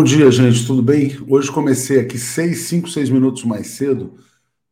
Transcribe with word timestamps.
Bom 0.00 0.04
dia, 0.04 0.30
gente, 0.30 0.66
tudo 0.66 0.82
bem? 0.82 1.14
Hoje 1.28 1.52
comecei 1.52 2.00
aqui 2.00 2.16
seis, 2.16 2.60
cinco, 2.60 2.88
seis 2.88 3.10
minutos 3.10 3.44
mais 3.44 3.66
cedo 3.66 4.14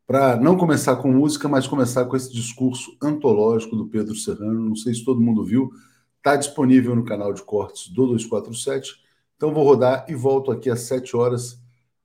para 0.07 0.37
não 0.37 0.57
começar 0.57 0.97
com 0.97 1.13
música, 1.13 1.47
mas 1.47 1.67
começar 1.67 2.07
com 2.07 2.17
esse 2.17 2.33
discurso 2.33 2.97
antológico 3.03 3.77
do 3.77 3.87
Pedro 3.87 4.15
Serrano. 4.15 4.71
Não 4.71 4.75
sei 4.75 4.95
se 4.95 5.05
todo 5.05 5.21
mundo 5.21 5.45
viu, 5.45 5.71
está 6.17 6.35
disponível 6.35 6.97
no 6.97 7.05
canal 7.05 7.35
de 7.35 7.43
cortes 7.43 7.89
do 7.89 8.07
247. 8.07 8.95
Então 9.37 9.53
vou 9.53 9.65
rodar 9.65 10.07
e 10.09 10.15
volto 10.15 10.51
aqui 10.51 10.71
às 10.71 10.81
sete 10.81 11.15
horas. 11.15 11.61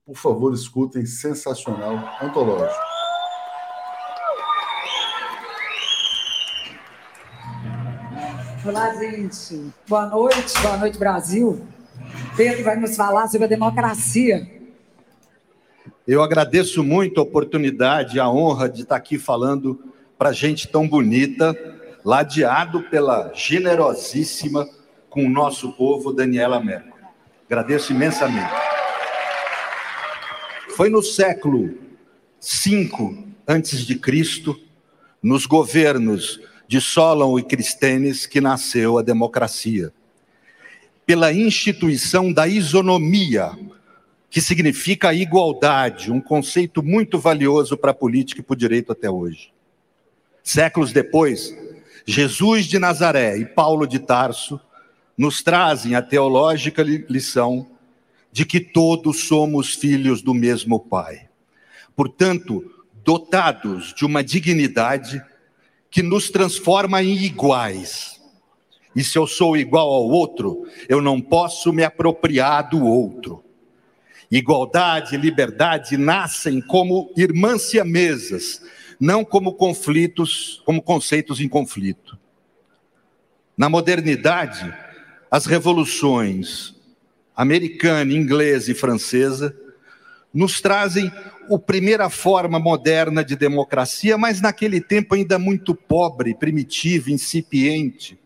Por 0.06 0.18
favor, 0.18 0.54
escutem, 0.54 1.06
sensacional, 1.06 1.98
antológico. 2.22 2.78
Olá, 8.66 8.94
gente. 8.96 9.72
Boa 9.88 10.08
noite, 10.08 10.62
boa 10.62 10.76
noite, 10.76 10.98
Brasil. 10.98 11.66
Pedro 12.36 12.64
vai 12.64 12.76
nos 12.76 12.96
falar 12.96 13.28
sobre 13.28 13.46
a 13.46 13.50
democracia. 13.50 14.48
Eu 16.08 16.22
agradeço 16.22 16.84
muito 16.84 17.20
a 17.20 17.24
oportunidade, 17.24 18.20
a 18.20 18.30
honra 18.30 18.68
de 18.68 18.82
estar 18.82 18.96
aqui 18.96 19.18
falando 19.18 19.80
para 20.18 20.32
gente 20.32 20.68
tão 20.68 20.88
bonita, 20.88 21.56
ladeado 22.04 22.84
pela 22.90 23.32
generosíssima 23.34 24.68
com 25.10 25.26
o 25.26 25.30
nosso 25.30 25.74
povo, 25.74 26.12
Daniela 26.12 26.60
Merkel. 26.60 26.92
Agradeço 27.46 27.94
imensamente. 27.94 28.52
Foi 30.76 30.90
no 30.90 31.04
século 31.04 31.78
V 32.42 32.90
antes 33.48 33.86
de 33.86 33.96
Cristo, 33.96 34.60
nos 35.22 35.46
governos 35.46 36.42
de 36.68 36.82
Solon 36.82 37.38
e 37.38 37.44
Cristênis, 37.44 38.26
que 38.26 38.42
nasceu 38.42 38.98
a 38.98 39.02
democracia 39.02 39.94
pela 41.06 41.34
instituição 41.34 42.32
da 42.32 42.48
isonomia, 42.48 43.52
que 44.30 44.42
significa 44.42 45.14
igualdade, 45.14 46.12
um 46.12 46.22
conceito 46.22 46.82
muito 46.82 47.20
valioso 47.20 47.78
para 47.78 47.92
a 47.92 47.94
política 47.94 48.42
e 48.42 48.44
para 48.44 48.54
o 48.54 48.58
direito 48.58 48.92
até 48.92 49.10
hoje. 49.10 49.52
Séculos 50.44 50.92
depois, 50.92 51.56
Jesus 52.06 52.66
de 52.66 52.80
Nazaré 52.80 53.38
e 53.38 53.46
Paulo 53.46 53.86
de 53.86 54.00
Tarso 54.00 54.60
nos 55.18 55.44
trazem 55.44 55.96
a 55.96 56.02
teológica 56.02 56.82
lição 56.82 57.68
de 58.32 58.46
que 58.46 58.60
todos 58.60 59.28
somos 59.28 59.76
filhos 59.76 60.22
do 60.22 60.34
mesmo 60.34 60.80
Pai. 60.80 61.30
Portanto, 61.96 62.72
dotados 63.04 63.94
de 63.94 64.06
uma 64.06 64.24
dignidade 64.24 65.22
que 65.92 66.02
nos 66.02 66.32
transforma 66.32 67.04
em 67.04 67.16
iguais 67.24 68.23
e 68.96 69.04
se 69.04 69.18
eu 69.18 69.26
sou 69.26 69.58
igual 69.58 69.92
ao 69.92 70.08
outro, 70.08 70.68
eu 70.88 71.02
não 71.02 71.20
posso 71.20 71.74
me 71.74 71.84
apropriar 71.84 72.70
do 72.70 72.86
outro. 72.86 73.44
Igualdade 74.30 75.16
e 75.16 75.18
liberdade 75.18 75.98
nascem 75.98 76.62
como 76.62 77.12
irmãs 77.18 77.64
siamesas, 77.64 78.62
não 79.00 79.26
como 79.26 79.54
conflitos, 79.54 80.62
como 80.66 80.82
conceitos 80.82 81.40
em 81.40 81.48
conflito. 81.48 82.18
Na 83.58 83.70
modernidade, 83.70 84.74
as 85.30 85.46
revoluções 85.46 86.76
americana, 87.36 88.14
inglesa 88.14 88.72
e 88.72 88.76
francesa 88.76 89.56
nos 90.32 90.62
trazem 90.62 91.12
a 91.52 91.60
primeira 91.60 92.10
forma 92.10 92.60
moderna 92.60 93.24
de 93.24 93.36
democracia, 93.36 94.18
mas 94.18 94.40
naquele 94.40 94.80
tempo 94.80 95.16
ainda 95.16 95.38
muito 95.38 95.76
pobre, 95.76 96.36
primitiva, 96.36 97.12
incipiente 97.12 98.23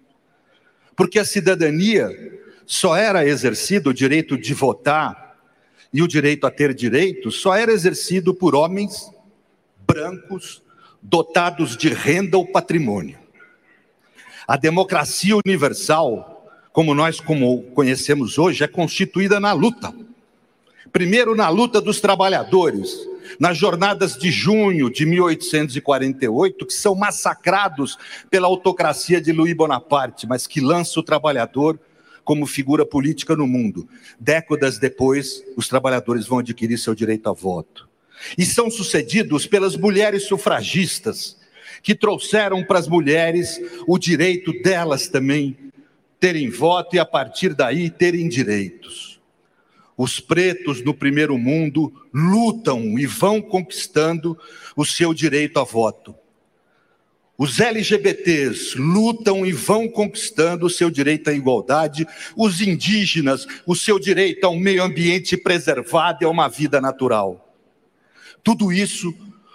porque 0.98 1.20
a 1.20 1.24
cidadania 1.24 2.10
só 2.66 2.98
era 2.98 3.26
exercida, 3.26 3.90
o 3.90 3.94
direito 3.94 4.36
de 4.36 4.54
votar 4.56 5.38
e 5.94 6.02
o 6.02 6.08
direito 6.08 6.46
a 6.46 6.52
ter 6.52 6.74
direitos, 6.74 7.36
só 7.36 7.56
era 7.56 7.72
exercido 7.72 8.34
por 8.34 8.56
homens 8.56 9.10
brancos, 9.88 10.62
dotados 11.02 11.78
de 11.78 11.90
renda 11.90 12.36
ou 12.36 12.46
patrimônio. 12.46 13.18
A 14.48 14.58
democracia 14.58 15.38
universal, 15.38 16.50
como 16.74 16.96
nós 16.96 17.22
como 17.22 17.62
conhecemos 17.72 18.40
hoje, 18.40 18.64
é 18.64 18.68
constituída 18.68 19.40
na 19.40 19.54
luta. 19.54 19.94
Primeiro 20.92 21.36
na 21.36 21.48
luta 21.48 21.80
dos 21.80 22.02
trabalhadores, 22.02 23.08
nas 23.40 23.58
jornadas 23.58 24.18
de 24.18 24.32
junho 24.32 24.90
de 24.90 25.06
1848, 25.06 26.66
que 26.66 26.74
são 26.74 26.96
massacrados 26.96 27.98
pela 28.30 28.48
autocracia 28.48 29.22
de 29.22 29.32
Louis 29.32 29.54
Bonaparte, 29.54 30.28
mas 30.28 30.48
que 30.48 30.62
lança 30.62 31.00
o 31.00 31.04
trabalhador 31.04 31.80
como 32.24 32.46
figura 32.46 32.86
política 32.86 33.36
no 33.36 33.48
mundo. 33.48 33.88
Décadas 34.20 34.78
depois, 34.78 35.44
os 35.56 35.68
trabalhadores 35.68 36.28
vão 36.28 36.40
adquirir 36.40 36.78
seu 36.78 36.94
direito 36.94 37.30
a 37.30 37.34
voto. 37.34 37.88
E 38.38 38.46
são 38.46 38.70
sucedidos 38.70 39.48
pelas 39.48 39.78
mulheres 39.78 40.24
sufragistas, 40.24 41.38
que 41.82 41.96
trouxeram 41.96 42.64
para 42.64 42.80
as 42.80 42.88
mulheres 42.88 43.62
o 43.88 43.98
direito 43.98 44.52
delas 44.62 45.08
também 45.08 45.56
terem 46.20 46.50
voto 46.50 46.96
e, 46.96 47.00
a 47.00 47.06
partir 47.06 47.54
daí, 47.54 47.90
terem 47.90 48.28
direitos. 48.28 49.17
Os 49.98 50.20
pretos 50.20 50.84
no 50.84 50.94
primeiro 50.94 51.38
mundo 51.40 51.92
lutam 52.14 53.00
e 53.00 53.08
vão 53.08 53.42
conquistando 53.42 54.38
o 54.76 54.86
seu 54.86 55.12
direito 55.12 55.60
a 55.60 55.64
voto. 55.64 56.14
Os 57.36 57.60
LGBTs 57.60 58.78
lutam 58.78 59.46
e 59.46 59.52
vão 59.52 59.88
conquistando 59.88 60.68
o 60.68 60.70
seu 60.70 60.92
direito 60.92 61.30
à 61.30 61.34
igualdade. 61.34 62.08
Os 62.36 62.62
indígenas, 62.62 63.48
o 63.66 63.76
seu 63.76 63.98
direito 63.98 64.44
a 64.46 64.50
um 64.50 64.60
meio 64.60 64.84
ambiente 64.84 65.36
preservado 65.36 66.20
e 66.22 66.26
a 66.26 66.30
uma 66.30 66.48
vida 66.48 66.80
natural. 66.80 67.56
Tudo 68.44 68.72
isso 68.72 69.14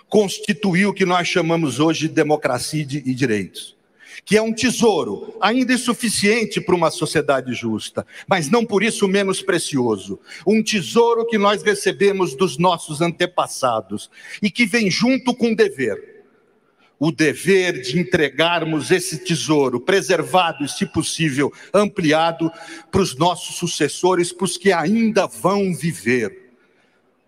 constituiu 0.09 0.91
o 0.91 0.95
que 0.95 1.05
nós 1.05 1.29
chamamos 1.29 1.79
hoje 1.79 2.09
de 2.09 2.15
democracia 2.15 2.83
e 2.83 3.15
direitos 3.15 3.77
que 4.25 4.37
é 4.37 4.43
um 4.43 4.53
tesouro, 4.53 5.37
ainda 5.41 5.73
insuficiente 5.73 6.61
para 6.61 6.75
uma 6.75 6.91
sociedade 6.91 7.53
justa, 7.55 8.07
mas 8.29 8.49
não 8.49 8.65
por 8.65 8.83
isso 8.83 9.09
menos 9.09 9.43
precioso. 9.43 10.21
Um 10.47 10.63
tesouro 10.63 11.27
que 11.27 11.39
nós 11.39 11.63
recebemos 11.63 12.35
dos 12.35 12.59
nossos 12.59 13.01
antepassados 13.01 14.11
e 14.43 14.51
que 14.51 14.67
vem 14.67 14.91
junto 14.91 15.35
com 15.35 15.53
o 15.53 15.57
dever. 15.57 16.25
O 16.99 17.11
dever 17.11 17.83
de 17.83 17.99
entregarmos 17.99 18.93
esse 18.93 19.19
tesouro, 19.19 19.81
preservado 19.81 20.65
e, 20.65 20.69
se 20.69 20.87
possível, 20.87 21.53
ampliado 21.75 22.49
para 22.93 23.01
os 23.01 23.17
nossos 23.17 23.57
sucessores, 23.57 24.33
para 24.33 24.45
os 24.45 24.57
que 24.57 24.73
ainda 24.73 25.27
vão 25.27 25.75
viver, 25.75 26.53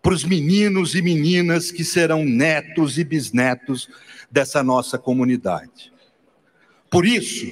para 0.00 0.14
os 0.14 0.22
meninos 0.22 0.94
e 0.94 1.02
meninas 1.02 1.72
que 1.72 1.82
serão 1.82 2.24
netos 2.24 2.98
e 2.98 3.04
bisnetos 3.04 3.88
dessa 4.30 4.62
nossa 4.62 4.96
comunidade. 4.96 5.93
Por 6.94 7.04
isso, 7.04 7.44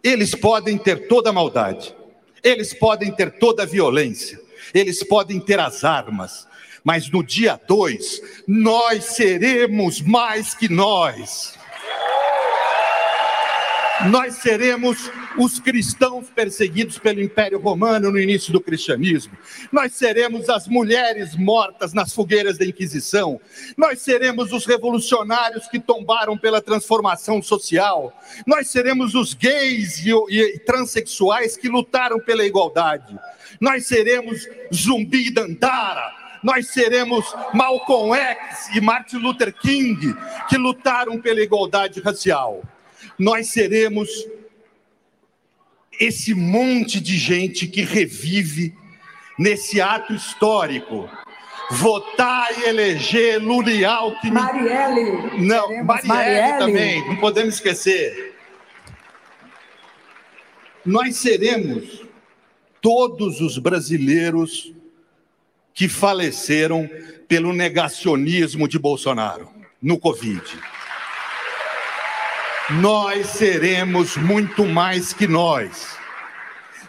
eles 0.00 0.32
podem 0.32 0.78
ter 0.78 1.08
toda 1.08 1.30
a 1.30 1.32
maldade, 1.32 1.92
eles 2.40 2.72
podem 2.72 3.10
ter 3.10 3.36
toda 3.36 3.64
a 3.64 3.66
violência, 3.66 4.40
eles 4.72 5.02
podem 5.02 5.40
ter 5.40 5.58
as 5.58 5.82
armas, 5.82 6.46
mas 6.84 7.10
no 7.10 7.24
dia 7.24 7.60
2, 7.66 8.44
nós 8.46 9.06
seremos 9.06 10.00
mais 10.00 10.54
que 10.54 10.68
nós 10.68 11.57
nós 14.06 14.36
seremos 14.36 15.10
os 15.36 15.58
cristãos 15.58 16.28
perseguidos 16.30 16.98
pelo 16.98 17.20
Império 17.20 17.58
Romano 17.58 18.12
no 18.12 18.18
início 18.18 18.52
do 18.52 18.60
cristianismo, 18.60 19.36
nós 19.72 19.92
seremos 19.94 20.48
as 20.48 20.68
mulheres 20.68 21.34
mortas 21.36 21.92
nas 21.92 22.12
fogueiras 22.12 22.56
da 22.56 22.64
Inquisição, 22.64 23.40
nós 23.76 24.00
seremos 24.00 24.52
os 24.52 24.66
revolucionários 24.66 25.66
que 25.66 25.80
tombaram 25.80 26.38
pela 26.38 26.62
transformação 26.62 27.42
social, 27.42 28.12
nós 28.46 28.68
seremos 28.68 29.14
os 29.14 29.34
gays 29.34 30.04
e, 30.04 30.12
e 30.30 30.58
transexuais 30.60 31.56
que 31.56 31.68
lutaram 31.68 32.20
pela 32.20 32.44
igualdade, 32.44 33.18
nós 33.60 33.86
seremos 33.86 34.46
Zumbi 34.72 35.30
Dandara, 35.30 36.16
nós 36.42 36.68
seremos 36.68 37.24
Malcolm 37.52 38.14
X 38.14 38.68
e 38.76 38.80
Martin 38.80 39.16
Luther 39.16 39.52
King 39.52 40.14
que 40.48 40.56
lutaram 40.56 41.20
pela 41.20 41.40
igualdade 41.40 42.00
racial 42.00 42.62
nós 43.18 43.48
seremos 43.48 44.08
esse 45.98 46.34
monte 46.34 47.00
de 47.00 47.16
gente 47.16 47.66
que 47.66 47.82
revive 47.82 48.74
nesse 49.38 49.80
ato 49.80 50.14
histórico. 50.14 51.10
Votar 51.70 52.48
e 52.58 52.68
eleger 52.68 53.42
Lula 53.42 53.70
e 53.70 53.84
Alckmin. 53.84 54.32
Marielle. 54.32 55.44
Não, 55.44 55.84
Marielle, 55.84 56.08
Marielle 56.08 56.58
também, 56.58 57.08
não 57.08 57.16
podemos 57.16 57.54
esquecer. 57.54 58.34
Nós 60.86 61.16
seremos 61.16 62.06
todos 62.80 63.40
os 63.40 63.58
brasileiros 63.58 64.72
que 65.74 65.88
faleceram 65.88 66.88
pelo 67.26 67.52
negacionismo 67.52 68.66
de 68.66 68.78
Bolsonaro 68.78 69.50
no 69.82 69.98
Covid 69.98 70.58
nós 72.70 73.28
seremos 73.28 74.16
muito 74.16 74.66
mais 74.66 75.14
que 75.14 75.26
nós. 75.26 75.96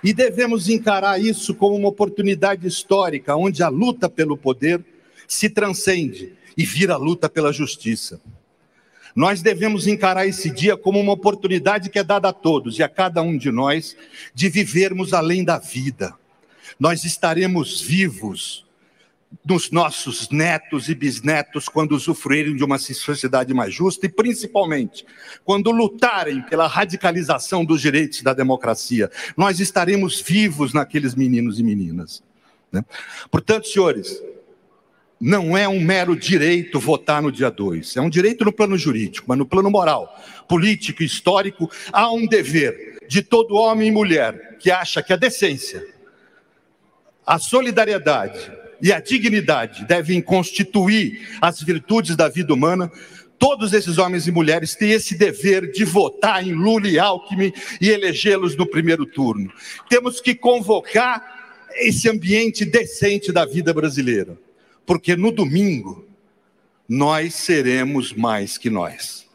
E 0.03 0.11
devemos 0.13 0.67
encarar 0.67 1.21
isso 1.21 1.55
como 1.55 1.75
uma 1.75 1.87
oportunidade 1.87 2.67
histórica, 2.67 3.35
onde 3.35 3.63
a 3.63 3.69
luta 3.69 4.09
pelo 4.09 4.37
poder 4.37 4.83
se 5.27 5.49
transcende 5.49 6.33
e 6.57 6.65
vira 6.65 6.95
a 6.95 6.97
luta 6.97 7.29
pela 7.29 7.53
justiça. 7.53 8.19
Nós 9.15 9.41
devemos 9.41 9.87
encarar 9.87 10.27
esse 10.27 10.49
dia 10.49 10.75
como 10.75 10.99
uma 10.99 11.13
oportunidade 11.13 11.89
que 11.89 11.99
é 11.99 12.03
dada 12.03 12.29
a 12.29 12.33
todos 12.33 12.77
e 12.77 12.83
a 12.83 12.89
cada 12.89 13.21
um 13.21 13.37
de 13.37 13.51
nós 13.51 13.95
de 14.33 14.49
vivermos 14.49 15.13
além 15.13 15.43
da 15.43 15.57
vida. 15.57 16.13
Nós 16.79 17.03
estaremos 17.03 17.81
vivos 17.81 18.65
dos 19.45 19.69
nossos 19.69 20.29
netos 20.29 20.89
e 20.89 20.95
bisnetos 20.95 21.69
quando 21.69 21.91
usufruírem 21.93 22.55
de 22.55 22.63
uma 22.63 22.79
sociedade 22.79 23.53
mais 23.53 23.73
justa 23.73 24.05
e, 24.05 24.09
principalmente, 24.09 25.05
quando 25.45 25.71
lutarem 25.71 26.41
pela 26.43 26.67
radicalização 26.67 27.63
dos 27.63 27.79
direitos 27.79 28.21
da 28.21 28.33
democracia. 28.33 29.09
Nós 29.37 29.59
estaremos 29.59 30.19
vivos 30.19 30.73
naqueles 30.73 31.13
meninos 31.13 31.59
e 31.59 31.63
meninas. 31.63 32.23
Né? 32.71 32.83
Portanto, 33.29 33.67
senhores, 33.67 34.21
não 35.19 35.57
é 35.57 35.67
um 35.67 35.79
mero 35.79 36.15
direito 36.15 36.79
votar 36.79 37.21
no 37.21 37.31
dia 37.31 37.51
2, 37.51 37.97
é 37.97 38.01
um 38.01 38.09
direito 38.09 38.45
no 38.45 38.53
plano 38.53 38.77
jurídico, 38.77 39.25
mas 39.27 39.37
no 39.37 39.45
plano 39.45 39.69
moral, 39.69 40.17
político, 40.47 41.03
histórico, 41.03 41.69
há 41.91 42.11
um 42.11 42.25
dever 42.25 42.97
de 43.07 43.21
todo 43.21 43.55
homem 43.55 43.89
e 43.89 43.91
mulher 43.91 44.57
que 44.59 44.71
acha 44.71 45.03
que 45.03 45.11
a 45.11 45.17
decência, 45.17 45.85
a 47.25 47.37
solidariedade, 47.37 48.51
e 48.81 48.91
a 48.91 48.99
dignidade 48.99 49.85
devem 49.85 50.21
constituir 50.21 51.37
as 51.41 51.61
virtudes 51.61 52.15
da 52.15 52.29
vida 52.29 52.53
humana, 52.53 52.91
todos 53.37 53.73
esses 53.73 53.97
homens 53.97 54.27
e 54.27 54.31
mulheres 54.31 54.75
têm 54.75 54.91
esse 54.91 55.17
dever 55.17 55.71
de 55.71 55.85
votar 55.85 56.45
em 56.45 56.51
Lula 56.51 56.87
e 56.87 56.99
Alckmin 56.99 57.53
e 57.79 57.89
elegê-los 57.89 58.55
no 58.55 58.65
primeiro 58.65 59.05
turno. 59.05 59.51
Temos 59.89 60.19
que 60.19 60.35
convocar 60.35 61.67
esse 61.75 62.09
ambiente 62.09 62.65
decente 62.65 63.31
da 63.31 63.45
vida 63.45 63.73
brasileira, 63.73 64.37
porque 64.85 65.15
no 65.15 65.31
domingo 65.31 66.07
nós 66.87 67.35
seremos 67.35 68.11
mais 68.13 68.57
que 68.57 68.69
nós. 68.69 69.28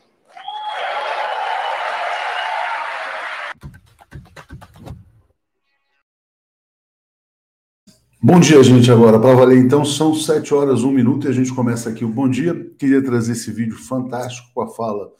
Bom 8.26 8.41
dia, 8.41 8.62
gente. 8.62 8.91
Agora, 8.91 9.21
para 9.21 9.35
valer, 9.35 9.59
então, 9.59 9.85
são 9.85 10.15
sete 10.15 10.55
horas, 10.55 10.82
um 10.82 10.91
minuto, 10.91 11.26
e 11.26 11.29
a 11.29 11.32
gente 11.32 11.53
começa 11.53 11.91
aqui 11.91 12.06
o 12.06 12.09
Bom 12.09 12.26
Dia. 12.26 12.55
Queria 12.79 13.05
trazer 13.05 13.32
esse 13.32 13.53
vídeo 13.53 13.76
fantástico 13.76 14.49
com 14.55 14.62
a 14.62 14.69
fala 14.69 15.12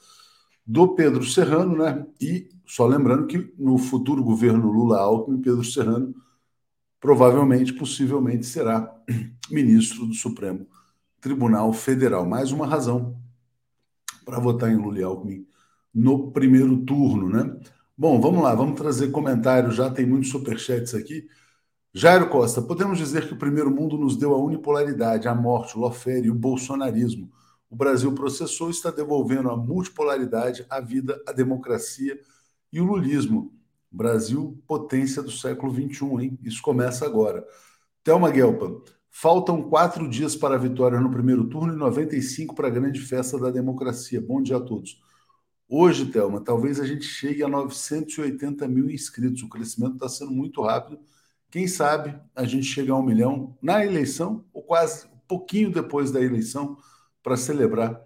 do 0.65 0.87
Pedro 0.95 1.23
Serrano, 1.23 1.77
né? 1.77 2.03
E 2.19 2.49
só 2.65 2.87
lembrando 2.87 3.27
que 3.27 3.53
no 3.59 3.77
futuro 3.77 4.23
governo 4.23 4.71
Lula-Alckmin, 4.71 5.39
Pedro 5.39 5.63
Serrano 5.63 6.15
provavelmente, 6.99 7.73
possivelmente, 7.73 8.43
será 8.43 8.91
ministro 9.51 10.07
do 10.07 10.15
Supremo 10.15 10.65
Tribunal 11.21 11.71
Federal. 11.73 12.25
Mais 12.25 12.51
uma 12.51 12.65
razão 12.65 13.15
para 14.25 14.39
votar 14.39 14.71
em 14.71 14.77
Lula 14.77 14.97
e 14.97 15.03
Alckmin 15.03 15.45
no 15.93 16.31
primeiro 16.31 16.75
turno, 16.77 17.29
né? 17.29 17.55
Bom, 17.95 18.19
vamos 18.19 18.41
lá, 18.41 18.55
vamos 18.55 18.75
trazer 18.75 19.11
comentários. 19.11 19.75
Já 19.75 19.91
tem 19.91 20.07
muitos 20.07 20.31
superchats 20.31 20.95
aqui. 20.95 21.27
Jairo 21.97 22.27
Costa, 22.27 22.61
podemos 22.61 22.97
dizer 22.97 23.25
que 23.25 23.33
o 23.33 23.37
primeiro 23.37 23.71
mundo 23.71 23.97
nos 23.97 24.17
deu 24.17 24.33
a 24.33 24.37
unipolaridade, 24.37 25.29
a 25.29 25.33
morte, 25.33 25.77
o 25.77 25.79
lofério, 25.79 26.33
o 26.33 26.35
bolsonarismo. 26.35 27.31
O 27.69 27.75
Brasil 27.77 28.13
processou 28.13 28.67
e 28.67 28.71
está 28.71 28.91
devolvendo 28.91 29.49
a 29.49 29.55
multipolaridade, 29.55 30.65
a 30.69 30.81
vida, 30.81 31.17
a 31.25 31.31
democracia 31.31 32.19
e 32.69 32.81
o 32.81 32.83
lulismo. 32.83 33.53
Brasil, 33.89 34.61
potência 34.67 35.23
do 35.23 35.31
século 35.31 35.73
XXI, 35.73 36.05
hein? 36.21 36.39
Isso 36.43 36.61
começa 36.61 37.05
agora. 37.05 37.47
Thelma 38.03 38.29
Guelpa, 38.29 38.75
faltam 39.09 39.63
quatro 39.63 40.09
dias 40.09 40.35
para 40.35 40.55
a 40.55 40.59
vitória 40.59 40.99
no 40.99 41.09
primeiro 41.09 41.45
turno 41.47 41.73
e 41.73 41.77
95 41.77 42.53
para 42.53 42.67
a 42.67 42.71
grande 42.71 42.99
festa 42.99 43.39
da 43.39 43.49
democracia. 43.49 44.19
Bom 44.19 44.41
dia 44.41 44.57
a 44.57 44.61
todos. 44.61 45.01
Hoje, 45.69 46.07
Thelma, 46.07 46.41
talvez 46.41 46.77
a 46.77 46.85
gente 46.85 47.05
chegue 47.05 47.41
a 47.41 47.47
980 47.47 48.67
mil 48.67 48.89
inscritos. 48.89 49.43
O 49.43 49.47
crescimento 49.47 49.93
está 49.93 50.09
sendo 50.09 50.31
muito 50.31 50.61
rápido 50.61 50.99
quem 51.55 51.69
sabe 51.69 52.13
a 52.35 52.43
gente 52.43 52.65
chega 52.65 52.91
a 52.91 52.97
um 52.97 53.01
milhão 53.01 53.57
na 53.61 53.85
eleição, 53.85 54.43
ou 54.51 54.61
quase 54.61 55.05
um 55.07 55.19
pouquinho 55.25 55.71
depois 55.71 56.11
da 56.11 56.21
eleição, 56.21 56.75
para 57.23 57.37
celebrar 57.37 57.97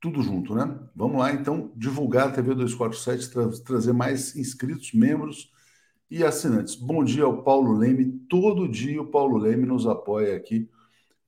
tudo 0.00 0.22
junto, 0.22 0.54
né? 0.54 0.78
Vamos 0.94 1.18
lá, 1.18 1.32
então, 1.32 1.72
divulgar 1.74 2.28
a 2.28 2.30
TV 2.30 2.54
247, 2.54 3.30
tra 3.30 3.50
trazer 3.64 3.92
mais 3.92 4.36
inscritos, 4.36 4.92
membros 4.92 5.50
e 6.08 6.22
assinantes. 6.22 6.76
Bom 6.76 7.02
dia 7.02 7.24
ao 7.24 7.42
Paulo 7.42 7.72
Leme. 7.72 8.12
Todo 8.28 8.68
dia 8.68 9.02
o 9.02 9.10
Paulo 9.10 9.38
Leme 9.38 9.66
nos 9.66 9.88
apoia 9.88 10.36
aqui 10.36 10.70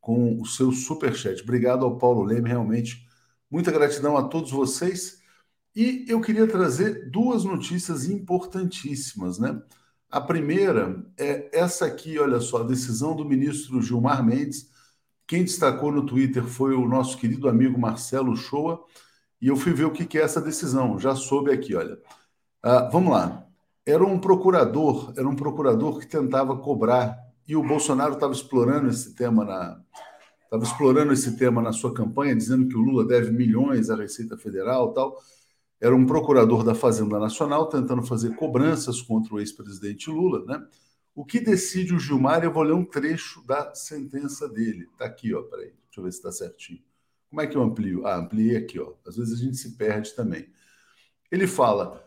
com 0.01 0.41
o 0.41 0.47
seu 0.47 0.71
superchat. 0.71 1.43
Obrigado 1.43 1.85
ao 1.85 1.99
Paulo 1.99 2.23
Leme, 2.23 2.49
realmente. 2.49 3.05
Muita 3.51 3.73
gratidão 3.73 4.17
a 4.17 4.29
todos 4.29 4.53
vocês. 4.53 5.21
E 5.75 6.05
eu 6.07 6.21
queria 6.21 6.47
trazer 6.47 7.11
duas 7.11 7.43
notícias 7.43 8.09
importantíssimas, 8.09 9.41
né? 9.41 9.61
A 10.17 10.21
primeira 10.23 11.05
é 11.19 11.51
essa 11.53 11.85
aqui, 11.85 12.19
olha 12.19 12.41
só, 12.41 12.63
a 12.63 12.67
decisão 12.67 13.15
do 13.15 13.23
ministro 13.23 13.83
Gilmar 13.83 14.25
Mendes. 14.25 14.71
Quem 15.27 15.45
destacou 15.45 15.93
no 15.93 16.07
Twitter 16.07 16.43
foi 16.43 16.75
o 16.75 16.89
nosso 16.89 17.19
querido 17.19 17.47
amigo 17.51 17.79
Marcelo 17.79 18.35
Shoa, 18.35 18.83
e 19.43 19.49
eu 19.49 19.57
fui 19.57 19.75
ver 19.75 19.85
o 19.85 19.93
que 19.93 20.17
é 20.17 20.23
essa 20.23 20.41
decisão. 20.41 20.99
Já 20.99 21.15
soube 21.15 21.53
aqui, 21.53 21.75
olha. 21.75 21.99
Ah, 22.63 22.89
vamos 22.91 23.13
lá. 23.13 23.47
Era 23.85 24.03
um 24.07 24.19
procurador, 24.19 25.13
era 25.19 25.29
um 25.29 25.37
procurador 25.37 25.99
que 25.99 26.07
tentava 26.07 26.57
cobrar, 26.57 27.15
e 27.47 27.55
o 27.55 27.63
Bolsonaro 27.63 28.15
estava 28.15 28.33
explorando 28.33 28.89
esse 28.89 29.15
tema 29.15 29.45
na. 29.45 29.79
Estava 30.45 30.65
explorando 30.65 31.13
esse 31.13 31.37
tema 31.37 31.61
na 31.61 31.75
sua 31.75 31.93
campanha, 31.93 32.35
dizendo 32.35 32.67
que 32.67 32.75
o 32.75 32.81
Lula 32.81 33.05
deve 33.05 33.31
milhões 33.33 33.91
à 33.91 33.97
Receita 33.97 34.39
Federal 34.39 34.95
tal 34.95 35.15
era 35.81 35.95
um 35.95 36.07
procurador 36.07 36.65
da 36.65 36.75
Fazenda 36.75 37.19
Nacional 37.19 37.69
tentando 37.69 38.03
fazer 38.03 38.35
cobranças 38.35 39.01
contra 39.03 39.35
o 39.35 39.41
ex-presidente 39.41 40.11
Lula, 40.11 40.45
né? 40.47 40.67
O 41.15 41.25
que 41.25 41.41
decide 41.41 41.95
o 41.95 41.99
Gilmar, 41.99 42.45
eu 42.45 42.53
vou 42.53 42.63
ler 42.63 42.75
um 42.75 42.85
trecho 42.85 43.43
da 43.47 43.75
sentença 43.75 44.49
dele. 44.49 44.87
Tá 44.99 45.07
aqui, 45.07 45.35
ó, 45.35 45.43
peraí, 45.43 45.73
deixa 45.87 45.99
eu 45.99 46.05
ver 46.05 46.13
se 46.13 46.19
está 46.19 46.31
certinho. 46.31 46.81
Como 47.31 47.41
é 47.41 47.47
que 47.47 47.57
eu 47.57 47.63
amplio? 47.63 48.07
Ah, 48.07 48.17
ampliei 48.17 48.57
aqui, 48.57 48.79
ó. 48.79 48.93
Às 49.07 49.17
vezes 49.17 49.39
a 49.39 49.43
gente 49.43 49.57
se 49.57 49.77
perde 49.77 50.15
também. 50.15 50.47
Ele 51.31 51.47
fala: 51.47 52.03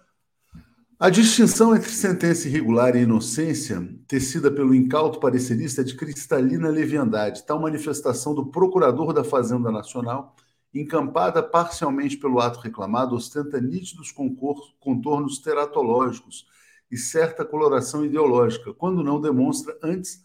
a 0.99 1.09
distinção 1.09 1.75
entre 1.75 1.89
sentença 1.89 2.47
irregular 2.47 2.95
e 2.95 3.03
inocência, 3.03 3.81
tecida 4.07 4.51
pelo 4.51 4.75
incauto 4.75 5.19
parecerista, 5.19 5.81
é 5.81 5.83
de 5.83 5.95
cristalina 5.95 6.69
leviandade. 6.69 7.45
Tal 7.45 7.59
manifestação 7.59 8.35
do 8.35 8.47
procurador 8.47 9.13
da 9.13 9.23
Fazenda 9.23 9.71
Nacional 9.71 10.35
encampada 10.73 11.41
parcialmente 11.41 12.17
pelo 12.17 12.39
ato 12.39 12.59
reclamado, 12.59 13.15
ostenta 13.15 13.59
nítidos 13.59 14.13
contornos 14.79 15.39
teratológicos 15.39 16.45
e 16.91 16.97
certa 16.97 17.45
coloração 17.45 18.05
ideológica, 18.05 18.73
quando 18.73 19.03
não 19.03 19.19
demonstra 19.19 19.77
antes 19.83 20.23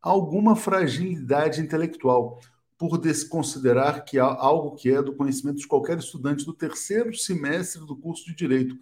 alguma 0.00 0.56
fragilidade 0.56 1.60
intelectual, 1.60 2.40
por 2.76 2.98
desconsiderar 2.98 4.04
que 4.04 4.18
há 4.18 4.24
algo 4.24 4.74
que 4.74 4.90
é 4.90 5.00
do 5.00 5.14
conhecimento 5.14 5.58
de 5.58 5.68
qualquer 5.68 5.98
estudante 5.98 6.44
do 6.44 6.52
terceiro 6.52 7.14
semestre 7.14 7.86
do 7.86 7.96
curso 7.96 8.24
de 8.26 8.34
direito. 8.34 8.76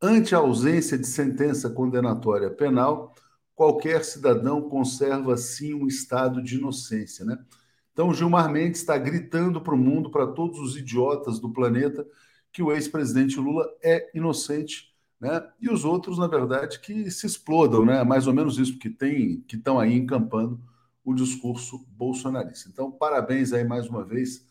Ante 0.00 0.34
a 0.34 0.38
ausência 0.38 0.96
de 0.96 1.06
sentença 1.06 1.68
condenatória 1.68 2.50
penal, 2.50 3.14
qualquer 3.54 4.04
cidadão 4.04 4.62
conserva 4.62 5.36
sim 5.36 5.74
um 5.74 5.86
estado 5.86 6.42
de 6.42 6.56
inocência, 6.56 7.26
né? 7.26 7.38
Então, 7.96 8.12
Gilmar 8.12 8.52
Mendes 8.52 8.80
está 8.80 8.98
gritando 8.98 9.58
para 9.58 9.74
o 9.74 9.78
mundo, 9.78 10.10
para 10.10 10.26
todos 10.26 10.58
os 10.58 10.76
idiotas 10.76 11.40
do 11.40 11.50
planeta, 11.50 12.06
que 12.52 12.62
o 12.62 12.70
ex-presidente 12.70 13.40
Lula 13.40 13.66
é 13.82 14.10
inocente, 14.14 14.94
né? 15.18 15.42
E 15.58 15.70
os 15.70 15.82
outros, 15.82 16.18
na 16.18 16.26
verdade, 16.26 16.78
que 16.78 17.10
se 17.10 17.24
explodam, 17.26 17.86
né? 17.86 18.04
Mais 18.04 18.26
ou 18.26 18.34
menos 18.34 18.58
isso 18.58 18.78
que 18.78 18.90
tem, 18.90 19.40
que 19.48 19.56
estão 19.56 19.80
aí 19.80 19.94
encampando 19.94 20.60
o 21.02 21.14
discurso 21.14 21.86
bolsonarista. 21.88 22.68
Então, 22.68 22.92
parabéns 22.92 23.54
aí 23.54 23.64
mais 23.64 23.88
uma 23.88 24.04
vez 24.04 24.46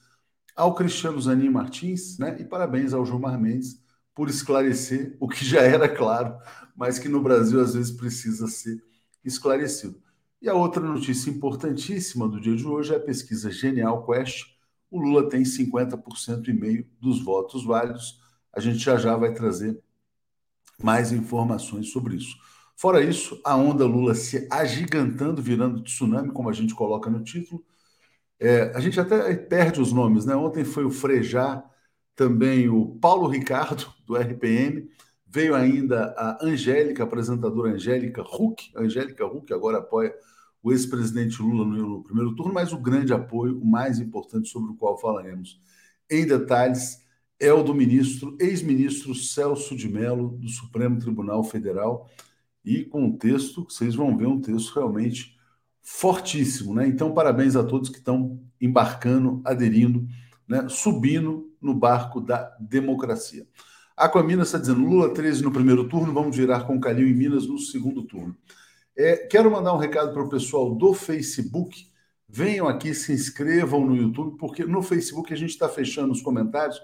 ao 0.56 0.74
Cristiano 0.74 1.22
Zanin 1.22 1.52
Martins, 1.52 2.18
né? 2.18 2.36
E 2.40 2.44
parabéns 2.46 2.96
ao 2.96 3.06
Gilmar 3.06 3.40
Mendes 3.40 3.80
por 4.16 4.28
esclarecer 4.28 5.16
o 5.20 5.28
que 5.30 5.46
já 5.46 5.62
era 5.62 5.88
claro, 5.88 6.36
mas 6.76 6.98
que 6.98 7.08
no 7.08 7.22
Brasil 7.22 7.62
às 7.62 7.76
vezes 7.76 7.92
precisa 7.92 8.48
ser 8.48 8.84
esclarecido. 9.24 10.02
E 10.46 10.50
a 10.50 10.54
outra 10.54 10.80
notícia 10.80 11.32
importantíssima 11.32 12.28
do 12.28 12.40
dia 12.40 12.56
de 12.56 12.68
hoje 12.68 12.94
é 12.94 12.98
a 12.98 13.00
pesquisa 13.00 13.50
Genial 13.50 14.06
Quest. 14.06 14.46
O 14.92 15.00
Lula 15.00 15.28
tem 15.28 15.42
50% 15.42 16.50
e 16.50 16.54
meio 16.54 16.88
dos 17.02 17.20
votos 17.20 17.66
válidos. 17.66 18.22
A 18.54 18.60
gente 18.60 18.78
já 18.78 18.96
já 18.96 19.16
vai 19.18 19.34
trazer 19.34 19.82
mais 20.80 21.12
informações 21.12 21.90
sobre 21.90 22.18
isso. 22.18 22.38
Fora 22.76 23.02
isso, 23.02 23.42
a 23.44 23.56
onda 23.56 23.88
Lula 23.88 24.14
se 24.14 24.48
agigantando, 24.52 25.42
virando 25.42 25.82
tsunami, 25.82 26.32
como 26.32 26.48
a 26.48 26.54
gente 26.54 26.76
coloca 26.76 27.10
no 27.10 27.24
título. 27.24 27.66
É, 28.40 28.72
a 28.76 28.80
gente 28.80 29.00
até 29.00 29.36
perde 29.36 29.82
os 29.82 29.92
nomes, 29.92 30.28
né? 30.28 30.36
Ontem 30.36 30.64
foi 30.64 30.86
o 30.86 30.92
Frejá, 30.92 31.66
também 32.16 32.70
o 32.70 33.00
Paulo 33.02 33.28
Ricardo, 33.28 33.92
do 34.06 34.16
RPM, 34.16 34.88
Veio 35.36 35.54
ainda 35.54 36.16
a 36.18 36.46
Angélica, 36.46 37.04
apresentadora 37.04 37.74
Angélica 37.74 38.22
Huck. 38.22 38.72
Angélica 38.74 39.26
Huck 39.26 39.52
agora 39.54 39.80
apoia 39.80 40.16
o 40.66 40.72
ex-presidente 40.72 41.44
Lula 41.44 41.64
no, 41.64 42.02
primeiro 42.02 42.34
turno, 42.34 42.52
mas 42.52 42.74
o 42.74 42.80
grande 42.80 43.14
apoio, 43.14 43.62
o 43.62 43.64
mais 43.64 44.00
importante 44.00 44.50
sobre 44.50 44.72
o 44.72 44.76
qual 44.76 44.98
falaremos 44.98 45.62
em 46.10 46.26
detalhes, 46.26 47.06
é 47.40 47.54
o 47.54 47.62
do 47.62 47.76
ministro, 47.76 48.36
ex-ministro 48.40 49.14
Celso 49.14 49.76
de 49.76 49.88
Mello, 49.88 50.40
do 50.40 50.50
Supremo 50.50 50.98
Tribunal 50.98 51.44
Federal, 51.44 52.10
e 52.64 52.84
com 52.84 53.06
um 53.06 53.16
texto, 53.16 53.64
vocês 53.70 53.94
vão 53.94 54.18
ver 54.18 54.26
um 54.26 54.42
texto 54.42 54.74
realmente 54.74 55.38
fortíssimo, 55.84 56.74
né? 56.74 56.88
Então, 56.88 57.14
parabéns 57.14 57.56
a 57.56 57.64
todos 57.64 57.90
que 57.90 58.00
estão 58.00 58.42
embarcando, 58.60 59.42
aderindo, 59.46 60.08
né? 60.48 60.68
subindo 60.68 61.48
no 61.62 61.76
barco 61.76 62.20
da 62.20 62.58
democracia. 62.60 63.46
Aquaminas 63.96 64.48
está 64.48 64.58
dizendo 64.58 64.84
Lula 64.84 65.14
13 65.14 65.44
no 65.44 65.52
primeiro 65.52 65.88
turno, 65.88 66.12
vamos 66.12 66.36
virar 66.36 66.64
com 66.64 66.80
Calil 66.80 67.08
em 67.08 67.14
Minas 67.14 67.46
no 67.46 67.60
segundo 67.60 68.02
turno. 68.02 68.36
É, 68.98 69.18
quero 69.18 69.52
mandar 69.52 69.74
um 69.74 69.78
recado 69.78 70.14
para 70.14 70.24
o 70.24 70.30
pessoal 70.30 70.74
do 70.74 70.94
Facebook. 70.94 71.88
Venham 72.28 72.68
aqui, 72.68 72.94
se 72.94 73.12
inscrevam 73.12 73.86
no 73.86 73.96
YouTube, 73.96 74.38
porque 74.38 74.66
no 74.66 74.82
Facebook 74.82 75.34
a 75.34 75.38
gente 75.38 75.52
está 75.52 75.68
fechando 75.68 76.12
os 76.12 76.22
comentários. 76.22 76.80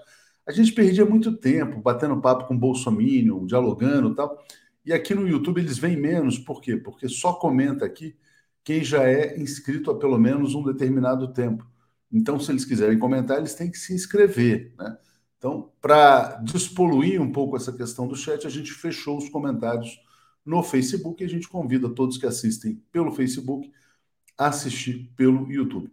A 0.46 0.52
gente 0.52 0.72
perdia 0.72 1.04
muito 1.04 1.36
tempo 1.36 1.80
batendo 1.80 2.20
papo 2.20 2.46
com 2.46 2.56
Bolsonaro, 2.56 3.46
dialogando 3.46 4.12
e 4.12 4.14
tal. 4.14 4.44
E 4.84 4.92
aqui 4.92 5.14
no 5.14 5.26
YouTube 5.26 5.60
eles 5.60 5.78
vêm 5.78 5.96
menos, 5.96 6.38
por 6.38 6.60
quê? 6.60 6.76
Porque 6.76 7.08
só 7.08 7.32
comenta 7.32 7.84
aqui 7.84 8.16
quem 8.64 8.84
já 8.84 9.04
é 9.04 9.40
inscrito 9.40 9.90
há 9.90 9.98
pelo 9.98 10.18
menos 10.18 10.54
um 10.54 10.62
determinado 10.62 11.32
tempo. 11.32 11.66
Então, 12.12 12.38
se 12.38 12.52
eles 12.52 12.64
quiserem 12.64 12.98
comentar, 12.98 13.38
eles 13.38 13.54
têm 13.54 13.70
que 13.70 13.78
se 13.78 13.94
inscrever. 13.94 14.74
Né? 14.78 14.98
Então, 15.38 15.72
para 15.80 16.36
despoluir 16.42 17.20
um 17.20 17.32
pouco 17.32 17.56
essa 17.56 17.72
questão 17.72 18.06
do 18.06 18.14
chat, 18.14 18.46
a 18.46 18.50
gente 18.50 18.72
fechou 18.72 19.16
os 19.16 19.28
comentários 19.28 19.98
no 20.44 20.62
Facebook 20.62 21.22
e 21.22 21.26
a 21.26 21.28
gente 21.28 21.48
convida 21.48 21.88
todos 21.88 22.18
que 22.18 22.26
assistem 22.26 22.82
pelo 22.90 23.12
Facebook 23.12 23.70
a 24.36 24.48
assistir 24.48 25.12
pelo 25.16 25.50
YouTube. 25.50 25.90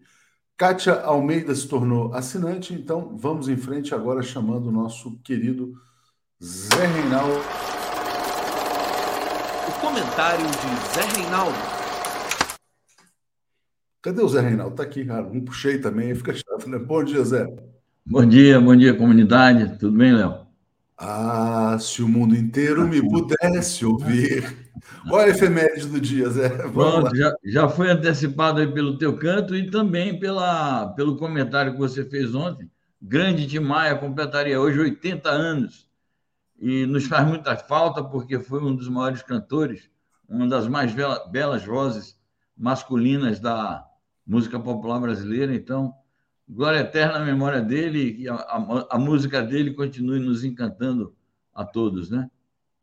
Kátia 0.58 0.94
Almeida 1.02 1.56
se 1.56 1.68
tornou 1.68 2.14
assinante, 2.14 2.74
então 2.74 3.16
vamos 3.16 3.48
em 3.48 3.56
frente 3.56 3.96
agora 3.96 4.22
chamando 4.22 4.68
o 4.68 4.72
nosso 4.72 5.18
querido 5.20 5.74
Zé 6.44 6.86
Reinaldo. 6.86 7.40
O 9.68 9.82
comentário 9.82 10.46
de 10.46 10.94
Zé 10.94 11.06
Reinaldo. 11.16 11.58
Cadê 14.02 14.22
o 14.22 14.28
Zé 14.28 14.42
Reinaldo? 14.42 14.76
Tá 14.76 14.84
aqui, 14.84 15.06
cara. 15.06 15.30
Não 15.30 15.42
puxei 15.42 15.80
também, 15.80 16.14
fica 16.16 16.34
chato, 16.34 16.70
né? 16.70 16.78
Bom 16.78 17.04
dia, 17.04 17.24
Zé. 17.24 17.46
Bom 18.06 18.26
dia, 18.26 18.60
bom 18.60 18.76
dia, 18.76 18.94
comunidade. 18.96 19.78
Tudo 19.78 19.98
bem, 19.98 20.14
Léo? 20.14 20.49
Ah, 21.02 21.78
se 21.80 22.04
o 22.04 22.10
mundo 22.10 22.36
inteiro 22.36 22.86
me 22.86 23.02
pudesse 23.02 23.86
ouvir. 23.86 24.70
É 25.10 25.16
a 25.16 25.30
efeméride 25.30 25.88
do 25.88 26.00
dia, 26.00 26.30
Zé? 26.30 26.50
Pronto, 26.50 27.16
já, 27.16 27.34
já 27.46 27.70
foi 27.70 27.90
antecipado 27.90 28.60
aí 28.60 28.68
pelo 28.68 28.98
teu 28.98 29.18
canto 29.18 29.56
e 29.56 29.72
também 29.72 30.20
pela, 30.20 30.88
pelo 30.96 31.16
comentário 31.16 31.72
que 31.72 31.80
você 31.80 32.04
fez 32.04 32.36
ontem. 32.36 32.70
Grande 33.02 33.48
Tim 33.48 33.60
Maia 33.60 33.96
completaria 33.96 34.60
hoje 34.60 34.78
80 34.78 35.30
anos 35.30 35.88
e 36.60 36.86
nos 36.86 37.06
faz 37.06 37.26
muita 37.26 37.56
falta 37.56 38.04
porque 38.04 38.38
foi 38.38 38.62
um 38.62 38.76
dos 38.76 38.90
maiores 38.90 39.24
cantores, 39.24 39.90
uma 40.28 40.48
das 40.50 40.68
mais 40.68 40.94
belas 41.32 41.64
vozes 41.64 42.20
masculinas 42.58 43.40
da 43.40 43.86
música 44.28 44.60
popular 44.60 45.00
brasileira. 45.00 45.56
Então, 45.56 45.94
glória 46.50 46.80
eterna 46.80 47.20
à 47.20 47.26
memória 47.26 47.62
dele 47.62 48.16
e 48.18 48.28
a, 48.28 48.34
a, 48.34 48.88
a 48.92 48.98
música 48.98 49.42
dele 49.42 49.74
continue 49.74 50.20
nos 50.20 50.44
encantando 50.44 51.14
a 51.54 51.64
todos, 51.64 52.10
né? 52.10 52.30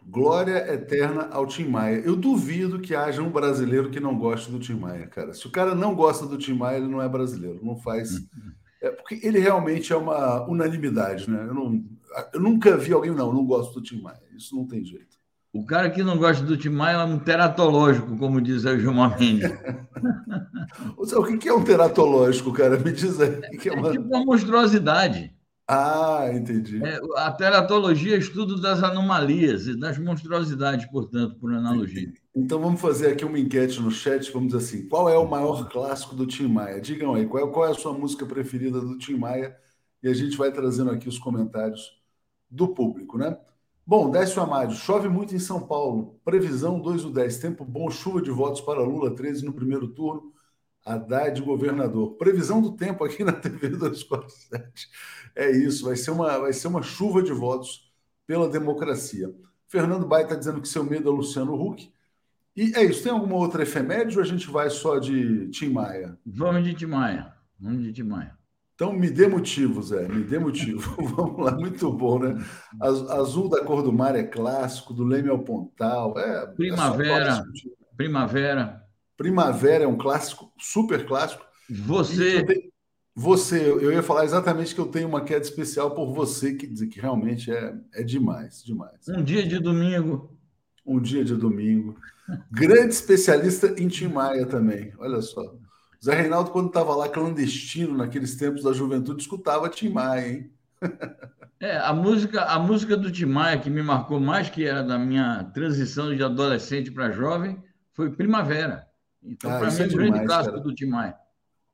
Glória 0.09 0.73
eterna 0.73 1.29
ao 1.33 1.47
Tim 1.47 1.67
Maia. 1.67 1.97
Eu 1.97 2.15
duvido 2.15 2.79
que 2.79 2.95
haja 2.95 3.21
um 3.21 3.31
brasileiro 3.31 3.91
que 3.91 3.99
não 3.99 4.17
goste 4.17 4.53
do 4.53 4.61
Tim 4.61 4.75
Maia, 4.75 5.09
cara. 5.09 5.35
Se 5.35 5.45
o 5.49 5.51
cara 5.51 5.75
não 5.75 5.97
gosta 5.97 6.25
do 6.25 6.39
Tim 6.39 6.55
Maia, 6.55 6.77
ele 6.77 6.87
não 6.87 7.03
é 7.03 7.09
brasileiro. 7.09 7.61
Não 7.63 7.77
faz. 7.77 8.11
É 8.79 8.91
porque 8.91 9.19
ele 9.27 9.39
realmente 9.39 9.91
é 9.91 9.97
uma 9.97 10.47
unanimidade, 10.47 11.29
né? 11.31 11.47
Eu, 11.49 11.55
não, 11.55 11.83
eu 12.35 12.39
nunca 12.39 12.77
vi 12.77 12.93
alguém, 12.93 13.11
não, 13.11 13.29
eu 13.29 13.35
não 13.35 13.45
gosto 13.45 13.73
do 13.73 13.83
Tim 13.83 14.03
Maia. 14.03 14.21
Isso 14.37 14.55
não 14.55 14.67
tem 14.67 14.85
jeito. 14.85 15.16
O 15.57 15.65
cara 15.65 15.89
que 15.89 16.03
não 16.03 16.19
gosta 16.19 16.45
do 16.45 16.57
Tim 16.57 16.69
Maia 16.69 16.97
é 16.97 17.05
um 17.05 17.19
teratológico, 17.19 18.17
como 18.19 18.43
diz 18.43 18.67
o 18.67 18.79
Gilmar 18.79 19.19
Mendes. 19.19 19.51
o 20.97 21.39
que 21.39 21.49
é 21.49 21.55
um 21.55 21.65
teratológico, 21.65 22.53
cara? 22.53 22.79
Me 22.79 22.93
diz 22.93 23.19
aí. 23.19 23.41
Que 23.57 23.71
é, 23.71 23.73
uma... 23.73 23.89
é 23.89 23.93
tipo 23.93 24.05
uma 24.05 24.23
monstruosidade. 24.23 25.35
Ah, 25.67 26.29
entendi. 26.33 26.85
É, 26.85 27.01
a 27.17 27.33
teratologia 27.33 28.17
é 28.17 28.19
estudo 28.19 28.61
das 28.61 28.83
anomalias 28.83 29.67
e 29.67 29.75
das 29.75 29.99
monstruosidades, 29.99 30.87
portanto, 30.91 31.37
por 31.41 31.53
analogia. 31.53 32.13
Então 32.35 32.61
vamos 32.61 32.81
fazer 32.81 33.13
aqui 33.13 33.25
uma 33.25 33.39
enquete 33.39 33.81
no 33.81 33.91
chat, 33.91 34.31
vamos 34.31 34.53
dizer 34.53 34.63
assim, 34.63 34.89
qual 34.89 35.09
é 35.09 35.17
o 35.17 35.27
maior 35.27 35.69
clássico 35.71 36.15
do 36.15 36.27
Tim 36.27 36.49
Maia? 36.49 36.83
Digam 36.83 37.15
aí, 37.15 37.27
qual 37.27 37.49
é, 37.49 37.51
qual 37.51 37.67
é 37.67 37.71
a 37.71 37.75
sua 37.75 37.95
música 37.95 38.27
preferida 38.27 38.79
do 38.79 38.99
Tim 38.99 39.17
Maia? 39.17 39.57
E 40.03 40.09
a 40.09 40.15
gente 40.15 40.37
vai 40.37 40.53
trazendo 40.53 40.91
aqui 40.91 41.09
os 41.09 41.19
comentários 41.19 41.99
do 42.49 42.69
público, 42.69 43.17
né? 43.17 43.37
Bom, 43.89 44.11
Décio 44.11 44.43
Amado, 44.43 44.75
chove 44.75 45.09
muito 45.09 45.33
em 45.33 45.39
São 45.39 45.65
Paulo. 45.65 46.21
Previsão 46.25 46.81
2 46.81 47.03
do 47.03 47.13
10, 47.13 47.39
tempo 47.39 47.65
bom, 47.65 47.89
chuva 47.89 48.21
de 48.21 48.33
votos 48.33 48.61
para 48.61 48.83
Lula 48.83 49.15
13 49.15 49.45
no 49.45 49.53
primeiro 49.53 49.87
turno. 49.89 50.33
Haddad 50.85 51.41
governador. 51.41 52.17
Previsão 52.17 52.61
do 52.61 52.73
tempo 52.75 53.05
aqui 53.05 53.23
na 53.23 53.33
TV 53.33 53.69
247. 53.69 54.89
É 55.37 55.51
isso, 55.53 55.85
vai 55.85 55.95
ser 55.95 56.11
uma, 56.11 56.37
vai 56.39 56.53
ser 56.53 56.67
uma 56.67 56.83
chuva 56.83 57.23
de 57.23 57.33
votos 57.33 57.93
pela 58.27 58.49
democracia. 58.49 59.33
Fernando 59.69 60.07
Baia 60.07 60.25
está 60.25 60.35
dizendo 60.35 60.61
que 60.61 60.69
seu 60.69 60.83
medo 60.83 61.09
é 61.09 61.13
Luciano 61.13 61.55
Huck. 61.55 61.93
E 62.57 62.73
é 62.75 62.85
isso. 62.85 63.05
Tem 63.05 63.13
alguma 63.13 63.37
outra 63.37 63.63
efeméride 63.63 64.17
ou 64.17 64.23
a 64.23 64.27
gente 64.27 64.51
vai 64.51 64.69
só 64.69 64.99
de 64.99 65.49
Tim 65.51 65.71
Maia? 65.71 66.19
Vamos 66.27 66.65
de 66.65 66.75
Tim 66.75 66.87
Maia. 66.87 67.33
Vamos 67.61 67.85
de 67.85 67.93
Tim 67.93 68.05
Maia. 68.05 68.37
Então 68.77 68.93
me 68.93 69.09
dê 69.09 69.27
motivo, 69.27 69.83
Zé, 69.83 70.07
me 70.07 70.23
dê 70.23 70.39
motivo. 70.39 70.95
Vamos 71.17 71.43
lá, 71.43 71.53
muito 71.53 71.91
bom, 71.91 72.19
né? 72.19 72.37
Azul 72.79 73.49
da 73.49 73.65
cor 73.65 73.83
do 73.83 73.91
mar 73.91 74.15
é 74.15 74.23
clássico, 74.23 74.93
do 74.93 75.03
Leme 75.03 75.31
ao 75.31 75.39
Pontal. 75.39 76.17
É, 76.19 76.47
primavera. 76.49 77.39
É 77.39 77.97
primavera. 77.97 78.83
Primavera 79.17 79.85
é 79.85 79.87
um 79.87 79.97
clássico, 79.97 80.53
super 80.59 81.07
clássico. 81.07 81.43
Você. 81.71 82.45
Você, 83.19 83.71
eu 83.71 83.91
ia 83.91 84.03
falar 84.03 84.27
exatamente 84.27 84.75
que 84.75 84.81
eu 84.81 84.89
tenho 84.89 85.09
uma 85.09 85.25
queda 85.25 85.43
especial 85.43 85.95
por 85.95 86.13
você, 86.13 86.53
que, 86.53 86.67
que 86.87 87.01
realmente 87.01 87.51
é, 87.51 87.75
é 87.95 88.03
demais, 88.03 88.63
demais. 88.63 89.09
Um 89.09 89.25
dia 89.25 89.49
de 89.49 89.59
domingo. 89.59 90.37
Um 90.85 91.01
dia 91.01 91.25
de 91.25 91.35
domingo. 91.35 91.97
Grande 92.53 92.93
especialista 92.93 93.75
em 93.79 93.89
Tim 93.89 94.09
Maia 94.09 94.45
também, 94.45 94.93
olha 94.99 95.23
só. 95.23 95.41
Zé 96.05 96.15
Reinaldo, 96.15 96.51
quando 96.51 96.69
estava 96.69 96.95
lá 96.95 97.09
clandestino, 97.09 97.97
naqueles 97.97 98.37
tempos 98.37 98.63
da 98.63 98.73
juventude, 98.73 99.23
escutava 99.23 99.69
Tim 99.69 99.91
Maia, 99.91 100.29
hein? 100.29 100.51
É, 101.59 101.79
a 101.79 101.93
música, 101.93 102.43
a 102.45 102.59
música 102.59 102.97
do 102.97 103.11
Tim 103.11 103.25
Maia 103.25 103.59
que 103.59 103.71
me 103.71 103.83
marcou 103.83 104.21
mais, 104.21 104.51
que 104.51 104.67
era 104.67 104.83
da 104.83 104.99
minha 104.99 105.43
transição 105.55 106.15
de 106.15 106.23
adolescente 106.23 106.91
para 106.91 107.11
jovem, 107.11 107.63
foi 107.95 108.11
Primavera. 108.11 108.87
Então, 109.23 109.51
ah, 109.51 109.59
para 109.59 109.71
mim, 109.71 109.81
é 109.81 109.85
um 109.85 109.89
grande 109.89 110.25
clássico 110.27 110.61
do 110.61 110.75
Tim 110.75 110.87
Maia. 110.87 111.17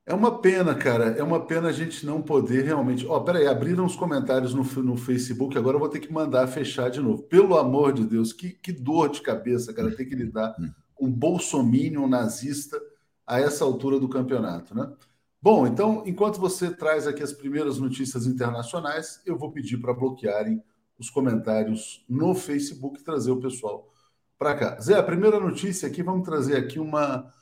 É 0.04 0.14
uma 0.14 0.40
pena, 0.40 0.74
cara. 0.74 1.06
É 1.10 1.22
uma 1.22 1.46
pena 1.46 1.68
a 1.68 1.72
gente 1.72 2.04
não 2.04 2.22
poder 2.22 2.64
realmente. 2.64 3.06
Ó, 3.06 3.16
oh, 3.16 3.20
peraí, 3.24 3.46
abriram 3.46 3.84
os 3.84 3.94
comentários 3.94 4.52
no, 4.54 4.64
no 4.82 4.96
Facebook, 4.96 5.56
agora 5.56 5.76
eu 5.76 5.80
vou 5.80 5.88
ter 5.88 6.00
que 6.00 6.12
mandar 6.12 6.46
fechar 6.48 6.90
de 6.90 7.00
novo. 7.00 7.22
Pelo 7.22 7.56
amor 7.56 7.92
de 7.92 8.04
Deus, 8.04 8.32
que, 8.32 8.50
que 8.50 8.72
dor 8.72 9.10
de 9.10 9.20
cabeça, 9.20 9.72
cara, 9.72 9.94
ter 9.94 10.04
que 10.04 10.14
lidar 10.14 10.56
com 10.94 11.06
um 11.06 11.10
bolsominion 11.10 12.08
nazista 12.08 12.80
a 13.26 13.40
essa 13.40 13.64
altura 13.64 13.98
do 13.98 14.08
campeonato, 14.08 14.74
né? 14.74 14.92
Bom, 15.40 15.66
então, 15.66 16.04
enquanto 16.06 16.38
você 16.40 16.70
traz 16.70 17.06
aqui 17.06 17.22
as 17.22 17.32
primeiras 17.32 17.78
notícias 17.78 18.26
internacionais, 18.26 19.20
eu 19.26 19.36
vou 19.36 19.50
pedir 19.50 19.78
para 19.78 19.92
bloquearem 19.92 20.62
os 20.98 21.10
comentários 21.10 22.04
no 22.08 22.34
Facebook 22.34 23.00
e 23.00 23.04
trazer 23.04 23.32
o 23.32 23.40
pessoal 23.40 23.92
para 24.38 24.54
cá. 24.54 24.80
Zé, 24.80 24.96
a 24.96 25.02
primeira 25.02 25.40
notícia 25.40 25.88
aqui, 25.88 26.02
vamos 26.02 26.24
trazer 26.24 26.56
aqui 26.56 26.78
uma. 26.78 27.32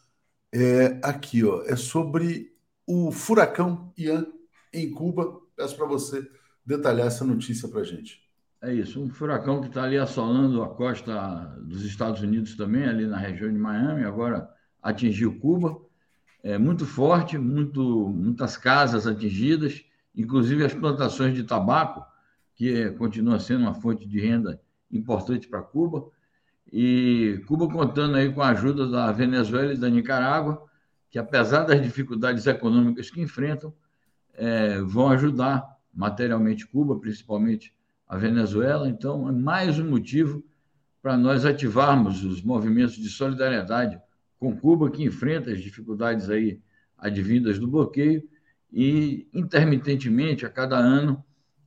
É, 0.53 0.99
aqui, 1.03 1.45
ó, 1.45 1.63
é 1.65 1.77
sobre 1.77 2.57
o 2.87 3.13
furacão 3.13 3.93
Ian 3.97 4.27
em 4.73 4.91
Cuba. 4.91 5.39
Peço 5.55 5.77
para 5.77 5.87
você 5.87 6.27
detalhar 6.65 7.07
essa 7.07 7.25
notícia 7.25 7.69
para 7.69 7.81
a 7.81 7.85
gente. 7.85 8.21
É 8.63 8.73
isso, 8.73 9.03
um 9.03 9.09
furacão 9.09 9.61
que 9.61 9.69
está 9.69 9.85
ali 9.85 9.97
assolando 9.97 10.63
a 10.63 10.69
costa 10.75 11.57
dos 11.63 11.83
Estados 11.85 12.21
Unidos 12.21 12.57
também, 12.57 12.85
ali 12.85 13.07
na 13.07 13.17
região 13.17 13.51
de 13.51 13.59
Miami, 13.59 14.05
agora 14.05 14.51
atingiu 14.83 15.39
Cuba 15.39 15.81
é, 16.43 16.57
muito 16.59 16.87
forte, 16.87 17.37
muito, 17.39 18.09
muitas 18.09 18.57
casas 18.57 19.07
atingidas, 19.07 19.85
inclusive 20.15 20.65
as 20.65 20.75
plantações 20.75 21.35
de 21.35 21.45
tabaco, 21.45 22.05
que 22.55 22.73
é, 22.75 22.91
continua 22.91 23.39
sendo 23.39 23.63
uma 23.63 23.75
fonte 23.75 24.07
de 24.07 24.21
renda 24.21 24.61
importante 24.91 25.49
para 25.49 25.63
Cuba. 25.63 26.09
E 26.73 27.43
Cuba 27.47 27.69
contando 27.69 28.17
aí 28.17 28.33
com 28.33 28.43
a 28.43 28.49
ajuda 28.49 28.89
da 28.89 29.13
Venezuela 29.13 29.75
e 29.75 29.77
da 29.77 29.89
Nicarágua, 29.89 30.65
que 31.11 31.19
apesar 31.19 31.65
das 31.65 31.83
dificuldades 31.83 32.47
econômicas 32.47 33.11
que 33.11 33.21
enfrentam, 33.21 33.75
é, 34.35 34.81
vão 34.81 35.09
ajudar 35.11 35.77
materialmente 35.93 36.67
Cuba, 36.67 36.99
principalmente 36.99 37.75
a 38.07 38.17
Venezuela. 38.17 38.89
Então, 38.89 39.29
é 39.29 39.33
mais 39.33 39.79
um 39.79 39.91
motivo 39.91 40.43
para 41.03 41.17
nós 41.17 41.45
ativarmos 41.45 42.25
os 42.25 42.43
movimentos 42.43 42.95
de 42.95 43.09
solidariedade 43.09 44.01
com 44.41 44.57
Cuba, 44.57 44.91
que 44.91 45.05
enfrenta 45.05 45.53
as 45.53 45.61
dificuldades 45.61 46.31
aí 46.31 46.61
advindas 46.97 47.59
do 47.59 47.69
bloqueio 47.69 48.27
e, 48.73 49.29
intermitentemente, 49.35 50.47
a 50.47 50.51
cada 50.51 50.79
ano, 50.79 51.23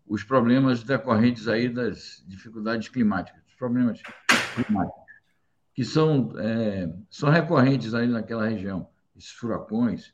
os 0.08 0.24
problemas 0.24 0.84
decorrentes 0.84 1.48
aí 1.48 1.70
das 1.70 2.24
dificuldades 2.28 2.90
climáticas, 2.90 3.42
os 3.48 3.54
problemas 3.54 4.02
climáticos, 4.56 5.04
que 5.74 5.86
são, 5.86 6.34
é, 6.40 6.92
são 7.10 7.30
recorrentes 7.30 7.94
aí 7.94 8.08
naquela 8.08 8.48
região, 8.48 8.88
esses 9.16 9.32
furacões, 9.32 10.12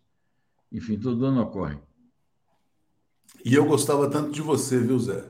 enfim, 0.72 1.00
todo 1.00 1.26
ano 1.26 1.42
ocorre. 1.42 1.80
E 3.44 3.54
eu 3.54 3.66
gostava 3.66 4.10
tanto 4.10 4.32
de 4.32 4.42
você, 4.42 4.80
viu, 4.80 5.00
Zé? 5.00 5.24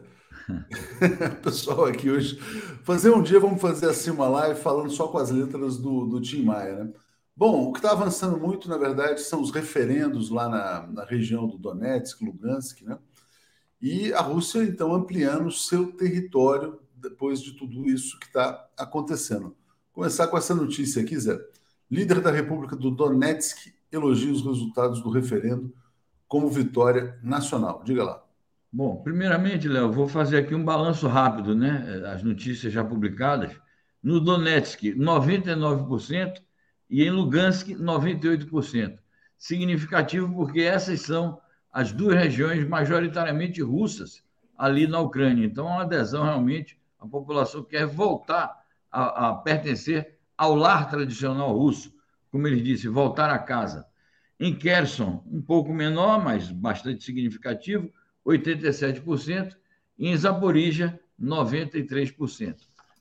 Pessoal 1.43 1.85
aqui 1.85 2.09
hoje. 2.09 2.39
Fazer 2.83 3.11
um 3.11 3.21
dia, 3.21 3.39
vamos 3.39 3.61
fazer 3.61 3.87
assim 3.87 4.09
uma 4.09 4.27
live 4.27 4.59
falando 4.59 4.89
só 4.89 5.07
com 5.07 5.19
as 5.19 5.29
letras 5.29 5.77
do, 5.77 6.05
do 6.05 6.19
Tim 6.19 6.43
Maia, 6.43 6.85
né? 6.85 6.93
Bom, 7.39 7.69
o 7.69 7.71
que 7.71 7.79
está 7.79 7.91
avançando 7.91 8.37
muito, 8.37 8.67
na 8.67 8.77
verdade, 8.77 9.21
são 9.21 9.41
os 9.41 9.49
referendos 9.49 10.29
lá 10.29 10.49
na, 10.49 10.87
na 10.87 11.05
região 11.05 11.47
do 11.47 11.57
Donetsk, 11.57 12.21
Lugansk, 12.21 12.81
né? 12.81 12.99
E 13.81 14.11
a 14.11 14.19
Rússia, 14.19 14.61
então, 14.61 14.93
ampliando 14.93 15.49
seu 15.49 15.93
território 15.93 16.81
depois 16.93 17.41
de 17.41 17.53
tudo 17.53 17.85
isso 17.85 18.19
que 18.19 18.25
está 18.25 18.67
acontecendo. 18.77 19.55
Começar 19.93 20.27
com 20.27 20.37
essa 20.37 20.53
notícia 20.53 21.01
aqui, 21.01 21.17
Zé. 21.17 21.39
Líder 21.89 22.19
da 22.19 22.29
República 22.29 22.75
do 22.75 22.91
Donetsk 22.91 23.73
elogia 23.89 24.33
os 24.33 24.45
resultados 24.45 25.01
do 25.01 25.09
referendo 25.09 25.73
como 26.27 26.49
vitória 26.49 27.17
nacional. 27.23 27.81
Diga 27.85 28.03
lá. 28.03 28.21
Bom, 28.69 28.97
primeiramente, 28.97 29.65
Léo, 29.65 29.93
vou 29.93 30.09
fazer 30.09 30.39
aqui 30.39 30.53
um 30.53 30.65
balanço 30.65 31.07
rápido, 31.07 31.55
né? 31.55 32.03
As 32.13 32.21
notícias 32.21 32.73
já 32.73 32.83
publicadas. 32.83 33.57
No 34.03 34.19
Donetsk, 34.19 34.93
99% 34.93 36.48
e 36.89 37.03
em 37.03 37.11
Lugansk, 37.11 37.69
98%. 37.69 38.97
Significativo 39.37 40.33
porque 40.33 40.61
essas 40.61 41.01
são 41.01 41.39
as 41.71 41.91
duas 41.91 42.15
regiões 42.15 42.67
majoritariamente 42.67 43.61
russas 43.61 44.23
ali 44.57 44.87
na 44.87 44.99
Ucrânia. 44.99 45.45
Então, 45.45 45.67
é 45.67 45.71
uma 45.71 45.81
adesão 45.83 46.23
realmente, 46.23 46.77
a 46.99 47.07
população 47.07 47.63
quer 47.63 47.85
voltar 47.85 48.59
a, 48.91 49.29
a 49.29 49.35
pertencer 49.35 50.17
ao 50.37 50.55
lar 50.55 50.89
tradicional 50.89 51.57
russo, 51.57 51.93
como 52.31 52.47
ele 52.47 52.61
disse, 52.61 52.87
voltar 52.87 53.29
a 53.29 53.39
casa. 53.39 53.85
Em 54.39 54.55
Kherson, 54.55 55.23
um 55.27 55.41
pouco 55.41 55.73
menor, 55.73 56.23
mas 56.23 56.49
bastante 56.49 57.03
significativo, 57.03 57.91
87%, 58.25 59.55
e 59.97 60.07
em 60.07 60.17
Zaporizhia, 60.17 60.99
93%. 61.21 62.55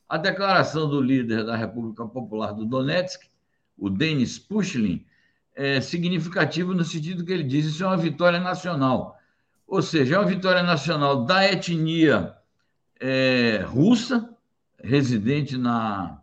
A 0.08 0.16
declaração 0.16 0.88
do 0.88 1.00
líder 1.00 1.44
da 1.44 1.56
República 1.56 2.04
Popular 2.06 2.52
do 2.52 2.64
Donetsk, 2.64 3.27
o 3.78 3.88
Denis 3.88 4.38
Pushlin, 4.38 5.06
é 5.54 5.80
significativo 5.80 6.74
no 6.74 6.84
sentido 6.84 7.24
que 7.24 7.32
ele 7.32 7.42
diz 7.42 7.66
isso 7.66 7.82
é 7.84 7.86
uma 7.86 7.96
vitória 7.96 8.38
nacional. 8.38 9.18
Ou 9.66 9.82
seja, 9.82 10.16
é 10.16 10.18
uma 10.18 10.26
vitória 10.26 10.62
nacional 10.62 11.24
da 11.24 11.44
etnia 11.44 12.34
é, 13.00 13.64
russa, 13.66 14.34
residente 14.82 15.56
na, 15.56 16.20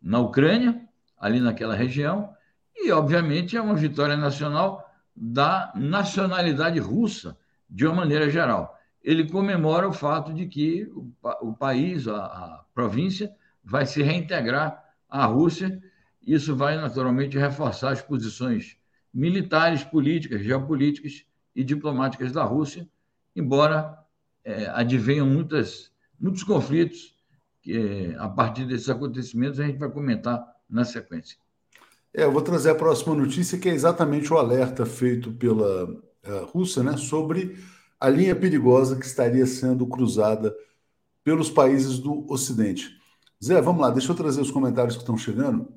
na 0.00 0.18
Ucrânia, 0.20 0.80
ali 1.18 1.40
naquela 1.40 1.74
região, 1.74 2.34
e, 2.74 2.92
obviamente, 2.92 3.56
é 3.56 3.60
uma 3.60 3.74
vitória 3.74 4.16
nacional 4.16 4.88
da 5.14 5.72
nacionalidade 5.74 6.78
russa, 6.78 7.36
de 7.68 7.86
uma 7.86 7.96
maneira 7.96 8.30
geral. 8.30 8.78
Ele 9.02 9.28
comemora 9.28 9.88
o 9.88 9.92
fato 9.92 10.32
de 10.32 10.46
que 10.46 10.84
o, 10.94 11.12
o 11.42 11.52
país, 11.52 12.06
a, 12.06 12.24
a 12.24 12.64
província, 12.72 13.34
vai 13.64 13.84
se 13.84 14.02
reintegrar 14.02 14.82
à 15.08 15.26
Rússia. 15.26 15.82
Isso 16.26 16.54
vai, 16.54 16.76
naturalmente, 16.76 17.38
reforçar 17.38 17.92
as 17.92 18.02
posições 18.02 18.76
militares, 19.12 19.82
políticas, 19.82 20.42
geopolíticas 20.42 21.24
e 21.54 21.64
diplomáticas 21.64 22.32
da 22.32 22.44
Rússia, 22.44 22.88
embora 23.34 23.98
é, 24.44 24.66
advenham 24.66 25.26
muitas, 25.26 25.90
muitos 26.20 26.42
conflitos 26.42 27.14
que, 27.60 28.14
a 28.18 28.28
partir 28.28 28.66
desses 28.66 28.88
acontecimentos, 28.88 29.58
a 29.58 29.66
gente 29.66 29.78
vai 29.78 29.90
comentar 29.90 30.44
na 30.68 30.84
sequência. 30.84 31.36
É, 32.12 32.24
eu 32.24 32.32
vou 32.32 32.42
trazer 32.42 32.70
a 32.70 32.74
próxima 32.74 33.14
notícia, 33.14 33.58
que 33.58 33.68
é 33.68 33.74
exatamente 33.74 34.32
o 34.32 34.38
alerta 34.38 34.86
feito 34.86 35.32
pela 35.32 35.84
uh, 35.84 36.44
Rússia 36.46 36.82
né, 36.82 36.96
sobre 36.96 37.58
a 38.00 38.08
linha 38.08 38.34
perigosa 38.34 38.96
que 38.96 39.04
estaria 39.04 39.46
sendo 39.46 39.86
cruzada 39.86 40.54
pelos 41.22 41.50
países 41.50 41.98
do 41.98 42.30
Ocidente. 42.32 42.96
Zé, 43.44 43.60
vamos 43.60 43.82
lá, 43.82 43.90
deixa 43.90 44.10
eu 44.10 44.16
trazer 44.16 44.40
os 44.40 44.50
comentários 44.50 44.96
que 44.96 45.02
estão 45.02 45.16
chegando. 45.16 45.68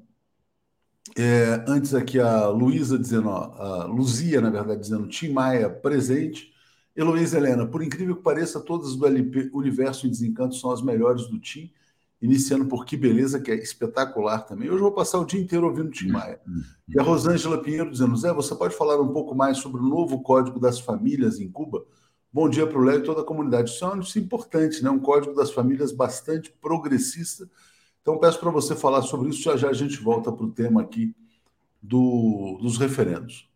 É, 1.18 1.64
antes 1.68 1.94
aqui 1.94 2.20
a 2.20 2.48
Luísa 2.48 2.98
dizendo, 2.98 3.30
a 3.30 3.86
Luzia, 3.86 4.40
na 4.40 4.50
verdade, 4.50 4.82
dizendo 4.82 5.08
Tim 5.08 5.30
Maia 5.30 5.70
presente. 5.70 6.52
Heloísa 6.96 7.38
Helena, 7.38 7.66
por 7.66 7.82
incrível 7.82 8.18
que 8.18 8.22
pareça, 8.22 8.60
todas 8.60 8.96
do 8.96 9.08
LP 9.08 9.50
Universo 9.54 10.06
em 10.06 10.10
Desencanto 10.10 10.56
são 10.56 10.72
as 10.72 10.82
melhores 10.82 11.28
do 11.28 11.40
Tim 11.40 11.72
iniciando 12.22 12.66
por 12.66 12.86
Que 12.86 12.96
Beleza, 12.96 13.40
que 13.40 13.50
é 13.50 13.56
espetacular 13.56 14.42
também. 14.42 14.70
Hoje 14.70 14.78
eu 14.78 14.84
vou 14.84 14.92
passar 14.92 15.20
o 15.20 15.26
dia 15.26 15.42
inteiro 15.42 15.66
ouvindo 15.66 15.90
Tim 15.90 16.10
Maia. 16.10 16.40
E 16.88 17.00
a 17.00 17.04
Rosângela 17.04 17.62
Pinheiro 17.62 17.90
dizendo: 17.90 18.16
Zé, 18.16 18.32
você 18.32 18.54
pode 18.54 18.76
falar 18.76 19.02
um 19.02 19.12
pouco 19.12 19.34
mais 19.34 19.58
sobre 19.58 19.82
o 19.82 19.86
novo 19.86 20.22
Código 20.22 20.60
das 20.60 20.80
Famílias 20.80 21.40
em 21.40 21.50
Cuba? 21.50 21.84
Bom 22.32 22.48
dia 22.48 22.68
para 22.68 22.78
o 22.78 22.84
Léo 22.84 23.00
e 23.00 23.04
toda 23.04 23.22
a 23.22 23.26
comunidade. 23.26 23.72
Isso 23.72 23.84
é 23.84 23.94
um 23.94 24.02
importante, 24.22 24.84
né? 24.84 24.90
um 24.90 25.00
Código 25.00 25.34
das 25.34 25.52
Famílias 25.52 25.92
bastante 25.92 26.54
progressista. 26.62 27.50
Então 28.02 28.20
peço 28.20 28.40
para 28.40 28.50
você 28.50 28.76
falar 28.76 29.02
sobre 29.04 29.30
isso, 29.30 29.44
já 29.44 29.56
já 29.56 29.70
a 29.70 29.74
gente 29.74 29.98
volta 29.98 30.32
para 30.32 30.46
o 30.46 30.52
tema 30.52 30.82
aqui 30.82 31.16
do, 31.82 32.58
dos 32.62 32.78
referendos. 32.78 33.50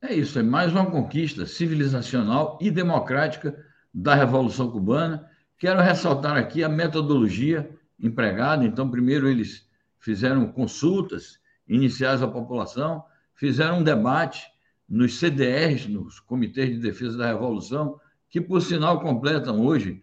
É 0.00 0.14
isso, 0.14 0.38
é 0.38 0.42
mais 0.42 0.72
uma 0.72 0.86
conquista 0.86 1.46
civilizacional 1.46 2.58
e 2.60 2.70
democrática 2.70 3.56
da 3.92 4.14
Revolução 4.14 4.70
Cubana. 4.70 5.28
Quero 5.58 5.80
ressaltar 5.80 6.36
aqui 6.36 6.62
a 6.62 6.68
metodologia 6.68 7.70
empregado. 7.98 8.64
Então, 8.64 8.90
primeiro 8.90 9.28
eles 9.28 9.66
fizeram 9.98 10.46
consultas 10.52 11.38
iniciais 11.66 12.22
à 12.22 12.28
população, 12.28 13.02
fizeram 13.34 13.78
um 13.78 13.82
debate 13.82 14.46
nos 14.86 15.18
CDRs, 15.18 15.88
nos 15.88 16.20
Comitês 16.20 16.70
de 16.70 16.78
Defesa 16.78 17.16
da 17.16 17.28
Revolução, 17.28 17.98
que, 18.28 18.40
por 18.40 18.60
sinal, 18.60 19.00
completam 19.00 19.64
hoje 19.64 20.02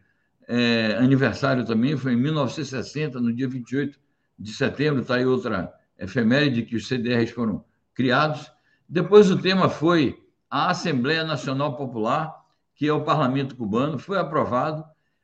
é, 0.53 0.97
aniversário 0.97 1.63
também, 1.63 1.95
foi 1.95 2.11
em 2.11 2.17
1960, 2.17 3.21
no 3.21 3.33
dia 3.33 3.47
28 3.47 3.97
de 4.37 4.53
setembro, 4.53 5.01
está 5.01 5.15
aí 5.15 5.25
outra 5.25 5.73
efeméride 5.97 6.63
que 6.63 6.75
os 6.75 6.89
CDRs 6.89 7.31
foram 7.31 7.63
criados. 7.93 8.51
Depois 8.87 9.31
o 9.31 9.41
tema 9.41 9.69
foi 9.69 10.21
a 10.49 10.69
Assembleia 10.71 11.23
Nacional 11.23 11.77
Popular, 11.77 12.35
que 12.75 12.85
é 12.85 12.91
o 12.91 13.05
parlamento 13.05 13.55
cubano, 13.55 13.97
foi 13.97 14.17
aprovado, 14.17 14.83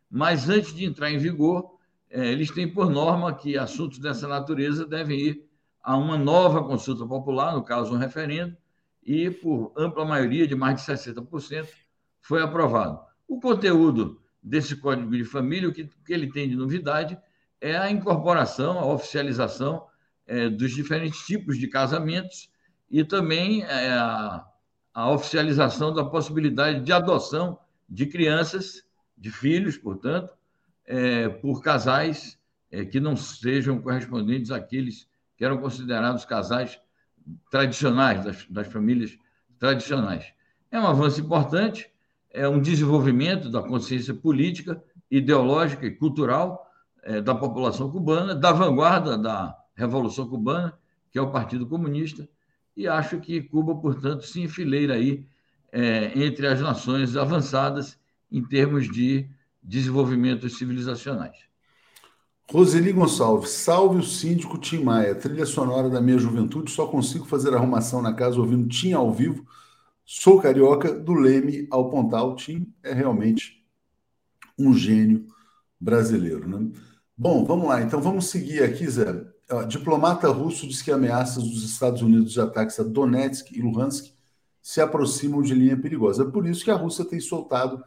mas 0.09 0.47
antes 0.47 0.73
de 0.73 0.85
entrar 0.85 1.11
em 1.11 1.17
vigor, 1.17 1.77
é, 2.09 2.25
eles 2.31 2.49
têm 2.49 2.65
por 2.65 2.89
norma 2.89 3.33
que 3.33 3.57
assuntos 3.57 3.99
dessa 3.99 4.29
natureza 4.29 4.85
devem 4.85 5.19
ir 5.19 5.45
a 5.83 5.97
uma 5.97 6.17
nova 6.17 6.63
consulta 6.63 7.05
popular, 7.05 7.53
no 7.53 7.63
caso, 7.63 7.93
um 7.93 7.97
referendo, 7.97 8.55
e 9.03 9.29
por 9.29 9.73
ampla 9.75 10.05
maioria 10.05 10.47
de 10.47 10.55
mais 10.55 10.81
de 10.81 10.89
60% 10.89 11.67
foi 12.21 12.41
aprovado. 12.41 13.01
O 13.27 13.41
conteúdo 13.41 14.21
desse 14.47 14.75
Código 14.77 15.11
de 15.11 15.25
Família, 15.25 15.69
o 15.69 15.73
que, 15.73 15.89
que 16.05 16.13
ele 16.13 16.31
tem 16.31 16.47
de 16.49 16.55
novidade 16.55 17.17
é 17.59 17.75
a 17.77 17.91
incorporação, 17.91 18.79
a 18.79 18.85
oficialização 18.85 19.85
é, 20.25 20.49
dos 20.49 20.71
diferentes 20.71 21.19
tipos 21.25 21.57
de 21.57 21.67
casamentos 21.67 22.49
e 22.89 23.03
também 23.03 23.63
é, 23.63 23.91
a, 23.93 24.45
a 24.93 25.11
oficialização 25.11 25.93
da 25.93 26.05
possibilidade 26.05 26.81
de 26.81 26.93
adoção 26.93 27.59
de 27.89 28.05
crianças, 28.05 28.83
de 29.17 29.31
filhos, 29.31 29.77
portanto, 29.77 30.33
é, 30.85 31.27
por 31.27 31.61
casais 31.61 32.37
é, 32.71 32.85
que 32.85 32.99
não 32.99 33.15
sejam 33.15 33.81
correspondentes 33.81 34.51
àqueles 34.51 35.07
que 35.35 35.43
eram 35.43 35.57
considerados 35.57 36.25
casais 36.25 36.79
tradicionais, 37.51 38.23
das, 38.23 38.45
das 38.49 38.67
famílias 38.67 39.17
tradicionais. 39.59 40.33
É 40.71 40.79
um 40.79 40.87
avanço 40.87 41.19
importante, 41.19 41.91
é 42.37 42.47
um 42.47 42.61
desenvolvimento 42.61 43.49
da 43.49 43.61
consciência 43.61 44.13
política, 44.13 44.81
ideológica 45.09 45.85
e 45.85 45.91
cultural 45.91 46.69
é, 47.03 47.19
da 47.19 47.33
população 47.33 47.89
cubana, 47.89 48.35
da 48.35 48.51
vanguarda 48.51 49.17
da 49.17 49.55
Revolução 49.75 50.27
Cubana, 50.27 50.77
que 51.11 51.17
é 51.17 51.21
o 51.21 51.31
Partido 51.31 51.65
Comunista, 51.65 52.27
e 52.75 52.87
acho 52.87 53.19
que 53.19 53.41
Cuba, 53.41 53.75
portanto, 53.75 54.25
se 54.25 54.41
enfileira 54.41 54.93
aí 54.93 55.25
é, 55.71 56.11
entre 56.15 56.45
as 56.47 56.61
nações 56.61 57.15
avançadas 57.15 57.97
em 58.31 58.43
termos 58.43 58.91
de 58.91 59.27
desenvolvimentos 59.63 60.57
civilizacionais. 60.57 61.37
Roseli 62.49 62.93
Gonçalves, 62.93 63.49
salve 63.49 63.99
o 63.99 64.03
síndico 64.03 64.57
Tim 64.57 64.83
Maia, 64.83 65.15
trilha 65.15 65.45
sonora 65.45 65.89
da 65.89 65.99
minha 65.99 66.17
juventude, 66.17 66.71
só 66.71 66.87
consigo 66.87 67.25
fazer 67.25 67.53
arrumação 67.53 68.01
na 68.01 68.13
casa 68.13 68.39
ouvindo 68.39 68.69
Tim 68.69 68.93
ao 68.93 69.11
vivo. 69.11 69.45
Sou 70.09 70.39
carioca, 70.39 70.97
do 70.97 71.13
Leme 71.13 71.67
ao 71.69 71.89
Pontal. 71.89 72.33
Tim 72.37 72.73
é 72.81 72.93
realmente 72.93 73.61
um 74.57 74.73
gênio 74.73 75.27
brasileiro. 75.77 76.47
Né? 76.47 76.71
Bom, 77.17 77.43
vamos 77.43 77.67
lá. 77.67 77.81
Então 77.81 78.01
vamos 78.01 78.27
seguir 78.27 78.63
aqui, 78.63 78.89
Zé. 78.89 79.25
Diplomata 79.67 80.29
russo 80.29 80.65
diz 80.65 80.81
que 80.81 80.93
ameaças 80.93 81.43
dos 81.43 81.61
Estados 81.61 82.01
Unidos 82.01 82.31
de 82.31 82.39
ataques 82.39 82.79
a 82.79 82.83
Donetsk 82.83 83.51
e 83.51 83.61
Luhansk 83.61 84.13
se 84.61 84.79
aproximam 84.79 85.41
de 85.41 85.53
linha 85.53 85.75
perigosa. 85.75 86.23
É 86.23 86.31
por 86.31 86.47
isso 86.47 86.63
que 86.63 86.71
a 86.71 86.75
Rússia 86.75 87.03
tem 87.03 87.19
soltado 87.19 87.83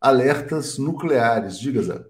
alertas 0.00 0.78
nucleares. 0.78 1.58
Diga, 1.58 1.82
Zé. 1.82 2.04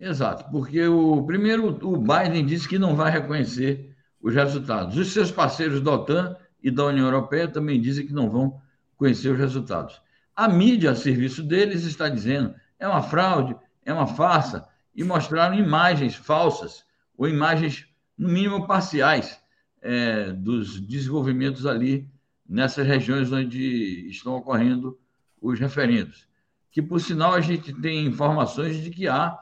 Exato, 0.00 0.50
porque 0.50 0.84
o 0.88 1.22
primeiro 1.22 1.78
o 1.86 1.96
Biden 1.96 2.44
disse 2.44 2.68
que 2.68 2.78
não 2.78 2.96
vai 2.96 3.12
reconhecer 3.12 3.94
os 4.20 4.34
resultados. 4.34 4.96
Os 4.96 5.12
seus 5.12 5.30
parceiros 5.30 5.80
da 5.80 5.92
OTAN 5.92 6.36
e 6.60 6.72
da 6.72 6.86
União 6.86 7.06
Europeia 7.06 7.46
também 7.46 7.80
dizem 7.80 8.04
que 8.04 8.12
não 8.12 8.28
vão 8.28 8.60
conhecer 9.00 9.30
os 9.30 9.38
resultados. 9.38 9.98
A 10.36 10.46
mídia 10.46 10.90
a 10.90 10.94
serviço 10.94 11.42
deles 11.42 11.84
está 11.84 12.06
dizendo 12.06 12.54
é 12.78 12.86
uma 12.86 13.02
fraude, 13.02 13.56
é 13.82 13.94
uma 13.94 14.06
farsa, 14.06 14.68
e 14.94 15.02
mostraram 15.02 15.54
imagens 15.54 16.14
falsas 16.14 16.84
ou 17.16 17.26
imagens, 17.26 17.86
no 18.16 18.28
mínimo, 18.28 18.66
parciais 18.66 19.40
é, 19.80 20.32
dos 20.32 20.78
desenvolvimentos 20.82 21.64
ali 21.64 22.06
nessas 22.46 22.86
regiões 22.86 23.32
onde 23.32 24.06
estão 24.10 24.34
ocorrendo 24.34 24.98
os 25.40 25.58
referendos. 25.58 26.28
Que, 26.70 26.82
por 26.82 27.00
sinal, 27.00 27.32
a 27.32 27.40
gente 27.40 27.72
tem 27.80 28.04
informações 28.04 28.82
de 28.82 28.90
que 28.90 29.08
há 29.08 29.38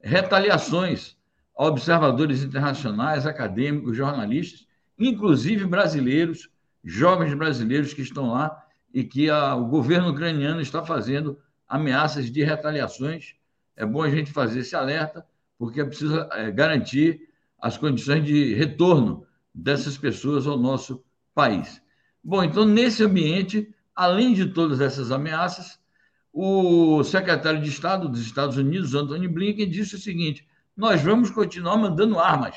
retaliações 0.00 1.16
a 1.56 1.64
observadores 1.64 2.44
internacionais, 2.44 3.26
acadêmicos, 3.26 3.96
jornalistas, 3.96 4.68
inclusive 4.96 5.66
brasileiros, 5.66 6.48
jovens 6.84 7.34
brasileiros 7.34 7.92
que 7.92 8.02
estão 8.02 8.30
lá 8.30 8.69
e 8.92 9.04
que 9.04 9.30
a, 9.30 9.54
o 9.54 9.66
governo 9.66 10.10
ucraniano 10.10 10.60
está 10.60 10.84
fazendo 10.84 11.38
ameaças 11.68 12.30
de 12.30 12.42
retaliações. 12.42 13.34
É 13.76 13.86
bom 13.86 14.02
a 14.02 14.10
gente 14.10 14.32
fazer 14.32 14.60
esse 14.60 14.74
alerta, 14.74 15.24
porque 15.58 15.80
é 15.80 15.84
preciso 15.84 16.18
é, 16.32 16.50
garantir 16.50 17.28
as 17.60 17.76
condições 17.76 18.24
de 18.24 18.54
retorno 18.54 19.26
dessas 19.54 19.96
pessoas 19.96 20.46
ao 20.46 20.58
nosso 20.58 21.04
país. 21.34 21.80
Bom, 22.22 22.42
então, 22.42 22.64
nesse 22.64 23.02
ambiente, 23.02 23.72
além 23.94 24.34
de 24.34 24.46
todas 24.46 24.80
essas 24.80 25.10
ameaças, 25.10 25.78
o 26.32 27.02
secretário 27.02 27.60
de 27.60 27.68
Estado 27.68 28.08
dos 28.08 28.20
Estados 28.20 28.56
Unidos, 28.56 28.94
Antony 28.94 29.26
Blinken, 29.26 29.68
disse 29.68 29.96
o 29.96 29.98
seguinte: 29.98 30.46
nós 30.76 31.02
vamos 31.02 31.30
continuar 31.30 31.76
mandando 31.76 32.18
armas 32.18 32.56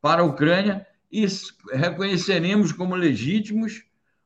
para 0.00 0.22
a 0.22 0.24
Ucrânia 0.24 0.86
e 1.10 1.26
reconheceremos 1.72 2.72
como 2.72 2.94
legítimos 2.94 3.84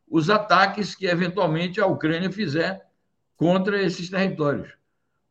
os 0.08 0.30
ataques 0.30 0.94
que 0.94 1.06
eventualmente 1.06 1.80
a 1.80 1.86
Ucrânia 1.86 2.30
fizer 2.30 2.86
contra 3.36 3.82
esses 3.82 4.08
territórios. 4.08 4.72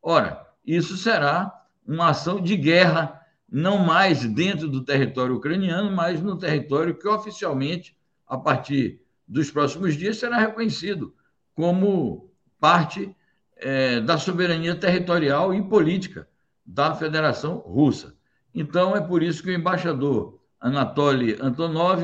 Ora, 0.02 0.46
isso 0.64 0.96
será 0.96 1.52
uma 1.86 2.10
ação 2.10 2.40
de 2.40 2.56
guerra, 2.56 3.20
não 3.50 3.78
mais 3.78 4.24
dentro 4.24 4.68
do 4.68 4.84
território 4.84 5.36
ucraniano, 5.36 5.90
mas 5.94 6.20
no 6.20 6.36
território 6.36 6.96
que 6.96 7.08
oficialmente, 7.08 7.96
a 8.26 8.36
partir 8.36 9.00
dos 9.26 9.50
próximos 9.50 9.96
dias, 9.96 10.18
será 10.18 10.38
reconhecido 10.38 11.14
como 11.54 12.30
parte 12.60 13.14
é, 13.56 14.00
da 14.00 14.18
soberania 14.18 14.74
territorial 14.74 15.54
e 15.54 15.62
política 15.62 16.28
da 16.64 16.94
Federação 16.94 17.58
Russa. 17.58 18.14
Então, 18.54 18.96
é 18.96 19.00
por 19.00 19.22
isso 19.22 19.42
que 19.42 19.50
o 19.50 19.54
embaixador 19.54 20.40
Anatoly 20.60 21.36
Antonov, 21.40 22.02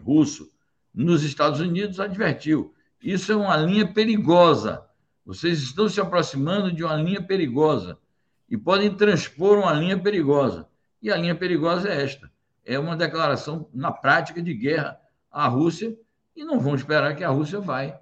russo, 0.00 0.50
nos 0.94 1.22
Estados 1.24 1.60
Unidos, 1.60 1.98
advertiu: 1.98 2.74
isso 3.02 3.32
é 3.32 3.36
uma 3.36 3.56
linha 3.56 3.86
perigosa. 3.86 4.82
Vocês 5.26 5.62
estão 5.62 5.88
se 5.88 6.00
aproximando 6.00 6.72
de 6.72 6.84
uma 6.84 6.94
linha 6.96 7.22
perigosa 7.22 7.98
e 8.48 8.56
podem 8.56 8.94
transpor 8.94 9.58
uma 9.58 9.72
linha 9.72 9.98
perigosa. 9.98 10.68
E 11.02 11.10
a 11.10 11.16
linha 11.16 11.34
perigosa 11.34 11.88
é 11.88 12.02
esta: 12.02 12.30
é 12.64 12.78
uma 12.78 12.96
declaração 12.96 13.68
na 13.74 13.90
prática 13.90 14.40
de 14.40 14.54
guerra 14.54 14.98
à 15.30 15.48
Rússia 15.48 15.96
e 16.36 16.44
não 16.44 16.60
vão 16.60 16.74
esperar 16.74 17.14
que 17.14 17.24
a 17.24 17.28
Rússia 17.28 17.60
vai 17.60 17.98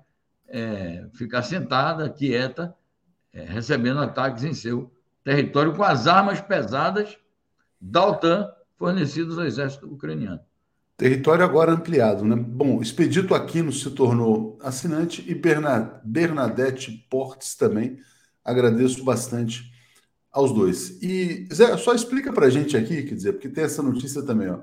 é, 0.48 1.08
ficar 1.14 1.42
sentada, 1.42 2.08
quieta, 2.10 2.74
é, 3.32 3.42
recebendo 3.44 4.00
ataques 4.00 4.44
em 4.44 4.54
seu 4.54 4.92
território 5.24 5.74
com 5.74 5.82
as 5.82 6.06
armas 6.06 6.40
pesadas 6.40 7.18
da 7.80 8.06
OTAN 8.06 8.52
fornecidas 8.76 9.38
ao 9.38 9.44
exército 9.44 9.86
ucraniano. 9.86 10.40
Território 10.96 11.44
agora 11.44 11.72
ampliado, 11.72 12.24
né? 12.24 12.36
Bom, 12.36 12.80
Expedito 12.80 13.34
Aquino 13.34 13.72
se 13.72 13.90
tornou 13.90 14.58
assinante 14.62 15.24
e 15.28 15.34
Bernadette 15.34 17.06
Portes 17.10 17.56
também. 17.56 17.98
Agradeço 18.44 19.04
bastante 19.04 19.72
aos 20.30 20.52
dois. 20.52 21.02
E, 21.02 21.48
Zé, 21.52 21.76
só 21.76 21.94
explica 21.94 22.32
para 22.32 22.46
a 22.46 22.50
gente 22.50 22.76
aqui, 22.76 23.02
quer 23.02 23.14
dizer, 23.14 23.32
porque 23.32 23.48
tem 23.48 23.64
essa 23.64 23.82
notícia 23.82 24.22
também, 24.22 24.48
ó. 24.48 24.60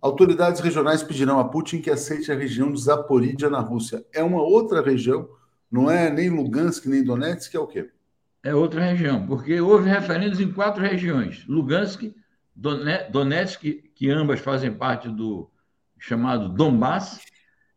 Autoridades 0.00 0.60
regionais 0.60 1.02
pedirão 1.02 1.38
a 1.38 1.44
Putin 1.44 1.80
que 1.80 1.90
aceite 1.90 2.32
a 2.32 2.34
região 2.34 2.72
de 2.72 2.80
Zaporídia 2.80 3.48
na 3.48 3.60
Rússia. 3.60 4.04
É 4.12 4.22
uma 4.22 4.42
outra 4.42 4.82
região, 4.82 5.28
não 5.70 5.90
é 5.90 6.10
nem 6.10 6.28
Lugansk 6.28 6.86
nem 6.86 7.04
Donetsk, 7.04 7.54
é 7.54 7.60
o 7.60 7.66
quê? 7.66 7.88
É 8.42 8.52
outra 8.52 8.82
região, 8.84 9.24
porque 9.26 9.60
houve 9.60 9.88
referendos 9.88 10.40
em 10.40 10.50
quatro 10.50 10.82
regiões: 10.82 11.44
Lugansk, 11.46 12.12
Donetsk, 12.56 13.62
que 13.94 14.10
ambas 14.10 14.40
fazem 14.40 14.72
parte 14.72 15.08
do 15.08 15.48
chamado 16.02 16.48
Donbass, 16.48 17.20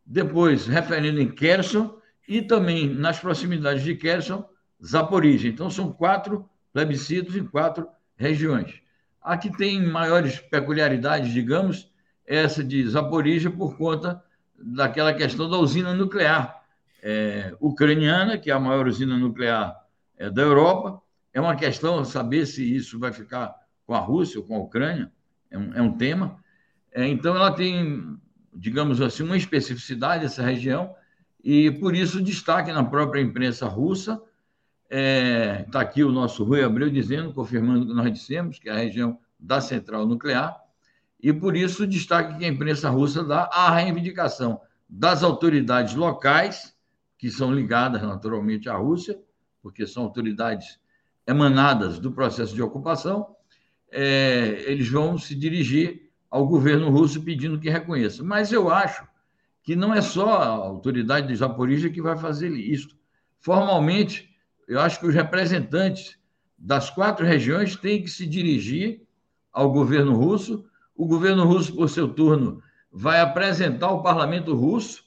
depois 0.04 0.66
referendo 0.66 1.20
em 1.20 1.28
Kherson 1.28 1.96
e 2.28 2.42
também 2.42 2.92
nas 2.92 3.20
proximidades 3.20 3.84
de 3.84 3.94
Kherson, 3.94 4.44
Zaporizhia. 4.84 5.50
Então 5.50 5.70
são 5.70 5.92
quatro 5.92 6.48
plebiscitos 6.72 7.36
em 7.36 7.46
quatro 7.46 7.88
regiões. 8.16 8.82
A 9.22 9.36
que 9.36 9.56
tem 9.56 9.80
maiores 9.80 10.40
peculiaridades, 10.40 11.32
digamos, 11.32 11.90
é 12.26 12.42
essa 12.42 12.64
de 12.64 12.86
Zaporizhia 12.88 13.50
por 13.50 13.76
conta 13.78 14.20
daquela 14.58 15.14
questão 15.14 15.48
da 15.48 15.58
usina 15.58 15.94
nuclear 15.94 16.62
é, 17.02 17.54
ucraniana, 17.60 18.36
que 18.36 18.50
é 18.50 18.54
a 18.54 18.58
maior 18.58 18.88
usina 18.88 19.16
nuclear 19.16 19.76
é, 20.18 20.28
da 20.28 20.42
Europa. 20.42 21.00
É 21.32 21.40
uma 21.40 21.54
questão 21.54 22.04
saber 22.04 22.44
se 22.46 22.74
isso 22.74 22.98
vai 22.98 23.12
ficar 23.12 23.54
com 23.86 23.94
a 23.94 24.00
Rússia 24.00 24.40
ou 24.40 24.46
com 24.46 24.56
a 24.56 24.60
Ucrânia, 24.60 25.12
é 25.48 25.56
um, 25.56 25.74
é 25.74 25.80
um 25.80 25.92
tema. 25.92 26.44
É, 26.96 27.06
então, 27.06 27.36
ela 27.36 27.52
tem, 27.52 28.18
digamos 28.54 29.02
assim, 29.02 29.22
uma 29.22 29.36
especificidade 29.36 30.24
essa 30.24 30.42
região, 30.42 30.94
e 31.44 31.70
por 31.70 31.94
isso 31.94 32.22
destaque 32.22 32.72
na 32.72 32.82
própria 32.82 33.20
imprensa 33.20 33.68
russa. 33.68 34.12
Está 34.84 34.96
é, 34.96 35.66
tá 35.70 35.80
aqui 35.82 36.02
o 36.02 36.10
nosso 36.10 36.42
Rui 36.42 36.64
Abreu 36.64 36.88
dizendo, 36.88 37.34
confirmando 37.34 37.84
o 37.84 37.88
que 37.88 37.92
nós 37.92 38.10
dissemos, 38.10 38.58
que 38.58 38.70
é 38.70 38.72
a 38.72 38.78
região 38.78 39.18
da 39.38 39.60
central 39.60 40.06
nuclear, 40.06 40.56
e 41.22 41.34
por 41.34 41.54
isso 41.54 41.86
destaque 41.86 42.38
que 42.38 42.46
a 42.46 42.48
imprensa 42.48 42.88
russa 42.88 43.22
dá 43.22 43.42
a 43.52 43.70
reivindicação 43.74 44.58
das 44.88 45.22
autoridades 45.22 45.94
locais, 45.94 46.74
que 47.18 47.30
são 47.30 47.52
ligadas 47.52 48.00
naturalmente 48.00 48.70
à 48.70 48.74
Rússia, 48.74 49.20
porque 49.62 49.86
são 49.86 50.04
autoridades 50.04 50.80
emanadas 51.26 51.98
do 51.98 52.10
processo 52.10 52.54
de 52.54 52.62
ocupação, 52.62 53.36
é, 53.90 54.64
eles 54.66 54.88
vão 54.88 55.18
se 55.18 55.34
dirigir 55.34 56.05
ao 56.36 56.46
governo 56.46 56.90
russo 56.90 57.22
pedindo 57.22 57.58
que 57.58 57.70
reconheça. 57.70 58.22
Mas 58.22 58.52
eu 58.52 58.68
acho 58.70 59.08
que 59.62 59.74
não 59.74 59.94
é 59.94 60.02
só 60.02 60.34
a 60.34 60.46
autoridade 60.46 61.28
de 61.28 61.34
Zaporizhia 61.34 61.90
que 61.90 62.02
vai 62.02 62.14
fazer 62.18 62.50
isso. 62.50 62.94
Formalmente, 63.38 64.28
eu 64.68 64.78
acho 64.78 65.00
que 65.00 65.06
os 65.06 65.14
representantes 65.14 66.18
das 66.58 66.90
quatro 66.90 67.24
regiões 67.24 67.74
têm 67.74 68.02
que 68.02 68.10
se 68.10 68.26
dirigir 68.26 69.00
ao 69.50 69.72
governo 69.72 70.14
russo. 70.14 70.66
O 70.94 71.06
governo 71.06 71.46
russo, 71.46 71.74
por 71.74 71.88
seu 71.88 72.06
turno, 72.06 72.62
vai 72.92 73.18
apresentar 73.20 73.86
ao 73.86 74.02
parlamento 74.02 74.54
russo 74.54 75.04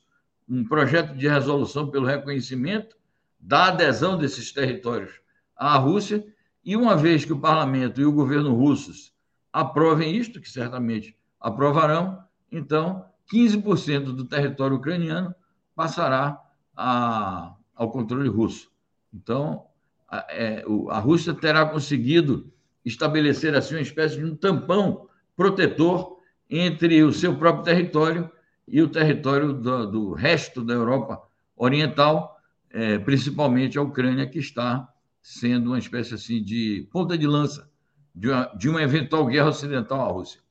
um 0.47 0.65
projeto 0.65 1.15
de 1.15 1.27
resolução 1.27 1.91
pelo 1.91 2.07
reconhecimento 2.07 2.97
da 3.39 3.65
adesão 3.65 4.17
desses 4.17 4.51
territórios 4.51 5.21
à 5.55 5.77
Rússia, 5.77 6.25
e 6.65 6.75
uma 6.75 6.97
vez 6.97 7.23
que 7.23 7.33
o 7.33 7.39
parlamento 7.39 8.01
e 8.01 8.05
o 8.05 8.11
governo 8.11 8.55
russos 8.55 9.13
aprovem 9.53 10.15
isto, 10.15 10.41
que 10.41 10.49
certamente 10.49 11.18
aprovarão, 11.39 12.23
então 12.51 13.05
15% 13.33 14.05
do 14.05 14.25
território 14.25 14.77
ucraniano 14.77 15.33
passará 15.75 16.39
a, 16.75 17.53
ao 17.75 17.91
controle 17.91 18.27
russo. 18.27 18.69
Então, 19.13 19.65
a, 20.07 20.25
é, 20.29 20.63
a 20.89 20.99
Rússia 20.99 21.33
terá 21.33 21.65
conseguido 21.65 22.51
estabelecer 22.83 23.55
assim 23.55 23.75
uma 23.75 23.81
espécie 23.81 24.17
de 24.17 24.25
um 24.25 24.35
tampão 24.35 25.07
protetor 25.35 26.17
entre 26.49 27.03
o 27.03 27.13
seu 27.13 27.37
próprio 27.37 27.63
território 27.63 28.29
e 28.67 28.81
o 28.81 28.89
território 28.89 29.53
do, 29.53 29.85
do 29.85 30.13
resto 30.13 30.63
da 30.63 30.73
Europa 30.73 31.21
Oriental, 31.55 32.37
é, 32.71 32.97
principalmente 32.97 33.77
a 33.77 33.81
Ucrânia, 33.81 34.27
que 34.27 34.39
está 34.39 34.87
sendo 35.21 35.67
uma 35.67 35.79
espécie 35.79 36.13
assim 36.13 36.43
de 36.43 36.87
ponta 36.91 37.17
de 37.17 37.27
lança 37.27 37.69
de 38.13 38.29
uma, 38.29 38.45
de 38.57 38.69
uma 38.69 38.81
eventual 38.81 39.25
guerra 39.27 39.49
ocidental 39.49 40.01
à 40.01 40.11
Rússia. 40.11 40.41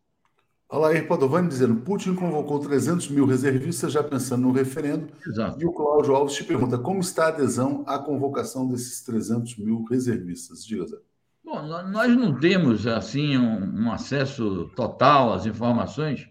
Alair 0.68 1.08
Padovani 1.08 1.48
dizendo: 1.48 1.76
Putin 1.76 2.14
convocou 2.14 2.58
300 2.58 3.08
mil 3.08 3.24
reservistas 3.24 3.92
já 3.92 4.02
pensando 4.02 4.42
no 4.42 4.52
referendo. 4.52 5.08
Exato. 5.26 5.60
E 5.60 5.64
o 5.64 5.72
Cláudio 5.72 6.14
Alves 6.14 6.34
te 6.34 6.44
pergunta: 6.44 6.76
como 6.76 7.00
está 7.00 7.26
a 7.26 7.28
adesão 7.28 7.82
à 7.86 7.98
convocação 7.98 8.68
desses 8.68 9.00
300 9.02 9.56
mil 9.56 9.84
reservistas? 9.84 10.64
Diga, 10.64 10.86
Zé. 10.86 10.96
Bom, 11.42 11.62
nós 11.62 12.14
não 12.14 12.38
temos 12.38 12.86
assim 12.86 13.38
um, 13.38 13.84
um 13.84 13.92
acesso 13.92 14.70
total 14.76 15.32
às 15.32 15.46
informações. 15.46 16.28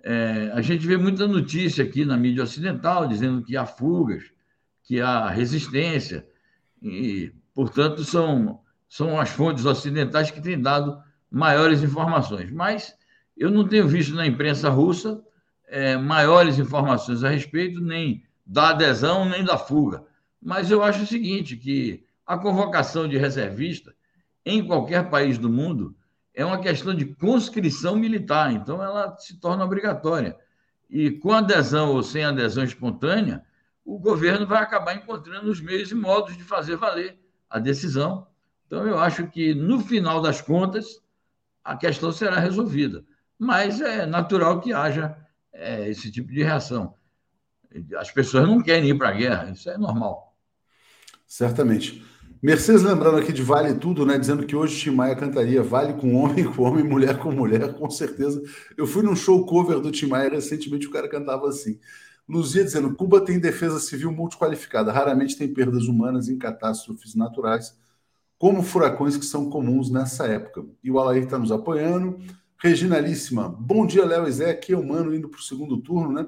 É, 0.00 0.50
a 0.52 0.60
gente 0.60 0.86
vê 0.86 0.96
muita 0.96 1.26
notícia 1.26 1.82
aqui 1.82 2.04
na 2.04 2.16
mídia 2.16 2.44
ocidental 2.44 3.08
dizendo 3.08 3.42
que 3.42 3.56
há 3.56 3.66
fugas, 3.66 4.22
que 4.84 5.00
há 5.00 5.28
resistência, 5.28 6.24
e, 6.80 7.32
portanto, 7.52 8.04
são, 8.04 8.60
são 8.88 9.18
as 9.18 9.30
fontes 9.30 9.64
ocidentais 9.64 10.30
que 10.30 10.40
têm 10.40 10.60
dado 10.60 11.02
maiores 11.28 11.82
informações. 11.82 12.52
Mas 12.52 12.94
eu 13.36 13.50
não 13.50 13.66
tenho 13.66 13.88
visto 13.88 14.14
na 14.14 14.26
imprensa 14.26 14.68
russa 14.68 15.22
é, 15.66 15.96
maiores 15.96 16.58
informações 16.58 17.24
a 17.24 17.28
respeito, 17.28 17.80
nem 17.80 18.24
da 18.46 18.70
adesão, 18.70 19.28
nem 19.28 19.44
da 19.44 19.58
fuga. 19.58 20.04
Mas 20.40 20.70
eu 20.70 20.82
acho 20.82 21.02
o 21.02 21.06
seguinte, 21.06 21.56
que 21.56 22.04
a 22.26 22.38
convocação 22.38 23.08
de 23.08 23.16
reservista 23.16 23.94
em 24.44 24.64
qualquer 24.64 25.10
país 25.10 25.38
do 25.38 25.48
mundo 25.48 25.96
é 26.34 26.44
uma 26.44 26.58
questão 26.58 26.94
de 26.94 27.06
conscrição 27.06 27.96
militar, 27.96 28.52
então 28.52 28.82
ela 28.82 29.16
se 29.18 29.38
torna 29.38 29.64
obrigatória. 29.64 30.36
E 30.90 31.10
com 31.10 31.32
adesão 31.32 31.92
ou 31.92 32.02
sem 32.02 32.24
adesão 32.24 32.64
espontânea, 32.64 33.44
o 33.84 33.98
governo 33.98 34.46
vai 34.46 34.62
acabar 34.62 34.94
encontrando 34.94 35.50
os 35.50 35.60
meios 35.60 35.90
e 35.90 35.94
modos 35.94 36.36
de 36.36 36.42
fazer 36.42 36.76
valer 36.76 37.18
a 37.48 37.58
decisão. 37.58 38.26
Então, 38.66 38.86
eu 38.86 38.98
acho 38.98 39.26
que, 39.28 39.54
no 39.54 39.80
final 39.80 40.20
das 40.20 40.40
contas, 40.40 41.02
a 41.62 41.76
questão 41.76 42.10
será 42.10 42.38
resolvida. 42.38 43.04
Mas 43.38 43.80
é 43.80 44.06
natural 44.06 44.60
que 44.60 44.72
haja 44.72 45.16
é, 45.52 45.88
esse 45.88 46.10
tipo 46.10 46.32
de 46.32 46.42
reação. 46.42 46.94
As 47.96 48.10
pessoas 48.10 48.46
não 48.46 48.62
querem 48.62 48.90
ir 48.90 48.98
para 48.98 49.08
a 49.08 49.14
guerra, 49.14 49.50
isso 49.50 49.68
é 49.68 49.76
normal. 49.76 50.36
Certamente. 51.26 52.04
Mercedes 52.40 52.82
lembrando 52.82 53.16
aqui 53.16 53.32
de 53.32 53.42
Vale 53.42 53.74
Tudo, 53.74 54.04
né? 54.04 54.18
Dizendo 54.18 54.44
que 54.46 54.54
hoje 54.54 54.78
Tim 54.78 54.90
Maia 54.90 55.16
cantaria 55.16 55.62
Vale 55.62 55.94
com 55.94 56.14
homem 56.14 56.44
com 56.44 56.62
homem, 56.62 56.84
mulher 56.84 57.18
com 57.18 57.32
mulher, 57.32 57.72
com 57.74 57.88
certeza. 57.88 58.42
Eu 58.76 58.86
fui 58.86 59.02
num 59.02 59.16
show 59.16 59.46
cover 59.46 59.80
do 59.80 59.90
Tim 59.90 60.06
Maia 60.06 60.28
recentemente, 60.28 60.86
o 60.86 60.90
cara 60.90 61.08
cantava 61.08 61.48
assim. 61.48 61.80
Luzia 62.28 62.62
dizendo: 62.62 62.94
Cuba 62.94 63.20
tem 63.20 63.38
defesa 63.38 63.80
civil 63.80 64.12
multiqualificada, 64.12 64.92
raramente 64.92 65.36
tem 65.36 65.52
perdas 65.52 65.84
humanas 65.84 66.28
em 66.28 66.38
catástrofes 66.38 67.14
naturais, 67.14 67.76
como 68.38 68.62
furacões 68.62 69.16
que 69.16 69.24
são 69.24 69.48
comuns 69.48 69.90
nessa 69.90 70.26
época. 70.26 70.64
E 70.82 70.90
o 70.90 70.98
Alair 70.98 71.24
está 71.24 71.38
nos 71.38 71.50
apoiando. 71.50 72.18
Reginalíssima, 72.64 73.46
bom 73.46 73.84
dia, 73.84 74.06
Léo 74.06 74.32
Zé. 74.32 74.52
Aqui 74.52 74.72
é 74.72 74.76
o 74.78 74.82
Mano 74.82 75.14
indo 75.14 75.28
para 75.28 75.38
o 75.38 75.42
segundo 75.42 75.76
turno, 75.82 76.14
né? 76.14 76.26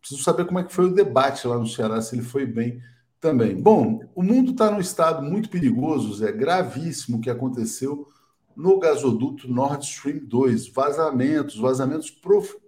Preciso 0.00 0.20
saber 0.20 0.44
como 0.44 0.58
é 0.58 0.64
que 0.64 0.74
foi 0.74 0.86
o 0.86 0.92
debate 0.92 1.46
lá 1.46 1.56
no 1.56 1.64
Ceará, 1.64 2.02
se 2.02 2.16
ele 2.16 2.24
foi 2.24 2.44
bem 2.44 2.82
também. 3.20 3.54
Bom, 3.54 4.00
o 4.16 4.22
mundo 4.24 4.50
está 4.50 4.68
num 4.68 4.80
estado 4.80 5.22
muito 5.22 5.48
perigoso, 5.48 6.12
Zé, 6.12 6.32
gravíssimo 6.32 7.20
que 7.20 7.30
aconteceu 7.30 8.08
no 8.56 8.80
gasoduto 8.80 9.46
Nord 9.46 9.84
Stream 9.84 10.24
2. 10.24 10.70
Vazamentos, 10.70 11.56
vazamentos 11.56 12.12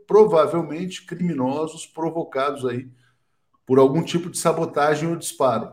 provavelmente 0.06 1.04
criminosos 1.04 1.88
provocados 1.88 2.64
aí 2.64 2.88
por 3.66 3.80
algum 3.80 4.00
tipo 4.00 4.30
de 4.30 4.38
sabotagem 4.38 5.09
ou 5.09 5.16
disparo. 5.16 5.72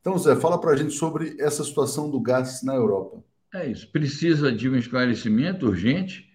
Então, 0.00 0.16
Zé, 0.16 0.36
fala 0.36 0.60
para 0.60 0.70
a 0.70 0.76
gente 0.76 0.94
sobre 0.94 1.34
essa 1.40 1.64
situação 1.64 2.08
do 2.08 2.20
gás 2.20 2.62
na 2.62 2.76
Europa. 2.76 3.20
É 3.52 3.68
isso, 3.68 3.90
precisa 3.90 4.52
de 4.52 4.68
um 4.68 4.76
esclarecimento 4.76 5.66
urgente, 5.66 6.25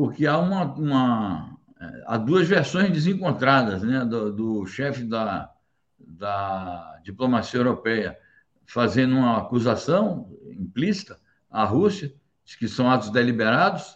porque 0.00 0.26
há 0.26 0.38
uma, 0.38 0.64
uma 0.76 1.58
há 2.06 2.16
duas 2.16 2.48
versões 2.48 2.90
desencontradas, 2.90 3.82
né, 3.82 4.02
do, 4.02 4.32
do 4.32 4.66
chefe 4.66 5.04
da, 5.04 5.52
da 5.98 6.98
diplomacia 7.04 7.60
europeia 7.60 8.16
fazendo 8.64 9.14
uma 9.14 9.36
acusação 9.36 10.34
implícita 10.58 11.20
à 11.50 11.64
Rússia, 11.64 12.14
de 12.46 12.56
que 12.56 12.66
são 12.66 12.90
atos 12.90 13.10
deliberados, 13.10 13.94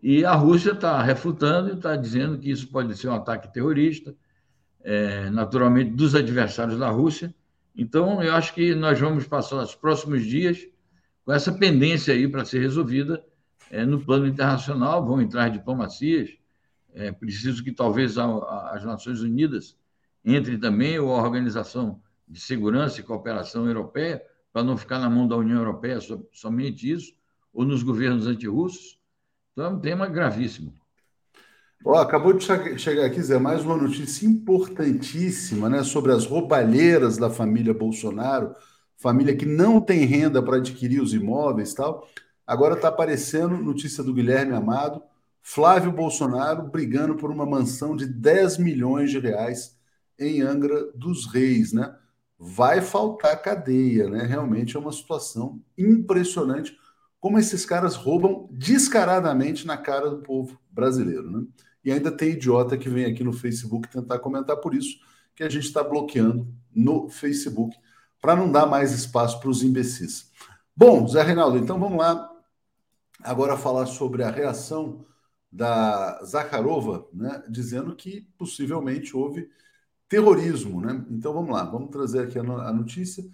e 0.00 0.24
a 0.24 0.32
Rússia 0.32 0.74
está 0.74 1.02
refutando 1.02 1.70
e 1.70 1.72
está 1.72 1.96
dizendo 1.96 2.38
que 2.38 2.48
isso 2.48 2.68
pode 2.68 2.96
ser 2.96 3.08
um 3.08 3.14
ataque 3.14 3.52
terrorista, 3.52 4.14
é, 4.84 5.28
naturalmente 5.28 5.90
dos 5.90 6.14
adversários 6.14 6.78
da 6.78 6.88
Rússia. 6.88 7.34
Então, 7.74 8.22
eu 8.22 8.32
acho 8.32 8.54
que 8.54 8.76
nós 8.76 8.96
vamos 9.00 9.26
passar 9.26 9.56
os 9.56 9.74
próximos 9.74 10.24
dias 10.24 10.68
com 11.24 11.32
essa 11.32 11.52
pendência 11.52 12.14
aí 12.14 12.28
para 12.28 12.44
ser 12.44 12.60
resolvida 12.60 13.20
é, 13.72 13.86
no 13.86 13.98
plano 13.98 14.26
internacional. 14.26 15.04
Vão 15.04 15.20
entrar 15.20 15.48
diplomacias. 15.48 16.30
É 16.94 17.10
preciso 17.10 17.64
que 17.64 17.72
talvez 17.72 18.18
a, 18.18 18.24
a, 18.26 18.76
as 18.76 18.84
Nações 18.84 19.22
Unidas 19.22 19.76
entrem 20.24 20.60
também, 20.60 20.98
ou 20.98 21.16
a 21.16 21.22
Organização 21.22 22.00
de 22.28 22.38
Segurança 22.38 23.00
e 23.00 23.02
Cooperação 23.02 23.66
Europeia, 23.66 24.22
para 24.52 24.62
não 24.62 24.76
ficar 24.76 24.98
na 24.98 25.08
mão 25.08 25.26
da 25.26 25.36
União 25.36 25.58
Europeia 25.58 25.98
somente 26.30 26.88
isso, 26.88 27.14
ou 27.52 27.64
nos 27.64 27.82
governos 27.82 28.26
antirrussos. 28.26 28.98
Então, 29.52 29.64
é 29.64 29.68
um 29.68 29.80
tema 29.80 30.06
gravíssimo. 30.06 30.72
Oh, 31.84 31.96
acabou 31.96 32.32
de 32.32 32.44
chegar 32.78 33.06
aqui, 33.06 33.20
Zé, 33.20 33.38
mais 33.38 33.64
uma 33.64 33.76
notícia 33.76 34.24
importantíssima 34.24 35.68
né, 35.68 35.82
sobre 35.82 36.12
as 36.12 36.24
roubalheiras 36.24 37.16
da 37.16 37.28
família 37.28 37.74
Bolsonaro, 37.74 38.54
família 38.96 39.34
que 39.34 39.44
não 39.44 39.80
tem 39.80 40.04
renda 40.04 40.40
para 40.40 40.58
adquirir 40.58 41.02
os 41.02 41.12
imóveis 41.12 41.74
tal. 41.74 42.06
Agora 42.52 42.74
está 42.74 42.88
aparecendo 42.88 43.56
notícia 43.56 44.04
do 44.04 44.12
Guilherme 44.12 44.52
Amado, 44.52 45.02
Flávio 45.40 45.90
Bolsonaro 45.90 46.64
brigando 46.64 47.14
por 47.14 47.30
uma 47.30 47.46
mansão 47.46 47.96
de 47.96 48.04
10 48.04 48.58
milhões 48.58 49.10
de 49.10 49.18
reais 49.18 49.74
em 50.18 50.42
Angra 50.42 50.92
dos 50.92 51.24
Reis, 51.32 51.72
né? 51.72 51.96
Vai 52.38 52.82
faltar 52.82 53.40
cadeia, 53.40 54.06
né? 54.06 54.26
Realmente 54.26 54.76
é 54.76 54.78
uma 54.78 54.92
situação 54.92 55.62
impressionante 55.78 56.76
como 57.18 57.38
esses 57.38 57.64
caras 57.64 57.94
roubam 57.94 58.46
descaradamente 58.52 59.66
na 59.66 59.78
cara 59.78 60.10
do 60.10 60.18
povo 60.18 60.60
brasileiro. 60.70 61.30
Né? 61.30 61.46
E 61.82 61.90
ainda 61.90 62.12
tem 62.12 62.32
idiota 62.32 62.76
que 62.76 62.90
vem 62.90 63.06
aqui 63.06 63.24
no 63.24 63.32
Facebook 63.32 63.88
tentar 63.88 64.18
comentar 64.18 64.58
por 64.58 64.74
isso 64.74 64.98
que 65.34 65.42
a 65.42 65.48
gente 65.48 65.64
está 65.64 65.82
bloqueando 65.82 66.46
no 66.70 67.08
Facebook 67.08 67.74
para 68.20 68.36
não 68.36 68.52
dar 68.52 68.66
mais 68.66 68.92
espaço 68.92 69.40
para 69.40 69.48
os 69.48 69.62
imbecis. 69.62 70.30
Bom, 70.76 71.08
Zé 71.08 71.22
Reinaldo, 71.22 71.56
então 71.56 71.80
vamos 71.80 71.96
lá 71.96 72.31
agora 73.24 73.56
falar 73.56 73.86
sobre 73.86 74.22
a 74.22 74.30
reação 74.30 75.04
da 75.50 76.22
Zakharova, 76.24 77.06
né, 77.12 77.42
dizendo 77.48 77.94
que 77.94 78.22
possivelmente 78.38 79.16
houve 79.16 79.50
terrorismo. 80.08 80.80
Né? 80.80 81.04
Então 81.10 81.32
vamos 81.32 81.50
lá, 81.50 81.64
vamos 81.64 81.90
trazer 81.90 82.20
aqui 82.20 82.38
a 82.38 82.72
notícia. 82.72 83.24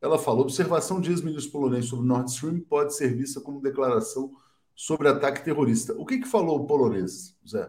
Ela 0.00 0.18
falou: 0.18 0.42
observação 0.42 1.00
de 1.00 1.10
ex-ministro 1.10 1.52
polonês 1.52 1.86
sobre 1.86 2.06
Nord 2.06 2.30
Stream 2.30 2.60
pode 2.60 2.94
ser 2.94 3.14
vista 3.14 3.40
como 3.40 3.60
declaração 3.60 4.32
sobre 4.74 5.08
ataque 5.08 5.44
terrorista. 5.44 5.92
O 5.94 6.06
que, 6.06 6.18
que 6.18 6.28
falou 6.28 6.60
o 6.60 6.66
polonês, 6.66 7.36
Zé? 7.46 7.68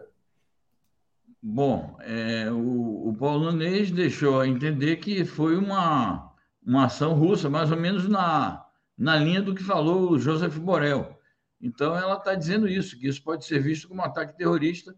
Bom, 1.42 1.96
é, 2.00 2.50
o, 2.52 3.08
o, 3.08 3.14
polonês 3.18 3.90
deixou 3.90 4.44
entender 4.44 4.96
que 4.96 5.24
foi 5.24 5.56
uma, 5.56 6.32
uma 6.64 6.84
ação 6.84 7.14
russa, 7.14 7.48
mais 7.48 7.72
ou 7.72 7.78
menos 7.78 8.06
na, 8.06 8.64
na 8.96 9.16
linha 9.16 9.40
do 9.40 9.54
que 9.54 9.62
falou 9.62 10.10
o 10.10 10.18
Joseph 10.18 10.58
Borrell. 10.58 11.18
Então, 11.60 11.96
ela 11.96 12.16
está 12.16 12.34
dizendo 12.34 12.66
isso, 12.66 12.98
que 12.98 13.06
isso 13.06 13.22
pode 13.22 13.44
ser 13.44 13.60
visto 13.60 13.88
como 13.88 14.00
um 14.00 14.04
ataque 14.04 14.36
terrorista, 14.36 14.94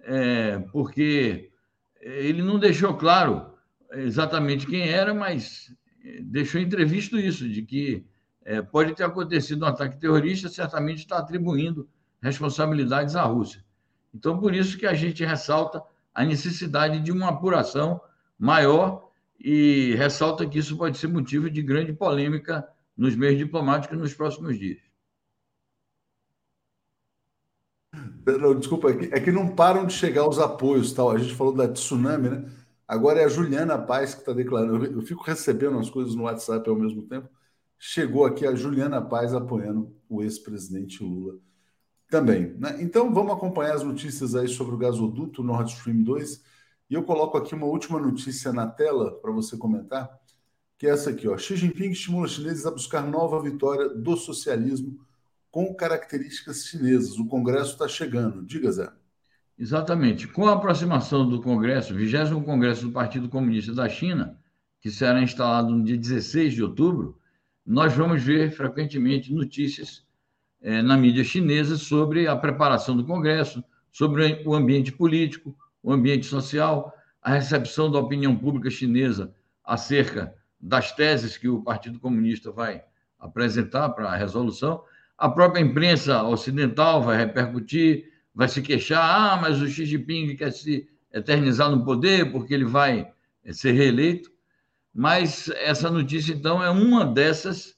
é, 0.00 0.58
porque 0.70 1.50
ele 2.00 2.42
não 2.42 2.58
deixou 2.58 2.94
claro 2.94 3.54
exatamente 3.92 4.66
quem 4.66 4.88
era, 4.88 5.14
mas 5.14 5.74
deixou 6.22 6.60
entrevisto 6.60 7.18
isso, 7.18 7.48
de 7.48 7.62
que 7.62 8.04
é, 8.44 8.60
pode 8.60 8.94
ter 8.94 9.04
acontecido 9.04 9.64
um 9.64 9.68
ataque 9.68 9.98
terrorista, 9.98 10.48
certamente 10.48 10.98
está 10.98 11.18
atribuindo 11.18 11.88
responsabilidades 12.20 13.16
à 13.16 13.22
Rússia. 13.22 13.64
Então, 14.14 14.38
por 14.38 14.54
isso 14.54 14.76
que 14.76 14.86
a 14.86 14.94
gente 14.94 15.24
ressalta 15.24 15.82
a 16.14 16.24
necessidade 16.24 17.00
de 17.00 17.10
uma 17.10 17.30
apuração 17.30 18.00
maior 18.38 19.10
e 19.40 19.94
ressalta 19.96 20.46
que 20.46 20.58
isso 20.58 20.76
pode 20.76 20.98
ser 20.98 21.08
motivo 21.08 21.50
de 21.50 21.62
grande 21.62 21.92
polêmica 21.92 22.66
nos 22.96 23.16
meios 23.16 23.38
diplomáticos 23.38 23.98
nos 23.98 24.14
próximos 24.14 24.58
dias. 24.58 24.78
Não, 28.26 28.54
desculpa, 28.58 28.90
é 28.90 28.96
que, 28.96 29.14
é 29.14 29.20
que 29.20 29.30
não 29.30 29.54
param 29.54 29.86
de 29.86 29.92
chegar 29.92 30.26
os 30.26 30.38
apoios, 30.38 30.92
tal. 30.92 31.10
A 31.10 31.18
gente 31.18 31.34
falou 31.34 31.52
da 31.52 31.68
tsunami, 31.68 32.30
né? 32.30 32.50
Agora 32.86 33.20
é 33.20 33.24
a 33.24 33.28
Juliana 33.28 33.78
Paz 33.78 34.14
que 34.14 34.20
está 34.20 34.32
declarando. 34.32 34.86
Eu 34.86 35.02
fico 35.02 35.22
recebendo 35.22 35.78
as 35.78 35.90
coisas 35.90 36.14
no 36.14 36.24
WhatsApp 36.24 36.68
ao 36.68 36.76
mesmo 36.76 37.02
tempo. 37.02 37.28
Chegou 37.78 38.24
aqui 38.24 38.46
a 38.46 38.54
Juliana 38.54 39.00
Paz 39.02 39.34
apoiando 39.34 39.94
o 40.08 40.22
ex-presidente 40.22 41.02
Lula 41.02 41.38
também. 42.10 42.54
Né? 42.58 42.78
Então 42.80 43.12
vamos 43.12 43.32
acompanhar 43.32 43.74
as 43.74 43.82
notícias 43.82 44.34
aí 44.34 44.48
sobre 44.48 44.74
o 44.74 44.78
gasoduto 44.78 45.42
Nord 45.42 45.70
Stream 45.72 46.02
2. 46.02 46.42
E 46.90 46.94
eu 46.94 47.02
coloco 47.02 47.36
aqui 47.36 47.54
uma 47.54 47.66
última 47.66 47.98
notícia 47.98 48.52
na 48.52 48.66
tela 48.66 49.12
para 49.20 49.32
você 49.32 49.56
comentar, 49.56 50.10
que 50.78 50.86
é 50.86 50.90
essa 50.90 51.10
aqui. 51.10 51.26
Ó. 51.26 51.36
Xi 51.36 51.56
Jinping 51.56 51.90
estimula 51.90 52.28
chineses 52.28 52.66
a 52.66 52.70
buscar 52.70 53.02
nova 53.02 53.40
vitória 53.40 53.88
do 53.88 54.16
socialismo 54.16 54.98
com 55.54 55.72
características 55.72 56.66
chinesas. 56.66 57.16
O 57.16 57.26
Congresso 57.26 57.74
está 57.74 57.86
chegando. 57.86 58.44
Diga, 58.44 58.72
Zé. 58.72 58.90
Exatamente. 59.56 60.26
Com 60.26 60.48
a 60.48 60.54
aproximação 60.54 61.28
do 61.28 61.40
Congresso, 61.40 61.94
20 61.94 62.44
Congresso 62.44 62.86
do 62.86 62.90
Partido 62.90 63.28
Comunista 63.28 63.72
da 63.72 63.88
China, 63.88 64.36
que 64.80 64.90
será 64.90 65.22
instalado 65.22 65.70
no 65.70 65.84
dia 65.84 65.96
16 65.96 66.54
de 66.54 66.62
outubro, 66.64 67.20
nós 67.64 67.92
vamos 67.92 68.20
ver 68.20 68.50
frequentemente 68.50 69.32
notícias 69.32 70.04
é, 70.60 70.82
na 70.82 70.96
mídia 70.96 71.22
chinesa 71.22 71.76
sobre 71.76 72.26
a 72.26 72.34
preparação 72.34 72.96
do 72.96 73.04
Congresso, 73.04 73.62
sobre 73.92 74.42
o 74.44 74.56
ambiente 74.56 74.90
político, 74.90 75.56
o 75.80 75.92
ambiente 75.92 76.26
social, 76.26 76.92
a 77.22 77.30
recepção 77.30 77.88
da 77.88 78.00
opinião 78.00 78.36
pública 78.36 78.70
chinesa 78.70 79.32
acerca 79.64 80.34
das 80.60 80.90
teses 80.90 81.36
que 81.36 81.48
o 81.48 81.62
Partido 81.62 82.00
Comunista 82.00 82.50
vai 82.50 82.82
apresentar 83.20 83.90
para 83.90 84.08
a 84.08 84.16
resolução. 84.16 84.82
A 85.16 85.28
própria 85.28 85.60
imprensa 85.60 86.22
ocidental 86.24 87.02
vai 87.02 87.16
repercutir, 87.16 88.12
vai 88.34 88.48
se 88.48 88.60
queixar: 88.60 89.02
ah, 89.02 89.40
mas 89.40 89.60
o 89.60 89.68
Xi 89.68 89.86
Jinping 89.86 90.36
quer 90.36 90.52
se 90.52 90.88
eternizar 91.12 91.70
no 91.70 91.84
poder 91.84 92.32
porque 92.32 92.52
ele 92.52 92.64
vai 92.64 93.12
ser 93.52 93.72
reeleito. 93.72 94.30
Mas 94.92 95.48
essa 95.56 95.90
notícia, 95.90 96.32
então, 96.32 96.62
é 96.62 96.70
uma 96.70 97.04
dessas, 97.04 97.76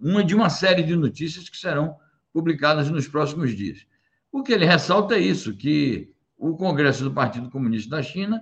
uma 0.00 0.22
de 0.22 0.34
uma 0.34 0.48
série 0.48 0.82
de 0.82 0.94
notícias 0.94 1.48
que 1.48 1.56
serão 1.56 1.96
publicadas 2.32 2.90
nos 2.90 3.08
próximos 3.08 3.56
dias. 3.56 3.84
O 4.30 4.42
que 4.42 4.52
ele 4.52 4.64
ressalta 4.64 5.14
é 5.16 5.18
isso, 5.18 5.56
que 5.56 6.12
o 6.38 6.56
Congresso 6.56 7.04
do 7.04 7.12
Partido 7.12 7.50
Comunista 7.50 7.96
da 7.96 8.02
China 8.02 8.40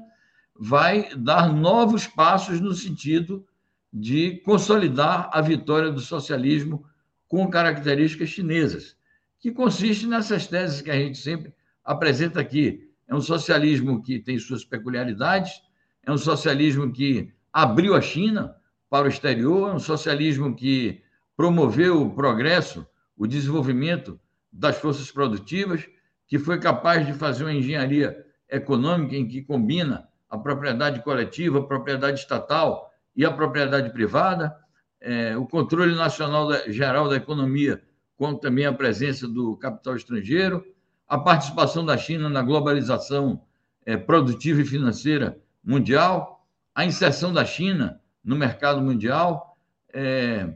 vai 0.58 1.14
dar 1.16 1.52
novos 1.52 2.06
passos 2.06 2.60
no 2.60 2.74
sentido 2.74 3.46
de 3.92 4.40
consolidar 4.44 5.28
a 5.32 5.40
vitória 5.40 5.90
do 5.90 6.00
socialismo 6.00 6.84
com 7.30 7.48
características 7.48 8.28
chinesas, 8.28 8.96
que 9.38 9.52
consiste 9.52 10.04
nessas 10.04 10.48
teses 10.48 10.82
que 10.82 10.90
a 10.90 10.96
gente 10.96 11.16
sempre 11.16 11.54
apresenta 11.84 12.40
aqui. 12.40 12.90
É 13.06 13.14
um 13.14 13.20
socialismo 13.20 14.02
que 14.02 14.18
tem 14.18 14.36
suas 14.36 14.64
peculiaridades, 14.64 15.62
é 16.04 16.10
um 16.10 16.18
socialismo 16.18 16.90
que 16.92 17.32
abriu 17.52 17.94
a 17.94 18.00
China 18.00 18.56
para 18.90 19.06
o 19.06 19.08
exterior, 19.08 19.70
é 19.70 19.72
um 19.72 19.78
socialismo 19.78 20.56
que 20.56 21.02
promoveu 21.36 22.02
o 22.02 22.10
progresso, 22.12 22.84
o 23.16 23.28
desenvolvimento 23.28 24.18
das 24.52 24.76
forças 24.78 25.08
produtivas, 25.12 25.88
que 26.26 26.36
foi 26.36 26.58
capaz 26.58 27.06
de 27.06 27.12
fazer 27.12 27.44
uma 27.44 27.54
engenharia 27.54 28.26
econômica 28.48 29.14
em 29.14 29.28
que 29.28 29.40
combina 29.40 30.08
a 30.28 30.36
propriedade 30.36 31.00
coletiva, 31.04 31.60
a 31.60 31.64
propriedade 31.64 32.18
estatal 32.18 32.92
e 33.14 33.24
a 33.24 33.30
propriedade 33.30 33.92
privada, 33.92 34.52
é, 35.00 35.36
o 35.36 35.46
controle 35.46 35.94
nacional 35.94 36.48
da, 36.48 36.70
geral 36.70 37.08
da 37.08 37.16
economia, 37.16 37.82
como 38.16 38.38
também 38.38 38.66
a 38.66 38.72
presença 38.72 39.26
do 39.26 39.56
capital 39.56 39.96
estrangeiro, 39.96 40.64
a 41.08 41.18
participação 41.18 41.84
da 41.84 41.96
China 41.96 42.28
na 42.28 42.42
globalização 42.42 43.42
é, 43.84 43.96
produtiva 43.96 44.60
e 44.60 44.64
financeira 44.64 45.40
mundial, 45.64 46.46
a 46.74 46.84
inserção 46.84 47.32
da 47.32 47.44
China 47.44 48.00
no 48.22 48.36
mercado 48.36 48.80
mundial, 48.80 49.56
é, 49.92 50.54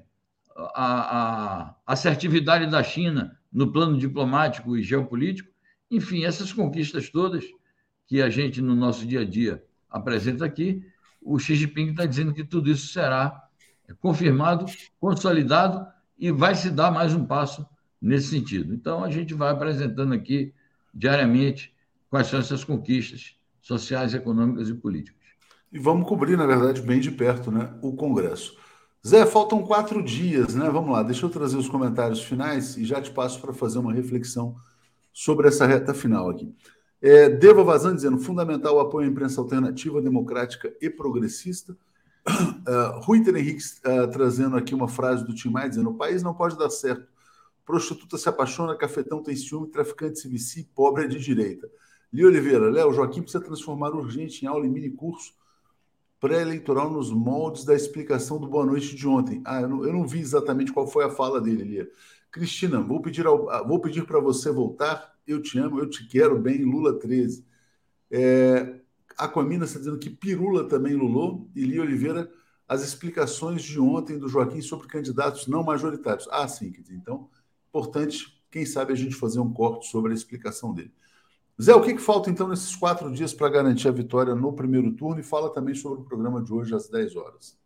a, 0.56 1.70
a 1.70 1.74
assertividade 1.86 2.70
da 2.70 2.82
China 2.82 3.36
no 3.52 3.72
plano 3.72 3.98
diplomático 3.98 4.76
e 4.76 4.82
geopolítico, 4.82 5.50
enfim, 5.90 6.24
essas 6.24 6.52
conquistas 6.52 7.08
todas 7.08 7.44
que 8.06 8.20
a 8.20 8.28
gente 8.28 8.60
no 8.60 8.74
nosso 8.74 9.06
dia 9.06 9.20
a 9.20 9.24
dia 9.24 9.62
apresenta 9.88 10.44
aqui, 10.44 10.82
o 11.22 11.38
Xi 11.38 11.54
Jinping 11.54 11.90
está 11.90 12.04
dizendo 12.04 12.34
que 12.34 12.44
tudo 12.44 12.70
isso 12.70 12.88
será 12.88 13.43
confirmado, 14.00 14.66
consolidado 15.00 15.86
e 16.18 16.30
vai 16.30 16.54
se 16.54 16.70
dar 16.70 16.90
mais 16.90 17.14
um 17.14 17.24
passo 17.24 17.66
nesse 18.00 18.28
sentido. 18.28 18.74
Então, 18.74 19.02
a 19.02 19.10
gente 19.10 19.34
vai 19.34 19.50
apresentando 19.50 20.14
aqui 20.14 20.52
diariamente 20.92 21.74
quais 22.08 22.28
são 22.28 22.38
essas 22.38 22.62
conquistas 22.62 23.36
sociais, 23.60 24.14
econômicas 24.14 24.68
e 24.68 24.74
políticas. 24.74 25.24
E 25.72 25.78
vamos 25.78 26.06
cobrir, 26.06 26.36
na 26.36 26.46
verdade, 26.46 26.80
bem 26.82 27.00
de 27.00 27.10
perto 27.10 27.50
né, 27.50 27.74
o 27.82 27.96
Congresso. 27.96 28.56
Zé, 29.06 29.26
faltam 29.26 29.62
quatro 29.62 30.02
dias, 30.02 30.54
né? 30.54 30.70
Vamos 30.70 30.90
lá, 30.90 31.02
deixa 31.02 31.26
eu 31.26 31.30
trazer 31.30 31.58
os 31.58 31.68
comentários 31.68 32.22
finais 32.22 32.76
e 32.76 32.84
já 32.84 33.02
te 33.02 33.10
passo 33.10 33.40
para 33.40 33.52
fazer 33.52 33.78
uma 33.78 33.92
reflexão 33.92 34.56
sobre 35.12 35.48
essa 35.48 35.66
reta 35.66 35.92
final 35.92 36.30
aqui. 36.30 36.54
É, 37.02 37.28
Deva 37.28 37.62
Vazan 37.62 37.94
dizendo, 37.94 38.18
fundamental 38.18 38.76
o 38.76 38.80
apoio 38.80 39.06
à 39.06 39.10
imprensa 39.10 39.40
alternativa, 39.40 40.00
democrática 40.00 40.74
e 40.80 40.88
progressista. 40.88 41.76
Uh, 42.26 43.00
Rui 43.00 43.18
Henrique 43.18 43.62
uh, 43.84 44.10
trazendo 44.10 44.56
aqui 44.56 44.74
uma 44.74 44.88
frase 44.88 45.24
do 45.24 45.34
Tim 45.34 45.50
Maia, 45.50 45.68
dizendo, 45.68 45.90
o 45.90 45.94
país 45.94 46.22
não 46.22 46.34
pode 46.34 46.56
dar 46.58 46.70
certo. 46.70 47.06
Prostituta 47.64 48.16
se 48.16 48.28
apaixona, 48.28 48.76
cafetão 48.76 49.22
tem 49.22 49.36
ciúme, 49.36 49.68
traficante 49.68 50.18
se 50.18 50.28
vicia, 50.28 50.66
pobre 50.74 51.04
é 51.04 51.08
de 51.08 51.18
direita. 51.18 51.68
Li 52.12 52.24
Oliveira, 52.24 52.70
Léo, 52.70 52.92
Joaquim 52.92 53.22
precisa 53.22 53.42
transformar 53.42 53.90
urgente 53.90 54.44
em 54.44 54.48
aula 54.48 54.66
e 54.66 54.70
mini 54.70 54.90
curso 54.90 55.34
pré-eleitoral 56.24 56.90
nos 56.90 57.10
moldes 57.10 57.66
da 57.66 57.74
explicação 57.74 58.38
do 58.38 58.46
Boa 58.46 58.64
Noite 58.64 58.96
de 58.96 59.06
ontem. 59.06 59.42
Ah, 59.44 59.60
eu 59.60 59.68
não, 59.68 59.84
eu 59.84 59.92
não 59.92 60.06
vi 60.06 60.20
exatamente 60.20 60.72
qual 60.72 60.86
foi 60.86 61.04
a 61.04 61.10
fala 61.10 61.38
dele, 61.38 61.64
Lia. 61.64 61.90
Cristina, 62.30 62.80
vou 62.80 63.02
pedir, 63.02 63.26
ao, 63.26 63.50
ah, 63.50 63.62
vou 63.62 63.78
pedir 63.78 64.06
para 64.06 64.18
você 64.20 64.50
voltar. 64.50 65.14
Eu 65.26 65.42
te 65.42 65.58
amo, 65.58 65.78
eu 65.78 65.86
te 65.86 66.08
quero 66.08 66.38
bem, 66.38 66.64
Lula 66.64 66.98
13. 66.98 67.44
É, 68.10 68.80
Aquamina 69.16 69.64
está 69.64 69.78
dizendo 69.78 69.98
que 69.98 70.10
Pirula 70.10 70.68
também 70.68 70.94
lulou. 70.94 71.48
E 71.54 71.64
Lia 71.64 71.82
Oliveira, 71.82 72.30
as 72.68 72.82
explicações 72.82 73.62
de 73.62 73.78
ontem 73.78 74.18
do 74.18 74.28
Joaquim 74.28 74.60
sobre 74.60 74.86
candidatos 74.86 75.46
não 75.46 75.62
majoritários. 75.62 76.28
Ah, 76.30 76.48
sim, 76.48 76.72
então, 76.90 77.28
importante, 77.68 78.42
quem 78.50 78.64
sabe 78.64 78.92
a 78.92 78.96
gente 78.96 79.14
fazer 79.14 79.40
um 79.40 79.52
corte 79.52 79.86
sobre 79.88 80.12
a 80.12 80.14
explicação 80.14 80.72
dele. 80.72 80.92
Zé, 81.60 81.74
o 81.74 81.80
que, 81.80 81.94
que 81.94 82.00
falta 82.00 82.30
então 82.30 82.48
nesses 82.48 82.74
quatro 82.74 83.12
dias 83.12 83.32
para 83.32 83.48
garantir 83.48 83.86
a 83.86 83.92
vitória 83.92 84.34
no 84.34 84.52
primeiro 84.52 84.92
turno? 84.92 85.20
E 85.20 85.24
fala 85.24 85.52
também 85.52 85.74
sobre 85.74 86.00
o 86.00 86.04
programa 86.04 86.42
de 86.42 86.52
hoje 86.52 86.74
às 86.74 86.88
10 86.88 87.14
horas. 87.14 87.56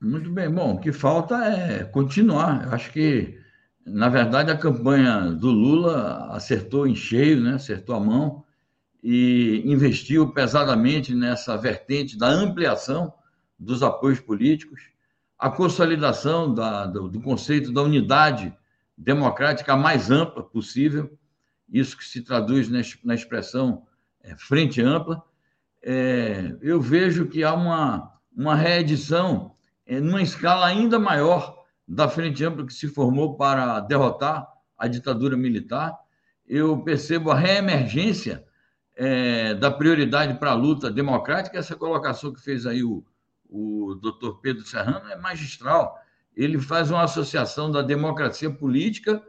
Muito 0.00 0.30
bem. 0.30 0.50
Bom, 0.50 0.74
o 0.74 0.80
que 0.80 0.92
falta 0.92 1.36
é 1.44 1.84
continuar. 1.84 2.66
Eu 2.66 2.72
acho 2.72 2.90
que, 2.92 3.38
na 3.84 4.08
verdade, 4.08 4.50
a 4.50 4.56
campanha 4.56 5.32
do 5.32 5.50
Lula 5.50 6.28
acertou 6.30 6.86
em 6.86 6.94
cheio, 6.94 7.42
né? 7.42 7.54
acertou 7.54 7.94
a 7.94 8.00
mão 8.00 8.45
e 9.08 9.62
investiu 9.64 10.32
pesadamente 10.32 11.14
nessa 11.14 11.56
vertente 11.56 12.18
da 12.18 12.26
ampliação 12.26 13.14
dos 13.56 13.80
apoios 13.80 14.18
políticos, 14.18 14.82
a 15.38 15.48
consolidação 15.48 16.52
da, 16.52 16.86
do, 16.86 17.08
do 17.08 17.20
conceito 17.20 17.70
da 17.70 17.82
unidade 17.82 18.52
democrática 18.98 19.76
mais 19.76 20.10
ampla 20.10 20.42
possível 20.42 21.16
isso 21.72 21.96
que 21.96 22.04
se 22.04 22.20
traduz 22.20 22.68
na 23.04 23.14
expressão 23.14 23.86
é, 24.24 24.34
frente 24.36 24.82
ampla, 24.82 25.22
é, 25.80 26.56
eu 26.60 26.80
vejo 26.80 27.28
que 27.28 27.44
há 27.44 27.54
uma, 27.54 28.12
uma 28.36 28.56
reedição 28.56 29.54
é, 29.86 30.00
numa 30.00 30.20
escala 30.20 30.66
ainda 30.66 30.98
maior 30.98 31.64
da 31.86 32.08
frente 32.08 32.44
ampla 32.44 32.66
que 32.66 32.74
se 32.74 32.88
formou 32.88 33.36
para 33.36 33.78
derrotar 33.78 34.48
a 34.76 34.88
ditadura 34.88 35.36
militar. 35.36 35.96
Eu 36.44 36.82
percebo 36.82 37.30
a 37.30 37.36
reemergência 37.36 38.44
é, 38.96 39.54
da 39.54 39.70
prioridade 39.70 40.38
para 40.38 40.50
a 40.50 40.54
luta 40.54 40.90
democrática. 40.90 41.58
Essa 41.58 41.76
colocação 41.76 42.32
que 42.32 42.40
fez 42.40 42.66
aí 42.66 42.82
o, 42.82 43.04
o 43.48 43.94
doutor 43.94 44.40
Pedro 44.40 44.64
Serrano 44.64 45.08
é 45.08 45.16
magistral. 45.16 45.96
Ele 46.34 46.58
faz 46.58 46.90
uma 46.90 47.04
associação 47.04 47.70
da 47.70 47.82
democracia 47.82 48.50
política 48.50 49.22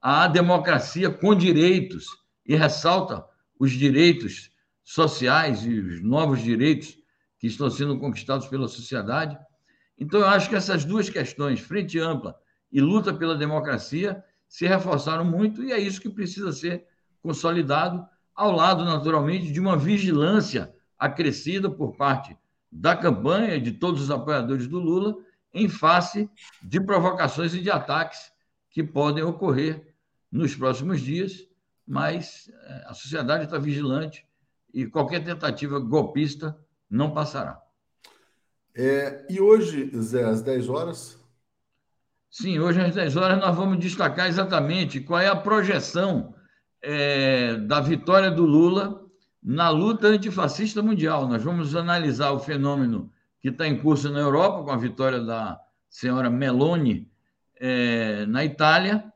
à 0.00 0.28
democracia 0.28 1.10
com 1.10 1.34
direitos 1.34 2.06
e 2.44 2.54
ressalta 2.54 3.24
os 3.58 3.72
direitos 3.72 4.50
sociais 4.84 5.64
e 5.64 5.80
os 5.80 6.02
novos 6.02 6.40
direitos 6.42 6.96
que 7.38 7.46
estão 7.46 7.68
sendo 7.68 7.98
conquistados 7.98 8.46
pela 8.46 8.68
sociedade. 8.68 9.36
Então, 9.98 10.20
eu 10.20 10.26
acho 10.26 10.48
que 10.48 10.54
essas 10.54 10.84
duas 10.84 11.08
questões, 11.08 11.60
frente 11.60 11.98
ampla 11.98 12.36
e 12.70 12.80
luta 12.80 13.12
pela 13.12 13.34
democracia, 13.34 14.22
se 14.48 14.66
reforçaram 14.66 15.24
muito 15.24 15.62
e 15.62 15.72
é 15.72 15.78
isso 15.78 16.00
que 16.00 16.08
precisa 16.08 16.52
ser 16.52 16.86
consolidado, 17.20 18.06
ao 18.36 18.52
lado, 18.52 18.84
naturalmente, 18.84 19.50
de 19.50 19.58
uma 19.58 19.76
vigilância 19.76 20.72
acrescida 20.98 21.70
por 21.70 21.96
parte 21.96 22.36
da 22.70 22.94
campanha 22.94 23.54
e 23.54 23.60
de 23.60 23.72
todos 23.72 24.02
os 24.02 24.10
apoiadores 24.10 24.66
do 24.68 24.78
Lula 24.78 25.16
em 25.54 25.68
face 25.68 26.28
de 26.62 26.78
provocações 26.80 27.54
e 27.54 27.60
de 27.62 27.70
ataques 27.70 28.30
que 28.70 28.84
podem 28.84 29.24
ocorrer 29.24 29.94
nos 30.30 30.54
próximos 30.54 31.00
dias, 31.00 31.48
mas 31.86 32.50
eh, 32.52 32.84
a 32.86 32.92
sociedade 32.92 33.44
está 33.44 33.58
vigilante 33.58 34.26
e 34.74 34.86
qualquer 34.86 35.24
tentativa 35.24 35.78
golpista 35.78 36.58
não 36.90 37.12
passará. 37.12 37.62
É, 38.74 39.24
e 39.30 39.40
hoje, 39.40 39.90
Zé, 39.98 40.24
às 40.24 40.42
10 40.42 40.68
horas? 40.68 41.18
Sim, 42.30 42.58
hoje 42.58 42.82
às 42.82 42.94
10 42.94 43.16
horas 43.16 43.38
nós 43.38 43.56
vamos 43.56 43.78
destacar 43.78 44.26
exatamente 44.28 45.00
qual 45.00 45.20
é 45.20 45.28
a 45.28 45.34
projeção 45.34 46.34
é, 46.88 47.56
da 47.56 47.80
vitória 47.80 48.30
do 48.30 48.46
Lula 48.46 49.04
na 49.42 49.68
luta 49.70 50.06
antifascista 50.06 50.80
mundial. 50.80 51.26
Nós 51.26 51.42
vamos 51.42 51.74
analisar 51.74 52.30
o 52.30 52.38
fenômeno 52.38 53.10
que 53.40 53.48
está 53.48 53.66
em 53.66 53.76
curso 53.76 54.08
na 54.08 54.20
Europa, 54.20 54.62
com 54.62 54.70
a 54.70 54.76
vitória 54.76 55.20
da 55.20 55.60
senhora 55.90 56.30
Meloni 56.30 57.10
é, 57.58 58.24
na 58.26 58.44
Itália, 58.44 59.12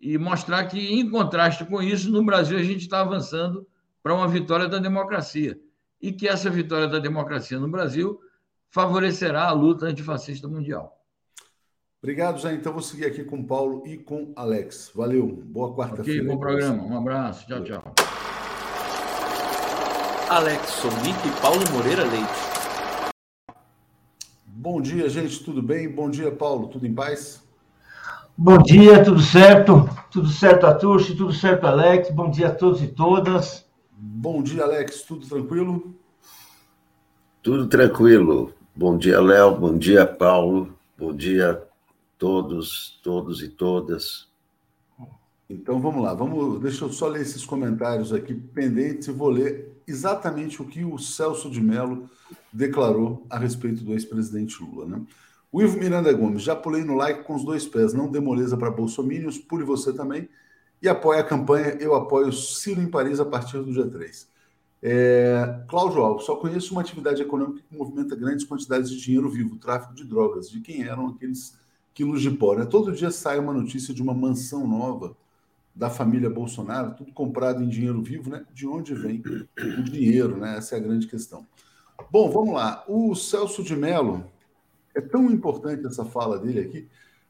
e 0.00 0.16
mostrar 0.16 0.64
que, 0.64 0.78
em 0.78 1.10
contraste 1.10 1.66
com 1.66 1.82
isso, 1.82 2.10
no 2.10 2.24
Brasil 2.24 2.56
a 2.56 2.62
gente 2.62 2.80
está 2.80 3.02
avançando 3.02 3.66
para 4.02 4.14
uma 4.14 4.26
vitória 4.26 4.66
da 4.66 4.78
democracia 4.78 5.60
e 6.00 6.12
que 6.12 6.26
essa 6.26 6.48
vitória 6.48 6.88
da 6.88 6.98
democracia 6.98 7.60
no 7.60 7.68
Brasil 7.68 8.18
favorecerá 8.70 9.44
a 9.44 9.52
luta 9.52 9.84
antifascista 9.84 10.48
mundial. 10.48 10.99
Obrigado, 12.02 12.40
Zé. 12.40 12.54
Então 12.54 12.72
vou 12.72 12.80
seguir 12.80 13.04
aqui 13.04 13.22
com 13.22 13.40
o 13.40 13.44
Paulo 13.44 13.82
e 13.86 13.98
com 13.98 14.32
Alex. 14.34 14.90
Valeu. 14.94 15.26
Boa 15.26 15.74
quarta-feira. 15.74 16.22
Ok, 16.22 16.34
bom 16.34 16.40
programa. 16.40 16.82
Um 16.82 16.96
abraço. 16.96 17.46
Tchau, 17.46 17.62
tchau. 17.62 17.94
Alex 20.30 20.66
Sonic 20.66 21.28
e 21.28 21.40
Paulo 21.42 21.60
Moreira 21.72 22.04
Leite. 22.04 22.50
Bom 24.46 24.80
dia, 24.80 25.10
gente. 25.10 25.44
Tudo 25.44 25.62
bem? 25.62 25.90
Bom 25.90 26.08
dia, 26.08 26.30
Paulo. 26.30 26.68
Tudo 26.68 26.86
em 26.86 26.94
paz? 26.94 27.42
Bom 28.34 28.56
dia, 28.56 29.04
tudo 29.04 29.20
certo? 29.20 29.86
Tudo 30.10 30.28
certo, 30.28 30.66
Atushi? 30.66 31.14
Tudo 31.14 31.34
certo, 31.34 31.66
Alex? 31.66 32.10
Bom 32.10 32.30
dia 32.30 32.48
a 32.48 32.54
todos 32.54 32.82
e 32.82 32.86
todas. 32.86 33.66
Bom 33.92 34.42
dia, 34.42 34.62
Alex. 34.62 35.02
Tudo 35.02 35.26
tranquilo? 35.26 35.94
Tudo 37.42 37.68
tranquilo. 37.68 38.54
Bom 38.74 38.96
dia, 38.96 39.20
Léo. 39.20 39.54
Bom 39.54 39.76
dia, 39.76 40.06
Paulo. 40.06 40.74
Bom 40.96 41.14
dia 41.14 41.50
a 41.50 41.69
todos, 42.20 43.00
todos 43.02 43.42
e 43.42 43.48
todas. 43.48 44.28
Então 45.48 45.80
vamos 45.80 46.04
lá, 46.04 46.14
vamos. 46.14 46.60
Deixa 46.60 46.84
eu 46.84 46.92
só 46.92 47.08
ler 47.08 47.22
esses 47.22 47.44
comentários 47.44 48.12
aqui 48.12 48.34
pendentes 48.34 49.08
e 49.08 49.12
vou 49.12 49.30
ler 49.30 49.82
exatamente 49.88 50.62
o 50.62 50.66
que 50.66 50.84
o 50.84 50.98
Celso 50.98 51.50
de 51.50 51.60
Mello 51.60 52.08
declarou 52.52 53.26
a 53.28 53.38
respeito 53.38 53.82
do 53.82 53.92
ex-presidente 53.92 54.62
Lula. 54.62 54.86
Né? 54.86 55.02
O 55.50 55.60
Ivo 55.62 55.78
Miranda 55.78 56.12
Gomes, 56.12 56.42
já 56.42 56.54
pulei 56.54 56.84
no 56.84 56.94
like 56.94 57.24
com 57.24 57.34
os 57.34 57.42
dois 57.42 57.66
pés, 57.66 57.92
não 57.92 58.08
dê 58.08 58.20
moleza 58.20 58.56
para 58.56 58.70
bolsomínios, 58.70 59.38
pule 59.38 59.64
você 59.64 59.92
também, 59.92 60.28
e 60.80 60.88
apoia 60.88 61.20
a 61.20 61.24
campanha 61.24 61.76
Eu 61.80 61.94
Apoio 61.94 62.32
Ciro 62.32 62.80
em 62.80 62.88
Paris 62.88 63.18
a 63.18 63.24
partir 63.24 63.58
do 63.58 63.72
dia 63.72 63.88
3. 63.88 64.28
É, 64.82 65.64
Cláudio 65.68 66.02
Alves, 66.02 66.26
só 66.26 66.36
conheço 66.36 66.72
uma 66.72 66.82
atividade 66.82 67.20
econômica 67.20 67.62
que 67.68 67.76
movimenta 67.76 68.14
grandes 68.14 68.46
quantidades 68.46 68.90
de 68.90 69.00
dinheiro 69.00 69.28
vivo, 69.28 69.56
tráfico 69.56 69.94
de 69.94 70.04
drogas. 70.04 70.48
De 70.48 70.60
quem 70.60 70.84
eram 70.84 71.08
aqueles 71.08 71.59
quilos 72.00 72.22
de 72.22 72.30
pó? 72.30 72.54
Né? 72.54 72.64
Todo 72.64 72.92
dia 72.92 73.10
sai 73.10 73.38
uma 73.38 73.52
notícia 73.52 73.92
de 73.92 74.00
uma 74.00 74.14
mansão 74.14 74.66
nova 74.66 75.14
da 75.74 75.90
família 75.90 76.30
Bolsonaro, 76.30 76.94
tudo 76.94 77.12
comprado 77.12 77.62
em 77.62 77.68
dinheiro 77.68 78.02
vivo, 78.02 78.30
né? 78.30 78.44
De 78.54 78.66
onde 78.66 78.94
vem 78.94 79.22
o 79.78 79.82
dinheiro, 79.82 80.38
né? 80.38 80.56
Essa 80.56 80.76
é 80.76 80.78
a 80.78 80.82
grande 80.82 81.06
questão. 81.06 81.46
Bom, 82.10 82.30
vamos 82.30 82.54
lá. 82.54 82.82
O 82.88 83.14
Celso 83.14 83.62
de 83.62 83.76
Mello, 83.76 84.24
é 84.94 85.00
tão 85.00 85.30
importante 85.30 85.86
essa 85.86 86.04
fala 86.04 86.38
dele 86.38 86.60
aqui. 86.60 86.88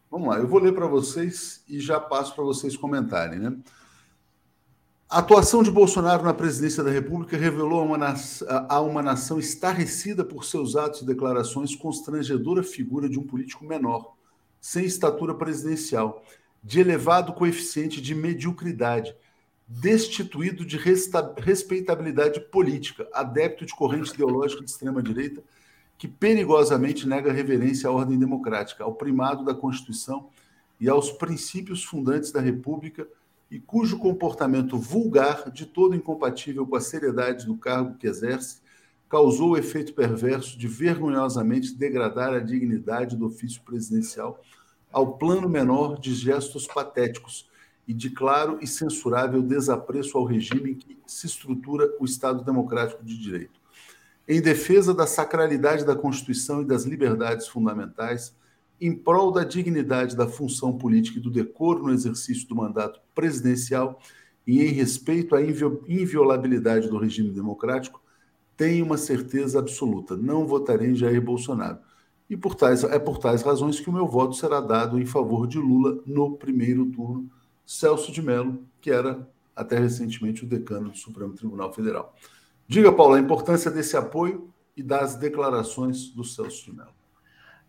Vamos 0.09 0.29
lá, 0.29 0.39
eu 0.39 0.47
vou 0.47 0.61
ler 0.61 0.73
para 0.73 0.87
vocês 0.87 1.65
e 1.69 1.81
já 1.81 1.99
passo 1.99 2.35
para 2.35 2.45
vocês 2.45 2.77
comentarem, 2.77 3.41
né? 3.41 3.57
A 5.09 5.19
atuação 5.19 5.65
de 5.65 5.71
Bolsonaro 5.71 6.23
na 6.23 6.33
presidência 6.33 6.85
da 6.85 6.91
República 6.91 7.37
revelou 7.37 7.81
a 7.81 7.85
uma, 7.85 7.99
nação, 7.99 8.47
a 8.69 8.81
uma 8.81 9.03
nação 9.03 9.41
estarrecida 9.41 10.25
por 10.25 10.45
seus 10.45 10.77
atos 10.77 11.03
e 11.03 11.07
declarações 11.07 11.75
constrangedora 11.75 12.63
figura 12.63 13.09
de 13.09 13.19
um 13.19 13.27
político 13.27 13.65
menor, 13.65 14.15
sem 14.61 14.85
estatura 14.85 15.35
presidencial, 15.35 16.23
de 16.63 16.81
elevado 16.81 17.33
coeficiente 17.33 18.01
de 18.01 18.15
mediocridade, 18.15 19.15
destituído 19.67 20.65
de 20.65 20.77
respeitabilidade 21.39 22.41
política, 22.41 23.09
adepto 23.13 23.65
de 23.65 23.75
corrente 23.75 24.13
ideológica 24.13 24.65
de 24.65 24.71
extrema-direita, 24.71 25.43
que 25.97 26.09
perigosamente 26.09 27.07
nega 27.07 27.33
reverência 27.33 27.89
à 27.89 27.93
ordem 27.93 28.19
democrática, 28.19 28.83
ao 28.83 28.95
primado 28.95 29.45
da 29.45 29.55
Constituição 29.55 30.29
e 30.81 30.89
aos 30.89 31.11
princípios 31.13 31.85
fundantes 31.85 32.33
da 32.33 32.41
República 32.41 33.07
e 33.51 33.59
cujo 33.59 33.99
comportamento 33.99 34.79
vulgar, 34.79 35.51
de 35.51 35.67
todo 35.67 35.95
incompatível 35.95 36.67
com 36.67 36.77
a 36.77 36.81
seriedade 36.81 37.47
do 37.47 37.57
cargo 37.57 37.97
que 37.97 38.07
exerce, 38.07 38.61
causou 39.11 39.51
o 39.51 39.57
efeito 39.59 39.93
perverso 39.93 40.57
de 40.57 40.69
vergonhosamente 40.69 41.75
degradar 41.75 42.33
a 42.33 42.39
dignidade 42.39 43.17
do 43.17 43.27
ofício 43.27 43.61
presidencial 43.63 44.41
ao 44.93 45.19
plano 45.19 45.49
menor 45.49 45.99
de 45.99 46.15
gestos 46.15 46.69
patéticos 46.69 47.51
e 47.89 47.93
de 47.93 48.09
claro 48.11 48.59
e 48.63 48.69
censurável 48.69 49.43
desapreço 49.43 50.17
ao 50.17 50.25
regime 50.25 50.71
em 50.71 50.75
que 50.77 50.97
se 51.07 51.27
estrutura 51.27 51.93
o 51.99 52.05
Estado 52.05 52.45
Democrático 52.45 53.05
de 53.05 53.19
Direito. 53.19 53.61
Em 54.29 54.41
defesa 54.41 54.95
da 54.95 55.09
sacralidade 55.09 55.85
da 55.85 55.97
Constituição 55.97 56.63
e 56.63 56.65
das 56.65 56.85
liberdades 56.85 57.49
fundamentais, 57.49 58.33
em 58.81 58.95
prol 58.95 59.33
da 59.33 59.43
dignidade 59.43 60.17
da 60.17 60.29
função 60.29 60.79
política 60.79 61.19
e 61.19 61.23
do 61.23 61.33
decoro 61.33 61.83
no 61.83 61.93
exercício 61.93 62.47
do 62.47 62.55
mandato 62.55 63.01
presidencial 63.13 64.01
e 64.47 64.63
em 64.63 64.69
respeito 64.69 65.35
à 65.35 65.43
inviolabilidade 65.43 66.89
do 66.89 66.97
regime 66.97 67.31
democrático, 67.31 68.00
tenho 68.61 68.85
uma 68.85 68.99
certeza 68.99 69.59
absoluta: 69.59 70.15
não 70.15 70.47
votarei 70.47 70.91
em 70.91 70.95
Jair 70.95 71.23
Bolsonaro. 71.23 71.79
E 72.29 72.37
por 72.37 72.55
tais, 72.55 72.85
é 72.85 72.99
por 72.99 73.17
tais 73.17 73.41
razões 73.41 73.81
que 73.81 73.89
o 73.89 73.93
meu 73.93 74.07
voto 74.07 74.35
será 74.35 74.61
dado 74.61 75.01
em 75.01 75.07
favor 75.07 75.47
de 75.47 75.59
Lula 75.59 75.99
no 76.05 76.37
primeiro 76.37 76.85
turno. 76.85 77.31
Celso 77.65 78.13
de 78.13 78.21
Mello, 78.21 78.63
que 78.79 78.91
era 78.91 79.27
até 79.57 79.79
recentemente 79.79 80.45
o 80.45 80.47
decano 80.47 80.91
do 80.91 80.99
Supremo 80.99 81.33
Tribunal 81.33 81.73
Federal. 81.73 82.15
Diga, 82.69 82.93
Paulo, 82.93 83.15
a 83.15 83.21
importância 83.21 83.71
desse 83.71 83.97
apoio 83.97 84.53
e 84.77 84.83
das 84.83 85.17
declarações 85.17 86.11
do 86.11 86.23
Celso 86.23 86.67
de 86.67 86.77
Mello 86.77 87.01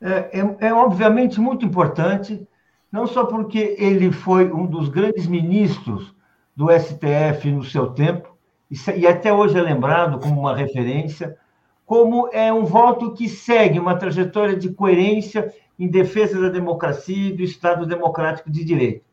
é, 0.02 0.40
é, 0.40 0.68
é 0.68 0.74
obviamente 0.74 1.40
muito 1.40 1.66
importante, 1.66 2.46
não 2.92 3.06
só 3.08 3.24
porque 3.24 3.76
ele 3.78 4.12
foi 4.12 4.52
um 4.52 4.66
dos 4.66 4.90
grandes 4.90 5.28
ministros 5.28 6.14
do 6.56 6.68
STF 6.70 7.50
no 7.52 7.64
seu 7.64 7.92
tempo, 7.92 8.31
e 8.96 9.06
até 9.06 9.34
hoje 9.34 9.58
é 9.58 9.62
lembrado 9.62 10.18
como 10.20 10.40
uma 10.40 10.56
referência, 10.56 11.38
como 11.86 12.30
é 12.32 12.54
um 12.54 12.64
voto 12.64 13.14
que 13.14 13.28
segue 13.28 13.78
uma 13.78 13.98
trajetória 13.98 14.56
de 14.56 14.72
coerência 14.72 15.54
em 15.78 15.90
defesa 15.90 16.40
da 16.40 16.48
democracia 16.48 17.30
e 17.30 17.36
do 17.36 17.44
Estado 17.44 17.86
democrático 17.86 18.50
de 18.50 18.64
direito. 18.64 19.04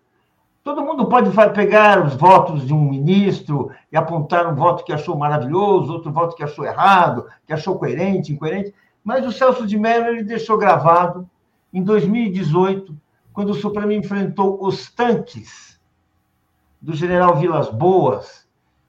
Todo 0.63 0.85
mundo 0.85 1.09
pode 1.09 1.31
pegar 1.55 2.05
os 2.05 2.15
votos 2.15 2.67
de 2.67 2.73
um 2.73 2.89
ministro 2.89 3.71
e 3.91 3.97
apontar 3.97 4.47
um 4.47 4.55
voto 4.55 4.85
que 4.85 4.93
achou 4.93 5.17
maravilhoso, 5.17 5.93
outro 5.93 6.13
voto 6.13 6.37
que 6.37 6.45
achou 6.45 6.65
errado, 6.65 7.27
que 7.47 7.53
achou 7.53 7.79
coerente, 7.79 8.33
incoerente. 8.33 8.73
Mas 9.03 9.27
o 9.27 9.33
Celso 9.33 9.67
de 9.67 9.79
Mello 9.79 10.09
ele 10.09 10.23
deixou 10.23 10.57
gravado 10.57 11.29
em 11.73 11.83
2018, 11.83 12.95
quando 13.33 13.51
o 13.51 13.55
Supremo 13.55 13.93
enfrentou 13.93 14.59
os 14.61 14.91
tanques 14.93 15.81
do 16.81 16.95
general 16.95 17.37
Vilas 17.37 17.71
Boas 17.71 18.48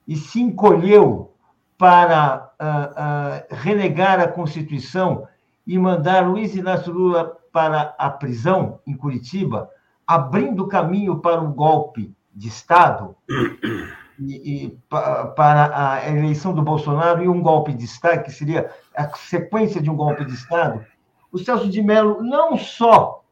e 0.10 0.16
se 0.16 0.42
encolheu 0.42 1.36
para 1.78 2.52
uh, 2.60 3.54
uh, 3.54 3.56
renegar 3.56 4.20
a 4.20 4.28
Constituição 4.28 5.28
e 5.68 5.78
mandar 5.78 6.28
Luiz 6.28 6.56
Inácio 6.56 6.92
Lula 6.92 7.38
para 7.54 7.94
a 7.96 8.10
prisão 8.10 8.80
em 8.88 8.98
Curitiba, 8.98 9.70
abrindo 10.08 10.68
caminho 10.68 11.20
para 11.20 11.40
um 11.40 11.54
golpe 11.54 12.12
de 12.34 12.48
Estado 12.48 13.16
e, 14.20 14.66
e 14.66 14.80
para 14.90 15.94
a 15.94 16.10
eleição 16.10 16.56
do 16.56 16.64
Bolsonaro 16.64 17.24
e 17.24 17.30
um 17.30 17.40
golpe 17.40 17.72
de 17.72 17.86
Estado, 17.86 18.24
que 18.24 18.32
seria 18.32 18.74
a 18.98 19.16
sequência 19.16 19.80
de 19.80 19.92
um 19.92 19.96
golpe 19.96 20.26
de 20.26 20.34
Estado, 20.34 20.84
o 21.32 21.38
Celso 21.38 21.70
de 21.70 21.84
Mello 21.84 22.24
não 22.24 22.58
só 22.58 23.24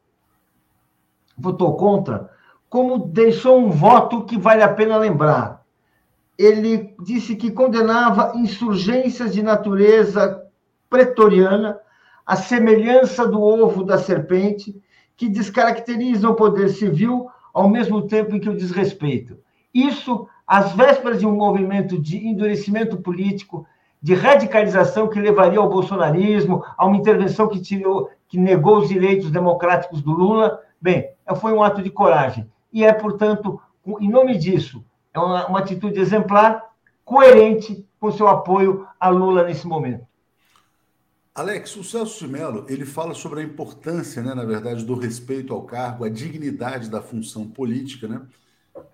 votou 1.36 1.76
contra, 1.76 2.30
como 2.70 3.00
deixou 3.00 3.58
um 3.58 3.68
voto 3.68 4.24
que 4.24 4.38
vale 4.38 4.62
a 4.62 4.72
pena 4.72 4.96
lembrar. 4.96 5.57
Ele 6.38 6.94
disse 7.02 7.34
que 7.34 7.50
condenava 7.50 8.32
insurgências 8.36 9.34
de 9.34 9.42
natureza 9.42 10.40
pretoriana, 10.88 11.78
a 12.24 12.36
semelhança 12.36 13.26
do 13.26 13.42
ovo 13.42 13.82
da 13.82 13.98
serpente, 13.98 14.80
que 15.16 15.28
descaracterizam 15.28 16.30
o 16.30 16.36
poder 16.36 16.68
civil 16.68 17.28
ao 17.52 17.68
mesmo 17.68 18.06
tempo 18.06 18.36
em 18.36 18.40
que 18.40 18.48
o 18.48 18.56
desrespeitam. 18.56 19.36
Isso 19.74 20.28
às 20.46 20.72
vésperas 20.72 21.18
de 21.18 21.26
um 21.26 21.34
movimento 21.34 22.00
de 22.00 22.16
endurecimento 22.26 22.98
político, 22.98 23.66
de 24.00 24.14
radicalização 24.14 25.08
que 25.08 25.20
levaria 25.20 25.58
ao 25.58 25.68
bolsonarismo, 25.68 26.64
a 26.76 26.86
uma 26.86 26.96
intervenção 26.96 27.48
que, 27.48 27.60
tirou, 27.60 28.08
que 28.28 28.38
negou 28.38 28.78
os 28.78 28.88
direitos 28.88 29.30
democráticos 29.30 30.00
do 30.00 30.12
Lula. 30.12 30.60
Bem, 30.80 31.10
foi 31.40 31.52
um 31.52 31.62
ato 31.62 31.82
de 31.82 31.90
coragem. 31.90 32.48
E 32.72 32.84
é, 32.84 32.92
portanto, 32.92 33.60
em 34.00 34.08
nome 34.08 34.38
disso, 34.38 34.84
é 35.12 35.18
uma, 35.18 35.46
uma 35.46 35.58
atitude 35.60 35.98
exemplar, 35.98 36.64
coerente 37.04 37.86
com 37.98 38.12
seu 38.12 38.28
apoio 38.28 38.86
a 38.98 39.08
Lula 39.08 39.44
nesse 39.44 39.66
momento. 39.66 40.06
Alex, 41.34 41.76
o 41.76 41.84
Celso 41.84 42.26
de 42.26 42.32
Mello, 42.32 42.66
ele 42.68 42.84
fala 42.84 43.14
sobre 43.14 43.40
a 43.40 43.44
importância, 43.44 44.20
né, 44.22 44.34
na 44.34 44.44
verdade, 44.44 44.84
do 44.84 44.94
respeito 44.94 45.54
ao 45.54 45.62
cargo, 45.62 46.04
a 46.04 46.08
dignidade 46.08 46.90
da 46.90 47.00
função 47.00 47.46
política, 47.46 48.08
né? 48.08 48.22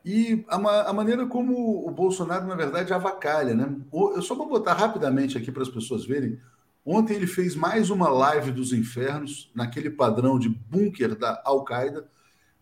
E 0.04 0.44
a, 0.48 0.56
a, 0.90 0.92
maneira 0.92 1.26
como 1.26 1.86
o 1.86 1.90
Bolsonaro, 1.90 2.46
na 2.46 2.54
verdade, 2.54 2.92
avacalha, 2.92 3.54
né? 3.54 3.74
Eu 3.92 4.20
só 4.20 4.34
vou 4.34 4.46
botar 4.46 4.74
rapidamente 4.74 5.38
aqui 5.38 5.50
para 5.50 5.62
as 5.62 5.68
pessoas 5.68 6.04
verem. 6.04 6.38
Ontem 6.84 7.14
ele 7.14 7.26
fez 7.26 7.56
mais 7.56 7.88
uma 7.88 8.08
live 8.10 8.50
dos 8.50 8.72
infernos, 8.74 9.50
naquele 9.54 9.88
padrão 9.88 10.38
de 10.38 10.50
bunker 10.50 11.16
da 11.16 11.40
Al-Qaeda. 11.46 12.06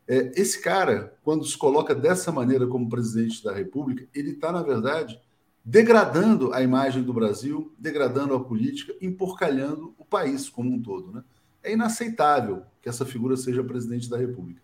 É, 0.06 0.32
esse 0.40 0.60
cara, 0.60 1.16
quando 1.22 1.44
se 1.44 1.56
coloca 1.56 1.94
dessa 1.94 2.32
maneira 2.32 2.66
como 2.66 2.88
presidente 2.88 3.42
da 3.42 3.52
República, 3.52 4.06
ele 4.14 4.32
está, 4.32 4.50
na 4.50 4.62
verdade, 4.62 5.20
degradando 5.64 6.52
a 6.52 6.62
imagem 6.62 7.02
do 7.02 7.12
Brasil, 7.12 7.72
degradando 7.78 8.34
a 8.34 8.42
política, 8.42 8.94
emporcalhando 9.00 9.94
o 9.96 10.04
país 10.04 10.48
como 10.48 10.72
um 10.72 10.82
todo. 10.82 11.12
Né? 11.12 11.24
É 11.62 11.72
inaceitável 11.72 12.64
que 12.80 12.88
essa 12.88 13.06
figura 13.06 13.36
seja 13.36 13.62
presidente 13.62 14.10
da 14.10 14.16
República. 14.16 14.60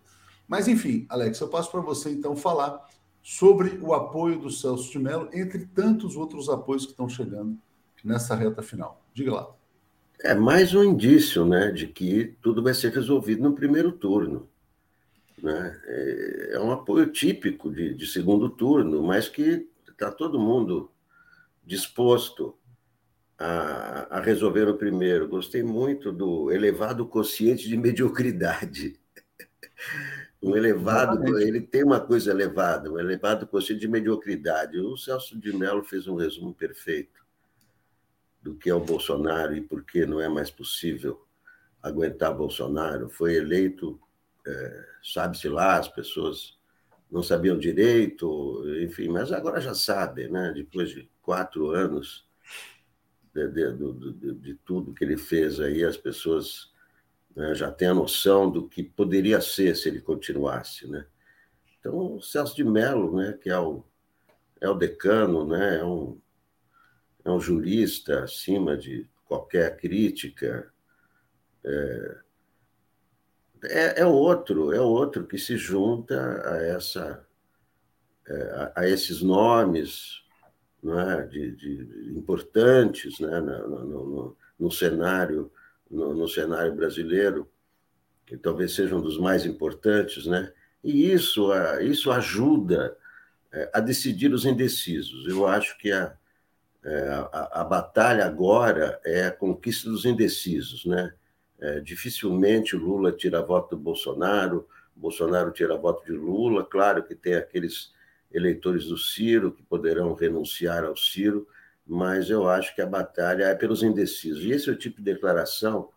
Mas, 0.46 0.66
enfim, 0.66 1.06
Alex, 1.08 1.38
eu 1.40 1.48
passo 1.48 1.70
para 1.70 1.80
você 1.80 2.10
então 2.10 2.34
falar 2.34 2.88
sobre 3.22 3.78
o 3.82 3.92
apoio 3.92 4.38
do 4.38 4.50
Celso 4.50 4.90
de 4.90 4.98
Mello, 4.98 5.28
entre 5.32 5.66
tantos 5.66 6.16
outros 6.16 6.48
apoios 6.48 6.84
que 6.84 6.92
estão 6.92 7.08
chegando 7.08 7.56
nessa 8.02 8.34
reta 8.34 8.62
final. 8.62 9.04
Diga 9.12 9.34
lá. 9.34 9.50
É 10.20 10.34
mais 10.34 10.74
um 10.74 10.82
indício 10.82 11.46
né, 11.46 11.70
de 11.70 11.86
que 11.86 12.34
tudo 12.40 12.62
vai 12.62 12.74
ser 12.74 12.92
resolvido 12.92 13.42
no 13.42 13.52
primeiro 13.52 13.92
turno. 13.92 14.48
Né? 15.42 15.80
É, 15.84 16.50
é 16.54 16.60
um 16.60 16.72
apoio 16.72 17.06
típico 17.10 17.70
de, 17.70 17.94
de 17.94 18.06
segundo 18.06 18.48
turno, 18.48 19.02
mas 19.02 19.28
que 19.28 19.68
está 19.88 20.10
todo 20.10 20.38
mundo 20.38 20.90
disposto 21.64 22.56
a, 23.38 24.18
a, 24.18 24.20
resolver 24.20 24.68
o 24.68 24.76
primeiro. 24.76 25.28
Gostei 25.28 25.62
muito 25.62 26.12
do 26.12 26.50
elevado 26.50 27.06
consciente 27.06 27.68
de 27.68 27.76
mediocridade. 27.78 28.98
Um 30.42 30.56
elevado, 30.56 31.16
Exatamente. 31.16 31.48
ele 31.48 31.60
tem 31.60 31.84
uma 31.84 32.00
coisa 32.00 32.30
elevada, 32.30 32.90
um 32.90 32.98
elevado 32.98 33.46
consciente 33.46 33.80
de 33.80 33.88
mediocridade. 33.88 34.78
O 34.78 34.96
Celso 34.96 35.38
de 35.38 35.52
Mello 35.52 35.84
fez 35.84 36.06
um 36.06 36.14
resumo 36.14 36.54
perfeito 36.54 37.18
do 38.40 38.54
que 38.54 38.70
é 38.70 38.74
o 38.74 38.80
Bolsonaro 38.80 39.54
e 39.54 39.60
por 39.60 39.84
que 39.84 40.06
não 40.06 40.20
é 40.20 40.28
mais 40.28 40.50
possível 40.50 41.26
aguentar 41.82 42.34
Bolsonaro. 42.34 43.08
Foi 43.08 43.34
eleito, 43.34 44.00
é, 44.46 44.86
sabe-se 45.02 45.48
lá, 45.48 45.78
as 45.78 45.88
pessoas 45.88 46.56
não 47.10 47.22
sabiam 47.22 47.58
direito, 47.58 48.62
enfim, 48.82 49.08
mas 49.08 49.32
agora 49.32 49.60
já 49.60 49.74
sabem, 49.74 50.30
né? 50.30 50.52
depois 50.54 50.90
de 50.90 51.08
quatro 51.22 51.70
anos 51.70 52.28
de, 53.32 53.48
de, 53.48 53.72
de, 53.72 54.34
de 54.34 54.54
tudo 54.56 54.92
que 54.92 55.04
ele 55.04 55.16
fez 55.16 55.60
aí, 55.60 55.84
as 55.84 55.96
pessoas 55.96 56.72
né, 57.34 57.54
já 57.54 57.70
têm 57.70 57.88
a 57.88 57.94
noção 57.94 58.50
do 58.50 58.68
que 58.68 58.82
poderia 58.82 59.40
ser 59.40 59.76
se 59.76 59.88
ele 59.88 60.00
continuasse. 60.00 60.86
Né? 60.86 61.06
Então, 61.78 62.16
o 62.16 62.20
Celso 62.20 62.56
de 62.56 62.64
Mello, 62.64 63.16
né, 63.16 63.38
que 63.40 63.48
é 63.48 63.58
o, 63.58 63.84
é 64.60 64.68
o 64.68 64.74
decano, 64.74 65.46
né, 65.46 65.78
é 65.78 65.84
um 65.84 66.20
é 67.28 67.30
um 67.30 67.40
jurista 67.40 68.24
acima 68.24 68.76
de 68.76 69.08
qualquer 69.26 69.76
crítica. 69.76 70.72
É, 71.62 72.18
é, 73.64 74.00
é, 74.02 74.06
outro, 74.06 74.72
é 74.72 74.80
outro 74.80 75.26
que 75.26 75.38
se 75.38 75.56
junta 75.56 76.42
a 76.44 76.56
essa 76.64 77.26
é, 78.26 78.72
a, 78.74 78.88
esses 78.88 79.22
nomes 79.22 80.22
é, 80.84 81.22
de, 81.22 81.56
de, 81.56 82.12
importantes 82.16 83.18
né, 83.20 83.40
no, 83.40 83.68
no, 83.68 83.84
no, 83.84 84.36
no 84.58 84.70
cenário 84.70 85.50
no, 85.90 86.28
cenário 86.28 86.74
brasileiro, 86.74 87.48
que 88.26 88.36
talvez 88.36 88.74
seja 88.74 88.94
um 88.94 89.00
dos 89.00 89.18
mais 89.18 89.46
importantes, 89.46 90.26
né? 90.26 90.52
E 90.84 91.10
isso, 91.10 91.50
isso 91.80 92.10
ajuda 92.10 92.96
é, 93.52 93.70
a 93.72 93.80
decidir 93.80 94.32
os 94.32 94.44
indecisos. 94.44 95.26
Eu 95.26 95.46
acho 95.46 95.76
que 95.78 95.90
a, 95.90 96.14
é, 96.84 97.08
a, 97.32 97.60
a, 97.60 97.64
batalha 97.64 98.26
agora 98.26 99.00
é 99.04 99.26
a 99.26 99.32
conquista 99.32 99.88
dos 99.88 100.04
indecisos, 100.04 100.84
né? 100.84 101.12
É, 101.60 101.80
dificilmente 101.80 102.76
Lula 102.76 103.10
tira 103.12 103.42
voto 103.42 103.74
do 103.74 103.82
Bolsonaro, 103.82 104.68
Bolsonaro 104.94 105.52
tira 105.52 105.76
voto 105.76 106.04
de 106.04 106.12
Lula. 106.12 106.64
Claro 106.64 107.02
que 107.02 107.14
tem 107.14 107.34
aqueles 107.34 107.92
eleitores 108.32 108.86
do 108.86 108.98
Ciro 108.98 109.52
que 109.52 109.62
poderão 109.62 110.12
renunciar 110.14 110.84
ao 110.84 110.96
Ciro, 110.96 111.46
mas 111.86 112.28
eu 112.28 112.48
acho 112.48 112.74
que 112.74 112.82
a 112.82 112.86
batalha 112.86 113.44
é 113.44 113.54
pelos 113.54 113.82
indecisos. 113.82 114.44
E 114.44 114.50
esse 114.50 114.68
é 114.68 114.72
o 114.72 114.76
tipo 114.76 114.98
de 114.98 115.04
declaração 115.04 115.90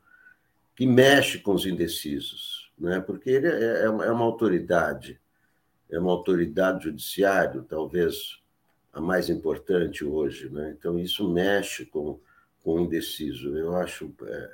que 0.76 0.86
mexe 0.86 1.40
com 1.40 1.54
os 1.54 1.66
indecisos, 1.66 2.72
né? 2.78 3.02
porque 3.02 3.30
ele 3.30 3.48
é, 3.48 3.84
é 3.84 3.90
uma 3.90 4.06
é 4.06 4.10
autoridade, 4.10 5.20
é 5.90 6.00
uma 6.00 6.12
autoridade 6.12 6.86
judiciária, 6.86 7.64
talvez 7.68 8.42
a 8.94 9.02
mais 9.02 9.30
importante 9.30 10.06
hoje. 10.06 10.50
Né? 10.50 10.74
Então, 10.78 10.98
isso 10.98 11.30
mexe 11.30 11.86
com, 11.86 12.20
com 12.64 12.76
o 12.76 12.80
indeciso. 12.80 13.58
Eu 13.58 13.76
acho 13.76 14.14
é, 14.24 14.52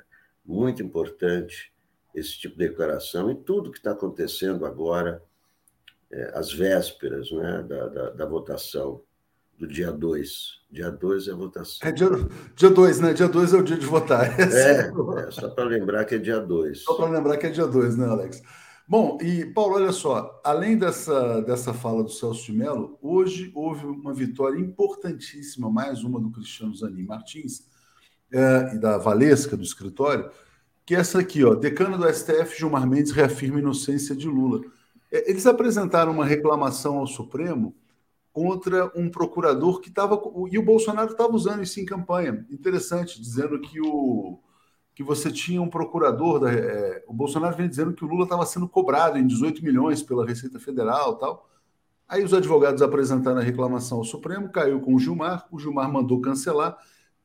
muito 0.48 0.82
importante 0.82 1.70
esse 2.14 2.38
tipo 2.38 2.56
de 2.56 2.66
declaração 2.66 3.30
e 3.30 3.34
tudo 3.34 3.70
que 3.70 3.76
está 3.76 3.92
acontecendo 3.92 4.64
agora, 4.64 5.22
é, 6.10 6.32
às 6.34 6.50
vésperas 6.50 7.30
né, 7.30 7.62
da, 7.68 7.86
da, 7.88 8.10
da 8.10 8.26
votação 8.26 9.02
do 9.58 9.66
dia 9.66 9.92
2. 9.92 10.58
Dia 10.70 10.90
2 10.90 11.28
é 11.28 11.32
a 11.32 11.36
votação. 11.36 11.88
É 11.88 11.92
dia 11.92 12.70
2, 12.70 13.00
né? 13.00 13.12
Dia 13.12 13.28
2 13.28 13.52
é 13.52 13.56
o 13.58 13.62
dia 13.62 13.76
de 13.76 13.84
votar. 13.84 14.40
É, 14.40 14.88
é 15.28 15.30
só 15.30 15.50
para 15.50 15.64
lembrar 15.64 16.06
que 16.06 16.14
é 16.14 16.18
dia 16.18 16.40
2. 16.40 16.82
Só 16.82 16.94
para 16.94 17.10
lembrar 17.10 17.36
que 17.36 17.46
é 17.46 17.50
dia 17.50 17.66
2, 17.66 17.98
né, 17.98 18.06
Alex? 18.06 18.42
Bom, 18.88 19.18
e 19.20 19.44
Paulo, 19.44 19.74
olha 19.74 19.92
só, 19.92 20.40
além 20.42 20.78
dessa, 20.78 21.42
dessa 21.42 21.74
fala 21.74 22.02
do 22.02 22.08
Celso 22.08 22.46
de 22.46 22.52
Mello, 22.52 22.98
hoje 23.02 23.52
houve 23.54 23.84
uma 23.84 24.14
vitória 24.14 24.58
importantíssima, 24.58 25.70
mais 25.70 26.02
uma 26.02 26.18
do 26.18 26.30
Cristiano 26.30 26.74
Zanin 26.74 27.04
Martins 27.04 27.68
é, 28.32 28.74
e 28.74 28.78
da 28.78 28.98
Valesca, 28.98 29.56
do 29.56 29.62
escritório, 29.62 30.30
que 30.84 30.94
é 30.94 30.98
essa 30.98 31.18
aqui, 31.18 31.44
ó, 31.44 31.54
decano 31.54 31.98
do 31.98 32.12
STF, 32.12 32.58
Gilmar 32.58 32.86
Mendes 32.86 33.12
reafirma 33.12 33.58
inocência 33.58 34.14
de 34.16 34.26
Lula. 34.26 34.60
É, 35.10 35.30
eles 35.30 35.46
apresentaram 35.46 36.12
uma 36.12 36.24
reclamação 36.24 36.98
ao 36.98 37.06
Supremo 37.06 37.74
contra 38.32 38.90
um 38.94 39.10
procurador 39.10 39.80
que 39.80 39.88
estava. 39.88 40.20
E 40.50 40.58
o 40.58 40.62
Bolsonaro 40.62 41.12
estava 41.12 41.34
usando 41.34 41.62
isso 41.62 41.80
em 41.80 41.84
campanha. 41.84 42.46
Interessante, 42.50 43.20
dizendo 43.20 43.60
que 43.60 43.80
o 43.80 44.38
que 44.94 45.02
você 45.04 45.30
tinha 45.30 45.62
um 45.62 45.68
procurador 45.68 46.40
da. 46.40 46.52
É, 46.52 47.04
o 47.06 47.14
Bolsonaro 47.14 47.56
vem 47.56 47.68
dizendo 47.68 47.92
que 47.92 48.04
o 48.04 48.08
Lula 48.08 48.24
estava 48.24 48.44
sendo 48.44 48.68
cobrado 48.68 49.16
em 49.16 49.26
18 49.26 49.62
milhões 49.62 50.02
pela 50.02 50.26
Receita 50.26 50.58
Federal 50.58 51.16
tal. 51.16 51.48
Aí 52.08 52.24
os 52.24 52.34
advogados 52.34 52.82
apresentaram 52.82 53.38
a 53.38 53.42
reclamação 53.42 53.98
ao 53.98 54.04
Supremo, 54.04 54.48
caiu 54.48 54.80
com 54.80 54.94
o 54.94 54.98
Gilmar, 54.98 55.46
o 55.52 55.58
Gilmar 55.58 55.92
mandou 55.92 56.20
cancelar 56.20 56.76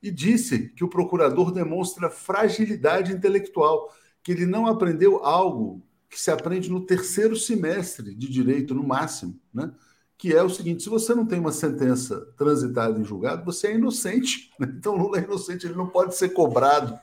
e 0.04 0.12
disse 0.12 0.68
que 0.76 0.84
o 0.84 0.90
procurador 0.90 1.50
demonstra 1.50 2.10
fragilidade 2.10 3.14
intelectual, 3.14 3.90
que 4.22 4.34
ele 4.34 4.46
não 4.46 4.68
aprendeu 4.68 5.24
algo 5.24 5.82
que 6.10 6.20
se 6.20 6.30
aprende 6.30 6.70
no 6.70 6.86
terceiro 6.86 7.38
semestre 7.38 8.14
de 8.14 8.30
direito, 8.30 8.76
no 8.76 8.86
máximo, 8.86 9.40
né? 9.54 9.72
que 10.18 10.34
é 10.34 10.44
o 10.44 10.50
seguinte: 10.50 10.84
se 10.84 10.90
você 10.90 11.16
não 11.16 11.26
tem 11.26 11.40
uma 11.40 11.54
sentença 11.54 12.20
transitada 12.38 13.00
em 13.00 13.04
julgado, 13.06 13.46
você 13.46 13.68
é 13.68 13.76
inocente. 13.76 14.52
Né? 14.60 14.74
Então, 14.78 14.96
Lula 14.96 15.20
é 15.20 15.24
inocente, 15.24 15.66
ele 15.66 15.76
não 15.76 15.88
pode 15.88 16.16
ser 16.16 16.30
cobrado 16.30 17.00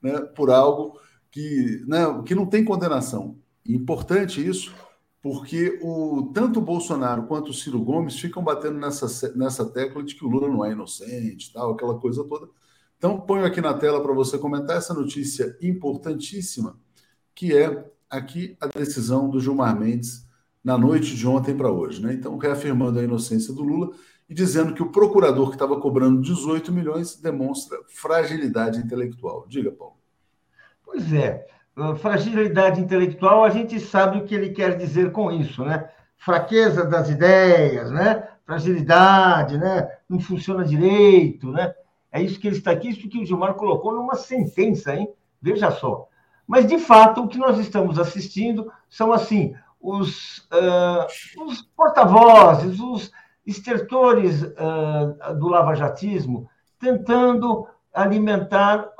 né, 0.00 0.20
por 0.20 0.50
algo 0.50 0.98
que, 1.30 1.84
né, 1.86 2.22
que 2.24 2.34
não 2.34 2.46
tem 2.46 2.64
condenação. 2.64 3.36
Importante 3.66 4.46
isso, 4.46 4.72
porque 5.28 5.80
o, 5.82 6.30
tanto 6.32 6.60
o 6.60 6.62
Bolsonaro 6.62 7.24
quanto 7.24 7.48
o 7.50 7.52
Ciro 7.52 7.80
Gomes 7.82 8.16
ficam 8.16 8.44
batendo 8.44 8.78
nessa, 8.78 9.34
nessa 9.34 9.64
tecla 9.64 10.00
de 10.00 10.14
que 10.14 10.24
o 10.24 10.28
Lula 10.28 10.46
não 10.46 10.64
é 10.64 10.70
inocente, 10.70 11.52
tal, 11.52 11.72
aquela 11.72 11.98
coisa 11.98 12.22
toda. 12.22 12.48
Então, 12.96 13.18
ponho 13.18 13.44
aqui 13.44 13.60
na 13.60 13.74
tela 13.74 14.00
para 14.00 14.12
você 14.12 14.38
comentar 14.38 14.76
essa 14.76 14.94
notícia 14.94 15.58
importantíssima, 15.60 16.78
que 17.34 17.56
é 17.56 17.90
aqui 18.08 18.56
a 18.60 18.68
decisão 18.68 19.28
do 19.28 19.40
Gilmar 19.40 19.76
Mendes 19.76 20.24
na 20.62 20.78
noite 20.78 21.16
de 21.16 21.26
ontem 21.26 21.56
para 21.56 21.72
hoje. 21.72 22.00
Né? 22.00 22.14
Então, 22.14 22.38
reafirmando 22.38 23.00
a 23.00 23.02
inocência 23.02 23.52
do 23.52 23.64
Lula 23.64 23.96
e 24.30 24.34
dizendo 24.34 24.74
que 24.74 24.82
o 24.82 24.92
procurador 24.92 25.48
que 25.48 25.56
estava 25.56 25.80
cobrando 25.80 26.22
18 26.22 26.70
milhões 26.70 27.16
demonstra 27.16 27.76
fragilidade 27.88 28.78
intelectual. 28.78 29.44
Diga, 29.48 29.72
Paulo. 29.72 29.96
Pois 30.84 31.12
é, 31.12 31.48
fragilidade 31.96 32.80
intelectual, 32.80 33.44
a 33.44 33.50
gente 33.50 33.78
sabe 33.78 34.18
o 34.18 34.24
que 34.24 34.34
ele 34.34 34.50
quer 34.50 34.76
dizer 34.76 35.12
com 35.12 35.30
isso, 35.30 35.64
né? 35.64 35.88
Fraqueza 36.16 36.84
das 36.84 37.10
ideias, 37.10 37.90
né? 37.90 38.26
Fragilidade, 38.46 39.58
né? 39.58 39.88
Não 40.08 40.18
funciona 40.18 40.64
direito, 40.64 41.50
né? 41.50 41.74
É 42.10 42.22
isso 42.22 42.40
que 42.40 42.46
ele 42.46 42.56
está 42.56 42.70
aqui, 42.70 42.88
isso 42.88 43.08
que 43.08 43.20
o 43.20 43.26
Gilmar 43.26 43.54
colocou 43.54 43.92
numa 43.92 44.14
sentença, 44.14 44.94
hein? 44.94 45.08
Veja 45.40 45.70
só. 45.70 46.08
Mas, 46.46 46.66
de 46.66 46.78
fato, 46.78 47.22
o 47.22 47.28
que 47.28 47.36
nós 47.36 47.58
estamos 47.58 47.98
assistindo 47.98 48.72
são, 48.88 49.12
assim, 49.12 49.54
os, 49.80 50.38
uh, 50.52 51.44
os 51.44 51.60
porta-vozes, 51.76 52.80
os 52.80 53.12
estertores 53.46 54.42
uh, 54.42 55.34
do 55.38 55.48
lavajatismo 55.48 56.48
tentando 56.78 57.66
alimentar 57.96 58.90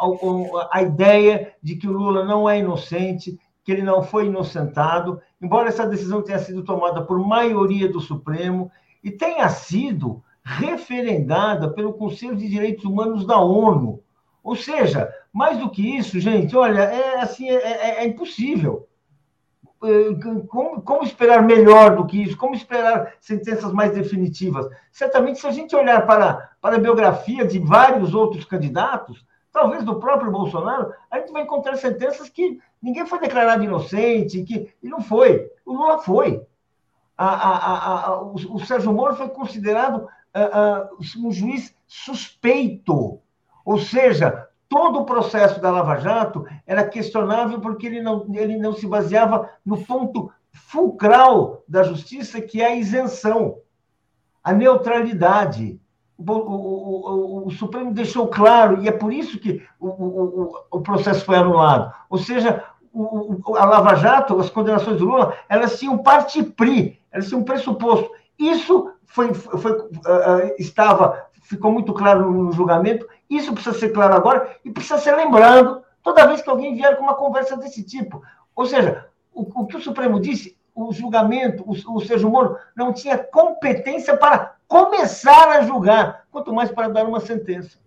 a, 0.73 0.83
ideia 0.83 1.53
de 1.63 1.77
que 1.77 1.87
o 1.87 1.93
Lula 1.93 2.25
não 2.25 2.49
é 2.49 2.59
inocente, 2.59 3.39
que 3.63 3.71
ele 3.71 3.83
não 3.83 4.03
foi 4.03 4.27
inocentado, 4.27 5.21
embora 5.41 5.69
essa 5.69 5.87
decisão 5.87 6.23
tenha 6.23 6.39
sido 6.39 6.65
tomada 6.65 7.03
por 7.03 7.19
maioria 7.19 7.93
do 7.93 8.01
Supremo 8.01 8.71
e 9.05 9.11
tenha 9.11 9.49
sido 9.51 10.23
referendada 10.43 11.71
pelo 11.71 11.93
Conselho 11.93 12.37
de 12.37 12.49
Direitos 12.49 12.85
Humanos 12.85 13.27
da 13.27 13.39
ONU. 13.39 14.01
Ou 14.43 14.57
seja, 14.57 15.13
mais 15.33 15.59
do 15.59 15.69
que 15.69 15.97
isso, 15.97 16.19
gente, 16.19 16.57
olha, 16.57 16.81
é 16.81 17.21
assim, 17.21 17.51
é, 17.51 17.55
é, 17.55 18.05
é 18.05 18.07
impossível. 18.07 18.89
Eh, 19.85 20.15
como, 20.49 20.81
como, 20.81 21.03
esperar 21.03 21.43
melhor 21.43 21.97
do 21.97 22.07
que 22.07 22.23
isso? 22.23 22.37
Como 22.37 22.55
esperar 22.55 23.13
sentenças 23.21 23.73
mais 23.73 23.93
definitivas? 23.93 24.69
Certamente, 24.91 25.41
se 25.41 25.47
a 25.47 25.51
gente 25.51 25.77
olhar 25.77 26.07
para, 26.07 26.51
para 26.61 26.77
a 26.77 26.81
biografia 26.81 27.47
de 27.47 27.59
vários 27.59 28.15
outros 28.15 28.45
candidatos, 28.45 29.25
talvez 29.53 29.85
do 29.85 30.01
próprio 30.01 30.31
Bolsonaro, 30.31 30.93
a 31.11 31.19
gente 31.19 31.33
vai 31.33 31.43
encontrar 31.43 31.77
sentenças 31.77 32.29
que 32.29 32.59
ninguém 32.83 33.07
foi 33.07 33.21
declarado 33.21 33.65
inocente, 33.65 34.43
que 34.45 34.73
e 34.83 34.89
não 34.89 35.01
foi. 35.01 35.51
O 35.65 35.75
Lula 35.75 35.99
foi. 35.99 36.43
A, 37.17 37.27
a, 37.27 38.07
a, 38.07 38.23
o, 38.23 38.35
o, 38.35 38.61
Sérgio 38.61 38.93
Moro 38.93 39.15
foi 39.15 39.29
considerado 39.29 40.07
um 41.19 41.33
juiz 41.33 41.75
suspeito. 41.87 43.19
Ou 43.65 43.79
seja, 43.79 44.47
todo 44.69 45.01
o 45.01 45.05
processo 45.05 45.61
da 45.61 45.71
Lava 45.71 45.97
Jato 45.97 46.47
era 46.67 46.87
questionável 46.87 47.61
porque 47.61 47.87
ele 47.87 48.03
não, 48.03 48.27
ele 48.35 48.57
não 48.57 48.73
se 48.73 48.87
baseava 48.87 49.49
no 49.65 49.85
ponto 49.85 50.31
fulcral 50.53 51.63
da 51.69 51.83
justiça, 51.83 52.41
que 52.41 52.61
é 52.61 52.67
a 52.67 52.77
isenção, 52.77 53.59
a 54.43 54.53
neutralidade. 54.53 55.81
O, 56.19 56.33
o, 56.33 57.45
o, 57.45 57.47
o, 57.47 57.51
Supremo 57.51 57.93
deixou 57.93 58.27
claro, 58.29 58.83
e 58.83 58.89
é 58.89 58.93
por 58.93 59.13
isso 59.13 59.39
que 59.39 59.63
o, 59.79 60.81
processo 60.81 61.25
foi 61.25 61.37
anulado. 61.37 61.93
Ou 62.09 62.17
seja, 62.19 62.65
a 63.55 63.65
Lava 63.67 63.95
Jato, 63.97 64.41
as 64.41 64.49
condenações 64.49 64.99
do 64.99 65.05
Lula, 65.05 65.37
elas 65.49 65.79
tinham 65.79 65.99
parte 65.99 66.43
pri, 66.43 66.99
elas 67.13 67.29
tinham 67.29 67.45
pressuposto. 67.45 68.11
Isso 68.39 68.91
foi, 69.05 69.35
foi, 69.35 69.73
uh, 69.73 70.55
estava, 70.59 71.27
ficou 71.43 71.71
muito 71.71 71.93
claro 71.93 72.31
no 72.31 72.53
julgamento, 72.53 73.07
isso 73.29 73.53
precisa 73.53 73.79
ser 73.79 73.91
claro 73.91 74.15
agora 74.15 74.57
e 74.65 74.71
precisa 74.71 74.99
ser 74.99 75.15
lembrado 75.17 75.83
toda 76.03 76.27
vez 76.27 76.41
que 76.41 76.51
alguém 76.51 76.75
vier 76.75 76.97
com 76.97 77.03
uma 77.03 77.15
conversa 77.15 77.57
desse 77.57 77.83
tipo. 77.83 78.23
Ou 78.55 78.67
seja, 78.67 79.07
o, 79.35 79.63
o 79.63 79.67
que 79.67 79.77
o 79.77 79.81
Supremo 79.81 80.21
disse, 80.21 80.57
o 80.75 80.93
julgamento, 80.93 81.65
o, 81.67 81.97
o 81.97 82.01
Sérgio 82.01 82.31
Moro 82.31 82.57
não 82.77 82.93
tinha 82.93 83.19
competência 83.19 84.17
para 84.17 84.55
começar 84.69 85.49
a 85.51 85.63
julgar, 85.63 86.25
quanto 86.31 86.53
mais 86.53 86.71
para 86.71 86.89
dar 86.89 87.07
uma 87.07 87.21
sentença. 87.21 87.79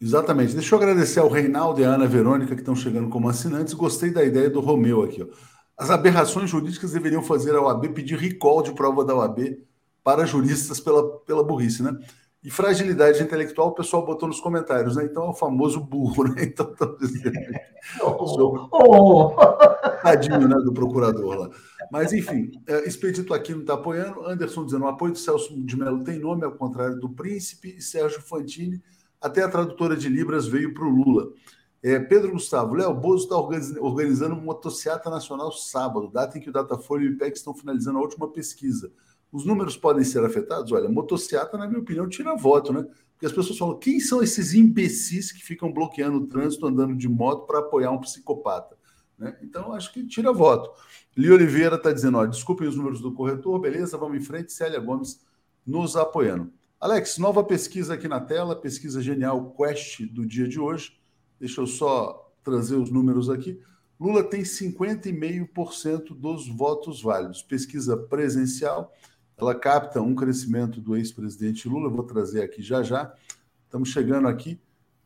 Exatamente. 0.00 0.54
Deixa 0.54 0.74
eu 0.74 0.78
agradecer 0.78 1.20
ao 1.20 1.28
Reinaldo 1.28 1.80
e 1.80 1.84
à 1.84 1.90
Ana 1.90 2.06
Verônica 2.06 2.54
que 2.54 2.62
estão 2.62 2.74
chegando 2.74 3.10
como 3.10 3.28
assinantes. 3.28 3.74
Gostei 3.74 4.10
da 4.10 4.24
ideia 4.24 4.48
do 4.48 4.60
Romeu 4.60 5.02
aqui. 5.02 5.22
Ó. 5.22 5.26
As 5.76 5.90
aberrações 5.90 6.48
jurídicas 6.48 6.92
deveriam 6.92 7.22
fazer 7.22 7.54
a 7.54 7.60
OAB 7.60 7.88
pedir 7.90 8.18
recall 8.18 8.62
de 8.62 8.72
prova 8.72 9.04
da 9.04 9.14
OAB 9.14 9.58
para 10.02 10.24
juristas 10.24 10.80
pela, 10.80 11.18
pela 11.20 11.44
burrice, 11.44 11.82
né? 11.82 11.96
E 12.42 12.50
fragilidade 12.50 13.22
intelectual, 13.22 13.68
o 13.68 13.74
pessoal 13.74 14.04
botou 14.04 14.26
nos 14.26 14.40
comentários, 14.40 14.96
né? 14.96 15.04
Então 15.04 15.24
é 15.24 15.28
o 15.28 15.34
famoso 15.34 15.80
burro, 15.80 16.24
né? 16.24 16.44
Então, 16.50 16.74
oh, 18.02 18.70
oh. 18.72 19.36
tadinho 20.02 20.48
né, 20.48 20.56
do 20.64 20.72
procurador 20.72 21.38
lá. 21.38 21.50
Mas, 21.90 22.12
enfim, 22.12 22.50
é, 22.66 22.86
Expedito 22.86 23.34
aqui 23.34 23.52
não 23.52 23.60
está 23.60 23.74
apoiando. 23.74 24.26
Anderson 24.26 24.64
dizendo: 24.64 24.84
o 24.84 24.88
apoio 24.88 25.12
de 25.12 25.18
Celso 25.18 25.54
de 25.64 25.76
Mello 25.76 26.02
tem 26.02 26.18
nome, 26.18 26.44
ao 26.44 26.52
contrário 26.52 26.98
do 26.98 27.10
Príncipe, 27.10 27.74
e 27.76 27.82
Sérgio 27.82 28.22
Fantini. 28.22 28.82
Até 29.20 29.42
a 29.42 29.48
tradutora 29.48 29.96
de 29.96 30.08
Libras 30.08 30.46
veio 30.46 30.72
para 30.72 30.84
o 30.84 30.88
Lula. 30.88 31.28
É, 31.82 31.98
Pedro 31.98 32.32
Gustavo, 32.32 32.74
Léo 32.74 32.94
Bozo 32.94 33.24
está 33.24 33.36
organizando 33.36 34.34
uma 34.34 34.42
motociata 34.42 35.08
nacional 35.08 35.50
sábado, 35.52 36.10
data 36.10 36.36
em 36.36 36.40
que 36.40 36.50
o 36.50 36.52
Datafolha 36.52 37.04
e 37.04 37.08
o 37.08 37.12
IPEC 37.12 37.36
estão 37.36 37.54
finalizando 37.54 37.98
a 37.98 38.02
última 38.02 38.28
pesquisa. 38.28 38.92
Os 39.32 39.44
números 39.44 39.76
podem 39.76 40.04
ser 40.04 40.24
afetados? 40.24 40.72
Olha, 40.72 40.88
motociata, 40.88 41.56
na 41.56 41.66
minha 41.66 41.80
opinião, 41.80 42.08
tira 42.08 42.34
voto, 42.34 42.72
né? 42.72 42.84
Porque 43.12 43.26
as 43.26 43.32
pessoas 43.32 43.58
falam, 43.58 43.78
quem 43.78 44.00
são 44.00 44.22
esses 44.22 44.54
imbecis 44.54 45.30
que 45.30 45.42
ficam 45.42 45.70
bloqueando 45.72 46.18
o 46.18 46.26
trânsito 46.26 46.66
andando 46.66 46.96
de 46.96 47.08
moto 47.08 47.46
para 47.46 47.58
apoiar 47.58 47.90
um 47.90 48.00
psicopata? 48.00 48.76
Né? 49.18 49.36
Então, 49.42 49.72
acho 49.72 49.92
que 49.92 50.06
tira 50.06 50.32
voto. 50.32 50.70
Li 51.14 51.30
Oliveira 51.30 51.76
está 51.76 51.92
dizendo, 51.92 52.16
ó, 52.16 52.24
desculpem 52.24 52.66
os 52.66 52.76
números 52.76 53.00
do 53.00 53.12
corretor, 53.12 53.60
beleza, 53.60 53.98
vamos 53.98 54.16
em 54.16 54.24
frente. 54.24 54.52
Célia 54.52 54.80
Gomes 54.80 55.20
nos 55.66 55.96
apoiando. 55.96 56.50
Alex, 56.80 57.18
nova 57.18 57.44
pesquisa 57.44 57.92
aqui 57.92 58.08
na 58.08 58.20
tela, 58.20 58.56
pesquisa 58.56 59.02
genial 59.02 59.54
Quest 59.54 60.00
do 60.06 60.24
dia 60.24 60.48
de 60.48 60.58
hoje. 60.58 60.98
Deixa 61.38 61.60
eu 61.60 61.66
só 61.66 62.32
trazer 62.42 62.76
os 62.76 62.90
números 62.90 63.28
aqui. 63.28 63.60
Lula 64.00 64.24
tem 64.24 64.40
50,5% 64.40 66.14
dos 66.14 66.48
votos 66.48 67.02
válidos. 67.02 67.42
Pesquisa 67.42 67.98
presencial 67.98 68.90
ela 69.44 69.54
capta 69.54 70.00
um 70.00 70.14
crescimento 70.14 70.80
do 70.80 70.96
ex-presidente 70.96 71.68
Lula. 71.68 71.88
Vou 71.88 72.04
trazer 72.04 72.42
aqui 72.42 72.62
já 72.62 72.82
já. 72.82 73.12
Estamos 73.64 73.88
chegando 73.88 74.28
aqui. 74.28 74.60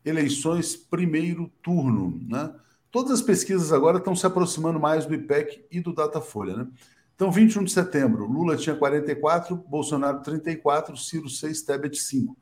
Eleições 0.04 0.76
primeiro 0.76 1.50
turno, 1.62 2.20
né? 2.28 2.54
Todas 2.90 3.12
as 3.12 3.22
pesquisas 3.22 3.72
agora 3.72 3.98
estão 3.98 4.14
se 4.14 4.24
aproximando 4.26 4.78
mais 4.78 5.04
do 5.04 5.14
IPEC 5.14 5.66
e 5.70 5.80
do 5.80 5.92
Datafolha, 5.92 6.56
né? 6.56 6.68
Então, 7.14 7.30
21 7.30 7.64
de 7.64 7.72
setembro, 7.72 8.26
Lula 8.26 8.56
tinha 8.56 8.74
44, 8.74 9.56
Bolsonaro 9.56 10.20
34, 10.20 10.96
Ciro 10.96 11.28
6, 11.28 11.62
Tebet 11.62 11.96
5. 11.96 12.36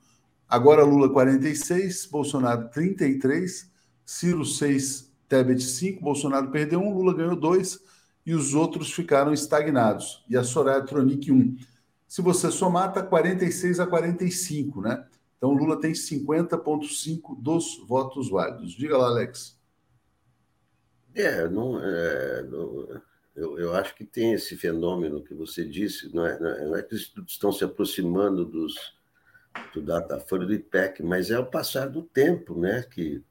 Agora 0.48 0.82
Lula 0.82 1.10
46, 1.10 2.06
Bolsonaro 2.06 2.68
33, 2.70 3.70
Ciro 4.04 4.44
6, 4.44 5.10
Tebet 5.28 5.62
5, 5.62 6.02
Bolsonaro 6.02 6.50
perdeu 6.50 6.80
1, 6.80 6.94
Lula 6.94 7.14
ganhou 7.14 7.36
2 7.36 7.80
e 8.24 8.34
os 8.34 8.54
outros 8.54 8.92
ficaram 8.92 9.32
estagnados. 9.32 10.24
E 10.28 10.36
a 10.36 10.44
Soraya 10.44 10.82
Tronic 10.82 11.30
1. 11.30 11.56
Se 12.12 12.20
você 12.20 12.50
somar, 12.50 12.90
está 12.90 13.02
46 13.02 13.80
a 13.80 13.86
45, 13.86 14.82
né? 14.82 15.02
Então, 15.38 15.50
Lula 15.50 15.80
tem 15.80 15.92
50,5 15.92 17.40
dos 17.40 17.82
votos 17.88 18.28
válidos. 18.28 18.72
Diga 18.72 18.98
lá, 18.98 19.06
Alex. 19.06 19.58
É, 21.14 21.48
não, 21.48 21.82
é, 21.82 22.42
não, 22.42 23.00
eu, 23.34 23.58
eu, 23.58 23.74
acho 23.74 23.94
que 23.94 24.04
tem 24.04 24.34
esse 24.34 24.58
fenômeno 24.58 25.24
que 25.24 25.32
você 25.32 25.64
disse, 25.64 26.14
não 26.14 26.26
é, 26.26 26.38
não 26.38 26.76
é 26.76 26.80
é 26.80 26.82
que 26.82 26.96
estão 27.26 27.50
se 27.50 27.64
aproximando 27.64 28.44
dos, 28.44 28.74
do 29.72 29.80
Datafolha 29.80 30.44
do 30.44 30.52
IPEC, 30.52 31.02
mas 31.02 31.30
é 31.30 31.38
o 31.38 31.46
passar 31.46 31.88
do 31.88 32.02
tempo 32.02 32.54
né, 32.60 32.82
que 32.90 33.24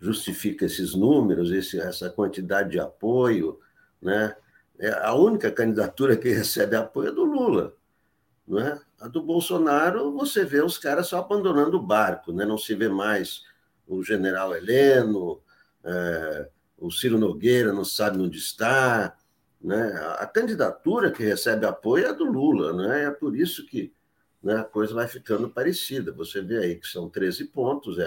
justifica 0.00 0.64
esses 0.64 0.94
números, 0.94 1.52
esse, 1.52 1.78
essa 1.78 2.08
quantidade 2.08 2.70
de 2.70 2.80
apoio. 2.80 3.60
Né? 4.00 4.34
É, 4.78 4.90
a 5.04 5.12
única 5.12 5.50
candidatura 5.50 6.16
que 6.16 6.30
recebe 6.30 6.74
apoio 6.74 7.10
é 7.10 7.12
do 7.12 7.24
Lula. 7.24 7.76
Não 8.52 8.60
é? 8.60 8.78
A 9.00 9.08
do 9.08 9.22
Bolsonaro, 9.22 10.12
você 10.12 10.44
vê 10.44 10.60
os 10.60 10.76
caras 10.76 11.06
só 11.06 11.20
abandonando 11.20 11.78
o 11.78 11.82
barco, 11.82 12.34
né? 12.34 12.44
não 12.44 12.58
se 12.58 12.74
vê 12.74 12.86
mais 12.86 13.44
o 13.88 14.02
general 14.02 14.54
Heleno, 14.54 15.40
é, 15.82 16.50
o 16.76 16.90
Ciro 16.90 17.18
Nogueira 17.18 17.72
não 17.72 17.82
sabe 17.82 18.18
onde 18.18 18.36
está. 18.36 19.16
Né? 19.58 19.98
A 20.18 20.26
candidatura 20.26 21.10
que 21.10 21.22
recebe 21.22 21.64
apoio 21.64 22.04
é 22.04 22.12
do 22.12 22.24
Lula, 22.24 22.74
né? 22.74 23.04
é 23.04 23.10
por 23.10 23.34
isso 23.34 23.64
que 23.64 23.90
né, 24.42 24.56
a 24.56 24.64
coisa 24.64 24.92
vai 24.92 25.08
ficando 25.08 25.48
parecida. 25.48 26.12
Você 26.12 26.42
vê 26.42 26.58
aí 26.58 26.76
que 26.76 26.86
são 26.86 27.08
13 27.08 27.46
pontos, 27.46 27.98
é, 27.98 28.06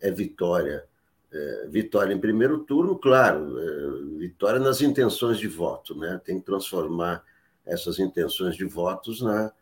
é, 0.00 0.08
é 0.08 0.10
vitória. 0.10 0.86
É, 1.30 1.66
vitória 1.68 2.14
em 2.14 2.18
primeiro 2.18 2.60
turno, 2.60 2.98
claro, 2.98 3.58
é, 3.60 4.18
vitória 4.18 4.58
nas 4.58 4.80
intenções 4.80 5.38
de 5.38 5.46
voto, 5.46 5.94
né? 5.94 6.18
tem 6.24 6.40
que 6.40 6.46
transformar 6.46 7.22
essas 7.66 7.98
intenções 7.98 8.56
de 8.56 8.64
votos 8.64 9.20
na, 9.20 9.52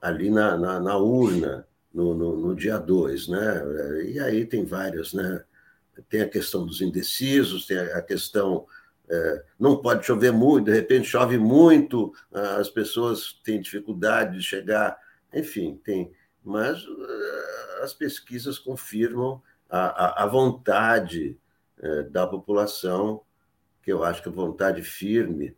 ali 0.00 0.30
na, 0.30 0.56
na, 0.56 0.80
na 0.80 0.96
urna, 0.96 1.66
no, 1.92 2.14
no, 2.14 2.36
no 2.36 2.54
dia 2.54 2.78
2. 2.78 3.28
Né? 3.28 4.04
E 4.04 4.20
aí 4.20 4.44
tem 4.44 4.64
várias, 4.64 5.12
né? 5.12 5.44
Tem 6.10 6.20
a 6.20 6.28
questão 6.28 6.66
dos 6.66 6.80
indecisos, 6.80 7.66
tem 7.66 7.78
a 7.78 8.02
questão. 8.02 8.66
É, 9.08 9.44
não 9.58 9.76
pode 9.76 10.04
chover 10.04 10.32
muito, 10.32 10.66
de 10.66 10.72
repente 10.72 11.06
chove 11.06 11.38
muito, 11.38 12.12
as 12.58 12.68
pessoas 12.68 13.40
têm 13.44 13.60
dificuldade 13.60 14.36
de 14.36 14.42
chegar, 14.42 14.98
enfim, 15.32 15.80
tem. 15.84 16.12
Mas 16.44 16.84
uh, 16.84 17.82
as 17.82 17.94
pesquisas 17.94 18.58
confirmam 18.58 19.40
a, 19.70 20.22
a, 20.22 20.24
a 20.24 20.26
vontade 20.26 21.38
é, 21.80 22.02
da 22.04 22.26
população, 22.26 23.22
que 23.82 23.92
eu 23.92 24.02
acho 24.02 24.22
que 24.22 24.28
a 24.28 24.32
vontade 24.32 24.82
firme 24.82 25.56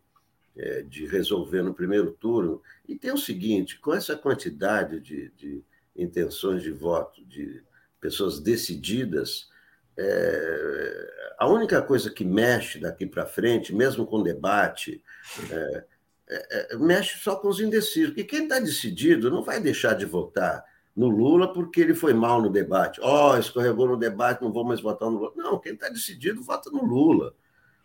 é, 0.59 0.81
de 0.81 1.05
resolver 1.05 1.63
no 1.63 1.73
primeiro 1.73 2.11
turno. 2.11 2.61
E 2.87 2.95
tem 2.95 3.11
o 3.11 3.17
seguinte: 3.17 3.79
com 3.79 3.93
essa 3.93 4.15
quantidade 4.15 4.99
de, 4.99 5.29
de 5.37 5.63
intenções 5.95 6.61
de 6.61 6.71
voto, 6.71 7.23
de 7.25 7.63
pessoas 8.01 8.39
decididas, 8.39 9.49
é, 9.97 11.07
a 11.37 11.47
única 11.47 11.81
coisa 11.81 12.09
que 12.09 12.25
mexe 12.25 12.79
daqui 12.79 13.05
para 13.05 13.25
frente, 13.25 13.73
mesmo 13.73 14.05
com 14.05 14.21
debate, 14.21 15.01
é, 15.49 15.85
é, 16.27 16.73
é, 16.73 16.77
mexe 16.77 17.17
só 17.19 17.37
com 17.37 17.47
os 17.47 17.61
indecisos. 17.61 18.09
Porque 18.09 18.25
quem 18.25 18.43
está 18.43 18.59
decidido 18.59 19.31
não 19.31 19.43
vai 19.43 19.61
deixar 19.61 19.93
de 19.93 20.05
votar 20.05 20.63
no 20.95 21.07
Lula 21.07 21.53
porque 21.53 21.79
ele 21.79 21.93
foi 21.93 22.13
mal 22.13 22.41
no 22.41 22.49
debate. 22.49 22.99
Ó, 23.01 23.33
oh, 23.33 23.37
escorregou 23.37 23.87
no 23.87 23.95
debate, 23.95 24.41
não 24.41 24.51
vou 24.51 24.65
mais 24.65 24.81
votar 24.81 25.09
no 25.09 25.17
Lula. 25.17 25.31
Não, 25.37 25.57
quem 25.57 25.73
está 25.73 25.87
decidido 25.87 26.43
vota 26.43 26.69
no 26.69 26.83
Lula. 26.83 27.33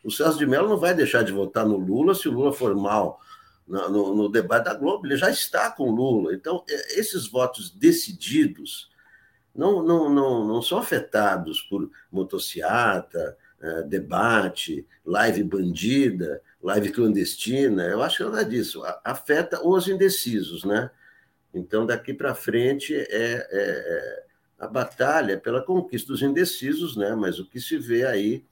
O 0.04 0.10
Celso 0.10 0.38
de 0.38 0.46
Mello 0.46 0.68
não 0.68 0.76
vai 0.76 0.94
deixar 0.94 1.22
de 1.22 1.32
votar 1.32 1.66
no 1.66 1.76
Lula 1.76 2.14
se 2.14 2.28
o 2.28 2.32
Lula 2.32 2.52
for 2.52 2.74
mal 2.76 3.20
no, 3.66 4.14
no, 4.14 4.28
debate 4.28 4.64
da 4.64 4.74
Globo, 4.74 5.06
ele 5.06 5.16
já 5.16 5.30
está 5.30 5.70
com 5.70 5.90
o 5.90 5.94
Lula. 5.94 6.34
Então, 6.34 6.62
é, 6.68 7.00
esses 7.00 7.26
votos 7.26 7.70
decididos 7.70 8.90
não, 9.54 9.82
não, 9.82 10.10
não, 10.10 10.46
não 10.46 10.62
são 10.62 10.78
afetados 10.78 11.62
por 11.62 11.90
motociata, 12.12 13.36
é, 13.60 13.82
debate, 13.82 14.86
live 15.04 15.42
bandida, 15.44 16.42
live 16.62 16.92
clandestina. 16.92 17.84
Eu 17.84 18.02
acho 18.02 18.18
que 18.18 18.24
nada 18.24 18.44
disso. 18.44 18.82
Afeta 19.02 19.66
os 19.66 19.88
indecisos, 19.88 20.64
né? 20.64 20.90
Então, 21.54 21.86
daqui 21.86 22.12
para 22.12 22.34
frente, 22.34 22.94
é, 22.94 23.06
é, 23.10 24.24
a 24.58 24.66
batalha 24.66 25.38
pela 25.38 25.62
conquista 25.62 26.08
dos 26.08 26.22
indecisos, 26.22 26.96
né? 26.96 27.14
mas 27.14 27.38
o 27.38 27.46
que 27.46 27.60
se 27.60 27.78
vê 27.78 28.04
aí 28.04 28.44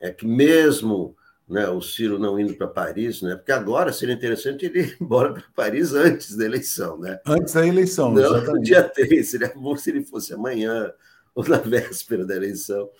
é 0.00 0.10
que 0.10 0.26
mesmo 0.26 1.16
né, 1.48 1.68
o 1.68 1.80
Ciro 1.80 2.18
não 2.18 2.38
indo 2.38 2.54
para 2.54 2.66
Paris, 2.66 3.22
né? 3.22 3.36
Porque 3.36 3.52
agora 3.52 3.92
seria 3.92 4.14
interessante 4.14 4.66
ele 4.66 4.80
ir 4.80 4.96
embora 5.00 5.32
para 5.32 5.44
Paris 5.54 5.94
antes 5.94 6.36
da 6.36 6.44
eleição, 6.44 6.98
né? 6.98 7.20
Antes 7.24 7.54
da 7.54 7.66
eleição, 7.66 8.12
não, 8.12 8.36
exatamente. 8.36 8.64
dia 8.64 8.82
3, 8.82 9.28
seria 9.28 9.52
bom 9.54 9.76
se 9.76 9.90
ele 9.90 10.04
fosse 10.04 10.34
amanhã 10.34 10.92
ou 11.34 11.46
na 11.48 11.58
véspera 11.62 12.24
da 12.24 12.34
eleição 12.34 12.90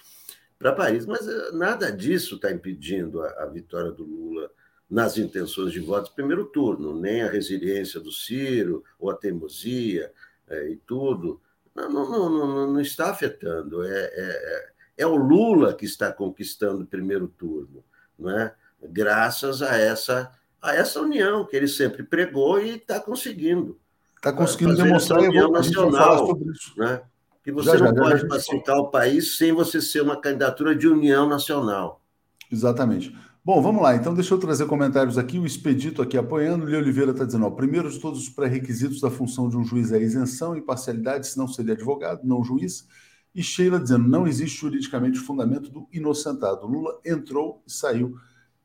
para 0.58 0.72
Paris. 0.72 1.06
Mas 1.06 1.26
eh, 1.26 1.50
nada 1.52 1.90
disso 1.90 2.36
está 2.36 2.52
impedindo 2.52 3.20
a, 3.20 3.44
a, 3.44 3.46
vitória 3.46 3.90
do 3.90 4.04
Lula 4.04 4.50
nas 4.88 5.18
intenções 5.18 5.72
de 5.72 5.80
voto 5.80 6.10
do 6.10 6.14
primeiro 6.14 6.44
turno, 6.46 6.98
nem 6.98 7.22
a 7.22 7.30
resiliência 7.30 7.98
do 7.98 8.12
Ciro 8.12 8.84
ou 8.98 9.10
a 9.10 9.16
teimosia 9.16 10.12
é, 10.48 10.68
e 10.68 10.76
tudo. 10.76 11.40
Não, 11.74 11.90
não, 11.90 12.30
não, 12.30 12.72
não, 12.72 12.80
está 12.80 13.10
afetando. 13.10 13.82
É, 13.82 14.04
é, 14.14 14.68
é, 14.96 15.06
o 15.06 15.16
Lula 15.16 15.74
que 15.74 15.84
está 15.84 16.12
conquistando 16.12 16.82
o 16.82 16.86
primeiro 16.86 17.28
turno 17.28 17.84
não 18.18 18.30
é? 18.30 18.54
graças 18.82 19.62
a 19.62 19.76
essa, 19.76 20.30
a 20.60 20.74
essa 20.74 21.00
união 21.00 21.44
que 21.44 21.56
ele 21.56 21.68
sempre 21.68 22.02
pregou 22.02 22.60
e 22.60 22.76
está 22.76 23.00
conseguindo. 23.00 23.78
Está 24.16 24.32
conseguindo 24.32 24.74
demonstrar 24.76 25.20
a 25.20 25.22
união 25.22 25.50
nacional. 25.50 26.38
Né? 26.76 27.02
Que 27.42 27.52
você 27.52 27.78
já, 27.78 27.92
não 27.92 27.94
já, 27.94 28.02
pode 28.02 28.20
já, 28.22 28.28
pacificar 28.28 28.78
o 28.78 28.90
país 28.90 29.36
sem 29.36 29.52
você 29.52 29.80
ser 29.80 30.02
uma 30.02 30.20
candidatura 30.20 30.74
de 30.74 30.88
união 30.88 31.28
nacional. 31.28 32.02
Exatamente. 32.50 33.16
Bom, 33.44 33.62
vamos 33.62 33.80
lá. 33.80 33.94
Então, 33.94 34.12
deixa 34.12 34.34
eu 34.34 34.38
trazer 34.38 34.66
comentários 34.66 35.16
aqui. 35.16 35.38
O 35.38 35.46
Expedito 35.46 36.02
aqui 36.02 36.18
apoiando. 36.18 36.64
O 36.64 36.68
Leo 36.68 36.80
Oliveira 36.80 37.12
está 37.12 37.24
dizendo: 37.24 37.46
ó, 37.46 37.50
primeiro 37.50 37.88
de 37.88 38.00
todos 38.00 38.20
os 38.20 38.28
pré-requisitos 38.28 39.00
da 39.00 39.10
função 39.10 39.48
de 39.48 39.56
um 39.56 39.64
juiz 39.64 39.92
é 39.92 40.00
isenção 40.00 40.56
e 40.56 40.60
parcialidade, 40.60 41.28
senão 41.28 41.46
seria 41.46 41.74
advogado, 41.74 42.22
não 42.24 42.42
juiz. 42.42 42.88
E 43.36 43.42
Sheila 43.42 43.78
dizendo: 43.78 44.08
não 44.08 44.26
existe 44.26 44.58
juridicamente 44.58 45.20
o 45.20 45.22
fundamento 45.22 45.70
do 45.70 45.86
inocentado. 45.92 46.66
Lula 46.66 46.98
entrou 47.04 47.62
e 47.66 47.70
saiu 47.70 48.16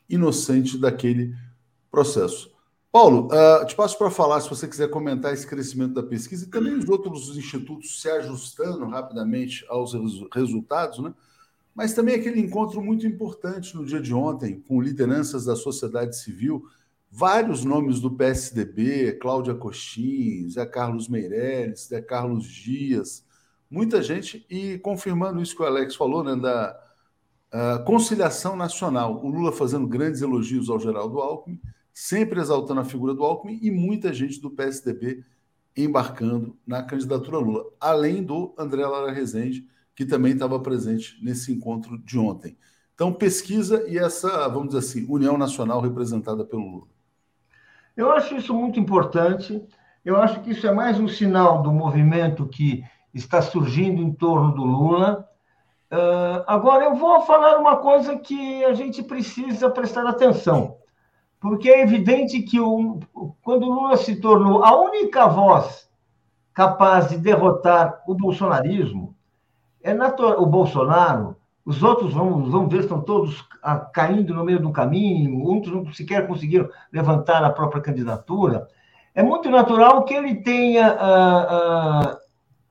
inocente 0.09 0.77
daquele 0.77 1.35
processo. 1.91 2.49
Paulo, 2.89 3.27
uh, 3.27 3.65
te 3.65 3.75
passo 3.75 3.97
para 3.97 4.09
falar, 4.09 4.39
se 4.39 4.49
você 4.49 4.67
quiser 4.67 4.89
comentar 4.89 5.33
esse 5.33 5.45
crescimento 5.45 5.93
da 5.93 6.03
pesquisa 6.03 6.45
e 6.45 6.49
também 6.49 6.73
os 6.73 6.87
outros 6.87 7.37
institutos 7.37 8.01
se 8.01 8.09
ajustando 8.09 8.85
rapidamente 8.85 9.65
aos 9.67 9.93
resultados, 10.33 10.99
né? 10.99 11.13
mas 11.75 11.93
também 11.93 12.15
aquele 12.15 12.39
encontro 12.39 12.81
muito 12.81 13.05
importante 13.05 13.75
no 13.75 13.85
dia 13.85 14.01
de 14.01 14.13
ontem 14.13 14.61
com 14.67 14.81
lideranças 14.81 15.45
da 15.45 15.55
sociedade 15.55 16.17
civil, 16.17 16.65
vários 17.09 17.63
nomes 17.63 17.99
do 17.99 18.11
PSDB, 18.11 19.13
Cláudia 19.13 19.53
Coxim, 19.53 20.49
Zé 20.49 20.65
Carlos 20.65 21.07
Meirelles, 21.07 21.87
Zé 21.87 22.01
Carlos 22.01 22.45
Dias, 22.45 23.23
muita 23.71 24.03
gente, 24.03 24.45
e 24.49 24.77
confirmando 24.79 25.41
isso 25.41 25.55
que 25.55 25.63
o 25.63 25.65
Alex 25.65 25.95
falou, 25.95 26.23
né, 26.23 26.35
da 26.35 26.77
uh, 27.53 27.83
conciliação 27.85 28.57
nacional. 28.57 29.23
O 29.23 29.29
Lula 29.29 29.53
fazendo 29.53 29.87
grandes 29.87 30.21
elogios 30.21 30.69
ao 30.69 30.77
Geraldo 30.77 31.19
Alckmin, 31.19 31.59
sempre 31.93 32.41
exaltando 32.41 32.81
a 32.81 32.85
figura 32.85 33.13
do 33.13 33.23
Alckmin, 33.23 33.57
e 33.61 33.71
muita 33.71 34.13
gente 34.13 34.41
do 34.41 34.51
PSDB 34.51 35.23
embarcando 35.75 36.57
na 36.67 36.83
candidatura 36.83 37.37
Lula, 37.37 37.63
além 37.79 38.21
do 38.21 38.53
André 38.57 38.85
Lara 38.85 39.11
Rezende, 39.11 39.65
que 39.95 40.05
também 40.05 40.33
estava 40.33 40.59
presente 40.59 41.17
nesse 41.23 41.51
encontro 41.53 41.97
de 41.97 42.19
ontem. 42.19 42.57
Então, 42.93 43.13
pesquisa 43.13 43.87
e 43.87 43.97
essa, 43.97 44.47
vamos 44.49 44.73
dizer 44.73 44.79
assim, 44.79 45.05
união 45.09 45.37
nacional 45.37 45.79
representada 45.79 46.43
pelo 46.43 46.69
Lula. 46.69 46.87
Eu 47.95 48.11
acho 48.11 48.35
isso 48.35 48.53
muito 48.53 48.79
importante. 48.79 49.65
Eu 50.03 50.17
acho 50.17 50.41
que 50.41 50.51
isso 50.51 50.67
é 50.67 50.73
mais 50.73 50.99
um 50.99 51.07
sinal 51.07 51.63
do 51.63 51.71
movimento 51.71 52.45
que 52.47 52.83
está 53.13 53.41
surgindo 53.41 54.01
em 54.01 54.11
torno 54.11 54.53
do 54.53 54.63
Lula. 54.63 55.27
Uh, 55.91 56.43
agora, 56.47 56.85
eu 56.85 56.95
vou 56.95 57.21
falar 57.21 57.57
uma 57.57 57.77
coisa 57.77 58.17
que 58.17 58.63
a 58.63 58.73
gente 58.73 59.03
precisa 59.03 59.69
prestar 59.69 60.07
atenção, 60.07 60.77
porque 61.39 61.69
é 61.69 61.81
evidente 61.81 62.41
que 62.41 62.59
o, 62.59 62.99
quando 63.41 63.63
o 63.63 63.73
Lula 63.73 63.97
se 63.97 64.15
tornou 64.21 64.63
a 64.63 64.79
única 64.79 65.27
voz 65.27 65.89
capaz 66.53 67.09
de 67.09 67.17
derrotar 67.17 68.01
o 68.07 68.15
bolsonarismo, 68.15 69.15
é 69.83 69.93
natural, 69.93 70.41
o 70.41 70.45
Bolsonaro, 70.45 71.35
os 71.65 71.83
outros, 71.83 72.13
vamos, 72.13 72.49
vamos 72.49 72.71
ver, 72.71 72.81
estão 72.81 73.01
todos 73.01 73.45
caindo 73.93 74.33
no 74.33 74.43
meio 74.43 74.59
do 74.59 74.71
caminho, 74.71 75.31
muitos 75.31 75.71
não 75.71 75.91
sequer 75.93 76.27
conseguiram 76.27 76.69
levantar 76.91 77.43
a 77.43 77.49
própria 77.49 77.81
candidatura. 77.81 78.67
É 79.13 79.21
muito 79.21 79.49
natural 79.49 80.03
que 80.03 80.13
ele 80.13 80.35
tenha 80.35 80.93
uh, 80.93 82.13
uh, 82.13 82.17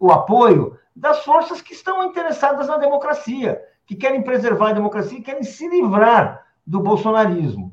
o 0.00 0.10
apoio 0.10 0.78
das 0.96 1.22
forças 1.22 1.60
que 1.60 1.74
estão 1.74 2.02
interessadas 2.04 2.66
na 2.66 2.78
democracia, 2.78 3.62
que 3.86 3.94
querem 3.94 4.22
preservar 4.22 4.70
a 4.70 4.74
democracia 4.74 5.18
e 5.18 5.22
querem 5.22 5.42
se 5.42 5.68
livrar 5.68 6.46
do 6.66 6.80
bolsonarismo. 6.80 7.72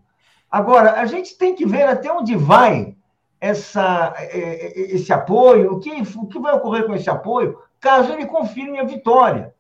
Agora, 0.52 1.00
a 1.00 1.06
gente 1.06 1.38
tem 1.38 1.56
que 1.56 1.66
ver 1.66 1.84
até 1.84 2.12
onde 2.12 2.36
vai 2.36 2.96
essa, 3.40 4.14
é, 4.18 4.40
é, 4.40 4.96
esse 4.96 5.14
apoio, 5.14 5.74
o 5.74 5.80
que, 5.80 5.92
o 6.18 6.28
que 6.28 6.40
vai 6.40 6.54
ocorrer 6.54 6.86
com 6.86 6.94
esse 6.94 7.10
apoio, 7.10 7.58
caso 7.80 8.12
ele 8.12 8.26
confirme 8.26 8.80
a 8.80 8.84
vitória. 8.84 9.54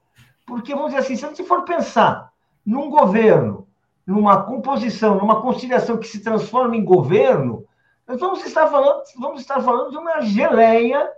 Porque, 0.45 0.73
vamos 0.73 0.89
dizer 0.89 1.01
assim, 1.01 1.15
se 1.15 1.25
a 1.25 1.29
gente 1.29 1.43
for 1.43 1.63
pensar 1.63 2.31
num 2.65 2.89
governo, 2.89 3.67
numa 4.05 4.43
composição, 4.43 5.15
numa 5.15 5.41
conciliação 5.41 5.97
que 5.97 6.07
se 6.07 6.21
transforma 6.21 6.75
em 6.75 6.83
governo, 6.83 7.65
nós 8.07 8.19
vamos 8.19 8.45
estar 8.45 8.67
falando, 8.67 9.03
vamos 9.17 9.41
estar 9.41 9.61
falando 9.61 9.91
de 9.91 9.97
uma 9.97 10.21
geleia 10.21 11.09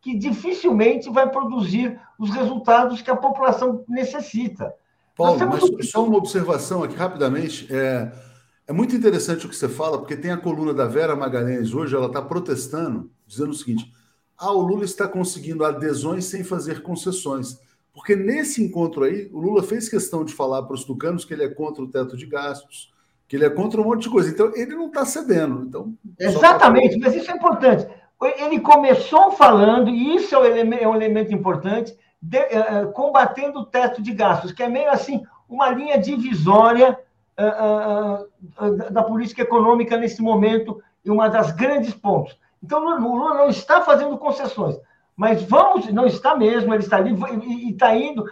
que 0.00 0.16
dificilmente 0.16 1.10
vai 1.10 1.28
produzir 1.30 2.00
os 2.18 2.30
resultados 2.30 3.02
que 3.02 3.10
a 3.10 3.16
população 3.16 3.84
necessita. 3.88 4.74
Paulo, 5.16 5.38
mas 5.48 5.90
só 5.90 6.04
uma 6.04 6.16
observação 6.16 6.82
aqui 6.82 6.94
rapidamente. 6.94 7.66
É, 7.74 8.12
é 8.68 8.72
muito 8.72 8.94
interessante 8.94 9.46
o 9.46 9.48
que 9.48 9.56
você 9.56 9.68
fala, 9.68 9.98
porque 9.98 10.16
tem 10.16 10.30
a 10.30 10.36
coluna 10.36 10.72
da 10.72 10.86
Vera 10.86 11.16
Magalhães 11.16 11.74
hoje, 11.74 11.96
ela 11.96 12.06
está 12.06 12.22
protestando, 12.22 13.10
dizendo 13.26 13.50
o 13.50 13.54
seguinte: 13.54 13.92
ah, 14.38 14.52
o 14.52 14.60
Lula 14.60 14.84
está 14.84 15.08
conseguindo 15.08 15.64
adesões 15.64 16.26
sem 16.26 16.44
fazer 16.44 16.82
concessões. 16.82 17.58
Porque 17.92 18.14
nesse 18.14 18.62
encontro 18.62 19.02
aí, 19.02 19.28
o 19.32 19.40
Lula 19.40 19.60
fez 19.60 19.88
questão 19.88 20.24
de 20.24 20.32
falar 20.32 20.62
para 20.62 20.74
os 20.74 20.84
tucanos 20.84 21.24
que 21.24 21.34
ele 21.34 21.42
é 21.42 21.48
contra 21.48 21.82
o 21.82 21.88
teto 21.88 22.16
de 22.16 22.26
gastos, 22.26 22.92
que 23.26 23.34
ele 23.34 23.44
é 23.44 23.50
contra 23.50 23.80
um 23.80 23.84
monte 23.84 24.02
de 24.02 24.10
coisa. 24.10 24.30
Então, 24.30 24.52
ele 24.54 24.76
não 24.76 24.86
está 24.86 25.04
cedendo. 25.04 25.64
Então, 25.66 25.92
Exatamente, 26.16 26.96
mas 26.98 27.16
isso 27.16 27.28
é 27.28 27.34
importante. 27.34 27.88
Ele 28.20 28.60
começou 28.60 29.30
falando, 29.32 29.90
e 29.90 30.16
isso 30.16 30.34
é 30.34 30.38
um 30.38 30.44
elemento, 30.44 30.82
é 30.82 30.88
um 30.88 30.94
elemento 30.94 31.32
importante, 31.32 31.96
de, 32.20 32.38
uh, 32.38 32.92
combatendo 32.92 33.60
o 33.60 33.66
teto 33.66 34.02
de 34.02 34.12
gastos, 34.12 34.52
que 34.52 34.62
é 34.62 34.68
meio 34.68 34.90
assim 34.90 35.22
uma 35.48 35.70
linha 35.70 35.96
divisória 35.96 36.98
uh, 37.38 38.24
uh, 38.60 38.92
da 38.92 39.02
política 39.02 39.42
econômica 39.42 39.96
nesse 39.96 40.20
momento 40.20 40.82
e 41.04 41.10
uma 41.10 41.28
das 41.28 41.52
grandes 41.52 41.94
pontos. 41.94 42.36
Então, 42.62 42.84
o 42.84 43.16
Lula 43.16 43.34
não 43.34 43.48
está 43.48 43.82
fazendo 43.82 44.18
concessões, 44.18 44.76
mas 45.16 45.42
vamos, 45.44 45.86
não 45.92 46.06
está 46.06 46.36
mesmo, 46.36 46.74
ele 46.74 46.82
está 46.82 46.96
ali 46.96 47.16
e 47.46 47.70
está 47.70 47.94
indo, 47.94 48.24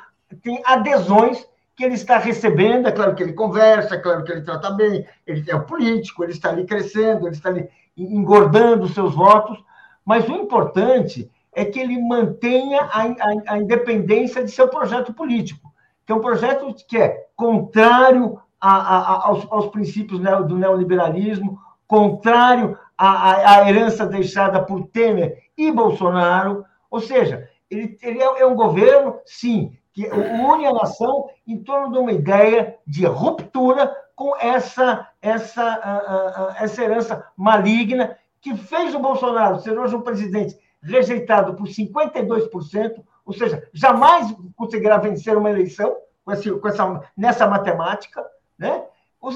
tem 0.43 0.61
adesões 0.64 1.47
que 1.76 1.84
ele 1.84 1.95
está 1.95 2.18
recebendo, 2.18 2.89
é 2.89 2.93
claro 2.93 3.14
que 3.14 3.22
ele 3.22 3.34
conversa, 3.34 3.95
é 3.95 3.99
claro 3.99 4.24
que 4.24 4.32
ele 4.32 4.41
trata 4.41 4.70
bem, 4.70 5.07
ele 5.26 5.49
é 5.49 5.59
político, 5.59 6.24
ele 6.24 6.32
está 6.32 6.49
ali 6.49 6.64
crescendo, 6.64 7.26
ele 7.26 7.37
está 7.37 7.51
ali 7.51 7.68
engordando 7.97 8.89
seus 8.89 9.14
votos, 9.14 9.62
mas 10.07 10.28
o 10.28 10.32
importante 10.32 11.28
é 11.52 11.64
que 11.64 11.80
ele 11.80 12.00
mantenha 12.00 12.82
a, 12.82 13.02
a, 13.02 13.54
a 13.54 13.59
independência 13.59 14.44
de 14.44 14.52
seu 14.52 14.68
projeto 14.68 15.12
político, 15.12 15.72
que 16.07 16.12
é 16.12 16.14
um 16.14 16.20
projeto 16.20 16.72
que 16.86 16.96
é 16.96 17.26
contrário 17.34 18.40
a, 18.61 19.26
aos, 19.26 19.50
aos, 19.50 19.66
princípios 19.66 20.20
do 20.20 20.57
neoliberalismo, 20.57 21.59
contrário 21.88 22.78
à, 22.96 23.57
à, 23.57 23.68
herança 23.68 24.07
deixada 24.07 24.62
por 24.62 24.86
Temer 24.88 25.38
e 25.59 25.72
Bolsonaro. 25.72 26.64
Ou 26.90 27.00
seja, 27.00 27.48
ele, 27.68 27.98
ele 28.00 28.22
é, 28.22 28.42
é 28.42 28.46
um 28.46 28.54
governo, 28.54 29.16
sim, 29.24 29.76
que 29.92 30.07
une 30.07 30.66
a 30.66 30.72
nação 30.72 31.28
em 31.46 31.59
torno 31.64 31.90
de 31.90 31.98
uma 31.98 32.12
ideia 32.12 32.76
de 32.86 33.04
ruptura 33.07 33.94
com 34.14 34.36
essa, 34.38 35.09
essa, 35.20 36.54
essa 36.59 36.82
herança 36.82 37.26
maligna 37.36 38.16
que 38.41 38.57
fez 38.57 38.95
o 38.95 39.01
Bolsonaro 39.01 39.61
ser 39.61 39.78
hoje 39.78 39.95
um 39.95 40.01
presidente 40.01 40.59
rejeitado 40.82 41.55
por 41.55 41.66
52%, 41.66 43.03
ou 43.24 43.32
seja, 43.32 43.68
jamais 43.72 44.34
conseguirá 44.55 44.99
vencer 44.99 45.37
uma 45.37 45.51
eleição 45.51 45.97
com, 46.24 46.32
esse, 46.32 46.51
com 46.51 46.68
essa, 46.68 47.03
nessa 47.16 47.47
matemática, 47.47 48.24
né? 48.59 48.84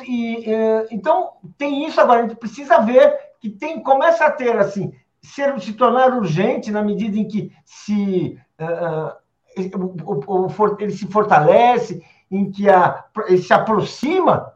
E, 0.07 0.47
então, 0.91 1.33
tem 1.59 1.87
isso 1.87 2.01
agora, 2.01 2.21
a 2.21 2.23
gente 2.23 2.37
precisa 2.37 2.81
ver 2.81 3.19
que 3.41 3.51
tem, 3.51 3.83
começa 3.83 4.25
a 4.25 4.31
ter, 4.31 4.57
assim, 4.57 4.93
ser, 5.21 5.59
se 5.61 5.73
tornar 5.73 6.15
urgente 6.15 6.71
na 6.71 6.83
medida 6.83 7.19
em 7.19 7.27
que 7.27 7.53
se, 7.65 8.39
uh, 8.61 9.17
ele 10.79 10.93
se 10.93 11.07
fortalece, 11.09 12.05
em 12.31 12.51
que 12.51 12.69
a, 12.71 13.05
ele 13.27 13.43
se 13.43 13.53
aproxima 13.53 14.53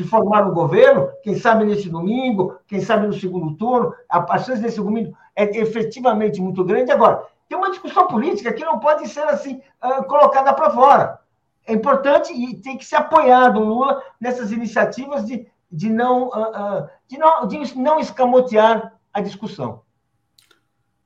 de 0.00 0.08
formar 0.08 0.48
um 0.48 0.54
governo, 0.54 1.10
quem 1.22 1.38
sabe 1.38 1.64
nesse 1.64 1.90
domingo, 1.90 2.58
quem 2.66 2.80
sabe 2.80 3.06
no 3.06 3.12
segundo 3.12 3.54
turno, 3.56 3.94
a 4.08 4.38
chance 4.38 4.62
desse 4.62 4.78
domingo 4.78 5.14
é 5.36 5.44
efetivamente 5.58 6.40
muito 6.40 6.64
grande. 6.64 6.90
Agora, 6.90 7.22
tem 7.46 7.58
uma 7.58 7.70
discussão 7.70 8.06
política 8.06 8.52
que 8.52 8.64
não 8.64 8.78
pode 8.78 9.06
ser 9.08 9.24
assim 9.24 9.60
uh, 9.84 10.02
colocada 10.04 10.54
para 10.54 10.70
fora. 10.70 11.18
É 11.66 11.74
importante 11.74 12.32
e 12.32 12.56
tem 12.56 12.78
que 12.78 12.84
ser 12.84 12.96
apoiado 12.96 13.60
o 13.60 13.64
Lula 13.64 14.02
nessas 14.18 14.50
iniciativas 14.50 15.26
de, 15.26 15.46
de, 15.70 15.90
não, 15.90 16.28
uh, 16.28 16.84
uh, 16.84 16.88
de, 17.06 17.18
não, 17.18 17.46
de 17.46 17.78
não 17.78 18.00
escamotear 18.00 18.94
a 19.12 19.20
discussão. 19.20 19.82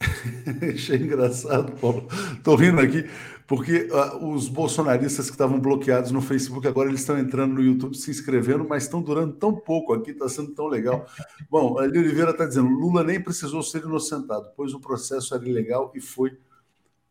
Achei 0.72 0.98
engraçado, 0.98 1.72
Paulo. 1.80 2.06
Estou 2.32 2.54
rindo 2.54 2.80
aqui, 2.80 3.10
porque 3.46 3.88
uh, 3.90 4.26
os 4.32 4.48
bolsonaristas 4.48 5.26
que 5.26 5.32
estavam 5.32 5.60
bloqueados 5.60 6.10
no 6.10 6.20
Facebook 6.22 6.66
agora 6.66 6.88
eles 6.88 7.00
estão 7.00 7.18
entrando 7.18 7.54
no 7.54 7.62
YouTube, 7.62 7.96
se 7.96 8.10
inscrevendo, 8.10 8.66
mas 8.66 8.84
estão 8.84 9.02
durando 9.02 9.34
tão 9.34 9.54
pouco 9.54 9.92
aqui, 9.92 10.12
está 10.12 10.28
sendo 10.28 10.52
tão 10.52 10.66
legal. 10.66 11.06
Bom, 11.50 11.78
a 11.78 11.82
Oliveira 11.82 12.30
está 12.30 12.46
dizendo: 12.46 12.68
Lula 12.68 13.04
nem 13.04 13.20
precisou 13.20 13.62
ser 13.62 13.82
inocentado, 13.82 14.50
pois 14.56 14.72
o 14.72 14.80
processo 14.80 15.34
era 15.34 15.48
ilegal 15.48 15.92
e 15.94 16.00
foi 16.00 16.38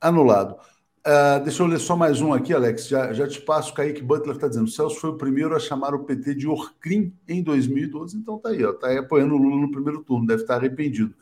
anulado. 0.01 0.55
Uh, 1.05 1.43
deixa 1.43 1.61
eu 1.61 1.67
ler 1.67 1.79
só 1.79 1.97
mais 1.97 2.21
um 2.21 2.31
aqui, 2.33 2.53
Alex. 2.53 2.87
Já, 2.87 3.11
já 3.11 3.27
te 3.27 3.41
passo. 3.41 3.73
Kaique 3.73 4.01
Butler 4.01 4.35
está 4.35 4.47
dizendo: 4.47 4.69
Celso 4.69 4.99
foi 4.99 5.09
o 5.09 5.17
primeiro 5.17 5.53
a 5.55 5.59
chamar 5.59 5.93
o 5.93 6.05
PT 6.05 6.33
de 6.33 6.47
Orcrim 6.47 7.13
em 7.27 7.43
2012. 7.43 8.17
Então 8.17 8.39
tá 8.39 8.49
aí, 8.49 8.63
está 8.63 8.87
aí 8.87 8.97
apoiando 8.97 9.35
o 9.35 9.37
Lula 9.37 9.61
no 9.61 9.71
primeiro 9.71 10.01
turno, 10.01 10.25
deve 10.25 10.43
estar 10.43 10.55
arrependido. 10.55 11.13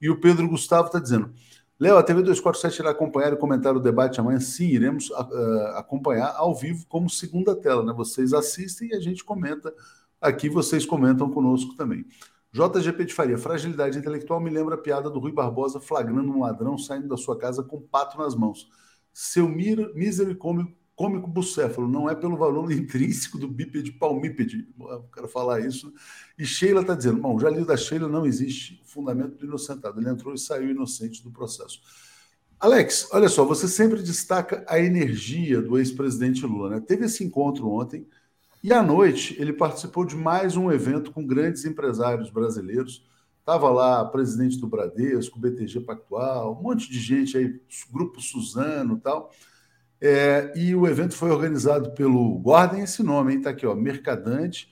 E 0.00 0.10
o 0.10 0.20
Pedro 0.20 0.48
Gustavo 0.48 0.88
está 0.88 0.98
dizendo: 0.98 1.32
Léo, 1.80 1.96
a 1.96 2.02
TV 2.02 2.22
247 2.22 2.80
irá 2.80 2.90
acompanhar 2.90 3.32
e 3.32 3.36
comentar 3.36 3.76
o 3.76 3.80
debate 3.80 4.18
amanhã. 4.18 4.40
Sim, 4.40 4.66
iremos 4.66 5.10
uh, 5.10 5.76
acompanhar 5.76 6.34
ao 6.36 6.52
vivo 6.52 6.84
como 6.88 7.08
segunda 7.08 7.54
tela, 7.54 7.84
né? 7.84 7.92
Vocês 7.92 8.32
assistem 8.32 8.88
e 8.88 8.94
a 8.96 9.00
gente 9.00 9.22
comenta 9.24 9.72
aqui, 10.20 10.48
vocês 10.48 10.84
comentam 10.84 11.30
conosco 11.30 11.76
também. 11.76 12.04
JGP 12.52 13.04
de 13.04 13.14
Faria, 13.14 13.38
fragilidade 13.38 13.96
intelectual 13.96 14.40
me 14.40 14.50
lembra 14.50 14.74
a 14.74 14.78
piada 14.78 15.08
do 15.08 15.20
Rui 15.20 15.30
Barbosa 15.30 15.78
flagrando 15.78 16.32
um 16.32 16.40
ladrão 16.40 16.76
saindo 16.76 17.06
da 17.06 17.16
sua 17.16 17.38
casa 17.38 17.62
com 17.62 17.76
um 17.76 17.82
pato 17.82 18.18
nas 18.18 18.34
mãos. 18.34 18.68
Seu 19.12 19.48
mísero 19.48 20.30
e 20.30 20.34
cômico 20.34 20.77
cômico 20.98 21.28
bucéfalo, 21.28 21.86
não 21.86 22.10
é 22.10 22.14
pelo 22.16 22.36
valor 22.36 22.70
intrínseco 22.74 23.38
do 23.38 23.46
bípede 23.46 23.92
palmípede. 23.92 24.66
Eu 24.76 25.04
quero 25.14 25.28
falar 25.28 25.60
isso. 25.60 25.94
E 26.36 26.44
Sheila 26.44 26.80
está 26.80 26.96
dizendo: 26.96 27.20
bom, 27.20 27.38
já 27.38 27.48
li 27.48 27.64
da 27.64 27.76
Sheila, 27.76 28.08
não 28.08 28.26
existe 28.26 28.82
fundamento 28.84 29.36
do 29.36 29.46
inocentado. 29.46 30.00
Ele 30.00 30.10
entrou 30.10 30.34
e 30.34 30.38
saiu 30.38 30.68
inocente 30.68 31.22
do 31.22 31.30
processo. 31.30 31.80
Alex, 32.58 33.08
olha 33.12 33.28
só, 33.28 33.44
você 33.44 33.68
sempre 33.68 34.02
destaca 34.02 34.64
a 34.68 34.80
energia 34.80 35.62
do 35.62 35.78
ex-presidente 35.78 36.44
Lula. 36.44 36.70
Né? 36.70 36.80
Teve 36.80 37.04
esse 37.04 37.22
encontro 37.22 37.68
ontem 37.70 38.04
e 38.64 38.72
à 38.72 38.82
noite 38.82 39.36
ele 39.38 39.52
participou 39.52 40.04
de 40.04 40.16
mais 40.16 40.56
um 40.56 40.72
evento 40.72 41.12
com 41.12 41.24
grandes 41.24 41.64
empresários 41.64 42.28
brasileiros. 42.28 43.06
Estava 43.38 43.70
lá 43.70 44.04
presidente 44.04 44.58
do 44.58 44.66
Bradesco, 44.66 45.38
BTG 45.38 45.80
Pactual, 45.80 46.58
um 46.58 46.62
monte 46.62 46.90
de 46.90 46.98
gente 46.98 47.38
aí, 47.38 47.60
grupo 47.92 48.20
Suzano 48.20 48.98
tal. 48.98 49.32
É, 50.00 50.52
e 50.54 50.74
o 50.74 50.86
evento 50.86 51.14
foi 51.14 51.30
organizado 51.30 51.90
pelo, 51.92 52.38
guardem 52.38 52.82
esse 52.82 53.02
nome, 53.02 53.36
está 53.36 53.50
aqui, 53.50 53.66
ó, 53.66 53.74
Mercadante. 53.74 54.70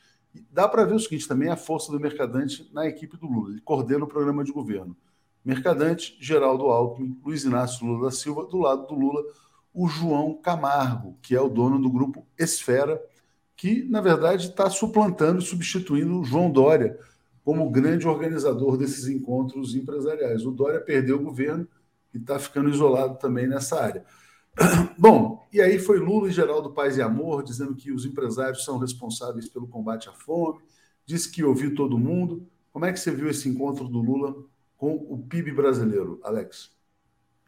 Dá 0.53 0.69
para 0.69 0.85
ver 0.85 0.95
o 0.95 1.01
seguinte 1.01 1.27
também, 1.27 1.49
a 1.49 1.57
força 1.57 1.91
do 1.91 1.99
Mercadante 1.99 2.71
na 2.73 2.87
equipe 2.87 3.17
do 3.17 3.27
Lula. 3.27 3.51
Ele 3.51 3.61
coordena 3.61 4.05
o 4.05 4.09
programa 4.09 4.45
de 4.45 4.53
governo. 4.53 4.97
Mercadante, 5.45 6.17
Geraldo 6.21 6.65
Alckmin, 6.65 7.19
Luiz 7.25 7.45
Inácio 7.45 7.87
Lula 7.87 8.07
da 8.07 8.11
Silva, 8.11 8.45
do 8.45 8.59
lado 8.59 8.87
do 8.87 8.95
Lula, 8.95 9.23
o 9.73 9.87
João 9.89 10.35
Camargo, 10.35 11.17
que 11.23 11.35
é 11.35 11.41
o 11.41 11.49
dono 11.49 11.81
do 11.81 11.91
grupo 11.91 12.27
Esfera, 12.39 13.01
que, 13.57 13.85
na 13.85 14.01
verdade, 14.01 14.49
está 14.49 14.69
suplantando 14.69 15.41
e 15.41 15.45
substituindo 15.45 16.21
o 16.21 16.25
João 16.25 16.51
Dória 16.51 16.99
como 17.45 17.71
grande 17.71 18.09
organizador 18.09 18.77
desses 18.77 19.07
encontros 19.07 19.75
empresariais. 19.75 20.45
O 20.45 20.51
Dória 20.51 20.81
perdeu 20.81 21.17
o 21.17 21.23
governo 21.23 21.67
e 22.13 22.19
está 22.19 22.39
ficando 22.39 22.69
isolado 22.69 23.17
também 23.19 23.47
nessa 23.47 23.81
área. 23.81 24.05
Bom, 24.99 25.47
e 25.53 25.61
aí 25.61 25.79
foi 25.79 25.99
Lula 25.99 26.29
e 26.29 26.33
Geraldo 26.33 26.71
Paz 26.71 26.97
e 26.97 27.03
Amor 27.03 27.43
dizendo 27.43 27.75
que 27.75 27.93
os 27.93 28.05
empresários 28.05 28.65
são 28.65 28.79
responsáveis 28.79 29.49
pelo 29.49 29.69
combate 29.69 30.09
à 30.09 30.13
fome, 30.13 30.61
disse 31.05 31.29
que 31.31 31.45
ouviu 31.45 31.75
todo 31.75 31.99
mundo. 31.99 32.49
Como 32.73 32.85
é 32.85 32.93
que 32.93 33.01
você 33.01 33.11
viu 33.11 33.29
esse 33.29 33.49
encontro 33.49 33.89
do 33.89 34.01
Lula 34.01 34.37
com 34.77 34.95
o 34.95 35.19
PIB 35.19 35.51
brasileiro, 35.53 36.21
Alex? 36.23 36.71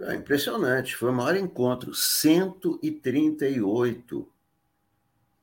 É 0.01 0.15
impressionante, 0.15 0.97
foi 0.97 1.11
o 1.11 1.15
maior 1.15 1.35
encontro, 1.35 1.93
138 1.93 4.29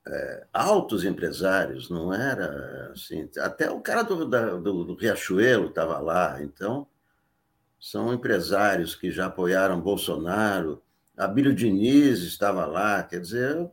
é, 0.07 0.47
altos 0.53 1.03
empresários, 1.03 1.89
não 1.89 2.13
era 2.13 2.91
assim, 2.93 3.29
até 3.37 3.69
o 3.69 3.81
cara 3.81 4.03
do, 4.03 4.25
do, 4.25 4.83
do 4.85 4.95
Riachuelo 4.95 5.67
estava 5.67 5.99
lá, 5.99 6.41
então 6.41 6.87
são 7.79 8.13
empresários 8.13 8.95
que 8.95 9.11
já 9.11 9.25
apoiaram 9.25 9.81
Bolsonaro, 9.81 10.81
Abílio 11.17 11.53
Diniz 11.53 12.19
estava 12.19 12.65
lá, 12.65 13.01
quer 13.03 13.21
dizer, 13.21 13.69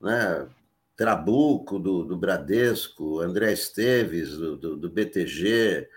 né, 0.00 0.48
Trabuco, 0.96 1.78
do, 1.78 2.04
do 2.04 2.16
Bradesco, 2.16 3.20
André 3.20 3.52
Esteves, 3.52 4.36
do, 4.36 4.56
do, 4.56 4.76
do, 4.76 4.90
BTG, 4.90 5.88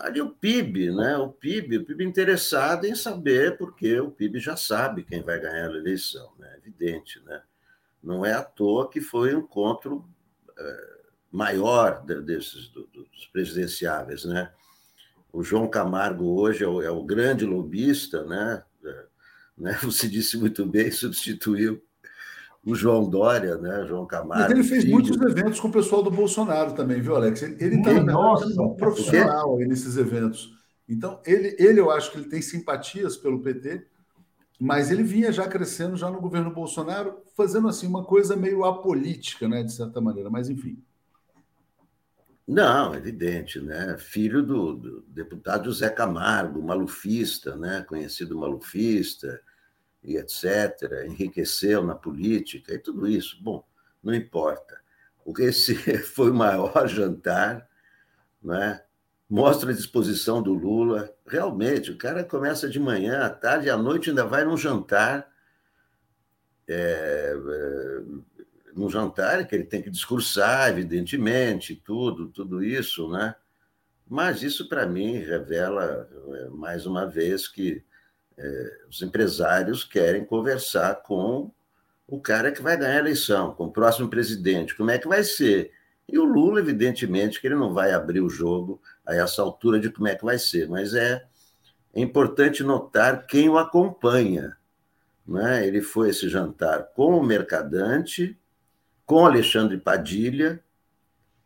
ali 0.00 0.20
o 0.20 0.30
PIB, 0.30 0.92
né, 0.92 1.16
o 1.16 1.28
PIB, 1.28 1.78
o 1.78 1.84
PIB 1.84 2.04
interessado 2.04 2.86
em 2.86 2.94
saber, 2.94 3.56
porque 3.56 3.98
o 4.00 4.10
PIB 4.10 4.38
já 4.38 4.56
sabe 4.56 5.04
quem 5.04 5.22
vai 5.22 5.40
ganhar 5.40 5.70
a 5.70 5.76
eleição, 5.76 6.32
né, 6.38 6.56
evidente, 6.58 7.20
né, 7.24 7.42
não 8.02 8.24
é 8.24 8.32
à 8.32 8.42
toa 8.42 8.88
que 8.88 9.00
foi 9.00 9.34
um 9.34 9.40
encontro 9.40 10.08
é, 10.56 10.94
maior 11.30 12.04
desses 12.04 12.68
dos 12.68 13.26
presidenciáveis, 13.32 14.24
né, 14.24 14.50
o 15.32 15.42
João 15.42 15.68
Camargo 15.68 16.40
hoje 16.40 16.62
é 16.62 16.68
o, 16.68 16.80
é 16.80 16.90
o 16.90 17.02
grande 17.02 17.44
lobista, 17.44 18.24
né, 18.24 18.62
né? 19.56 19.78
Você 19.82 20.08
disse 20.08 20.36
muito 20.36 20.64
bem, 20.66 20.90
substituiu 20.90 21.82
o 22.64 22.74
João 22.74 23.08
Dória, 23.08 23.56
né? 23.58 23.84
João 23.86 24.06
Camargo. 24.06 24.44
Mas 24.44 24.50
ele 24.50 24.64
fez 24.64 24.82
filho. 24.82 24.94
muitos 24.94 25.20
eventos 25.20 25.60
com 25.60 25.68
o 25.68 25.72
pessoal 25.72 26.02
do 26.02 26.10
Bolsonaro 26.10 26.72
também, 26.72 27.00
viu, 27.00 27.14
Alex? 27.14 27.42
Ele 27.42 27.76
está 27.76 28.62
um 28.62 28.74
profissional 28.74 29.58
aí 29.58 29.66
nesses 29.66 29.96
eventos. 29.96 30.54
Então, 30.88 31.20
ele, 31.26 31.54
ele, 31.58 31.80
eu 31.80 31.90
acho 31.90 32.10
que 32.10 32.18
ele 32.18 32.28
tem 32.28 32.42
simpatias 32.42 33.16
pelo 33.16 33.40
PT, 33.40 33.86
mas 34.58 34.90
ele 34.90 35.02
vinha 35.02 35.32
já 35.32 35.46
crescendo 35.46 35.96
já 35.96 36.10
no 36.10 36.20
governo 36.20 36.52
Bolsonaro, 36.52 37.18
fazendo 37.36 37.68
assim 37.68 37.86
uma 37.86 38.04
coisa 38.04 38.36
meio 38.36 38.64
apolítica, 38.64 39.48
né, 39.48 39.62
de 39.62 39.72
certa 39.72 40.00
maneira, 40.00 40.30
mas 40.30 40.48
enfim. 40.48 40.78
Não, 42.46 42.94
evidente, 42.94 43.58
né? 43.58 43.96
Filho 43.98 44.42
do, 44.42 44.74
do, 44.74 45.00
deputado 45.08 45.64
José 45.64 45.88
Camargo, 45.88 46.62
malufista, 46.62 47.56
né? 47.56 47.82
Conhecido 47.88 48.38
malufista 48.38 49.40
e 50.02 50.16
etc. 50.16 51.04
Enriqueceu 51.06 51.82
na 51.82 51.94
política 51.94 52.74
e 52.74 52.78
tudo 52.78 53.08
isso. 53.08 53.42
Bom, 53.42 53.66
não 54.02 54.14
importa. 54.14 54.78
O 55.24 55.32
que 55.32 55.44
esse 55.44 55.74
foi 56.04 56.30
o 56.30 56.34
maior 56.34 56.86
jantar, 56.86 57.66
né? 58.42 58.82
Mostra 59.28 59.70
a 59.70 59.74
disposição 59.74 60.42
do 60.42 60.52
Lula. 60.52 61.10
Realmente, 61.26 61.90
o 61.90 61.96
cara 61.96 62.22
começa 62.22 62.68
de 62.68 62.78
manhã, 62.78 63.24
à 63.24 63.30
tarde, 63.30 63.70
à 63.70 63.76
noite 63.76 64.10
ainda 64.10 64.26
vai 64.26 64.44
num 64.44 64.56
jantar. 64.56 65.32
É, 66.68 67.34
é 67.34 68.24
no 68.74 68.90
jantar, 68.90 69.46
que 69.46 69.54
ele 69.54 69.64
tem 69.64 69.80
que 69.80 69.90
discursar, 69.90 70.70
evidentemente, 70.70 71.76
tudo, 71.76 72.28
tudo 72.28 72.62
isso, 72.62 73.08
né? 73.10 73.34
Mas 74.08 74.42
isso, 74.42 74.68
para 74.68 74.86
mim, 74.86 75.18
revela, 75.18 76.08
é, 76.34 76.48
mais 76.50 76.84
uma 76.84 77.06
vez, 77.06 77.48
que 77.48 77.82
é, 78.36 78.78
os 78.88 79.00
empresários 79.00 79.84
querem 79.84 80.24
conversar 80.24 80.96
com 81.02 81.50
o 82.06 82.20
cara 82.20 82.52
que 82.52 82.60
vai 82.60 82.76
ganhar 82.76 82.96
a 82.96 82.98
eleição, 82.98 83.54
com 83.54 83.66
o 83.66 83.72
próximo 83.72 84.08
presidente, 84.08 84.76
como 84.76 84.90
é 84.90 84.98
que 84.98 85.08
vai 85.08 85.22
ser. 85.24 85.72
E 86.06 86.18
o 86.18 86.24
Lula, 86.24 86.60
evidentemente, 86.60 87.40
que 87.40 87.46
ele 87.46 87.54
não 87.54 87.72
vai 87.72 87.92
abrir 87.92 88.20
o 88.20 88.28
jogo 88.28 88.80
a 89.06 89.14
essa 89.14 89.40
altura 89.40 89.80
de 89.80 89.90
como 89.90 90.08
é 90.08 90.14
que 90.14 90.24
vai 90.24 90.38
ser, 90.38 90.68
mas 90.68 90.94
é, 90.94 91.24
é 91.94 92.00
importante 92.00 92.62
notar 92.62 93.26
quem 93.26 93.48
o 93.48 93.56
acompanha. 93.56 94.56
Né? 95.26 95.66
Ele 95.66 95.80
foi 95.80 96.10
esse 96.10 96.28
jantar 96.28 96.90
com 96.94 97.18
o 97.18 97.24
mercadante, 97.24 98.38
com 99.06 99.26
Alexandre 99.26 99.78
Padilha 99.78 100.62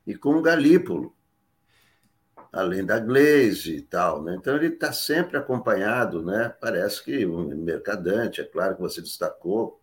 e 0.07 0.15
com 0.15 0.41
Galípolo, 0.41 1.15
além 2.53 2.85
da 2.85 2.99
Glaze 2.99 3.77
e 3.77 3.83
tal. 3.83 4.23
Né? 4.23 4.37
Então, 4.37 4.57
ele 4.57 4.69
está 4.69 4.93
sempre 4.93 5.37
acompanhado, 5.37 6.25
né? 6.25 6.49
parece 6.61 7.05
que 7.05 7.27
um 7.27 7.47
mercadante, 7.57 8.41
é 8.41 8.45
claro 8.45 8.77
que 8.77 8.81
você 8.81 9.01
destacou, 9.01 9.83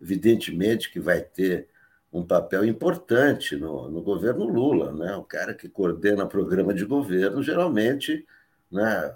evidentemente 0.00 0.90
que 0.90 1.00
vai 1.00 1.20
ter 1.20 1.68
um 2.12 2.24
papel 2.24 2.64
importante 2.64 3.56
no, 3.56 3.90
no 3.90 4.02
governo 4.02 4.44
Lula, 4.44 4.92
né? 4.92 5.16
o 5.16 5.24
cara 5.24 5.54
que 5.54 5.68
coordena 5.68 6.26
programa 6.26 6.74
de 6.74 6.84
governo, 6.84 7.42
geralmente 7.42 8.26
né, 8.70 9.14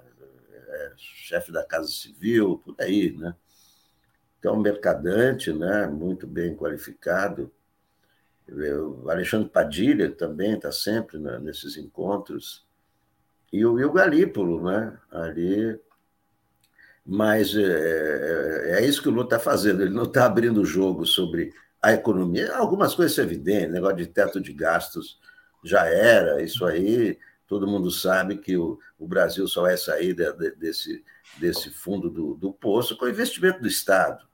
é 0.69 0.93
chefe 0.97 1.51
da 1.51 1.65
Casa 1.65 1.89
Civil, 1.89 2.59
por 2.65 2.75
aí, 2.79 3.13
né? 3.17 3.35
Então, 4.39 4.57
mercadante, 4.57 5.53
né, 5.53 5.87
muito 5.87 6.27
bem 6.27 6.55
qualificado, 6.55 7.51
o 8.49 9.11
Alexandre 9.11 9.49
Padilha 9.49 10.11
também 10.11 10.55
está 10.55 10.71
sempre 10.71 11.19
né, 11.19 11.39
nesses 11.39 11.77
encontros. 11.77 12.65
E 13.53 13.65
o, 13.65 13.79
e 13.79 13.85
o 13.85 13.93
Galípolo, 13.93 14.63
né? 14.63 14.97
Ali. 15.11 15.79
Mas 17.05 17.55
é, 17.55 17.63
é, 17.63 18.79
é 18.79 18.87
isso 18.87 19.01
que 19.01 19.09
o 19.09 19.13
Lula 19.13 19.25
está 19.25 19.39
fazendo, 19.39 19.83
ele 19.83 19.95
não 19.95 20.05
está 20.05 20.27
abrindo 20.27 20.61
o 20.61 20.67
jogo 20.67 21.07
sobre 21.07 21.53
a 21.81 21.93
economia. 21.93 22.55
Algumas 22.57 22.95
coisas 22.95 23.15
são 23.15 23.25
evidentes, 23.25 23.71
negócio 23.71 23.97
de 23.97 24.07
teto 24.07 24.41
de 24.41 24.53
gastos 24.53 25.21
já 25.65 25.87
era, 25.87 26.43
isso 26.43 26.65
aí 26.65 27.19
todo 27.47 27.67
mundo 27.67 27.91
sabe 27.91 28.37
que 28.37 28.57
o, 28.57 28.79
o 28.99 29.07
Brasil 29.07 29.47
só 29.47 29.63
vai 29.63 29.77
sair 29.77 30.15
de, 30.15 30.33
de, 30.33 30.51
desse, 30.57 31.05
desse 31.39 31.71
fundo 31.71 32.11
do, 32.11 32.35
do 32.35 32.53
poço 32.53 32.97
com 32.97 33.09
investimento 33.09 33.61
do 33.61 33.69
Estado. 33.69 34.25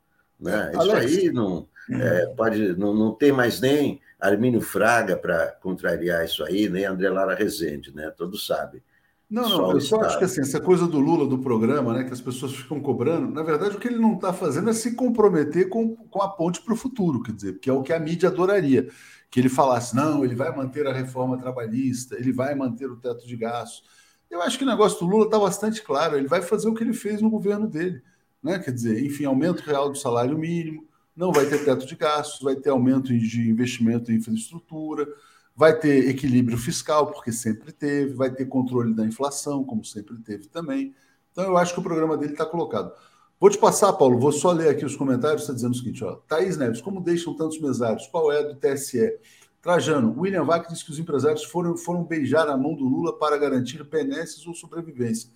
Né? 0.41 0.71
Isso 0.71 0.81
Alex, 0.81 1.17
aí 1.19 1.31
não, 1.31 1.69
é, 1.91 2.27
pode, 2.35 2.75
não, 2.77 2.95
não 2.95 3.13
tem 3.15 3.33
mais 3.33 3.61
nem 3.61 4.01
Armínio 4.23 4.61
Fraga 4.61 5.16
para 5.16 5.49
contrariar 5.61 6.25
isso 6.25 6.45
aí, 6.45 6.68
nem 6.68 6.85
André 6.85 7.11
Lara 7.11 7.35
Rezende, 7.35 7.95
né? 7.95 8.11
todos 8.11 8.47
sabem. 8.47 8.81
Não, 9.29 9.49
não, 9.49 9.73
eu 9.73 9.81
só 9.81 9.99
acho 10.03 10.18
que 10.18 10.25
assim, 10.25 10.43
essa 10.43 10.61
coisa 10.61 10.87
do 10.87 11.01
Lula, 11.01 11.27
do 11.27 11.39
programa, 11.39 11.95
né, 11.95 12.05
que 12.05 12.12
as 12.12 12.20
pessoas 12.20 12.55
ficam 12.55 12.79
cobrando, 12.81 13.33
na 13.33 13.43
verdade, 13.43 13.75
o 13.75 13.81
que 13.81 13.89
ele 13.89 13.99
não 13.99 14.12
está 14.12 14.31
fazendo 14.31 14.68
é 14.68 14.75
se 14.75 14.95
comprometer 14.95 15.70
com, 15.70 15.97
com 15.97 16.23
a 16.23 16.29
ponte 16.29 16.61
para 16.61 16.75
o 16.75 16.77
futuro, 16.77 17.23
quer 17.23 17.33
dizer, 17.33 17.59
que 17.59 17.70
é 17.70 17.73
o 17.73 17.83
que 17.83 17.95
a 17.95 17.99
mídia 17.99 18.29
adoraria. 18.29 18.91
Que 19.31 19.41
ele 19.41 19.49
falasse, 19.49 19.97
não, 19.97 20.23
ele 20.23 20.35
vai 20.35 20.55
manter 20.55 20.87
a 20.87 20.93
reforma 20.93 21.39
trabalhista, 21.39 22.14
ele 22.16 22.31
vai 22.31 22.55
manter 22.55 22.91
o 22.91 22.97
teto 22.97 23.27
de 23.27 23.35
gastos. 23.35 23.83
Eu 24.31 24.43
acho 24.43 24.59
que 24.59 24.64
o 24.64 24.66
negócio 24.66 24.99
do 24.99 25.07
Lula 25.07 25.25
está 25.25 25.39
bastante 25.39 25.81
claro, 25.83 26.18
ele 26.18 26.29
vai 26.29 26.43
fazer 26.43 26.68
o 26.68 26.75
que 26.75 26.85
ele 26.85 26.93
fez 26.93 27.23
no 27.23 27.31
governo 27.31 27.66
dele. 27.66 28.03
Né? 28.43 28.59
Quer 28.59 28.73
dizer, 28.73 29.03
enfim, 29.03 29.25
aumento 29.25 29.61
real 29.62 29.89
do 29.91 29.97
salário 29.97 30.37
mínimo, 30.37 30.87
não 31.15 31.33
vai 31.33 31.47
ter 31.47 31.65
teto 31.65 31.87
de 31.87 31.95
gastos, 31.97 32.41
vai 32.41 32.57
ter 32.57 32.71
aumento 32.71 33.17
de 33.17 33.51
investimento 33.51 34.11
em 34.11 34.17
infraestrutura 34.17 35.07
Vai 35.55 35.79
ter 35.79 36.09
equilíbrio 36.09 36.57
fiscal, 36.57 37.13
porque 37.13 37.31
sempre 37.31 37.73
teve, 37.73 38.15
vai 38.15 38.31
ter 38.31 38.47
controle 38.47 38.95
da 38.95 39.05
inflação, 39.05 39.63
como 39.63 39.85
sempre 39.85 40.17
teve 40.19 40.49
também. 40.49 40.95
Então, 41.31 41.45
eu 41.45 41.59
acho 41.59 41.75
que 41.75 41.81
o 41.81 41.83
programa 41.83 42.17
dele 42.17 42.33
está 42.33 42.47
colocado. 42.47 42.93
Vou 43.39 43.51
te 43.51 43.59
passar, 43.59 43.93
Paulo, 43.93 44.19
vou 44.19 44.33
só 44.33 44.51
ler 44.51 44.71
aqui 44.71 44.85
os 44.85 44.97
comentários, 44.97 45.43
está 45.43 45.53
dizendo 45.53 45.73
o 45.73 45.77
seguinte: 45.77 46.03
ó, 46.05 46.15
Thaís 46.27 46.57
Neves, 46.57 46.81
como 46.81 47.03
deixam 47.03 47.35
tantos 47.35 47.61
mesários? 47.61 48.07
Qual 48.07 48.33
é 48.33 48.43
do 48.43 48.55
TSE? 48.55 49.19
Trajano, 49.61 50.19
William 50.19 50.45
Vac 50.45 50.69
diz 50.69 50.83
que 50.83 50.91
os 50.91 50.99
empresários 50.99 51.45
foram, 51.45 51.77
foram 51.77 52.03
beijar 52.03 52.49
a 52.49 52.57
mão 52.57 52.75
do 52.75 52.85
Lula 52.85 53.17
para 53.19 53.37
garantir 53.37 53.85
benesses 53.85 54.47
ou 54.47 54.55
sobrevivência. 54.55 55.31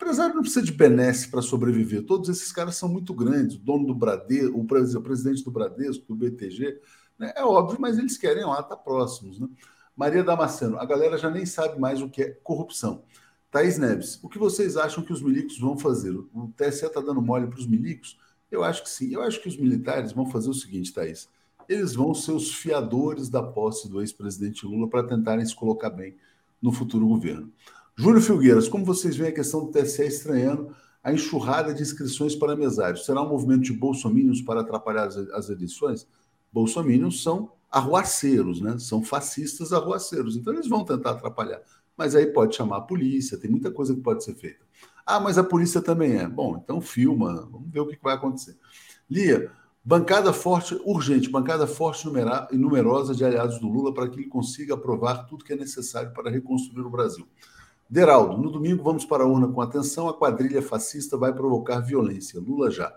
Empresário 0.00 0.36
não 0.36 0.42
precisa 0.42 0.64
de 0.64 0.72
benesse 0.72 1.28
para 1.28 1.42
sobreviver. 1.42 2.06
Todos 2.06 2.28
esses 2.28 2.52
caras 2.52 2.76
são 2.76 2.88
muito 2.88 3.12
grandes. 3.12 3.56
O 3.56 3.58
dono 3.58 3.84
do 3.84 3.94
Bradesco, 3.94 4.56
o 4.56 5.02
presidente 5.02 5.42
do 5.42 5.50
Bradesco, 5.50 6.06
do 6.06 6.14
BTG, 6.14 6.80
né? 7.18 7.32
É 7.36 7.44
óbvio, 7.44 7.80
mas 7.80 7.98
eles 7.98 8.16
querem 8.16 8.44
lá 8.44 8.60
estar 8.60 8.68
tá 8.68 8.76
próximos. 8.76 9.40
Né? 9.40 9.48
Maria 9.96 10.22
Damasceno, 10.22 10.78
a 10.78 10.84
galera 10.84 11.18
já 11.18 11.28
nem 11.28 11.44
sabe 11.44 11.80
mais 11.80 12.00
o 12.00 12.08
que 12.08 12.22
é 12.22 12.30
corrupção. 12.44 13.02
Thaís 13.50 13.76
Neves, 13.76 14.20
o 14.22 14.28
que 14.28 14.38
vocês 14.38 14.76
acham 14.76 15.02
que 15.02 15.12
os 15.12 15.20
milicos 15.20 15.58
vão 15.58 15.76
fazer? 15.76 16.10
O 16.10 16.52
TSE 16.56 16.86
está 16.86 17.00
dando 17.00 17.20
mole 17.20 17.48
para 17.48 17.58
os 17.58 17.66
milicos? 17.66 18.16
Eu 18.50 18.62
acho 18.62 18.84
que 18.84 18.90
sim. 18.90 19.12
Eu 19.12 19.22
acho 19.22 19.42
que 19.42 19.48
os 19.48 19.56
militares 19.56 20.12
vão 20.12 20.26
fazer 20.26 20.48
o 20.48 20.54
seguinte, 20.54 20.92
Thaís. 20.92 21.28
Eles 21.68 21.94
vão 21.94 22.14
ser 22.14 22.32
os 22.32 22.54
fiadores 22.54 23.28
da 23.28 23.42
posse 23.42 23.88
do 23.88 24.00
ex-presidente 24.00 24.64
Lula 24.64 24.88
para 24.88 25.02
tentarem 25.02 25.44
se 25.44 25.56
colocar 25.56 25.90
bem 25.90 26.16
no 26.62 26.72
futuro 26.72 27.06
governo. 27.08 27.52
Júlio 28.00 28.22
Filgueiras, 28.22 28.68
como 28.68 28.84
vocês 28.84 29.16
veem 29.16 29.30
a 29.30 29.34
questão 29.34 29.64
do 29.64 29.72
TSE 29.72 30.04
estranhando 30.04 30.72
a 31.02 31.12
enxurrada 31.12 31.74
de 31.74 31.82
inscrições 31.82 32.36
para 32.36 32.54
mesários? 32.54 33.04
Será 33.04 33.20
um 33.20 33.28
movimento 33.28 33.62
de 33.62 33.72
bolsomínios 33.72 34.40
para 34.40 34.60
atrapalhar 34.60 35.08
as, 35.34 35.50
eleições? 35.50 36.06
bolsominions 36.52 37.24
são 37.24 37.50
arruaceiros, 37.68 38.60
né? 38.60 38.78
São 38.78 39.02
fascistas 39.02 39.72
arruaceiros. 39.72 40.36
Então 40.36 40.52
eles 40.52 40.68
vão 40.68 40.84
tentar 40.84 41.10
atrapalhar. 41.10 41.60
Mas 41.96 42.14
aí 42.14 42.26
pode 42.26 42.54
chamar 42.54 42.76
a 42.76 42.82
polícia, 42.82 43.36
tem 43.36 43.50
muita 43.50 43.68
coisa 43.68 43.92
que 43.92 44.00
pode 44.00 44.22
ser 44.22 44.36
feita. 44.36 44.64
Ah, 45.04 45.18
mas 45.18 45.36
a 45.36 45.42
polícia 45.42 45.82
também 45.82 46.18
é. 46.18 46.28
Bom, 46.28 46.56
então 46.56 46.80
filma, 46.80 47.48
vamos 47.50 47.68
ver 47.68 47.80
o 47.80 47.86
que 47.88 47.98
vai 48.00 48.14
acontecer. 48.14 48.56
Lia, 49.10 49.50
bancada 49.84 50.32
forte, 50.32 50.80
urgente, 50.84 51.28
bancada 51.28 51.66
forte 51.66 52.06
e 52.52 52.56
numerosa 52.56 53.12
de 53.12 53.24
aliados 53.24 53.58
do 53.58 53.66
Lula 53.66 53.92
para 53.92 54.08
que 54.08 54.20
ele 54.20 54.28
consiga 54.28 54.74
aprovar 54.74 55.26
tudo 55.26 55.44
que 55.44 55.52
é 55.52 55.56
necessário 55.56 56.12
para 56.12 56.30
reconstruir 56.30 56.86
o 56.86 56.90
Brasil. 56.90 57.26
Deraldo, 57.88 58.36
no 58.36 58.50
domingo 58.50 58.84
vamos 58.84 59.06
para 59.06 59.24
a 59.24 59.26
urna 59.26 59.48
com 59.48 59.62
atenção, 59.62 60.08
a 60.08 60.14
quadrilha 60.14 60.60
fascista 60.60 61.16
vai 61.16 61.32
provocar 61.32 61.80
violência. 61.80 62.38
Lula 62.38 62.70
já. 62.70 62.92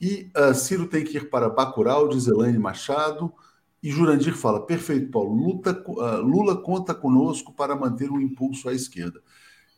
E 0.00 0.30
uh, 0.36 0.54
Ciro 0.54 0.88
tem 0.88 1.04
que 1.04 1.16
ir 1.16 1.30
para 1.30 1.48
Bacurau, 1.48 2.08
diz 2.08 2.26
Elaine 2.26 2.58
Machado. 2.58 3.32
E 3.80 3.90
Jurandir 3.90 4.34
fala: 4.34 4.66
perfeito, 4.66 5.10
Paulo. 5.10 5.34
Luta, 5.34 5.84
uh, 5.86 6.20
Lula 6.20 6.56
conta 6.56 6.94
conosco 6.94 7.52
para 7.52 7.76
manter 7.76 8.10
um 8.10 8.20
impulso 8.20 8.68
à 8.68 8.74
esquerda. 8.74 9.20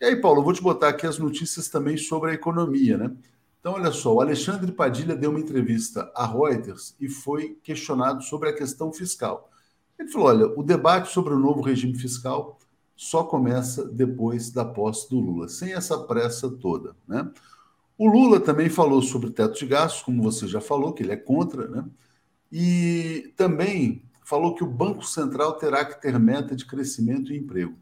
E 0.00 0.04
aí, 0.06 0.16
Paulo, 0.16 0.40
eu 0.40 0.44
vou 0.44 0.54
te 0.54 0.62
botar 0.62 0.88
aqui 0.88 1.06
as 1.06 1.18
notícias 1.18 1.68
também 1.68 1.98
sobre 1.98 2.30
a 2.30 2.34
economia, 2.34 2.96
né? 2.96 3.14
Então, 3.60 3.74
olha 3.74 3.92
só, 3.92 4.14
o 4.14 4.20
Alexandre 4.22 4.72
Padilha 4.72 5.14
deu 5.14 5.28
uma 5.28 5.40
entrevista 5.40 6.10
à 6.14 6.26
Reuters 6.26 6.96
e 6.98 7.10
foi 7.10 7.58
questionado 7.62 8.22
sobre 8.22 8.48
a 8.48 8.54
questão 8.54 8.90
fiscal. 8.90 9.50
Ele 9.98 10.08
falou: 10.08 10.28
olha, 10.28 10.46
o 10.58 10.62
debate 10.62 11.12
sobre 11.12 11.34
o 11.34 11.38
novo 11.38 11.60
regime 11.60 11.94
fiscal 11.94 12.58
só 13.00 13.24
começa 13.24 13.82
depois 13.88 14.50
da 14.50 14.62
posse 14.62 15.08
do 15.08 15.18
Lula, 15.18 15.48
sem 15.48 15.72
essa 15.72 15.98
pressa 16.00 16.50
toda, 16.50 16.94
né? 17.08 17.32
O 17.96 18.06
Lula 18.06 18.38
também 18.38 18.68
falou 18.68 19.00
sobre 19.00 19.30
teto 19.30 19.58
de 19.58 19.64
gastos, 19.64 20.02
como 20.02 20.22
você 20.22 20.46
já 20.46 20.60
falou, 20.60 20.92
que 20.92 21.02
ele 21.02 21.12
é 21.12 21.16
contra, 21.16 21.66
né? 21.66 21.82
E 22.52 23.32
também 23.38 24.02
falou 24.22 24.54
que 24.54 24.62
o 24.62 24.66
Banco 24.66 25.02
Central 25.02 25.54
terá 25.54 25.82
que 25.82 25.98
ter 25.98 26.18
meta 26.18 26.54
de 26.54 26.66
crescimento 26.66 27.32
e 27.32 27.38
emprego. 27.38 27.74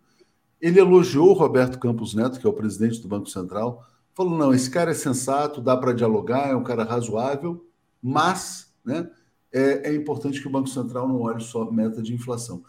Ele 0.61 0.79
elogiou 0.79 1.33
Roberto 1.33 1.81
Campos 1.81 2.15
Neto, 2.15 2.39
que 2.39 2.47
é 2.47 2.51
o 2.51 2.53
presidente 2.53 3.03
do 3.03 3.09
Banco 3.09 3.29
Central, 3.29 3.85
falou: 4.15 4.39
não, 4.39 4.55
esse 4.55 4.71
cara 4.71 4.93
é 4.93 4.95
sensato, 4.95 5.61
dá 5.61 5.77
para 5.77 5.93
dialogar, 5.93 6.49
é 6.49 6.55
um 6.55 6.63
cara 6.63 6.85
razoável, 6.85 7.67
mas 8.01 8.73
né, 8.85 9.11
é, 9.53 9.91
é 9.91 9.95
importante 9.97 10.41
que 10.41 10.47
o 10.47 10.53
Banco 10.53 10.69
Central 10.69 11.09
não 11.09 11.23
olhe 11.23 11.43
só 11.43 11.69
meta 11.73 12.01
de 12.01 12.15
inflação. 12.15 12.63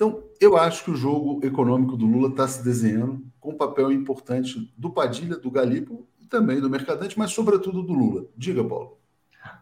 Então, 0.00 0.22
eu 0.40 0.56
acho 0.56 0.82
que 0.82 0.90
o 0.90 0.96
jogo 0.96 1.44
econômico 1.44 1.94
do 1.94 2.06
Lula 2.06 2.30
está 2.30 2.48
se 2.48 2.64
desenhando 2.64 3.22
com 3.38 3.50
um 3.50 3.56
papel 3.58 3.92
importante 3.92 4.72
do 4.74 4.88
Padilha, 4.88 5.36
do 5.36 5.50
Galipo 5.50 6.08
também 6.30 6.58
do 6.58 6.70
Mercadante, 6.70 7.18
mas 7.18 7.32
sobretudo 7.32 7.82
do 7.82 7.92
Lula. 7.92 8.24
Diga, 8.34 8.64
Paulo. 8.64 8.96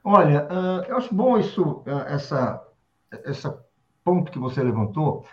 Olha, 0.04 0.46
eu 0.86 0.96
acho 0.96 1.12
bom 1.12 1.38
isso, 1.38 1.82
essa, 2.06 2.64
essa 3.24 3.60
ponto 4.04 4.30
que 4.30 4.38
você 4.38 4.62
levantou. 4.62 5.24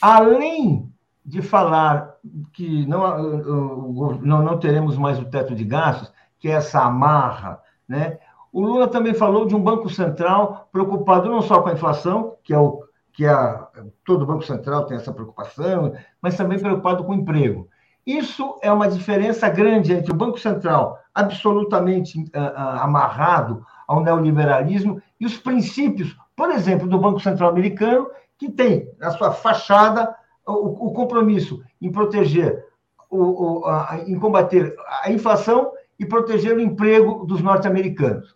Além 0.00 0.88
de 1.26 1.42
falar 1.42 2.14
que 2.52 2.86
não, 2.86 4.20
não, 4.20 4.42
não 4.44 4.58
teremos 4.60 4.96
mais 4.96 5.18
o 5.18 5.24
teto 5.24 5.56
de 5.56 5.64
gastos, 5.64 6.12
que 6.38 6.46
é 6.46 6.52
essa 6.52 6.84
amarra, 6.84 7.60
né? 7.88 8.20
O 8.52 8.60
Lula 8.60 8.86
também 8.86 9.12
falou 9.12 9.44
de 9.44 9.56
um 9.56 9.60
Banco 9.60 9.90
Central 9.90 10.68
preocupado 10.70 11.28
não 11.28 11.42
só 11.42 11.60
com 11.62 11.68
a 11.68 11.72
inflação, 11.72 12.36
que 12.44 12.54
é 12.54 12.58
o 12.58 12.91
que 13.12 13.26
a, 13.26 13.68
todo 14.04 14.26
Banco 14.26 14.44
Central 14.44 14.86
tem 14.86 14.96
essa 14.96 15.12
preocupação, 15.12 15.94
mas 16.20 16.36
também 16.36 16.58
preocupado 16.58 17.04
com 17.04 17.12
o 17.12 17.16
emprego. 17.16 17.68
Isso 18.06 18.58
é 18.62 18.72
uma 18.72 18.88
diferença 18.88 19.48
grande 19.48 19.92
entre 19.92 20.10
o 20.10 20.16
Banco 20.16 20.38
Central, 20.38 20.98
absolutamente 21.14 22.18
uh, 22.18 22.22
uh, 22.38 22.80
amarrado 22.80 23.64
ao 23.86 24.02
neoliberalismo, 24.02 25.00
e 25.20 25.26
os 25.26 25.36
princípios, 25.36 26.16
por 26.34 26.50
exemplo, 26.50 26.88
do 26.88 26.98
Banco 26.98 27.20
Central 27.20 27.50
americano, 27.50 28.08
que 28.38 28.50
tem 28.50 28.90
na 28.98 29.10
sua 29.10 29.30
fachada 29.30 30.14
o, 30.46 30.88
o 30.88 30.92
compromisso 30.92 31.62
em 31.80 31.92
proteger, 31.92 32.64
o, 33.08 33.60
o, 33.60 33.66
a, 33.66 34.00
em 34.06 34.18
combater 34.18 34.74
a 35.02 35.12
inflação 35.12 35.72
e 35.98 36.04
proteger 36.04 36.56
o 36.56 36.60
emprego 36.60 37.24
dos 37.24 37.40
norte-americanos, 37.40 38.34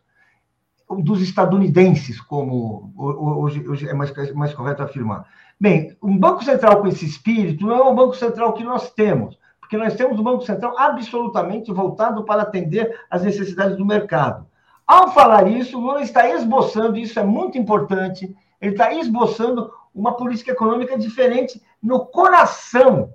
dos 0.88 1.20
estadunidenses, 1.20 2.20
como 2.20 2.92
hoje, 2.96 3.66
hoje 3.68 3.88
é 3.88 3.94
mais, 3.94 4.12
mais 4.34 4.54
correto 4.54 4.82
afirmar. 4.82 5.26
Bem, 5.58 5.96
um 6.02 6.16
Banco 6.16 6.44
Central 6.44 6.80
com 6.80 6.86
esse 6.86 7.04
espírito 7.04 7.66
não 7.66 7.76
é 7.76 7.82
um 7.82 7.94
Banco 7.94 8.14
Central 8.14 8.52
que 8.52 8.62
nós 8.62 8.90
temos 8.90 9.38
porque 9.66 9.76
nós 9.76 9.94
temos 9.96 10.18
um 10.18 10.22
Banco 10.22 10.44
Central 10.44 10.78
absolutamente 10.78 11.72
voltado 11.72 12.24
para 12.24 12.42
atender 12.42 13.00
às 13.10 13.24
necessidades 13.24 13.76
do 13.76 13.84
mercado. 13.84 14.46
Ao 14.86 15.12
falar 15.12 15.48
isso, 15.48 15.76
o 15.76 15.80
Lula 15.80 16.02
está 16.02 16.28
esboçando, 16.28 16.96
isso 16.96 17.18
é 17.18 17.24
muito 17.24 17.58
importante, 17.58 18.32
ele 18.60 18.72
está 18.72 18.92
esboçando 18.92 19.68
uma 19.92 20.16
política 20.16 20.52
econômica 20.52 20.96
diferente 20.96 21.60
no 21.82 22.06
coração 22.06 23.10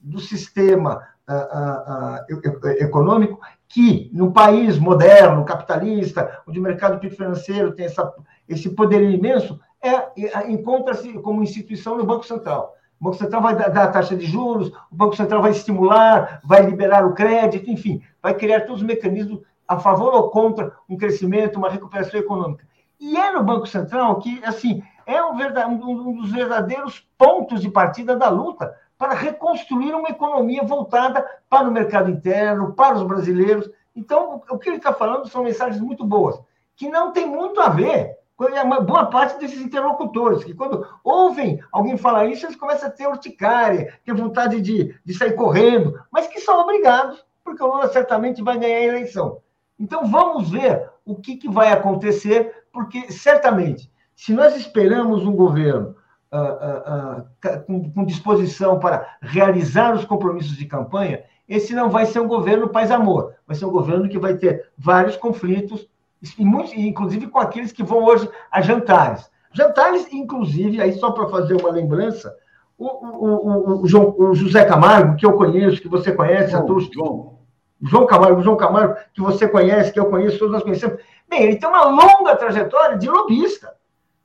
do 0.00 0.20
sistema 0.20 1.02
uh, 1.28 2.34
uh, 2.34 2.64
uh, 2.64 2.68
econômico, 2.78 3.40
que 3.68 4.10
no 4.12 4.32
país 4.32 4.78
moderno, 4.78 5.44
capitalista, 5.44 6.42
onde 6.46 6.58
o 6.58 6.62
mercado 6.62 6.98
financeiro 7.10 7.72
tem 7.72 7.86
essa, 7.86 8.12
esse 8.48 8.70
poder 8.70 9.02
imenso, 9.02 9.60
é, 9.82 9.90
é 9.90 10.50
encontra-se 10.50 11.12
como 11.14 11.42
instituição 11.42 11.96
no 11.96 12.04
Banco 12.04 12.26
Central. 12.26 12.74
O 13.00 13.04
Banco 13.04 13.16
Central 13.16 13.42
vai 13.42 13.56
dar 13.56 13.84
a 13.84 13.88
taxa 13.88 14.16
de 14.16 14.24
juros, 14.24 14.68
o 14.90 14.94
Banco 14.94 15.16
Central 15.16 15.42
vai 15.42 15.50
estimular, 15.50 16.40
vai 16.44 16.64
liberar 16.64 17.04
o 17.04 17.14
crédito, 17.14 17.70
enfim, 17.70 18.00
vai 18.22 18.34
criar 18.34 18.60
todos 18.60 18.80
os 18.80 18.86
mecanismos 18.86 19.40
a 19.68 19.78
favor 19.78 20.14
ou 20.14 20.30
contra 20.30 20.72
um 20.88 20.96
crescimento, 20.96 21.56
uma 21.56 21.68
recuperação 21.68 22.18
econômica. 22.18 22.66
E 22.98 23.16
é 23.16 23.32
no 23.32 23.42
Banco 23.42 23.66
Central 23.66 24.18
que, 24.20 24.40
assim, 24.44 24.82
é 25.04 25.22
um, 25.22 25.34
um 25.72 26.16
dos 26.16 26.32
verdadeiros 26.32 27.06
pontos 27.18 27.60
de 27.60 27.70
partida 27.70 28.16
da 28.16 28.28
luta 28.28 28.74
para 28.98 29.14
reconstruir 29.14 29.94
uma 29.94 30.08
economia 30.08 30.62
voltada 30.62 31.24
para 31.48 31.68
o 31.68 31.72
mercado 31.72 32.10
interno, 32.10 32.72
para 32.72 32.96
os 32.96 33.02
brasileiros. 33.02 33.70
Então, 33.94 34.42
o 34.48 34.58
que 34.58 34.68
ele 34.68 34.76
está 34.76 34.92
falando 34.92 35.28
são 35.28 35.42
mensagens 35.44 35.80
muito 35.80 36.04
boas, 36.04 36.40
que 36.74 36.88
não 36.88 37.12
tem 37.12 37.26
muito 37.26 37.60
a 37.60 37.68
ver 37.68 38.16
com 38.36 38.44
uma 38.44 38.80
boa 38.80 39.06
parte 39.06 39.38
desses 39.40 39.60
interlocutores, 39.60 40.44
que 40.44 40.52
quando 40.52 40.86
ouvem 41.02 41.58
alguém 41.72 41.96
falar 41.96 42.26
isso, 42.26 42.44
eles 42.44 42.56
começam 42.56 42.88
a 42.88 42.92
ter 42.92 43.06
urticária, 43.06 43.98
ter 44.04 44.14
vontade 44.14 44.60
de, 44.60 44.94
de 45.02 45.14
sair 45.14 45.32
correndo, 45.32 45.98
mas 46.12 46.26
que 46.26 46.40
são 46.40 46.60
obrigados, 46.60 47.24
porque 47.42 47.62
o 47.62 47.66
Lula 47.66 47.88
certamente 47.88 48.42
vai 48.42 48.58
ganhar 48.58 48.76
a 48.76 48.82
eleição. 48.82 49.40
Então, 49.78 50.06
vamos 50.06 50.50
ver 50.50 50.90
o 51.04 51.16
que, 51.16 51.36
que 51.36 51.48
vai 51.48 51.72
acontecer, 51.72 52.64
porque 52.70 53.10
certamente, 53.10 53.90
se 54.14 54.34
nós 54.34 54.54
esperamos 54.54 55.24
um 55.24 55.34
governo 55.34 55.96
uh, 56.36 57.20
uh, 57.20 57.56
uh, 57.56 57.64
com, 57.66 57.90
com 57.90 58.04
disposição 58.04 58.78
para 58.78 59.06
realizar 59.20 59.94
os 59.94 60.04
compromissos 60.04 60.56
de 60.56 60.66
campanha, 60.66 61.22
esse 61.48 61.74
não 61.74 61.88
vai 61.88 62.06
ser 62.06 62.20
um 62.20 62.28
governo 62.28 62.68
paz-amor, 62.68 63.34
vai 63.46 63.56
ser 63.56 63.64
um 63.66 63.70
governo 63.70 64.08
que 64.08 64.18
vai 64.18 64.34
ter 64.34 64.70
vários 64.76 65.16
conflitos, 65.16 65.88
inclusive 66.38 67.28
com 67.28 67.38
aqueles 67.38 67.72
que 67.72 67.82
vão 67.82 68.04
hoje 68.04 68.28
a 68.50 68.60
jantares. 68.60 69.30
Jantares, 69.52 70.12
inclusive, 70.12 70.80
aí 70.80 70.92
só 70.92 71.12
para 71.12 71.28
fazer 71.28 71.54
uma 71.54 71.70
lembrança, 71.70 72.34
o, 72.76 72.86
o, 72.86 73.34
o, 73.46 73.82
o, 73.82 74.30
o 74.30 74.34
José 74.34 74.64
Camargo, 74.64 75.16
que 75.16 75.24
eu 75.24 75.32
conheço, 75.32 75.80
que 75.80 75.88
você 75.88 76.12
conhece, 76.12 76.50
João, 76.50 76.66
todos, 76.66 76.90
João. 76.92 77.36
João 77.80 78.06
Camargo, 78.06 78.42
João 78.42 78.56
Camargo, 78.56 78.96
que 79.14 79.20
você 79.20 79.48
conhece, 79.48 79.92
que 79.92 80.00
eu 80.00 80.10
conheço, 80.10 80.38
todos 80.38 80.52
nós 80.52 80.62
conhecemos. 80.62 80.98
Bem, 81.28 81.42
ele 81.42 81.56
tem 81.56 81.68
uma 81.68 81.84
longa 81.84 82.36
trajetória 82.36 82.98
de 82.98 83.08
lobista. 83.08 83.74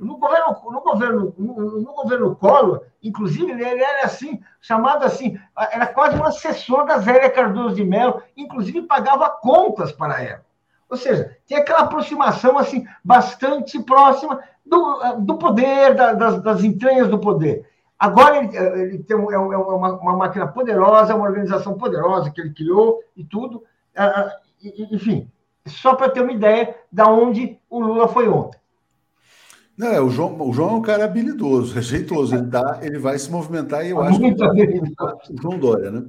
No 0.02 0.18
governo, 0.18 0.58
no 0.72 0.82
governo, 0.82 1.34
no, 1.38 1.80
no 1.80 1.94
governo 1.94 2.36
Collor, 2.36 2.82
inclusive, 3.04 3.52
ele 3.52 3.84
era 3.84 4.04
assim, 4.06 4.42
chamado 4.60 5.06
assim, 5.06 5.40
era 5.72 5.86
quase 5.86 6.18
um 6.18 6.26
assessor 6.26 6.86
da 6.88 6.98
Zélia 6.98 7.30
Cardoso 7.30 7.76
de 7.76 7.84
Mello, 7.84 8.20
inclusive 8.36 8.82
pagava 8.82 9.30
contas 9.30 9.92
para 9.92 10.24
ela. 10.24 10.44
Ou 10.90 10.98
seja, 10.98 11.38
tem 11.48 11.58
aquela 11.58 11.82
aproximação 11.82 12.58
assim 12.58 12.84
bastante 13.04 13.80
próxima 13.84 14.42
do, 14.66 15.18
do 15.20 15.38
poder, 15.38 15.94
da, 15.94 16.14
das, 16.14 16.42
das, 16.42 16.64
entranhas 16.64 17.08
do 17.08 17.20
poder. 17.20 17.70
Agora 17.98 18.38
ele, 18.38 18.58
ele 18.58 19.04
tem 19.04 19.16
é, 19.16 19.34
é 19.34 19.38
uma, 19.38 19.94
uma, 19.94 20.18
máquina 20.18 20.48
poderosa, 20.48 21.16
uma 21.16 21.26
organização 21.28 21.78
poderosa 21.78 22.32
que 22.32 22.42
ele 22.42 22.54
criou 22.54 23.04
e 23.16 23.24
tudo. 23.24 23.64
Ah, 23.96 24.06
ah, 24.06 24.40
enfim, 24.92 25.30
só 25.68 25.94
para 25.94 26.10
ter 26.10 26.22
uma 26.22 26.32
ideia 26.32 26.76
da 26.92 27.08
onde 27.08 27.60
o 27.70 27.80
Lula 27.80 28.08
foi 28.08 28.28
ontem. 28.28 28.61
Não, 29.78 29.88
é, 29.88 30.02
o 30.02 30.10
João, 30.10 30.40
o 30.42 30.54
João 30.54 30.72
é 30.72 30.74
um 30.74 30.82
cara 30.82 31.06
habilidoso, 31.06 31.78
é 31.80 31.82
jeitoso, 31.82 32.36
ele, 32.36 32.46
dá, 32.46 32.80
ele 32.82 33.00
vai 33.00 33.18
se 33.18 33.32
movimentar 33.32 33.86
e 33.86 33.90
eu 33.90 34.02
acho 34.02 34.20
Muito 34.20 34.38
que 34.38 35.34
o 35.34 35.42
João 35.42 35.58
Dória, 35.58 35.92
né? 35.92 36.08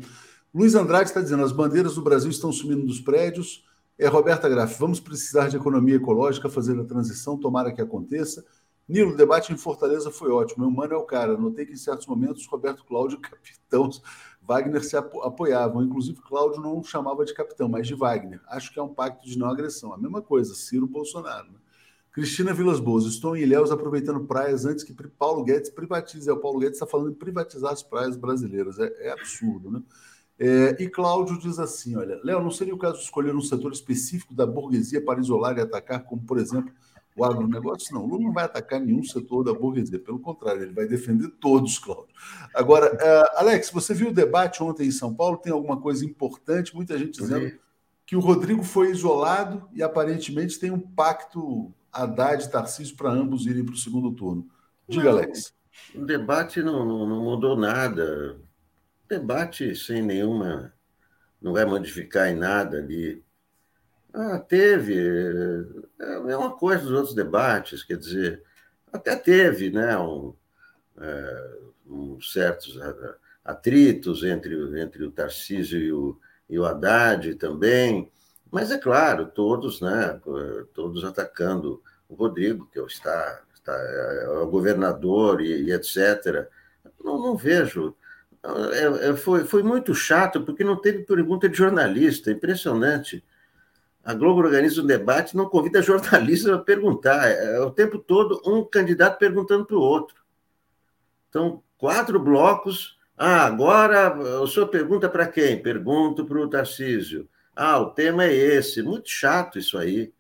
Luiz 0.55 0.75
Andrade 0.75 1.09
está 1.09 1.21
dizendo: 1.21 1.43
as 1.43 1.53
bandeiras 1.53 1.95
do 1.95 2.03
Brasil 2.03 2.31
estão 2.31 2.53
sumindo 2.53 2.85
dos 2.85 3.01
prédios. 3.01 3.65
É 3.99 4.07
Roberta 4.09 4.49
Graff, 4.49 4.79
vamos 4.79 5.01
precisar 5.01 5.49
de 5.49 5.57
economia 5.57 5.97
ecológica, 5.97 6.49
fazer 6.49 6.79
a 6.79 6.85
transição, 6.85 7.39
tomara 7.39 7.73
que 7.73 7.81
aconteça. 7.81 8.45
Nilo, 8.89 9.13
o 9.13 9.17
debate 9.17 9.53
em 9.53 9.57
Fortaleza 9.57 10.11
foi 10.11 10.31
ótimo. 10.31 10.65
Meu 10.65 10.71
mano 10.75 10.95
é 10.95 10.97
o 10.97 11.05
cara. 11.05 11.37
Notei 11.37 11.65
que 11.65 11.73
em 11.73 11.77
certos 11.77 12.07
momentos 12.07 12.47
Roberto 12.47 12.85
Cláudio, 12.85 13.21
capitão, 13.21 13.89
Wagner 14.43 14.85
se 14.85 14.97
apoiavam. 14.97 15.83
Inclusive, 15.83 16.21
Cláudio 16.21 16.61
não 16.61 16.83
chamava 16.83 17.25
de 17.25 17.33
capitão, 17.33 17.69
mas 17.69 17.87
de 17.87 17.95
Wagner. 17.95 18.41
Acho 18.49 18.73
que 18.73 18.79
é 18.79 18.83
um 18.83 18.93
pacto 18.93 19.27
de 19.27 19.39
não 19.39 19.49
agressão. 19.49 19.93
A 19.95 19.99
mesma 19.99 20.21
coisa, 20.21 20.55
Ciro 20.55 20.87
Bolsonaro. 20.87 21.47
Né? 21.47 21.59
Cristina 22.13 22.53
Vilas 22.53 22.79
Boas, 22.79 23.07
estou 23.07 23.35
em 23.35 23.41
Ilhéus 23.41 23.71
aproveitando 23.71 24.27
praias 24.27 24.67
antes 24.67 24.85
que 24.85 24.95
Paulo 25.19 25.43
Guedes 25.45 25.71
privatize. 25.71 26.29
É, 26.29 26.33
o 26.33 26.37
Paulo 26.37 26.59
Guedes 26.59 26.77
está 26.77 26.87
falando 26.87 27.11
em 27.11 27.15
privatizar 27.15 27.73
as 27.73 27.83
praias 27.83 28.19
brasileiras. 28.19 28.79
É, 28.79 29.09
é 29.09 29.13
absurdo, 29.13 29.71
né? 29.71 29.83
É, 30.39 30.77
e 30.83 30.89
Cláudio 30.89 31.39
diz 31.39 31.59
assim: 31.59 31.97
olha, 31.97 32.21
Léo, 32.23 32.43
não 32.43 32.51
seria 32.51 32.75
o 32.75 32.79
caso 32.79 32.99
de 32.99 33.05
escolher 33.05 33.35
um 33.35 33.41
setor 33.41 33.73
específico 33.73 34.35
da 34.35 34.45
burguesia 34.45 35.03
para 35.03 35.21
isolar 35.21 35.57
e 35.57 35.63
atacar, 35.63 36.05
como, 36.05 36.23
por 36.23 36.39
exemplo, 36.39 36.71
o 37.17 37.25
agronegócio? 37.25 37.95
Não, 37.95 38.05
o 38.05 38.07
Lula 38.07 38.25
não 38.25 38.33
vai 38.33 38.45
atacar 38.45 38.79
nenhum 38.79 39.03
setor 39.03 39.43
da 39.43 39.55
burguesia, 39.55 39.99
pelo 39.99 40.19
contrário, 40.19 40.63
ele 40.63 40.75
vai 40.75 40.87
defender 40.87 41.29
todos, 41.41 41.79
Cláudio. 41.79 42.15
Agora, 42.55 42.93
uh, 42.93 43.39
Alex, 43.39 43.71
você 43.71 43.95
viu 43.95 44.11
o 44.11 44.15
debate 44.15 44.63
ontem 44.63 44.87
em 44.87 44.93
São 44.93 45.15
Paulo? 45.15 45.39
Tem 45.39 45.53
alguma 45.53 45.81
coisa 45.81 46.05
importante? 46.05 46.75
Muita 46.75 46.99
gente 46.99 47.21
dizendo 47.21 47.53
que 48.05 48.17
o 48.17 48.21
Rodrigo 48.21 48.63
foi 48.63 48.91
isolado 48.91 49.67
e 49.73 49.83
aparentemente 49.83 50.59
tem 50.59 50.71
um 50.71 50.81
pacto 50.81 51.73
Haddad 51.93 52.45
e 52.45 52.51
Tarcísio 52.51 52.97
para 52.97 53.11
ambos 53.11 53.47
irem 53.47 53.65
para 53.65 53.75
o 53.75 53.79
segundo 53.79 54.13
turno. 54.13 54.49
Diga, 54.89 55.05
não, 55.05 55.19
Alex. 55.19 55.55
O 55.95 56.05
debate 56.05 56.63
não, 56.63 56.85
não 56.85 57.23
mudou 57.23 57.57
nada. 57.57 58.39
O 59.05 59.09
debate 59.09 59.75
sem 59.77 60.03
nenhuma. 60.03 60.73
não 61.41 61.53
vai 61.53 61.65
modificar 61.65 62.29
em 62.29 62.37
nada 62.37 62.79
ali. 62.79 63.23
Ah, 64.13 64.39
teve. 64.39 64.97
É 66.01 66.15
a 66.17 66.21
mesma 66.21 66.51
coisa 66.57 66.83
dos 66.83 66.93
outros 66.93 67.15
debates, 67.15 67.83
quer 67.83 67.97
dizer, 67.97 68.43
até 68.93 69.17
teve 69.17 69.71
né, 69.71 69.97
um, 69.99 70.35
é, 70.99 71.59
um 71.87 72.21
certos 72.21 72.79
atritos 73.45 74.23
entre, 74.23 74.55
entre 74.81 75.05
o 75.05 75.11
Tarcísio 75.11 75.79
e 75.79 75.93
o, 75.93 76.21
e 76.49 76.59
o 76.59 76.65
Haddad 76.65 77.35
também. 77.37 78.11
Mas 78.53 78.71
é 78.71 78.77
claro, 78.77 79.29
todos, 79.29 79.81
né, 79.81 80.21
todos 80.75 81.03
atacando 81.05 81.83
o 82.07 82.15
Rodrigo, 82.15 82.69
que 82.71 82.79
está, 82.81 83.41
está 83.55 83.73
é 83.73 84.29
o 84.29 84.47
governador 84.47 85.41
e, 85.41 85.69
e 85.69 85.73
etc. 85.73 86.47
Não, 87.03 87.19
não 87.19 87.35
vejo. 87.35 87.97
É, 88.45 89.09
é, 89.09 89.17
foi, 89.17 89.45
foi 89.45 89.63
muito 89.63 89.95
chato, 89.95 90.43
porque 90.43 90.63
não 90.63 90.77
teve 90.77 90.99
pergunta 91.05 91.49
de 91.49 91.57
jornalista, 91.57 92.31
impressionante. 92.31 93.25
A 94.05 94.13
Globo 94.13 94.41
organiza 94.41 94.83
um 94.83 94.87
debate, 94.87 95.35
não 95.35 95.49
convida 95.49 95.81
jornalistas 95.83 96.53
a 96.53 96.59
perguntar. 96.59 97.27
É, 97.29 97.57
é 97.57 97.61
o 97.61 97.71
tempo 97.71 97.99
todo 97.99 98.43
um 98.45 98.63
candidato 98.63 99.19
perguntando 99.19 99.65
para 99.65 99.77
o 99.77 99.81
outro. 99.81 100.17
Então, 101.31 101.63
quatro 101.79 102.21
blocos. 102.21 102.99
Ah, 103.17 103.47
agora 103.47 104.15
o 104.43 104.47
senhor 104.47 104.67
pergunta 104.67 105.09
para 105.09 105.27
quem? 105.27 105.63
Pergunto 105.63 106.27
para 106.27 106.39
o 106.39 106.51
Tarcísio. 106.51 107.27
Ah, 107.55 107.79
o 107.81 107.91
tema 107.91 108.25
é 108.25 108.35
esse. 108.35 108.83
Muito 108.83 109.09
chato 109.09 109.59
isso 109.59 109.77
aí. 109.79 110.13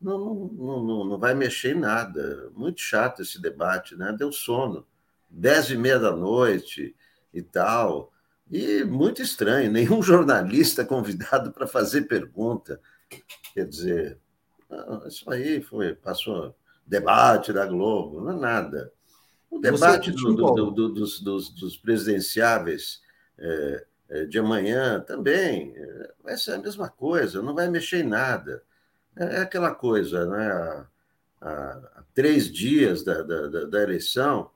Não, 0.00 0.18
não, 0.18 0.82
não, 0.82 1.04
não 1.04 1.18
vai 1.18 1.34
mexer 1.34 1.76
em 1.76 1.80
nada. 1.80 2.50
Muito 2.54 2.80
chato 2.80 3.22
esse 3.22 3.40
debate, 3.40 3.96
né? 3.96 4.14
Deu 4.16 4.32
sono. 4.32 4.86
Dez 5.28 5.70
e 5.70 5.76
meia 5.76 5.98
da 5.98 6.14
noite 6.14 6.94
e 7.32 7.42
tal. 7.42 8.12
E 8.50 8.82
muito 8.84 9.22
estranho, 9.22 9.70
nenhum 9.72 10.02
jornalista 10.02 10.84
convidado 10.84 11.52
para 11.52 11.66
fazer 11.66 12.02
pergunta. 12.02 12.80
Quer 13.54 13.66
dizer, 13.66 14.18
isso 15.06 15.30
aí 15.30 15.60
foi, 15.60 15.94
passou 15.94 16.54
debate 16.86 17.52
da 17.52 17.66
Globo, 17.66 18.20
não 18.20 18.32
é 18.32 18.40
nada. 18.40 18.92
O 19.48 19.58
debate 19.58 20.10
do, 20.10 20.34
do, 20.34 20.70
do, 20.70 20.88
dos, 20.88 21.20
dos, 21.20 21.50
dos, 21.50 21.76
presidenciáveis 21.76 23.00
é, 23.36 23.86
de 24.26 24.38
amanhã 24.38 25.00
também 25.00 25.72
é, 25.76 26.12
vai 26.22 26.36
ser 26.36 26.52
a 26.52 26.58
mesma 26.58 26.88
coisa, 26.88 27.42
não 27.42 27.54
vai 27.54 27.68
mexer 27.68 28.04
em 28.04 28.08
nada. 28.08 28.62
É, 29.16 29.36
é 29.36 29.38
aquela 29.40 29.74
coisa, 29.74 30.26
né? 30.26 30.86
Há, 31.40 31.50
há 31.96 32.02
três 32.12 32.50
dias 32.52 33.04
da, 33.04 33.22
da, 33.22 33.64
da 33.66 33.82
eleição, 33.82 34.50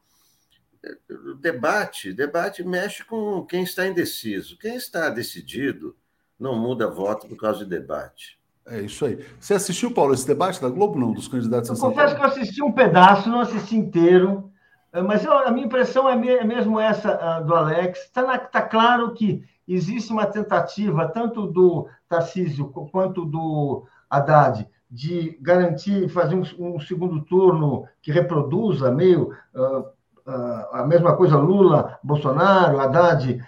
o 1.09 1.35
debate, 1.35 2.13
debate 2.13 2.63
mexe 2.63 3.05
com 3.05 3.45
quem 3.47 3.63
está 3.63 3.87
indeciso. 3.87 4.59
Quem 4.59 4.77
está 4.77 5.09
decidido 5.09 5.97
não 6.39 6.59
muda 6.59 6.91
voto 6.91 7.27
por 7.27 7.37
causa 7.37 7.61
de 7.61 7.71
debate. 7.71 8.39
É 8.67 8.81
isso 8.81 9.05
aí. 9.05 9.25
Você 9.39 9.55
assistiu, 9.55 9.93
Paulo, 9.93 10.15
esse 10.15 10.27
debate 10.27 10.61
da 10.61 10.69
Globo, 10.69 10.99
não? 10.99 11.13
Dos 11.13 11.29
candidatos 11.29 11.69
eu 11.69 11.77
confesso 11.77 12.15
que 12.15 12.21
eu 12.21 12.27
assisti 12.27 12.63
um 12.63 12.73
pedaço, 12.73 13.29
não 13.29 13.41
assisti 13.41 13.77
inteiro. 13.77 14.51
É, 14.95 15.03
mas 15.03 15.25
eu, 15.25 15.33
a 15.37 15.51
minha 15.51 15.67
impressão 15.67 16.09
é, 16.09 16.15
é 16.15 16.45
mesmo 16.45 16.79
essa 16.79 17.41
uh, 17.41 17.45
do 17.45 17.53
Alex. 17.53 17.99
Está 17.99 18.39
tá 18.39 18.63
claro 18.63 19.13
que 19.13 19.43
existe 19.67 20.13
uma 20.13 20.25
tentativa, 20.25 21.09
tanto 21.09 21.49
do 21.49 21.89
Tarcísio 22.09 22.69
quanto 22.69 23.25
do 23.25 23.85
Haddad, 24.09 24.69
de 24.89 25.37
garantir, 25.43 26.09
fazer 26.09 26.37
um, 26.37 26.77
um 26.77 26.79
segundo 26.79 27.25
turno 27.25 27.85
que 28.01 28.13
reproduza 28.13 28.93
meio 28.93 29.33
uh, 29.53 29.81
uh, 29.81 30.75
a 30.75 30.87
mesma 30.87 31.17
coisa 31.17 31.37
Lula, 31.37 31.99
Bolsonaro, 32.03 32.79
Haddad, 32.79 33.43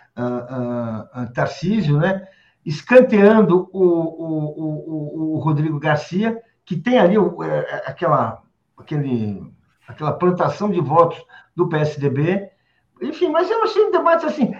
Tarcísio, 1.32 1.98
né? 1.98 2.26
escanteando 2.64 3.70
o, 3.72 3.84
o, 3.84 4.64
o, 4.64 5.34
o 5.34 5.38
Rodrigo 5.38 5.78
Garcia, 5.78 6.42
que 6.64 6.74
tem 6.76 6.98
ali 6.98 7.14
é, 7.16 7.84
aquela, 7.86 8.42
aquele, 8.76 9.54
aquela 9.86 10.12
plantação 10.12 10.70
de 10.70 10.80
votos 10.80 11.22
do 11.54 11.68
PSDB. 11.68 12.50
Enfim, 13.00 13.28
mas 13.28 13.50
eu 13.50 13.62
achei 13.62 13.84
um 13.84 13.90
debate 13.90 14.24
assim. 14.24 14.54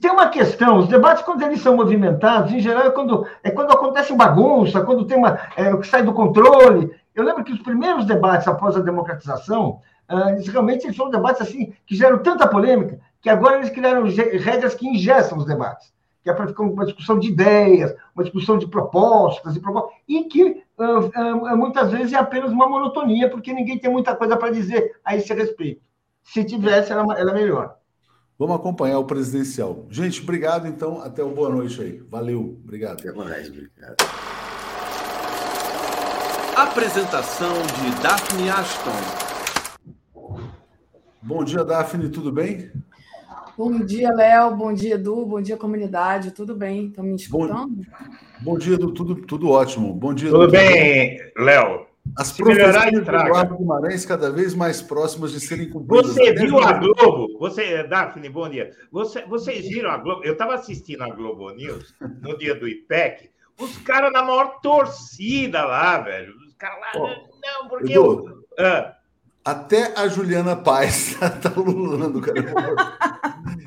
Tem 0.00 0.10
uma 0.10 0.28
questão: 0.28 0.78
os 0.78 0.88
debates, 0.88 1.22
quando 1.24 1.42
eles 1.42 1.60
são 1.60 1.76
movimentados, 1.76 2.52
em 2.52 2.60
geral, 2.60 2.86
é 2.86 2.90
quando, 2.90 3.26
é 3.42 3.50
quando 3.50 3.72
acontece 3.72 4.14
bagunça, 4.14 4.82
quando 4.82 5.04
tem 5.04 5.16
uma. 5.18 5.38
É, 5.56 5.76
que 5.76 5.86
sai 5.86 6.02
do 6.02 6.12
controle. 6.12 6.90
Eu 7.14 7.24
lembro 7.24 7.42
que 7.42 7.52
os 7.52 7.60
primeiros 7.60 8.04
debates 8.04 8.46
após 8.46 8.76
a 8.76 8.80
democratização, 8.80 9.80
eles, 10.28 10.46
realmente 10.46 10.86
eles 10.86 10.96
são 10.96 11.10
debates 11.10 11.42
assim 11.42 11.72
que 11.86 11.96
geram 11.96 12.18
tanta 12.18 12.46
polêmica 12.46 13.00
que 13.20 13.30
agora 13.30 13.56
eles 13.56 13.70
criaram 13.70 14.04
regras 14.04 14.74
que 14.74 14.86
ingessam 14.86 15.38
os 15.38 15.46
debates 15.46 15.95
que 16.26 16.30
é 16.30 16.34
para 16.34 16.48
ficar 16.48 16.64
uma 16.64 16.84
discussão 16.84 17.20
de 17.20 17.28
ideias, 17.28 17.94
uma 18.12 18.24
discussão 18.24 18.58
de 18.58 18.66
propostas 18.66 19.54
e 19.54 19.60
propostas, 19.60 19.92
e 20.08 20.24
que 20.24 20.60
uh, 20.76 21.52
uh, 21.52 21.56
muitas 21.56 21.92
vezes 21.92 22.12
é 22.12 22.16
apenas 22.16 22.50
uma 22.50 22.68
monotonia, 22.68 23.30
porque 23.30 23.52
ninguém 23.52 23.78
tem 23.78 23.88
muita 23.88 24.16
coisa 24.16 24.36
para 24.36 24.50
dizer 24.50 24.96
a 25.04 25.14
esse 25.14 25.32
respeito. 25.32 25.80
Se 26.24 26.42
tivesse, 26.44 26.90
era, 26.90 27.04
era 27.16 27.32
melhor. 27.32 27.76
Vamos 28.36 28.56
acompanhar 28.56 28.98
o 28.98 29.04
presidencial. 29.04 29.86
Gente, 29.88 30.20
obrigado, 30.20 30.66
então. 30.66 31.00
Até 31.00 31.22
uma 31.22 31.32
boa 31.32 31.48
noite 31.48 31.80
aí. 31.80 32.02
Valeu, 32.10 32.58
obrigado. 32.64 32.98
Até 32.98 33.12
mais, 33.12 33.48
obrigado. 33.48 33.96
Apresentação 36.56 37.52
de 37.52 38.02
Daphne 38.02 38.50
Ashton. 38.50 38.90
Bom 41.22 41.44
dia, 41.44 41.64
Daphne, 41.64 42.08
tudo 42.08 42.32
bem? 42.32 42.72
Bom 43.56 43.78
dia, 43.78 44.12
Léo. 44.12 44.54
Bom 44.54 44.72
dia, 44.72 44.96
Edu. 44.96 45.24
Bom 45.24 45.40
dia, 45.40 45.56
comunidade. 45.56 46.30
Tudo 46.30 46.54
bem? 46.54 46.88
Estão 46.88 47.02
me 47.02 47.14
escutando? 47.14 47.74
Bom, 47.74 47.82
bom 48.40 48.58
dia, 48.58 48.74
Edu. 48.74 48.92
Tudo, 48.92 49.16
tudo 49.16 49.50
ótimo. 49.50 49.94
Bom 49.94 50.12
dia, 50.12 50.28
Tudo 50.28 50.44
Edu. 50.44 50.52
bem, 50.52 51.18
Léo. 51.38 51.86
As 52.18 52.28
Se 52.28 52.42
do 52.42 52.50
Eduardo 52.50 53.56
Guimarães 53.56 54.04
cada 54.04 54.30
vez 54.30 54.54
mais 54.54 54.82
próximas 54.82 55.32
de 55.32 55.40
serem 55.40 55.70
cumpridas. 55.70 56.12
Você 56.12 56.34
viu 56.34 56.58
a 56.58 56.74
Globo? 56.74 57.38
Você, 57.38 57.82
Daphne, 57.84 58.28
bom 58.28 58.48
dia. 58.48 58.70
Você, 58.92 59.24
vocês 59.26 59.66
viram 59.66 59.90
a 59.90 59.96
Globo? 59.96 60.22
Eu 60.22 60.34
estava 60.34 60.54
assistindo 60.54 61.02
a 61.02 61.08
Globo 61.08 61.50
News 61.50 61.94
no 62.20 62.36
dia 62.36 62.54
do 62.54 62.68
IPEC. 62.68 63.30
Os 63.58 63.76
caras 63.78 64.12
na 64.12 64.22
maior 64.22 64.60
torcida 64.60 65.64
lá, 65.64 65.98
velho. 65.98 66.34
Os 66.46 66.54
caras 66.54 66.78
lá, 66.78 66.88
oh, 66.94 67.06
não, 67.42 67.68
porque 67.68 67.92
Edu, 67.92 68.44
eu... 68.58 68.64
Ah. 68.64 68.95
Até 69.46 69.92
a 69.96 70.08
Juliana 70.08 70.56
Paz 70.56 71.16
tá 71.40 71.52
lulando, 71.56 72.20
cara. 72.20 72.42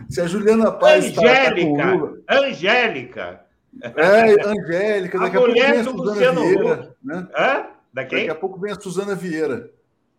Se 0.09 0.19
a 0.19 0.27
Juliana 0.27 0.73
Paz 0.73 1.05
Angélica, 1.17 1.77
tá, 1.77 1.83
tá 1.83 1.93
Lula... 1.93 2.17
Angélica. 2.27 3.45
É, 3.81 4.45
Angélica. 4.45 5.19
Daqui 5.19 5.37
a, 5.37 5.41
pouco 5.41 5.53
vem 5.53 5.63
a 5.63 5.83
Luciano 5.83 6.41
Vieira, 6.41 6.95
né? 7.01 7.27
Hã? 7.33 7.53
Da? 7.53 7.69
Daqui 7.93 8.29
a 8.29 8.35
pouco 8.35 8.59
vem 8.59 8.73
a 8.73 8.75
Suzana 8.75 9.15
Vieira. 9.15 9.71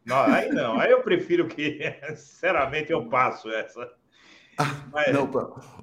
Não, 0.07 0.23
aí 0.23 0.49
não. 0.49 0.81
Aí 0.81 0.91
eu 0.91 1.03
prefiro 1.03 1.47
que, 1.47 1.79
sinceramente, 2.17 2.91
eu 2.91 3.07
passo 3.11 3.51
essa. 3.51 3.87
Mas... 4.91 5.13
Não, 5.13 5.31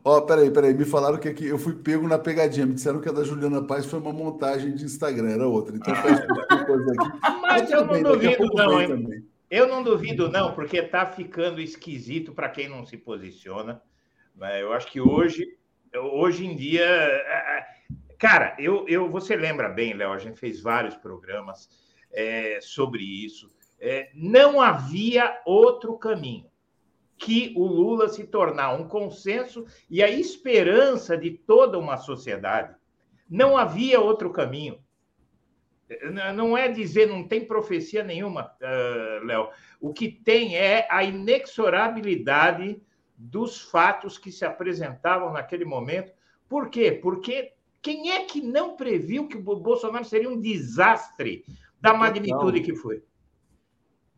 ó, 0.04 0.22
peraí, 0.22 0.49
peraí. 0.49 0.74
Me 0.74 0.86
falaram 0.86 1.18
que 1.18 1.30
aqui 1.30 1.45
eu 1.45 1.60
fui 1.60 1.74
pego 1.74 2.08
na 2.08 2.18
pegadinha. 2.18 2.66
Me 2.66 2.74
disseram 2.74 2.99
que 2.99 3.10
a 3.10 3.12
da 3.12 3.24
Juliana 3.24 3.62
Paz 3.62 3.86
foi 3.86 3.99
uma 3.99 4.12
montagem 4.12 4.74
de 4.74 4.86
Instagram, 4.86 5.30
era 5.30 5.48
outra. 5.48 5.76
Então, 5.76 5.94
peço 6.02 6.66
coisa 6.66 6.94
aqui. 6.94 7.20
Mas, 7.22 7.62
Mas 7.62 7.72
eu 7.72 7.86
não 7.86 7.94
bem, 7.94 8.04
duvido, 8.04 8.45
não, 8.56 8.82
hein? 8.82 8.88
Também. 8.88 9.36
Eu 9.49 9.68
não 9.68 9.82
duvido, 9.82 10.30
não, 10.30 10.53
porque 10.53 10.78
está 10.78 11.06
ficando 11.06 11.61
esquisito 11.61 12.34
para 12.34 12.49
quem 12.49 12.68
não 12.68 12.86
se 12.86 12.98
posiciona. 12.98 13.82
Né? 14.36 14.61
Eu 14.61 14.74
acho 14.74 14.88
que 14.88 14.99
hoje, 14.99 15.57
hoje 15.95 16.45
em 16.45 16.56
dia. 16.56 16.86
É, 16.86 17.57
é, 17.57 17.68
cara, 18.19 18.56
eu, 18.60 18.86
eu, 18.88 19.10
você 19.10 19.36
lembra 19.36 19.69
bem, 19.69 19.94
Léo, 19.94 20.11
a 20.11 20.18
gente 20.18 20.40
fez 20.40 20.61
vários 20.61 20.95
programas 20.95 21.69
é, 22.11 22.60
sobre 22.61 23.03
isso. 23.03 23.49
É, 23.80 24.10
não 24.14 24.60
havia 24.60 25.41
outro 25.45 25.98
caminho 25.98 26.49
que 27.18 27.53
o 27.56 27.65
Lula 27.65 28.10
se 28.10 28.26
tornar 28.26 28.76
um 28.76 28.88
consenso 28.88 29.65
e 29.90 30.03
a 30.03 30.10
esperança 30.10 31.18
de 31.18 31.32
toda 31.32 31.80
uma 31.80 31.98
sociedade. 31.98 32.76
Não 33.30 33.57
havia 33.57 33.99
outro 33.99 34.32
caminho. 34.32 34.80
Não 36.35 36.57
é 36.57 36.68
dizer, 36.68 37.07
não 37.07 37.26
tem 37.26 37.45
profecia 37.45 38.03
nenhuma, 38.03 38.51
uh, 38.61 39.26
Léo. 39.26 39.49
O 39.80 39.93
que 39.93 40.09
tem 40.09 40.55
é 40.55 40.88
a 40.89 41.03
inexorabilidade 41.03 42.81
dos 43.18 43.61
fatos 43.61 44.18
que 44.18 44.31
se 44.31 44.43
apresentavam 44.45 45.31
naquele 45.31 45.65
momento. 45.65 46.11
Por 46.47 46.69
quê? 46.69 46.91
Porque 46.91 47.53
quem 47.81 48.11
é 48.11 48.26
que 48.26 48.41
não 48.41 48.76
previu 48.76 49.27
que 49.27 49.38
o 49.38 49.41
Bolsonaro 49.41 50.05
seria 50.05 50.30
um 50.30 50.39
desastre 50.39 51.45
da 51.80 51.93
magnitude 51.93 52.61
que 52.61 52.76
foi? 52.76 53.01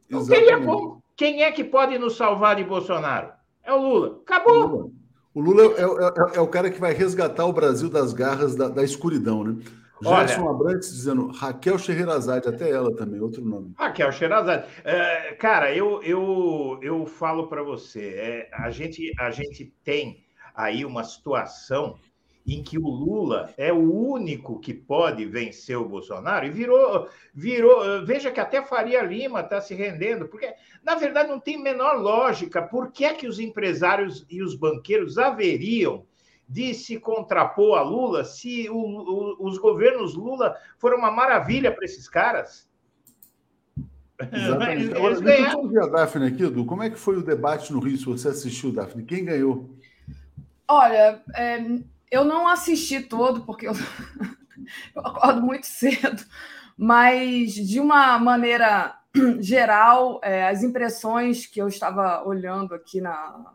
Não 0.09 0.25
teria 0.25 0.59
como. 0.59 1.03
Quem 1.15 1.43
é 1.43 1.51
que 1.51 1.63
pode 1.63 1.97
nos 1.99 2.15
salvar 2.15 2.55
de 2.55 2.63
Bolsonaro? 2.63 3.31
É 3.63 3.73
o 3.73 3.81
Lula. 3.81 4.21
Acabou. 4.25 4.91
O 5.33 5.41
Lula, 5.41 5.63
é, 5.63 6.33
é, 6.33 6.37
é, 6.37 6.41
o 6.41 6.47
cara 6.47 6.71
que 6.71 6.79
vai 6.79 6.93
resgatar 6.93 7.45
o 7.45 7.53
Brasil 7.53 7.89
das 7.89 8.13
garras 8.13 8.55
da, 8.55 8.67
da 8.67 8.83
escuridão, 8.83 9.43
né? 9.43 9.63
Gerson 10.01 10.49
Abrantes 10.49 10.91
dizendo 10.91 11.27
Raquel 11.31 11.77
Scheherazade, 11.77 12.47
até 12.47 12.69
ela 12.69 12.95
também, 12.95 13.19
outro 13.19 13.43
nome. 13.43 13.73
Raquel 13.77 14.11
Scheherazade. 14.11 14.67
É, 14.83 15.33
cara, 15.33 15.73
eu, 15.73 16.01
eu, 16.03 16.79
eu 16.81 17.05
falo 17.05 17.47
para 17.47 17.63
você, 17.63 18.13
é, 18.15 18.49
a, 18.53 18.69
gente, 18.69 19.11
a 19.19 19.31
gente 19.31 19.73
tem 19.83 20.23
aí 20.55 20.85
uma 20.85 21.03
situação 21.03 21.99
em 22.47 22.63
que 22.63 22.77
o 22.77 22.87
Lula 22.87 23.53
é 23.57 23.71
o 23.71 23.93
único 23.93 24.59
que 24.59 24.73
pode 24.73 25.25
vencer 25.25 25.77
o 25.77 25.87
Bolsonaro 25.87 26.45
e 26.45 26.49
virou, 26.49 27.07
virou. 27.33 28.05
Veja 28.05 28.31
que 28.31 28.39
até 28.39 28.61
Faria 28.61 29.01
Lima 29.03 29.41
está 29.41 29.61
se 29.61 29.75
rendendo, 29.75 30.27
porque 30.27 30.53
na 30.83 30.95
verdade 30.95 31.29
não 31.29 31.39
tem 31.39 31.61
menor 31.61 31.99
lógica. 31.99 32.61
Por 32.61 32.91
que 32.91 33.05
é 33.05 33.13
que 33.13 33.27
os 33.27 33.39
empresários 33.39 34.25
e 34.29 34.41
os 34.41 34.55
banqueiros 34.55 35.17
haveriam 35.17 36.05
de 36.49 36.73
se 36.73 36.99
contrapor 36.99 37.77
a 37.77 37.83
Lula 37.83 38.23
se 38.25 38.67
o, 38.69 38.75
o, 38.75 39.47
os 39.47 39.59
governos 39.59 40.15
Lula 40.15 40.57
foram 40.79 40.97
uma 40.97 41.11
maravilha 41.11 41.71
para 41.71 41.85
esses 41.85 42.09
caras? 42.09 42.67
Exatamente. 44.31 44.93
Agora, 44.95 45.21
deixa 45.21 45.53
eu 45.53 45.59
ouvir 45.59 45.79
a 45.79 45.87
Daphne 45.87 46.27
aqui, 46.27 46.43
Edu. 46.43 46.65
Como 46.65 46.83
é 46.83 46.89
que 46.89 46.99
foi 46.99 47.17
o 47.17 47.23
debate 47.23 47.71
no 47.71 47.79
Rio? 47.79 47.97
Se 47.97 48.05
você 48.05 48.29
assistiu, 48.29 48.73
Daphne, 48.73 49.05
quem 49.05 49.23
ganhou? 49.23 49.69
Olha, 50.67 51.21
é, 51.35 51.63
eu 52.11 52.25
não 52.25 52.47
assisti 52.47 53.01
todo, 53.01 53.45
porque 53.45 53.67
eu, 53.67 53.73
eu 54.95 55.05
acordo 55.05 55.41
muito 55.41 55.67
cedo, 55.67 56.25
mas 56.75 57.53
de 57.53 57.79
uma 57.79 58.19
maneira 58.19 58.95
geral, 59.39 60.19
é, 60.23 60.47
as 60.47 60.63
impressões 60.63 61.45
que 61.45 61.61
eu 61.61 61.67
estava 61.67 62.27
olhando 62.27 62.73
aqui 62.73 62.99
na, 62.99 63.53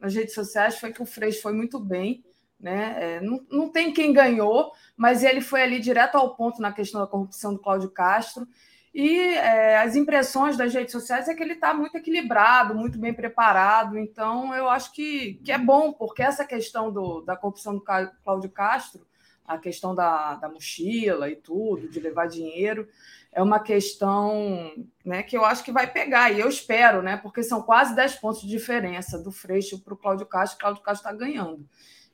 nas 0.00 0.14
redes 0.14 0.34
sociais 0.34 0.78
foi 0.78 0.92
que 0.92 1.02
o 1.02 1.06
Freixo 1.06 1.42
foi 1.42 1.52
muito 1.52 1.78
bem. 1.78 2.24
Né? 2.60 2.96
É, 2.98 3.20
não, 3.20 3.44
não 3.50 3.68
tem 3.70 3.92
quem 3.92 4.12
ganhou, 4.12 4.70
mas 4.96 5.24
ele 5.24 5.40
foi 5.40 5.62
ali 5.62 5.80
direto 5.80 6.16
ao 6.16 6.36
ponto 6.36 6.60
na 6.60 6.72
questão 6.72 7.00
da 7.00 7.06
corrupção 7.06 7.54
do 7.54 7.60
Cláudio 7.60 7.90
Castro. 7.90 8.46
E 8.92 9.18
é, 9.34 9.78
as 9.78 9.94
impressões 9.94 10.56
das 10.56 10.74
redes 10.74 10.92
sociais 10.92 11.28
é 11.28 11.34
que 11.34 11.42
ele 11.42 11.54
está 11.54 11.72
muito 11.72 11.96
equilibrado, 11.96 12.74
muito 12.74 12.98
bem 12.98 13.14
preparado. 13.14 13.96
Então, 13.96 14.54
eu 14.54 14.68
acho 14.68 14.92
que, 14.92 15.34
que 15.44 15.52
é 15.52 15.58
bom, 15.58 15.92
porque 15.92 16.22
essa 16.22 16.44
questão 16.44 16.92
do, 16.92 17.20
da 17.20 17.36
corrupção 17.36 17.74
do 17.74 17.84
Cláudio 18.24 18.50
Castro, 18.50 19.06
a 19.46 19.58
questão 19.58 19.94
da, 19.94 20.34
da 20.34 20.48
mochila 20.48 21.30
e 21.30 21.36
tudo, 21.36 21.88
de 21.88 21.98
levar 22.00 22.26
dinheiro, 22.26 22.88
é 23.32 23.42
uma 23.42 23.60
questão 23.60 24.72
né, 25.04 25.22
que 25.22 25.36
eu 25.36 25.44
acho 25.44 25.64
que 25.64 25.72
vai 25.72 25.86
pegar, 25.86 26.30
e 26.32 26.40
eu 26.40 26.48
espero, 26.48 27.00
né, 27.00 27.16
porque 27.16 27.42
são 27.42 27.62
quase 27.62 27.94
10 27.94 28.16
pontos 28.16 28.42
de 28.42 28.48
diferença 28.48 29.18
do 29.18 29.30
Freixo 29.30 29.80
para 29.82 29.94
o 29.94 29.96
Cláudio 29.96 30.26
Castro, 30.26 30.58
Cláudio 30.58 30.82
Castro 30.82 31.08
está 31.08 31.16
ganhando. 31.16 31.64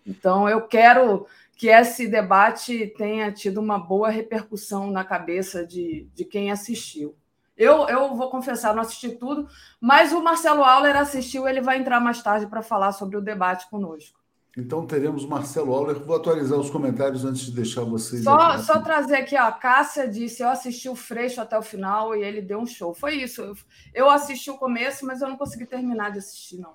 Então, 0.07 0.49
eu 0.49 0.63
quero 0.63 1.27
que 1.57 1.69
esse 1.69 2.07
debate 2.07 2.95
tenha 2.99 3.33
tido 3.33 3.59
uma 3.59 3.79
boa 3.79 4.11
repercussão 4.11 4.91
na 4.91 5.05
cabeça 5.05 5.67
de, 5.67 6.07
de 6.15 6.25
quem 6.25 6.51
assistiu. 6.51 7.17
Eu, 7.57 7.89
eu 7.89 8.15
vou 8.15 8.29
confessar, 8.29 8.75
não 8.75 8.83
assisti 8.83 9.11
tudo, 9.11 9.49
mas 9.81 10.13
o 10.13 10.23
Marcelo 10.23 10.63
Auler 10.63 10.95
assistiu, 10.95 11.49
ele 11.49 11.63
vai 11.63 11.79
entrar 11.79 11.99
mais 11.99 12.23
tarde 12.23 12.47
para 12.47 12.63
falar 12.63 12.93
sobre 12.93 13.17
o 13.17 13.23
debate 13.23 13.69
conosco. 13.71 14.21
Então 14.59 14.87
teremos 14.87 15.27
Marcelo 15.27 15.75
Auler. 15.75 15.99
Vou 15.99 16.17
atualizar 16.17 16.59
os 16.59 16.71
comentários 16.71 17.27
antes 17.27 17.43
de 17.43 17.53
deixar 17.53 17.85
vocês. 17.85 18.25
Só, 18.25 18.57
só 18.59 18.81
trazer 18.81 19.17
aqui, 19.17 19.37
ó, 19.37 19.43
a 19.43 19.53
Cássia 19.53 20.09
disse: 20.09 20.43
eu 20.43 20.49
assisti 20.49 20.89
o 20.89 20.97
Freixo 20.97 21.43
até 21.43 21.59
o 21.59 21.63
final 21.63 22.17
e 22.17 22.23
ele 22.23 22.41
deu 22.41 22.59
um 22.59 22.67
show. 22.67 22.95
Foi 22.95 23.17
isso. 23.17 23.43
Eu, 23.43 23.55
eu 23.93 24.11
assisti 24.11 24.51
o 24.51 24.57
começo, 24.57 25.05
mas 25.05 25.21
eu 25.21 25.29
não 25.29 25.37
consegui 25.37 25.67
terminar 25.67 26.11
de 26.11 26.19
assistir, 26.21 26.59
não. 26.59 26.73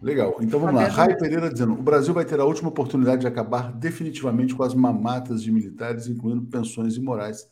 Legal. 0.00 0.36
Então 0.40 0.60
vamos 0.60 0.76
lá. 0.76 0.88
Rai 0.88 1.16
Pereira 1.16 1.50
dizendo: 1.50 1.72
o 1.72 1.82
Brasil 1.82 2.14
vai 2.14 2.24
ter 2.24 2.38
a 2.38 2.44
última 2.44 2.68
oportunidade 2.68 3.22
de 3.22 3.26
acabar 3.26 3.72
definitivamente 3.72 4.54
com 4.54 4.62
as 4.62 4.74
mamatas 4.74 5.42
de 5.42 5.50
militares, 5.50 6.06
incluindo 6.06 6.42
pensões 6.46 6.96
imorais, 6.96 7.48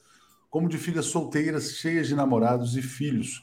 como 0.48 0.68
de 0.68 0.78
filhas 0.78 1.06
solteiras 1.06 1.72
cheias 1.72 2.06
de 2.06 2.14
namorados 2.14 2.76
e 2.76 2.82
filhos. 2.82 3.42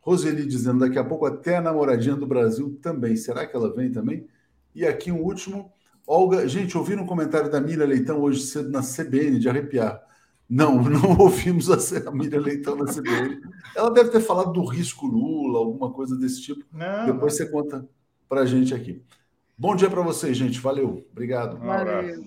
Roseli 0.00 0.46
dizendo: 0.46 0.80
daqui 0.80 0.98
a 0.98 1.04
pouco 1.04 1.26
até 1.26 1.56
a 1.56 1.60
namoradinha 1.60 2.14
do 2.14 2.26
Brasil 2.26 2.78
também. 2.80 3.16
Será 3.16 3.46
que 3.46 3.56
ela 3.56 3.74
vem 3.74 3.90
também? 3.90 4.26
E 4.74 4.86
aqui 4.86 5.10
um 5.10 5.20
último. 5.20 5.72
Olga, 6.06 6.46
gente, 6.46 6.76
ouvi 6.76 6.94
no 6.94 7.06
comentário 7.06 7.50
da 7.50 7.60
Mira 7.60 7.86
Leitão 7.86 8.20
hoje 8.20 8.42
cedo 8.42 8.70
na 8.70 8.82
CBN 8.82 9.38
de 9.38 9.48
arrepiar. 9.48 10.02
Não, 10.48 10.82
não 10.84 11.16
ouvimos 11.18 11.70
a 11.70 12.10
Miriam 12.10 12.40
Leitão 12.40 12.76
na 12.76 12.84
CBN. 12.84 13.40
Ela 13.74 13.90
deve 13.90 14.10
ter 14.10 14.20
falado 14.20 14.52
do 14.52 14.64
risco 14.64 15.06
Lula, 15.06 15.58
alguma 15.58 15.90
coisa 15.90 16.16
desse 16.16 16.42
tipo. 16.42 16.64
Não, 16.70 17.06
Depois 17.06 17.34
você 17.34 17.46
conta 17.46 17.88
para 18.34 18.42
a 18.42 18.46
gente 18.46 18.74
aqui. 18.74 19.00
Bom 19.56 19.76
dia 19.76 19.88
para 19.88 20.02
vocês, 20.02 20.36
gente. 20.36 20.58
Valeu. 20.58 21.06
Obrigado. 21.12 21.56
Valeu. 21.56 22.26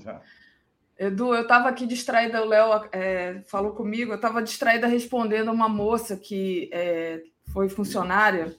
Edu, 0.97 1.35
eu 1.35 1.41
estava 1.41 1.67
aqui 1.67 1.85
distraída, 1.85 2.41
o 2.41 2.47
Léo 2.47 2.88
é, 2.93 3.41
falou 3.45 3.73
comigo, 3.73 4.13
eu 4.13 4.15
estava 4.15 4.41
distraída 4.41 4.88
respondendo 4.88 5.49
a 5.49 5.51
uma 5.51 5.67
moça 5.67 6.15
que 6.15 6.69
é, 6.71 7.21
foi 7.51 7.67
funcionária 7.67 8.55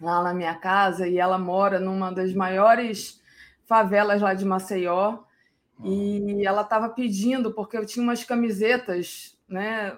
lá 0.00 0.24
na 0.24 0.34
minha 0.34 0.56
casa 0.56 1.06
e 1.06 1.18
ela 1.18 1.38
mora 1.38 1.78
numa 1.78 2.10
das 2.10 2.34
maiores 2.34 3.22
favelas 3.64 4.20
lá 4.20 4.34
de 4.34 4.44
Maceió. 4.44 5.20
E 5.84 6.44
ela 6.44 6.62
estava 6.62 6.88
pedindo, 6.88 7.54
porque 7.54 7.78
eu 7.78 7.86
tinha 7.86 8.02
umas 8.02 8.24
camisetas, 8.24 9.38
né? 9.48 9.96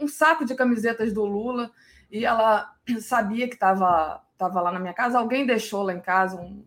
Um 0.00 0.08
saco 0.08 0.44
de 0.44 0.54
camisetas 0.56 1.12
do 1.12 1.24
Lula, 1.24 1.70
e 2.10 2.24
ela 2.24 2.75
sabia 3.00 3.48
que 3.48 3.54
estava 3.54 4.22
tava 4.36 4.60
lá 4.60 4.70
na 4.70 4.78
minha 4.78 4.94
casa. 4.94 5.18
Alguém 5.18 5.46
deixou 5.46 5.82
lá 5.82 5.92
em 5.92 6.00
casa, 6.00 6.40
um, 6.40 6.64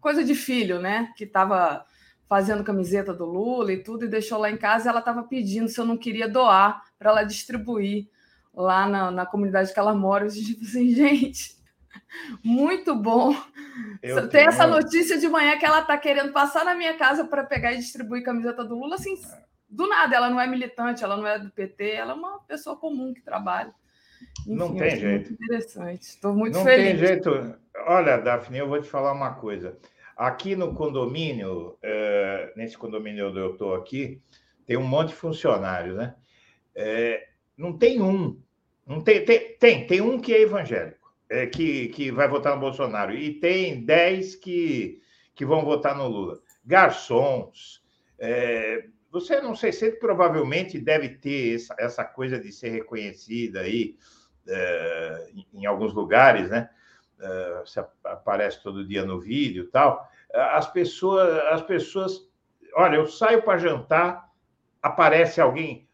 coisa 0.00 0.24
de 0.24 0.34
filho, 0.34 0.80
né? 0.80 1.12
Que 1.16 1.24
estava 1.24 1.84
fazendo 2.28 2.64
camiseta 2.64 3.12
do 3.12 3.24
Lula 3.24 3.72
e 3.72 3.82
tudo, 3.82 4.04
e 4.04 4.08
deixou 4.08 4.38
lá 4.38 4.50
em 4.50 4.56
casa. 4.56 4.88
E 4.88 4.90
ela 4.90 5.00
estava 5.00 5.22
pedindo 5.22 5.68
se 5.68 5.78
eu 5.78 5.84
não 5.84 5.96
queria 5.96 6.28
doar 6.28 6.82
para 6.98 7.10
ela 7.10 7.22
distribuir 7.22 8.08
lá 8.52 8.88
na, 8.88 9.10
na 9.10 9.26
comunidade 9.26 9.72
que 9.72 9.78
ela 9.78 9.94
mora. 9.94 10.24
Eu 10.24 10.28
disse 10.28 10.58
assim, 10.62 10.90
gente, 10.94 11.56
muito 12.42 12.94
bom. 12.94 13.36
Eu 14.02 14.28
Tem 14.28 14.46
essa 14.46 14.66
notícia 14.66 15.18
de 15.18 15.28
manhã 15.28 15.58
que 15.58 15.64
ela 15.64 15.80
está 15.80 15.96
querendo 15.98 16.32
passar 16.32 16.64
na 16.64 16.74
minha 16.74 16.96
casa 16.96 17.24
para 17.24 17.44
pegar 17.44 17.72
e 17.72 17.78
distribuir 17.78 18.24
camiseta 18.24 18.64
do 18.64 18.78
Lula, 18.78 18.94
assim, 18.96 19.20
do 19.68 19.86
nada. 19.86 20.16
Ela 20.16 20.30
não 20.30 20.40
é 20.40 20.46
militante, 20.46 21.04
ela 21.04 21.16
não 21.16 21.26
é 21.26 21.38
do 21.38 21.50
PT, 21.50 21.90
ela 21.90 22.12
é 22.12 22.14
uma 22.14 22.40
pessoa 22.40 22.76
comum 22.76 23.12
que 23.12 23.20
trabalha. 23.20 23.74
Enfim, 24.40 24.54
não 24.54 24.76
tem 24.76 24.96
jeito. 24.96 25.32
interessante. 25.32 26.02
Estou 26.02 26.34
muito 26.34 26.54
não 26.54 26.64
feliz. 26.64 26.92
Não 26.92 26.98
tem 26.98 27.06
jeito. 27.06 27.54
Olha, 27.86 28.18
Daphne, 28.18 28.58
eu 28.58 28.68
vou 28.68 28.80
te 28.80 28.88
falar 28.88 29.12
uma 29.12 29.34
coisa. 29.34 29.76
Aqui 30.16 30.54
no 30.54 30.74
condomínio, 30.74 31.76
é, 31.82 32.52
nesse 32.56 32.76
condomínio 32.76 33.30
onde 33.30 33.38
eu 33.38 33.52
estou 33.52 33.74
aqui, 33.74 34.20
tem 34.66 34.76
um 34.76 34.86
monte 34.86 35.08
de 35.08 35.14
funcionários, 35.14 35.96
né? 35.96 36.14
É, 36.74 37.28
não 37.56 37.76
tem 37.76 38.00
um. 38.00 38.40
Não 38.86 39.00
tem, 39.00 39.24
tem, 39.24 39.56
tem, 39.58 39.86
tem 39.86 40.00
um 40.00 40.20
que 40.20 40.34
é 40.34 40.42
evangélico 40.42 41.04
é, 41.28 41.46
que, 41.46 41.88
que 41.88 42.10
vai 42.10 42.28
votar 42.28 42.54
no 42.54 42.60
Bolsonaro, 42.60 43.12
e 43.12 43.34
tem 43.34 43.84
10 43.84 44.36
que, 44.36 45.00
que 45.34 45.44
vão 45.44 45.64
votar 45.64 45.96
no 45.96 46.06
Lula. 46.06 46.40
Garçons, 46.64 47.82
é, 48.18 48.84
você 49.10 49.40
não 49.40 49.54
sei 49.54 49.72
se 49.72 49.92
provavelmente 49.92 50.78
deve 50.78 51.08
ter 51.08 51.56
essa, 51.56 51.74
essa 51.78 52.04
coisa 52.04 52.38
de 52.38 52.52
ser 52.52 52.70
reconhecida 52.70 53.60
aí 53.60 53.96
é, 54.48 55.30
em, 55.52 55.66
alguns 55.66 55.92
lugares, 55.92 56.48
né? 56.50 56.68
É, 57.20 57.60
você 57.64 57.84
aparece 58.04 58.62
todo 58.62 58.86
dia 58.86 59.04
no 59.04 59.20
vídeo 59.20 59.64
e 59.64 59.68
tal. 59.68 60.08
As 60.32 60.66
pessoas, 60.70 61.28
as 61.52 61.62
pessoas, 61.62 62.28
olha, 62.74 62.96
eu 62.96 63.06
saio 63.06 63.42
para 63.42 63.58
jantar, 63.58 64.28
aparece 64.82 65.40
alguém, 65.40 65.88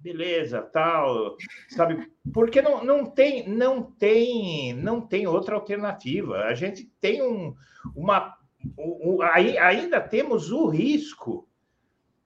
beleza, 0.00 0.62
tal, 0.62 1.36
sabe? 1.68 2.10
Porque 2.32 2.60
não, 2.60 2.84
não 2.84 3.06
tem 3.06 3.48
não 3.48 3.82
tem 3.82 4.74
não 4.74 5.00
tem 5.00 5.26
outra 5.26 5.54
alternativa. 5.54 6.44
A 6.44 6.54
gente 6.54 6.84
tem 7.00 7.22
um 7.22 7.54
uma 7.94 8.36
um, 8.78 9.22
ainda 9.22 10.00
temos 10.00 10.50
o 10.52 10.68
risco 10.68 11.48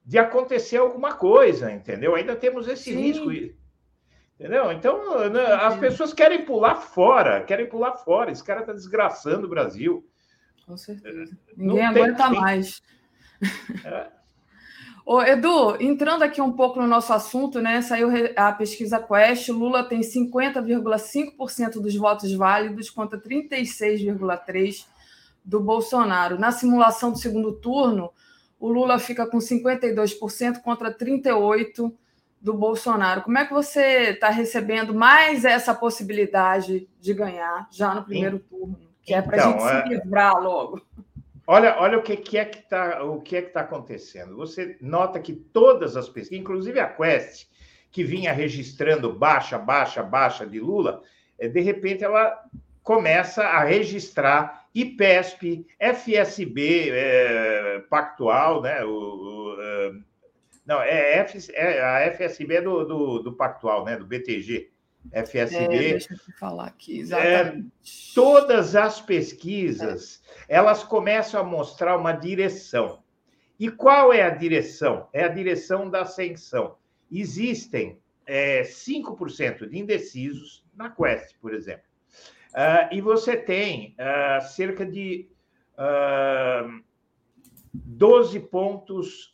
de 0.05 0.17
acontecer 0.17 0.77
alguma 0.77 1.13
coisa, 1.13 1.71
entendeu? 1.71 2.15
Ainda 2.15 2.35
temos 2.35 2.67
esse 2.67 2.93
Sim. 2.93 3.01
risco. 3.01 3.55
Entendeu? 4.39 4.71
Então, 4.71 5.29
né, 5.29 5.45
as 5.45 5.77
pessoas 5.77 6.13
querem 6.13 6.43
pular 6.43 6.75
fora, 6.75 7.43
querem 7.43 7.67
pular 7.67 7.93
fora. 7.93 8.31
Esse 8.31 8.43
cara 8.43 8.61
está 8.61 8.73
desgraçando 8.73 9.47
o 9.47 9.49
Brasil. 9.49 10.05
Com 10.65 10.75
certeza. 10.75 11.37
Ninguém 11.55 11.83
não 11.83 11.89
aguenta 11.89 12.29
mais. 12.29 12.81
É. 13.85 14.07
Ô, 15.05 15.21
Edu, 15.21 15.79
entrando 15.79 16.23
aqui 16.23 16.41
um 16.41 16.51
pouco 16.51 16.81
no 16.81 16.87
nosso 16.87 17.13
assunto, 17.13 17.61
né? 17.61 17.79
Saiu 17.83 18.09
a 18.35 18.51
pesquisa 18.51 18.99
Quest, 18.99 19.49
Lula 19.49 19.83
tem 19.83 20.01
50,5% 20.01 21.73
dos 21.73 21.95
votos 21.95 22.33
válidos 22.33 22.89
contra 22.89 23.21
36,3% 23.21 24.85
do 25.43 25.59
Bolsonaro. 25.59 26.39
Na 26.39 26.51
simulação 26.51 27.11
do 27.11 27.19
segundo 27.19 27.53
turno, 27.53 28.11
o 28.59 28.67
Lula 28.67 28.97
fica 28.97 29.27
com 29.27 29.37
52% 29.37 30.63
contra 30.63 30.91
38% 30.91 31.93
do 32.45 32.53
Bolsonaro. 32.53 33.23
Como 33.23 33.39
é 33.39 33.45
que 33.45 33.51
você 33.51 34.11
está 34.11 34.29
recebendo 34.29 34.93
mais 34.93 35.43
essa 35.43 35.73
possibilidade 35.73 36.87
de 37.01 37.11
ganhar 37.11 37.67
já 37.71 37.95
no 37.95 38.03
primeiro 38.03 38.37
turno? 38.37 38.77
Que 39.01 39.15
é 39.15 39.21
para 39.21 39.35
a 39.35 39.49
então, 39.49 39.59
gente 39.59 39.67
é... 39.67 39.81
se 39.81 39.89
livrar 39.89 40.39
logo. 40.39 40.79
Olha, 41.47 41.75
olha 41.79 41.97
o 41.97 42.03
que, 42.03 42.15
que 42.15 42.37
é 42.37 42.45
que 42.45 42.59
está 42.59 43.03
o 43.03 43.19
que 43.19 43.37
é 43.37 43.41
que 43.41 43.47
está 43.47 43.61
acontecendo. 43.61 44.35
Você 44.35 44.77
nota 44.79 45.19
que 45.19 45.33
todas 45.33 45.97
as 45.97 46.07
pesquisas, 46.07 46.39
inclusive 46.39 46.79
a 46.79 46.87
Quest, 46.87 47.47
que 47.91 48.03
vinha 48.03 48.31
registrando 48.31 49.11
baixa, 49.11 49.57
baixa, 49.57 50.03
baixa 50.03 50.45
de 50.45 50.59
Lula, 50.59 51.01
eh, 51.39 51.47
de 51.47 51.61
repente 51.61 52.03
ela 52.03 52.39
começa 52.83 53.43
a 53.43 53.63
registrar 53.63 54.67
IPESP, 54.75 55.65
FSB 55.79 56.91
é, 56.91 57.79
pactual, 57.89 58.61
né? 58.61 58.83
O, 58.83 58.89
o, 58.89 59.57
eh, 59.59 59.91
não, 60.65 60.81
é, 60.81 61.19
F, 61.19 61.51
é, 61.53 61.81
a 61.81 62.11
FSB 62.13 62.55
é 62.55 62.61
do, 62.61 62.83
do, 62.85 63.19
do 63.19 63.33
pactual, 63.33 63.85
né? 63.85 63.97
Do 63.97 64.05
BTG. 64.05 64.71
FSB. 65.11 65.75
É, 65.75 65.91
deixa 65.91 66.13
eu 66.13 66.33
falar 66.39 66.65
aqui, 66.65 66.99
exatamente. 66.99 67.67
É, 67.67 68.13
todas 68.15 68.75
as 68.75 68.99
pesquisas, 68.99 70.23
é. 70.47 70.55
elas 70.55 70.83
começam 70.83 71.39
a 71.39 71.43
mostrar 71.43 71.95
uma 71.97 72.11
direção. 72.11 73.03
E 73.59 73.69
qual 73.69 74.11
é 74.11 74.23
a 74.23 74.29
direção? 74.29 75.07
É 75.13 75.23
a 75.23 75.27
direção 75.27 75.89
da 75.89 76.01
ascensão. 76.01 76.75
Existem 77.11 77.99
é, 78.25 78.63
5% 78.63 79.69
de 79.69 79.77
indecisos 79.77 80.65
na 80.75 80.89
Quest, 80.89 81.35
por 81.39 81.53
exemplo. 81.53 81.85
Uh, 82.51 82.87
e 82.93 83.01
você 83.01 83.35
tem 83.35 83.95
uh, 83.99 84.41
cerca 84.41 84.85
de 84.85 85.29
uh, 85.77 86.81
12 87.73 88.39
pontos, 88.39 89.31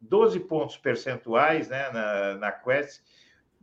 12 0.00 0.40
pontos 0.40 0.76
percentuais 0.76 1.68
né, 1.68 1.90
na, 1.90 2.34
na 2.34 2.52
Quest 2.52 3.02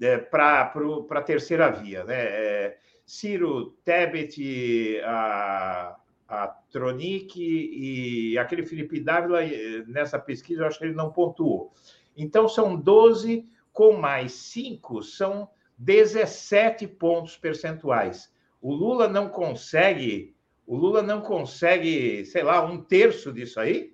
é, 0.02 0.18
para 0.18 0.74
a 1.10 1.22
terceira 1.22 1.70
via. 1.70 2.04
Né? 2.04 2.16
É, 2.18 2.78
Ciro, 3.06 3.72
Tebet, 3.84 5.02
a, 5.06 5.96
a 6.28 6.48
Tronic 6.72 7.40
e 7.40 8.38
aquele 8.38 8.64
Felipe 8.64 9.00
Dávila, 9.00 9.40
nessa 9.88 10.18
pesquisa, 10.18 10.62
eu 10.62 10.68
acho 10.68 10.80
que 10.80 10.86
ele 10.86 10.96
não 10.96 11.12
pontuou. 11.12 11.74
Então, 12.16 12.48
são 12.48 12.76
12 12.76 13.50
com 13.72 13.94
mais 13.94 14.32
5, 14.34 15.02
são 15.04 15.50
17 15.78 16.88
pontos 16.88 17.38
percentuais. 17.38 18.32
O 18.62 18.74
Lula 18.74 19.08
não 19.08 19.28
consegue, 19.28 20.36
o 20.66 20.76
Lula 20.78 21.02
não 21.02 21.22
consegue, 21.22 22.26
sei 22.26 22.44
lá, 22.44 22.64
um 22.64 22.82
terço 22.82 23.34
disso 23.34 23.60
aí? 23.60 23.94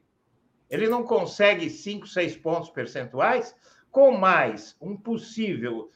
Ele 0.69 0.87
não 0.87 1.03
consegue 1.03 1.69
5, 1.69 2.07
6 2.07 2.37
pontos 2.37 2.69
percentuais? 2.69 3.55
com 3.91 4.11
mais 4.11 4.75
um 4.79 4.95
possível 4.95 5.89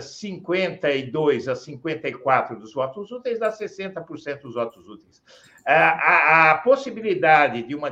52 0.00 1.46
eh, 1.46 1.50
a 1.50 1.56
54 1.56 2.58
dos 2.58 2.72
votos 2.72 3.10
úteis, 3.10 3.40
dá 3.40 3.50
60% 3.50 4.42
dos 4.42 4.54
votos 4.54 4.88
úteis. 4.88 5.22
A, 5.66 5.72
a, 5.72 6.50
a 6.52 6.58
possibilidade 6.58 7.62
de 7.64 7.74
uma 7.74 7.88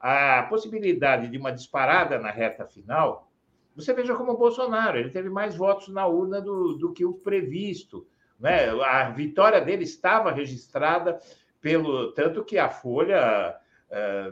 a, 0.00 0.38
a, 0.38 0.42
possibilidade 0.44 1.28
de 1.28 1.36
uma 1.36 1.52
disparada 1.52 2.18
na 2.18 2.30
reta 2.30 2.66
final, 2.66 3.30
você 3.76 3.92
veja 3.92 4.14
como 4.14 4.32
o 4.32 4.38
Bolsonaro, 4.38 4.98
ele 4.98 5.10
teve 5.10 5.28
mais 5.28 5.54
votos 5.54 5.88
na 5.88 6.06
urna 6.06 6.40
do, 6.40 6.74
do 6.74 6.92
que 6.92 7.04
o 7.04 7.12
previsto. 7.12 8.06
Né? 8.38 8.70
A 8.82 9.10
vitória 9.10 9.60
dele 9.60 9.84
estava 9.84 10.32
registrada 10.32 11.20
pelo 11.60 12.12
tanto 12.12 12.44
que 12.44 12.56
a 12.56 12.70
Folha 12.70 13.60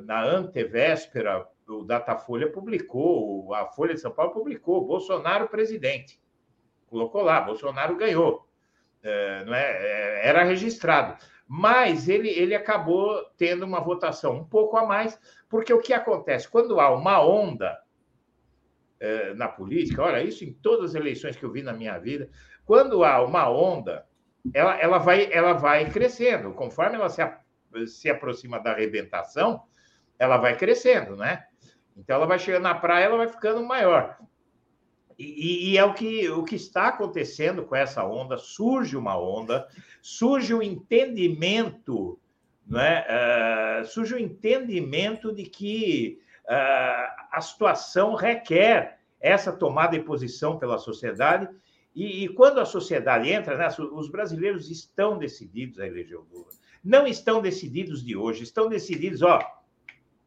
na 0.04 0.24
antevéspera 0.24 1.46
o 1.68 1.84
Datafolha 1.84 2.50
publicou, 2.50 3.52
a 3.54 3.66
Folha 3.66 3.94
de 3.94 4.00
São 4.00 4.10
Paulo 4.10 4.32
publicou, 4.32 4.86
Bolsonaro 4.86 5.48
presidente. 5.48 6.20
Colocou 6.86 7.22
lá, 7.22 7.40
Bolsonaro 7.40 7.96
ganhou. 7.96 8.48
É, 9.02 9.44
não 9.44 9.54
é, 9.54 9.70
é, 9.70 10.28
era 10.28 10.42
registrado. 10.42 11.22
Mas 11.46 12.08
ele, 12.08 12.28
ele 12.28 12.54
acabou 12.54 13.22
tendo 13.36 13.64
uma 13.64 13.80
votação 13.80 14.36
um 14.36 14.44
pouco 14.44 14.76
a 14.76 14.86
mais, 14.86 15.18
porque 15.48 15.72
o 15.72 15.80
que 15.80 15.92
acontece? 15.92 16.48
Quando 16.48 16.80
há 16.80 16.90
uma 16.90 17.22
onda 17.24 17.78
na 19.36 19.46
política, 19.46 20.02
olha, 20.02 20.20
isso 20.20 20.44
em 20.44 20.52
todas 20.52 20.90
as 20.90 20.94
eleições 20.96 21.36
que 21.36 21.44
eu 21.44 21.52
vi 21.52 21.62
na 21.62 21.72
minha 21.72 21.96
vida, 21.98 22.28
quando 22.66 23.04
há 23.04 23.24
uma 23.24 23.48
onda, 23.48 24.04
ela, 24.52 24.76
ela, 24.80 24.98
vai, 24.98 25.32
ela 25.32 25.52
vai 25.52 25.88
crescendo. 25.88 26.52
Conforme 26.52 26.96
ela 26.96 27.08
se, 27.08 27.22
se 27.86 28.10
aproxima 28.10 28.58
da 28.58 28.72
arrebentação, 28.72 29.62
ela 30.18 30.36
vai 30.36 30.56
crescendo, 30.56 31.16
né? 31.16 31.44
Então 31.96 32.16
ela 32.16 32.26
vai 32.26 32.38
chegando 32.38 32.62
na 32.62 32.74
praia, 32.74 33.04
ela 33.04 33.16
vai 33.16 33.28
ficando 33.28 33.62
maior. 33.64 34.16
E, 35.18 35.72
e, 35.72 35.78
é 35.78 35.84
o 35.84 35.92
que, 35.92 36.28
o 36.30 36.44
que 36.44 36.54
está 36.54 36.88
acontecendo 36.88 37.64
com 37.64 37.74
essa 37.74 38.04
onda. 38.04 38.38
Surge 38.38 38.96
uma 38.96 39.20
onda, 39.20 39.66
surge 40.00 40.54
o 40.54 40.58
um 40.58 40.62
entendimento, 40.62 42.20
né? 42.64 43.04
Uh, 43.80 43.84
surge 43.84 44.14
o 44.14 44.16
um 44.16 44.20
entendimento 44.20 45.34
de 45.34 45.42
que 45.42 46.20
uh, 46.44 47.26
a 47.32 47.40
situação 47.40 48.14
requer 48.14 49.00
essa 49.20 49.52
tomada 49.52 49.98
de 49.98 50.04
posição 50.04 50.56
pela 50.56 50.78
sociedade. 50.78 51.48
E, 51.92 52.24
e 52.24 52.28
quando 52.28 52.60
a 52.60 52.64
sociedade 52.64 53.28
entra, 53.28 53.56
né, 53.56 53.68
os 53.92 54.08
brasileiros 54.08 54.70
estão 54.70 55.18
decididos 55.18 55.80
a 55.80 55.86
eleger 55.86 56.16
o 56.16 56.26
Lula. 56.30 56.57
Não 56.82 57.06
estão 57.06 57.40
decididos 57.40 58.04
de 58.04 58.16
hoje, 58.16 58.42
estão 58.42 58.68
decididos, 58.68 59.22
ó, 59.22 59.40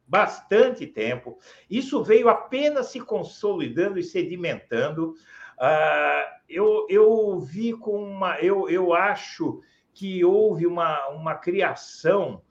bastante 0.06 0.86
tempo. 0.86 1.38
Isso 1.70 2.02
veio 2.02 2.28
apenas 2.28 2.88
se 2.88 3.00
consolidando 3.00 3.98
e 3.98 4.02
sedimentando. 4.02 5.14
Uh, 5.58 6.42
eu, 6.48 6.86
eu 6.90 7.40
vi 7.40 7.72
com 7.72 8.02
uma. 8.02 8.38
Eu, 8.40 8.68
eu 8.68 8.92
acho 8.92 9.60
que 9.94 10.24
houve 10.24 10.66
uma, 10.66 11.08
uma 11.08 11.34
criação 11.34 12.42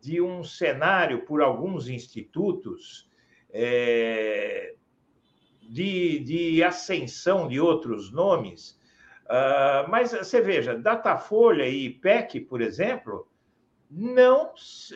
de 0.00 0.20
um 0.20 0.44
cenário 0.44 1.24
por 1.24 1.42
alguns 1.42 1.88
institutos 1.88 3.10
é, 3.50 4.74
de, 5.62 6.20
de 6.20 6.62
ascensão 6.62 7.48
de 7.48 7.58
outros 7.60 8.12
nomes. 8.12 8.78
Uh, 9.24 9.90
mas 9.90 10.12
você 10.12 10.40
veja, 10.40 10.78
Datafolha 10.78 11.66
e 11.66 11.86
IPEC, 11.86 12.40
por 12.40 12.60
exemplo, 12.60 13.26
não, 13.90 14.52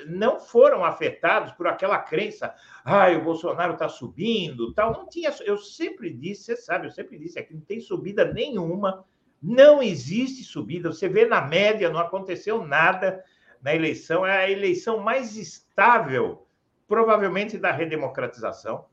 não 0.06 0.38
foram 0.38 0.84
afetados 0.84 1.52
por 1.52 1.66
aquela 1.66 1.98
crença, 1.98 2.54
ah, 2.84 3.10
o 3.10 3.22
Bolsonaro 3.22 3.74
está 3.74 3.88
subindo, 3.88 4.72
tal. 4.74 4.92
Não 4.92 5.08
tinha, 5.08 5.32
eu 5.44 5.56
sempre 5.58 6.12
disse, 6.12 6.44
você 6.44 6.56
sabe, 6.56 6.86
eu 6.86 6.90
sempre 6.90 7.18
disse 7.18 7.38
aqui, 7.38 7.54
não 7.54 7.60
tem 7.60 7.80
subida 7.80 8.24
nenhuma, 8.32 9.04
não 9.42 9.82
existe 9.82 10.42
subida. 10.42 10.92
Você 10.92 11.08
vê 11.08 11.26
na 11.26 11.40
média, 11.40 11.90
não 11.90 12.00
aconteceu 12.00 12.66
nada 12.66 13.24
na 13.62 13.74
eleição, 13.74 14.26
é 14.26 14.44
a 14.44 14.50
eleição 14.50 14.98
mais 14.98 15.36
estável, 15.36 16.46
provavelmente 16.88 17.56
da 17.56 17.70
redemocratização. 17.70 18.86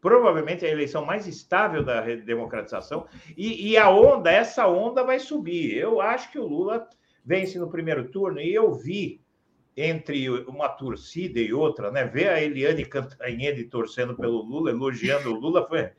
Provavelmente 0.00 0.66
é 0.66 0.68
a 0.68 0.72
eleição 0.72 1.04
mais 1.04 1.28
estável 1.28 1.84
da 1.84 2.00
redemocratização. 2.00 3.06
E, 3.36 3.70
e 3.70 3.76
a 3.76 3.88
onda, 3.88 4.32
essa 4.32 4.66
onda 4.66 5.04
vai 5.04 5.20
subir. 5.20 5.76
Eu 5.76 6.00
acho 6.00 6.32
que 6.32 6.40
o 6.40 6.46
Lula 6.46 6.88
vence 7.24 7.58
no 7.58 7.70
primeiro 7.70 8.08
turno, 8.08 8.40
e 8.40 8.54
eu 8.54 8.72
vi 8.74 9.20
entre 9.76 10.28
uma 10.46 10.68
torcida 10.68 11.40
e 11.40 11.52
outra, 11.52 11.90
né? 11.90 12.04
Ver 12.04 12.28
a 12.28 12.42
Eliane 12.42 12.84
Cantanhede 12.84 13.64
torcendo 13.64 14.14
pelo 14.14 14.42
Lula, 14.42 14.70
elogiando 14.70 15.30
o 15.30 15.38
Lula, 15.38 15.66
foi 15.66 15.90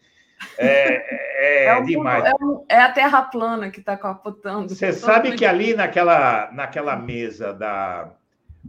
é, 0.58 1.66
é, 1.66 1.66
é 1.66 1.82
demais. 1.82 2.24
É, 2.26 2.76
é, 2.76 2.82
a 2.82 2.91
terra 2.91 3.22
plana 3.24 3.72
que 3.72 3.80
está 3.80 3.98
capotando. 3.98 4.70
Você 4.70 4.91
sabe 4.91 5.36
que 5.36 5.45
ali 5.45 5.74
naquela, 5.74 6.52
naquela 6.52 6.95
mesa 6.95 7.54
da 7.54 8.14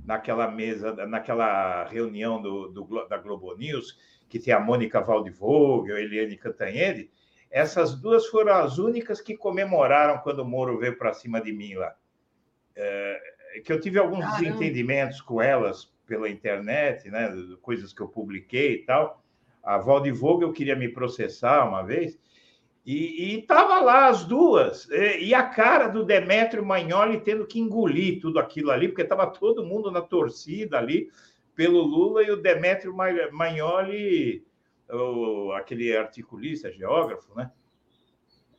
naquela 0.05 0.51
mesa, 0.51 0.93
naquela 1.07 1.85
reunião 1.85 2.43
do, 2.43 2.69
do, 2.69 3.09
da 3.09 3.17
Globo 3.17 3.55
News, 3.57 3.97
que 4.29 4.41
tem 4.41 4.53
a 4.53 4.59
Mônica 4.59 5.01
Waldvogel, 5.01 5.95
a 5.95 6.01
Eliane 6.01 6.37
Cantanhede, 6.37 7.09
essas 7.49 7.95
duas 7.95 8.27
foram 8.27 8.55
as 8.55 8.79
únicas 8.79 9.21
que 9.21 9.37
comemoraram 9.37 10.19
quando 10.19 10.41
o 10.41 10.45
Moro 10.45 10.79
veio 10.79 10.99
para 10.99 11.15
cima 11.15 11.41
de 11.41 11.53
mim 11.53 11.75
lá 11.75 11.95
é, 12.77 13.21
que 13.65 13.73
eu 13.73 13.81
tive 13.81 13.99
alguns 13.99 14.25
Caramba. 14.25 14.41
desentendimentos 14.41 15.21
com 15.21 15.41
elas 15.41 15.93
pela 16.07 16.29
internet, 16.29 17.11
né, 17.11 17.33
coisas 17.63 17.93
que 17.93 18.01
eu 18.01 18.09
publiquei 18.09 18.75
e 18.75 18.85
tal. 18.85 19.23
A 19.63 19.79
Valde 19.79 20.11
Vogel 20.11 20.53
queria 20.53 20.77
me 20.77 20.89
processar 20.89 21.67
uma 21.67 21.83
vez, 21.83 22.19
e 22.87 23.39
estava 23.39 23.81
lá 23.81 24.09
as 24.09 24.27
duas, 24.27 24.87
e, 24.91 25.29
e, 25.29 25.35
a 25.35 25.43
cara 25.43 25.89
do 25.89 26.05
Demétrio 26.05 26.65
Magnoli 26.65 27.19
tendo 27.21 27.47
que 27.47 27.59
engolir 27.59 28.21
tudo 28.21 28.39
aquilo 28.39 28.71
ali, 28.71 28.89
porque 28.89 29.01
estava 29.01 29.27
todo 29.27 29.65
mundo 29.65 29.91
na 29.91 30.03
torcida 30.03 30.77
ali 30.77 31.09
pelo 31.55 31.81
Lula 31.81 32.23
e 32.23 32.31
o 32.31 32.37
Demétrio 32.37 32.95
Magnoli, 32.95 34.45
o, 34.91 35.53
aquele 35.53 35.97
articulista, 35.97 36.71
geógrafo, 36.71 37.35
né? 37.35 37.51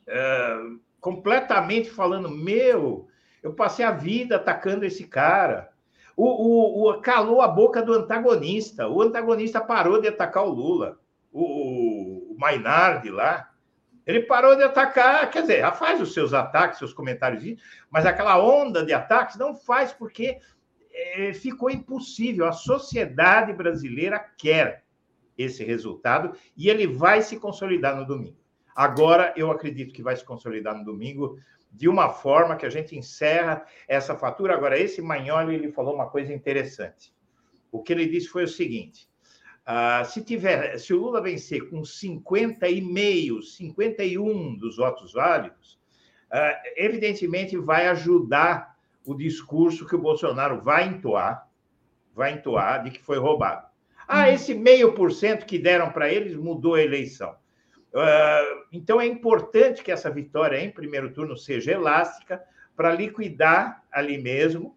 É, 0.08 0.56
completamente 1.00 1.88
falando, 1.88 2.28
meu, 2.28 3.06
eu 3.42 3.52
passei 3.52 3.84
a 3.84 3.90
vida 3.90 4.36
atacando 4.36 4.84
esse 4.84 5.06
cara. 5.06 5.70
O, 6.16 6.24
o, 6.24 6.90
o, 6.90 7.00
calou 7.00 7.42
a 7.42 7.48
boca 7.48 7.82
do 7.82 7.92
antagonista. 7.92 8.88
O 8.88 9.02
antagonista 9.02 9.60
parou 9.60 10.00
de 10.00 10.08
atacar 10.08 10.44
o 10.44 10.50
Lula. 10.50 10.98
O, 11.32 12.32
o 12.32 12.36
Mainardi 12.38 13.10
lá. 13.10 13.50
Ele 14.06 14.20
parou 14.20 14.54
de 14.56 14.62
atacar, 14.62 15.28
quer 15.30 15.42
dizer, 15.42 15.60
já 15.60 15.72
faz 15.72 16.00
os 16.00 16.14
seus 16.14 16.32
ataques, 16.32 16.78
seus 16.78 16.92
comentários, 16.92 17.42
mas 17.90 18.06
aquela 18.06 18.40
onda 18.40 18.84
de 18.84 18.92
ataques 18.92 19.36
não 19.36 19.56
faz 19.56 19.92
porque 19.92 20.38
é, 20.92 21.34
ficou 21.34 21.68
impossível. 21.68 22.46
A 22.46 22.52
sociedade 22.52 23.52
brasileira 23.52 24.24
quer 24.38 24.84
esse 25.36 25.64
resultado 25.64 26.34
e 26.56 26.70
ele 26.70 26.86
vai 26.86 27.20
se 27.20 27.38
consolidar 27.38 27.96
no 27.96 28.06
domingo. 28.06 28.38
Agora, 28.74 29.32
eu 29.36 29.50
acredito 29.50 29.92
que 29.92 30.02
vai 30.02 30.16
se 30.16 30.24
consolidar 30.24 30.76
no 30.76 30.84
domingo 30.84 31.38
de 31.72 31.88
uma 31.88 32.08
forma 32.08 32.56
que 32.56 32.66
a 32.66 32.70
gente 32.70 32.96
encerra 32.96 33.64
essa 33.86 34.16
fatura. 34.16 34.54
Agora, 34.54 34.78
esse 34.78 35.02
Magnoli 35.02 35.54
ele 35.54 35.72
falou 35.72 35.94
uma 35.94 36.08
coisa 36.08 36.32
interessante. 36.32 37.14
O 37.70 37.82
que 37.82 37.92
ele 37.92 38.06
disse 38.06 38.28
foi 38.28 38.44
o 38.44 38.48
seguinte: 38.48 39.08
uh, 39.66 40.04
se 40.04 40.22
tiver, 40.22 40.78
se 40.78 40.94
o 40.94 40.98
Lula 40.98 41.20
vencer 41.20 41.68
com 41.68 41.82
50,5, 41.82 43.42
51 43.42 44.56
dos 44.56 44.76
votos 44.76 45.12
válidos, 45.12 45.78
uh, 46.32 46.56
evidentemente 46.76 47.56
vai 47.56 47.88
ajudar 47.88 48.76
o 49.04 49.14
discurso 49.14 49.86
que 49.86 49.94
o 49.94 50.00
Bolsonaro 50.00 50.60
vai 50.60 50.88
entoar, 50.88 51.48
vai 52.14 52.32
entoar 52.32 52.82
de 52.82 52.90
que 52.90 53.02
foi 53.02 53.18
roubado. 53.18 53.66
Ah, 54.08 54.30
esse 54.30 54.54
meio 54.54 54.94
por 54.94 55.12
cento 55.12 55.44
que 55.44 55.58
deram 55.58 55.90
para 55.90 56.08
eles 56.08 56.36
mudou 56.36 56.74
a 56.74 56.82
eleição. 56.82 57.34
Ah, 57.94 58.44
então, 58.72 59.00
é 59.00 59.06
importante 59.06 59.82
que 59.82 59.92
essa 59.92 60.10
vitória 60.10 60.58
em 60.58 60.70
primeiro 60.70 61.12
turno 61.12 61.36
seja 61.36 61.72
elástica 61.72 62.42
para 62.76 62.92
liquidar 62.92 63.82
ali 63.90 64.18
mesmo 64.18 64.76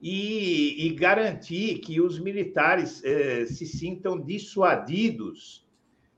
e, 0.00 0.86
e, 0.86 0.94
garantir 0.94 1.78
que 1.78 2.00
os 2.00 2.18
militares 2.18 3.02
eh, 3.04 3.46
se 3.46 3.66
sintam 3.66 4.20
dissuadidos 4.20 5.66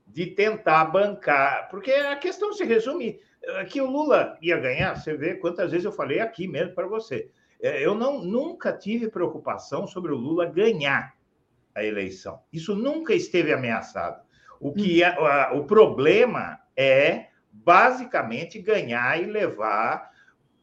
de 0.05 0.25
tentar 0.25 0.85
bancar. 0.85 1.69
Porque 1.69 1.91
a 1.91 2.17
questão 2.17 2.51
se 2.51 2.65
resume 2.65 3.17
eh, 3.41 3.65
que 3.65 3.79
o 3.79 3.89
Lula 3.89 4.37
ia 4.41 4.57
ganhar, 4.57 4.95
você 4.95 5.15
vê 5.15 5.35
quantas 5.35 5.71
vezes 5.71 5.85
eu 5.85 5.91
falei 5.91 6.19
aqui 6.19 6.47
mesmo 6.47 6.75
para 6.75 6.85
você. 6.85 7.29
Eh, 7.61 7.85
eu 7.85 7.95
não, 7.95 8.21
nunca 8.21 8.73
tive 8.73 9.09
preocupação 9.09 9.87
sobre 9.87 10.11
o 10.11 10.17
Lula 10.17 10.45
ganhar 10.45 11.15
a 11.73 11.83
eleição. 11.83 12.41
Isso 12.51 12.75
nunca 12.75 13.13
esteve 13.13 13.53
ameaçado. 13.53 14.21
O 14.59 14.73
que 14.73 15.03
é, 15.03 15.15
o 15.53 15.63
problema 15.65 16.59
é 16.75 17.27
basicamente 17.51 18.61
ganhar 18.61 19.21
e 19.21 19.25
levar, 19.25 20.11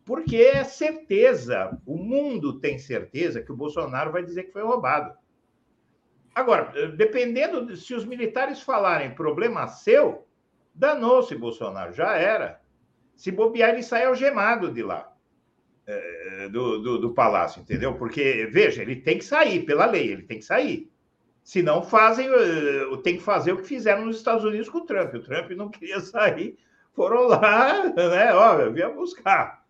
porque 0.04 0.36
é 0.36 0.64
certeza, 0.64 1.78
o 1.86 1.96
mundo 1.96 2.60
tem 2.60 2.78
certeza 2.78 3.42
que 3.42 3.52
o 3.52 3.56
Bolsonaro 3.56 4.12
vai 4.12 4.22
dizer 4.22 4.44
que 4.44 4.52
foi 4.52 4.62
roubado. 4.62 5.14
Agora, 6.34 6.88
dependendo 6.96 7.64
de, 7.64 7.76
se 7.76 7.94
os 7.94 8.04
militares 8.04 8.60
falarem 8.60 9.14
problema 9.14 9.68
seu, 9.68 10.26
danou-se 10.74 11.34
Bolsonaro, 11.36 11.92
já 11.92 12.16
era. 12.16 12.60
Se 13.14 13.30
bobear, 13.30 13.70
ele 13.70 13.82
sai 13.82 14.04
algemado 14.04 14.72
de 14.72 14.82
lá, 14.82 15.12
é, 15.86 16.48
do, 16.48 16.80
do, 16.80 16.98
do 16.98 17.14
palácio, 17.14 17.62
entendeu? 17.62 17.94
Porque, 17.94 18.48
veja, 18.50 18.82
ele 18.82 18.96
tem 18.96 19.18
que 19.18 19.24
sair 19.24 19.64
pela 19.64 19.86
lei, 19.86 20.08
ele 20.10 20.22
tem 20.22 20.38
que 20.38 20.44
sair. 20.44 20.90
Se 21.44 21.62
não 21.62 21.82
fazem, 21.82 22.26
eh, 22.26 22.96
tem 23.02 23.18
que 23.18 23.22
fazer 23.22 23.52
o 23.52 23.58
que 23.58 23.68
fizeram 23.68 24.06
nos 24.06 24.16
Estados 24.16 24.44
Unidos 24.44 24.70
com 24.70 24.78
o 24.78 24.86
Trump. 24.86 25.12
O 25.14 25.22
Trump 25.22 25.50
não 25.50 25.68
queria 25.70 26.00
sair, 26.00 26.56
foram 26.94 27.28
lá, 27.28 27.84
né? 27.90 28.34
Ó, 28.34 28.70
vinha 28.70 28.88
buscar. 28.88 29.62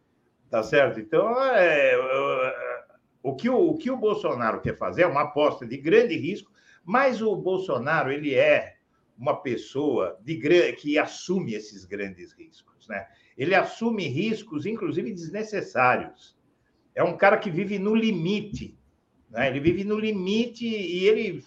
Tá 0.49 0.63
certo? 0.63 1.01
Então, 1.01 1.35
é, 1.53 1.97
o, 3.21 3.35
que 3.35 3.51
o, 3.51 3.71
o 3.71 3.77
que 3.77 3.91
o 3.91 3.97
Bolsonaro 3.97 4.61
quer 4.61 4.79
fazer 4.79 5.03
é 5.03 5.07
uma 5.07 5.23
aposta 5.23 5.67
de 5.67 5.77
grande 5.77 6.17
risco, 6.17 6.53
mas 6.85 7.21
o 7.21 7.35
Bolsonaro, 7.35 8.13
ele 8.13 8.37
é 8.37 8.77
uma 9.19 9.35
pessoa 9.35 10.17
de, 10.23 10.37
que 10.75 10.97
assume 10.97 11.55
esses 11.55 11.85
grandes 11.85 12.33
riscos, 12.33 12.87
né? 12.87 13.09
Ele 13.37 13.53
assume 13.53 14.07
riscos, 14.07 14.65
inclusive 14.65 15.13
desnecessários. 15.13 16.37
É 16.95 17.03
um 17.03 17.17
cara 17.17 17.37
que 17.37 17.51
vive 17.51 17.81
no 17.81 17.97
limite, 17.97 18.79
né? 19.29 19.49
Ele 19.49 19.59
vive 19.59 19.83
no 19.83 19.99
limite 19.99 20.67
e 20.67 21.09
ele 21.09 21.45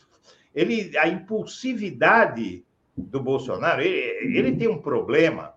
ele, 0.58 0.98
a 0.98 1.08
impulsividade 1.08 2.66
do 2.98 3.22
Bolsonaro, 3.22 3.80
ele, 3.80 4.36
ele 4.36 4.58
tem 4.58 4.68
um 4.68 4.82
problema 4.82 5.54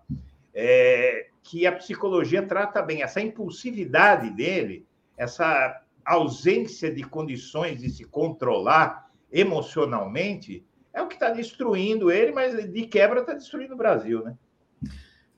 é, 0.53 1.25
que 1.41 1.65
a 1.65 1.71
psicologia 1.71 2.45
trata 2.45 2.83
bem. 2.83 3.01
Essa 3.01 3.19
impulsividade 3.19 4.29
dele, 4.29 4.85
essa 5.17 5.81
ausência 6.05 6.93
de 6.93 7.01
condições 7.01 7.79
de 7.79 7.89
se 7.89 8.03
controlar 8.03 9.09
emocionalmente, 9.31 10.63
é 10.93 11.01
o 11.01 11.07
que 11.07 11.15
está 11.15 11.31
destruindo 11.31 12.11
ele, 12.11 12.31
mas 12.31 12.71
de 12.71 12.85
quebra 12.85 13.21
está 13.21 13.33
destruindo 13.33 13.73
o 13.73 13.77
Brasil, 13.77 14.23
né? 14.23 14.37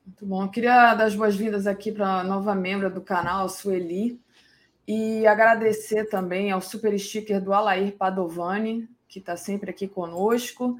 Muito 0.06 0.26
bom. 0.26 0.44
Eu 0.44 0.50
queria 0.50 0.94
dar 0.94 1.06
as 1.06 1.16
boas-vindas 1.16 1.68
aqui 1.68 1.90
para 1.90 2.20
a 2.20 2.24
nova 2.26 2.54
membra 2.54 2.90
do 2.90 3.00
canal, 3.00 3.48
Sueli, 3.48 4.20
e 4.86 5.26
agradecer 5.26 6.10
também 6.10 6.52
ao 6.52 6.60
super 6.60 7.00
sticker 7.00 7.42
do 7.42 7.54
Alair 7.54 7.96
Padovani, 7.96 8.90
que 9.14 9.20
está 9.20 9.38
sempre 9.38 9.70
aqui 9.70 9.88
conosco. 9.88 10.78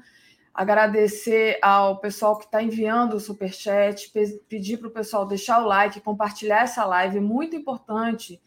Agradecer 0.52 1.58
ao 1.62 1.98
pessoal 1.98 2.36
que 2.36 2.44
está 2.44 2.62
enviando 2.62 3.14
o 3.14 3.20
superchat, 3.20 4.12
pedir 4.48 4.78
para 4.78 4.88
o 4.88 4.92
pessoal 4.92 5.26
deixar 5.26 5.62
o 5.62 5.66
like, 5.66 6.00
compartilhar 6.00 6.62
essa 6.62 6.84
live, 6.84 7.20
muito 7.20 7.56
importante 7.56 8.40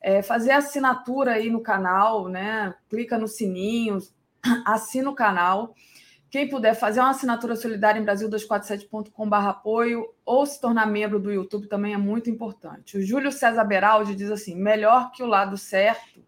é, 0.00 0.22
fazer 0.22 0.52
assinatura 0.52 1.32
aí 1.32 1.50
no 1.50 1.60
canal, 1.60 2.28
né? 2.28 2.74
Clica 2.88 3.18
no 3.18 3.26
sininho, 3.26 3.98
assina 4.64 5.10
o 5.10 5.14
canal. 5.14 5.74
Quem 6.30 6.48
puder 6.48 6.74
fazer 6.74 7.00
uma 7.00 7.10
assinatura 7.10 7.56
solidária 7.56 8.00
em 8.00 8.04
Brasil247.com.br 8.04 9.34
apoio 9.36 10.06
ou 10.24 10.44
se 10.44 10.60
tornar 10.60 10.86
membro 10.86 11.18
do 11.18 11.32
YouTube 11.32 11.68
também 11.68 11.94
é 11.94 11.96
muito 11.96 12.28
importante. 12.28 12.98
O 12.98 13.02
Júlio 13.02 13.32
César 13.32 13.64
Beraldi 13.64 14.14
diz 14.14 14.30
assim: 14.30 14.54
melhor 14.54 15.12
que 15.12 15.22
o 15.22 15.26
lado 15.26 15.56
certo 15.56 16.25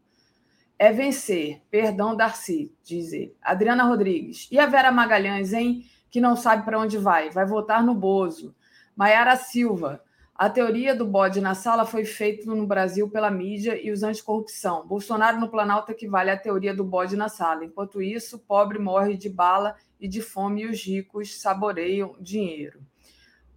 é 0.79 0.93
vencer. 0.93 1.61
Perdão, 1.71 2.15
Darcy, 2.15 2.73
diz 2.83 3.13
ele. 3.13 3.35
Adriana 3.43 3.85
Rodrigues. 3.85 4.49
E 4.51 4.59
a 4.59 4.67
Vera 4.67 4.93
Magalhães, 4.93 5.53
hein? 5.53 5.85
Que 6.11 6.21
não 6.21 6.37
sabe 6.37 6.65
para 6.65 6.79
onde 6.79 6.97
vai. 6.97 7.31
Vai 7.31 7.45
votar 7.45 7.83
no 7.83 7.95
Bozo. 7.95 8.55
Maiara 8.95 9.37
Silva. 9.37 10.03
A 10.35 10.49
teoria 10.49 10.95
do 10.95 11.05
bode 11.05 11.41
na 11.41 11.53
sala 11.53 11.85
foi 11.85 12.05
feita 12.05 12.47
no 12.55 12.65
Brasil 12.65 13.11
pela 13.11 13.29
mídia 13.29 13.77
e 13.77 13.91
os 13.91 14.05
anticorrupção. 14.05 14.87
Bolsonaro 14.87 15.41
no 15.41 15.49
Planalto 15.49 15.91
equivale 15.91 16.31
à 16.31 16.37
teoria 16.37 16.73
do 16.73 16.85
bode 16.85 17.17
na 17.17 17.29
sala. 17.29 17.65
Enquanto 17.65 18.01
isso, 18.01 18.37
o 18.37 18.39
pobre 18.39 18.79
morre 18.79 19.17
de 19.17 19.29
bala 19.29 19.75
e 19.99 20.07
de 20.07 20.23
fome 20.23 20.63
e 20.63 20.67
os 20.67 20.81
ricos 20.81 21.41
saboreiam 21.41 22.15
dinheiro. 22.21 22.81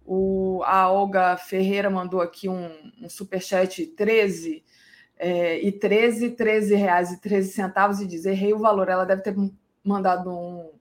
O, 0.04 0.60
a 0.64 0.90
Olga 0.90 1.36
Ferreira 1.36 1.88
mandou 1.88 2.20
aqui 2.20 2.48
um, 2.48 2.68
um 3.00 3.08
superchat 3.08 3.86
13 3.86 4.64
é, 5.24 5.60
e 5.60 5.70
13, 5.70 6.30
13 6.30 6.74
reais 6.74 7.12
e 7.12 7.20
13 7.20 7.52
centavos 7.52 8.00
e 8.00 8.06
diz, 8.08 8.26
errei 8.26 8.52
o 8.52 8.58
valor. 8.58 8.88
Ela 8.88 9.04
deve 9.04 9.22
ter 9.22 9.36
mandado 9.84 10.28
um 10.32 10.72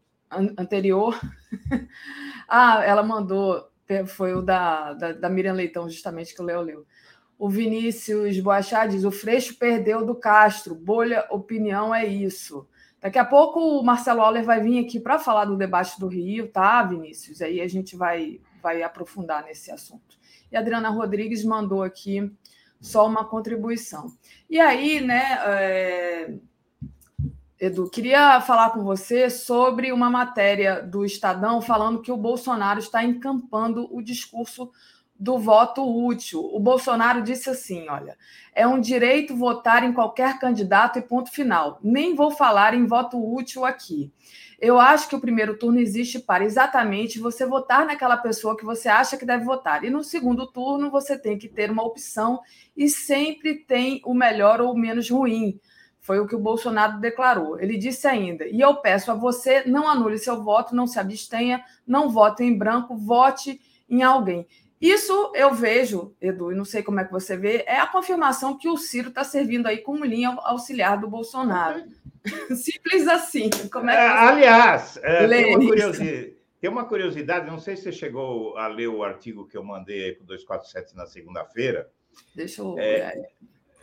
anterior. 0.57 1.19
ah, 2.49 2.84
ela 2.84 3.03
mandou 3.03 3.69
foi 4.07 4.34
o 4.34 4.41
da, 4.41 4.93
da, 4.93 5.11
da 5.11 5.30
Miriam 5.30 5.53
Leitão, 5.53 5.88
justamente, 5.88 6.34
que 6.34 6.41
o 6.41 6.45
Léo 6.45 6.61
leu. 6.61 6.85
O 7.38 7.49
Vinícius 7.49 8.39
Boachá 8.39 8.88
diz: 8.88 9.03
o 9.03 9.11
Freixo 9.11 9.57
perdeu 9.59 10.03
do 10.03 10.15
Castro. 10.15 10.73
Bolha, 10.73 11.27
opinião 11.30 11.93
é 11.93 12.05
isso. 12.07 12.68
Daqui 12.99 13.19
a 13.19 13.26
pouco 13.26 13.59
o 13.59 13.84
Marcelo 13.84 14.22
Auler 14.22 14.43
vai 14.43 14.59
vir 14.59 14.84
aqui 14.84 14.99
para 14.99 15.19
falar 15.19 15.45
do 15.45 15.57
debate 15.57 15.99
do 15.99 16.07
Rio, 16.07 16.47
tá, 16.47 16.81
Vinícius? 16.84 17.41
Aí 17.41 17.59
a 17.59 17.68
gente 17.68 17.95
vai, 17.95 18.39
vai 18.61 18.81
aprofundar 18.81 19.43
nesse 19.43 19.72
assunto. 19.72 20.18
E 20.51 20.57
a 20.57 20.59
Adriana 20.59 20.89
Rodrigues 20.89 21.43
mandou 21.43 21.84
aqui 21.84 22.31
só 22.81 23.07
uma 23.07 23.23
contribuição. 23.23 24.07
E 24.49 24.59
aí, 24.59 24.99
né, 24.99 25.37
é, 25.45 26.33
Edu, 27.59 27.87
queria 27.89 28.41
falar 28.41 28.71
com 28.71 28.83
você 28.83 29.29
sobre 29.29 29.91
uma 29.91 30.09
matéria 30.09 30.81
do 30.81 31.05
Estadão 31.05 31.61
falando 31.61 32.01
que 32.01 32.11
o 32.11 32.17
Bolsonaro 32.17 32.79
está 32.79 33.03
encampando 33.03 33.87
o 33.95 34.01
discurso 34.01 34.71
do 35.21 35.37
voto 35.37 35.83
útil. 35.83 36.43
O 36.43 36.59
Bolsonaro 36.59 37.21
disse 37.21 37.51
assim: 37.51 37.87
olha, 37.87 38.17
é 38.55 38.67
um 38.67 38.81
direito 38.81 39.35
votar 39.35 39.83
em 39.83 39.93
qualquer 39.93 40.39
candidato 40.39 40.97
e 40.97 41.03
ponto 41.03 41.29
final. 41.29 41.79
Nem 41.83 42.15
vou 42.15 42.31
falar 42.31 42.73
em 42.73 42.87
voto 42.87 43.23
útil 43.31 43.63
aqui. 43.63 44.11
Eu 44.61 44.79
acho 44.79 45.09
que 45.09 45.15
o 45.15 45.19
primeiro 45.19 45.57
turno 45.57 45.79
existe 45.79 46.19
para 46.19 46.43
exatamente 46.43 47.17
você 47.17 47.47
votar 47.47 47.83
naquela 47.83 48.15
pessoa 48.15 48.55
que 48.55 48.63
você 48.63 48.88
acha 48.88 49.17
que 49.17 49.25
deve 49.25 49.43
votar. 49.43 49.83
E 49.83 49.89
no 49.89 50.03
segundo 50.03 50.45
turno 50.45 50.91
você 50.91 51.17
tem 51.17 51.35
que 51.35 51.49
ter 51.49 51.71
uma 51.71 51.83
opção 51.83 52.39
e 52.77 52.88
sempre 52.88 53.55
tem 53.55 54.03
o 54.05 54.13
melhor 54.13 54.61
ou 54.61 54.71
o 54.71 54.77
menos 54.77 55.09
ruim. 55.09 55.59
Foi 55.99 56.19
o 56.19 56.27
que 56.27 56.35
o 56.35 56.39
Bolsonaro 56.39 56.99
declarou. 56.99 57.59
Ele 57.59 57.75
disse 57.75 58.07
ainda: 58.07 58.45
e 58.45 58.61
eu 58.61 58.75
peço 58.75 59.09
a 59.09 59.15
você, 59.15 59.63
não 59.65 59.89
anule 59.89 60.19
seu 60.19 60.43
voto, 60.43 60.75
não 60.75 60.85
se 60.85 60.99
abstenha, 60.99 61.65
não 61.85 62.07
vote 62.07 62.43
em 62.43 62.55
branco, 62.55 62.95
vote 62.95 63.59
em 63.89 64.03
alguém. 64.03 64.45
Isso 64.79 65.31
eu 65.35 65.53
vejo, 65.53 66.15
Edu, 66.21 66.51
e 66.51 66.55
não 66.55 66.65
sei 66.65 66.83
como 66.83 66.99
é 66.99 67.05
que 67.05 67.11
você 67.11 67.38
vê, 67.38 67.63
é 67.67 67.79
a 67.79 67.85
confirmação 67.85 68.57
que 68.57 68.67
o 68.67 68.77
Ciro 68.77 69.09
está 69.09 69.23
servindo 69.23 69.67
aí 69.67 69.77
como 69.77 70.05
linha 70.05 70.35
auxiliar 70.41 70.99
do 70.99 71.07
Bolsonaro. 71.07 71.83
Simples 72.56 73.07
assim. 73.07 73.49
Como 73.72 73.89
é 73.89 73.93
que 73.93 73.99
é, 73.99 74.07
aliás, 74.07 74.98
é, 75.02 75.27
tem, 75.27 75.56
uma 75.56 75.68
curiosidade, 75.68 76.38
tem 76.60 76.69
uma 76.69 76.85
curiosidade, 76.85 77.48
não 77.48 77.60
sei 77.60 77.76
se 77.76 77.84
você 77.84 77.91
chegou 77.91 78.57
a 78.57 78.68
ler 78.68 78.88
o 78.88 79.03
artigo 79.03 79.48
que 79.48 79.57
eu 79.57 79.64
mandei 79.64 80.14
para 80.14 80.23
o 80.23 80.27
247 80.27 80.95
na 80.95 81.06
segunda-feira. 81.06 81.89
Deixa 82.35 82.61
eu 82.61 82.77
é, 82.77 83.31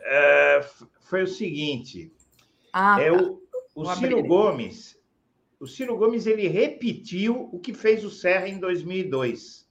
é, 0.02 0.60
foi 1.02 1.22
o 1.22 1.28
seguinte: 1.28 2.12
ah, 2.72 3.00
é 3.00 3.10
tá. 3.10 3.22
o, 3.22 3.42
o 3.74 3.94
Ciro 3.94 4.22
Gomes, 4.22 4.98
o 5.58 5.66
Ciro 5.66 5.96
Gomes 5.96 6.26
ele 6.26 6.46
repetiu 6.46 7.48
o 7.52 7.58
que 7.58 7.74
fez 7.74 8.04
o 8.04 8.10
Serra 8.10 8.48
em 8.48 8.58
2002. 8.58 9.66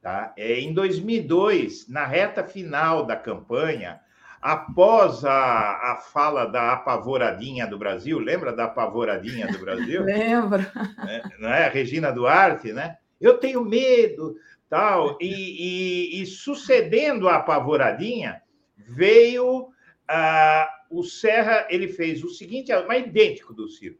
Tá? 0.00 0.32
É, 0.36 0.60
em 0.60 0.72
2002, 0.72 1.88
na 1.88 2.06
reta 2.06 2.44
final 2.44 3.04
da 3.04 3.16
campanha, 3.16 4.00
após 4.40 5.24
a, 5.24 5.92
a 5.92 5.96
fala 5.96 6.44
da 6.46 6.72
apavoradinha 6.72 7.66
do 7.66 7.78
Brasil, 7.78 8.18
lembra 8.18 8.52
da 8.52 8.64
apavoradinha 8.64 9.46
do 9.48 9.58
Brasil? 9.58 10.04
Lembro. 10.06 10.60
É, 11.06 11.22
não 11.38 11.48
é? 11.48 11.66
A 11.66 11.70
Regina 11.70 12.12
Duarte, 12.12 12.72
né? 12.72 12.96
Eu 13.20 13.38
tenho 13.38 13.64
medo, 13.64 14.36
tal. 14.68 15.18
E, 15.20 16.18
e, 16.18 16.22
e 16.22 16.26
sucedendo 16.26 17.28
a 17.28 17.36
apavoradinha, 17.36 18.40
veio 18.76 19.68
ah, 20.08 20.68
o 20.90 21.02
Serra, 21.02 21.66
ele 21.68 21.88
fez 21.88 22.24
o 22.24 22.28
seguinte, 22.28 22.72
é 22.72 22.86
mas 22.86 23.06
idêntico 23.06 23.52
do 23.52 23.68
Ciro. 23.68 23.96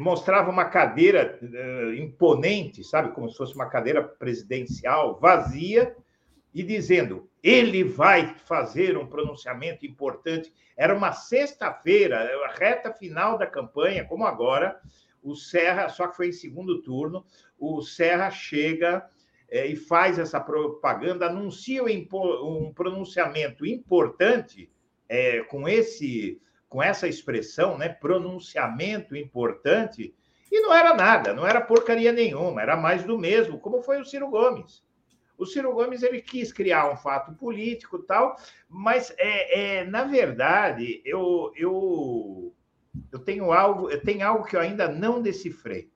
Mostrava 0.00 0.50
uma 0.50 0.64
cadeira 0.64 1.38
uh, 1.40 1.94
imponente, 1.94 2.82
sabe, 2.82 3.14
como 3.14 3.30
se 3.30 3.36
fosse 3.36 3.54
uma 3.54 3.68
cadeira 3.68 4.02
presidencial 4.02 5.18
vazia, 5.20 5.94
e 6.54 6.62
dizendo: 6.62 7.28
ele 7.42 7.82
vai 7.82 8.34
fazer 8.46 8.96
um 8.96 9.06
pronunciamento 9.06 9.84
importante. 9.84 10.52
Era 10.76 10.94
uma 10.94 11.12
sexta-feira, 11.12 12.20
a 12.46 12.54
reta 12.54 12.92
final 12.92 13.36
da 13.36 13.46
campanha, 13.46 14.04
como 14.04 14.24
agora. 14.24 14.80
O 15.22 15.34
Serra, 15.34 15.88
só 15.88 16.06
que 16.06 16.16
foi 16.16 16.28
em 16.28 16.32
segundo 16.32 16.82
turno, 16.82 17.24
o 17.58 17.80
Serra 17.80 18.30
chega 18.30 19.08
é, 19.48 19.66
e 19.66 19.74
faz 19.74 20.18
essa 20.18 20.38
propaganda, 20.38 21.26
anuncia 21.26 21.82
um 21.82 22.72
pronunciamento 22.74 23.64
importante 23.64 24.70
é, 25.08 25.40
com 25.44 25.68
esse 25.68 26.40
com 26.68 26.82
essa 26.82 27.06
expressão, 27.06 27.78
né, 27.78 27.88
pronunciamento 27.88 29.14
importante, 29.14 30.12
e 30.50 30.60
não 30.60 30.74
era 30.74 30.92
nada, 30.92 31.32
não 31.32 31.46
era 31.46 31.60
porcaria 31.60 32.10
nenhuma, 32.10 32.60
era 32.60 32.76
mais 32.76 33.04
do 33.04 33.16
mesmo, 33.16 33.60
como 33.60 33.80
foi 33.80 34.00
o 34.00 34.04
Ciro 34.04 34.28
Gomes. 34.28 34.82
O 35.36 35.46
Ciro 35.46 35.72
Gomes 35.72 36.02
ele 36.02 36.20
quis 36.20 36.52
criar 36.52 36.90
um 36.90 36.96
fato 36.96 37.32
político 37.34 37.98
tal, 37.98 38.36
mas 38.68 39.12
é, 39.18 39.78
é 39.78 39.84
na 39.84 40.04
verdade 40.04 41.02
eu, 41.04 41.52
eu 41.56 42.54
eu 43.10 43.18
tenho 43.18 43.52
algo 43.52 43.90
eu 43.90 44.00
tenho 44.00 44.26
algo 44.26 44.44
que 44.44 44.56
eu 44.56 44.60
ainda 44.60 44.88
não 44.88 45.20
decifrei. 45.20 45.90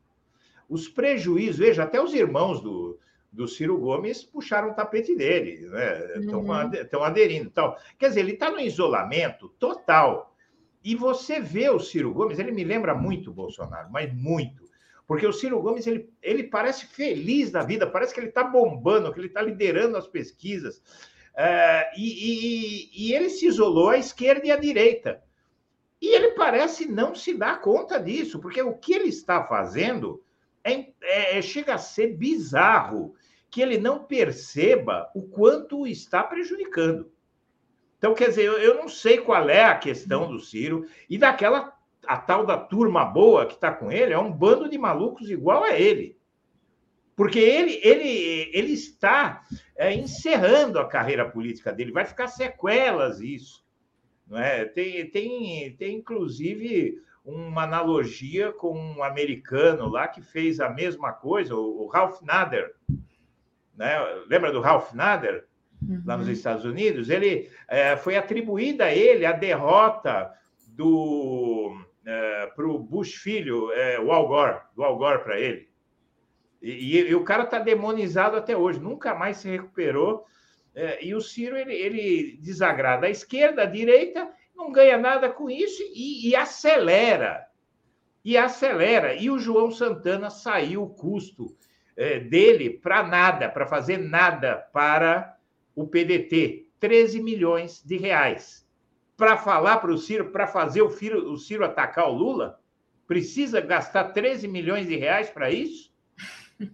Os 0.68 0.88
prejuízos, 0.88 1.58
veja, 1.58 1.84
até 1.84 2.00
os 2.00 2.12
irmãos 2.12 2.60
do, 2.60 2.98
do 3.32 3.46
Ciro 3.46 3.78
Gomes 3.78 4.24
puxaram 4.24 4.70
o 4.70 4.74
tapete 4.74 5.14
dele, 5.14 5.66
né? 5.68 6.18
Estão 6.18 6.42
uhum. 6.42 7.04
aderindo. 7.04 7.46
Então, 7.46 7.74
quer 7.98 8.08
dizer, 8.08 8.20
ele 8.20 8.32
está 8.32 8.50
no 8.50 8.60
isolamento 8.60 9.48
total. 9.58 10.34
E 10.84 10.94
você 10.94 11.40
vê 11.40 11.68
o 11.70 11.80
Ciro 11.80 12.12
Gomes, 12.12 12.38
ele 12.38 12.52
me 12.52 12.64
lembra 12.64 12.94
muito 12.94 13.32
Bolsonaro, 13.32 13.90
mas 13.90 14.12
muito. 14.12 14.67
Porque 15.08 15.26
o 15.26 15.32
Ciro 15.32 15.62
Gomes, 15.62 15.86
ele, 15.86 16.10
ele 16.22 16.44
parece 16.44 16.84
feliz 16.84 17.50
da 17.50 17.62
vida, 17.62 17.86
parece 17.86 18.12
que 18.12 18.20
ele 18.20 18.28
está 18.28 18.44
bombando, 18.44 19.10
que 19.10 19.18
ele 19.18 19.28
está 19.28 19.40
liderando 19.40 19.96
as 19.96 20.06
pesquisas. 20.06 20.82
Uh, 21.34 21.96
e, 21.96 22.90
e, 22.92 23.06
e 23.08 23.14
ele 23.14 23.30
se 23.30 23.46
isolou 23.46 23.88
à 23.88 23.96
esquerda 23.96 24.46
e 24.46 24.52
à 24.52 24.56
direita. 24.56 25.22
E 25.98 26.14
ele 26.14 26.32
parece 26.32 26.86
não 26.86 27.14
se 27.14 27.32
dar 27.32 27.62
conta 27.62 27.98
disso, 27.98 28.38
porque 28.38 28.60
o 28.60 28.74
que 28.74 28.92
ele 28.92 29.08
está 29.08 29.42
fazendo 29.42 30.22
é, 30.62 30.72
é, 31.00 31.38
é, 31.38 31.42
chega 31.42 31.74
a 31.74 31.78
ser 31.78 32.08
bizarro 32.14 33.14
que 33.50 33.62
ele 33.62 33.78
não 33.78 34.04
perceba 34.04 35.10
o 35.14 35.22
quanto 35.22 35.86
está 35.86 36.22
prejudicando. 36.22 37.10
Então, 37.96 38.14
quer 38.14 38.28
dizer, 38.28 38.44
eu, 38.44 38.58
eu 38.58 38.74
não 38.74 38.88
sei 38.88 39.18
qual 39.18 39.48
é 39.48 39.64
a 39.64 39.78
questão 39.78 40.30
do 40.30 40.38
Ciro 40.38 40.86
e 41.08 41.16
daquela 41.16 41.77
a 42.08 42.16
tal 42.16 42.46
da 42.46 42.56
turma 42.56 43.04
boa 43.04 43.44
que 43.44 43.52
está 43.52 43.70
com 43.70 43.92
ele, 43.92 44.14
é 44.14 44.18
um 44.18 44.32
bando 44.32 44.66
de 44.66 44.78
malucos 44.78 45.30
igual 45.30 45.62
a 45.62 45.78
ele. 45.78 46.16
Porque 47.14 47.38
ele, 47.38 47.78
ele, 47.82 48.50
ele 48.54 48.72
está 48.72 49.42
é, 49.76 49.92
encerrando 49.92 50.78
a 50.78 50.88
carreira 50.88 51.28
política 51.28 51.70
dele, 51.70 51.92
vai 51.92 52.06
ficar 52.06 52.28
sequelas 52.28 53.20
isso. 53.20 53.62
Não 54.26 54.38
é? 54.38 54.64
tem, 54.64 55.10
tem, 55.10 55.76
tem, 55.76 55.96
inclusive, 55.96 56.98
uma 57.22 57.64
analogia 57.64 58.52
com 58.52 58.72
um 58.72 59.02
americano 59.02 59.86
lá 59.86 60.08
que 60.08 60.22
fez 60.22 60.60
a 60.60 60.70
mesma 60.70 61.12
coisa, 61.12 61.54
o, 61.54 61.86
Ralph 61.88 62.22
Nader. 62.22 62.74
Né? 63.76 63.98
Lembra 64.28 64.50
do 64.50 64.62
Ralph 64.62 64.94
Nader? 64.94 65.44
Uhum. 65.82 66.02
Lá 66.06 66.16
nos 66.16 66.26
uhum. 66.26 66.32
Estados 66.32 66.64
Unidos? 66.64 67.10
Ele 67.10 67.50
é, 67.68 67.96
foi 67.98 68.16
atribuída 68.16 68.86
a 68.86 68.94
ele 68.94 69.26
a 69.26 69.32
derrota 69.32 70.32
do 70.68 71.76
é, 72.08 72.46
para 72.46 72.66
o 72.66 72.78
Bush 72.78 73.16
filho, 73.16 73.70
é, 73.72 74.00
o 74.00 74.10
Al 74.10 74.26
Gore, 74.26 74.60
do 74.74 74.82
Al 74.82 74.96
Gore 74.96 75.22
para 75.22 75.38
ele. 75.38 75.68
E, 76.62 76.70
e, 76.70 77.10
e, 77.10 77.14
o 77.14 77.22
cara 77.22 77.44
está 77.44 77.58
demonizado 77.58 78.34
até 78.34 78.56
hoje, 78.56 78.80
nunca 78.80 79.14
mais 79.14 79.36
se 79.36 79.48
recuperou 79.48 80.24
É, 80.74 81.04
e 81.04 81.14
o 81.14 81.20
Ciro 81.20 81.56
ele, 81.56 81.74
ele, 81.74 82.38
desagrada 82.40 83.06
a 83.06 83.10
esquerda, 83.10 83.62
a 83.62 83.66
direita, 83.66 84.28
não 84.56 84.72
ganha 84.72 84.96
nada 84.96 85.28
com 85.28 85.50
isso 85.50 85.82
e, 85.82 86.28
e 86.28 86.36
acelera. 86.36 87.46
E 88.24 88.36
acelera. 88.36 89.14
E 89.14 89.28
o 89.28 89.38
João 89.38 89.70
Santana 89.70 90.30
saiu 90.30 90.84
o 90.84 90.90
custo 90.94 91.56
é, 91.96 92.20
dele 92.20 92.70
para 92.70 93.02
nada, 93.02 93.48
para 93.48 93.66
fazer 93.66 93.98
nada 93.98 94.56
para 94.72 95.36
o 95.74 95.86
PDT. 95.86 96.68
13 96.78 97.22
milhões 97.22 97.82
de 97.84 97.96
reais. 97.96 98.67
Para 99.18 99.36
falar 99.36 99.78
para 99.78 99.90
o 99.90 99.98
Ciro, 99.98 100.30
para 100.30 100.46
fazer 100.46 100.80
o 100.80 100.90
Ciro, 100.90 101.32
o 101.32 101.36
Ciro 101.36 101.64
atacar 101.64 102.08
o 102.08 102.14
Lula, 102.14 102.60
precisa 103.04 103.60
gastar 103.60 104.12
13 104.12 104.46
milhões 104.46 104.86
de 104.86 104.94
reais 104.94 105.28
para 105.28 105.50
isso? 105.50 105.92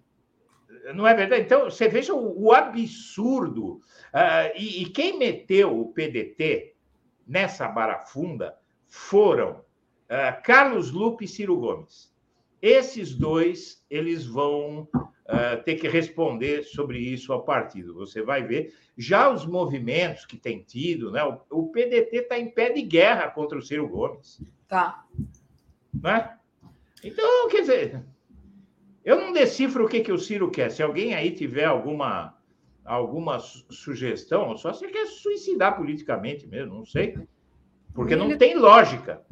Não 0.95 1.07
é 1.07 1.15
verdade? 1.15 1.41
Então, 1.41 1.65
você 1.65 1.89
veja 1.89 2.13
o, 2.13 2.45
o 2.45 2.53
absurdo. 2.53 3.81
Uh, 4.13 4.53
e, 4.57 4.83
e, 4.83 4.91
quem 4.91 5.19
meteu 5.19 5.81
o 5.81 5.91
PDT 5.91 6.77
nessa 7.27 7.67
barafunda 7.67 8.55
foram 8.87 9.65
uh, 10.11 10.43
Carlos 10.43 10.91
Lupe 10.91 11.25
e 11.25 11.29
Ciro 11.29 11.57
Gomes. 11.57 12.14
Esses 12.65 13.15
dois, 13.15 13.85
eles 13.91 14.25
vão 14.25 14.89
uh, 14.95 15.63
ter 15.67 15.75
que 15.75 15.87
responder 15.87 16.63
sobre 16.63 16.99
isso 16.99 17.31
ao 17.31 17.45
partido. 17.45 17.93
Você 17.93 18.23
vai 18.23 18.43
ver. 18.43 18.73
Já 18.97 19.31
os 19.31 19.45
movimentos 19.45 20.25
que 20.25 20.39
tem 20.39 20.63
tido, 20.63 21.13
né? 21.13 21.23
o, 21.23 21.43
o 21.51 21.71
PDT 21.71 22.17
está 22.17 22.39
em 22.39 22.51
pé 22.51 22.73
de 22.73 22.81
guerra 22.81 23.29
contra 23.29 23.59
o 23.59 23.61
Ciro 23.61 23.87
Gomes. 23.87 24.43
Tá. 24.67 25.05
Né? 25.93 26.39
Então, 27.05 27.51
quer 27.51 27.61
dizer, 27.61 28.03
eu 29.05 29.21
não 29.21 29.35
decifro 29.35 29.85
o 29.85 29.89
que, 29.89 30.01
que 30.01 30.13
o 30.13 30.19
Ciro 30.19 30.51
quer. 30.51 30.71
Se 30.71 30.83
alguém 30.83 31.15
aí 31.15 31.33
tiver 31.33 31.67
alguma, 31.67 32.35
alguma 32.83 33.41
sugestão, 33.41 34.57
só 34.57 34.73
se 34.73 34.89
quer 34.89 35.05
suicidar 35.05 35.77
politicamente 35.77 36.47
mesmo, 36.47 36.77
não 36.77 36.87
sei. 36.87 37.19
Porque 37.93 38.17
não 38.17 38.39
tem 38.39 38.57
lógica. 38.57 39.23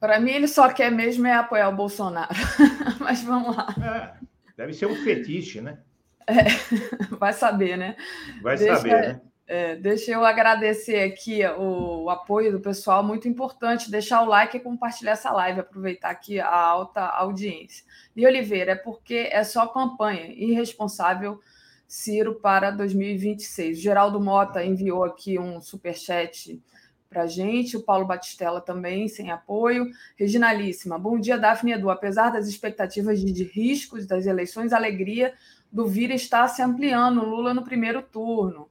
Para 0.00 0.20
mim, 0.20 0.30
ele 0.30 0.48
só 0.48 0.68
quer 0.72 0.90
mesmo 0.90 1.26
é 1.26 1.34
apoiar 1.34 1.68
o 1.68 1.76
Bolsonaro. 1.76 2.34
Mas 3.00 3.22
vamos 3.22 3.56
lá. 3.56 3.74
É, 3.82 4.24
deve 4.56 4.72
ser 4.72 4.86
um 4.86 4.96
fetiche, 4.96 5.60
né? 5.60 5.78
É, 6.26 6.44
vai 7.18 7.32
saber, 7.32 7.76
né? 7.76 7.96
Vai 8.42 8.56
Deixa... 8.56 8.76
saber, 8.76 8.90
né? 8.90 9.20
É, 9.50 9.76
deixa 9.76 10.10
eu 10.10 10.26
agradecer 10.26 11.10
aqui 11.10 11.40
o, 11.56 12.02
o, 12.04 12.10
apoio 12.10 12.52
do 12.52 12.60
pessoal, 12.60 13.02
muito 13.02 13.26
importante. 13.26 13.90
Deixar 13.90 14.20
o 14.20 14.26
like 14.26 14.58
e 14.58 14.60
compartilhar 14.60 15.12
essa 15.12 15.32
live, 15.32 15.60
aproveitar 15.60 16.10
aqui 16.10 16.38
a 16.38 16.54
alta 16.54 17.00
audiência. 17.00 17.82
E 18.14 18.26
Oliveira, 18.26 18.72
é 18.72 18.76
porque 18.76 19.26
é 19.32 19.42
só 19.42 19.66
campanha 19.66 20.26
irresponsável 20.26 21.40
Ciro 21.86 22.34
para 22.34 22.70
2026. 22.70 23.80
Geraldo 23.80 24.20
Mota 24.20 24.62
enviou 24.62 25.02
aqui 25.02 25.38
um 25.38 25.62
superchat 25.62 26.62
para 27.08 27.26
gente, 27.26 27.76
o 27.76 27.82
Paulo 27.82 28.06
Batistella 28.06 28.60
também, 28.60 29.08
sem 29.08 29.30
apoio. 29.30 29.90
Reginalíssima, 30.16 30.98
bom 30.98 31.18
dia, 31.18 31.38
Daphne 31.38 31.72
Edu. 31.72 31.90
Apesar 31.90 32.30
das 32.30 32.46
expectativas 32.46 33.20
de, 33.20 33.32
de 33.32 33.44
riscos 33.44 34.06
das 34.06 34.26
eleições, 34.26 34.72
a 34.72 34.76
alegria 34.76 35.34
do 35.72 35.86
Vira 35.86 36.14
está 36.14 36.46
se 36.48 36.62
ampliando. 36.62 37.24
Lula 37.24 37.54
no 37.54 37.64
primeiro 37.64 38.02
turno. 38.02 38.68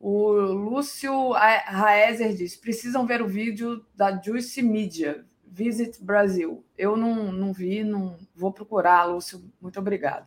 O 0.00 0.30
Lúcio 0.32 1.32
Raezer 1.32 2.34
diz: 2.34 2.56
precisam 2.56 3.06
ver 3.06 3.20
o 3.22 3.28
vídeo 3.28 3.84
da 3.94 4.20
Juice 4.20 4.62
Media, 4.62 5.24
Visit 5.46 6.02
Brasil. 6.02 6.64
Eu 6.76 6.96
não, 6.96 7.30
não 7.32 7.52
vi, 7.52 7.84
não 7.84 8.18
vou 8.34 8.52
procurar, 8.52 9.04
Lúcio. 9.04 9.42
Muito 9.60 9.78
obrigada. 9.78 10.26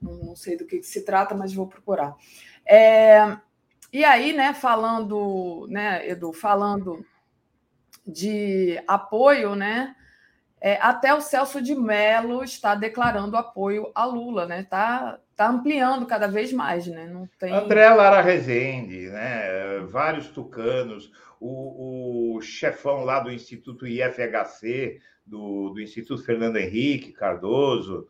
Não, 0.00 0.12
não 0.18 0.36
sei 0.36 0.56
do 0.56 0.66
que, 0.66 0.78
que, 0.78 0.86
se 0.86 1.02
trata, 1.02 1.34
mas 1.34 1.52
vou 1.52 1.66
procurar. 1.66 2.14
É, 2.66 3.36
e 3.94 4.04
aí, 4.04 4.32
né, 4.32 4.52
falando, 4.52 5.68
né, 5.70 6.08
Edu, 6.08 6.32
falando 6.32 7.06
de 8.04 8.82
apoio, 8.88 9.54
né? 9.54 9.94
É, 10.60 10.78
até 10.80 11.14
o 11.14 11.20
Celso 11.20 11.62
de 11.62 11.76
Mello 11.76 12.42
está 12.42 12.74
declarando 12.74 13.36
apoio 13.36 13.92
a 13.94 14.04
Lula, 14.04 14.46
né? 14.46 14.62
Está 14.62 15.20
tá 15.36 15.48
ampliando 15.48 16.06
cada 16.06 16.26
vez 16.26 16.52
mais, 16.52 16.88
né? 16.88 17.06
Não 17.06 17.28
tem... 17.38 17.52
André 17.52 17.88
Lara 17.88 18.20
Rezende, 18.20 19.10
né? 19.10 19.78
Vários 19.88 20.26
tucanos, 20.26 21.12
o, 21.38 22.34
o 22.34 22.40
chefão 22.40 23.04
lá 23.04 23.20
do 23.20 23.30
Instituto 23.30 23.86
IFHC, 23.86 24.98
do, 25.24 25.70
do 25.70 25.80
Instituto 25.80 26.24
Fernando 26.24 26.56
Henrique 26.56 27.12
Cardoso, 27.12 28.08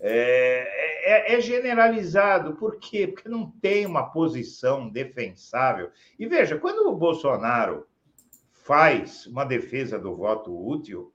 é, 0.00 1.32
é, 1.32 1.34
é, 1.34 1.40
generalizado. 1.40 2.56
Por 2.56 2.78
quê? 2.78 3.06
Porque 3.06 3.28
não 3.28 3.50
tem 3.50 3.86
uma 3.86 4.10
posição 4.10 4.88
defensável. 4.88 5.90
E 6.18 6.26
veja, 6.26 6.58
quando 6.58 6.88
o 6.88 6.96
Bolsonaro 6.96 7.86
faz 8.52 9.26
uma 9.26 9.44
defesa 9.44 9.98
do 9.98 10.14
voto 10.14 10.52
útil, 10.52 11.12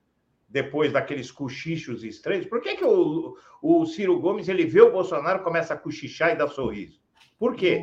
depois 0.52 0.92
daqueles 0.92 1.32
cochichos 1.32 2.04
estranhos? 2.04 2.46
Por 2.46 2.62
que, 2.62 2.76
que 2.76 2.86
o, 2.86 3.38
o 3.62 3.86
Ciro 3.86 4.20
Gomes 4.20 4.50
ele 4.50 4.66
vê 4.66 4.82
o 4.82 4.92
Bolsonaro 4.92 5.44
começa 5.44 5.74
a 5.74 5.78
cochichar 5.78 6.32
e 6.32 6.36
dar 6.36 6.48
sorriso? 6.50 7.00
Por 7.40 7.56
quê? 7.56 7.82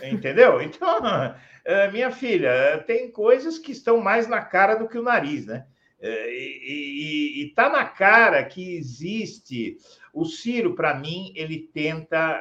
É? 0.00 0.10
Entendeu? 0.10 0.62
Então, 0.62 1.00
eh, 1.64 1.90
minha 1.90 2.10
filha, 2.10 2.82
tem 2.86 3.10
coisas 3.10 3.58
que 3.58 3.72
estão 3.72 4.00
mais 4.00 4.26
na 4.28 4.40
cara 4.40 4.76
do 4.76 4.88
que 4.88 4.96
o 4.96 5.02
nariz, 5.02 5.46
né? 5.46 5.66
Eh, 6.00 6.30
e 6.30 7.46
está 7.46 7.68
na 7.68 7.84
cara 7.84 8.44
que 8.44 8.76
existe. 8.76 9.78
O 10.12 10.24
Ciro, 10.24 10.74
para 10.74 10.94
mim, 10.94 11.32
ele 11.34 11.70
tenta. 11.72 12.40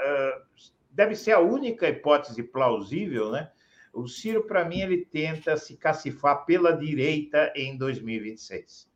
Deve 0.91 1.15
ser 1.15 1.33
a 1.33 1.39
única 1.39 1.89
hipótese 1.89 2.41
plausível, 2.43 3.31
né? 3.31 3.49
O 3.93 4.07
Ciro, 4.07 4.43
para 4.43 4.65
mim, 4.65 4.81
ele 4.81 5.05
tenta 5.05 5.55
se 5.55 5.77
cacifar 5.77 6.45
pela 6.45 6.73
direita 6.73 7.51
em 7.55 7.77
2026. 7.77 8.89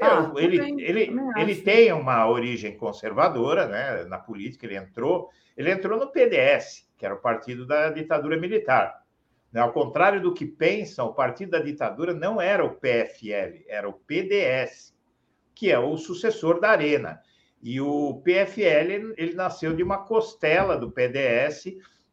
É, 0.00 0.06
ah, 0.06 0.32
ele, 0.36 0.58
ele, 0.80 1.10
ele 1.36 1.56
tem 1.56 1.92
uma 1.92 2.28
origem 2.28 2.76
conservadora 2.76 3.66
né, 3.66 4.04
na 4.04 4.16
política, 4.16 4.64
ele 4.64 4.76
entrou, 4.76 5.28
ele 5.56 5.72
entrou 5.72 5.98
no 5.98 6.12
PDS, 6.12 6.88
que 6.96 7.04
era 7.04 7.16
o 7.16 7.20
partido 7.20 7.66
da 7.66 7.90
ditadura 7.90 8.36
militar. 8.36 9.02
Né, 9.52 9.60
ao 9.60 9.72
contrário 9.72 10.20
do 10.20 10.34
que 10.34 10.44
pensam, 10.44 11.06
o 11.06 11.14
partido 11.14 11.52
da 11.52 11.60
ditadura 11.60 12.12
não 12.12 12.40
era 12.40 12.64
o 12.64 12.74
PFL, 12.74 13.64
era 13.66 13.88
o 13.88 13.94
PDS, 13.94 14.94
que 15.54 15.70
é 15.70 15.78
o 15.78 15.96
sucessor 15.96 16.60
da 16.60 16.70
Arena. 16.70 17.20
E 17.62 17.80
o 17.80 18.22
PFL 18.22 19.14
ele 19.16 19.34
nasceu 19.34 19.74
de 19.74 19.82
uma 19.82 19.98
costela 20.04 20.76
do 20.76 20.90
PDS 20.90 21.64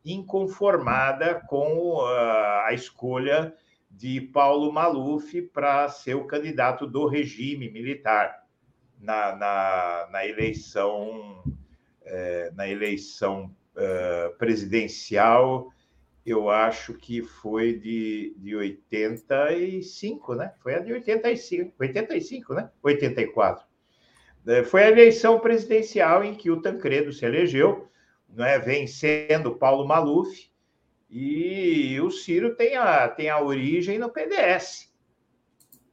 inconformada 0.04 1.44
com 1.48 2.00
a 2.02 2.70
escolha 2.74 3.54
de 3.90 4.22
Paulo 4.22 4.72
Maluf 4.72 5.42
para 5.54 5.88
ser 5.90 6.16
o 6.16 6.26
candidato 6.26 6.88
do 6.88 7.08
regime 7.08 7.70
militar 7.70 8.44
na, 9.00 9.36
na, 9.36 10.08
na 10.12 10.26
eleição 10.26 11.44
é, 12.06 12.52
na 12.56 12.68
eleição 12.68 13.52
é, 13.76 14.30
presidencial, 14.38 15.72
eu 16.26 16.50
acho 16.50 16.94
que 16.96 17.22
foi 17.22 17.74
de, 17.74 18.34
de 18.38 18.56
85, 18.56 20.36
né? 20.36 20.54
Foi 20.62 20.74
a 20.74 20.80
de 20.80 20.92
85, 20.92 21.74
85, 21.80 22.54
né? 22.54 22.70
84. 22.82 23.66
É, 24.48 24.64
foi 24.64 24.84
a 24.84 24.90
eleição 24.90 25.40
presidencial 25.40 26.24
em 26.24 26.36
que 26.36 26.50
o 26.50 26.62
Tancredo 26.62 27.12
se 27.12 27.26
elegeu, 27.26 27.88
né, 28.30 28.60
vencendo 28.60 29.56
Paulo 29.56 29.88
Maluf, 29.88 30.50
e 31.10 32.00
o 32.02 32.12
Ciro 32.12 32.56
tem 32.56 32.76
a, 32.76 33.08
tem 33.08 33.30
a 33.30 33.40
origem 33.40 33.98
no 33.98 34.10
PDS. 34.10 34.94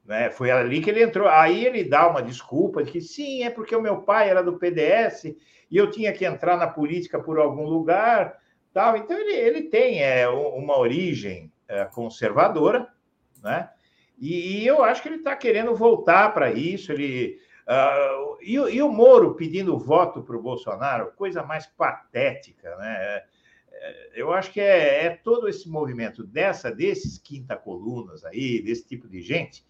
Né? 0.05 0.31
Foi 0.31 0.51
ali 0.51 0.81
que 0.81 0.91
ele 0.91 1.03
entrou. 1.03 1.29
Aí 1.29 1.65
ele 1.65 1.85
dá 1.85 2.09
uma 2.09 2.23
desculpa 2.23 2.83
de 2.83 2.91
que 2.91 3.01
sim, 3.01 3.45
é 3.45 3.51
porque 3.51 3.77
o 3.77 3.83
meu 3.83 4.03
pai 4.03 4.29
era 4.29 4.43
do 4.43 4.59
PDS 4.59 5.25
e 5.71 5.77
eu 5.77 5.91
tinha 5.91 6.13
que 6.13 6.25
entrar 6.25 6.57
na 6.57 6.67
política 6.67 7.21
por 7.21 7.39
algum 7.39 7.65
lugar. 7.65 8.37
Tal. 8.73 8.97
Então 8.97 9.19
ele, 9.19 9.33
ele 9.33 9.63
tem 9.63 10.03
é, 10.03 10.29
uma 10.29 10.79
origem 10.79 11.53
é, 11.69 11.85
conservadora, 11.85 12.89
né? 13.43 13.71
E, 14.19 14.63
e, 14.63 14.67
eu 14.67 14.85
acho 14.85 15.03
que 15.03 15.09
ele 15.09 15.17
está 15.17 15.35
querendo 15.35 15.75
voltar 15.75 16.33
para 16.33 16.53
isso. 16.53 16.93
Ele, 16.93 17.39
uh, 17.67 18.39
e, 18.41 18.55
e, 18.55 18.81
o 18.81 18.89
Moro 18.89 19.35
pedindo 19.35 19.77
voto 19.77 20.23
para 20.23 20.37
o 20.37 20.43
Bolsonaro, 20.43 21.13
coisa 21.17 21.43
mais 21.43 21.67
patética, 21.67 22.77
né? 22.77 23.23
eu 24.15 24.33
acho 24.33 24.53
que 24.53 24.61
é, 24.61 25.07
é, 25.07 25.11
todo 25.11 25.49
esse 25.49 25.69
movimento 25.69 26.25
dessa, 26.25 26.71
desses 26.71 27.19
quinta 27.19 27.57
colunas 27.57 28.25
aí, 28.25 28.63
desse 28.63 28.87
tipo 28.87 29.09
de 29.09 29.21
gente, 29.21 29.65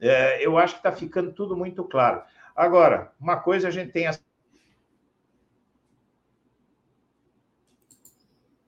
é, 0.00 0.44
eu 0.44 0.56
acho 0.56 0.74
que 0.74 0.80
está 0.80 0.92
ficando 0.92 1.32
tudo 1.32 1.56
muito 1.56 1.84
claro. 1.84 2.22
Agora, 2.56 3.12
uma 3.20 3.36
coisa 3.36 3.68
a 3.68 3.70
gente 3.70 3.92
tem 3.92 4.06
a 4.06 4.14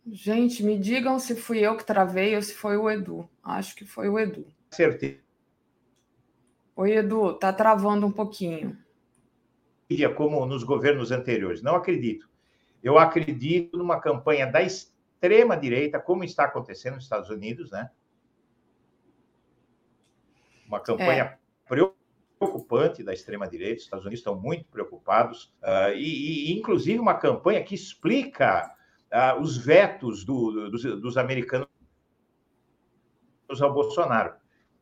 Gente, 0.07 0.65
me 0.65 0.77
digam 0.77 1.19
se 1.19 1.37
fui 1.37 1.61
eu 1.61 1.77
que 1.77 1.85
travei 1.85 2.35
ou 2.35 2.43
se 2.43 2.55
foi 2.55 2.77
o 2.77 2.91
Edu. 2.91 3.29
Acho 3.43 3.75
que 3.77 3.85
foi 3.85 4.09
o 4.09 4.19
Edu. 4.19 4.45
Certeza. 4.71 5.21
Oi, 6.75 6.93
Edu, 6.93 7.35
tá 7.35 7.53
travando 7.53 8.07
um 8.07 8.13
pouquinho. 8.13 8.77
Como 10.17 10.45
nos 10.47 10.65
governos 10.65 11.13
anteriores. 11.13 11.63
Não 11.63 11.77
acredito. 11.77 12.29
Eu 12.83 12.99
acredito 12.99 13.77
numa 13.77 14.01
campanha 14.01 14.47
da 14.47 14.63
extrema-direita, 14.63 16.01
como 16.01 16.25
está 16.25 16.45
acontecendo 16.45 16.95
nos 16.95 17.05
Estados 17.05 17.31
Unidos, 17.31 17.71
né? 17.71 17.91
Uma 20.67 20.81
campanha 20.81 21.25
é. 21.25 21.39
preocupante 22.39 23.05
da 23.05 23.13
extrema-direita, 23.13 23.77
os 23.77 23.85
Estados 23.85 24.07
Unidos 24.07 24.21
estão 24.21 24.35
muito 24.35 24.65
preocupados, 24.65 25.55
uh, 25.63 25.93
e, 25.95 26.51
e, 26.51 26.59
inclusive 26.59 26.99
uma 26.99 27.15
campanha 27.15 27.63
que 27.63 27.75
explica 27.75 28.75
uh, 29.13 29.41
os 29.41 29.57
vetos 29.57 30.25
do, 30.25 30.71
dos, 30.71 30.83
dos 30.83 31.17
americanos 31.17 31.69
ao 33.61 33.73
Bolsonaro, 33.73 34.33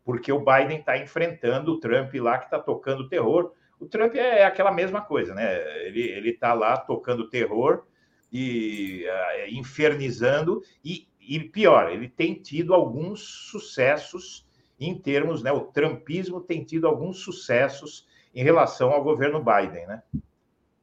porque 0.05 0.31
o 0.32 0.39
Biden 0.39 0.78
está 0.78 0.97
enfrentando 0.97 1.73
o 1.73 1.81
Trump 1.81 2.15
lá 2.15 2.39
que 2.39 2.44
está 2.44 2.59
tocando 2.59 3.09
terror. 3.09 3.52
O 3.81 3.86
Trump 3.86 4.15
é 4.15 4.44
aquela 4.44 4.70
mesma 4.70 5.01
coisa, 5.01 5.35
né? 5.35 5.61
Ele 5.86 6.31
está 6.31 6.55
lá 6.55 6.77
tocando 6.77 7.28
terror 7.28 7.85
e 8.32 9.05
uh, 9.07 9.55
infernizando, 9.55 10.62
e, 10.85 11.09
e, 11.20 11.40
pior, 11.40 11.90
ele 11.90 12.09
tem 12.09 12.35
tido 12.35 12.74
alguns 12.74 13.20
sucessos 13.20 14.47
em 14.78 14.97
termos, 14.97 15.43
né? 15.43 15.51
O 15.51 15.62
trumpismo 15.62 16.40
tem 16.40 16.62
tido 16.62 16.86
alguns 16.86 17.19
sucessos 17.19 18.07
em 18.32 18.44
relação 18.44 18.90
ao 18.90 19.02
governo 19.02 19.43
Biden, 19.43 19.86
né? 19.86 20.02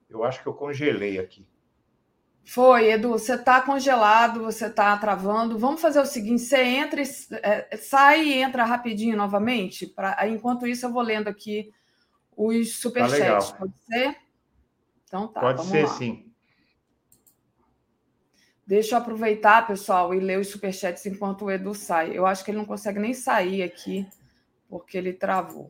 Eu 0.10 0.24
acho 0.24 0.42
que 0.42 0.48
eu 0.48 0.54
congelei 0.54 1.20
aqui. 1.20 1.46
Foi, 2.48 2.90
Edu, 2.92 3.10
você 3.10 3.34
está 3.34 3.62
congelado, 3.62 4.42
você 4.42 4.68
está 4.68 4.96
travando. 4.98 5.60
Vamos 5.60 5.82
fazer 5.82 6.00
o 6.00 6.06
seguinte: 6.06 6.44
você 6.44 6.64
entra, 6.64 7.02
é, 7.44 7.76
sai 7.76 8.24
e 8.24 8.34
entra 8.36 8.64
rapidinho 8.64 9.18
novamente. 9.18 9.86
Pra, 9.86 10.18
enquanto 10.30 10.66
isso, 10.66 10.86
eu 10.86 10.94
vou 10.94 11.02
lendo 11.02 11.28
aqui 11.28 11.74
os 12.38 12.78
superchats. 12.80 13.52
Tá 13.52 13.58
pode 13.58 13.74
ser? 13.80 14.18
Então 15.04 15.28
tá. 15.28 15.42
Pode 15.42 15.66
ser, 15.66 15.84
lá. 15.84 15.90
sim. 15.90 16.32
Deixa 18.66 18.96
eu 18.96 19.00
aproveitar, 19.00 19.68
pessoal, 19.68 20.14
e 20.14 20.20
ler 20.22 20.40
os 20.40 20.48
superchats 20.48 21.06
enquanto 21.06 21.46
o 21.46 21.52
Edu 21.52 21.76
sai. 21.76 22.18
Eu 22.18 22.26
acho 22.26 22.46
que 22.46 22.52
ele 22.52 22.60
não 22.60 22.66
consegue 22.66 22.98
nem 22.98 23.14
sair 23.14 23.62
aqui, 23.62 24.08
porque 24.70 24.98
ele 24.98 25.12
travou. 25.12 25.70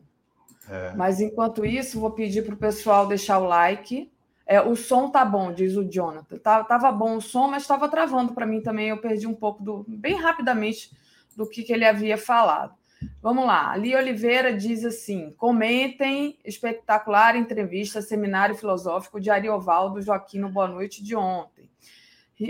É. 0.68 0.92
Mas 0.94 1.20
enquanto 1.20 1.66
isso, 1.66 1.98
vou 1.98 2.12
pedir 2.12 2.44
para 2.44 2.54
o 2.54 2.58
pessoal 2.58 3.08
deixar 3.08 3.40
o 3.40 3.48
like 3.48 4.12
é, 4.48 4.62
o 4.62 4.74
som 4.74 5.10
tá 5.10 5.26
bom, 5.26 5.52
diz 5.52 5.76
o 5.76 5.84
Jonathan. 5.84 6.38
Tá, 6.38 6.64
tava 6.64 6.90
bom 6.90 7.18
o 7.18 7.20
som, 7.20 7.48
mas 7.48 7.64
estava 7.64 7.86
travando 7.86 8.32
para 8.32 8.46
mim 8.46 8.62
também. 8.62 8.88
Eu 8.88 8.96
perdi 8.96 9.26
um 9.26 9.34
pouco 9.34 9.62
do, 9.62 9.84
bem 9.86 10.14
rapidamente 10.14 10.90
do 11.36 11.46
que, 11.46 11.62
que 11.62 11.70
ele 11.70 11.84
havia 11.84 12.16
falado. 12.16 12.74
Vamos 13.20 13.44
lá. 13.44 13.70
Ali 13.70 13.94
Oliveira 13.94 14.56
diz 14.56 14.86
assim: 14.86 15.34
comentem 15.36 16.38
espetacular 16.42 17.36
entrevista, 17.36 18.00
seminário 18.00 18.54
filosófico 18.54 19.20
de 19.20 19.28
Ariovaldo 19.28 20.00
Joaquim 20.00 20.38
no 20.38 20.48
Boa 20.48 20.66
Noite 20.66 21.04
de 21.04 21.14
ontem. 21.14 21.70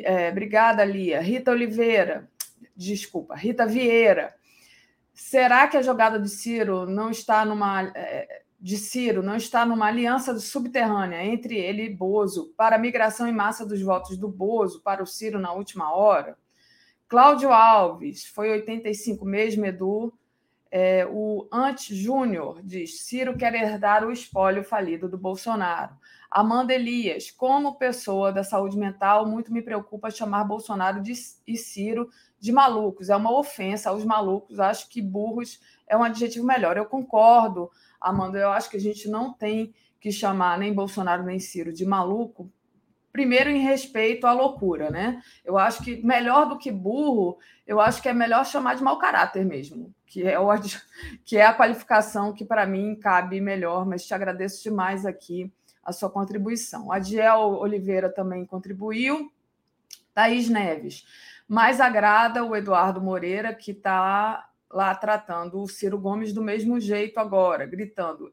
É, 0.05 0.31
obrigada, 0.31 0.85
Lia. 0.85 1.21
Rita 1.21 1.51
Oliveira, 1.51 2.31
desculpa, 2.77 3.35
Rita 3.35 3.67
Vieira. 3.67 4.33
Será 5.13 5.67
que 5.67 5.77
a 5.77 5.83
jogada 5.83 6.17
de 6.21 6.29
Ciro 6.29 6.87
não 6.87 7.11
está 7.11 7.45
numa. 7.45 7.91
É, 7.93 8.43
de 8.61 8.77
Ciro 8.77 9.23
não 9.23 9.37
está 9.37 9.65
numa 9.65 9.87
aliança 9.87 10.37
subterrânea 10.39 11.25
entre 11.25 11.57
ele 11.57 11.85
e 11.85 11.95
Bozo 11.95 12.53
para 12.57 12.77
a 12.77 12.79
migração 12.79 13.29
em 13.29 13.33
massa 13.33 13.65
dos 13.65 13.81
votos 13.81 14.17
do 14.17 14.29
Bozo 14.29 14.81
para 14.83 15.03
o 15.03 15.07
Ciro 15.07 15.39
na 15.39 15.53
última 15.53 15.95
hora? 15.95 16.37
Cláudio 17.07 17.53
Alves, 17.53 18.27
foi 18.27 18.51
85 18.51 19.25
mesmo, 19.25 19.65
Edu. 19.65 20.13
É, 20.71 21.07
o 21.11 21.49
Ante 21.51 21.95
Júnior 21.95 22.61
diz: 22.63 23.01
Ciro 23.01 23.39
quer 23.39 23.55
herdar 23.55 24.05
o 24.05 24.13
espólio 24.13 24.63
falido 24.63 25.09
do 25.09 25.17
Bolsonaro. 25.17 25.97
Amanda 26.31 26.75
Elias, 26.75 27.31
como 27.31 27.77
pessoa 27.77 28.31
da 28.31 28.45
saúde 28.45 28.77
mental, 28.77 29.25
muito 29.27 29.51
me 29.51 29.63
preocupa 29.63 30.11
chamar 30.11 30.45
Bolsonaro 30.45 31.01
de, 31.01 31.15
e 31.47 31.57
Ciro 31.57 32.11
de 32.39 32.53
malucos. 32.53 33.09
É 33.09 33.17
uma 33.17 33.33
ofensa 33.33 33.89
aos 33.89 34.05
malucos. 34.05 34.61
Acho 34.61 34.91
que 34.91 35.01
burros 35.01 35.59
é 35.87 35.97
um 35.97 36.03
adjetivo 36.03 36.45
melhor. 36.45 36.77
Eu 36.77 36.85
concordo 36.85 37.71
Amanda, 38.01 38.39
eu 38.39 38.51
acho 38.51 38.71
que 38.71 38.77
a 38.77 38.81
gente 38.81 39.09
não 39.09 39.33
tem 39.33 39.75
que 40.01 40.13
chamar 40.13 40.59
nem 40.59 40.73
Bolsonaro 40.73 41.23
nem 41.25 41.39
Ciro 41.39 41.73
de 41.73 41.85
maluco, 41.85 42.51
primeiro 43.13 43.51
em 43.51 43.59
respeito 43.59 44.27
à 44.27 44.33
loucura, 44.33 44.91
né? 44.91 45.21
Eu 45.45 45.59
acho 45.59 45.83
que 45.83 46.05
melhor 46.05 46.49
do 46.49 46.59
que 46.59 46.71
burro, 46.71 47.39
eu 47.67 47.81
acho 47.81 48.01
que 48.01 48.09
é 48.09 48.13
melhor 48.13 48.47
chamar 48.47 48.77
de 48.77 48.83
mau 48.83 48.99
caráter 48.99 49.45
mesmo, 49.45 49.93
que 50.07 50.23
é, 50.23 50.39
o, 50.39 50.49
que 51.25 51.37
é 51.37 51.45
a 51.45 51.55
qualificação 51.55 52.33
que 52.33 52.45
para 52.45 52.67
mim 52.67 52.95
cabe 52.95 53.41
melhor, 53.41 53.85
mas 53.87 54.07
te 54.07 54.15
agradeço 54.15 54.63
demais 54.63 55.05
aqui 55.05 55.53
a 55.83 55.93
sua 55.93 56.11
contribuição. 56.11 56.93
A 56.93 56.99
Diel 56.99 57.41
Oliveira 57.41 58.09
também 58.09 58.45
contribuiu. 58.45 59.33
Thaís 60.15 60.49
Neves. 60.49 61.07
Mais 61.47 61.81
agrada 61.81 62.45
o 62.45 62.55
Eduardo 62.55 63.01
Moreira, 63.01 63.55
que 63.55 63.71
está 63.71 64.48
lá 64.71 64.95
tratando 64.95 65.61
o 65.61 65.69
Ciro 65.69 65.99
Gomes 65.99 66.33
do 66.33 66.43
mesmo 66.43 66.79
jeito 66.81 67.19
agora, 67.19 67.67
gritando. 67.67 68.33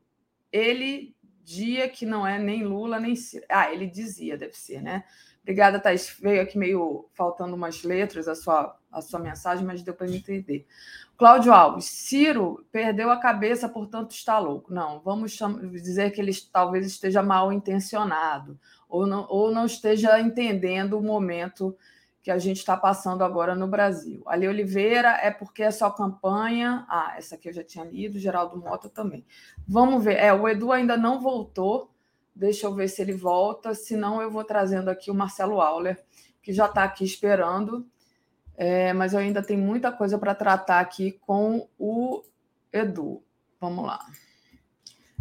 Ele 0.51 1.15
dia 1.43 1.87
que 1.87 2.05
não 2.05 2.25
é 2.25 2.39
nem 2.39 2.63
Lula 2.63 2.99
nem 2.99 3.15
Ciro. 3.15 3.45
Ah, 3.49 3.71
ele 3.71 3.87
dizia, 3.87 4.37
deve 4.37 4.57
ser, 4.57 4.81
né? 4.81 5.03
Obrigada, 5.43 5.79
Thais. 5.79 6.17
Veio 6.19 6.41
aqui 6.41 6.57
meio 6.57 7.07
faltando 7.13 7.55
umas 7.55 7.83
letras 7.83 8.27
a 8.27 8.33
sua, 8.33 8.75
a 8.91 8.99
sua 8.99 9.19
mensagem, 9.19 9.63
mas 9.63 9.83
deu 9.83 9.93
para 9.93 10.09
entender. 10.09 10.65
Cláudio 11.15 11.53
Alves, 11.53 11.85
Ciro 11.85 12.65
perdeu 12.71 13.11
a 13.11 13.19
cabeça, 13.19 13.69
portanto 13.69 14.11
está 14.11 14.39
louco. 14.39 14.73
Não, 14.73 14.99
vamos 15.01 15.37
dizer 15.71 16.09
que 16.11 16.19
ele 16.19 16.31
talvez 16.51 16.87
esteja 16.87 17.21
mal 17.21 17.53
intencionado 17.53 18.59
ou 18.89 19.05
não, 19.05 19.27
ou 19.29 19.51
não 19.51 19.65
esteja 19.65 20.19
entendendo 20.19 20.97
o 20.97 21.03
momento 21.03 21.77
que 22.25 22.31
a 22.31 22.39
gente 22.39 22.57
está 22.57 22.75
passando 22.75 23.23
agora 23.23 23.53
no 23.53 23.67
Brasil. 23.67 24.23
Ali 24.25 24.47
Oliveira 24.47 25.09
é 25.21 25.29
porque 25.29 25.61
é 25.61 25.69
só 25.69 25.91
campanha. 25.91 26.83
Ah, 26.89 27.13
essa 27.15 27.35
aqui 27.35 27.49
eu 27.49 27.53
já 27.53 27.63
tinha 27.63 27.85
lido, 27.85 28.17
Geraldo 28.17 28.57
Mota 28.57 28.89
também. 28.89 29.23
Vamos 29.67 30.03
ver. 30.03 30.17
É, 30.17 30.33
o 30.33 30.49
Edu 30.49 30.71
ainda 30.71 30.97
não 30.97 31.21
voltou. 31.21 31.91
Deixa 32.35 32.65
eu 32.65 32.73
ver 32.73 32.87
se 32.87 32.99
ele 32.99 33.13
volta. 33.13 33.75
Senão, 33.75 34.23
eu 34.23 34.31
vou 34.31 34.43
trazendo 34.43 34.89
aqui 34.89 35.11
o 35.11 35.13
Marcelo 35.13 35.61
Auler, 35.61 36.03
que 36.41 36.51
já 36.51 36.65
está 36.65 36.83
aqui 36.83 37.05
esperando. 37.05 37.85
É, 38.57 38.91
mas 38.91 39.13
eu 39.13 39.19
ainda 39.19 39.43
tenho 39.43 39.61
muita 39.61 39.91
coisa 39.91 40.17
para 40.17 40.33
tratar 40.33 40.79
aqui 40.79 41.11
com 41.11 41.69
o 41.77 42.23
Edu. 42.73 43.21
Vamos 43.61 43.85
lá. 43.85 44.03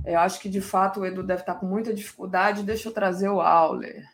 Eu 0.06 0.20
acho 0.20 0.40
que 0.40 0.48
de 0.48 0.62
fato 0.62 1.00
o 1.00 1.04
Edu 1.04 1.22
deve 1.22 1.42
estar 1.42 1.52
tá 1.52 1.60
com 1.60 1.66
muita 1.66 1.92
dificuldade. 1.92 2.62
Deixa 2.62 2.88
eu 2.88 2.94
trazer 2.94 3.28
o 3.28 3.42
Auler. 3.42 4.13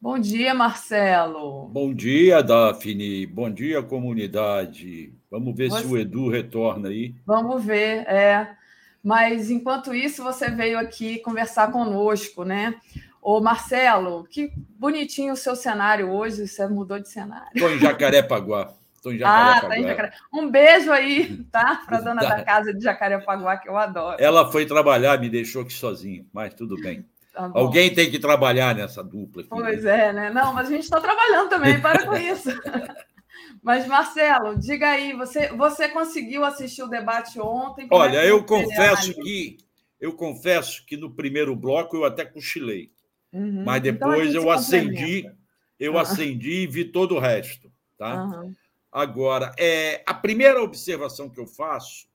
Bom 0.00 0.18
dia, 0.18 0.52
Marcelo. 0.52 1.68
Bom 1.68 1.92
dia, 1.92 2.42
Daphne. 2.42 3.26
Bom 3.26 3.50
dia, 3.50 3.82
comunidade. 3.82 5.12
Vamos 5.30 5.56
ver 5.56 5.70
você... 5.70 5.82
se 5.82 5.86
o 5.86 5.96
Edu 5.96 6.28
retorna 6.28 6.88
aí. 6.88 7.14
Vamos 7.24 7.64
ver, 7.64 8.06
é. 8.06 8.56
Mas 9.02 9.50
enquanto 9.50 9.94
isso, 9.94 10.22
você 10.22 10.50
veio 10.50 10.78
aqui 10.78 11.18
conversar 11.20 11.72
conosco, 11.72 12.44
né? 12.44 12.74
Ô, 13.22 13.40
Marcelo, 13.40 14.24
que 14.30 14.52
bonitinho 14.78 15.32
o 15.32 15.36
seu 15.36 15.56
cenário 15.56 16.10
hoje. 16.10 16.46
Você 16.46 16.66
mudou 16.68 16.98
de 16.98 17.08
cenário. 17.08 17.48
Estou 17.54 17.70
em 17.70 17.78
Jacarepaguá. 17.78 18.74
Estou 18.94 19.12
em 19.12 19.18
Jacarepaguá. 19.18 19.56
Ah, 19.64 19.68
tá 19.68 19.78
em 19.78 19.82
Jacaré. 19.82 20.12
Um 20.32 20.50
beijo 20.50 20.92
aí, 20.92 21.42
tá? 21.50 21.82
Para 21.86 21.98
a 21.98 22.00
dona 22.02 22.20
da 22.20 22.44
casa 22.44 22.74
de 22.74 22.84
Jacarepaguá, 22.84 23.56
que 23.56 23.68
eu 23.68 23.76
adoro. 23.76 24.16
Ela 24.20 24.52
foi 24.52 24.66
trabalhar, 24.66 25.18
me 25.18 25.30
deixou 25.30 25.62
aqui 25.62 25.72
sozinho, 25.72 26.26
mas 26.32 26.52
tudo 26.52 26.76
bem. 26.76 27.04
Tá 27.36 27.50
Alguém 27.52 27.92
tem 27.92 28.10
que 28.10 28.18
trabalhar 28.18 28.74
nessa 28.74 29.04
dupla. 29.04 29.42
Aqui, 29.42 29.50
pois 29.50 29.84
né? 29.84 30.06
é, 30.06 30.12
né? 30.12 30.30
Não, 30.30 30.54
mas 30.54 30.68
a 30.68 30.70
gente 30.70 30.84
está 30.84 30.98
trabalhando 30.98 31.50
também, 31.50 31.78
para 31.78 32.06
com 32.06 32.16
isso. 32.16 32.48
mas, 33.62 33.86
Marcelo, 33.86 34.58
diga 34.58 34.88
aí, 34.88 35.12
você, 35.12 35.48
você 35.48 35.86
conseguiu 35.90 36.46
assistir 36.46 36.82
o 36.82 36.88
debate 36.88 37.38
ontem? 37.38 37.86
É 37.90 37.94
Olha, 37.94 38.18
é 38.20 38.30
eu 38.30 38.42
confesso 38.42 39.12
que 39.12 39.58
eu 40.00 40.14
confesso 40.14 40.84
que 40.86 40.96
no 40.96 41.10
primeiro 41.10 41.54
bloco 41.54 41.94
eu 41.94 42.06
até 42.06 42.24
cochilei. 42.24 42.90
Uhum. 43.30 43.64
Mas 43.64 43.84
então 43.84 43.92
depois 43.92 44.30
então 44.30 44.42
eu 44.42 44.50
acendi, 44.50 45.30
eu 45.78 45.92
uhum. 45.92 45.98
acendi 45.98 46.62
e 46.62 46.66
vi 46.66 46.86
todo 46.86 47.16
o 47.16 47.20
resto. 47.20 47.70
Tá? 47.98 48.24
Uhum. 48.24 48.54
Agora, 48.90 49.52
é, 49.58 50.02
a 50.06 50.14
primeira 50.14 50.62
observação 50.62 51.28
que 51.28 51.38
eu 51.38 51.46
faço 51.46 52.08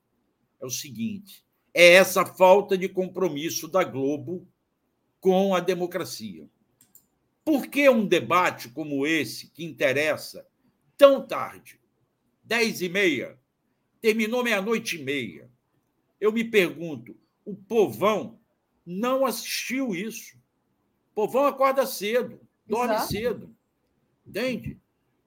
é 0.59 0.65
o 0.65 0.69
seguinte: 0.69 1.43
é 1.71 1.93
essa 1.93 2.25
falta 2.25 2.75
de 2.75 2.89
compromisso 2.89 3.67
da 3.67 3.83
Globo 3.83 4.47
com 5.21 5.55
a 5.55 5.59
democracia. 5.59 6.49
Por 7.45 7.67
que 7.67 7.87
um 7.87 8.05
debate 8.05 8.69
como 8.69 9.05
esse, 9.05 9.47
que 9.51 9.63
interessa 9.63 10.45
tão 10.97 11.25
tarde, 11.25 11.79
dez 12.43 12.81
e 12.81 12.89
meia, 12.89 13.39
terminou 14.01 14.43
meia-noite 14.43 14.99
e 14.99 15.03
meia? 15.03 15.49
Eu 16.19 16.31
me 16.31 16.43
pergunto, 16.43 17.15
o 17.45 17.55
povão 17.55 18.39
não 18.85 19.25
assistiu 19.25 19.95
isso. 19.95 20.37
O 21.11 21.13
povão 21.13 21.45
acorda 21.45 21.85
cedo, 21.85 22.41
dorme 22.65 22.95
Exato. 22.95 23.11
cedo. 23.11 23.55
Entende? 24.25 24.79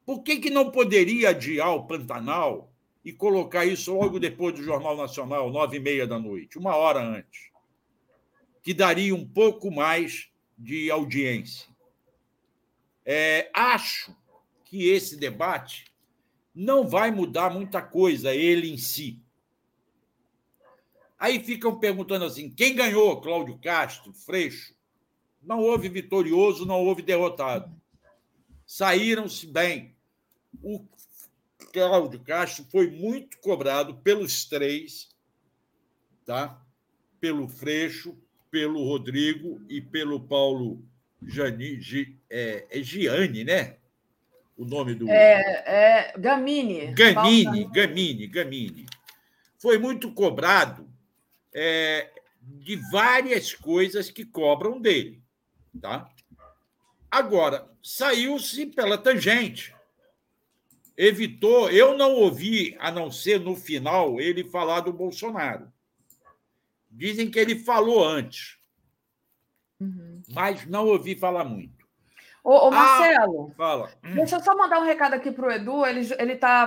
Por 0.05 0.23
que, 0.23 0.37
que 0.39 0.51
não 0.51 0.71
poderia 0.71 1.31
adiar 1.31 1.75
o 1.75 1.87
Pantanal 1.87 2.73
e 3.05 3.13
colocar 3.13 3.65
isso 3.65 3.95
logo 3.95 4.19
depois 4.19 4.55
do 4.55 4.63
Jornal 4.63 4.97
Nacional, 4.97 5.51
nove 5.51 5.77
e 5.77 5.81
meia 5.81 6.07
da 6.07 6.19
noite, 6.19 6.59
uma 6.59 6.77
hora 6.77 7.01
antes? 7.01 7.54
Que 8.65 8.73
daria 8.73 9.15
um 9.15 9.29
pouco 9.29 9.71
mais 9.71 10.31
de 10.57 10.91
audiência. 10.91 11.69
É, 13.05 13.51
acho 13.53 14.17
que 14.65 14.89
esse 14.89 15.17
debate 15.17 15.85
não 16.55 16.89
vai 16.89 17.11
mudar 17.11 17.51
muita 17.51 17.83
coisa, 17.83 18.35
ele 18.35 18.71
em 18.71 18.79
si. 18.79 19.21
Aí 21.19 21.39
ficam 21.45 21.79
perguntando 21.79 22.25
assim: 22.25 22.49
quem 22.49 22.75
ganhou? 22.75 23.21
Cláudio 23.21 23.59
Castro, 23.59 24.15
Freixo? 24.15 24.75
Não 25.43 25.61
houve 25.61 25.91
vitorioso, 25.91 26.65
não 26.65 26.83
houve 26.83 27.03
derrotado. 27.03 27.71
Saíram-se 28.67 29.47
bem. 29.47 29.95
O 30.63 30.83
Cláudio 31.71 32.21
Castro 32.21 32.65
foi 32.71 32.91
muito 32.91 33.39
cobrado 33.41 33.99
pelos 33.99 34.47
três, 34.47 35.11
tá? 36.25 36.65
pelo 37.25 37.49
Freixo, 37.49 38.19
pelo 38.55 38.85
Rodrigo 38.85 39.61
e 39.69 39.81
pelo 39.81 40.21
Paulo 40.21 40.81
Jani, 41.27 41.81
G, 41.81 42.15
é, 42.31 42.65
é 42.71 42.81
Gianni, 42.85 43.43
né? 43.43 43.79
O 44.57 44.65
nome 44.65 44.95
do. 44.95 45.11
É, 45.11 45.65
é 45.67 46.15
Gamini. 46.17 46.95
Gamini, 46.95 47.65
Gamini, 47.65 48.29
Gamini. 48.29 48.87
Foi 49.59 49.77
muito 49.77 50.13
cobrado 50.13 50.89
é, 51.53 52.13
de 52.41 52.77
várias 52.93 53.53
coisas 53.53 54.09
que 54.09 54.25
cobram 54.25 54.81
dele. 54.81 55.21
Tá? 55.81 56.09
Agora, 57.11 57.69
saiu-se 57.83 58.67
pela 58.67 58.97
tangente. 58.97 59.75
Evitou. 60.97 61.69
Eu 61.73 61.99
não 61.99 62.13
ouvi, 62.13 62.77
a 62.79 62.93
não 62.93 63.11
ser 63.11 63.41
no 63.41 63.57
final, 63.57 64.21
ele 64.21 64.45
falar 64.45 64.79
do 64.83 64.93
Bolsonaro. 64.93 65.74
Dizem 66.95 67.31
que 67.31 67.39
ele 67.39 67.59
falou 67.59 68.07
antes. 68.07 68.57
Uhum. 69.81 70.23
Mas 70.33 70.65
não 70.67 70.87
ouvi 70.87 71.17
falar 71.17 71.45
muito. 71.45 71.85
Ô, 72.43 72.69
ô 72.69 72.71
Marcelo, 72.71 73.51
ah, 73.53 73.55
fala. 73.57 73.91
deixa 74.15 74.37
eu 74.37 74.41
só 74.41 74.57
mandar 74.57 74.79
um 74.79 74.85
recado 74.85 75.15
aqui 75.15 75.33
para 75.33 75.47
o 75.47 75.51
Edu. 75.51 75.85
Ele 75.85 76.33
está 76.33 76.67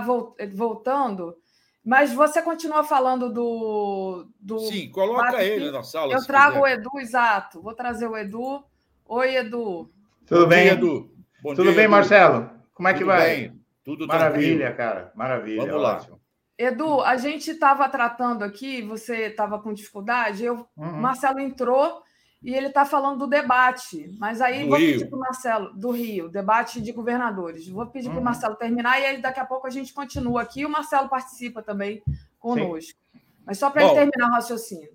voltando. 0.53 1.37
Mas 1.85 2.11
você 2.11 2.41
continua 2.41 2.83
falando 2.83 3.31
do. 3.31 4.27
do 4.39 4.59
Sim, 4.59 4.89
coloca 4.89 5.41
ele 5.41 5.71
na 5.71 5.83
sala. 5.83 6.13
Eu 6.13 6.25
trago 6.25 6.61
quiser. 6.61 6.61
o 6.61 6.67
Edu, 6.67 6.99
exato. 6.99 7.61
Vou 7.61 7.73
trazer 7.73 8.07
o 8.07 8.17
Edu. 8.17 8.61
Oi, 9.05 9.37
Edu. 9.37 9.89
Tudo 10.25 10.41
Bom 10.41 10.49
bem, 10.49 10.63
dia, 10.63 10.73
Edu? 10.73 11.09
Bom 11.41 11.55
Tudo 11.55 11.63
dia, 11.67 11.75
bem, 11.75 11.83
Edu. 11.85 11.91
Marcelo? 11.91 12.49
Como 12.73 12.89
é 12.89 12.93
que 12.93 12.99
Tudo 12.99 13.07
vai? 13.07 13.35
Bem. 13.35 13.61
Tudo 13.85 14.05
Maravilha, 14.07 14.73
tranquilo. 14.73 14.77
cara. 14.77 15.11
Maravilha. 15.15 15.65
Vamos 15.65 15.81
lá. 15.81 15.95
Ótimo. 15.95 16.19
Edu, 16.57 17.01
a 17.01 17.17
gente 17.17 17.51
estava 17.51 17.87
tratando 17.87 18.43
aqui, 18.43 18.81
você 18.81 19.27
estava 19.27 19.59
com 19.59 19.73
dificuldade, 19.73 20.43
eu, 20.43 20.67
uhum. 20.75 20.91
Marcelo 20.99 21.39
entrou 21.39 22.01
e 22.41 22.53
ele 22.53 22.67
está 22.67 22.85
falando 22.85 23.19
do 23.19 23.27
debate, 23.27 24.09
mas 24.17 24.41
aí 24.41 24.63
do 24.63 24.69
vou 24.69 24.77
Rio. 24.77 24.93
pedir 24.93 25.09
para 25.09 25.17
o 25.17 25.19
Marcelo, 25.19 25.73
do 25.73 25.91
Rio, 25.91 26.29
debate 26.29 26.81
de 26.81 26.91
governadores. 26.91 27.67
Vou 27.67 27.85
pedir 27.85 28.07
uhum. 28.07 28.13
para 28.13 28.21
o 28.21 28.25
Marcelo 28.25 28.55
terminar 28.55 28.99
e 28.99 29.05
aí 29.05 29.21
daqui 29.21 29.39
a 29.39 29.45
pouco 29.45 29.67
a 29.67 29.69
gente 29.69 29.93
continua 29.93 30.41
aqui. 30.41 30.65
O 30.65 30.69
Marcelo 30.69 31.09
participa 31.09 31.61
também 31.61 32.01
conosco. 32.39 32.99
Sim. 33.11 33.19
Mas 33.45 33.57
só 33.59 33.69
para 33.69 33.83
ele 33.83 33.93
terminar 33.93 34.29
o 34.29 34.31
raciocínio. 34.31 34.89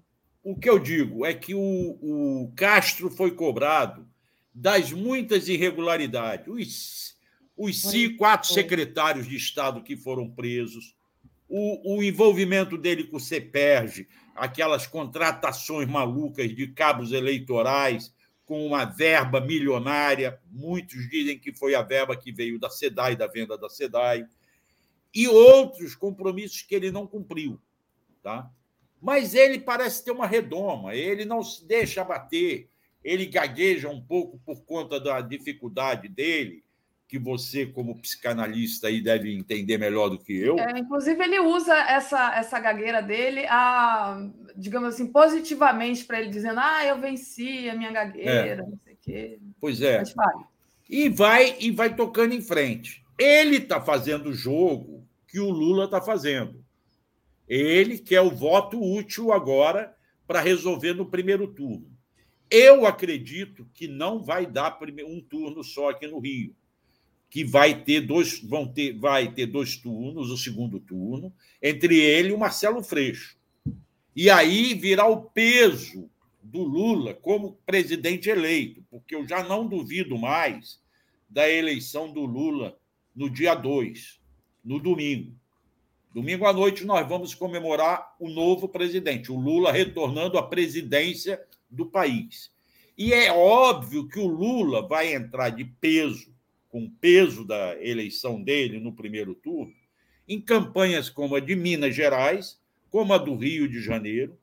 O 0.44 0.58
que 0.58 0.68
eu 0.68 0.78
digo 0.78 1.24
é 1.24 1.32
que 1.32 1.54
o, 1.54 1.60
o 1.60 2.52
Castro 2.56 3.08
foi 3.10 3.30
cobrado 3.30 4.08
das 4.52 4.92
muitas 4.92 5.48
irregularidades. 5.48 6.48
Os, 6.48 7.16
os 7.56 7.82
foi, 7.82 8.10
quatro 8.10 8.48
foi. 8.48 8.54
secretários 8.54 9.26
de 9.26 9.36
Estado 9.36 9.82
que 9.82 9.96
foram 9.96 10.28
presos, 10.28 10.96
o, 11.54 11.96
o 11.96 12.02
envolvimento 12.02 12.78
dele 12.78 13.04
com 13.04 13.18
o 13.18 13.20
CEPERG, 13.20 14.08
aquelas 14.34 14.86
contratações 14.86 15.86
malucas 15.86 16.48
de 16.56 16.66
cabos 16.68 17.12
eleitorais 17.12 18.10
com 18.46 18.66
uma 18.66 18.86
verba 18.86 19.38
milionária, 19.38 20.40
muitos 20.50 21.10
dizem 21.10 21.38
que 21.38 21.52
foi 21.52 21.74
a 21.74 21.82
verba 21.82 22.16
que 22.16 22.32
veio 22.32 22.58
da 22.58 22.70
SEDAI, 22.70 23.16
da 23.16 23.26
venda 23.26 23.58
da 23.58 23.68
SEDAI, 23.68 24.24
e 25.14 25.28
outros 25.28 25.94
compromissos 25.94 26.62
que 26.62 26.74
ele 26.74 26.90
não 26.90 27.06
cumpriu. 27.06 27.60
Tá? 28.22 28.50
Mas 28.98 29.34
ele 29.34 29.60
parece 29.60 30.02
ter 30.02 30.10
uma 30.10 30.26
redoma, 30.26 30.94
ele 30.94 31.26
não 31.26 31.42
se 31.42 31.66
deixa 31.66 32.00
abater, 32.00 32.66
ele 33.04 33.26
gagueja 33.26 33.90
um 33.90 34.00
pouco 34.00 34.38
por 34.38 34.64
conta 34.64 34.98
da 34.98 35.20
dificuldade 35.20 36.08
dele, 36.08 36.64
que 37.12 37.18
você, 37.18 37.66
como 37.66 37.98
psicanalista, 37.98 38.88
aí 38.88 38.98
deve 39.02 39.36
entender 39.36 39.76
melhor 39.76 40.08
do 40.08 40.18
que 40.18 40.32
eu. 40.32 40.58
É, 40.58 40.78
inclusive, 40.78 41.22
ele 41.22 41.38
usa 41.40 41.74
essa, 41.74 42.34
essa 42.34 42.58
gagueira 42.58 43.02
dele, 43.02 43.44
a, 43.50 44.30
digamos 44.56 44.94
assim, 44.94 45.06
positivamente 45.08 46.06
para 46.06 46.22
ele, 46.22 46.30
dizendo: 46.30 46.58
ah, 46.58 46.86
eu 46.86 46.98
venci 46.98 47.68
a 47.68 47.74
minha 47.76 47.92
gagueira, 47.92 48.62
é. 48.62 48.66
não 48.66 48.78
sei 48.82 48.94
o 48.94 48.98
quê. 48.98 49.38
Pois 49.60 49.82
é. 49.82 50.02
E 50.88 51.10
vai, 51.10 51.54
e 51.60 51.70
vai 51.70 51.94
tocando 51.94 52.32
em 52.32 52.40
frente. 52.40 53.04
Ele 53.18 53.58
está 53.58 53.78
fazendo 53.78 54.30
o 54.30 54.34
jogo 54.34 55.06
que 55.28 55.38
o 55.38 55.50
Lula 55.50 55.84
está 55.84 56.00
fazendo. 56.00 56.64
Ele 57.46 57.98
quer 57.98 58.22
o 58.22 58.30
voto 58.30 58.82
útil 58.82 59.34
agora 59.34 59.94
para 60.26 60.40
resolver 60.40 60.94
no 60.94 61.04
primeiro 61.04 61.46
turno. 61.46 61.92
Eu 62.50 62.86
acredito 62.86 63.68
que 63.74 63.86
não 63.86 64.22
vai 64.22 64.46
dar 64.46 64.78
um 65.06 65.20
turno 65.20 65.62
só 65.62 65.90
aqui 65.90 66.06
no 66.06 66.18
Rio 66.18 66.56
que 67.32 67.44
vai 67.44 67.82
ter 67.82 68.02
dois, 68.02 68.42
vão 68.42 68.68
ter, 68.68 68.92
vai 68.92 69.32
ter 69.32 69.46
dois 69.46 69.74
turnos, 69.74 70.30
o 70.30 70.36
segundo 70.36 70.78
turno, 70.78 71.32
entre 71.62 71.98
ele 71.98 72.28
e 72.28 72.32
o 72.34 72.38
Marcelo 72.38 72.82
Freixo. 72.82 73.38
E 74.14 74.28
aí 74.28 74.74
virá 74.74 75.06
o 75.06 75.22
peso 75.22 76.10
do 76.42 76.62
Lula 76.62 77.14
como 77.14 77.56
presidente 77.64 78.28
eleito, 78.28 78.84
porque 78.90 79.14
eu 79.14 79.26
já 79.26 79.42
não 79.42 79.66
duvido 79.66 80.18
mais 80.18 80.78
da 81.26 81.50
eleição 81.50 82.12
do 82.12 82.26
Lula 82.26 82.78
no 83.16 83.30
dia 83.30 83.54
2, 83.54 84.20
no 84.62 84.78
domingo. 84.78 85.34
Domingo 86.12 86.44
à 86.44 86.52
noite 86.52 86.84
nós 86.84 87.08
vamos 87.08 87.34
comemorar 87.34 88.14
o 88.20 88.28
novo 88.28 88.68
presidente, 88.68 89.32
o 89.32 89.40
Lula 89.40 89.72
retornando 89.72 90.36
à 90.36 90.42
presidência 90.42 91.42
do 91.70 91.86
país. 91.86 92.52
E 92.98 93.14
é 93.14 93.32
óbvio 93.32 94.06
que 94.06 94.18
o 94.18 94.26
Lula 94.26 94.86
vai 94.86 95.14
entrar 95.14 95.48
de 95.48 95.64
peso 95.64 96.31
com 96.72 96.84
o 96.84 96.90
peso 96.90 97.44
da 97.44 97.76
eleição 97.84 98.42
dele 98.42 98.80
no 98.80 98.94
primeiro 98.94 99.34
turno, 99.34 99.74
em 100.26 100.40
campanhas 100.40 101.10
como 101.10 101.36
a 101.36 101.40
de 101.40 101.54
Minas 101.54 101.94
Gerais, 101.94 102.58
como 102.88 103.12
a 103.12 103.18
do 103.18 103.36
Rio 103.36 103.68
de 103.68 103.82
Janeiro, 103.82 104.38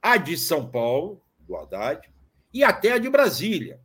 a 0.00 0.16
de 0.16 0.34
São 0.38 0.66
Paulo, 0.66 1.22
do 1.40 1.54
Haddad, 1.54 2.08
e 2.54 2.64
até 2.64 2.92
a 2.92 2.98
de 2.98 3.10
Brasília. 3.10 3.78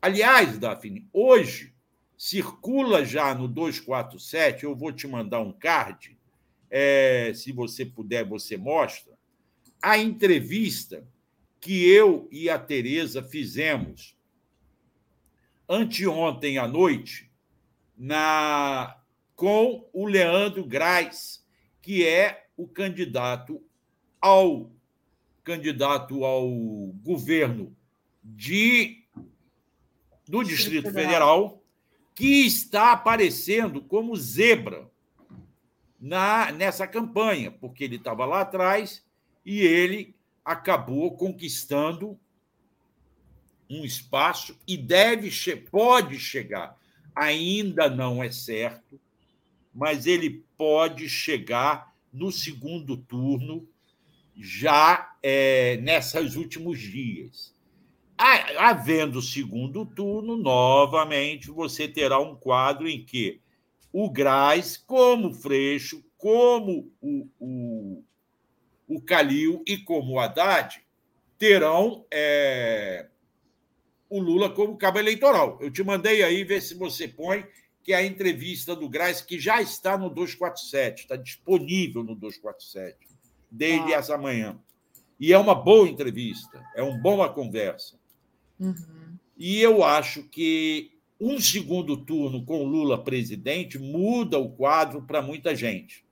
Aliás, 0.00 0.58
Daphne, 0.58 1.06
hoje 1.12 1.74
circula 2.16 3.04
já 3.04 3.34
no 3.34 3.46
247, 3.46 4.64
eu 4.64 4.74
vou 4.74 4.90
te 4.90 5.06
mandar 5.06 5.40
um 5.40 5.52
card, 5.52 6.16
é, 6.70 7.32
se 7.34 7.52
você 7.52 7.84
puder, 7.84 8.24
você 8.24 8.56
mostra, 8.56 9.12
a 9.82 9.98
entrevista 9.98 11.06
que 11.60 11.86
eu 11.86 12.26
e 12.32 12.48
a 12.48 12.58
Tereza 12.58 13.22
fizemos 13.22 14.18
anteontem 15.70 16.58
à 16.58 16.66
noite 16.66 17.30
na 17.96 18.96
com 19.36 19.88
o 19.92 20.04
Leandro 20.04 20.66
Graz, 20.66 21.46
que 21.80 22.04
é 22.04 22.48
o 22.56 22.66
candidato 22.66 23.62
ao 24.20 24.70
candidato 25.44 26.24
ao 26.24 26.50
governo 27.02 27.74
de 28.22 29.06
do 30.28 30.44
Distrito 30.44 30.92
Federal, 30.92 31.62
que 32.14 32.46
está 32.46 32.92
aparecendo 32.92 33.80
como 33.80 34.16
zebra 34.16 34.90
na 35.98 36.50
nessa 36.52 36.86
campanha, 36.86 37.50
porque 37.50 37.84
ele 37.84 37.96
estava 37.96 38.24
lá 38.26 38.40
atrás 38.40 39.04
e 39.44 39.60
ele 39.60 40.14
acabou 40.44 41.16
conquistando 41.16 42.18
um 43.70 43.84
espaço 43.84 44.58
e 44.66 44.76
deve 44.76 45.30
pode 45.70 46.18
chegar. 46.18 46.76
Ainda 47.14 47.88
não 47.88 48.22
é 48.22 48.30
certo, 48.30 49.00
mas 49.72 50.06
ele 50.06 50.44
pode 50.58 51.08
chegar 51.08 51.94
no 52.12 52.32
segundo 52.32 52.96
turno 52.96 53.68
já 54.36 55.14
é, 55.22 55.76
nesses 55.76 56.34
últimos 56.34 56.80
dias. 56.80 57.54
Havendo 58.58 59.22
segundo 59.22 59.86
turno, 59.86 60.36
novamente 60.36 61.50
você 61.50 61.88
terá 61.88 62.18
um 62.18 62.34
quadro 62.34 62.88
em 62.88 63.02
que 63.02 63.40
o 63.92 64.10
Graz, 64.10 64.76
como 64.76 65.28
o 65.28 65.34
Freixo, 65.34 66.04
como 66.18 66.92
o, 67.00 67.26
o, 67.38 68.04
o 68.86 69.00
Calil 69.00 69.62
e 69.66 69.78
como 69.78 70.14
o 70.14 70.20
Haddad, 70.20 70.82
terão 71.38 72.04
é, 72.10 73.06
o 74.10 74.18
Lula 74.18 74.50
como 74.50 74.76
cabo 74.76 74.98
eleitoral. 74.98 75.56
Eu 75.60 75.70
te 75.70 75.82
mandei 75.82 76.22
aí 76.22 76.44
ver 76.44 76.60
se 76.60 76.74
você 76.74 77.08
põe 77.08 77.46
que 77.82 77.94
é 77.94 77.96
a 77.96 78.04
entrevista 78.04 78.76
do 78.76 78.88
Graz, 78.88 79.22
que 79.22 79.38
já 79.38 79.62
está 79.62 79.96
no 79.96 80.10
247, 80.10 81.02
está 81.02 81.16
disponível 81.16 82.04
no 82.04 82.14
247, 82.14 82.98
desde 83.50 83.94
ah. 83.94 83.96
essa 83.96 84.18
manhã. 84.18 84.58
E 85.18 85.32
é 85.32 85.38
uma 85.38 85.54
boa 85.54 85.88
entrevista, 85.88 86.62
é 86.74 86.82
uma 86.82 86.98
boa 86.98 87.32
conversa. 87.32 87.98
Uhum. 88.58 89.16
E 89.36 89.60
eu 89.60 89.82
acho 89.82 90.24
que 90.24 90.92
um 91.18 91.40
segundo 91.40 91.96
turno 91.96 92.44
com 92.44 92.64
Lula 92.64 93.02
presidente 93.02 93.78
muda 93.78 94.38
o 94.38 94.50
quadro 94.50 95.02
para 95.02 95.22
muita 95.22 95.54
gente. 95.54 96.04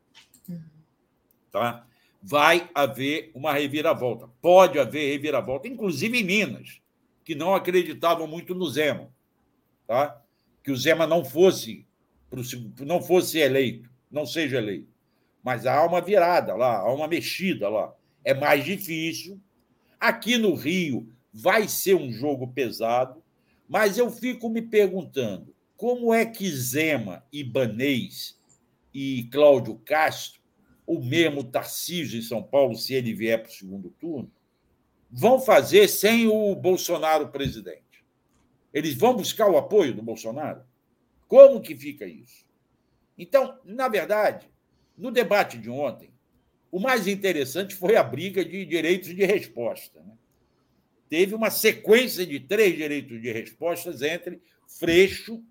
Tá? 1.50 1.86
Vai 2.22 2.68
haver 2.74 3.30
uma 3.34 3.52
reviravolta. 3.52 4.28
Pode 4.40 4.78
haver 4.78 5.12
reviravolta, 5.12 5.68
inclusive 5.68 6.18
em 6.18 6.24
Minas, 6.24 6.80
que 7.28 7.34
não 7.34 7.54
acreditavam 7.54 8.26
muito 8.26 8.54
no 8.54 8.66
Zema. 8.70 9.12
Tá? 9.86 10.18
Que 10.64 10.70
o 10.70 10.76
Zema 10.78 11.06
não 11.06 11.22
fosse, 11.22 11.86
não 12.80 13.02
fosse 13.02 13.36
eleito, 13.36 13.90
não 14.10 14.24
seja 14.24 14.56
eleito. 14.56 14.88
Mas 15.42 15.66
há 15.66 15.84
uma 15.84 16.00
virada 16.00 16.54
lá, 16.54 16.78
há 16.78 16.90
uma 16.90 17.06
mexida 17.06 17.68
lá. 17.68 17.94
É 18.24 18.32
mais 18.32 18.64
difícil. 18.64 19.38
Aqui 20.00 20.38
no 20.38 20.54
Rio 20.54 21.06
vai 21.30 21.68
ser 21.68 21.96
um 21.96 22.10
jogo 22.10 22.48
pesado 22.48 23.22
mas 23.68 23.98
eu 23.98 24.10
fico 24.10 24.48
me 24.48 24.62
perguntando 24.62 25.54
como 25.76 26.14
é 26.14 26.24
que 26.24 26.50
Zema, 26.50 27.22
Ibanês 27.30 28.40
e 28.94 29.28
Cláudio 29.30 29.74
Castro, 29.84 30.40
o 30.86 30.98
mesmo 30.98 31.44
Tarcísio 31.44 32.18
em 32.18 32.22
São 32.22 32.42
Paulo, 32.42 32.74
se 32.74 32.94
ele 32.94 33.12
vier 33.12 33.42
para 33.42 33.50
o 33.50 33.54
segundo 33.54 33.90
turno, 34.00 34.32
vão 35.10 35.40
fazer 35.40 35.88
sem 35.88 36.26
o 36.26 36.54
Bolsonaro 36.54 37.28
presidente? 37.28 38.04
Eles 38.72 38.94
vão 38.94 39.14
buscar 39.14 39.50
o 39.50 39.56
apoio 39.56 39.94
do 39.94 40.02
Bolsonaro? 40.02 40.62
Como 41.26 41.60
que 41.60 41.76
fica 41.76 42.06
isso? 42.06 42.46
Então, 43.16 43.58
na 43.64 43.88
verdade, 43.88 44.48
no 44.96 45.10
debate 45.10 45.58
de 45.58 45.70
ontem, 45.70 46.10
o 46.70 46.78
mais 46.78 47.06
interessante 47.06 47.74
foi 47.74 47.96
a 47.96 48.02
briga 48.02 48.44
de 48.44 48.64
direitos 48.64 49.14
de 49.14 49.24
resposta. 49.24 50.00
Né? 50.00 50.12
teve 51.08 51.34
uma 51.34 51.50
sequência 51.50 52.24
de 52.26 52.38
três 52.38 52.76
direitos 52.76 53.20
de 53.20 53.32
respostas 53.32 54.02
entre 54.02 54.40
Freixo 54.66 55.42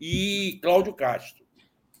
e 0.00 0.58
Cláudio 0.62 0.92
Castro. 0.92 1.44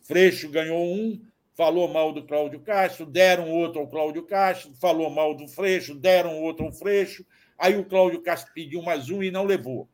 Freixo 0.02 0.48
ganhou 0.50 0.84
um, 0.84 1.20
falou 1.56 1.88
mal 1.88 2.12
do 2.12 2.22
Cláudio 2.22 2.60
Castro, 2.60 3.06
deram 3.06 3.50
outro 3.50 3.80
ao 3.80 3.88
Cláudio 3.88 4.22
Castro, 4.24 4.74
falou 4.74 5.08
mal 5.08 5.34
do 5.34 5.48
Freixo, 5.48 5.94
deram 5.94 6.42
outro 6.42 6.66
ao 6.66 6.72
Freixo, 6.72 7.24
aí 7.58 7.76
o 7.76 7.84
Cláudio 7.84 8.20
Castro 8.20 8.52
pediu 8.52 8.82
mais 8.82 9.08
um 9.08 9.22
e 9.22 9.30
não 9.30 9.44
levou. 9.44 9.88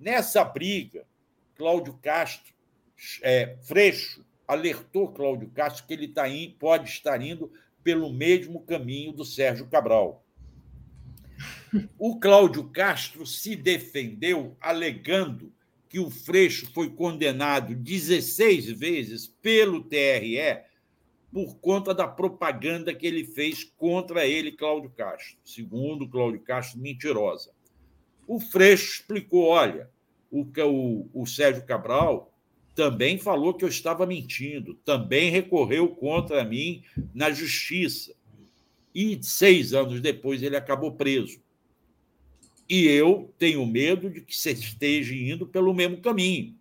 Nessa 0.00 0.42
briga, 0.42 1.06
Cláudio 1.54 1.98
Castro, 2.02 2.54
é, 3.22 3.56
Freixo, 3.62 4.24
alertou 4.48 5.12
Cláudio 5.12 5.50
Castro 5.50 5.86
que 5.86 5.92
ele 5.92 6.08
tá 6.08 6.26
in, 6.28 6.56
pode 6.58 6.88
estar 6.88 7.20
indo 7.20 7.52
pelo 7.84 8.10
mesmo 8.10 8.62
caminho 8.62 9.12
do 9.12 9.24
Sérgio 9.24 9.66
Cabral. 9.66 10.24
O 11.98 12.18
Cláudio 12.18 12.70
Castro 12.70 13.26
se 13.26 13.54
defendeu 13.54 14.56
alegando 14.58 15.52
que 15.90 15.98
o 15.98 16.08
Freixo 16.08 16.70
foi 16.72 16.88
condenado 16.88 17.74
16 17.74 18.70
vezes 18.70 19.26
pelo 19.26 19.84
TRE 19.84 20.64
por 21.32 21.56
conta 21.56 21.92
da 21.92 22.06
propaganda 22.06 22.94
que 22.94 23.06
ele 23.06 23.24
fez 23.24 23.64
contra 23.64 24.26
ele, 24.26 24.52
Cláudio 24.52 24.90
Castro. 24.90 25.36
Segundo 25.44 26.08
Cláudio 26.08 26.40
Castro, 26.40 26.80
mentirosa. 26.80 27.50
O 28.26 28.40
Freixo 28.40 29.00
explicou: 29.00 29.44
olha, 29.48 29.90
o, 30.30 30.42
o, 30.42 31.22
o 31.22 31.26
Sérgio 31.26 31.64
Cabral 31.64 32.32
também 32.74 33.18
falou 33.18 33.54
que 33.54 33.64
eu 33.64 33.68
estava 33.68 34.06
mentindo, 34.06 34.74
também 34.84 35.30
recorreu 35.30 35.88
contra 35.88 36.44
mim 36.44 36.82
na 37.14 37.30
justiça. 37.30 38.14
E 38.94 39.18
seis 39.22 39.72
anos 39.72 40.00
depois 40.00 40.42
ele 40.42 40.56
acabou 40.56 40.92
preso. 40.92 41.40
E 42.68 42.84
eu 42.84 43.32
tenho 43.38 43.64
medo 43.64 44.10
de 44.10 44.20
que 44.20 44.36
você 44.36 44.52
esteja 44.52 45.14
indo 45.14 45.46
pelo 45.46 45.72
mesmo 45.72 46.00
caminho. 46.00 46.54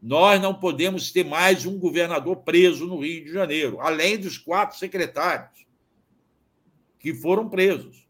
Nós 0.00 0.40
não 0.40 0.54
podemos 0.54 1.10
ter 1.10 1.24
mais 1.24 1.66
um 1.66 1.78
governador 1.78 2.36
preso 2.38 2.86
no 2.86 3.00
Rio 3.00 3.24
de 3.24 3.32
Janeiro, 3.32 3.80
além 3.80 4.18
dos 4.18 4.38
quatro 4.38 4.78
secretários 4.78 5.66
que 6.98 7.14
foram 7.14 7.48
presos. 7.48 8.06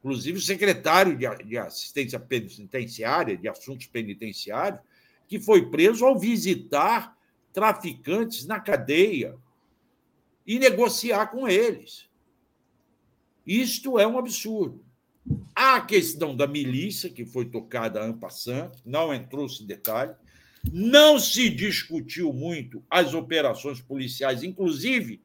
Inclusive 0.00 0.38
o 0.38 0.42
secretário 0.42 1.16
de 1.16 1.58
assistência 1.58 2.18
penitenciária, 2.18 3.36
de 3.36 3.48
assuntos 3.48 3.86
penitenciários, 3.86 4.80
que 5.28 5.38
foi 5.38 5.70
preso 5.70 6.04
ao 6.04 6.18
visitar 6.18 7.16
traficantes 7.52 8.46
na 8.46 8.58
cadeia 8.58 9.36
e 10.46 10.58
negociar 10.58 11.26
com 11.26 11.46
eles. 11.46 12.08
Isto 13.46 13.98
é 13.98 14.06
um 14.06 14.18
absurdo. 14.18 14.84
Há 15.54 15.76
a 15.76 15.80
questão 15.84 16.34
da 16.34 16.46
milícia, 16.46 17.10
que 17.10 17.24
foi 17.24 17.44
tocada 17.44 18.06
en 18.08 18.12
passant, 18.12 18.72
não 18.84 19.12
entrou-se 19.12 19.64
detalhe. 19.64 20.14
Não 20.72 21.18
se 21.18 21.48
discutiu 21.48 22.32
muito 22.32 22.82
as 22.90 23.14
operações 23.14 23.80
policiais, 23.80 24.42
inclusive 24.42 25.20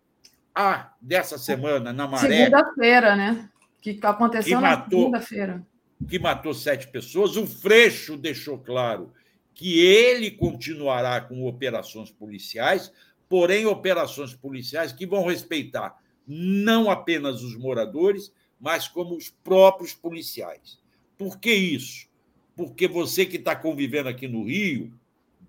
a 0.54 0.94
dessa 1.02 1.38
semana 1.38 1.92
na 1.92 2.08
Maré. 2.08 2.46
Segunda-feira, 2.46 3.16
né? 3.16 3.50
Que 3.82 4.00
aconteceu 4.02 4.58
que 4.58 4.64
na 4.64 4.84
segunda-feira. 4.84 5.66
Que 6.08 6.18
matou 6.18 6.54
sete 6.54 6.88
pessoas. 6.88 7.36
O 7.36 7.46
Freixo 7.46 8.18
deixou 8.18 8.58
claro 8.58 9.12
que 9.54 9.80
ele 9.80 10.32
continuará 10.32 11.22
com 11.22 11.46
operações 11.46 12.12
policiais, 12.12 12.92
porém 13.28 13.66
operações 13.66 14.34
policiais 14.34 14.92
que 14.92 15.06
vão 15.06 15.26
respeitar 15.26 15.98
não 16.28 16.90
apenas 16.90 17.44
os 17.44 17.56
moradores, 17.56 18.34
mas 18.60 18.88
como 18.88 19.16
os 19.16 19.30
próprios 19.30 19.94
policiais. 19.94 20.80
Por 21.18 21.40
que 21.40 21.54
isso? 21.54 22.08
Porque 22.56 22.88
você 22.88 23.26
que 23.26 23.38
está 23.38 23.56
convivendo 23.56 24.10
aqui 24.10 24.28
no 24.28 24.44
Rio, 24.44 24.92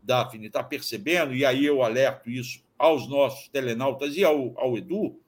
Daphne, 0.07 0.47
está 0.47 0.63
percebendo, 0.63 1.35
e 1.35 1.45
aí 1.45 1.67
eu 1.67 1.83
alerto 1.83 2.31
isso 2.31 2.65
aos 2.79 3.09
nossos 3.09 3.49
telenautas 3.49 4.17
e 4.17 4.25
ao, 4.25 4.53
ao 4.59 4.79
Edu, 4.79 5.19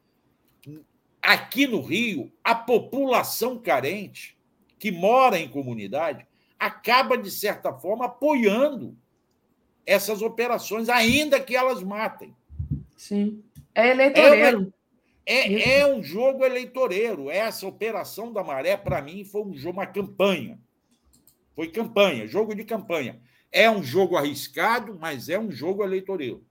aqui 1.20 1.66
no 1.66 1.82
Rio, 1.82 2.30
a 2.44 2.54
população 2.54 3.58
carente 3.58 4.38
que 4.78 4.92
mora 4.92 5.38
em 5.38 5.48
comunidade 5.48 6.26
acaba, 6.58 7.18
de 7.18 7.30
certa 7.30 7.72
forma, 7.72 8.06
apoiando 8.06 8.96
essas 9.84 10.22
operações, 10.22 10.88
ainda 10.88 11.40
que 11.40 11.56
elas 11.56 11.82
matem. 11.82 12.34
Sim. 12.96 13.42
É 13.74 13.90
eleitoreiro. 13.90 14.72
É, 15.24 15.80
é 15.80 15.86
um 15.86 16.02
jogo 16.02 16.44
eleitoreiro. 16.44 17.30
Essa 17.30 17.66
operação 17.66 18.32
da 18.32 18.42
maré, 18.42 18.76
para 18.76 19.02
mim, 19.02 19.24
foi 19.24 19.42
um 19.42 19.54
jogo, 19.54 19.78
uma 19.78 19.86
campanha. 19.86 20.58
Foi 21.54 21.68
campanha, 21.68 22.26
jogo 22.26 22.54
de 22.54 22.64
campanha. 22.64 23.20
É 23.50 23.70
um 23.70 23.82
jogo 23.82 24.16
arriscado, 24.16 24.96
mas 25.00 25.28
é 25.28 25.38
um 25.38 25.50
jogo 25.50 25.82
eleitoreiro. 25.82 26.44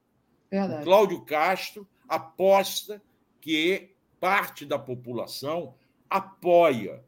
Verdade. 0.50 0.82
O 0.82 0.84
Cláudio 0.86 1.22
Castro 1.22 1.88
aposta 2.08 3.02
que 3.42 3.92
parte 4.20 4.66
da 4.66 4.80
população 4.80 5.76
apoia 6.10 7.04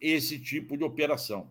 esse 0.00 0.38
tipo 0.38 0.76
de 0.76 0.84
operação. 0.84 1.50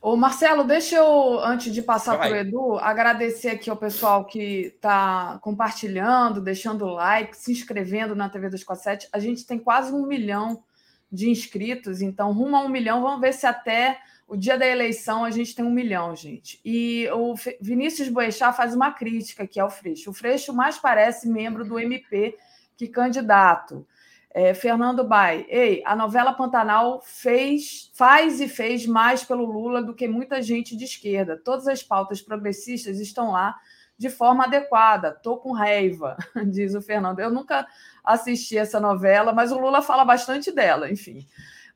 Ô, 0.00 0.16
Marcelo, 0.16 0.64
deixa 0.64 0.96
eu, 0.96 1.40
antes 1.40 1.72
de 1.72 1.82
passar 1.82 2.16
para 2.18 2.32
o 2.32 2.36
Edu, 2.36 2.78
agradecer 2.78 3.50
aqui 3.50 3.68
ao 3.68 3.76
pessoal 3.76 4.24
que 4.24 4.72
está 4.74 5.38
compartilhando, 5.42 6.40
deixando 6.40 6.86
like, 6.86 7.36
se 7.36 7.50
inscrevendo 7.50 8.14
na 8.14 8.28
TV 8.28 8.48
247. 8.48 9.08
A 9.12 9.18
gente 9.18 9.44
tem 9.44 9.58
quase 9.58 9.92
um 9.92 10.06
milhão 10.06 10.62
de 11.10 11.30
inscritos, 11.30 12.02
então 12.02 12.32
rumo 12.32 12.56
a 12.56 12.60
um 12.60 12.68
milhão. 12.68 13.02
Vamos 13.02 13.20
ver 13.20 13.32
se 13.32 13.46
até 13.46 13.98
o 14.28 14.36
dia 14.36 14.58
da 14.58 14.66
eleição 14.66 15.24
a 15.24 15.30
gente 15.30 15.54
tem 15.54 15.64
um 15.64 15.70
milhão, 15.70 16.14
gente. 16.16 16.60
E 16.64 17.08
o 17.12 17.34
Vinícius 17.60 18.08
Boechat 18.08 18.56
faz 18.56 18.74
uma 18.74 18.90
crítica 18.90 19.44
aqui 19.44 19.60
ao 19.60 19.70
Freixo. 19.70 20.10
O 20.10 20.14
Freixo 20.14 20.52
mais 20.52 20.78
parece 20.78 21.28
membro 21.28 21.64
do 21.64 21.78
MP 21.78 22.36
que 22.76 22.88
candidato. 22.88 23.86
É, 24.30 24.52
Fernando 24.52 25.02
Bai, 25.02 25.46
ei, 25.48 25.82
a 25.86 25.96
novela 25.96 26.34
Pantanal 26.34 27.00
fez, 27.02 27.90
faz 27.94 28.38
e 28.38 28.48
fez 28.48 28.84
mais 28.84 29.24
pelo 29.24 29.46
Lula 29.46 29.82
do 29.82 29.94
que 29.94 30.06
muita 30.06 30.42
gente 30.42 30.76
de 30.76 30.84
esquerda. 30.84 31.40
Todas 31.42 31.66
as 31.66 31.82
pautas 31.82 32.20
progressistas 32.20 33.00
estão 33.00 33.30
lá 33.30 33.56
de 33.96 34.10
forma 34.10 34.44
adequada. 34.44 35.12
Tô 35.12 35.38
com 35.38 35.52
raiva, 35.52 36.16
diz 36.52 36.74
o 36.74 36.82
Fernando. 36.82 37.20
Eu 37.20 37.30
nunca 37.30 37.66
assisti 38.04 38.58
essa 38.58 38.78
novela, 38.78 39.32
mas 39.32 39.52
o 39.52 39.58
Lula 39.58 39.80
fala 39.80 40.04
bastante 40.04 40.52
dela, 40.52 40.90
enfim. 40.90 41.26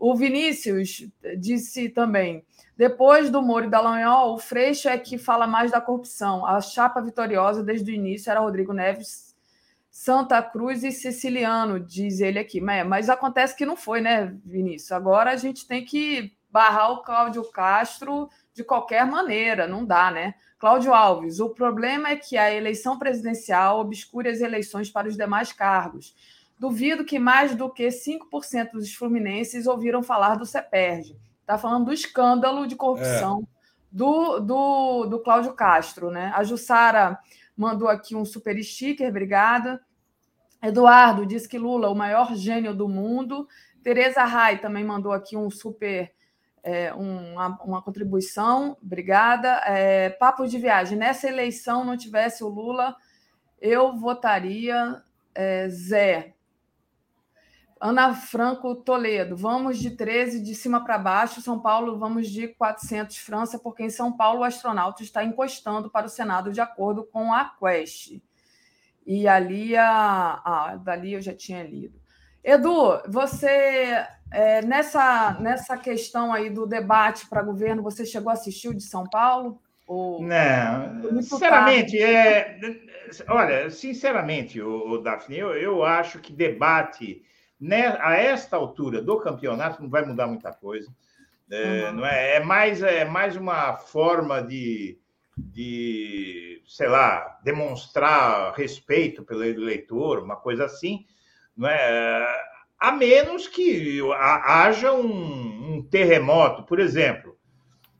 O 0.00 0.16
Vinícius 0.16 1.06
disse 1.38 1.90
também: 1.90 2.42
depois 2.74 3.30
do 3.30 3.42
Moro 3.42 3.66
e 3.66 3.70
da 3.70 3.82
Lanhol, 3.82 4.34
o 4.34 4.38
Freixo 4.38 4.88
é 4.88 4.96
que 4.96 5.18
fala 5.18 5.46
mais 5.46 5.70
da 5.70 5.80
corrupção. 5.80 6.46
A 6.46 6.58
chapa 6.62 7.02
vitoriosa 7.02 7.62
desde 7.62 7.92
o 7.92 7.94
início 7.94 8.30
era 8.30 8.40
Rodrigo 8.40 8.72
Neves 8.72 9.36
Santa 9.90 10.42
Cruz 10.42 10.82
e 10.82 10.90
Siciliano, 10.90 11.78
diz 11.78 12.20
ele 12.20 12.38
aqui. 12.38 12.62
Mas, 12.62 12.86
mas 12.86 13.10
acontece 13.10 13.54
que 13.54 13.66
não 13.66 13.76
foi, 13.76 14.00
né, 14.00 14.34
Vinícius? 14.42 14.92
Agora 14.92 15.32
a 15.32 15.36
gente 15.36 15.68
tem 15.68 15.84
que 15.84 16.32
barrar 16.50 16.92
o 16.92 17.02
Cláudio 17.02 17.44
Castro 17.50 18.30
de 18.54 18.64
qualquer 18.64 19.04
maneira, 19.04 19.68
não 19.68 19.84
dá, 19.84 20.10
né? 20.10 20.34
Cláudio 20.58 20.94
Alves, 20.94 21.40
o 21.40 21.50
problema 21.50 22.08
é 22.08 22.16
que 22.16 22.38
a 22.38 22.50
eleição 22.50 22.98
presidencial 22.98 23.80
obscure 23.80 24.30
as 24.30 24.40
eleições 24.40 24.90
para 24.90 25.08
os 25.08 25.16
demais 25.16 25.52
cargos. 25.52 26.14
Duvido 26.60 27.04
que 27.04 27.18
mais 27.18 27.56
do 27.56 27.68
que 27.68 27.88
5% 27.88 28.72
dos 28.74 28.94
fluminenses 28.94 29.66
ouviram 29.66 30.02
falar 30.02 30.36
do 30.36 30.46
CEPERJ. 30.46 31.16
Está 31.40 31.58
falando 31.58 31.86
do 31.86 31.92
escândalo 31.92 32.68
de 32.68 32.76
corrupção. 32.76 33.48
É 33.56 33.60
do, 33.90 34.38
do, 34.38 35.06
do 35.06 35.18
Cláudio 35.20 35.52
Castro, 35.54 36.10
né? 36.10 36.32
A 36.34 36.44
Jussara 36.44 37.18
mandou 37.56 37.88
aqui 37.88 38.14
um 38.14 38.24
super 38.24 38.62
sticker, 38.62 39.08
obrigada. 39.08 39.80
Eduardo 40.62 41.26
diz 41.26 41.46
que 41.46 41.58
Lula, 41.58 41.88
o 41.90 41.94
maior 41.94 42.34
gênio 42.36 42.74
do 42.74 42.88
mundo. 42.88 43.48
Tereza 43.82 44.24
Rai 44.24 44.58
também 44.58 44.84
mandou 44.84 45.12
aqui 45.12 45.36
um 45.36 45.50
super 45.50 46.12
é, 46.62 46.92
uma, 46.92 47.58
uma, 47.64 47.82
contribuição, 47.82 48.76
obrigada. 48.82 49.62
É, 49.66 50.10
papo 50.10 50.46
de 50.46 50.58
viagem. 50.58 50.96
Nessa 50.96 51.26
eleição, 51.26 51.84
não 51.84 51.96
tivesse 51.96 52.44
o 52.44 52.48
Lula, 52.48 52.94
eu 53.60 53.96
votaria 53.96 55.02
é, 55.34 55.68
Zé. 55.68 56.34
Ana 57.80 58.14
Franco 58.14 58.74
Toledo, 58.74 59.34
vamos 59.34 59.78
de 59.78 59.92
13 59.92 60.42
de 60.42 60.54
cima 60.54 60.84
para 60.84 60.98
baixo. 60.98 61.40
São 61.40 61.58
Paulo, 61.58 61.98
vamos 61.98 62.28
de 62.28 62.48
400 62.48 63.16
França, 63.16 63.58
porque 63.58 63.82
em 63.82 63.88
São 63.88 64.14
Paulo 64.14 64.40
o 64.40 64.44
astronauta 64.44 65.02
está 65.02 65.24
encostando 65.24 65.88
para 65.88 66.06
o 66.06 66.10
Senado 66.10 66.52
de 66.52 66.60
acordo 66.60 67.04
com 67.04 67.32
a 67.32 67.52
Quest. 67.58 68.20
E 69.06 69.26
ali, 69.26 69.74
a, 69.76 70.42
ah, 70.44 70.76
dali 70.76 71.14
eu 71.14 71.22
já 71.22 71.34
tinha 71.34 71.62
lido. 71.62 71.98
Edu, 72.44 73.00
você 73.08 74.06
é, 74.30 74.60
nessa, 74.62 75.38
nessa 75.40 75.76
questão 75.78 76.34
aí 76.34 76.50
do 76.50 76.66
debate 76.66 77.26
para 77.28 77.42
governo, 77.42 77.82
você 77.82 78.04
chegou 78.04 78.28
a 78.28 78.34
assistir 78.34 78.68
o 78.68 78.74
de 78.74 78.82
São 78.82 79.08
Paulo? 79.08 79.58
Ou... 79.86 80.22
Não, 80.22 81.22
sinceramente, 81.22 81.98
é, 81.98 82.58
olha, 83.26 83.70
sinceramente, 83.70 84.60
o, 84.60 84.90
o 84.90 84.98
Daphne, 84.98 85.38
eu, 85.38 85.54
eu 85.54 85.82
acho 85.82 86.20
que 86.20 86.32
debate 86.32 87.22
a 88.00 88.14
esta 88.14 88.56
altura 88.56 89.02
do 89.02 89.18
campeonato 89.18 89.82
não 89.82 89.90
vai 89.90 90.04
mudar 90.04 90.26
muita 90.26 90.52
coisa. 90.52 90.90
É, 91.50 91.90
não 91.92 92.06
é, 92.06 92.36
é, 92.36 92.40
mais, 92.40 92.82
é 92.82 93.04
mais 93.04 93.36
uma 93.36 93.76
forma 93.76 94.40
de, 94.40 94.98
de, 95.36 96.62
sei 96.64 96.86
lá, 96.86 97.38
demonstrar 97.42 98.52
respeito 98.54 99.24
pelo 99.24 99.44
eleitor, 99.44 100.22
uma 100.22 100.36
coisa 100.36 100.64
assim. 100.64 101.06
Não 101.56 101.68
é? 101.68 102.50
a 102.80 102.92
menos 102.92 103.46
que 103.46 104.00
haja 104.14 104.92
um, 104.92 105.76
um 105.76 105.82
terremoto, 105.82 106.62
por 106.62 106.80
exemplo. 106.80 107.36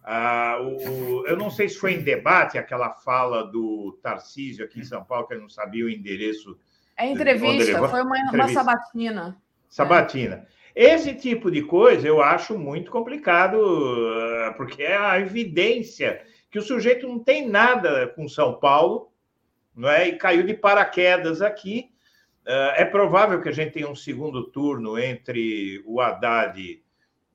Uh, 0.02 0.88
o, 0.88 1.26
eu 1.26 1.36
não 1.36 1.50
sei 1.50 1.68
se 1.68 1.76
foi 1.76 1.92
em 1.92 2.02
debate 2.02 2.56
aquela 2.56 2.90
fala 2.94 3.44
do 3.44 3.98
Tarcísio 4.02 4.64
aqui 4.64 4.80
em 4.80 4.84
São 4.84 5.04
Paulo, 5.04 5.26
que 5.26 5.34
ele 5.34 5.42
não 5.42 5.50
sabia 5.50 5.84
o 5.84 5.90
endereço. 5.90 6.58
É 6.96 7.06
entrevista, 7.06 7.86
foi 7.88 8.02
uma, 8.02 8.18
entrevista. 8.18 8.36
uma 8.36 8.48
sabatina. 8.48 9.42
Sabatina. 9.70 10.46
Esse 10.76 11.14
tipo 11.14 11.50
de 11.50 11.62
coisa 11.62 12.06
eu 12.06 12.20
acho 12.20 12.58
muito 12.58 12.90
complicado, 12.90 13.56
ah, 13.58 14.54
porque 14.54 14.82
é 14.82 14.96
a 14.96 15.18
evidência 15.18 16.22
que 16.50 16.58
o 16.58 16.62
sujeito 16.62 17.08
não 17.08 17.18
tem 17.18 17.48
nada 17.48 18.08
com 18.08 18.28
São 18.28 18.60
Paulo, 18.60 19.10
não 19.74 19.88
é? 19.88 20.08
E 20.08 20.16
caiu 20.16 20.42
de 20.42 20.52
paraquedas 20.52 21.40
aqui 21.40 21.90
é 22.46 22.84
provável 22.84 23.40
que 23.40 23.48
a 23.48 23.52
gente 23.52 23.72
tenha 23.72 23.88
um 23.88 23.94
segundo 23.94 24.50
turno 24.50 24.98
entre 24.98 25.82
o 25.86 26.00
Haddad 26.00 26.82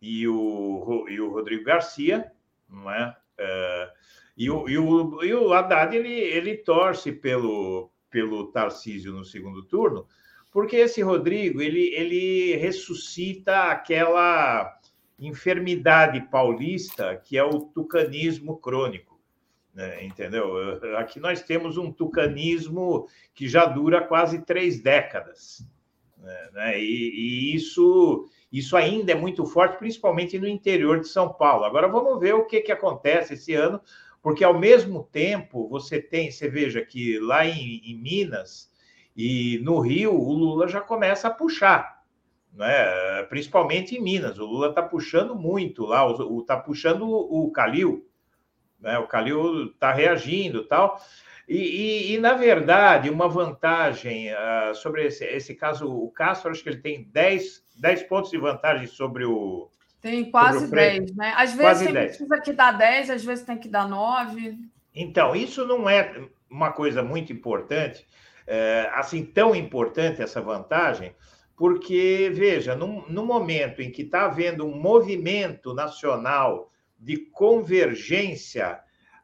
e 0.02 0.28
o, 0.28 1.06
e 1.08 1.20
o 1.22 1.32
Rodrigo 1.32 1.64
Garcia, 1.64 2.32
não 2.70 2.92
é? 2.92 3.16
é 3.38 3.92
e, 4.38 4.50
o, 4.50 4.68
e, 4.68 4.78
o, 4.78 5.24
e 5.24 5.34
o 5.34 5.54
Haddad 5.54 5.96
ele, 5.96 6.14
ele 6.14 6.58
torce 6.58 7.12
pelo, 7.12 7.90
pelo 8.10 8.52
Tarcísio 8.52 9.14
no 9.14 9.24
segundo 9.24 9.64
turno, 9.64 10.08
porque 10.56 10.78
esse 10.78 11.02
Rodrigo 11.02 11.62
ele, 11.62 11.94
ele 11.94 12.56
ressuscita 12.56 13.64
aquela 13.64 14.80
enfermidade 15.20 16.22
paulista 16.32 17.22
que 17.26 17.38
é 17.38 17.44
o 17.44 17.60
tucanismo 17.60 18.56
crônico 18.58 19.20
né, 19.74 20.06
entendeu? 20.06 20.80
Aqui 20.96 21.20
nós 21.20 21.44
temos 21.44 21.78
um 21.78 21.92
tucanismo 21.92 23.10
que 23.34 23.50
já 23.50 23.66
dura 23.66 24.02
quase 24.02 24.46
três 24.46 24.82
décadas. 24.82 25.68
Né? 26.54 26.80
E, 26.80 26.84
e, 26.84 27.56
isso, 27.56 28.26
isso 28.50 28.78
ainda 28.78 29.12
é 29.12 29.16
muito 29.16 29.46
forte, 29.46 29.78
principalmente 29.78 30.40
no 30.40 30.48
interior 30.48 31.02
de 31.02 31.10
São 31.10 31.34
Paulo. 31.34 31.66
Agora 31.66 31.90
vamos 31.90 32.18
ver 32.22 32.34
o 32.34 32.46
que, 32.46 32.62
que 32.62 32.72
acontece 32.72 33.34
esse 33.34 33.54
ano, 33.54 33.82
porque 34.24 34.46
ao 34.46 34.58
mesmo 34.58 35.04
tempo 35.12 35.68
você 35.68 36.02
tem, 36.02 36.32
você 36.32 36.48
veja 36.48 36.82
que 36.82 37.20
lá 37.20 37.46
em, 37.46 37.82
em 37.84 37.98
Minas 37.98 38.74
e 39.16 39.60
no 39.64 39.80
Rio, 39.80 40.14
o 40.14 40.34
Lula 40.34 40.68
já 40.68 40.82
começa 40.82 41.28
a 41.28 41.32
puxar. 41.32 42.04
Né? 42.54 43.24
Principalmente 43.30 43.96
em 43.96 44.02
Minas, 44.02 44.38
o 44.38 44.46
Lula 44.46 44.70
está 44.70 44.82
puxando 44.82 45.36
muito 45.36 45.86
lá, 45.86 46.06
está 46.40 46.58
puxando 46.58 47.08
o, 47.08 47.52
Calil, 47.52 48.08
né? 48.80 48.98
O 48.98 49.08
Calil 49.08 49.68
está 49.68 49.92
reagindo 49.92 50.64
tal. 50.64 51.00
E, 51.48 51.58
e, 51.58 52.14
e, 52.14 52.18
na 52.18 52.34
verdade, 52.34 53.10
uma 53.10 53.28
vantagem 53.28 54.32
uh, 54.32 54.74
sobre 54.74 55.06
esse, 55.06 55.24
esse 55.26 55.54
caso, 55.54 55.88
o 55.88 56.10
Castro, 56.12 56.50
acho 56.50 56.64
que 56.64 56.70
ele 56.70 56.82
tem 56.82 57.04
10, 57.04 57.64
10 57.78 58.04
pontos 58.04 58.32
de 58.32 58.38
vantagem 58.38 58.88
sobre 58.88 59.26
o. 59.26 59.70
Tem 60.02 60.30
quase 60.32 60.70
10, 60.70 61.16
né? 61.16 61.34
Às 61.36 61.54
vezes 61.54 61.84
tem, 61.84 61.94
precisa 61.94 62.42
que 62.42 62.54
dar 62.54 62.72
10, 62.72 63.10
às 63.10 63.24
vezes 63.24 63.46
tem 63.46 63.58
que 63.58 63.68
dar 63.68 63.88
9. 63.88 64.58
Então, 64.94 65.36
isso 65.36 65.66
não 65.68 65.90
é 65.90 66.28
uma 66.50 66.72
coisa 66.72 67.04
muito 67.04 67.34
importante, 67.34 68.08
é, 68.48 68.90
assim, 68.94 69.26
tão 69.26 69.56
importante 69.56 70.22
essa 70.22 70.42
vantagem, 70.42 71.16
porque, 71.56 72.30
veja, 72.34 72.76
no, 72.76 73.26
momento 73.26 73.82
em 73.82 73.90
que 73.90 74.02
está 74.02 74.26
havendo 74.26 74.66
um 74.66 74.78
movimento 74.78 75.74
nacional 75.74 76.72
de 77.00 77.18
convergência 77.18 78.80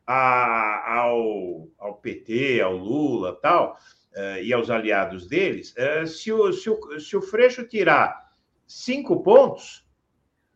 a, 0.07 0.99
ao, 0.99 1.67
ao 1.77 1.95
PT, 1.95 2.61
ao 2.61 2.75
Lula 2.75 3.37
tal, 3.41 3.77
uh, 4.13 4.41
e 4.41 4.53
aos 4.53 4.69
aliados 4.69 5.27
deles, 5.27 5.75
uh, 5.75 6.07
se, 6.07 6.31
o, 6.31 6.53
se, 6.53 6.69
o, 6.69 6.99
se 6.99 7.17
o 7.17 7.21
Freixo 7.21 7.67
tirar 7.67 8.31
cinco 8.65 9.21
pontos, 9.21 9.85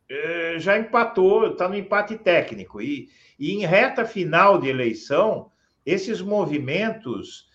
uh, 0.10 0.58
já 0.58 0.78
empatou, 0.78 1.52
está 1.52 1.68
no 1.68 1.76
empate 1.76 2.18
técnico. 2.18 2.82
E, 2.82 3.10
e 3.38 3.52
em 3.52 3.66
reta 3.66 4.06
final 4.06 4.60
de 4.60 4.70
eleição, 4.70 5.52
esses 5.86 6.22
movimentos 6.22 7.46
é, 7.46 7.55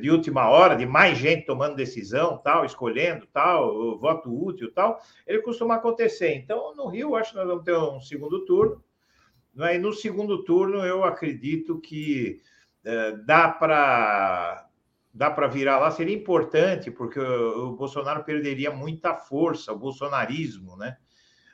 de 0.00 0.10
última 0.10 0.48
hora, 0.48 0.74
de 0.74 0.86
mais 0.86 1.18
gente 1.18 1.44
tomando 1.44 1.76
decisão, 1.76 2.38
tal, 2.38 2.64
escolhendo, 2.64 3.26
tal, 3.32 3.98
voto 3.98 4.32
útil, 4.32 4.72
tal, 4.72 5.00
ele 5.26 5.42
costuma 5.42 5.74
acontecer. 5.74 6.34
Então, 6.34 6.74
no 6.74 6.88
Rio, 6.88 7.14
acho 7.14 7.32
que 7.32 7.36
nós 7.36 7.46
vamos 7.46 7.64
ter 7.64 7.76
um 7.76 8.00
segundo 8.00 8.44
turno. 8.44 8.82
Né? 9.54 9.76
E 9.76 9.78
no 9.78 9.92
segundo 9.92 10.44
turno, 10.44 10.84
eu 10.84 11.04
acredito 11.04 11.78
que 11.80 12.40
é, 12.84 13.12
dá 13.12 13.48
para 13.48 14.68
dá 15.12 15.30
para 15.30 15.46
virar 15.46 15.78
lá. 15.78 15.90
Seria 15.90 16.16
importante, 16.16 16.90
porque 16.90 17.20
o, 17.20 17.68
o 17.68 17.76
Bolsonaro 17.76 18.24
perderia 18.24 18.72
muita 18.72 19.14
força, 19.14 19.72
o 19.72 19.78
bolsonarismo, 19.78 20.76
né? 20.76 20.96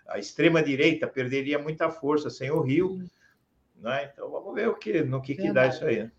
A 0.08 0.18
extrema-direita 0.18 1.06
perderia 1.06 1.58
muita 1.58 1.90
força 1.90 2.30
sem 2.30 2.50
o 2.50 2.60
Rio. 2.60 2.98
Né? 3.76 4.10
Então, 4.12 4.28
vamos 4.30 4.54
ver 4.54 4.68
o 4.68 4.74
que, 4.74 5.02
no 5.04 5.22
que, 5.22 5.36
que 5.36 5.52
dá 5.52 5.68
isso 5.68 5.84
aí. 5.84 6.04
Né? 6.04 6.12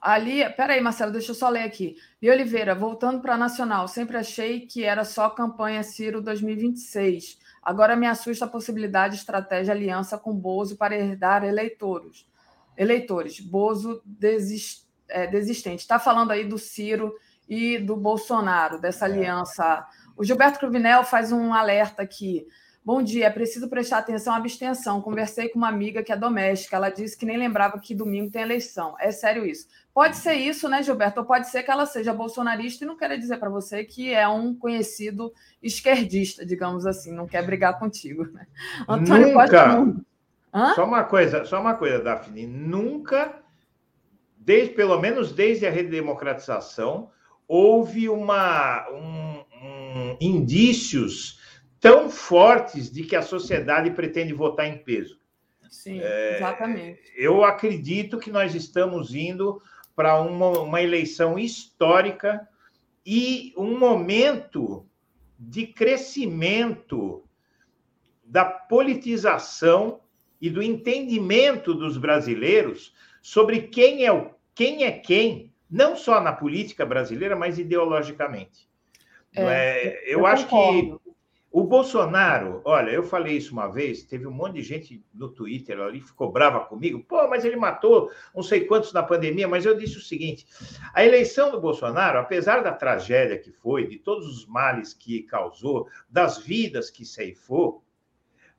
Ali, 0.00 0.46
peraí, 0.50 0.80
Marcelo, 0.82 1.12
deixa 1.12 1.30
eu 1.30 1.34
só 1.34 1.48
ler 1.48 1.62
aqui. 1.62 1.96
E 2.20 2.30
Oliveira, 2.30 2.74
voltando 2.74 3.20
para 3.20 3.34
a 3.34 3.38
Nacional, 3.38 3.88
sempre 3.88 4.18
achei 4.18 4.60
que 4.60 4.84
era 4.84 5.04
só 5.04 5.30
campanha 5.30 5.82
Ciro 5.82 6.20
2026. 6.20 7.38
Agora 7.62 7.96
me 7.96 8.06
assusta 8.06 8.44
a 8.44 8.48
possibilidade 8.48 9.14
de 9.14 9.20
estratégia 9.20 9.72
aliança 9.72 10.18
com 10.18 10.34
Bozo 10.34 10.76
para 10.76 10.94
herdar 10.94 11.42
eleitores. 11.42 12.26
Eleitores, 12.76 13.40
Bozo 13.40 14.02
desist, 14.04 14.84
é, 15.08 15.26
desistente. 15.26 15.80
Está 15.80 15.98
falando 15.98 16.32
aí 16.32 16.44
do 16.44 16.58
Ciro 16.58 17.14
e 17.48 17.78
do 17.78 17.96
Bolsonaro, 17.96 18.78
dessa 18.78 19.06
é. 19.06 19.10
aliança. 19.10 19.86
O 20.14 20.22
Gilberto 20.22 20.58
Cruvinel 20.58 21.02
faz 21.04 21.32
um 21.32 21.54
alerta 21.54 22.02
aqui. 22.02 22.46
Bom 22.84 23.02
dia, 23.02 23.28
é 23.28 23.30
preciso 23.30 23.66
prestar 23.66 23.96
atenção 23.96 24.34
à 24.34 24.36
abstenção. 24.36 25.00
Conversei 25.00 25.48
com 25.48 25.56
uma 25.56 25.70
amiga 25.70 26.02
que 26.02 26.12
é 26.12 26.16
doméstica, 26.16 26.76
ela 26.76 26.90
disse 26.90 27.16
que 27.16 27.24
nem 27.24 27.38
lembrava 27.38 27.78
que 27.78 27.94
domingo 27.94 28.30
tem 28.30 28.42
eleição. 28.42 28.94
É 29.00 29.10
sério 29.10 29.46
isso. 29.46 29.66
Pode 29.94 30.18
ser 30.18 30.34
isso, 30.34 30.68
né, 30.68 30.82
Gilberto? 30.82 31.18
Ou 31.18 31.24
pode 31.26 31.48
ser 31.48 31.62
que 31.62 31.70
ela 31.70 31.86
seja 31.86 32.12
bolsonarista 32.12 32.84
e 32.84 32.86
não 32.86 32.94
queira 32.94 33.16
dizer 33.16 33.38
para 33.38 33.48
você 33.48 33.84
que 33.84 34.12
é 34.12 34.28
um 34.28 34.54
conhecido 34.54 35.32
esquerdista, 35.62 36.44
digamos 36.44 36.84
assim, 36.84 37.10
não 37.10 37.26
quer 37.26 37.42
brigar 37.46 37.78
contigo. 37.78 38.26
Né? 38.26 38.46
Antônio 38.86 39.28
nunca. 39.28 40.04
Hã? 40.52 40.74
Só 40.74 40.84
uma 40.84 41.04
coisa, 41.04 41.44
só 41.46 41.62
uma 41.62 41.74
coisa, 41.74 42.00
Daphne. 42.00 42.46
Nunca, 42.46 43.34
desde 44.36 44.74
pelo 44.74 45.00
menos 45.00 45.32
desde 45.32 45.66
a 45.66 45.70
redemocratização, 45.70 47.10
houve 47.48 48.10
uma 48.10 48.86
um, 48.90 49.42
um, 49.66 50.16
indícios 50.20 51.42
tão 51.84 52.08
fortes 52.08 52.90
de 52.90 53.04
que 53.04 53.14
a 53.14 53.20
sociedade 53.20 53.90
pretende 53.90 54.32
votar 54.32 54.66
em 54.66 54.78
peso. 54.78 55.20
Sim, 55.68 56.00
é, 56.02 56.36
exatamente. 56.36 57.12
Eu 57.14 57.44
acredito 57.44 58.18
que 58.18 58.30
nós 58.30 58.54
estamos 58.54 59.14
indo 59.14 59.60
para 59.94 60.18
uma, 60.18 60.60
uma 60.60 60.80
eleição 60.80 61.38
histórica 61.38 62.48
e 63.04 63.52
um 63.54 63.78
momento 63.78 64.86
de 65.38 65.66
crescimento 65.66 67.22
da 68.24 68.46
politização 68.46 70.00
e 70.40 70.48
do 70.48 70.62
entendimento 70.62 71.74
dos 71.74 71.98
brasileiros 71.98 72.94
sobre 73.20 73.68
quem 73.68 74.06
é 74.06 74.12
o 74.12 74.32
quem 74.54 74.84
é 74.84 74.92
quem, 74.92 75.52
não 75.68 75.96
só 75.96 76.20
na 76.20 76.32
política 76.32 76.86
brasileira, 76.86 77.36
mas 77.36 77.58
ideologicamente. 77.58 78.68
É, 79.34 79.42
é, 79.42 80.04
eu, 80.06 80.20
eu 80.20 80.26
acho 80.26 80.46
que 80.46 81.03
o 81.54 81.62
Bolsonaro, 81.62 82.60
olha, 82.64 82.90
eu 82.90 83.04
falei 83.04 83.36
isso 83.36 83.52
uma 83.52 83.68
vez, 83.68 84.02
teve 84.02 84.26
um 84.26 84.32
monte 84.32 84.54
de 84.54 84.62
gente 84.62 85.04
no 85.14 85.28
Twitter 85.28 85.78
ali 85.78 86.00
ficou 86.00 86.32
brava 86.32 86.58
comigo. 86.58 86.98
Pô, 87.04 87.28
mas 87.28 87.44
ele 87.44 87.54
matou 87.54 88.10
não 88.34 88.42
sei 88.42 88.64
quantos 88.64 88.92
na 88.92 89.04
pandemia. 89.04 89.46
Mas 89.46 89.64
eu 89.64 89.76
disse 89.76 89.96
o 89.96 90.00
seguinte: 90.00 90.44
a 90.92 91.04
eleição 91.04 91.52
do 91.52 91.60
Bolsonaro, 91.60 92.18
apesar 92.18 92.60
da 92.60 92.72
tragédia 92.72 93.38
que 93.38 93.52
foi, 93.52 93.86
de 93.86 94.00
todos 94.00 94.26
os 94.26 94.44
males 94.46 94.92
que 94.92 95.22
causou, 95.22 95.86
das 96.10 96.38
vidas 96.38 96.90
que 96.90 97.04
ceifou, 97.04 97.84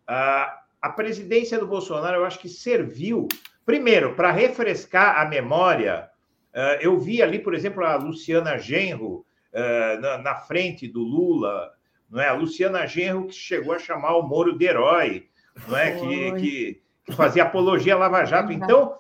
a, 0.08 0.64
presidência 0.96 1.60
do 1.60 1.68
Bolsonaro, 1.68 2.22
eu 2.22 2.26
acho 2.26 2.40
que 2.40 2.48
serviu, 2.48 3.28
primeiro, 3.66 4.16
para 4.16 4.32
refrescar 4.32 5.20
a 5.20 5.26
memória. 5.26 6.10
Uh, 6.54 6.80
eu 6.80 6.98
vi 6.98 7.22
ali, 7.22 7.40
por 7.40 7.54
exemplo, 7.54 7.84
a 7.84 7.98
Luciana 7.98 8.58
Genro 8.58 9.26
na, 10.02 10.18
na 10.18 10.36
frente 10.36 10.88
do 10.88 11.00
Lula 11.00 11.75
não 12.10 12.22
é? 12.22 12.28
A 12.28 12.34
Luciana 12.34 12.86
Genro 12.86 13.28
que 13.28 13.34
chegou 13.34 13.74
a 13.74 13.80
chamar 13.80 14.16
o 14.18 14.24
Moro 14.24 14.58
de 14.58 14.66
herói, 14.66 15.28
não 15.68 15.78
é? 15.78 15.92
Que, 15.92 16.32
que, 16.34 16.82
que, 17.06 17.14
fazia 17.14 17.44
apologia 17.44 17.96
à 17.96 17.98
Lava 17.98 18.26
Jato. 18.26 18.52
Então, 18.52 18.98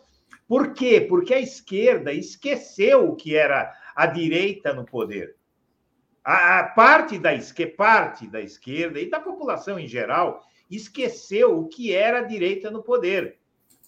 por 0.48 0.74
quê? 0.74 1.02
Porque 1.02 1.34
a 1.34 1.40
esquerda 1.40 2.14
esqueceu 2.14 3.10
o 3.10 3.16
que 3.16 3.36
era 3.36 3.74
a 3.96 4.06
direita 4.06 4.74
no 4.74 4.86
poder. 4.86 5.36
A, 6.24 6.60
a 6.60 6.64
parte 6.64 7.18
da 7.18 7.34
esquerda, 7.34 7.76
parte 7.76 8.28
da 8.28 8.42
esquerda 8.42 9.00
e 9.00 9.10
da 9.10 9.20
população 9.20 9.80
em 9.80 9.88
geral 9.88 10.44
esqueceu 10.70 11.60
o 11.60 11.68
que 11.68 11.94
era 11.94 12.20
a 12.20 12.24
direita 12.24 12.72
no 12.72 12.84
poder. 12.84 13.38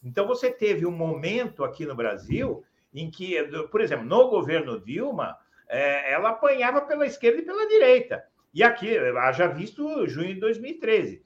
Então 0.04 0.28
você 0.28 0.52
teve 0.52 0.86
um 0.86 0.92
momento 0.92 1.64
aqui 1.64 1.86
no 1.86 1.96
Brasil 1.96 2.64
em 2.94 3.10
que, 3.10 3.42
por 3.72 3.82
exemplo, 3.82 4.06
no 4.06 4.30
governo 4.30 4.80
Dilma, 4.80 5.38
é, 5.68 6.14
ela 6.14 6.30
apanhava 6.30 6.82
pela 6.82 7.06
esquerda 7.06 7.42
e 7.42 7.46
pela 7.46 7.68
direita. 7.68 8.24
E 8.58 8.64
aqui, 8.64 8.98
haja 8.98 9.46
visto 9.46 10.08
junho 10.08 10.34
de 10.34 10.40
2013. 10.40 11.22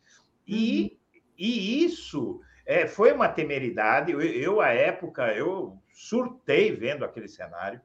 E, 0.46 0.82
uhum. 0.82 1.20
e 1.38 1.86
isso 1.86 2.42
é, 2.66 2.86
foi 2.86 3.14
uma 3.14 3.30
temeridade. 3.30 4.12
Eu, 4.12 4.20
eu, 4.20 4.60
à 4.60 4.74
época, 4.74 5.34
eu 5.34 5.78
surtei 5.94 6.76
vendo 6.76 7.06
aquele 7.06 7.30
cenário, 7.30 7.80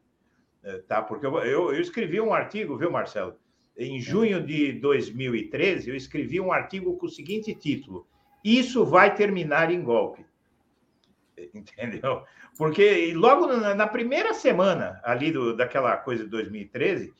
é, 0.64 0.78
tá? 0.78 1.00
Porque 1.00 1.24
eu, 1.24 1.38
eu, 1.44 1.72
eu 1.72 1.80
escrevi 1.80 2.20
um 2.20 2.34
artigo, 2.34 2.76
viu, 2.76 2.90
Marcelo? 2.90 3.36
Em 3.78 4.00
junho 4.00 4.44
de 4.44 4.72
2013, 4.80 5.90
eu 5.90 5.94
escrevi 5.94 6.40
um 6.40 6.50
artigo 6.50 6.96
com 6.96 7.06
o 7.06 7.08
seguinte 7.08 7.54
título: 7.54 8.04
Isso 8.42 8.84
vai 8.84 9.14
terminar 9.14 9.70
em 9.70 9.80
golpe. 9.80 10.26
Entendeu? 11.54 12.24
Porque 12.58 13.14
logo 13.14 13.46
na, 13.46 13.76
na 13.76 13.86
primeira 13.86 14.34
semana 14.34 15.00
ali 15.04 15.30
do, 15.30 15.54
daquela 15.56 15.96
coisa 15.98 16.24
de 16.24 16.30
2013, 16.30 17.14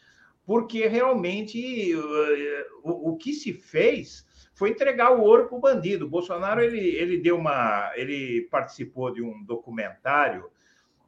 porque 0.46 0.86
realmente 0.86 1.94
o, 2.84 3.10
o 3.10 3.16
que 3.16 3.34
se 3.34 3.52
fez 3.52 4.24
foi 4.54 4.70
entregar 4.70 5.12
o 5.12 5.22
ouro 5.22 5.48
para 5.48 5.58
o 5.58 5.60
bandido. 5.60 6.06
O 6.06 6.08
Bolsonaro 6.08 6.62
ele, 6.62 6.80
ele 6.80 7.18
deu 7.18 7.36
uma, 7.36 7.92
ele 7.96 8.48
participou 8.50 9.12
de 9.12 9.20
um 9.20 9.44
documentário 9.44 10.48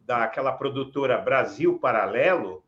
daquela 0.05 0.53
produtora 0.53 1.19
Brasil 1.19 1.79
Paralelo, 1.79 2.65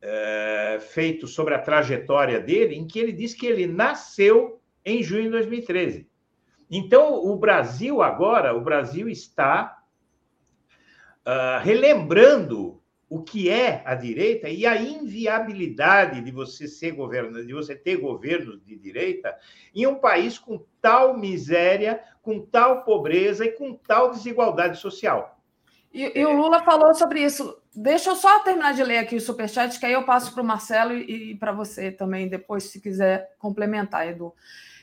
é, 0.00 0.78
feito 0.80 1.26
sobre 1.26 1.54
a 1.54 1.60
trajetória 1.60 2.40
dele, 2.40 2.74
em 2.74 2.86
que 2.86 2.98
ele 2.98 3.12
diz 3.12 3.34
que 3.34 3.46
ele 3.46 3.66
nasceu 3.66 4.60
em 4.84 5.02
junho 5.02 5.24
de 5.24 5.30
2013. 5.30 6.08
Então, 6.68 7.14
o 7.24 7.36
Brasil 7.36 8.02
agora, 8.02 8.54
o 8.54 8.60
Brasil 8.60 9.08
está 9.08 9.78
uh, 11.26 11.62
relembrando 11.62 12.81
o 13.12 13.22
que 13.22 13.50
é 13.50 13.82
a 13.84 13.94
direita 13.94 14.48
e 14.48 14.64
a 14.64 14.74
inviabilidade 14.80 16.22
de 16.22 16.30
você 16.30 16.66
ser 16.66 16.92
governo, 16.92 17.44
de 17.44 17.52
você 17.52 17.76
ter 17.76 17.96
governos 17.96 18.64
de 18.64 18.74
direita 18.74 19.36
em 19.74 19.86
um 19.86 19.96
país 19.96 20.38
com 20.38 20.64
tal 20.80 21.18
miséria, 21.18 22.02
com 22.22 22.40
tal 22.40 22.84
pobreza 22.84 23.44
e 23.44 23.52
com 23.52 23.74
tal 23.74 24.12
desigualdade 24.12 24.78
social. 24.78 25.38
E, 25.92 26.18
e 26.18 26.24
o 26.24 26.32
Lula 26.32 26.62
falou 26.62 26.94
sobre 26.94 27.22
isso. 27.22 27.54
Deixa 27.76 28.08
eu 28.08 28.16
só 28.16 28.38
terminar 28.38 28.72
de 28.72 28.82
ler 28.82 28.96
aqui 28.96 29.16
o 29.16 29.20
superchat, 29.20 29.78
que 29.78 29.84
aí 29.84 29.92
eu 29.92 30.06
passo 30.06 30.32
para 30.32 30.42
o 30.42 30.46
Marcelo 30.46 30.94
e, 30.94 31.32
e 31.32 31.34
para 31.34 31.52
você 31.52 31.92
também, 31.92 32.28
depois, 32.28 32.64
se 32.64 32.80
quiser 32.80 33.34
complementar, 33.38 34.08
Edu. 34.08 34.32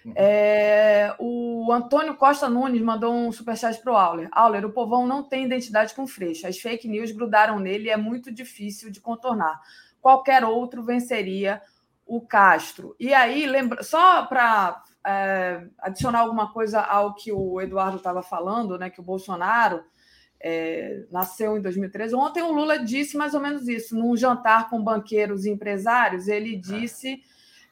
Uhum. 0.10 0.14
É, 0.16 1.16
o 1.20 1.72
Antônio 1.72 2.16
Costa 2.16 2.50
Nunes 2.50 2.82
mandou 2.82 3.14
um 3.14 3.32
superchat 3.32 3.82
para 3.82 3.94
o 3.94 3.98
Auler. 3.98 4.30
Auler, 4.32 4.66
o 4.66 4.72
povão 4.72 5.06
não 5.06 5.24
tem 5.24 5.46
identidade 5.46 5.94
com 5.94 6.08
Freixo. 6.08 6.48
As 6.48 6.58
fake 6.58 6.88
news 6.88 7.12
grudaram 7.12 7.60
nele 7.60 7.86
e 7.88 7.92
é 7.92 7.98
muito 7.98 8.32
difícil 8.32 8.92
de 8.92 9.00
contornar. 9.00 9.60
Qualquer 10.02 10.44
outro 10.44 10.84
venceria 10.84 11.62
o 12.06 12.22
Castro. 12.22 12.96
E 13.00 13.14
aí, 13.14 13.46
lembra... 13.46 13.84
só 13.84 14.26
para 14.26 14.84
é, 15.06 15.68
adicionar 15.80 16.20
alguma 16.20 16.52
coisa 16.52 16.82
ao 16.82 17.14
que 17.14 17.32
o 17.32 17.62
Eduardo 17.62 17.98
estava 17.98 18.22
falando, 18.22 18.78
né, 18.78 18.90
que 18.90 19.00
o 19.00 19.04
Bolsonaro 19.04 19.84
é, 20.42 21.06
nasceu 21.12 21.58
em 21.58 21.62
2013. 21.62 22.16
Ontem 22.16 22.42
o 22.42 22.52
Lula 22.52 22.80
disse 22.80 23.18
mais 23.18 23.34
ou 23.34 23.40
menos 23.40 23.68
isso, 23.68 23.96
num 23.96 24.16
jantar 24.16 24.70
com 24.70 24.84
banqueiros 24.84 25.46
e 25.46 25.52
empresários, 25.52 26.28
ele 26.28 26.56
disse 26.56 27.22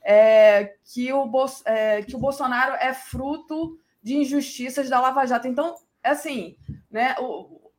é, 0.09 0.75
que, 0.85 1.11
o 1.11 1.29
é, 1.65 2.01
que 2.01 2.15
o 2.15 2.19
Bolsonaro 2.19 2.75
é 2.75 2.93
fruto 2.93 3.77
de 4.01 4.15
injustiças 4.15 4.89
da 4.89 5.01
Lava 5.01 5.25
Jato. 5.25 5.49
Então, 5.49 5.75
é 6.01 6.11
assim, 6.11 6.55
né, 6.89 7.13
o, 7.19 7.69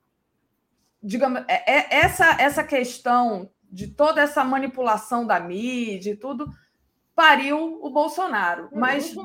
digamos, 1.02 1.42
é, 1.48 1.72
é, 1.72 1.86
essa, 2.00 2.36
essa 2.38 2.62
questão 2.62 3.50
de 3.72 3.86
toda 3.86 4.20
essa 4.20 4.44
manipulação 4.44 5.26
da 5.26 5.40
mídia 5.40 6.10
e 6.10 6.16
tudo 6.16 6.52
pariu 7.14 7.78
o 7.82 7.88
Bolsonaro. 7.88 8.68
É, 8.72 8.78
Mas. 8.78 9.16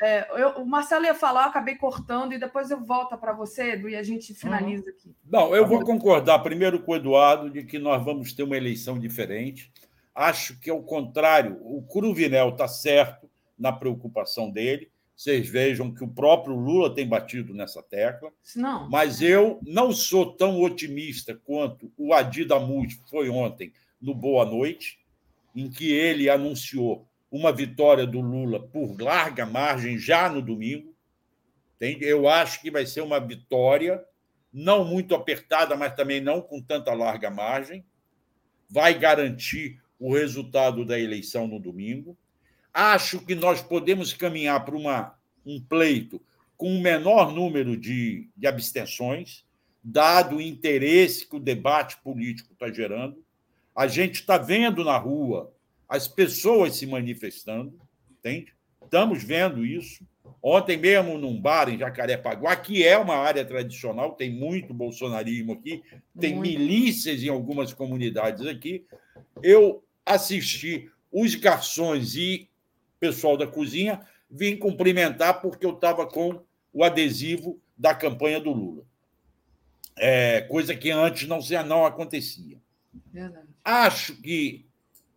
É, 0.00 0.26
eu, 0.40 0.50
o 0.62 0.66
Marcelo 0.66 1.04
ia 1.04 1.14
falar, 1.14 1.44
eu 1.44 1.48
acabei 1.48 1.76
cortando 1.76 2.32
e 2.34 2.38
depois 2.38 2.70
eu 2.70 2.84
volto 2.84 3.16
para 3.16 3.32
você, 3.32 3.72
Edu, 3.72 3.88
e 3.88 3.96
a 3.96 4.02
gente 4.02 4.34
finaliza 4.34 4.90
aqui. 4.90 5.14
Não, 5.24 5.54
eu 5.54 5.66
vou 5.66 5.82
concordar 5.84 6.40
primeiro 6.40 6.82
com 6.82 6.92
o 6.92 6.96
Eduardo 6.96 7.48
de 7.48 7.64
que 7.64 7.78
nós 7.78 8.04
vamos 8.04 8.32
ter 8.32 8.42
uma 8.42 8.56
eleição 8.56 8.98
diferente. 8.98 9.72
Acho 10.14 10.58
que, 10.60 10.70
ao 10.70 10.82
contrário, 10.82 11.58
o 11.62 11.82
Cruvinel 11.82 12.50
está 12.50 12.68
certo 12.68 13.28
na 13.58 13.72
preocupação 13.72 14.50
dele. 14.50 14.90
Vocês 15.16 15.48
vejam 15.48 15.92
que 15.92 16.02
o 16.02 16.08
próprio 16.08 16.56
Lula 16.56 16.94
tem 16.94 17.08
batido 17.08 17.54
nessa 17.54 17.82
tecla. 17.82 18.32
Não. 18.54 18.88
Mas 18.90 19.22
eu 19.22 19.60
não 19.62 19.92
sou 19.92 20.32
tão 20.34 20.60
otimista 20.60 21.34
quanto 21.44 21.92
o 21.96 22.12
Adi 22.12 22.44
Damus 22.44 22.94
foi 23.08 23.28
ontem 23.28 23.72
no 24.00 24.14
Boa 24.14 24.44
Noite, 24.44 24.98
em 25.54 25.70
que 25.70 25.92
ele 25.92 26.28
anunciou 26.28 27.08
uma 27.30 27.52
vitória 27.52 28.06
do 28.06 28.20
Lula 28.20 28.60
por 28.60 29.00
larga 29.00 29.46
margem 29.46 29.98
já 29.98 30.28
no 30.28 30.42
domingo. 30.42 30.94
Eu 32.00 32.28
acho 32.28 32.62
que 32.62 32.70
vai 32.70 32.86
ser 32.86 33.02
uma 33.02 33.20
vitória, 33.20 34.02
não 34.52 34.84
muito 34.84 35.14
apertada, 35.14 35.76
mas 35.76 35.94
também 35.94 36.20
não 36.20 36.40
com 36.40 36.60
tanta 36.60 36.92
larga 36.94 37.30
margem. 37.30 37.84
Vai 38.70 38.98
garantir 38.98 39.80
o 39.98 40.12
resultado 40.12 40.84
da 40.84 40.98
eleição 40.98 41.46
no 41.46 41.58
domingo. 41.58 42.16
Acho 42.72 43.20
que 43.20 43.34
nós 43.34 43.62
podemos 43.62 44.12
caminhar 44.12 44.64
para 44.64 44.76
uma, 44.76 45.14
um 45.46 45.60
pleito 45.60 46.20
com 46.56 46.70
um 46.70 46.80
menor 46.80 47.32
número 47.32 47.76
de, 47.76 48.28
de 48.36 48.46
abstenções, 48.46 49.44
dado 49.82 50.36
o 50.36 50.40
interesse 50.40 51.28
que 51.28 51.36
o 51.36 51.40
debate 51.40 51.96
político 52.02 52.52
está 52.52 52.72
gerando. 52.72 53.22
A 53.74 53.86
gente 53.86 54.14
está 54.16 54.38
vendo 54.38 54.84
na 54.84 54.96
rua 54.96 55.52
as 55.88 56.08
pessoas 56.08 56.76
se 56.76 56.86
manifestando, 56.86 57.78
entende? 58.10 58.52
Estamos 58.82 59.22
vendo 59.22 59.64
isso. 59.64 60.06
Ontem 60.42 60.76
mesmo, 60.76 61.18
num 61.18 61.40
bar 61.40 61.68
em 61.68 61.78
Jacarepaguá, 61.78 62.54
que 62.56 62.84
é 62.84 62.98
uma 62.98 63.16
área 63.16 63.44
tradicional, 63.44 64.12
tem 64.12 64.30
muito 64.30 64.74
bolsonarismo 64.74 65.52
aqui, 65.52 65.82
tem 66.18 66.34
muito. 66.34 66.48
milícias 66.48 67.22
em 67.22 67.28
algumas 67.28 67.72
comunidades 67.72 68.46
aqui. 68.46 68.84
Eu 69.42 69.82
assisti 70.04 70.90
os 71.10 71.34
garçons 71.34 72.16
e 72.16 72.48
pessoal 72.98 73.36
da 73.36 73.46
cozinha, 73.46 74.00
vim 74.30 74.56
cumprimentar 74.56 75.40
porque 75.40 75.64
eu 75.64 75.72
estava 75.74 76.06
com 76.06 76.42
o 76.72 76.82
adesivo 76.82 77.60
da 77.76 77.94
campanha 77.94 78.40
do 78.40 78.50
Lula. 78.50 78.84
É, 79.96 80.40
coisa 80.42 80.74
que 80.74 80.90
antes 80.90 81.28
não, 81.28 81.38
não 81.66 81.86
acontecia. 81.86 82.58
Verdade. 83.12 83.46
Acho 83.62 84.16
que 84.20 84.66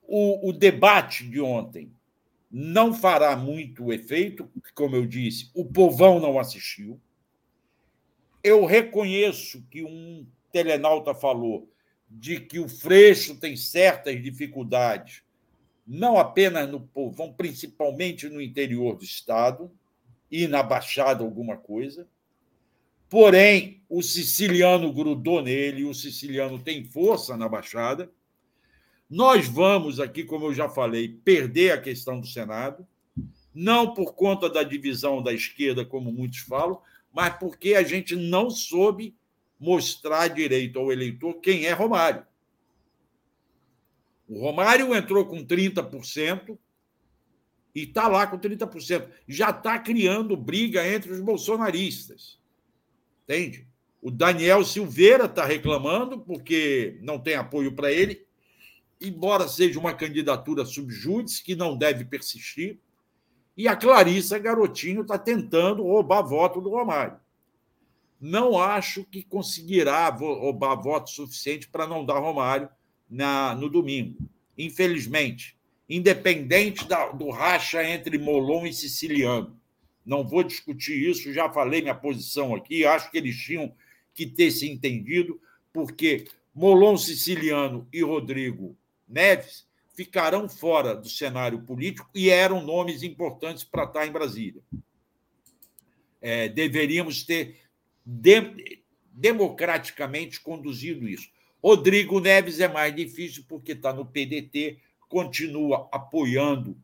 o, 0.03 0.49
o 0.49 0.53
debate 0.53 1.27
de 1.27 1.41
ontem 1.41 1.91
não 2.49 2.93
fará 2.93 3.35
muito 3.35 3.91
efeito, 3.91 4.49
como 4.73 4.95
eu 4.95 5.05
disse, 5.05 5.49
o 5.53 5.65
povão 5.65 6.19
não 6.19 6.39
assistiu. 6.39 6.99
Eu 8.43 8.65
reconheço 8.65 9.63
que 9.69 9.83
um 9.83 10.25
telenauta 10.51 11.13
falou 11.13 11.69
de 12.09 12.39
que 12.39 12.59
o 12.59 12.69
Freixo 12.69 13.35
tem 13.35 13.55
certas 13.55 14.21
dificuldades, 14.21 15.23
não 15.85 16.17
apenas 16.17 16.69
no 16.69 16.81
povão, 16.81 17.33
principalmente 17.33 18.27
no 18.29 18.41
interior 18.41 18.95
do 18.95 19.03
Estado 19.03 19.71
e 20.29 20.47
na 20.47 20.61
Baixada 20.61 21.23
alguma 21.23 21.57
coisa. 21.57 22.07
Porém, 23.09 23.81
o 23.87 24.01
siciliano 24.01 24.91
grudou 24.91 25.41
nele, 25.41 25.85
o 25.85 25.93
siciliano 25.93 26.59
tem 26.59 26.83
força 26.83 27.37
na 27.37 27.47
Baixada. 27.47 28.11
Nós 29.09 29.47
vamos 29.47 29.99
aqui, 29.99 30.25
como 30.25 30.47
eu 30.47 30.53
já 30.53 30.67
falei, 30.67 31.07
perder 31.23 31.71
a 31.71 31.81
questão 31.81 32.19
do 32.19 32.27
Senado, 32.27 32.85
não 33.53 33.93
por 33.93 34.13
conta 34.13 34.49
da 34.49 34.61
divisão 34.61 35.23
da 35.23 35.33
esquerda, 35.33 35.85
como 35.85 36.11
muitos 36.11 36.39
falam, 36.39 36.81
mas 37.13 37.33
porque 37.37 37.73
a 37.73 37.83
gente 37.83 38.15
não 38.15 38.49
soube 38.49 39.15
mostrar 39.59 40.27
direito 40.27 40.79
ao 40.79 40.91
eleitor 40.91 41.35
quem 41.35 41.65
é 41.65 41.73
Romário. 41.73 42.25
O 44.27 44.39
Romário 44.39 44.93
entrou 44.93 45.25
com 45.25 45.45
30% 45.45 46.57
e 47.73 47.83
está 47.83 48.07
lá 48.07 48.27
com 48.27 48.37
30%. 48.37 49.07
Já 49.27 49.51
está 49.51 49.79
criando 49.79 50.35
briga 50.35 50.85
entre 50.87 51.11
os 51.11 51.21
bolsonaristas. 51.21 52.39
Entende? 53.23 53.67
O 54.01 54.11
Daniel 54.11 54.63
Silveira 54.63 55.25
está 55.25 55.45
reclamando 55.45 56.19
porque 56.19 56.97
não 57.01 57.19
tem 57.19 57.35
apoio 57.35 57.73
para 57.73 57.91
ele, 57.91 58.25
embora 58.99 59.47
seja 59.47 59.79
uma 59.79 59.93
candidatura 59.93 60.65
subjúdice 60.65 61.43
que 61.43 61.55
não 61.55 61.77
deve 61.77 62.05
persistir. 62.05 62.79
E 63.55 63.67
a 63.67 63.75
Clarissa 63.75 64.37
Garotinho 64.37 65.01
está 65.01 65.17
tentando 65.17 65.83
roubar 65.83 66.21
voto 66.21 66.61
do 66.61 66.69
Romário. 66.69 67.19
Não 68.19 68.59
acho 68.59 69.05
que 69.05 69.23
conseguirá 69.23 70.09
roubar 70.09 70.75
voto 70.75 71.09
suficiente 71.09 71.67
para 71.67 71.87
não 71.87 72.05
dar 72.05 72.19
Romário 72.19 72.69
na, 73.09 73.53
no 73.53 73.69
domingo. 73.69 74.17
Infelizmente, 74.57 75.57
independente 75.89 76.85
da, 76.85 77.09
do 77.09 77.29
racha 77.29 77.83
entre 77.83 78.17
Molon 78.17 78.65
e 78.65 78.73
Siciliano. 78.73 79.57
Não 80.05 80.27
vou 80.27 80.43
discutir 80.43 81.09
isso, 81.09 81.33
já 81.33 81.49
falei 81.49 81.81
minha 81.81 81.93
posição 81.95 82.55
aqui, 82.55 82.85
acho 82.85 83.11
que 83.11 83.17
eles 83.17 83.37
tinham 83.37 83.73
que 84.13 84.25
ter 84.25 84.51
se 84.51 84.67
entendido, 84.69 85.39
porque 85.71 86.25
Molon 86.55 86.97
Siciliano 86.97 87.87
e 87.93 88.01
Rodrigo 88.01 88.75
Neves 89.07 89.67
ficarão 89.93 90.47
fora 90.47 90.95
do 90.95 91.09
cenário 91.09 91.61
político 91.61 92.09
e 92.13 92.29
eram 92.29 92.63
nomes 92.63 93.03
importantes 93.03 93.63
para 93.63 93.83
estar 93.83 94.07
em 94.07 94.11
Brasília. 94.11 94.61
É, 96.21 96.49
deveríamos 96.49 97.23
ter 97.23 97.66
de, 98.09 98.79
democraticamente 99.11 100.39
conduzido 100.39 101.09
isso. 101.09 101.27
Rodrigo 101.61 102.21
Neves 102.21 102.61
é 102.61 102.67
mais 102.67 102.95
difícil 102.95 103.43
porque 103.49 103.73
está 103.73 103.91
no 103.91 104.05
PDT, 104.05 104.77
continua 105.09 105.89
apoiando 105.91 106.77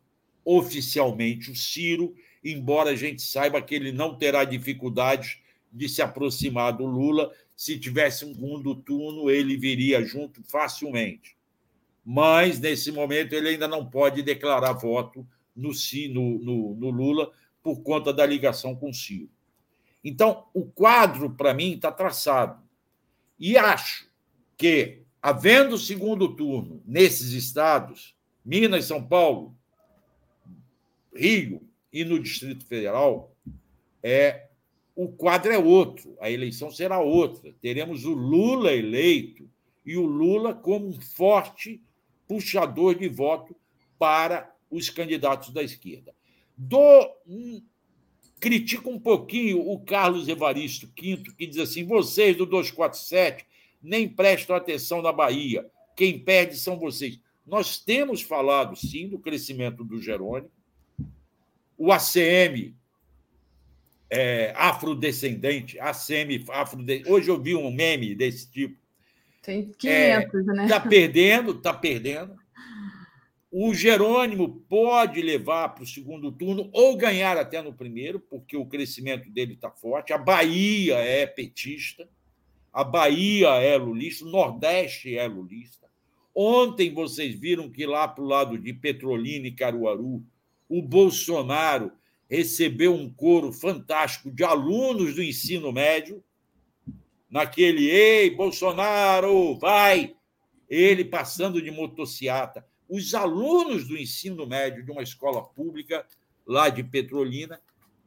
oficialmente 0.44 1.50
o 1.50 1.56
Ciro, 1.56 2.14
embora 2.44 2.90
a 2.90 2.96
gente 2.96 3.22
saiba 3.22 3.62
que 3.62 3.74
ele 3.74 3.94
não 3.94 4.18
terá 4.18 4.44
dificuldades 4.44 5.38
de 5.72 5.88
se 5.88 6.02
aproximar 6.02 6.76
do 6.76 6.86
Lula. 6.86 7.32
Se 7.56 7.80
tivesse 7.80 8.26
um 8.26 8.34
segundo 8.34 8.76
turno, 8.76 9.30
ele 9.30 9.56
viria 9.56 10.04
junto 10.04 10.44
facilmente. 10.44 11.38
Mas, 12.04 12.60
nesse 12.60 12.92
momento, 12.92 13.34
ele 13.34 13.50
ainda 13.50 13.68
não 13.68 13.90
pode 13.90 14.22
declarar 14.22 14.74
voto 14.74 15.26
no, 15.56 15.72
no, 16.10 16.40
no, 16.40 16.76
no 16.76 16.90
Lula 16.90 17.32
por 17.62 17.82
conta 17.82 18.12
da 18.12 18.26
ligação 18.26 18.76
com 18.76 18.90
o 18.90 18.94
Ciro. 18.94 19.30
Então, 20.04 20.46
o 20.54 20.66
quadro, 20.66 21.30
para 21.30 21.54
mim, 21.54 21.74
está 21.74 21.92
traçado. 21.92 22.62
E 23.40 23.58
acho 23.58 24.10
que, 24.58 25.04
havendo 25.22 25.78
segundo 25.78 26.36
turno 26.36 26.82
nesses 26.86 27.32
estados, 27.32 28.16
Minas, 28.44 28.86
São 28.86 29.02
Paulo, 29.02 29.56
Rio 31.16 31.62
e 31.92 32.04
no 32.04 32.20
Distrito 32.20 32.66
Federal, 32.66 33.34
é 34.02 34.48
o 34.96 35.08
quadro 35.08 35.52
é 35.52 35.58
outro, 35.58 36.16
a 36.20 36.30
eleição 36.30 36.70
será 36.70 37.00
outra. 37.00 37.54
Teremos 37.62 38.06
o 38.06 38.14
Lula 38.14 38.72
eleito 38.74 39.50
e 39.86 39.98
o 39.98 40.06
Lula 40.06 40.54
como 40.54 40.88
um 40.88 41.02
forte 41.02 41.82
puxador 42.28 42.96
de 42.96 43.08
voto 43.08 43.56
para 43.98 44.54
os 44.70 44.90
candidatos 44.90 45.50
da 45.50 45.64
esquerda. 45.64 46.14
Do 46.56 47.16
critico 48.44 48.90
um 48.90 49.00
pouquinho 49.00 49.66
o 49.70 49.80
Carlos 49.80 50.28
Evaristo 50.28 50.86
Quinto, 50.90 51.34
que 51.34 51.48
diz 51.48 51.58
assim: 51.60 51.86
vocês 51.86 52.36
do 52.36 52.46
247 52.46 53.46
nem 53.82 54.06
prestam 54.10 54.54
atenção 54.54 55.02
na 55.02 55.14
Bahia. 55.14 55.66
Quem 55.96 56.20
perde 56.20 56.58
são 56.58 56.78
vocês. 56.78 57.22
Nós 57.48 57.78
temos 57.78 58.22
falado, 58.22 58.76
sim, 58.76 59.08
do 59.08 59.18
crescimento 59.18 59.82
do 59.86 60.02
Jerônimo. 60.02 60.52
O 61.78 61.90
ACM 61.90 62.76
é, 64.10 64.54
afrodescendente, 64.58 65.80
ACM 65.80 66.44
afrodescendente. 66.50 67.10
Hoje 67.10 67.30
eu 67.30 67.42
vi 67.42 67.56
um 67.56 67.72
meme 67.72 68.14
desse 68.14 68.52
tipo. 68.52 68.76
Tem 69.42 69.72
500, 69.72 69.84
é, 69.88 70.54
né? 70.54 70.64
Está 70.66 70.82
perdendo, 70.82 71.52
está 71.52 71.74
perdendo. 71.74 72.36
O 73.56 73.72
Jerônimo 73.72 74.66
pode 74.68 75.22
levar 75.22 75.70
para 75.70 75.84
o 75.84 75.88
segundo 75.88 76.32
turno 76.32 76.72
ou 76.74 76.98
ganhar 76.98 77.38
até 77.38 77.62
no 77.62 77.72
primeiro, 77.72 78.20
porque 78.20 78.58
o 78.58 78.66
crescimento 78.66 79.30
dele 79.30 79.54
está 79.54 79.70
forte. 79.70 80.12
A 80.12 80.18
Bahia 80.18 80.96
é 80.96 81.28
petista. 81.28 82.10
A 82.74 82.84
Bahia 82.84 83.50
é 83.62 83.78
lulista, 83.78 84.26
o 84.26 84.32
Nordeste 84.32 85.16
é 85.16 85.28
lulista. 85.28 85.88
Ontem 86.34 86.92
vocês 86.92 87.36
viram 87.36 87.70
que 87.70 87.86
lá 87.86 88.08
para 88.08 88.24
o 88.24 88.28
lado 88.28 88.58
de 88.58 88.74
Petrolina 88.74 89.46
e 89.46 89.52
Caruaru, 89.52 90.26
o 90.68 90.82
Bolsonaro 90.82 91.92
recebeu 92.28 92.96
um 92.96 93.08
coro 93.08 93.54
fantástico 93.54 94.32
de 94.32 94.44
alunos 94.44 95.14
do 95.14 95.22
ensino 95.22 95.72
médio, 95.72 96.24
naquele 97.30 97.88
Ei, 97.88 98.32
Bolsonaro, 98.32 99.60
vai! 99.60 100.16
Ele 100.68 101.06
passando 101.06 101.62
de 101.62 101.70
motociata. 101.70 102.66
Os 102.94 103.16
alunos 103.16 103.88
do 103.88 103.98
ensino 103.98 104.46
médio 104.46 104.86
de 104.86 104.92
uma 104.92 105.02
escola 105.02 105.44
pública 105.44 106.06
lá 106.46 106.70
de 106.70 106.84
Petrolina 106.84 107.60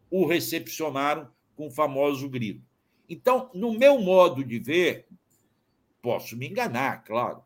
o 0.09 0.25
recepcionaram 0.25 1.29
com 1.57 1.67
o 1.67 1.73
famoso 1.73 2.29
grito. 2.29 2.65
Então, 3.09 3.51
no 3.53 3.77
meu 3.77 3.99
modo 3.99 4.45
de 4.45 4.61
ver, 4.61 5.09
posso 6.01 6.37
me 6.37 6.47
enganar, 6.47 7.03
claro. 7.03 7.43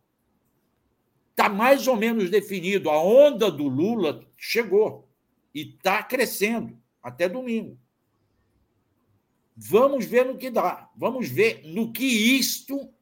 Está 1.31 1.49
mais 1.49 1.89
ou 1.89 1.97
menos 1.97 2.29
definido. 2.29 2.91
A 2.91 3.03
onda 3.03 3.51
do 3.51 3.67
Lula 3.69 4.23
chegou 4.37 5.09
e 5.55 5.63
está 5.63 6.03
crescendo 6.03 6.79
até 7.03 7.27
domingo. 7.27 7.79
Vamos 9.57 10.05
ver 10.05 10.27
no 10.27 10.37
que 10.37 10.51
dá. 10.51 10.91
Vamos 10.95 11.27
ver 11.27 11.63
no 11.65 11.91
que 11.91 12.05
isto 12.05 12.93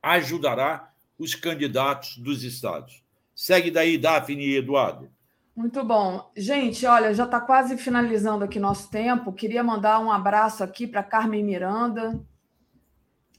ajudará 0.00 0.89
os 1.20 1.34
candidatos 1.34 2.16
dos 2.16 2.42
estados. 2.42 3.04
Segue 3.34 3.70
daí, 3.70 3.98
Daphne 3.98 4.42
e 4.42 4.56
Eduardo. 4.56 5.10
Muito 5.54 5.84
bom. 5.84 6.30
Gente, 6.34 6.86
olha, 6.86 7.12
já 7.12 7.24
está 7.24 7.38
quase 7.38 7.76
finalizando 7.76 8.42
aqui 8.42 8.58
nosso 8.58 8.90
tempo. 8.90 9.32
Queria 9.32 9.62
mandar 9.62 10.00
um 10.00 10.10
abraço 10.10 10.64
aqui 10.64 10.86
para 10.86 11.02
Carmen 11.02 11.44
Miranda, 11.44 12.18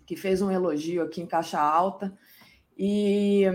que 0.05 0.15
fez 0.15 0.41
um 0.41 0.51
elogio 0.51 1.01
aqui 1.01 1.21
em 1.21 1.25
Caixa 1.25 1.59
Alta. 1.59 2.15
E 2.77 3.45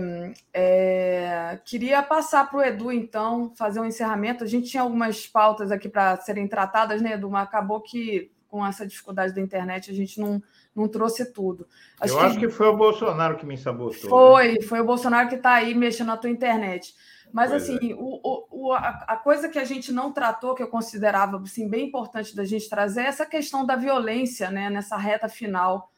é, 0.53 1.59
queria 1.63 2.03
passar 2.03 2.49
para 2.49 2.59
o 2.59 2.61
Edu, 2.61 2.91
então, 2.91 3.53
fazer 3.55 3.79
um 3.79 3.85
encerramento. 3.85 4.43
A 4.43 4.47
gente 4.47 4.69
tinha 4.69 4.83
algumas 4.83 5.25
pautas 5.25 5.71
aqui 5.71 5.87
para 5.87 6.17
serem 6.17 6.47
tratadas, 6.47 7.01
né, 7.01 7.13
Edu? 7.13 7.29
Mas 7.29 7.43
acabou 7.43 7.79
que, 7.79 8.29
com 8.49 8.65
essa 8.65 8.85
dificuldade 8.85 9.33
da 9.33 9.41
internet, 9.41 9.89
a 9.89 9.93
gente 9.93 10.19
não, 10.19 10.43
não 10.77 10.87
trouxe 10.87 11.33
tudo. 11.33 11.67
Acho 11.99 12.13
Eu 12.13 12.19
que... 12.19 12.25
acho 12.25 12.39
que 12.39 12.49
foi 12.49 12.67
o 12.67 12.77
Bolsonaro 12.77 13.37
que 13.37 13.45
me 13.45 13.57
sabotou. 13.57 14.09
Foi, 14.09 14.53
né? 14.53 14.61
foi 14.61 14.79
o 14.79 14.85
Bolsonaro 14.85 15.27
que 15.27 15.35
está 15.35 15.53
aí 15.53 15.73
mexendo 15.73 16.07
na 16.07 16.17
tua 16.17 16.29
internet. 16.29 16.93
Mas, 17.31 17.49
pois 17.49 17.63
assim, 17.63 17.91
é. 17.91 17.95
o, 17.95 18.47
o, 18.49 18.73
a, 18.73 19.19
coisa 19.21 19.49
que 19.49 19.59
a 19.59 19.65
gente 19.65 19.91
não 19.91 20.11
tratou, 20.11 20.55
que 20.55 20.63
eu 20.63 20.67
considerava 20.67 21.41
assim, 21.41 21.67
bem 21.67 21.87
importante 21.87 22.35
da 22.35 22.45
gente 22.45 22.69
trazer, 22.69 23.01
é 23.01 23.07
essa 23.07 23.25
questão 23.25 23.65
da 23.65 23.75
violência 23.75 24.49
né, 24.49 24.69
nessa 24.69 24.95
reta 24.95 25.27
final 25.27 25.91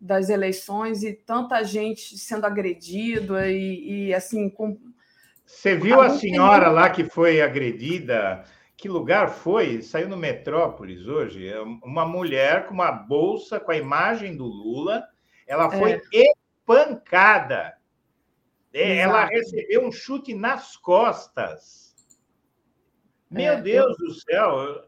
das 0.00 0.28
eleições 0.28 1.02
e 1.02 1.12
tanta 1.12 1.62
gente 1.64 2.16
sendo 2.16 2.46
agredida 2.46 3.48
e, 3.48 4.08
e 4.08 4.14
assim. 4.14 4.48
Com... 4.48 4.78
Você 5.44 5.74
viu 5.74 6.00
a 6.00 6.10
senhora 6.10 6.68
lá 6.68 6.90
que 6.90 7.04
foi 7.04 7.40
agredida? 7.40 8.44
Que 8.78 8.88
lugar 8.88 9.28
foi? 9.28 9.82
Saiu 9.82 10.08
no 10.08 10.16
Metrópolis 10.16 11.06
hoje. 11.06 11.46
É 11.46 11.60
uma 11.60 12.06
mulher 12.06 12.66
com 12.66 12.72
uma 12.72 12.90
bolsa 12.90 13.60
com 13.60 13.72
a 13.72 13.76
imagem 13.76 14.34
do 14.34 14.46
Lula. 14.46 15.06
Ela 15.46 15.70
foi 15.70 15.92
é. 15.92 16.00
espancada 16.12 17.78
é, 18.72 18.98
ela 18.98 19.24
recebeu 19.24 19.86
um 19.86 19.92
chute 19.92 20.34
nas 20.34 20.76
costas. 20.76 21.94
Meu 23.30 23.54
é, 23.54 23.60
Deus 23.60 23.98
eu... 23.98 24.06
do 24.06 24.14
céu! 24.14 24.58
Eu, 24.60 24.84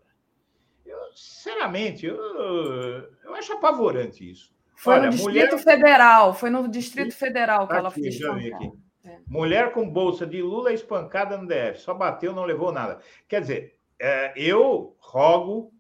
eu, 0.87 0.99
sinceramente, 1.15 2.07
eu, 2.07 2.17
eu 2.17 3.35
acho 3.35 3.53
apavorante 3.53 4.31
isso. 4.31 4.55
Foi 4.77 4.95
Olha, 4.95 5.07
no 5.07 5.11
Distrito 5.11 5.57
mulher... 5.57 5.59
Federal, 5.59 6.35
foi 6.35 6.51
no 6.51 6.69
Distrito 6.69 7.15
Federal 7.15 7.67
que 7.67 7.73
aqui, 7.73 7.81
ela 7.81 7.91
fez. 7.91 8.23
Aqui. 8.23 8.71
É. 9.05 9.19
Mulher 9.27 9.73
com 9.73 9.89
bolsa 9.89 10.27
de 10.27 10.43
Lula 10.43 10.73
espancada 10.73 11.37
no 11.37 11.47
DF, 11.47 11.81
só 11.81 11.95
bateu, 11.95 12.35
não 12.35 12.45
levou 12.45 12.71
nada. 12.71 13.01
Quer 13.27 13.41
dizer, 13.41 13.80
é, 14.01 14.33
eu 14.35 14.97
rogo 14.99 15.73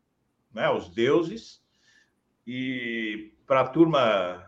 né, 0.53 0.65
aos 0.65 0.91
deuses 0.91 1.63
e 2.47 3.33
para 3.47 3.63
a 3.63 3.69
turma 3.69 4.47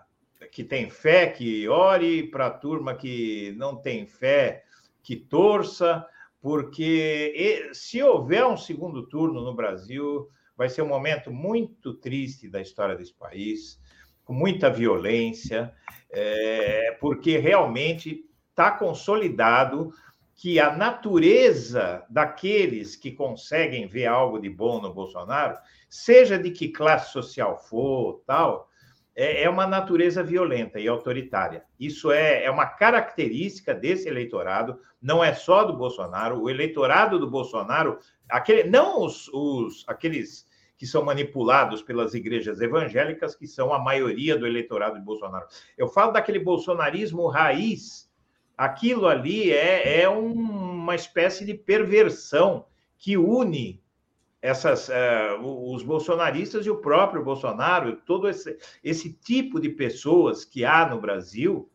que 0.50 0.62
tem 0.62 0.90
fé, 0.90 1.26
que 1.26 1.66
ore, 1.68 2.28
para 2.30 2.48
a 2.48 2.50
turma 2.50 2.94
que 2.94 3.54
não 3.56 3.76
tem 3.76 4.06
fé, 4.06 4.64
que 5.02 5.16
torça, 5.16 6.06
porque 6.40 7.70
se 7.72 8.02
houver 8.02 8.44
um 8.44 8.56
segundo 8.56 9.08
turno 9.08 9.40
no 9.40 9.54
Brasil, 9.54 10.28
vai 10.56 10.68
ser 10.68 10.82
um 10.82 10.88
momento 10.88 11.32
muito 11.32 11.94
triste 11.94 12.48
da 12.48 12.60
história 12.60 12.94
desse 12.94 13.14
país, 13.14 13.80
com 14.24 14.34
muita 14.34 14.70
violência, 14.70 15.72
é, 16.10 16.96
porque 17.00 17.38
realmente 17.38 18.24
está 18.50 18.70
consolidado 18.70 19.92
que 20.42 20.58
a 20.58 20.76
natureza 20.76 22.04
daqueles 22.10 22.96
que 22.96 23.12
conseguem 23.12 23.86
ver 23.86 24.06
algo 24.06 24.40
de 24.40 24.50
bom 24.50 24.82
no 24.82 24.92
Bolsonaro, 24.92 25.56
seja 25.88 26.36
de 26.36 26.50
que 26.50 26.66
classe 26.66 27.12
social 27.12 27.56
for, 27.56 28.24
tal, 28.26 28.68
é, 29.14 29.44
é 29.44 29.48
uma 29.48 29.68
natureza 29.68 30.20
violenta 30.20 30.80
e 30.80 30.88
autoritária. 30.88 31.62
Isso 31.78 32.10
é, 32.10 32.42
é 32.42 32.50
uma 32.50 32.66
característica 32.66 33.72
desse 33.72 34.08
eleitorado, 34.08 34.80
não 35.00 35.22
é 35.22 35.32
só 35.32 35.62
do 35.62 35.76
Bolsonaro. 35.76 36.42
O 36.42 36.50
eleitorado 36.50 37.20
do 37.20 37.30
Bolsonaro, 37.30 38.00
aquele, 38.28 38.64
não 38.64 39.00
os, 39.00 39.28
os 39.32 39.84
aqueles 39.86 40.44
que 40.76 40.88
são 40.88 41.04
manipulados 41.04 41.82
pelas 41.82 42.14
igrejas 42.14 42.60
evangélicas, 42.60 43.36
que 43.36 43.46
são 43.46 43.72
a 43.72 43.78
maioria 43.78 44.36
do 44.36 44.44
eleitorado 44.44 44.98
de 44.98 45.04
Bolsonaro. 45.04 45.46
Eu 45.78 45.86
falo 45.86 46.10
daquele 46.10 46.40
bolsonarismo 46.40 47.28
raiz. 47.28 48.10
Aquilo 48.56 49.06
ali 49.06 49.50
é, 49.50 50.02
é 50.02 50.08
um, 50.08 50.32
uma 50.32 50.94
espécie 50.94 51.44
de 51.44 51.54
perversão 51.54 52.66
que 52.98 53.16
une 53.16 53.82
essas, 54.42 54.88
uh, 54.88 55.72
os 55.72 55.84
bolsonaristas 55.84 56.66
e 56.66 56.70
o 56.70 56.80
próprio 56.80 57.22
Bolsonaro, 57.22 57.96
todo 58.04 58.28
esse, 58.28 58.58
esse 58.82 59.12
tipo 59.12 59.60
de 59.60 59.68
pessoas 59.68 60.44
que 60.44 60.64
há 60.64 60.88
no 60.88 61.00
Brasil 61.00 61.70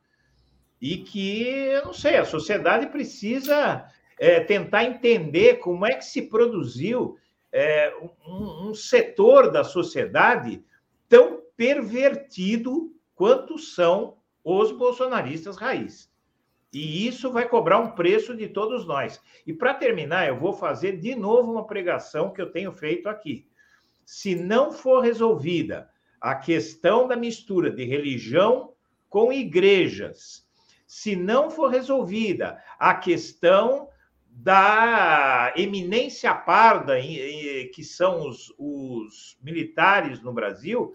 e 0.81 0.97
que, 0.97 1.43
eu 1.47 1.85
não 1.85 1.93
sei, 1.93 2.17
a 2.17 2.25
sociedade 2.25 2.87
precisa 2.87 3.85
é, 4.19 4.41
tentar 4.41 4.83
entender 4.83 5.55
como 5.55 5.85
é 5.85 5.95
que 5.95 6.03
se 6.03 6.23
produziu 6.23 7.17
é, 7.53 7.93
um, 8.27 8.69
um 8.69 8.75
setor 8.75 9.49
da 9.49 9.63
sociedade 9.63 10.63
tão 11.07 11.41
pervertido 11.55 12.93
quanto 13.15 13.57
são 13.57 14.17
os 14.43 14.71
bolsonaristas 14.71 15.57
raiz. 15.57 16.11
E 16.73 17.07
isso 17.07 17.31
vai 17.31 17.47
cobrar 17.47 17.79
um 17.79 17.91
preço 17.91 18.35
de 18.35 18.47
todos 18.47 18.85
nós. 18.85 19.21
E 19.45 19.53
para 19.53 19.73
terminar, 19.73 20.27
eu 20.27 20.37
vou 20.37 20.53
fazer 20.53 20.97
de 20.97 21.15
novo 21.15 21.51
uma 21.51 21.65
pregação 21.65 22.31
que 22.31 22.41
eu 22.41 22.51
tenho 22.51 22.71
feito 22.71 23.07
aqui. 23.07 23.47
Se 24.05 24.35
não 24.35 24.71
for 24.71 25.01
resolvida 25.01 25.89
a 26.19 26.35
questão 26.35 27.07
da 27.07 27.15
mistura 27.15 27.71
de 27.71 27.85
religião 27.85 28.73
com 29.09 29.31
igrejas, 29.31 30.45
se 30.85 31.15
não 31.15 31.49
for 31.49 31.69
resolvida 31.69 32.61
a 32.79 32.95
questão 32.95 33.89
da 34.29 35.53
eminência 35.57 36.33
parda, 36.33 36.95
que 37.73 37.83
são 37.83 38.27
os, 38.27 38.53
os 38.57 39.37
militares 39.41 40.21
no 40.21 40.31
Brasil, 40.31 40.93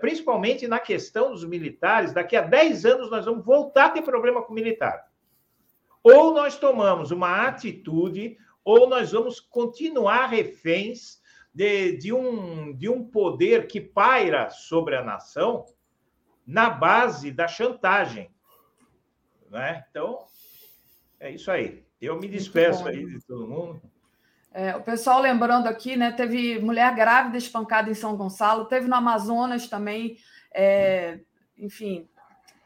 principalmente 0.00 0.66
na 0.66 0.78
questão 0.78 1.30
dos 1.30 1.44
militares, 1.44 2.12
daqui 2.12 2.36
a 2.36 2.42
10 2.42 2.84
anos 2.86 3.10
nós 3.10 3.24
vamos 3.24 3.44
voltar 3.44 3.86
a 3.86 3.90
ter 3.90 4.02
problema 4.02 4.42
com 4.42 4.52
o 4.52 4.54
militar. 4.54 5.06
Ou 6.02 6.32
nós 6.32 6.58
tomamos 6.58 7.10
uma 7.10 7.46
atitude, 7.46 8.38
ou 8.64 8.88
nós 8.88 9.12
vamos 9.12 9.40
continuar 9.40 10.26
reféns 10.26 11.20
de, 11.52 11.96
de, 11.96 12.12
um, 12.12 12.72
de 12.74 12.88
um 12.88 13.04
poder 13.04 13.66
que 13.66 13.80
paira 13.80 14.50
sobre 14.50 14.96
a 14.96 15.02
nação 15.02 15.64
na 16.46 16.70
base 16.70 17.32
da 17.32 17.48
chantagem. 17.48 18.30
Né? 19.50 19.84
Então, 19.90 20.24
é 21.18 21.30
isso 21.30 21.50
aí. 21.50 21.84
Eu 22.00 22.20
me 22.20 22.28
despeço 22.28 22.86
aí 22.86 23.04
de 23.04 23.20
todo 23.26 23.46
mundo. 23.46 23.80
É, 24.56 24.74
o 24.74 24.80
pessoal 24.80 25.20
lembrando 25.20 25.66
aqui, 25.66 25.96
né? 25.96 26.10
Teve 26.10 26.58
mulher 26.60 26.94
grávida 26.94 27.36
espancada 27.36 27.90
em 27.90 27.94
São 27.94 28.16
Gonçalo, 28.16 28.64
teve 28.64 28.88
no 28.88 28.94
Amazonas 28.94 29.68
também, 29.68 30.16
é, 30.50 31.20
enfim, 31.58 32.08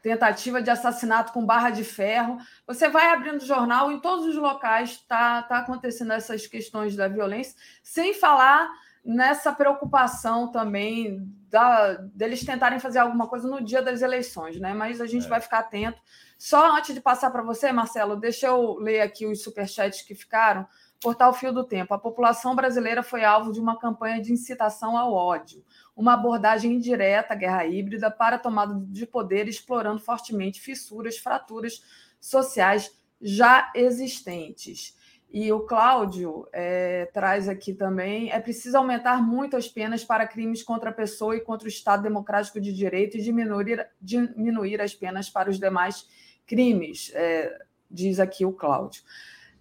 tentativa 0.01 0.61
de 0.61 0.69
assassinato 0.69 1.33
com 1.33 1.45
barra 1.45 1.69
de 1.69 1.83
ferro. 1.83 2.37
Você 2.65 2.87
vai 2.87 3.11
abrindo 3.11 3.45
jornal, 3.45 3.91
em 3.91 3.99
todos 3.99 4.25
os 4.25 4.37
locais 4.37 4.91
está 4.91 5.43
tá 5.43 5.57
acontecendo 5.57 6.13
essas 6.13 6.47
questões 6.47 6.95
da 6.95 7.09
violência, 7.09 7.57
sem 7.83 8.13
falar 8.13 8.69
nessa 9.03 9.51
preocupação 9.51 10.49
também 10.49 11.29
da, 11.49 11.95
deles 12.13 12.45
tentarem 12.45 12.79
fazer 12.79 12.99
alguma 12.99 13.27
coisa 13.27 13.49
no 13.49 13.61
dia 13.61 13.81
das 13.81 14.01
eleições, 14.01 14.57
né? 14.61 14.73
Mas 14.73 15.01
a 15.01 15.07
gente 15.07 15.25
é. 15.25 15.29
vai 15.29 15.41
ficar 15.41 15.59
atento. 15.59 16.01
Só 16.37 16.73
antes 16.77 16.95
de 16.95 17.01
passar 17.01 17.31
para 17.31 17.43
você, 17.43 17.69
Marcelo, 17.73 18.15
deixa 18.15 18.47
eu 18.47 18.77
ler 18.77 19.01
aqui 19.01 19.25
os 19.25 19.43
superchats 19.43 20.03
que 20.03 20.15
ficaram. 20.15 20.65
Portal 21.01 21.33
Fio 21.33 21.51
do 21.51 21.63
Tempo. 21.63 21.93
A 21.93 21.99
população 21.99 22.55
brasileira 22.55 23.01
foi 23.01 23.23
alvo 23.23 23.51
de 23.51 23.59
uma 23.59 23.77
campanha 23.77 24.21
de 24.21 24.31
incitação 24.31 24.95
ao 24.95 25.11
ódio, 25.11 25.63
uma 25.95 26.13
abordagem 26.13 26.73
indireta 26.73 27.33
à 27.33 27.35
guerra 27.35 27.65
híbrida 27.65 28.11
para 28.11 28.35
a 28.35 28.39
tomada 28.39 28.75
de 28.87 29.05
poder, 29.05 29.47
explorando 29.47 29.99
fortemente 29.99 30.61
fissuras, 30.61 31.17
fraturas 31.17 31.83
sociais 32.19 32.95
já 33.19 33.71
existentes. 33.75 34.95
E 35.33 35.51
o 35.51 35.61
Cláudio 35.61 36.45
é, 36.51 37.05
traz 37.13 37.47
aqui 37.47 37.73
também: 37.73 38.31
é 38.31 38.39
preciso 38.39 38.77
aumentar 38.77 39.21
muito 39.23 39.55
as 39.57 39.67
penas 39.67 40.03
para 40.03 40.27
crimes 40.27 40.61
contra 40.61 40.89
a 40.89 40.93
pessoa 40.93 41.35
e 41.35 41.41
contra 41.41 41.65
o 41.65 41.69
Estado 41.69 42.03
Democrático 42.03 42.59
de 42.59 42.73
Direito 42.73 43.17
e 43.17 43.21
diminuir, 43.21 43.87
diminuir 43.99 44.81
as 44.81 44.93
penas 44.93 45.29
para 45.29 45.49
os 45.49 45.57
demais 45.57 46.05
crimes, 46.45 47.11
é, 47.15 47.57
diz 47.89 48.19
aqui 48.19 48.45
o 48.45 48.51
Cláudio. 48.51 49.01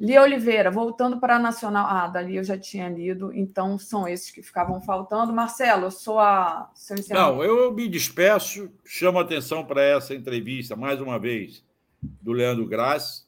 Lia 0.01 0.23
Oliveira, 0.23 0.71
voltando 0.71 1.21
para 1.21 1.37
a 1.37 1.39
Nacional. 1.39 1.87
Ah, 1.87 2.09
dali 2.09 2.37
eu 2.37 2.43
já 2.43 2.57
tinha 2.57 2.89
lido, 2.89 3.31
então 3.35 3.79
são 3.79 4.09
esses 4.09 4.31
que 4.31 4.43
ficavam 4.43 4.81
faltando. 4.81 5.31
Marcelo, 5.31 5.85
eu 5.85 5.91
sou 5.91 6.19
a. 6.19 6.71
Seu 6.75 6.97
Não, 7.11 7.45
eu 7.45 7.71
me 7.71 7.87
despeço, 7.87 8.71
chamo 8.83 9.19
atenção 9.19 9.63
para 9.63 9.83
essa 9.83 10.15
entrevista, 10.15 10.75
mais 10.75 11.03
uma 11.03 11.19
vez, 11.19 11.63
do 12.03 12.33
Leandro 12.33 12.67
Graça. 12.67 13.25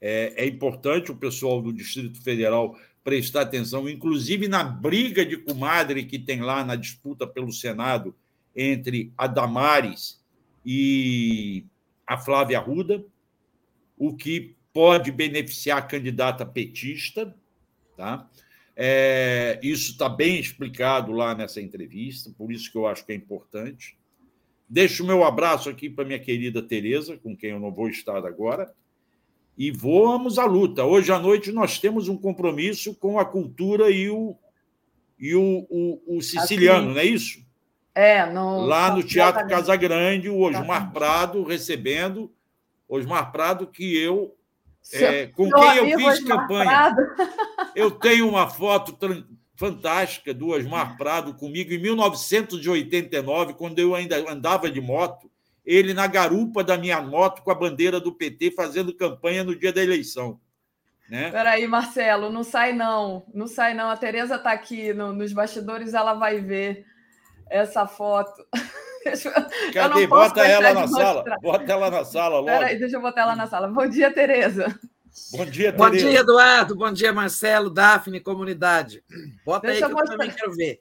É, 0.00 0.44
é 0.44 0.46
importante 0.46 1.10
o 1.10 1.16
pessoal 1.16 1.60
do 1.60 1.72
Distrito 1.72 2.22
Federal 2.22 2.76
prestar 3.02 3.40
atenção, 3.40 3.88
inclusive 3.88 4.46
na 4.46 4.62
briga 4.62 5.26
de 5.26 5.36
comadre 5.36 6.04
que 6.04 6.20
tem 6.20 6.40
lá 6.40 6.64
na 6.64 6.76
disputa 6.76 7.26
pelo 7.26 7.52
Senado 7.52 8.14
entre 8.54 9.12
a 9.18 9.26
Damares 9.26 10.22
e 10.64 11.64
a 12.06 12.16
Flávia 12.16 12.58
Arruda, 12.58 13.04
o 13.96 14.14
que 14.14 14.54
pode 14.72 15.12
beneficiar 15.12 15.78
a 15.78 15.82
candidata 15.82 16.46
petista, 16.46 17.34
tá? 17.96 18.28
É, 18.74 19.60
isso 19.62 19.92
está 19.92 20.08
bem 20.08 20.38
explicado 20.38 21.12
lá 21.12 21.34
nessa 21.34 21.60
entrevista, 21.60 22.30
por 22.36 22.50
isso 22.50 22.72
que 22.72 22.78
eu 22.78 22.86
acho 22.86 23.04
que 23.04 23.12
é 23.12 23.14
importante. 23.14 23.98
Deixo 24.68 25.04
o 25.04 25.06
meu 25.06 25.24
abraço 25.24 25.68
aqui 25.68 25.90
para 25.90 26.04
minha 26.04 26.18
querida 26.18 26.62
Tereza, 26.62 27.18
com 27.18 27.36
quem 27.36 27.50
eu 27.50 27.60
não 27.60 27.70
vou 27.70 27.88
estar 27.88 28.24
agora, 28.24 28.72
e 29.56 29.70
vamos 29.70 30.38
à 30.38 30.46
luta. 30.46 30.84
Hoje 30.84 31.12
à 31.12 31.18
noite 31.18 31.52
nós 31.52 31.78
temos 31.78 32.08
um 32.08 32.16
compromisso 32.16 32.94
com 32.94 33.18
a 33.18 33.24
cultura 33.24 33.90
e 33.90 34.08
o, 34.08 34.34
e 35.18 35.34
o, 35.34 35.66
o, 35.68 36.16
o 36.16 36.22
siciliano, 36.22 36.86
assim, 36.86 36.94
não 36.94 37.00
é 37.00 37.04
isso? 37.04 37.42
É, 37.94 38.24
no, 38.24 38.64
lá 38.64 38.94
no 38.96 39.02
Teatro 39.02 39.46
Casa 39.46 39.76
Grande, 39.76 40.30
o 40.30 40.40
Osmar 40.40 40.90
Prado 40.92 41.42
recebendo 41.42 42.32
Osmar 42.88 43.30
Prado, 43.30 43.66
que 43.66 43.94
eu 43.96 44.34
é, 44.92 45.26
com 45.28 45.50
quem 45.50 45.76
eu 45.76 45.98
fiz 45.98 46.24
campanha. 46.24 46.94
Eu 47.74 47.90
tenho 47.90 48.28
uma 48.28 48.48
foto 48.48 48.96
fantástica 49.56 50.34
do 50.34 50.48
Osmar 50.48 50.96
Prado 50.96 51.34
comigo 51.34 51.72
em 51.72 51.78
1989, 51.78 53.54
quando 53.54 53.78
eu 53.78 53.94
ainda 53.94 54.16
andava 54.30 54.70
de 54.70 54.80
moto, 54.80 55.30
ele 55.64 55.94
na 55.94 56.06
garupa 56.06 56.64
da 56.64 56.76
minha 56.76 57.00
moto 57.00 57.42
com 57.42 57.50
a 57.50 57.54
bandeira 57.54 58.00
do 58.00 58.12
PT 58.12 58.50
fazendo 58.50 58.94
campanha 58.94 59.44
no 59.44 59.56
dia 59.56 59.72
da 59.72 59.82
eleição. 59.82 60.40
Né? 61.08 61.30
Peraí, 61.30 61.66
Marcelo, 61.66 62.30
não 62.30 62.42
sai 62.42 62.72
não, 62.72 63.24
não 63.32 63.46
sai 63.46 63.74
não. 63.74 63.90
A 63.90 63.96
Tereza 63.96 64.36
está 64.36 64.50
aqui 64.50 64.92
no, 64.92 65.12
nos 65.12 65.32
bastidores, 65.32 65.94
ela 65.94 66.14
vai 66.14 66.40
ver 66.40 66.84
essa 67.48 67.86
foto. 67.86 68.44
Cadê? 69.72 70.06
Bota 70.06 70.46
ela 70.46 70.74
na 70.74 70.88
sala. 70.88 71.24
Bota 71.42 71.72
ela 71.72 71.90
na 71.90 72.04
sala 72.04 72.36
logo. 72.36 72.46
Peraí, 72.46 72.78
deixa 72.78 72.96
eu 72.96 73.00
botar 73.00 73.22
ela 73.22 73.36
na 73.36 73.46
sala. 73.46 73.68
Bom 73.68 73.86
dia, 73.86 74.12
Tereza. 74.12 74.78
Bom 75.32 75.44
dia, 75.44 75.72
Tereza. 75.72 75.76
Bom 75.76 75.90
dia, 75.90 76.20
Eduardo. 76.20 76.76
Bom 76.76 76.92
dia, 76.92 77.12
Marcelo, 77.12 77.70
Daphne, 77.70 78.20
comunidade. 78.20 79.02
Bota 79.44 79.66
deixa 79.68 79.86
aí 79.86 79.94
que 79.94 80.00
eu, 80.00 80.04
também 80.04 80.30
quero 80.30 80.52
ver. 80.52 80.80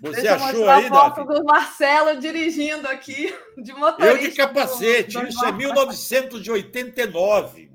Você 0.00 0.22
deixa 0.22 0.36
achou 0.36 0.68
aí, 0.68 0.86
a 0.86 0.88
foto 0.88 1.24
do 1.24 1.44
Marcelo 1.44 2.20
dirigindo 2.20 2.88
aqui, 2.88 3.34
de 3.62 3.72
motorista. 3.74 4.06
Eu 4.06 4.18
de 4.18 4.30
capacete, 4.36 5.16
isso 5.28 5.44
é 5.44 5.52
1989. 5.52 7.68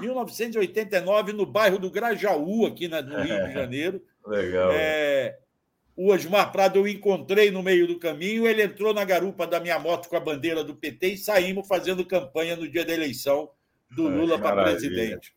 1989, 0.00 1.32
no 1.32 1.46
bairro 1.46 1.78
do 1.78 1.88
Grajaú, 1.90 2.66
aqui 2.66 2.88
no 2.88 2.96
Rio 3.22 3.46
de 3.46 3.52
Janeiro. 3.52 4.02
Legal. 4.26 4.70
É, 4.72 5.38
o 6.02 6.14
Osmar 6.14 6.50
Prado 6.50 6.78
eu 6.78 6.88
encontrei 6.88 7.50
no 7.50 7.62
meio 7.62 7.86
do 7.86 7.98
caminho, 7.98 8.46
ele 8.46 8.62
entrou 8.62 8.94
na 8.94 9.04
garupa 9.04 9.46
da 9.46 9.60
minha 9.60 9.78
moto 9.78 10.08
com 10.08 10.16
a 10.16 10.20
bandeira 10.20 10.64
do 10.64 10.74
PT 10.74 11.08
e 11.08 11.18
saímos 11.18 11.68
fazendo 11.68 12.06
campanha 12.06 12.56
no 12.56 12.66
dia 12.66 12.86
da 12.86 12.94
eleição 12.94 13.50
do 13.90 14.08
Lula 14.08 14.38
para 14.38 14.62
presidente. 14.62 15.34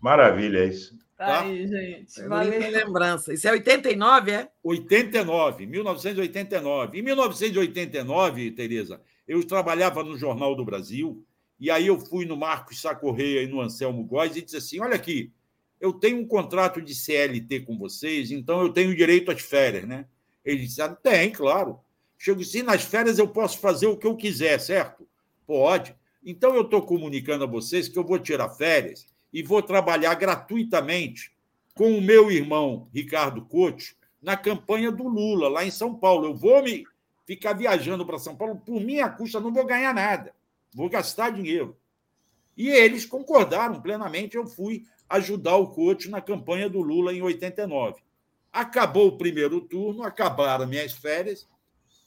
Maravilha 0.00 0.64
isso. 0.64 0.96
Tá, 1.14 1.26
tá 1.26 1.40
aí, 1.42 1.68
gente. 1.68 2.22
Valeu. 2.22 2.70
lembrança. 2.70 3.34
Isso 3.34 3.46
é 3.48 3.50
89, 3.50 4.30
é? 4.30 4.48
89, 4.62 5.66
1989. 5.66 6.98
Em 6.98 7.02
1989, 7.02 8.52
Tereza, 8.52 9.02
eu 9.26 9.46
trabalhava 9.46 10.02
no 10.02 10.16
Jornal 10.16 10.54
do 10.54 10.64
Brasil, 10.64 11.22
e 11.60 11.70
aí 11.70 11.86
eu 11.86 12.00
fui 12.00 12.24
no 12.24 12.34
Marcos 12.34 12.80
Sacorreia 12.80 13.42
e 13.42 13.46
no 13.46 13.60
Anselmo 13.60 14.02
Góes 14.04 14.34
e 14.36 14.40
disse 14.40 14.56
assim: 14.56 14.80
olha 14.80 14.94
aqui, 14.94 15.34
eu 15.80 15.92
tenho 15.92 16.18
um 16.18 16.26
contrato 16.26 16.82
de 16.82 16.94
CLT 16.94 17.60
com 17.60 17.78
vocês, 17.78 18.30
então 18.30 18.62
eu 18.62 18.72
tenho 18.72 18.94
direito 18.94 19.30
às 19.30 19.40
férias, 19.40 19.86
né? 19.86 20.06
Ele 20.44 20.62
disse: 20.62 20.82
ah, 20.82 20.88
tem, 20.88 21.30
claro. 21.30 21.78
Chego 22.18 22.40
assim, 22.40 22.62
nas 22.62 22.82
férias 22.82 23.18
eu 23.18 23.28
posso 23.28 23.58
fazer 23.58 23.86
o 23.86 23.96
que 23.96 24.06
eu 24.06 24.16
quiser, 24.16 24.58
certo? 24.58 25.06
Pode. 25.46 25.94
Então 26.24 26.54
eu 26.54 26.62
estou 26.62 26.82
comunicando 26.82 27.44
a 27.44 27.46
vocês 27.46 27.88
que 27.88 27.98
eu 27.98 28.04
vou 28.04 28.18
tirar 28.18 28.48
férias 28.50 29.06
e 29.32 29.42
vou 29.42 29.62
trabalhar 29.62 30.14
gratuitamente 30.14 31.32
com 31.74 31.96
o 31.96 32.02
meu 32.02 32.30
irmão 32.30 32.88
Ricardo 32.92 33.42
Couto 33.42 33.96
na 34.20 34.36
campanha 34.36 34.90
do 34.90 35.06
Lula, 35.06 35.48
lá 35.48 35.64
em 35.64 35.70
São 35.70 35.94
Paulo. 35.94 36.26
Eu 36.26 36.34
vou 36.34 36.62
me 36.62 36.84
ficar 37.24 37.52
viajando 37.52 38.04
para 38.04 38.18
São 38.18 38.34
Paulo 38.34 38.56
por 38.56 38.80
minha 38.80 39.08
custa, 39.08 39.38
não 39.38 39.52
vou 39.52 39.64
ganhar 39.64 39.94
nada, 39.94 40.34
vou 40.74 40.88
gastar 40.88 41.30
dinheiro. 41.30 41.76
E 42.56 42.68
eles 42.68 43.06
concordaram 43.06 43.80
plenamente, 43.80 44.36
eu 44.36 44.44
fui 44.44 44.84
ajudar 45.08 45.56
o 45.56 45.68
Couto 45.68 46.10
na 46.10 46.20
campanha 46.20 46.68
do 46.68 46.80
Lula 46.80 47.12
em 47.12 47.22
89. 47.22 48.00
Acabou 48.52 49.08
o 49.08 49.18
primeiro 49.18 49.60
turno, 49.60 50.02
acabaram 50.02 50.66
minhas 50.66 50.92
férias, 50.92 51.46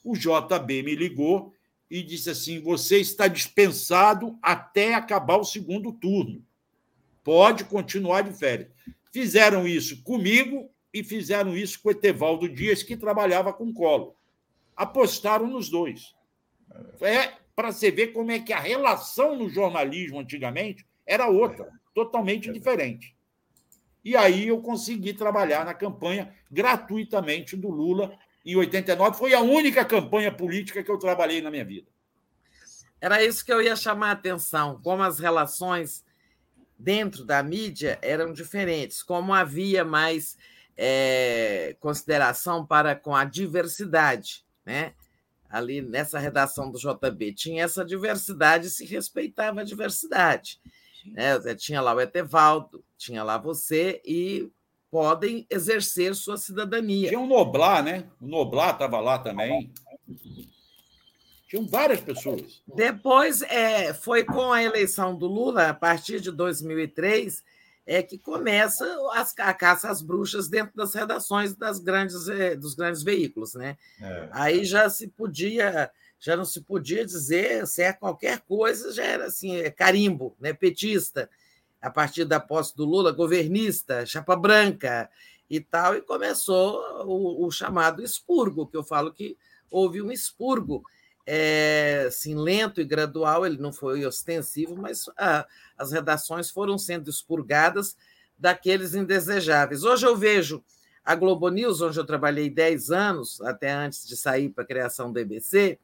o 0.03 0.15
JB 0.15 0.83
me 0.83 0.95
ligou 0.95 1.53
e 1.89 2.01
disse 2.01 2.29
assim: 2.29 2.59
você 2.59 2.97
está 2.99 3.27
dispensado 3.27 4.37
até 4.41 4.93
acabar 4.93 5.37
o 5.37 5.43
segundo 5.43 5.91
turno 5.91 6.43
pode 7.23 7.65
continuar 7.65 8.21
de 8.21 8.33
férias. 8.33 8.69
Fizeram 9.11 9.67
isso 9.67 10.03
comigo 10.03 10.69
e 10.93 11.03
fizeram 11.03 11.55
isso 11.55 11.81
com 11.81 11.89
o 11.89 11.91
Etevaldo 11.91 12.49
Dias, 12.49 12.83
que 12.83 12.97
trabalhava 12.97 13.53
com 13.53 13.73
colo. 13.73 14.15
Apostaram 14.75 15.47
nos 15.47 15.69
dois. 15.69 16.15
É 17.01 17.33
para 17.55 17.71
você 17.71 17.91
ver 17.91 18.07
como 18.07 18.31
é 18.31 18.39
que 18.39 18.53
a 18.53 18.59
relação 18.59 19.37
no 19.37 19.49
jornalismo 19.49 20.19
antigamente 20.19 20.85
era 21.05 21.27
outra, 21.27 21.69
totalmente 21.93 22.51
diferente. 22.51 23.15
E 24.03 24.15
aí 24.15 24.47
eu 24.47 24.61
consegui 24.61 25.13
trabalhar 25.13 25.63
na 25.63 25.73
campanha 25.73 26.33
gratuitamente 26.49 27.55
do 27.55 27.69
Lula 27.69 28.17
em 28.45 28.55
89. 28.55 29.17
Foi 29.17 29.33
a 29.33 29.41
única 29.41 29.85
campanha 29.85 30.31
política 30.31 30.83
que 30.83 30.89
eu 30.89 30.97
trabalhei 30.97 31.41
na 31.41 31.51
minha 31.51 31.65
vida. 31.65 31.87
Era 32.99 33.23
isso 33.23 33.45
que 33.45 33.51
eu 33.51 33.61
ia 33.61 33.75
chamar 33.75 34.09
a 34.09 34.13
atenção, 34.13 34.79
como 34.83 35.03
as 35.03 35.19
relações 35.19 36.03
dentro 36.77 37.23
da 37.23 37.41
mídia 37.43 37.99
eram 38.01 38.33
diferentes, 38.33 39.03
como 39.03 39.33
havia 39.33 39.85
mais 39.85 40.37
é, 40.75 41.75
consideração 41.79 42.65
para 42.65 42.95
com 42.95 43.15
a 43.15 43.23
diversidade, 43.23 44.45
né? 44.65 44.93
Ali 45.49 45.81
nessa 45.81 46.17
redação 46.17 46.71
do 46.71 46.79
JB 46.79 47.33
tinha 47.33 47.63
essa 47.63 47.83
diversidade, 47.83 48.69
se 48.69 48.85
respeitava 48.85 49.61
a 49.61 49.65
diversidade. 49.65 50.59
Né? 51.05 51.39
Tinha 51.55 51.81
lá 51.81 51.93
o 51.93 52.01
Etevaldo, 52.01 52.83
tinha 52.97 53.23
lá 53.23 53.37
você 53.37 54.01
e 54.05 54.51
podem 54.89 55.47
exercer 55.49 56.13
sua 56.15 56.37
cidadania. 56.37 57.09
Tinha 57.09 57.19
o 57.19 57.25
Noblar, 57.25 57.81
né? 57.81 58.09
O 58.19 58.27
Noblar 58.27 58.73
estava 58.73 58.99
lá 58.99 59.17
também. 59.17 59.71
Tinham 61.47 61.67
várias 61.67 61.99
pessoas. 62.01 62.61
Depois, 62.75 63.41
é, 63.41 63.93
foi 63.93 64.23
com 64.23 64.51
a 64.53 64.63
eleição 64.63 65.17
do 65.17 65.27
Lula, 65.27 65.69
a 65.69 65.73
partir 65.73 66.21
de 66.21 66.31
2003, 66.31 67.43
é 67.85 68.01
que 68.01 68.17
começa 68.17 68.85
as, 69.13 69.33
a 69.37 69.53
caça 69.53 69.89
às 69.89 70.01
bruxas 70.01 70.47
dentro 70.47 70.73
das 70.75 70.93
redações 70.93 71.55
das 71.55 71.79
grandes, 71.79 72.27
é, 72.29 72.55
dos 72.55 72.73
grandes 72.73 73.03
veículos. 73.03 73.53
Né? 73.53 73.77
É. 74.01 74.29
Aí 74.31 74.63
já 74.63 74.89
se 74.89 75.09
podia, 75.09 75.91
já 76.21 76.37
não 76.37 76.45
se 76.45 76.61
podia 76.61 77.03
dizer 77.03 77.65
se 77.65 77.81
é 77.81 77.91
qualquer 77.91 78.41
coisa, 78.41 78.93
já 78.93 79.03
era 79.03 79.25
assim, 79.25 79.55
é 79.55 79.71
carimbo, 79.71 80.37
né? 80.39 80.53
petista, 80.53 81.27
a 81.81 81.89
partir 81.89 82.25
da 82.25 82.39
posse 82.39 82.75
do 82.75 82.85
Lula, 82.85 83.11
governista, 83.11 84.05
chapa 84.05 84.35
branca 84.35 85.09
e 85.49 85.59
tal, 85.59 85.95
e 85.95 86.01
começou 86.01 86.79
o, 87.05 87.47
o 87.47 87.51
chamado 87.51 88.03
expurgo, 88.03 88.67
que 88.67 88.77
eu 88.77 88.83
falo 88.83 89.11
que 89.11 89.35
houve 89.71 89.99
um 89.99 90.11
expurgo 90.11 90.83
é, 91.25 92.05
assim, 92.07 92.35
lento 92.35 92.79
e 92.79 92.85
gradual, 92.85 93.43
ele 93.43 93.57
não 93.57 93.73
foi 93.73 94.05
ostensivo, 94.05 94.77
mas 94.77 95.05
ah, 95.17 95.47
as 95.75 95.91
redações 95.91 96.51
foram 96.51 96.77
sendo 96.77 97.09
expurgadas 97.09 97.97
daqueles 98.37 98.93
indesejáveis. 98.93 99.83
Hoje 99.83 100.05
eu 100.05 100.15
vejo 100.15 100.63
a 101.03 101.15
Globo 101.15 101.49
News, 101.49 101.81
onde 101.81 101.99
eu 101.99 102.05
trabalhei 102.05 102.47
10 102.47 102.91
anos, 102.91 103.41
até 103.41 103.71
antes 103.71 104.07
de 104.07 104.15
sair 104.15 104.49
para 104.49 104.63
a 104.63 104.67
criação 104.67 105.11
do 105.11 105.19
EBC. 105.19 105.79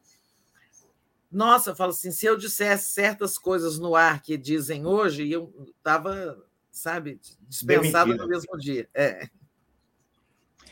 Nossa, 1.30 1.70
eu 1.70 1.76
falo 1.76 1.90
assim, 1.90 2.10
se 2.10 2.24
eu 2.24 2.36
dissesse 2.36 2.90
certas 2.90 3.36
coisas 3.36 3.78
no 3.78 3.94
ar 3.94 4.22
que 4.22 4.36
dizem 4.36 4.86
hoje, 4.86 5.30
eu 5.30 5.52
estava, 5.76 6.42
sabe, 6.70 7.20
dispensado 7.46 8.16
no 8.16 8.26
mesmo 8.26 8.56
dia. 8.56 8.88
É. 8.94 9.28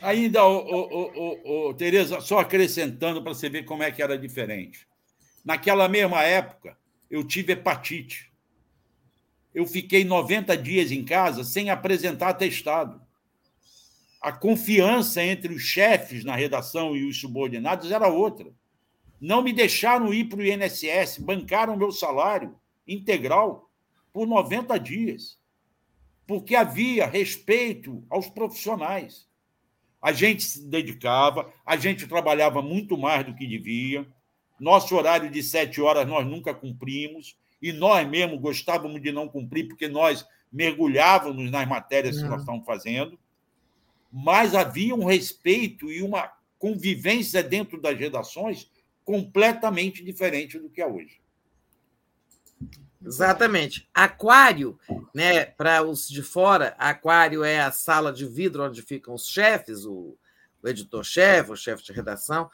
Ainda, 0.01 0.43
o, 0.45 0.57
o, 0.57 1.69
o, 1.69 1.73
Tereza, 1.73 2.21
só 2.21 2.39
acrescentando 2.39 3.21
para 3.21 3.33
você 3.33 3.49
ver 3.49 3.65
como 3.65 3.83
é 3.83 3.91
que 3.91 4.01
era 4.01 4.17
diferente. 4.17 4.87
Naquela 5.45 5.87
mesma 5.87 6.23
época, 6.23 6.77
eu 7.09 7.23
tive 7.23 7.53
hepatite. 7.53 8.31
Eu 9.53 9.65
fiquei 9.65 10.03
90 10.03 10.57
dias 10.57 10.91
em 10.91 11.03
casa 11.03 11.43
sem 11.43 11.69
apresentar 11.69 12.29
atestado. 12.29 13.01
A 14.21 14.31
confiança 14.31 15.23
entre 15.23 15.53
os 15.53 15.61
chefes 15.61 16.23
na 16.23 16.35
redação 16.35 16.95
e 16.95 17.07
os 17.07 17.19
subordinados 17.19 17.91
era 17.91 18.07
outra. 18.07 18.51
Não 19.19 19.41
me 19.41 19.51
deixaram 19.51 20.13
ir 20.13 20.25
para 20.25 20.39
o 20.39 20.45
INSS, 20.45 21.17
bancaram 21.19 21.75
meu 21.75 21.91
salário 21.91 22.55
integral 22.87 23.69
por 24.13 24.27
90 24.27 24.77
dias, 24.79 25.39
porque 26.25 26.55
havia 26.55 27.07
respeito 27.07 28.03
aos 28.09 28.27
profissionais. 28.29 29.27
A 30.01 30.11
gente 30.11 30.43
se 30.43 30.67
dedicava, 30.67 31.51
a 31.65 31.75
gente 31.75 32.07
trabalhava 32.07 32.61
muito 32.61 32.97
mais 32.97 33.25
do 33.25 33.33
que 33.33 33.47
devia. 33.47 34.07
Nosso 34.59 34.95
horário 34.95 35.29
de 35.29 35.41
sete 35.41 35.81
horas 35.81 36.07
nós 36.07 36.25
nunca 36.25 36.53
cumprimos, 36.53 37.37
e 37.59 37.73
nós 37.73 38.07
mesmo 38.07 38.39
gostávamos 38.39 39.01
de 39.01 39.11
não 39.11 39.27
cumprir, 39.27 39.67
porque 39.67 39.87
nós 39.87 40.25
mergulhávamos 40.51 41.49
nas 41.49 41.67
matérias 41.67 42.17
que 42.17 42.27
nós 42.27 42.41
estávamos 42.41 42.65
fazendo. 42.65 43.19
Mas 44.11 44.53
havia 44.55 44.95
um 44.95 45.05
respeito 45.05 45.91
e 45.91 46.01
uma 46.01 46.31
convivência 46.59 47.43
dentro 47.43 47.81
das 47.81 47.97
redações 47.97 48.69
completamente 49.07 50.03
diferente 50.03 50.59
do 50.59 50.69
que 50.69 50.81
é 50.81 50.85
hoje. 50.85 51.21
Exatamente. 53.01 53.87
Aquário, 53.93 54.77
né, 55.15 55.45
para 55.45 55.81
os 55.81 56.09
de 56.09 56.21
fora, 56.21 56.75
aquário 56.77 57.41
é 57.41 57.61
a 57.61 57.71
sala 57.71 58.11
de 58.11 58.27
vidro 58.27 58.65
onde 58.65 58.81
ficam 58.81 59.13
os 59.13 59.25
chefes, 59.25 59.85
o, 59.85 60.17
editor-chefe, 60.61 61.53
o 61.53 61.55
chefe 61.55 61.85
de 61.85 61.93
redação. 61.93 62.51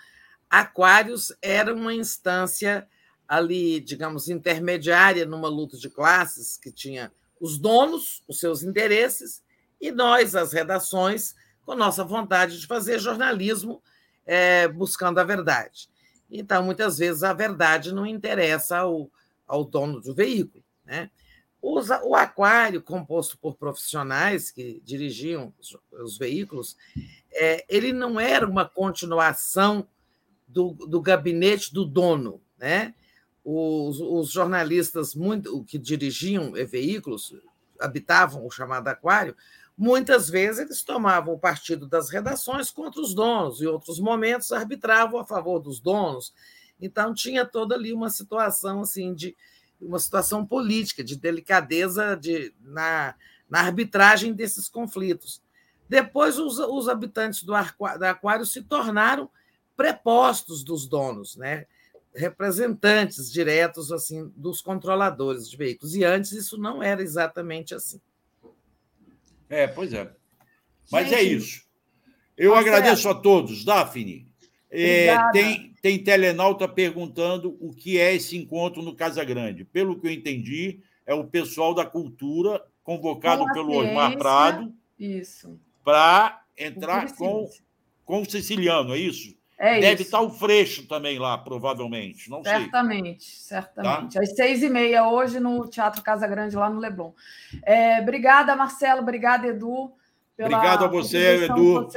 Aquários 0.48 1.36
era 1.42 1.74
uma 1.74 1.92
instância 1.92 2.88
ali, 3.28 3.80
digamos, 3.80 4.30
intermediária 4.30 5.26
numa 5.26 5.50
luta 5.50 5.76
de 5.76 5.90
classes 5.90 6.56
que 6.56 6.72
tinha 6.72 7.12
os 7.42 7.58
donos, 7.58 8.24
os 8.28 8.40
seus 8.40 8.62
interesses, 8.62 9.44
e 9.82 9.92
nós, 9.92 10.36
as 10.36 10.54
redações, 10.54 11.34
com 11.66 11.74
nossa 11.74 12.04
vontade 12.04 12.60
de 12.60 12.68
fazer 12.68 13.00
jornalismo 13.00 13.82
é, 14.24 14.68
buscando 14.68 15.18
a 15.18 15.24
verdade. 15.24 15.92
Então, 16.30 16.64
muitas 16.64 16.98
vezes, 16.98 17.24
a 17.24 17.34
verdade 17.34 17.94
não 17.94 18.06
interessa 18.06 18.78
ao 18.78 19.10
ao 19.48 19.64
dono 19.64 20.02
do 20.02 20.14
veículo. 20.14 20.64
Né? 20.86 21.10
Usa 21.62 22.02
o 22.04 22.16
aquário, 22.16 22.82
composto 22.82 23.38
por 23.38 23.56
profissionais 23.56 24.52
que 24.52 24.82
dirigiam 24.84 25.54
os, 25.60 25.78
os 25.92 26.18
veículos, 26.18 26.76
é, 27.32 27.66
ele 27.70 27.94
não 27.94 28.20
era 28.20 28.48
uma 28.48 28.68
continuação 28.68 29.88
do, 30.48 30.74
do 30.74 31.02
gabinete 31.02 31.74
do 31.74 31.86
dono. 31.86 32.42
Né? 32.58 32.94
Os, 33.44 34.00
os, 34.00 34.32
jornalistas 34.32 35.16
muito 35.16 35.64
que 35.66 35.78
dirigiam 35.78 36.54
veículos, 36.54 37.36
habitavam 37.80 38.46
o 38.46 38.52
chamado 38.52 38.88
aquário, 38.88 39.36
muitas 39.78 40.30
vezes 40.30 40.60
eles 40.60 40.84
tomavam 40.84 41.34
o 41.34 41.40
partido 41.40 41.88
das 41.88 42.10
redações 42.10 42.70
contra 42.72 43.02
os 43.02 43.14
donos, 43.14 43.62
e 43.62 43.68
outros 43.68 44.00
momentos 44.00 44.52
arbitravam 44.52 45.20
a 45.20 45.26
favor 45.26 45.60
dos 45.60 45.80
donos. 45.80 46.34
Então 46.80 47.14
tinha 47.14 47.46
toda 47.46 47.76
ali 47.76 47.94
uma 47.94 48.10
situação 48.10 48.82
assim 48.82 49.14
de 49.14 49.36
uma 49.82 50.00
situação 50.00 50.46
política, 50.46 51.04
de 51.04 51.16
delicadeza 51.16 52.16
de, 52.16 52.54
na, 52.62 53.16
na 53.50 53.60
arbitragem 53.60 54.34
desses 54.34 54.70
conflitos. 54.70 55.42
Depois, 55.90 56.40
os, 56.40 56.58
os 56.58 56.88
habitantes 56.88 57.44
do 57.44 57.54
aquário 57.54 58.46
se 58.46 58.62
tornaram 58.62 59.30
prepostos 59.76 60.64
dos 60.64 60.88
donos, 60.88 61.36
né? 61.36 61.66
representantes 62.16 63.32
diretos 63.32 63.92
assim 63.92 64.32
dos 64.36 64.62
controladores 64.62 65.50
de 65.50 65.58
veículos. 65.58 65.96
E 65.96 66.04
antes 66.04 66.32
isso 66.32 66.58
não 66.58 66.82
era 66.82 67.02
exatamente 67.02 67.74
assim. 67.74 68.00
É, 69.54 69.68
pois 69.68 69.94
é. 69.94 70.10
Mas 70.92 71.08
é 71.08 71.18
Gente, 71.18 71.20
é 71.20 71.24
isso. 71.24 71.64
Eu 72.36 72.56
agradeço 72.56 73.08
a 73.08 73.14
todos. 73.14 73.64
Daphne, 73.64 74.28
é, 74.72 75.16
tem, 75.32 75.76
tem 75.80 76.04
telenauta 76.04 76.68
perguntando 76.68 77.56
o 77.60 77.72
que 77.72 78.00
é 78.00 78.16
esse 78.16 78.36
encontro 78.36 78.82
no 78.82 78.96
Casa 78.96 79.24
Grande. 79.24 79.64
Pelo 79.64 80.00
que 80.00 80.08
eu 80.08 80.12
entendi, 80.12 80.80
é 81.06 81.14
o 81.14 81.26
pessoal 81.26 81.76
da 81.76 81.86
cultura 81.86 82.66
convocado 82.84 83.46
pelo 83.54 83.74
ciência, 83.74 83.90
Osmar 83.90 84.18
Prado. 84.18 84.74
Para 85.84 86.44
entrar 86.58 87.16
com, 87.16 87.48
com 88.04 88.22
o 88.22 88.26
siciliano, 88.26 88.96
é 88.96 88.98
isso? 88.98 89.38
É 89.66 89.80
Deve 89.80 89.94
isso. 89.94 90.04
estar 90.04 90.20
o 90.20 90.30
Freixo 90.30 90.86
também 90.86 91.18
lá, 91.18 91.38
provavelmente. 91.38 92.30
Não 92.30 92.44
certamente, 92.44 93.24
sei. 93.24 93.58
certamente. 93.58 94.16
Tá? 94.16 94.20
Às 94.22 94.36
seis 94.36 94.62
e 94.62 94.70
meia, 94.70 95.08
hoje, 95.08 95.40
no 95.40 95.66
Teatro 95.70 96.02
Casa 96.02 96.28
Grande, 96.28 96.54
lá 96.54 96.70
no 96.70 96.82
Leblon. 96.82 97.14
É, 97.66 98.02
obrigada, 98.02 98.58
Marcelo. 98.58 99.00
Obrigada, 99.00 99.48
Edu. 99.48 99.94
Obrigado 100.38 100.84
a 100.84 100.88
você, 100.90 101.46
Edu. 101.46 101.88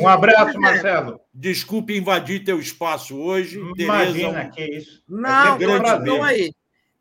Um 0.00 0.08
abraço, 0.08 0.58
Marcelo. 0.58 1.20
Desculpe 1.32 1.96
invadir 1.96 2.42
teu 2.42 2.58
espaço 2.58 3.16
hoje. 3.16 3.60
Imagina 3.78 4.32
Tereza, 4.32 4.50
que 4.50 4.60
é 4.60 4.76
isso. 4.78 5.04
Não, 5.08 5.56
é 5.56 5.80
continua 5.80 6.26
aí. 6.26 6.52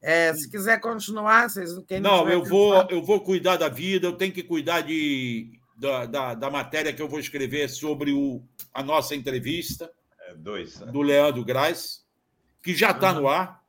É, 0.04 0.32
se 0.36 0.52
quiser 0.52 0.80
continuar, 0.80 1.50
vocês 1.50 1.74
não. 1.76 1.84
Não, 2.00 2.30
eu 2.30 2.44
vou, 2.44 2.86
eu 2.92 3.02
vou 3.02 3.22
cuidar 3.22 3.58
da 3.58 3.70
vida, 3.70 4.06
eu 4.06 4.14
tenho 4.14 4.32
que 4.32 4.44
cuidar 4.44 4.82
de, 4.82 5.52
da, 5.76 6.06
da, 6.06 6.34
da 6.36 6.50
matéria 6.52 6.94
que 6.94 7.02
eu 7.02 7.10
vou 7.10 7.20
escrever 7.20 7.70
sobre 7.70 8.12
o, 8.12 8.44
a 8.72 8.84
nossa 8.84 9.16
entrevista. 9.16 9.92
É, 10.32 10.36
dois. 10.36 10.80
Né? 10.80 10.92
Do 10.92 11.02
Leandro 11.02 11.44
Graz, 11.44 12.06
que 12.62 12.74
já 12.74 12.92
está 12.92 13.14
uhum. 13.14 13.22
no 13.22 13.28
ar 13.28 13.62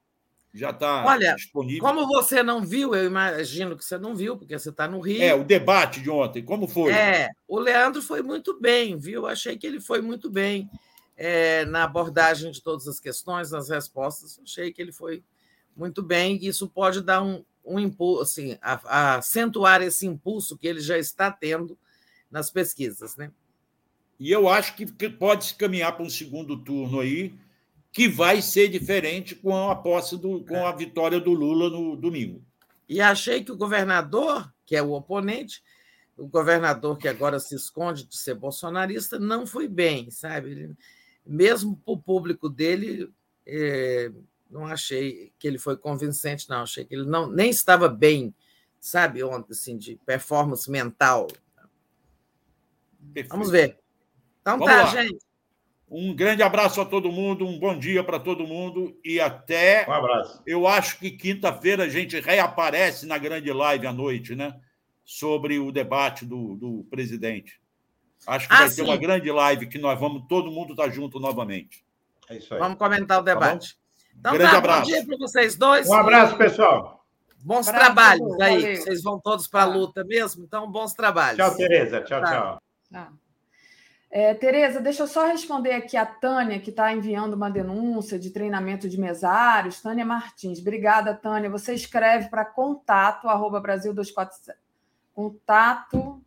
já 0.54 0.70
está 0.70 1.16
disponível. 1.34 1.80
Como 1.80 2.06
você 2.06 2.42
não 2.42 2.62
viu, 2.62 2.94
eu 2.94 3.06
imagino 3.06 3.76
que 3.76 3.84
você 3.84 3.96
não 3.96 4.14
viu, 4.14 4.36
porque 4.36 4.58
você 4.58 4.68
está 4.68 4.86
no 4.86 5.00
Rio. 5.00 5.22
É, 5.22 5.34
o 5.34 5.44
debate 5.44 6.00
de 6.00 6.10
ontem, 6.10 6.44
como 6.44 6.68
foi? 6.68 6.92
É, 6.92 7.30
o 7.48 7.58
Leandro 7.58 8.02
foi 8.02 8.22
muito 8.22 8.60
bem, 8.60 8.98
viu? 8.98 9.26
Achei 9.26 9.56
que 9.56 9.66
ele 9.66 9.80
foi 9.80 10.02
muito 10.02 10.28
bem 10.28 10.70
é, 11.16 11.64
na 11.64 11.84
abordagem 11.84 12.50
de 12.50 12.62
todas 12.62 12.86
as 12.86 13.00
questões, 13.00 13.50
nas 13.50 13.70
respostas. 13.70 14.38
Achei 14.42 14.70
que 14.70 14.82
ele 14.82 14.92
foi 14.92 15.24
muito 15.74 16.02
bem. 16.02 16.38
Isso 16.44 16.68
pode 16.68 17.00
dar 17.00 17.22
um, 17.22 17.42
um 17.64 17.78
impulso, 17.78 18.22
assim, 18.22 18.58
a, 18.60 18.80
a 18.84 19.14
acentuar 19.16 19.80
esse 19.80 20.06
impulso 20.06 20.58
que 20.58 20.68
ele 20.68 20.80
já 20.80 20.98
está 20.98 21.30
tendo 21.30 21.78
nas 22.30 22.50
pesquisas, 22.50 23.16
né? 23.16 23.30
E 24.22 24.30
eu 24.30 24.48
acho 24.48 24.76
que 24.76 24.86
pode 24.86 25.46
se 25.46 25.54
caminhar 25.56 25.96
para 25.96 26.04
um 26.04 26.08
segundo 26.08 26.56
turno 26.56 27.00
aí 27.00 27.34
que 27.90 28.06
vai 28.06 28.40
ser 28.40 28.68
diferente 28.68 29.34
com 29.34 29.68
a 29.68 29.74
posse 29.74 30.16
do, 30.16 30.44
com 30.44 30.64
a 30.64 30.70
vitória 30.70 31.18
do 31.18 31.32
Lula 31.32 31.68
no 31.68 31.96
domingo. 31.96 32.40
E 32.88 33.00
achei 33.00 33.42
que 33.42 33.50
o 33.50 33.56
governador, 33.56 34.48
que 34.64 34.76
é 34.76 34.82
o 34.82 34.92
oponente, 34.92 35.60
o 36.16 36.28
governador 36.28 36.96
que 36.98 37.08
agora 37.08 37.40
se 37.40 37.56
esconde 37.56 38.04
de 38.04 38.16
ser 38.16 38.36
bolsonarista, 38.36 39.18
não 39.18 39.44
foi 39.44 39.66
bem, 39.66 40.08
sabe? 40.08 40.52
Ele, 40.52 40.76
mesmo 41.26 41.76
para 41.84 41.94
o 41.94 41.98
público 41.98 42.48
dele, 42.48 43.12
é, 43.44 44.08
não 44.48 44.66
achei 44.66 45.32
que 45.36 45.48
ele 45.48 45.58
foi 45.58 45.76
convincente, 45.76 46.48
não. 46.48 46.62
Achei 46.62 46.84
que 46.84 46.94
ele 46.94 47.06
não, 47.06 47.28
nem 47.28 47.50
estava 47.50 47.88
bem, 47.88 48.32
sabe, 48.78 49.24
ontem, 49.24 49.50
assim, 49.50 49.76
de 49.76 49.96
performance 50.06 50.70
mental. 50.70 51.26
Perfeito. 53.12 53.32
Vamos 53.32 53.50
ver. 53.50 53.81
Então 54.42 54.58
Vamos 54.58 54.66
tá, 54.66 54.82
lá. 54.82 55.02
gente. 55.02 55.18
Um 55.94 56.14
grande 56.14 56.42
abraço 56.42 56.80
a 56.80 56.86
todo 56.86 57.12
mundo, 57.12 57.46
um 57.46 57.58
bom 57.58 57.78
dia 57.78 58.02
para 58.02 58.18
todo 58.18 58.46
mundo 58.46 58.98
e 59.04 59.20
até. 59.20 59.86
Um 59.88 59.92
abraço. 59.92 60.42
Eu 60.46 60.66
acho 60.66 60.98
que 60.98 61.10
quinta-feira 61.10 61.84
a 61.84 61.88
gente 61.88 62.18
reaparece 62.18 63.06
na 63.06 63.18
grande 63.18 63.52
live 63.52 63.86
à 63.86 63.92
noite, 63.92 64.34
né? 64.34 64.58
Sobre 65.04 65.58
o 65.58 65.70
debate 65.70 66.24
do, 66.24 66.56
do 66.56 66.86
presidente. 66.90 67.60
Acho 68.26 68.48
que 68.48 68.54
ah, 68.54 68.58
vai 68.58 68.70
sim. 68.70 68.76
ter 68.76 68.82
uma 68.82 68.96
grande 68.96 69.30
live 69.30 69.66
que 69.66 69.78
nós 69.78 70.00
vamos, 70.00 70.24
todo 70.28 70.50
mundo 70.50 70.72
estar 70.72 70.84
tá 70.84 70.90
junto 70.90 71.20
novamente. 71.20 71.84
É 72.30 72.36
isso 72.36 72.54
aí. 72.54 72.60
Vamos 72.60 72.78
comentar 72.78 73.20
o 73.20 73.24
tá 73.24 73.34
debate. 73.34 73.74
Tá 73.74 73.78
então, 74.18 74.32
grande 74.34 74.52
tá, 74.52 74.58
abraço. 74.58 74.80
Bom 74.80 74.86
dia 74.86 75.06
para 75.06 75.16
vocês 75.18 75.56
dois. 75.56 75.88
Um 75.88 75.94
abraço, 75.94 76.36
pessoal. 76.36 77.04
Bons 77.44 77.68
abraço, 77.68 77.84
trabalhos 77.84 78.40
aí. 78.40 78.62
Valeu. 78.62 78.76
Vocês 78.76 79.02
vão 79.02 79.20
todos 79.20 79.46
para 79.46 79.62
a 79.62 79.66
luta 79.66 80.04
mesmo, 80.04 80.44
então 80.44 80.70
bons 80.70 80.94
trabalhos. 80.94 81.36
Tchau, 81.36 81.54
Tereza. 81.54 82.00
Tchau, 82.00 82.20
tá. 82.22 82.30
tchau. 82.30 82.62
tchau. 82.90 83.21
É, 84.14 84.34
Tereza, 84.34 84.78
deixa 84.78 85.04
eu 85.04 85.06
só 85.06 85.26
responder 85.26 85.72
aqui 85.72 85.96
a 85.96 86.04
Tânia, 86.04 86.60
que 86.60 86.68
está 86.68 86.92
enviando 86.92 87.32
uma 87.32 87.50
denúncia 87.50 88.18
de 88.18 88.28
treinamento 88.28 88.86
de 88.86 89.00
mesários. 89.00 89.80
Tânia 89.80 90.04
Martins. 90.04 90.60
Obrigada, 90.60 91.14
Tânia. 91.14 91.48
Você 91.48 91.72
escreve 91.72 92.28
para 92.28 92.44
contato, 92.44 93.26
arroba 93.26 93.58
Brasil 93.58 93.94
247. 93.94 94.60
Contato, 95.14 96.22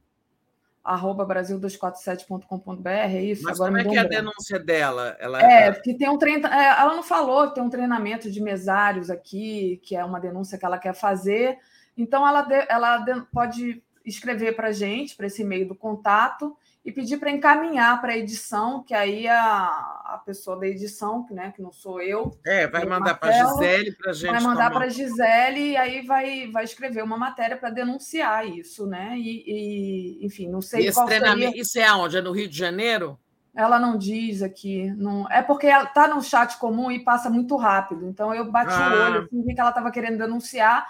arroba 0.84 1.26
brasil247.com.br, 1.26 2.90
é 2.90 3.22
isso? 3.24 3.44
Mas 3.44 3.60
Agora 3.60 3.72
como 3.72 3.82
é 3.82 3.92
que 3.92 3.98
é 3.98 4.02
a 4.02 4.08
denúncia 4.08 4.60
dela? 4.60 5.18
Ela, 5.20 5.42
é, 5.42 5.72
que 5.74 5.96
tem 5.96 6.08
um 6.08 6.18
treino, 6.18 6.46
é, 6.48 6.80
ela 6.80 6.96
não 6.96 7.02
falou 7.04 7.48
que 7.48 7.56
tem 7.56 7.64
um 7.64 7.70
treinamento 7.70 8.32
de 8.32 8.40
mesários 8.42 9.10
aqui, 9.10 9.80
que 9.84 9.96
é 9.96 10.06
uma 10.06 10.20
denúncia 10.20 10.58
que 10.58 10.66
ela 10.66 10.78
quer 10.78 10.94
fazer. 10.94 11.58
Então, 11.98 12.28
ela, 12.28 12.44
de, 12.44 12.66
ela 12.70 12.98
de, 13.00 13.22
pode 13.32 13.84
escrever 14.06 14.56
para 14.56 14.68
a 14.68 14.72
gente, 14.72 15.16
para 15.16 15.26
esse 15.26 15.42
e-mail 15.42 15.68
do 15.68 15.76
contato, 15.76 16.56
e 16.86 16.92
pedir 16.92 17.18
para 17.18 17.32
encaminhar 17.32 18.00
para 18.00 18.14
a 18.14 18.18
edição, 18.18 18.84
que 18.84 18.94
aí 18.94 19.28
a, 19.28 19.66
a 20.06 20.22
pessoa 20.24 20.60
da 20.60 20.68
edição, 20.68 21.26
que, 21.26 21.34
né, 21.34 21.52
que 21.52 21.60
não 21.60 21.72
sou 21.72 22.00
eu. 22.00 22.40
É, 22.46 22.68
vai 22.68 22.86
mandar 22.86 23.16
para 23.16 23.30
a 23.30 23.32
Gisele 23.32 23.92
para 23.94 24.12
a 24.12 24.14
gente. 24.14 24.32
Vai 24.32 24.42
mandar 24.42 24.70
para 24.70 24.86
a 24.86 24.90
Gisele 24.90 25.72
e 25.72 25.78
aí 25.78 26.06
vai, 26.06 26.48
vai 26.52 26.64
escrever 26.64 27.04
uma 27.04 27.18
matéria 27.18 27.58
para 27.58 27.72
denunciar 27.72 28.48
isso, 28.48 28.86
né? 28.86 29.18
E, 29.18 29.44
e, 29.48 30.26
enfim, 30.28 30.48
não 30.48 30.62
sei 30.62 30.88
e 30.88 30.94
qual 30.94 31.08
treinamento, 31.08 31.48
seria... 31.48 31.62
Isso 31.62 31.80
é 31.80 31.86
aonde? 31.86 32.18
É 32.18 32.22
no 32.22 32.32
Rio 32.32 32.48
de 32.48 32.56
Janeiro? 32.56 33.18
Ela 33.56 33.80
não 33.80 33.98
diz 33.98 34.44
aqui. 34.44 34.94
Não... 34.96 35.28
É 35.32 35.42
porque 35.42 35.66
ela 35.66 35.86
está 35.86 36.08
no 36.08 36.22
chat 36.22 36.56
comum 36.60 36.92
e 36.92 37.04
passa 37.04 37.32
muito 37.32 37.56
rápido. 37.56 38.08
Então 38.08 38.32
eu 38.32 38.52
bati 38.52 38.72
ah. 38.72 38.90
o 38.90 39.06
olho, 39.08 39.24
assim, 39.24 39.44
vi 39.44 39.56
que 39.56 39.60
ela 39.60 39.70
estava 39.70 39.90
querendo 39.90 40.20
denunciar 40.20 40.86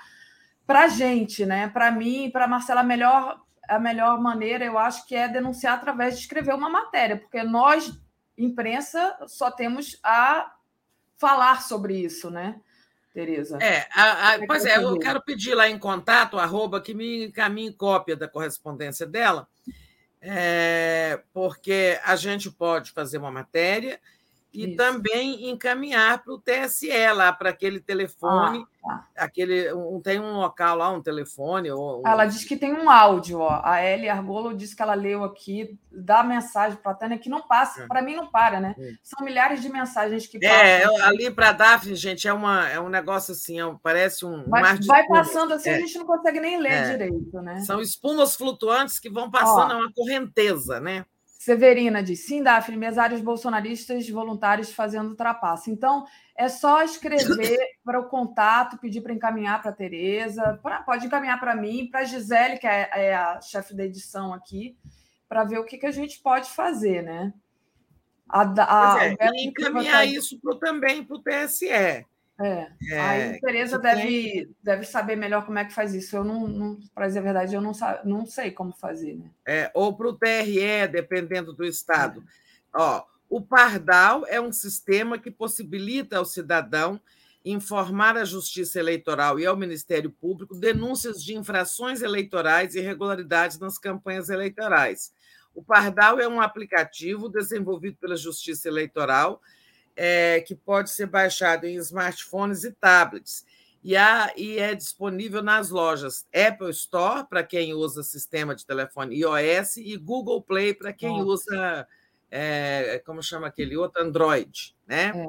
para 0.67 0.81
a 0.81 0.87
gente, 0.89 1.45
né? 1.45 1.69
Para 1.69 1.89
mim 1.89 2.25
e 2.25 2.31
para 2.31 2.49
Marcela, 2.49 2.83
melhor 2.83 3.44
a 3.67 3.79
melhor 3.79 4.19
maneira, 4.21 4.65
eu 4.65 4.77
acho 4.77 5.05
que 5.07 5.15
é 5.15 5.27
denunciar 5.27 5.75
através 5.75 6.15
de 6.15 6.21
escrever 6.21 6.53
uma 6.53 6.69
matéria, 6.69 7.17
porque 7.17 7.43
nós, 7.43 7.91
imprensa, 8.37 9.17
só 9.27 9.51
temos 9.51 9.99
a 10.03 10.53
falar 11.17 11.61
sobre 11.61 11.97
isso, 11.97 12.29
né, 12.29 12.59
Tereza? 13.13 13.57
É, 13.61 13.87
a, 13.93 14.33
a, 14.33 14.45
pois 14.45 14.65
é, 14.65 14.77
eu 14.77 14.99
quero 14.99 15.21
pedir 15.21 15.55
lá 15.55 15.69
em 15.69 15.79
contato, 15.79 16.37
arroba, 16.37 16.81
que 16.81 16.93
me 16.93 17.27
encaminhe 17.27 17.73
cópia 17.73 18.15
da 18.15 18.27
correspondência 18.27 19.05
dela, 19.05 19.47
é, 20.21 21.21
porque 21.33 21.99
a 22.03 22.15
gente 22.15 22.49
pode 22.49 22.91
fazer 22.91 23.17
uma 23.17 23.31
matéria 23.31 23.99
e 24.55 24.67
Isso. 24.69 24.77
também 24.77 25.49
encaminhar 25.49 26.23
para 26.23 26.33
o 26.33 26.39
TSE, 26.39 26.89
lá 27.13 27.33
para 27.33 27.49
aquele 27.49 27.79
telefone. 27.79 28.65
Ah, 28.87 29.03
tá. 29.15 29.25
aquele, 29.25 29.73
um, 29.73 29.99
tem 29.99 30.19
um 30.19 30.37
local 30.37 30.77
lá, 30.77 30.89
um 30.89 31.01
telefone. 31.01 31.69
Ou 31.71 31.99
um... 31.99 32.07
Ela 32.07 32.25
diz 32.25 32.45
que 32.45 32.55
tem 32.55 32.73
um 32.73 32.89
áudio. 32.89 33.39
Ó. 33.39 33.61
A 33.63 33.83
Ellie 33.83 34.07
Argolo 34.07 34.55
disse 34.55 34.75
que 34.75 34.81
ela 34.81 34.93
leu 34.93 35.23
aqui, 35.23 35.77
dá 35.91 36.23
mensagem 36.23 36.77
para 36.81 36.91
a 36.93 36.95
Tânia, 36.95 37.17
que 37.17 37.29
não 37.29 37.41
passa, 37.41 37.83
é. 37.83 37.87
para 37.87 38.01
mim 38.01 38.15
não 38.15 38.27
para, 38.27 38.61
né? 38.61 38.75
É. 38.79 38.91
São 39.03 39.25
milhares 39.25 39.61
de 39.61 39.67
mensagens 39.69 40.25
que 40.25 40.37
é, 40.37 40.81
passam. 40.81 40.99
É, 40.99 41.01
ali 41.03 41.29
para 41.29 41.49
a 41.49 41.53
Daphne, 41.53 41.95
gente, 41.95 42.27
é, 42.27 42.33
uma, 42.33 42.69
é 42.69 42.79
um 42.79 42.89
negócio 42.89 43.33
assim, 43.33 43.59
é 43.59 43.65
um, 43.65 43.77
parece 43.77 44.25
um. 44.25 44.45
Vai, 44.47 44.77
vai 44.77 45.05
passando 45.07 45.53
assim, 45.53 45.69
a 45.69 45.79
gente 45.79 45.97
não 45.97 46.05
consegue 46.05 46.39
nem 46.39 46.57
ler 46.59 46.71
é. 46.71 46.91
direito, 46.91 47.41
né? 47.41 47.59
São 47.61 47.81
espumas 47.81 48.35
flutuantes 48.35 48.99
que 48.99 49.09
vão 49.09 49.29
passando, 49.29 49.71
ó, 49.71 49.73
é 49.73 49.75
uma 49.75 49.93
correnteza, 49.93 50.79
né? 50.79 51.05
Severina 51.45 52.01
diz: 52.01 52.25
sim, 52.25 52.41
Daphne, 52.41 52.75
mesários 52.75 53.21
bolsonaristas 53.21 54.09
voluntários 54.09 54.73
fazendo 54.73 55.13
trapaça. 55.13 55.69
Então, 55.69 56.03
é 56.35 56.49
só 56.49 56.81
escrever 56.81 57.59
para 57.85 57.99
o 57.99 58.09
contato, 58.09 58.79
pedir 58.79 59.01
para 59.01 59.13
encaminhar 59.13 59.61
para 59.61 59.69
a 59.69 59.75
Tereza, 59.75 60.59
pode 60.83 61.05
encaminhar 61.05 61.39
para 61.39 61.55
mim, 61.55 61.87
para 61.87 61.99
a 61.99 62.03
Gisele, 62.03 62.57
que 62.57 62.65
é, 62.65 62.89
é 62.93 63.15
a 63.15 63.39
chefe 63.41 63.75
da 63.75 63.85
edição 63.85 64.33
aqui, 64.33 64.75
para 65.29 65.43
ver 65.43 65.59
o 65.59 65.63
que, 65.63 65.77
que 65.77 65.85
a 65.85 65.91
gente 65.91 66.19
pode 66.19 66.49
fazer, 66.49 67.03
né? 67.03 67.31
A, 68.27 68.95
a, 68.95 69.05
é, 69.05 69.15
e 69.35 69.45
encaminhar 69.45 70.03
isso 70.07 70.39
pro, 70.41 70.55
também 70.55 71.03
para 71.03 71.15
o 71.15 71.21
TSE. 71.21 72.07
É. 72.39 72.67
é 72.91 72.99
Aí 72.99 73.35
a 73.35 73.39
Tereza 73.39 73.79
deve, 73.79 74.01
tem... 74.01 74.55
deve 74.61 74.85
saber 74.85 75.15
melhor 75.15 75.45
como 75.45 75.57
é 75.57 75.65
que 75.65 75.73
faz 75.73 75.93
isso. 75.93 76.15
Eu 76.15 76.23
não, 76.23 76.47
não 76.47 76.79
para 76.93 77.07
dizer 77.07 77.19
a 77.19 77.23
verdade, 77.23 77.55
eu 77.55 77.61
não, 77.61 77.71
não 78.03 78.25
sei 78.25 78.51
como 78.51 78.73
fazer, 78.73 79.15
né? 79.15 79.31
É, 79.45 79.71
ou 79.73 79.95
para 79.95 80.09
o 80.09 80.13
TRE, 80.13 80.87
dependendo 80.91 81.53
do 81.53 81.65
estado. 81.65 82.21
É. 82.21 82.23
Ó, 82.73 83.03
o 83.29 83.41
Pardal 83.41 84.25
é 84.27 84.39
um 84.39 84.51
sistema 84.51 85.17
que 85.17 85.31
possibilita 85.31 86.17
ao 86.17 86.25
cidadão 86.25 86.99
informar 87.43 88.17
a 88.17 88.25
Justiça 88.25 88.79
Eleitoral 88.79 89.39
e 89.39 89.45
ao 89.45 89.55
Ministério 89.55 90.09
Público 90.09 90.55
denúncias 90.55 91.23
de 91.23 91.35
infrações 91.35 92.01
eleitorais 92.01 92.73
e 92.73 92.79
irregularidades 92.79 93.59
nas 93.59 93.77
campanhas 93.77 94.29
eleitorais. 94.29 95.13
O 95.53 95.63
Pardal 95.63 96.19
é 96.19 96.27
um 96.27 96.41
aplicativo 96.41 97.29
desenvolvido 97.29 97.97
pela 97.97 98.17
Justiça 98.17 98.67
Eleitoral 98.67 99.41
é, 99.95 100.41
que 100.41 100.55
pode 100.55 100.89
ser 100.89 101.07
baixado 101.07 101.65
em 101.65 101.75
smartphones 101.75 102.63
e 102.63 102.71
tablets. 102.71 103.45
E, 103.83 103.95
há, 103.95 104.33
e 104.35 104.57
é 104.57 104.73
disponível 104.73 105.43
nas 105.43 105.69
lojas 105.69 106.25
Apple 106.33 106.71
Store, 106.71 107.25
para 107.27 107.43
quem 107.43 107.73
usa 107.73 108.01
sistema 108.01 108.55
de 108.55 108.65
telefone 108.65 109.15
iOS, 109.15 109.77
e 109.77 109.95
Google 109.95 110.41
Play, 110.41 110.73
para 110.73 110.91
quem 110.91 111.09
Nossa. 111.09 111.25
usa, 111.25 111.87
é, 112.31 113.01
como 113.05 113.21
chama 113.21 113.47
aquele 113.47 113.77
outro, 113.77 114.01
Android. 114.01 114.75
Né? 114.87 115.11
É. 115.15 115.27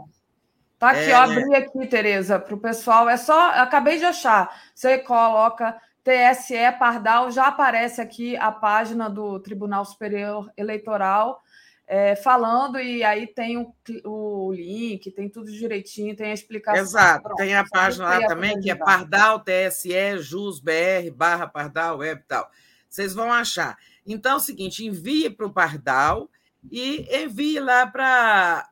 Tá 0.79 0.91
aqui, 0.91 1.01
é... 1.01 1.13
eu 1.13 1.17
abri 1.17 1.55
aqui, 1.55 1.87
Tereza, 1.87 2.39
para 2.39 2.55
o 2.55 2.59
pessoal. 2.59 3.09
É 3.09 3.17
só, 3.17 3.51
acabei 3.51 3.99
de 3.99 4.05
achar. 4.05 4.51
Você 4.75 4.99
coloca 4.99 5.77
TSE 6.03 6.55
Pardal, 6.79 7.31
já 7.31 7.49
aparece 7.49 8.01
aqui 8.01 8.37
a 8.37 8.53
página 8.53 9.11
do 9.11 9.41
Tribunal 9.41 9.85
Superior 9.85 10.51
Eleitoral 10.57 11.43
é, 11.87 12.17
falando, 12.17 12.81
e 12.81 13.05
aí 13.05 13.29
tem 13.29 13.59
o, 13.59 13.73
o, 14.05 14.53
link, 14.53 15.09
tem 15.13 15.29
tudo 15.29 15.53
direitinho, 15.53 16.17
tem 16.17 16.33
a 16.33 16.35
explicação. 16.35 16.83
Exato, 16.83 17.23
Pronto, 17.23 17.37
tem 17.37 17.55
a 17.55 17.65
página 17.65 18.09
lá 18.09 18.27
também, 18.27 18.59
que 18.61 18.69
é 18.71 18.75
Pardal 18.75 19.41
TSE 19.41 20.19
Jus 20.19 20.59
BR 20.59 21.13
barra 21.15 21.47
Pardal 21.47 21.99
Web 21.99 22.21
e 22.21 22.25
tal. 22.25 22.51
Vocês 22.89 23.15
vão 23.15 23.33
achar. 23.33 23.79
Então 24.05 24.33
é 24.33 24.37
o 24.37 24.41
seguinte: 24.41 24.85
envie 24.85 25.31
para 25.31 25.47
o 25.47 25.53
Pardal 25.53 26.29
e 26.71 27.07
envie 27.23 27.61
lá 27.61 27.87
para 27.87 28.69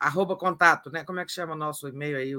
arroba 0.00 0.34
contato, 0.34 0.90
né? 0.90 1.04
Como 1.04 1.20
é 1.20 1.24
que 1.24 1.30
chama 1.30 1.52
o 1.52 1.58
nosso 1.58 1.86
e-mail 1.86 2.16
aí? 2.16 2.34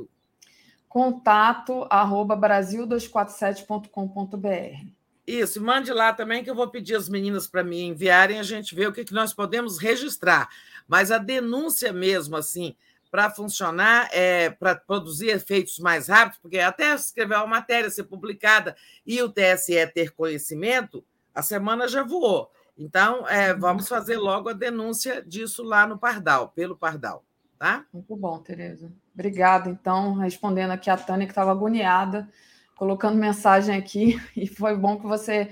Contato 0.89 1.87
arroba 1.89 2.35
brasil247.com.br. 2.35 4.96
Isso, 5.27 5.61
mande 5.61 5.91
lá 5.91 6.13
também 6.13 6.41
que 6.41 6.49
eu 6.49 6.55
vou 6.55 6.69
pedir 6.69 6.95
as 6.95 7.09
meninas 7.09 7.47
para 7.47 7.61
me 7.61 7.81
enviarem, 7.81 8.39
a 8.39 8.43
gente 8.43 8.73
vê 8.73 8.87
o 8.87 8.93
que, 8.93 9.03
que 9.03 9.13
nós 9.13 9.33
podemos 9.33 9.77
registrar. 9.77 10.47
Mas 10.87 11.11
a 11.11 11.17
denúncia 11.17 11.91
mesmo, 11.91 12.37
assim, 12.37 12.77
para 13.11 13.29
funcionar, 13.29 14.07
é, 14.13 14.49
para 14.49 14.75
produzir 14.75 15.27
efeitos 15.27 15.79
mais 15.79 16.07
rápidos, 16.07 16.39
porque 16.39 16.59
até 16.59 16.95
escrever 16.95 17.35
uma 17.35 17.47
matéria, 17.47 17.89
ser 17.89 18.05
publicada 18.05 18.73
e 19.05 19.21
o 19.21 19.27
TSE 19.27 19.85
ter 19.93 20.11
conhecimento, 20.11 21.03
a 21.35 21.41
semana 21.41 21.89
já 21.89 22.03
voou. 22.03 22.49
Então, 22.77 23.27
é, 23.27 23.53
vamos 23.53 23.89
fazer 23.89 24.17
logo 24.17 24.47
a 24.47 24.53
denúncia 24.53 25.21
disso 25.21 25.61
lá 25.61 25.85
no 25.85 25.97
Pardal, 25.97 26.49
pelo 26.49 26.77
Pardal. 26.77 27.25
Tá? 27.59 27.85
Muito 27.91 28.15
bom, 28.15 28.39
Tereza. 28.39 28.93
Obrigada. 29.13 29.69
Então, 29.69 30.13
respondendo 30.13 30.71
aqui 30.71 30.89
a 30.89 30.95
Tânia, 30.95 31.25
que 31.25 31.31
estava 31.31 31.51
agoniada 31.51 32.29
colocando 32.77 33.17
mensagem 33.17 33.75
aqui, 33.75 34.21
e 34.37 34.47
foi 34.47 34.75
bom 34.77 34.97
que 34.97 35.07
você 35.07 35.49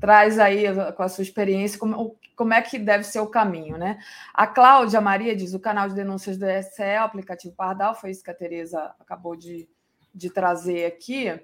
traz 0.00 0.38
aí 0.38 0.64
com 0.96 1.02
a 1.02 1.08
sua 1.08 1.22
experiência 1.22 1.78
como, 1.78 2.16
como 2.34 2.54
é 2.54 2.62
que 2.62 2.78
deve 2.78 3.04
ser 3.04 3.20
o 3.20 3.26
caminho, 3.26 3.76
né? 3.76 3.98
A 4.32 4.46
Cláudia 4.46 5.00
Maria 5.00 5.36
diz: 5.36 5.54
o 5.54 5.60
canal 5.60 5.88
de 5.88 5.94
denúncias 5.94 6.36
do 6.36 6.46
SE, 6.46 6.82
o 6.82 7.04
aplicativo 7.04 7.54
Pardal, 7.54 7.94
foi 7.94 8.10
isso 8.10 8.24
que 8.24 8.30
a 8.30 8.34
Tereza 8.34 8.94
acabou 8.98 9.36
de, 9.36 9.68
de 10.14 10.30
trazer 10.30 10.86
aqui. 10.86 11.38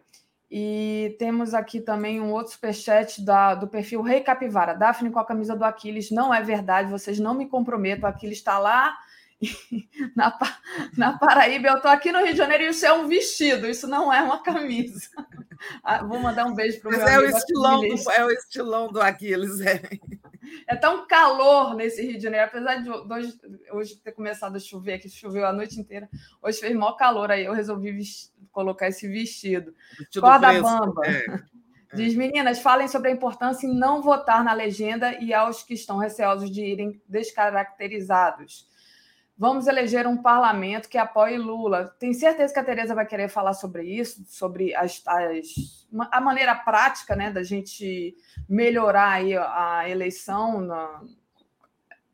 E 0.50 1.15
temos 1.18 1.52
aqui 1.52 1.78
também 1.78 2.23
um 2.23 2.32
outro 2.32 2.52
superchat 2.52 3.23
da, 3.23 3.55
do 3.55 3.68
perfil 3.68 4.00
Rei 4.00 4.23
Capivara. 4.23 4.73
Daphne 4.73 5.10
com 5.10 5.18
a 5.18 5.26
camisa 5.26 5.55
do 5.55 5.62
Aquiles. 5.62 6.10
Não 6.10 6.32
é 6.32 6.42
verdade, 6.42 6.90
vocês 6.90 7.18
não 7.18 7.34
me 7.34 7.47
comprometam. 7.47 8.08
O 8.08 8.12
Aquiles 8.12 8.39
está 8.39 8.58
lá 8.58 8.97
na, 10.17 10.36
na 10.97 11.18
Paraíba, 11.18 11.68
eu 11.68 11.76
estou 11.76 11.91
aqui 11.91 12.10
no 12.10 12.18
Rio 12.18 12.33
de 12.33 12.39
Janeiro 12.39 12.65
e 12.65 12.68
isso 12.68 12.84
é 12.84 12.92
um 12.92 13.07
vestido, 13.07 13.68
isso 13.68 13.86
não 13.86 14.12
é 14.12 14.23
uma 14.23 14.42
camisa. 14.42 15.08
Ah, 15.83 16.05
vou 16.05 16.20
mandar 16.20 16.47
um 16.47 16.55
beijo 16.55 16.81
para 16.81 16.89
o 16.89 16.92
meu 16.92 17.08
é 17.08 17.18
o 17.18 17.25
estilão 17.25 17.81
do, 17.81 18.10
É 18.12 18.25
o 18.25 18.31
estilão 18.31 18.92
do 18.92 19.02
Aquiles. 19.02 19.60
É. 19.60 19.83
é 20.68 20.76
tão 20.76 21.05
calor 21.05 21.75
nesse 21.75 22.00
Rio 22.00 22.17
de 22.17 22.23
Janeiro, 22.23 22.47
apesar 22.47 22.76
de 22.76 22.89
hoje, 22.89 23.41
hoje 23.73 23.97
ter 23.97 24.12
começado 24.12 24.55
a 24.55 24.60
chover 24.60 24.92
aqui, 24.92 25.08
choveu 25.08 25.44
a 25.44 25.52
noite 25.52 25.81
inteira, 25.81 26.08
hoje 26.41 26.60
fez 26.60 26.76
maior 26.76 26.92
calor, 26.92 27.33
aí 27.33 27.44
eu 27.44 27.52
resolvi 27.52 27.91
vestir, 27.91 28.31
colocar 28.52 28.86
esse 28.86 29.08
vestido. 29.08 29.75
vestido 29.99 30.20
Corda 30.20 30.49
fresco, 30.49 30.65
bamba. 30.65 31.02
É. 31.05 31.58
Diz, 31.92 32.15
meninas, 32.15 32.60
falem 32.60 32.86
sobre 32.86 33.10
a 33.10 33.12
importância 33.12 33.67
em 33.67 33.75
não 33.75 34.00
votar 34.00 34.44
na 34.44 34.52
legenda 34.52 35.18
e 35.20 35.34
aos 35.34 35.65
que 35.65 35.75
estão 35.75 35.97
receosos 35.97 36.52
de 36.52 36.62
irem 36.62 37.02
descaracterizados. 37.08 38.67
Vamos 39.39 39.68
eleger 39.68 40.05
um 40.05 40.17
parlamento 40.17 40.89
que 40.89 40.99
apoie 40.99 41.39
Lula. 41.39 41.94
Tenho 42.00 42.12
certeza 42.12 42.52
que 42.52 42.58
a 42.58 42.65
Tereza 42.65 42.92
vai 42.92 43.07
querer 43.07 43.28
falar 43.28 43.55
sobre 43.55 43.84
isso, 43.84 44.25
sobre 44.26 44.75
as, 44.75 45.00
as, 45.07 45.86
a 46.10 46.20
maneira 46.20 46.57
prática 46.57 47.15
né, 47.15 47.31
da 47.31 47.44
gente 47.44 48.17
melhorar 48.49 49.12
aí 49.12 49.36
a 49.36 49.89
eleição, 49.89 50.60
na, 50.60 51.02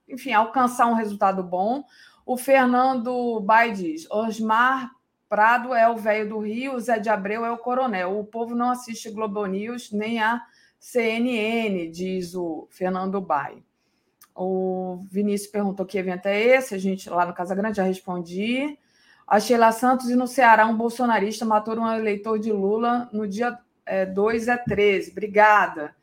enfim, 0.06 0.34
alcançar 0.34 0.86
um 0.86 0.92
resultado 0.92 1.42
bom. 1.42 1.82
O 2.26 2.36
Fernando 2.36 3.40
Bai 3.40 3.72
diz: 3.72 4.06
Osmar 4.10 4.90
Prado 5.26 5.74
é 5.74 5.88
o 5.88 5.96
velho 5.96 6.28
do 6.28 6.38
Rio, 6.40 6.78
Zé 6.78 6.98
de 6.98 7.08
Abreu 7.08 7.42
é 7.42 7.50
o 7.50 7.56
coronel. 7.56 8.18
O 8.18 8.26
povo 8.26 8.54
não 8.54 8.70
assiste 8.70 9.10
Globo 9.10 9.46
News 9.46 9.90
nem 9.92 10.20
a 10.20 10.42
CNN, 10.78 11.90
diz 11.90 12.34
o 12.34 12.68
Fernando 12.70 13.18
Bai. 13.18 13.63
O 14.34 14.98
Vinícius 15.10 15.50
perguntou 15.50 15.86
que 15.86 15.96
evento 15.96 16.26
é 16.26 16.40
esse, 16.40 16.74
a 16.74 16.78
gente 16.78 17.08
lá 17.08 17.24
no 17.24 17.32
Casa 17.32 17.54
Grande 17.54 17.76
já 17.76 17.84
respondi. 17.84 18.76
A 19.26 19.38
Sheila 19.38 19.72
Santos 19.72 20.10
e 20.10 20.16
no 20.16 20.26
Ceará, 20.26 20.66
um 20.66 20.76
bolsonarista 20.76 21.44
matou 21.44 21.78
um 21.78 21.90
eleitor 21.90 22.38
de 22.38 22.52
Lula 22.52 23.08
no 23.12 23.26
dia 23.26 23.58
é, 23.86 24.04
2 24.04 24.48
a 24.48 24.58
13. 24.58 25.12
Obrigada. 25.12 25.94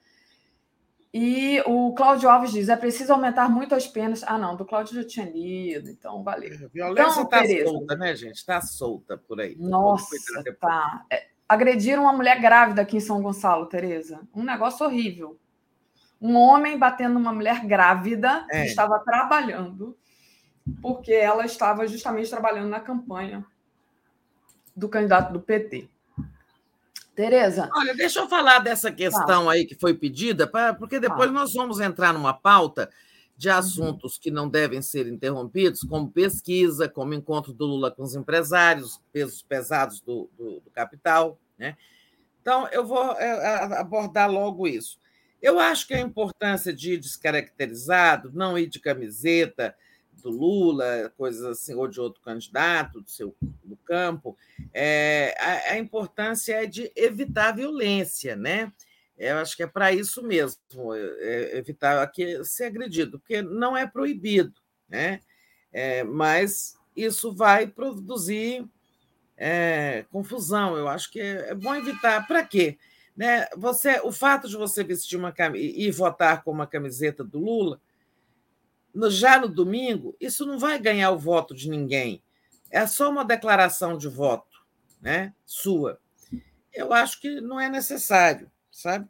E 1.13 1.61
o 1.65 1.93
Cláudio 1.93 2.29
Alves 2.29 2.51
diz: 2.51 2.69
é 2.69 2.75
preciso 2.75 3.11
aumentar 3.11 3.49
muito 3.49 3.75
as 3.75 3.85
penas. 3.85 4.23
Ah, 4.23 4.37
não, 4.37 4.55
do 4.55 4.65
Cláudio 4.65 4.95
já 4.95 5.03
tinha 5.03 5.25
lido, 5.25 5.89
então 5.89 6.23
valeu. 6.23 6.53
A 6.53 6.67
violência 6.67 7.21
está 7.21 7.45
então, 7.45 7.73
solta, 7.73 7.95
né, 7.95 8.15
gente? 8.15 8.35
Está 8.35 8.61
solta 8.61 9.17
por 9.17 9.41
aí. 9.41 9.55
Nossa, 9.59 10.15
tá. 10.59 11.05
É, 11.11 11.27
agrediram 11.49 12.03
uma 12.03 12.13
mulher 12.13 12.39
grávida 12.39 12.81
aqui 12.81 12.95
em 12.95 13.01
São 13.01 13.21
Gonçalo, 13.21 13.65
Tereza. 13.65 14.21
Um 14.33 14.43
negócio 14.43 14.85
horrível 14.85 15.37
um 16.21 16.37
homem 16.37 16.77
batendo 16.77 17.17
uma 17.17 17.33
mulher 17.33 17.65
grávida 17.65 18.45
é. 18.51 18.61
que 18.61 18.67
estava 18.69 18.99
trabalhando, 18.99 19.97
porque 20.81 21.11
ela 21.11 21.45
estava 21.45 21.87
justamente 21.87 22.29
trabalhando 22.29 22.69
na 22.69 22.79
campanha 22.79 23.43
do 24.75 24.87
candidato 24.87 25.33
do 25.33 25.41
PT. 25.41 25.89
Tereza. 27.15 27.69
Olha, 27.75 27.93
deixa 27.95 28.19
eu 28.19 28.29
falar 28.29 28.59
dessa 28.59 28.91
questão 28.91 29.49
ah. 29.49 29.53
aí 29.53 29.65
que 29.65 29.75
foi 29.75 29.93
pedida, 29.93 30.49
porque 30.77 30.99
depois 30.99 31.29
ah. 31.29 31.33
nós 31.33 31.53
vamos 31.53 31.79
entrar 31.79 32.13
numa 32.13 32.33
pauta 32.33 32.89
de 33.35 33.49
uhum. 33.49 33.55
assuntos 33.55 34.17
que 34.19 34.29
não 34.29 34.47
devem 34.47 34.81
ser 34.81 35.07
interrompidos, 35.07 35.81
como 35.81 36.11
pesquisa, 36.11 36.87
como 36.87 37.15
encontro 37.15 37.51
do 37.51 37.65
Lula 37.65 37.89
com 37.89 38.03
os 38.03 38.15
empresários, 38.15 39.01
pesos 39.11 39.41
pesados 39.41 39.99
do, 39.99 40.29
do, 40.37 40.59
do 40.59 40.69
capital. 40.69 41.37
Né? 41.57 41.75
Então, 42.41 42.67
eu 42.67 42.85
vou 42.85 43.11
é, 43.13 43.79
abordar 43.79 44.31
logo 44.31 44.67
isso. 44.67 44.99
Eu 45.41 45.59
acho 45.59 45.87
que 45.87 45.93
a 45.93 45.99
importância 45.99 46.71
de 46.71 46.93
ir 46.93 46.97
descaracterizado, 46.97 48.31
não 48.33 48.57
ir 48.57 48.67
de 48.67 48.79
camiseta 48.79 49.75
do 50.21 50.29
Lula, 50.29 51.11
coisas 51.17 51.43
assim, 51.43 51.73
ou 51.73 51.87
de 51.87 51.99
outro 51.99 52.21
candidato 52.21 53.01
do 53.01 53.09
seu 53.09 53.35
do 53.63 53.75
campo, 53.77 54.37
é, 54.73 55.35
a, 55.39 55.73
a 55.73 55.77
importância 55.79 56.53
é 56.53 56.65
de 56.65 56.91
evitar 56.95 57.49
a 57.49 57.53
violência, 57.53 58.35
né? 58.35 58.71
Eu 59.17 59.37
acho 59.37 59.55
que 59.55 59.63
é 59.63 59.67
para 59.67 59.91
isso 59.91 60.23
mesmo, 60.23 60.59
é, 60.95 61.57
evitar 61.57 62.05
que 62.11 62.43
ser 62.43 62.65
agredido, 62.65 63.19
porque 63.19 63.41
não 63.41 63.75
é 63.75 63.85
proibido, 63.85 64.53
né? 64.87 65.21
É, 65.71 66.03
mas 66.03 66.75
isso 66.95 67.33
vai 67.33 67.67
produzir 67.67 68.67
é, 69.37 70.05
confusão. 70.11 70.75
Eu 70.75 70.87
acho 70.87 71.11
que 71.11 71.19
é, 71.19 71.49
é 71.49 71.55
bom 71.55 71.73
evitar. 71.75 72.27
Para 72.27 72.43
quê? 72.43 72.77
Né? 73.21 73.45
Você, 73.55 74.01
o 74.03 74.11
fato 74.11 74.49
de 74.49 74.57
você 74.57 74.83
vestir 74.83 75.15
uma 75.15 75.31
e 75.55 75.91
votar 75.91 76.43
com 76.43 76.49
uma 76.49 76.65
camiseta 76.65 77.23
do 77.23 77.37
Lula, 77.37 77.79
no, 78.91 79.11
já 79.11 79.39
no 79.39 79.47
domingo, 79.47 80.17
isso 80.19 80.43
não 80.43 80.57
vai 80.57 80.79
ganhar 80.79 81.11
o 81.11 81.19
voto 81.19 81.53
de 81.53 81.69
ninguém. 81.69 82.23
É 82.71 82.87
só 82.87 83.11
uma 83.11 83.23
declaração 83.23 83.95
de 83.95 84.07
voto, 84.07 84.65
né? 84.99 85.35
Sua. 85.45 85.99
Eu 86.73 86.91
acho 86.91 87.21
que 87.21 87.39
não 87.39 87.59
é 87.59 87.69
necessário, 87.69 88.51
sabe? 88.71 89.07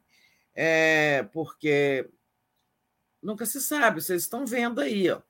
É, 0.53 1.23
porque 1.31 2.09
nunca 3.23 3.45
se 3.45 3.61
sabe. 3.61 4.01
Vocês 4.01 4.23
estão 4.23 4.45
vendo 4.45 4.81
aí, 4.81 5.09
ó. 5.09 5.22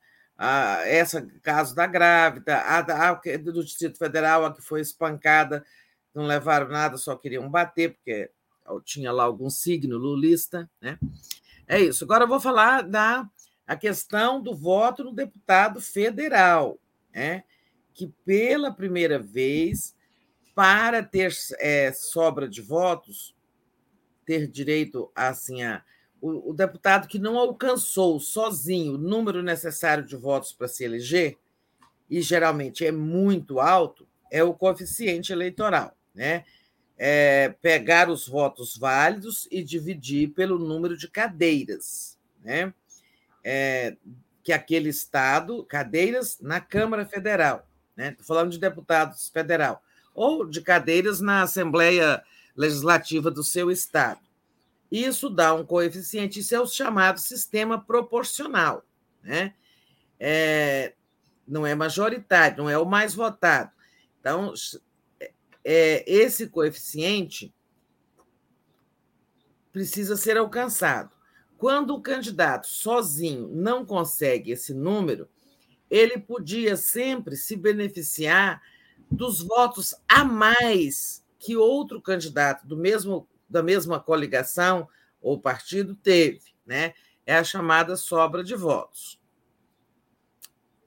Essa 0.86 1.24
caso 1.40 1.72
da 1.72 1.86
grávida, 1.86 2.56
a, 2.56 3.10
a, 3.10 3.14
do 3.14 3.62
Distrito 3.62 3.96
Federal, 3.96 4.44
a 4.44 4.52
que 4.52 4.60
foi 4.60 4.80
espancada, 4.80 5.64
não 6.12 6.26
levaram 6.26 6.66
nada, 6.66 6.96
só 6.96 7.14
queriam 7.14 7.48
bater, 7.48 7.94
porque 7.94 8.28
tinha 8.84 9.12
lá 9.12 9.24
algum 9.24 9.50
signo 9.50 9.96
lulista, 9.96 10.70
né? 10.80 10.98
É 11.66 11.80
isso. 11.80 12.04
Agora 12.04 12.24
eu 12.24 12.28
vou 12.28 12.40
falar 12.40 12.82
da 12.82 13.28
a 13.66 13.76
questão 13.76 14.42
do 14.42 14.54
voto 14.54 15.04
no 15.04 15.12
deputado 15.12 15.80
federal, 15.80 16.78
né? 17.14 17.44
que 17.94 18.08
pela 18.24 18.72
primeira 18.72 19.18
vez, 19.18 19.94
para 20.54 21.02
ter 21.02 21.32
é, 21.58 21.92
sobra 21.92 22.48
de 22.48 22.60
votos, 22.60 23.34
ter 24.24 24.46
direito 24.48 25.10
assim, 25.14 25.62
a 25.62 25.82
o, 26.22 26.50
o 26.50 26.54
deputado 26.54 27.08
que 27.08 27.18
não 27.18 27.36
alcançou 27.36 28.20
sozinho 28.20 28.94
o 28.94 28.98
número 28.98 29.42
necessário 29.42 30.04
de 30.04 30.16
votos 30.16 30.52
para 30.52 30.68
se 30.68 30.84
eleger, 30.84 31.36
e 32.08 32.22
geralmente 32.22 32.86
é 32.86 32.92
muito 32.92 33.58
alto, 33.58 34.06
é 34.30 34.44
o 34.44 34.54
coeficiente 34.54 35.32
eleitoral, 35.32 35.96
né? 36.14 36.44
É 37.04 37.48
pegar 37.60 38.08
os 38.08 38.28
votos 38.28 38.76
válidos 38.76 39.48
e 39.50 39.60
dividir 39.60 40.28
pelo 40.30 40.56
número 40.56 40.96
de 40.96 41.08
cadeiras, 41.08 42.16
né? 42.44 42.72
É, 43.42 43.96
que 44.44 44.52
aquele 44.52 44.88
estado, 44.88 45.64
cadeiras 45.64 46.38
na 46.40 46.60
Câmara 46.60 47.04
Federal, 47.04 47.66
né? 47.96 48.10
Estou 48.10 48.24
falando 48.24 48.52
de 48.52 48.58
deputados 48.60 49.28
federal, 49.30 49.82
ou 50.14 50.46
de 50.46 50.60
cadeiras 50.60 51.20
na 51.20 51.42
Assembleia 51.42 52.22
Legislativa 52.56 53.32
do 53.32 53.42
seu 53.42 53.68
estado. 53.68 54.20
Isso 54.88 55.28
dá 55.28 55.54
um 55.54 55.66
coeficiente, 55.66 56.38
isso 56.38 56.54
é 56.54 56.60
o 56.60 56.68
chamado 56.68 57.18
sistema 57.18 57.80
proporcional, 57.80 58.84
né? 59.24 59.54
É, 60.20 60.92
não 61.48 61.66
é 61.66 61.74
majoritário, 61.74 62.58
não 62.58 62.70
é 62.70 62.78
o 62.78 62.86
mais 62.86 63.12
votado. 63.12 63.72
Então, 64.20 64.54
é, 65.64 66.04
esse 66.10 66.48
coeficiente 66.48 67.54
precisa 69.72 70.16
ser 70.16 70.36
alcançado. 70.36 71.16
Quando 71.56 71.94
o 71.94 72.02
candidato 72.02 72.66
sozinho 72.66 73.48
não 73.48 73.84
consegue 73.86 74.50
esse 74.50 74.74
número, 74.74 75.28
ele 75.88 76.18
podia 76.18 76.76
sempre 76.76 77.36
se 77.36 77.56
beneficiar 77.56 78.60
dos 79.10 79.40
votos 79.40 79.94
a 80.08 80.24
mais 80.24 81.24
que 81.38 81.56
outro 81.56 82.00
candidato 82.00 82.66
do 82.66 82.76
mesmo 82.76 83.28
da 83.48 83.62
mesma 83.62 84.00
coligação 84.00 84.88
ou 85.20 85.38
partido 85.38 85.94
teve, 85.94 86.40
né? 86.64 86.94
É 87.26 87.36
a 87.36 87.44
chamada 87.44 87.96
sobra 87.96 88.42
de 88.42 88.54
votos. 88.54 89.20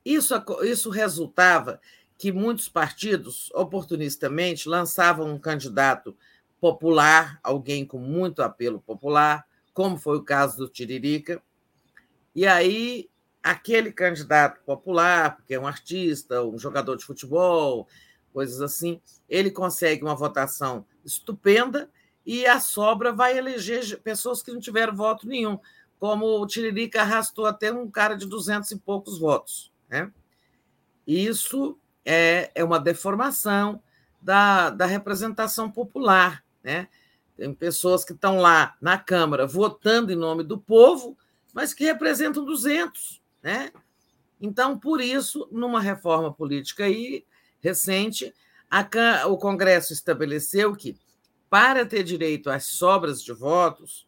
Isso, 0.03 0.33
isso 0.63 0.89
resultava 0.89 1.79
que 2.17 2.31
muitos 2.31 2.69
partidos, 2.69 3.51
oportunistamente, 3.53 4.69
lançavam 4.69 5.33
um 5.33 5.39
candidato 5.39 6.15
popular, 6.59 7.39
alguém 7.43 7.85
com 7.85 7.99
muito 7.99 8.41
apelo 8.41 8.79
popular, 8.81 9.45
como 9.73 9.97
foi 9.97 10.17
o 10.17 10.23
caso 10.23 10.57
do 10.57 10.69
Tiririca, 10.69 11.41
e 12.33 12.47
aí 12.47 13.09
aquele 13.43 13.91
candidato 13.91 14.61
popular, 14.65 15.35
porque 15.35 15.53
é 15.53 15.59
um 15.59 15.67
artista, 15.67 16.43
um 16.43 16.57
jogador 16.57 16.95
de 16.95 17.05
futebol, 17.05 17.87
coisas 18.33 18.59
assim, 18.61 18.99
ele 19.29 19.51
consegue 19.51 20.03
uma 20.03 20.15
votação 20.15 20.85
estupenda 21.05 21.89
e 22.25 22.45
a 22.45 22.59
sobra 22.59 23.13
vai 23.13 23.37
eleger 23.37 24.01
pessoas 24.01 24.41
que 24.41 24.51
não 24.51 24.59
tiveram 24.59 24.95
voto 24.95 25.27
nenhum, 25.27 25.59
como 25.99 26.25
o 26.25 26.47
Tiririca 26.47 27.01
arrastou 27.01 27.45
até 27.45 27.71
um 27.71 27.89
cara 27.89 28.15
de 28.15 28.25
duzentos 28.25 28.71
e 28.71 28.79
poucos 28.79 29.19
votos. 29.19 29.71
Né? 29.87 30.11
Isso 31.05 31.77
é, 32.06 32.51
é 32.53 32.64
uma 32.64 32.80
deformação 32.80 33.82
da, 34.22 34.69
da 34.69 34.85
representação 34.85 35.69
popular. 35.69 36.43
Né? 36.64 36.88
Tem 37.35 37.53
pessoas 37.53 38.06
que 38.06 38.14
estão 38.14 38.38
lá 38.38 38.75
na 38.80 38.98
Câmara 38.98 39.48
votando 39.48 40.14
em 40.14 40.16
nome 40.16 40.43
do 40.43 40.58
povo, 40.58 41.17
mas 41.53 41.74
que 41.74 41.84
representam 41.84 42.45
200. 42.45 43.22
Né? 43.42 43.72
Então, 44.40 44.77
por 44.77 45.01
isso, 45.01 45.48
numa 45.51 45.82
reforma 45.82 46.32
política 46.32 46.85
aí, 46.85 47.25
recente, 47.59 48.34
a, 48.69 49.27
o 49.27 49.38
Congresso 49.38 49.92
estabeleceu 49.92 50.75
que 50.75 50.98
para 51.50 51.85
ter 51.85 52.03
direito 52.03 52.50
às 52.50 52.66
sobras 52.66 53.24
de 53.24 53.32
votos, 53.32 54.08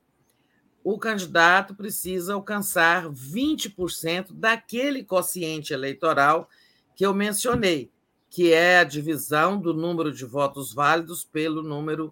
o 0.84 0.98
candidato 0.98 1.76
precisa 1.76 2.34
alcançar 2.34 3.10
20% 3.10 4.34
daquele 4.34 5.04
quociente 5.04 5.74
eleitoral 5.74 6.50
que 6.98 7.06
eu 7.06 7.14
mencionei, 7.14 7.92
que 8.28 8.52
é 8.52 8.80
a 8.80 8.84
divisão 8.84 9.62
do 9.62 9.72
número 9.72 10.12
de 10.12 10.26
votos 10.26 10.74
válidos 10.74 11.24
pelo 11.24 11.62
número 11.62 12.12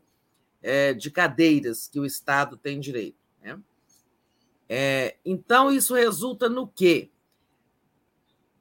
é, 0.61 0.93
de 0.93 1.09
cadeiras 1.09 1.87
que 1.87 1.99
o 1.99 2.05
Estado 2.05 2.55
tem 2.55 2.79
direito. 2.79 3.17
Né? 3.41 3.59
É, 4.69 5.17
então, 5.25 5.71
isso 5.71 5.95
resulta 5.95 6.47
no 6.47 6.67
quê? 6.67 7.09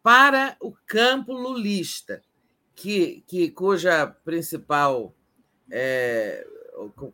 Para 0.03 0.57
o 0.61 0.73
campo 0.87 1.35
lulista, 1.35 2.23
que, 2.75 3.23
que, 3.27 3.51
cuja 3.51 4.07
principal 4.07 5.15
é, 5.71 6.47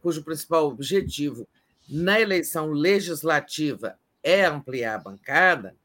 cujo 0.00 0.22
principal 0.22 0.66
objetivo 0.68 1.48
na 1.88 2.20
eleição 2.20 2.70
legislativa 2.70 3.98
é 4.22 4.44
ampliar 4.44 4.94
a 4.94 5.02
bancada, 5.02 5.76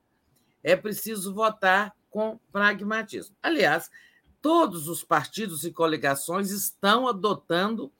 é 0.63 0.75
preciso 0.75 1.33
votar 1.33 1.95
com 2.15 2.39
pragmatismo. 2.49 3.35
Aliás, 3.43 3.91
todos 4.41 4.87
os 4.87 5.03
partidos 5.03 5.65
e 5.65 5.71
coligações 5.73 6.49
estão 6.49 7.09
adotando 7.09 7.91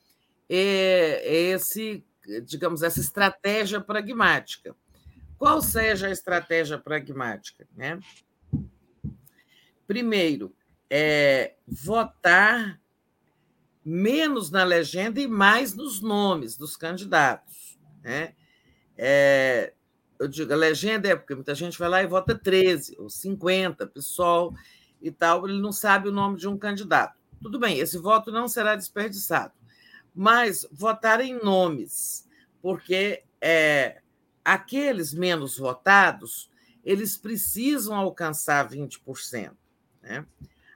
é, 0.50 1.50
esse, 1.52 2.02
digamos, 2.46 2.82
essa 2.82 3.02
estratégia 3.02 3.82
pragmática. 3.82 4.74
Qual 5.38 5.62
seja 5.62 6.08
a 6.08 6.12
estratégia 6.12 6.78
pragmática? 6.78 7.68
Né? 7.76 8.00
Primeiro, 9.86 10.56
é 10.90 11.56
votar 11.68 12.80
menos 13.84 14.50
na 14.50 14.64
legenda 14.64 15.20
e 15.20 15.28
mais 15.28 15.76
nos 15.76 16.00
nomes 16.00 16.56
dos 16.56 16.78
candidatos. 16.78 17.78
Né? 18.02 18.34
É, 18.98 19.74
eu 20.20 20.28
digo, 20.28 20.54
a 20.54 20.56
legenda 20.56 21.10
é 21.10 21.16
porque 21.16 21.36
muita 21.36 21.56
gente 21.56 21.78
vai 21.78 21.90
lá 21.90 22.04
e 22.04 22.08
vota 22.08 22.38
13 22.38 22.96
ou 23.00 23.10
50, 23.10 23.88
pessoal 23.88 24.54
e 25.02 25.12
tal, 25.12 25.48
ele 25.48 25.62
não 25.62 25.72
sabe 25.72 26.10
o 26.10 26.12
nome 26.12 26.38
de 26.38 26.48
um 26.48 26.58
candidato. 26.58 27.20
Tudo 27.42 27.60
bem, 27.60 27.78
esse 27.80 27.98
voto 27.98 28.32
não 28.32 28.48
será 28.48 28.76
desperdiçado, 28.76 29.54
mas 30.14 30.68
votar 30.72 31.22
em 31.22 31.40
nomes, 31.44 32.28
porque 32.62 33.24
é, 33.40 34.02
aqueles 34.44 35.14
menos 35.14 35.58
votados, 35.58 36.50
eles 36.84 37.18
precisam 37.18 37.96
alcançar 37.96 38.68
20%. 38.68 39.52
Né? 40.02 40.26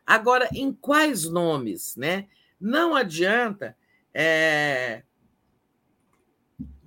Agora, 0.06 0.50
em 0.53 0.72
quais 0.74 1.26
nomes? 1.26 1.95
Né? 1.95 2.27
Não 2.59 2.95
adianta 2.95 3.76
é, 4.14 5.03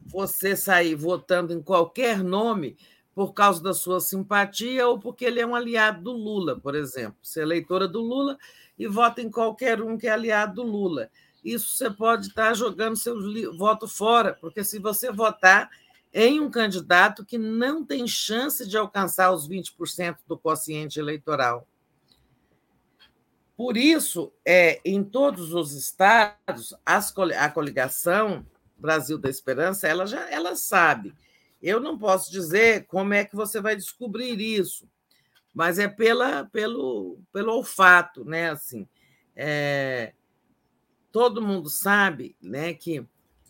você 0.07 0.57
sair 0.57 0.95
votando 0.95 1.53
em 1.53 1.63
qualquer 1.63 2.23
nome 2.23 2.77
por 3.15 3.33
causa 3.33 3.63
da 3.63 3.75
sua 3.75 4.01
simpatia 4.01 4.87
ou 4.89 4.99
porque 4.99 5.25
ele 5.25 5.41
é 5.41 5.47
um 5.47 5.55
aliado 5.55 6.03
do 6.03 6.13
Lula, 6.13 6.59
por 6.59 6.75
exemplo. 6.75 7.17
Você 7.23 7.41
é 7.41 7.43
eleitora 7.43 7.87
do 7.87 8.01
Lula 8.01 8.39
e 8.79 8.87
vota 8.87 9.21
em 9.21 9.31
qualquer 9.31 9.83
um 9.83 9.99
que 9.99 10.07
é 10.07 10.11
aliado 10.11 10.57
do 10.57 10.63
Lula. 10.63 11.11
Isso 11.45 11.77
você 11.77 11.91
pode 11.91 12.29
estar 12.29 12.55
jogando 12.55 12.97
seu 12.97 13.17
voto 13.57 13.87
fora, 13.89 14.37
porque 14.41 14.63
se 14.65 14.79
você 14.79 15.11
votar 15.11 15.69
em 16.13 16.41
um 16.41 16.51
candidato 16.51 17.25
que 17.25 17.39
não 17.39 17.85
tem 17.85 18.07
chance 18.07 18.69
de 18.69 18.77
alcançar 18.77 19.33
os 19.33 19.49
20% 19.49 20.19
do 20.27 20.37
quociente 20.37 21.01
eleitoral. 21.01 21.67
Por 23.57 23.77
isso, 23.77 24.33
é, 24.45 24.81
em 24.85 25.03
todos 25.03 25.55
os 25.55 25.73
estados, 25.73 26.75
as, 26.85 27.15
a 27.39 27.49
coligação 27.49 28.45
Brasil 28.83 29.17
da 29.17 29.31
Esperança, 29.31 29.89
ela 29.89 30.05
já 30.07 30.29
ela 30.31 30.55
sabe. 30.55 31.15
Eu 31.63 31.81
não 31.81 31.97
posso 31.97 32.31
dizer 32.31 32.87
como 32.87 33.15
é 33.15 33.25
que 33.25 33.35
você 33.35 33.61
vai 33.61 33.77
descobrir 33.77 34.39
isso, 34.41 34.87
mas 35.55 35.79
é 35.79 35.89
pela, 35.89 36.45
pelo, 36.53 37.21
pelo 37.33 37.55
olfato, 37.55 38.25
né? 38.25 38.51
Assim, 38.51 38.87
é, 39.35 40.13
todo 41.11 41.41
mundo 41.41 41.71
sabe, 41.71 42.37
né, 42.43 42.75
que 42.75 43.07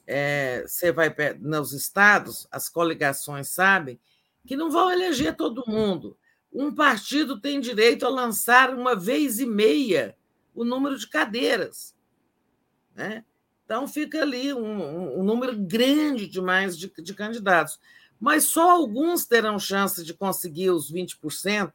é, 0.07 0.63
você 0.67 0.93
vai 0.93 1.15
nos 1.41 1.73
estados, 1.73 2.47
as 2.51 2.69
coligações 2.69 3.49
sabem 3.49 3.99
que 4.47 4.57
não 4.57 4.71
vão 4.71 4.93
eleger 4.93 5.35
todo 5.35 5.65
mundo 5.67 6.17
um 6.53 6.75
partido 6.75 7.41
tem 7.41 7.61
direito 7.61 8.05
a 8.05 8.11
lançar 8.11 8.75
uma 8.75 8.95
vez 8.95 9.41
e 9.41 9.47
meia 9.47 10.17
o 10.55 10.65
número 10.65 10.99
de 10.99 11.09
cadeiras. 11.09 11.97
Né? 12.95 13.25
Então, 13.73 13.89
fica 13.89 14.21
ali 14.21 14.53
um, 14.53 15.19
um, 15.19 15.25
número 15.25 15.57
grande 15.57 16.29
demais 16.29 16.77
de, 16.77 16.93
de 16.99 17.15
candidatos. 17.15 17.81
Mas 18.21 18.45
só 18.45 18.71
alguns 18.71 19.25
terão 19.25 19.59
chance 19.59 20.05
de 20.05 20.13
conseguir 20.13 20.69
os 20.69 20.93
20% 20.93 21.73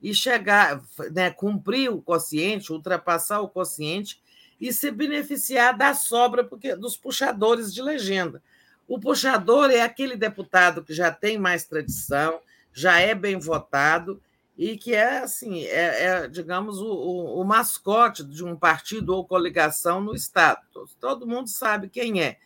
e 0.00 0.14
chegar, 0.14 0.80
né, 1.10 1.28
cumprir 1.32 1.90
o 1.90 2.00
quociente, 2.00 2.72
ultrapassar 2.72 3.40
o 3.40 3.48
quociente 3.48 4.22
e 4.60 4.72
se 4.72 4.92
beneficiar 4.92 5.76
da 5.76 5.92
sobra 5.92 6.44
porque, 6.44 6.76
dos 6.76 6.96
puxadores 6.96 7.74
de 7.74 7.82
legenda. 7.82 8.40
O 8.86 8.96
puxador 8.96 9.72
é 9.72 9.80
aquele 9.80 10.14
deputado 10.14 10.84
que 10.84 10.94
já 10.94 11.10
tem 11.10 11.36
mais 11.36 11.64
tradição, 11.64 12.38
já 12.72 13.00
é 13.00 13.12
bem 13.12 13.40
votado 13.40 14.22
e 14.56 14.76
que 14.76 14.94
é 14.94 15.18
assim 15.18 15.64
é, 15.64 16.04
é 16.04 16.28
digamos 16.28 16.78
o, 16.78 16.86
o, 16.86 17.40
o, 17.40 17.44
mascote 17.44 18.22
de 18.22 18.44
um 18.44 18.54
partido 18.54 19.14
ou 19.14 19.24
coligação 19.24 20.00
no 20.00 20.14
estado 20.14 20.60
todo 21.00 21.26
mundo 21.26 21.48
sabe 21.48 21.88
quem 21.88 22.22
é 22.22 22.38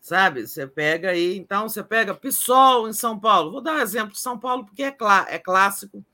sabe? 0.00 0.46
Você 0.46 0.66
pega 0.66 1.10
aí, 1.10 1.36
então 1.36 1.68
você 1.68 1.82
pega 1.82 2.14
PSOL 2.14 2.88
em 2.88 2.92
São 2.92 3.18
Paulo. 3.18 3.52
Vou 3.52 3.60
dar 3.60 3.74
um 3.74 3.80
exemplo 3.80 4.12
de 4.12 4.20
São 4.20 4.38
Paulo, 4.38 4.64
porque 4.64 4.82
é, 4.82 4.90
clá 4.90 5.26
é 5.28 5.38
clássico. 5.38 6.04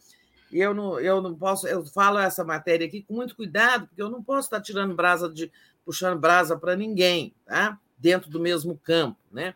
E 0.50 0.58
eu 0.58 0.74
não, 0.74 1.00
eu 1.00 1.20
não 1.20 1.34
posso, 1.34 1.66
eu 1.66 1.84
falo 1.84 2.18
essa 2.18 2.44
matéria 2.44 2.86
aqui 2.86 3.02
com 3.02 3.15
muito 3.15 3.34
cuidado, 3.34 3.86
porque 3.86 4.02
eu 4.02 4.10
não 4.10 4.23
posso 4.23 4.47
estar 4.47 4.60
tirando 4.60 4.94
brasa 4.94 5.28
de 5.28 5.50
puxando 5.84 6.18
brasa 6.18 6.56
para 6.58 6.76
ninguém, 6.76 7.34
tá? 7.44 7.78
Dentro 7.98 8.28
do 8.31 8.40
mesmo 8.40 8.76
campo, 8.78 9.18
né? 9.31 9.55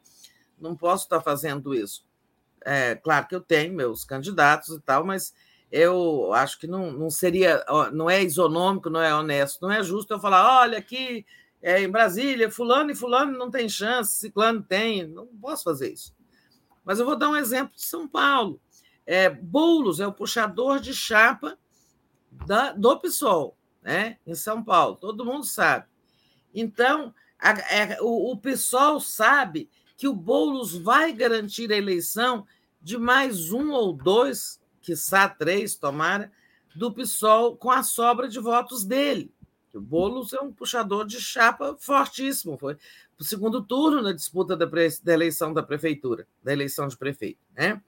Não 0.59 0.77
posso 0.77 1.05
estar 1.05 1.21
fazendo 1.21 1.75
isso. 1.75 2.05
É, 2.65 2.95
claro 2.95 3.27
que 3.27 3.35
eu 3.35 3.41
tenho 3.41 3.73
meus 3.73 4.05
candidatos 4.05 4.77
e 4.77 4.81
tal, 4.81 5.05
mas 5.05 5.35
eu 5.71 6.33
acho 6.33 6.59
que 6.59 6.67
não, 6.67 6.91
não 6.91 7.11
seria, 7.11 7.65
não 7.93 8.11
é 8.11 8.23
isonômico, 8.23 8.91
não 8.91 9.01
é 9.01 9.15
honesto, 9.15 9.63
não 9.63 9.71
é 9.71 9.83
justo 9.83 10.13
eu 10.13 10.21
falar, 10.21 10.61
olha, 10.61 10.79
aqui 10.79 11.25
é, 11.63 11.81
em 11.83 11.89
Brasília, 11.89 12.51
fulano 12.51 12.91
e 12.91 12.95
fulano 12.95 13.39
não 13.39 13.51
tem 13.51 13.69
chance, 13.69 14.19
ciclano 14.19 14.63
tem, 14.63 15.07
não 15.07 15.27
posso 15.27 15.63
fazer 15.63 15.93
isso. 15.93 16.15
Mas 16.85 16.99
eu 16.99 17.07
vou 17.07 17.17
dar 17.17 17.29
um 17.29 17.37
exemplo 17.37 17.75
de 17.77 17.85
São 17.85 18.09
Paulo. 18.09 18.61
É, 19.07 19.31
Boulos 19.31 20.01
é 20.01 20.07
o 20.07 20.13
puxador 20.13 20.81
de 20.81 20.93
chapa 20.93 21.57
da, 22.47 22.73
do 22.73 22.99
PSOL, 22.99 23.57
né, 23.83 24.19
em 24.27 24.35
São 24.35 24.63
Paulo, 24.65 24.97
todo 24.97 25.25
mundo 25.25 25.45
sabe. 25.45 25.87
Então, 26.53 27.15
a, 27.39 27.51
é, 27.73 27.99
o, 28.01 28.33
o 28.33 28.37
PSOL 28.37 28.99
sabe 28.99 29.71
que 29.97 30.09
o 30.09 30.15
Boulos 30.15 30.77
vai 30.77 31.13
garantir 31.13 31.73
a 31.73 31.77
eleição 31.77 32.45
de 32.81 32.99
mais 32.99 33.53
um 33.53 33.71
ou 33.71 33.93
dois 33.93 34.60
quiçá 34.91 35.29
três, 35.29 35.77
tomara, 35.77 36.33
do 36.75 36.93
PSOL 36.93 37.57
com 37.57 37.71
a 37.71 37.85
sobra 37.85 38.29
de 38.29 38.41
votos 38.41 38.85
dele. 38.85 39.33
O 39.73 39.81
Boulos 39.81 40.33
é 40.33 40.41
um 40.41 40.53
puxador 40.53 41.07
de 41.07 41.21
chapa 41.21 41.77
fortíssimo. 41.79 42.59
Foi 42.59 42.77
o 43.19 43.23
segundo 43.23 43.63
turno 43.63 44.03
na 44.03 44.13
disputa 44.13 44.57
da, 44.57 44.67
da, 44.67 45.13
eleição 45.13 45.55
da 45.55 45.63
prefeitura, 45.63 46.27
da 46.43 46.53
eleição 46.53 46.89
de 46.89 46.97
prefeito. 46.97 47.39
Né? 47.55 47.81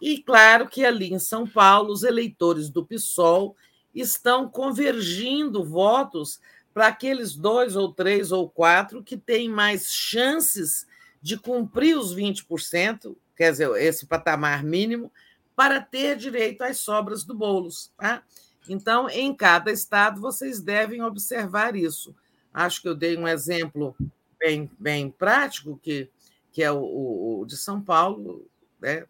E 0.00 0.22
claro 0.22 0.68
que 0.68 0.84
ali 0.84 1.12
em 1.12 1.18
São 1.18 1.48
Paulo, 1.48 1.92
os 1.92 2.04
eleitores 2.04 2.68
do 2.70 2.86
PSOL 2.86 3.56
estão 3.92 4.48
convergindo 4.48 5.64
votos 5.64 6.40
para 6.72 6.86
aqueles 6.86 7.34
dois 7.34 7.74
ou 7.74 7.92
três 7.92 8.30
ou 8.30 8.48
quatro 8.48 9.02
que 9.02 9.16
têm 9.16 9.48
mais 9.48 9.92
chances 9.92 10.86
de 11.20 11.36
cumprir 11.36 11.98
os 11.98 12.14
20%, 12.14 13.16
quer 13.36 13.50
dizer, 13.50 13.70
esse 13.82 14.06
patamar 14.06 14.62
mínimo, 14.62 15.12
para 15.54 15.80
ter 15.80 16.16
direito 16.16 16.62
às 16.62 16.78
sobras 16.78 17.24
do 17.24 17.34
Boulos. 17.34 17.92
Tá? 17.96 18.22
Então, 18.68 19.08
em 19.08 19.34
cada 19.34 19.70
estado, 19.70 20.20
vocês 20.20 20.60
devem 20.60 21.02
observar 21.02 21.76
isso. 21.76 22.14
Acho 22.52 22.82
que 22.82 22.88
eu 22.88 22.94
dei 22.94 23.16
um 23.16 23.26
exemplo 23.26 23.96
bem, 24.38 24.70
bem 24.78 25.10
prático, 25.10 25.78
que, 25.82 26.10
que 26.50 26.62
é 26.62 26.70
o, 26.70 27.40
o 27.40 27.46
de 27.46 27.56
São 27.56 27.80
Paulo, 27.80 28.46
né? 28.80 29.06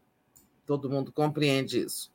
todo 0.66 0.90
mundo 0.90 1.12
compreende 1.12 1.80
isso. 1.80 2.12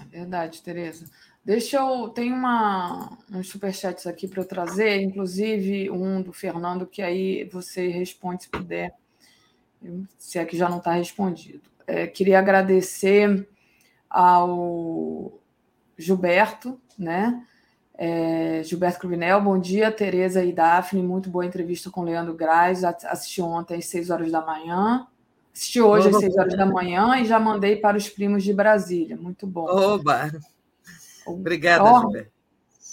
É 0.00 0.04
verdade, 0.06 0.62
Tereza. 0.62 1.04
Deixa 1.44 1.76
eu. 1.76 2.08
Tem 2.08 2.32
uma, 2.32 3.18
uns 3.30 3.48
superchats 3.48 4.06
aqui 4.06 4.26
para 4.26 4.40
eu 4.40 4.48
trazer, 4.48 5.02
inclusive 5.02 5.90
um 5.90 6.22
do 6.22 6.32
Fernando, 6.32 6.86
que 6.86 7.02
aí 7.02 7.44
você 7.44 7.88
responde 7.88 8.44
se 8.44 8.48
puder, 8.48 8.94
se 10.16 10.38
é 10.38 10.44
que 10.46 10.56
já 10.56 10.70
não 10.70 10.78
está 10.78 10.92
respondido. 10.92 11.73
É, 11.86 12.06
queria 12.06 12.38
agradecer 12.38 13.46
ao 14.08 15.40
Gilberto, 15.98 16.80
né? 16.98 17.44
É, 17.96 18.62
Gilberto 18.64 18.98
Cruvinel, 18.98 19.40
bom 19.40 19.58
dia, 19.58 19.92
Tereza 19.92 20.42
e 20.42 20.52
Daphne, 20.52 21.02
muito 21.02 21.30
boa 21.30 21.46
entrevista 21.46 21.90
com 21.90 22.02
Leandro 22.02 22.34
Graz, 22.34 22.82
assisti 22.82 23.40
ontem 23.40 23.78
às 23.78 23.86
6 23.86 24.10
horas 24.10 24.32
da 24.32 24.40
manhã, 24.40 25.06
assisti 25.54 25.80
hoje 25.80 26.08
Oba. 26.08 26.16
às 26.16 26.24
6 26.24 26.36
horas 26.36 26.56
da 26.56 26.66
manhã 26.66 27.16
e 27.20 27.24
já 27.24 27.38
mandei 27.38 27.76
para 27.76 27.96
os 27.96 28.08
primos 28.08 28.42
de 28.42 28.52
Brasília, 28.52 29.16
muito 29.16 29.46
bom. 29.46 29.66
Oba! 29.66 30.32
Obrigada, 31.24 31.84
Corda, 31.84 32.00
Gilberto. 32.00 32.32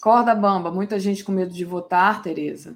Corda 0.01 0.35
bamba, 0.35 0.71
muita 0.71 0.99
gente 0.99 1.23
com 1.23 1.31
medo 1.31 1.51
de 1.51 1.65
votar, 1.65 2.21
Tereza. 2.21 2.75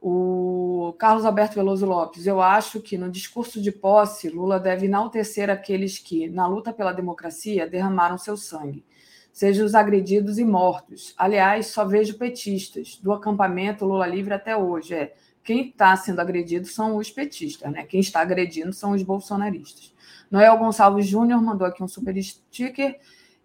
O 0.00 0.94
Carlos 0.98 1.24
Alberto 1.24 1.54
Veloso 1.54 1.86
Lopes, 1.86 2.26
eu 2.26 2.40
acho 2.40 2.80
que 2.80 2.98
no 2.98 3.10
discurso 3.10 3.60
de 3.60 3.72
posse, 3.72 4.28
Lula 4.28 4.60
deve 4.60 4.86
enaltecer 4.86 5.50
aqueles 5.50 5.98
que, 5.98 6.28
na 6.28 6.46
luta 6.46 6.72
pela 6.72 6.92
democracia, 6.92 7.68
derramaram 7.68 8.18
seu 8.18 8.36
sangue, 8.36 8.84
sejam 9.32 9.64
os 9.64 9.74
agredidos 9.74 10.38
e 10.38 10.44
mortos. 10.44 11.14
Aliás, 11.16 11.68
só 11.68 11.84
vejo 11.84 12.18
petistas, 12.18 12.96
do 13.02 13.12
acampamento 13.12 13.84
Lula 13.84 14.06
Livre 14.06 14.34
até 14.34 14.56
hoje. 14.56 14.94
É, 14.94 15.14
quem 15.42 15.68
está 15.68 15.96
sendo 15.96 16.20
agredido 16.20 16.66
são 16.66 16.96
os 16.96 17.10
petistas, 17.10 17.70
né? 17.72 17.84
Quem 17.84 18.00
está 18.00 18.20
agredindo 18.20 18.72
são 18.72 18.92
os 18.92 19.02
bolsonaristas. 19.02 19.94
Noel 20.30 20.58
Gonçalves 20.58 21.06
Júnior 21.06 21.40
mandou 21.40 21.66
aqui 21.66 21.82
um 21.82 21.88
super 21.88 22.20
sticker 22.22 22.98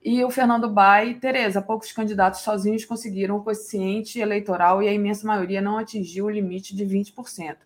e 0.03 0.23
o 0.23 0.31
Fernando 0.31 0.67
Bai, 0.67 1.13
Tereza, 1.13 1.61
poucos 1.61 1.91
candidatos 1.91 2.41
sozinhos 2.41 2.83
conseguiram 2.85 3.37
o 3.37 3.43
coeficiente 3.43 4.19
eleitoral 4.19 4.81
e 4.81 4.87
a 4.87 4.93
imensa 4.93 5.27
maioria 5.27 5.61
não 5.61 5.77
atingiu 5.77 6.25
o 6.25 6.29
limite 6.29 6.75
de 6.75 6.83
20%. 6.83 7.57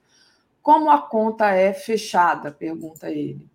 Como 0.61 0.89
a 0.89 1.01
conta 1.01 1.49
é 1.51 1.73
fechada? 1.73 2.51
Pergunta 2.51 3.09
ele. 3.09 3.47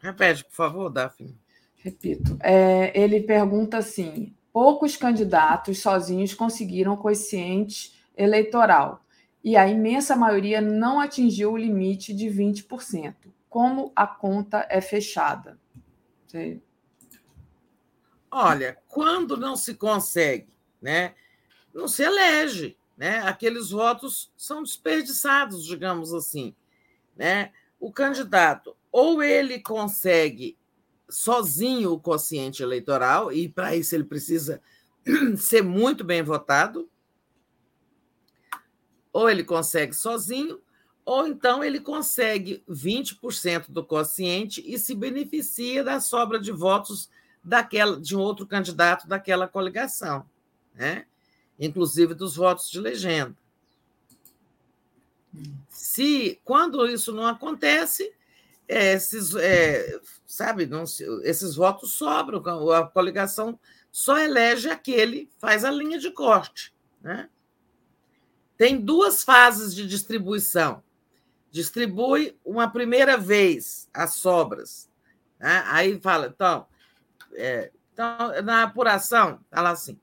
Repete, 0.00 0.44
por 0.44 0.54
favor, 0.54 0.88
Daphne. 0.88 1.36
Repito. 1.76 2.38
É, 2.40 2.98
ele 2.98 3.20
pergunta 3.20 3.76
assim: 3.76 4.34
poucos 4.50 4.96
candidatos 4.96 5.80
sozinhos 5.80 6.32
conseguiram 6.32 6.94
o 6.94 6.96
coeficiente 6.96 7.92
eleitoral 8.16 9.02
e 9.42 9.54
a 9.54 9.68
imensa 9.68 10.16
maioria 10.16 10.62
não 10.62 10.98
atingiu 10.98 11.52
o 11.52 11.58
limite 11.58 12.14
de 12.14 12.26
20%. 12.26 13.14
Como 13.50 13.92
a 13.94 14.06
conta 14.06 14.66
é 14.70 14.80
fechada? 14.80 15.58
Você 16.26 16.58
Olha, 18.36 18.76
quando 18.88 19.36
não 19.36 19.54
se 19.54 19.74
consegue, 19.74 20.52
né, 20.82 21.14
não 21.72 21.86
se 21.86 22.02
elege, 22.02 22.76
né? 22.96 23.20
Aqueles 23.20 23.70
votos 23.70 24.32
são 24.36 24.60
desperdiçados, 24.60 25.64
digamos 25.64 26.12
assim, 26.12 26.52
né? 27.14 27.52
O 27.78 27.92
candidato 27.92 28.76
ou 28.90 29.22
ele 29.22 29.60
consegue 29.60 30.58
sozinho 31.08 31.92
o 31.92 32.00
quociente 32.00 32.60
eleitoral 32.60 33.32
e 33.32 33.48
para 33.48 33.76
isso 33.76 33.94
ele 33.94 34.02
precisa 34.02 34.60
ser 35.38 35.62
muito 35.62 36.02
bem 36.02 36.24
votado, 36.24 36.90
ou 39.12 39.30
ele 39.30 39.44
consegue 39.44 39.94
sozinho, 39.94 40.60
ou 41.04 41.28
então 41.28 41.62
ele 41.62 41.78
consegue 41.78 42.64
20% 42.68 43.70
do 43.70 43.84
quociente 43.84 44.60
e 44.66 44.76
se 44.76 44.92
beneficia 44.92 45.84
da 45.84 46.00
sobra 46.00 46.40
de 46.40 46.50
votos 46.50 47.08
daquela, 47.44 48.00
de 48.00 48.16
um 48.16 48.20
outro 48.20 48.46
candidato 48.46 49.06
daquela 49.06 49.46
coligação, 49.46 50.24
né? 50.74 51.04
inclusive 51.58 52.14
dos 52.14 52.36
votos 52.36 52.70
de 52.70 52.80
legenda. 52.80 53.36
Se 55.68 56.40
quando 56.44 56.86
isso 56.86 57.12
não 57.12 57.26
acontece, 57.26 58.12
esses, 58.66 59.34
é, 59.34 60.00
sabe, 60.26 60.66
não, 60.66 60.84
esses 61.22 61.54
votos 61.54 61.92
sobram, 61.92 62.42
a 62.72 62.86
coligação 62.86 63.58
só 63.92 64.18
elege 64.18 64.70
aquele, 64.70 65.30
faz 65.38 65.64
a 65.64 65.70
linha 65.70 65.98
de 65.98 66.10
corte. 66.10 66.74
Né? 67.02 67.28
Tem 68.56 68.80
duas 68.80 69.22
fases 69.22 69.74
de 69.74 69.86
distribuição. 69.86 70.82
Distribui 71.50 72.36
uma 72.44 72.68
primeira 72.68 73.16
vez 73.16 73.88
as 73.92 74.14
sobras. 74.14 74.88
Né? 75.38 75.62
Aí 75.66 76.00
fala, 76.00 76.26
então, 76.26 76.66
é, 77.34 77.72
então, 77.92 78.42
na 78.42 78.64
apuração, 78.64 79.40
lá 79.52 79.70
assim: 79.70 79.98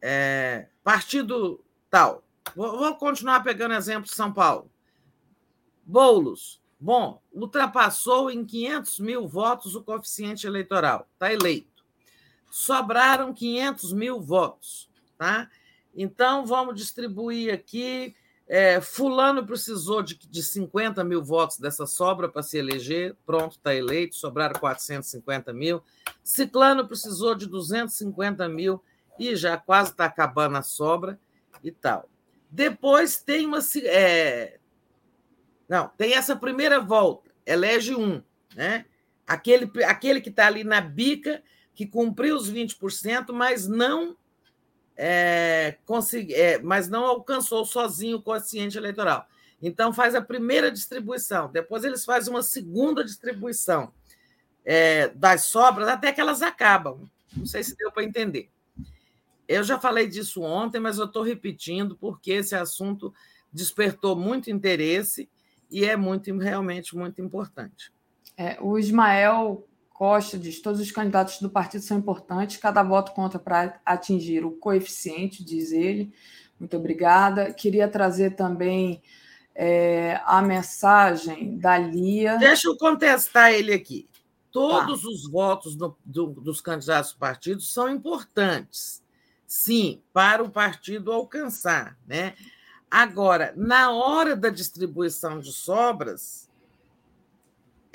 é, 0.00 0.68
partido 0.82 1.64
tal. 1.90 2.22
Vou, 2.54 2.78
vou, 2.78 2.94
continuar 2.96 3.42
pegando 3.42 3.74
exemplo 3.74 4.04
de 4.04 4.14
São 4.14 4.32
Paulo. 4.32 4.70
Boulos, 5.86 6.60
bom, 6.78 7.22
ultrapassou 7.32 8.30
em 8.30 8.44
500 8.44 9.00
mil 9.00 9.26
votos 9.26 9.74
o 9.74 9.82
coeficiente 9.82 10.46
eleitoral, 10.46 11.08
está 11.14 11.32
eleito. 11.32 11.84
Sobraram 12.50 13.32
500 13.32 13.92
mil 13.92 14.20
votos, 14.20 14.88
tá? 15.16 15.50
Então, 15.94 16.44
vamos 16.44 16.74
distribuir 16.74 17.52
aqui 17.52 18.14
é, 18.46 18.80
fulano 18.80 19.46
precisou 19.46 20.02
de, 20.02 20.18
de 20.18 20.42
50 20.42 21.02
mil 21.02 21.22
votos 21.22 21.58
dessa 21.58 21.86
sobra 21.86 22.28
para 22.28 22.42
se 22.42 22.58
eleger, 22.58 23.16
pronto, 23.24 23.52
está 23.52 23.74
eleito, 23.74 24.16
sobraram 24.16 24.60
450 24.60 25.52
mil. 25.52 25.82
Ciclano 26.22 26.86
precisou 26.86 27.34
de 27.34 27.46
250 27.46 28.46
mil 28.48 28.82
e 29.18 29.34
já 29.34 29.56
quase 29.56 29.92
está 29.92 30.04
acabando 30.04 30.56
a 30.56 30.62
sobra 30.62 31.18
e 31.62 31.70
tal. 31.70 32.08
Depois 32.50 33.16
tem 33.16 33.46
uma. 33.46 33.58
É... 33.84 34.58
Não, 35.66 35.88
tem 35.96 36.14
essa 36.14 36.36
primeira 36.36 36.78
volta, 36.78 37.30
elege 37.46 37.94
um, 37.94 38.22
né? 38.54 38.84
Aquele, 39.26 39.70
aquele 39.84 40.20
que 40.20 40.28
está 40.28 40.46
ali 40.46 40.62
na 40.62 40.82
bica, 40.82 41.42
que 41.74 41.86
cumpriu 41.86 42.36
os 42.36 42.52
20%, 42.52 43.32
mas 43.32 43.66
não 43.66 44.14
é, 44.96 45.76
consegui, 45.84 46.34
é, 46.34 46.58
mas 46.60 46.88
não 46.88 47.04
alcançou 47.04 47.64
sozinho 47.64 48.18
o 48.18 48.22
quociente 48.22 48.78
eleitoral. 48.78 49.26
Então, 49.60 49.92
faz 49.92 50.14
a 50.14 50.20
primeira 50.20 50.70
distribuição, 50.70 51.50
depois 51.50 51.84
eles 51.84 52.04
fazem 52.04 52.32
uma 52.32 52.42
segunda 52.42 53.04
distribuição 53.04 53.92
é, 54.64 55.08
das 55.08 55.46
sobras 55.46 55.88
até 55.88 56.12
que 56.12 56.20
elas 56.20 56.42
acabam. 56.42 57.08
Não 57.36 57.46
sei 57.46 57.62
se 57.62 57.76
deu 57.76 57.90
para 57.90 58.04
entender. 58.04 58.50
Eu 59.46 59.62
já 59.62 59.78
falei 59.78 60.06
disso 60.06 60.42
ontem, 60.42 60.80
mas 60.80 60.98
eu 60.98 61.04
estou 61.04 61.22
repetindo 61.22 61.96
porque 61.96 62.32
esse 62.32 62.54
assunto 62.54 63.12
despertou 63.52 64.16
muito 64.16 64.50
interesse 64.50 65.28
e 65.70 65.84
é 65.84 65.96
muito 65.96 66.36
realmente 66.38 66.96
muito 66.96 67.20
importante. 67.20 67.92
É, 68.36 68.58
o 68.60 68.78
Ismael 68.78 69.66
Costa 69.94 70.36
diz: 70.36 70.60
todos 70.60 70.80
os 70.80 70.90
candidatos 70.90 71.40
do 71.40 71.48
partido 71.48 71.82
são 71.84 71.96
importantes, 71.96 72.56
cada 72.56 72.82
voto 72.82 73.12
conta 73.12 73.38
para 73.38 73.80
atingir 73.86 74.44
o 74.44 74.50
coeficiente, 74.50 75.44
diz 75.44 75.70
ele. 75.70 76.12
Muito 76.58 76.76
obrigada. 76.76 77.54
Queria 77.54 77.86
trazer 77.86 78.34
também 78.34 79.00
é, 79.54 80.20
a 80.24 80.42
mensagem 80.42 81.56
da 81.56 81.78
Lia. 81.78 82.36
Deixa 82.38 82.66
eu 82.66 82.76
contestar 82.76 83.52
ele 83.52 83.72
aqui. 83.72 84.08
Todos 84.50 85.02
tá. 85.02 85.08
os 85.08 85.30
votos 85.30 85.76
do, 85.76 85.96
do, 86.04 86.26
dos 86.26 86.60
candidatos 86.60 87.12
do 87.12 87.18
partido 87.18 87.60
são 87.60 87.88
importantes, 87.88 89.00
sim, 89.46 90.02
para 90.12 90.42
o 90.42 90.50
partido 90.50 91.12
alcançar. 91.12 91.96
Né? 92.04 92.34
Agora, 92.90 93.52
na 93.56 93.92
hora 93.92 94.34
da 94.34 94.50
distribuição 94.50 95.38
de 95.38 95.52
sobras, 95.52 96.48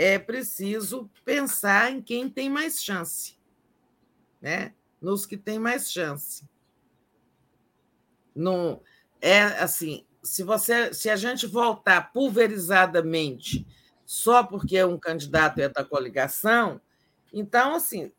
é 0.01 0.17
preciso 0.17 1.11
pensar 1.25 1.91
em 1.91 2.01
quem 2.01 2.29
tem 2.29 2.49
mais 2.49 2.81
chance, 2.81 3.37
né? 4.41 4.73
nos 5.01 5.25
que 5.25 5.35
têm 5.35 5.59
mais 5.59 5.91
chance. 5.91 6.47
Não, 8.33 8.81
é 9.19 9.41
assim, 9.41 10.05
se 10.23 10.41
você 10.41 10.93
se 10.93 11.09
a 11.09 11.17
gente 11.17 11.45
voltar 11.45 12.13
pulverizadamente 12.13 13.67
só 14.05 14.41
porque 14.41 14.81
um 14.85 14.97
candidato 14.97 15.59
é 15.59 15.67
da 15.67 15.83
coligação, 15.83 16.79
então, 17.33 17.75
assim, 17.75 18.09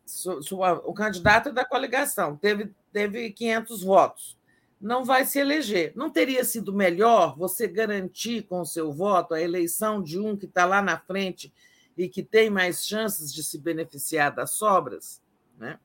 o 0.84 0.92
candidato 0.92 1.48
é 1.48 1.52
da 1.52 1.64
coligação, 1.64 2.36
teve, 2.36 2.74
teve 2.92 3.30
500 3.30 3.82
votos, 3.82 4.38
não 4.78 5.02
vai 5.02 5.24
se 5.24 5.38
eleger. 5.38 5.92
Não 5.96 6.10
teria 6.10 6.44
sido 6.44 6.74
melhor 6.74 7.36
você 7.38 7.66
garantir 7.66 8.42
com 8.42 8.60
o 8.60 8.66
seu 8.66 8.92
voto 8.92 9.32
a 9.32 9.40
eleição 9.40 10.02
de 10.02 10.18
um 10.18 10.36
que 10.36 10.44
está 10.44 10.66
lá 10.66 10.82
na 10.82 10.98
frente 10.98 11.52
e 11.96 12.08
que 12.08 12.22
tem 12.22 12.50
mais 12.50 12.86
chances 12.86 13.32
de 13.32 13.42
se 13.42 13.58
beneficiar 13.58 14.34
das 14.34 14.50
sobras? 14.52 15.22
Né? 15.58 15.78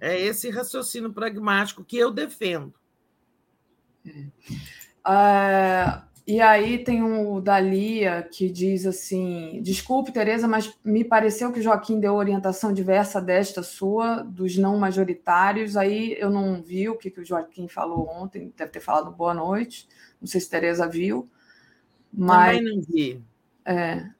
É 0.00 0.18
esse 0.18 0.50
raciocínio 0.50 1.12
pragmático 1.12 1.84
que 1.84 1.96
eu 1.96 2.10
defendo. 2.10 2.74
É. 5.06 6.10
E 6.26 6.40
aí 6.40 6.84
tem 6.84 7.02
o 7.02 7.40
da 7.40 7.58
Lia 7.58 8.22
que 8.22 8.48
diz 8.48 8.86
assim: 8.86 9.60
desculpe, 9.62 10.12
Tereza, 10.12 10.46
mas 10.46 10.72
me 10.84 11.02
pareceu 11.02 11.52
que 11.52 11.58
o 11.58 11.62
Joaquim 11.62 11.98
deu 11.98 12.14
orientação 12.14 12.72
diversa 12.72 13.20
desta 13.20 13.62
sua, 13.62 14.22
dos 14.22 14.56
não 14.56 14.78
majoritários. 14.78 15.76
Aí 15.76 16.16
eu 16.20 16.30
não 16.30 16.62
vi 16.62 16.88
o 16.88 16.96
que, 16.96 17.10
que 17.10 17.20
o 17.20 17.24
Joaquim 17.24 17.66
falou 17.66 18.08
ontem, 18.08 18.52
deve 18.56 18.70
ter 18.70 18.80
falado 18.80 19.10
boa 19.10 19.34
noite. 19.34 19.88
Não 20.20 20.28
sei 20.28 20.40
se 20.40 20.48
Tereza 20.48 20.86
viu. 20.86 21.28
Mas, 22.12 22.58
Também 22.58 22.76
não 22.76 22.82
vi. 22.82 23.24
É. 23.64 24.10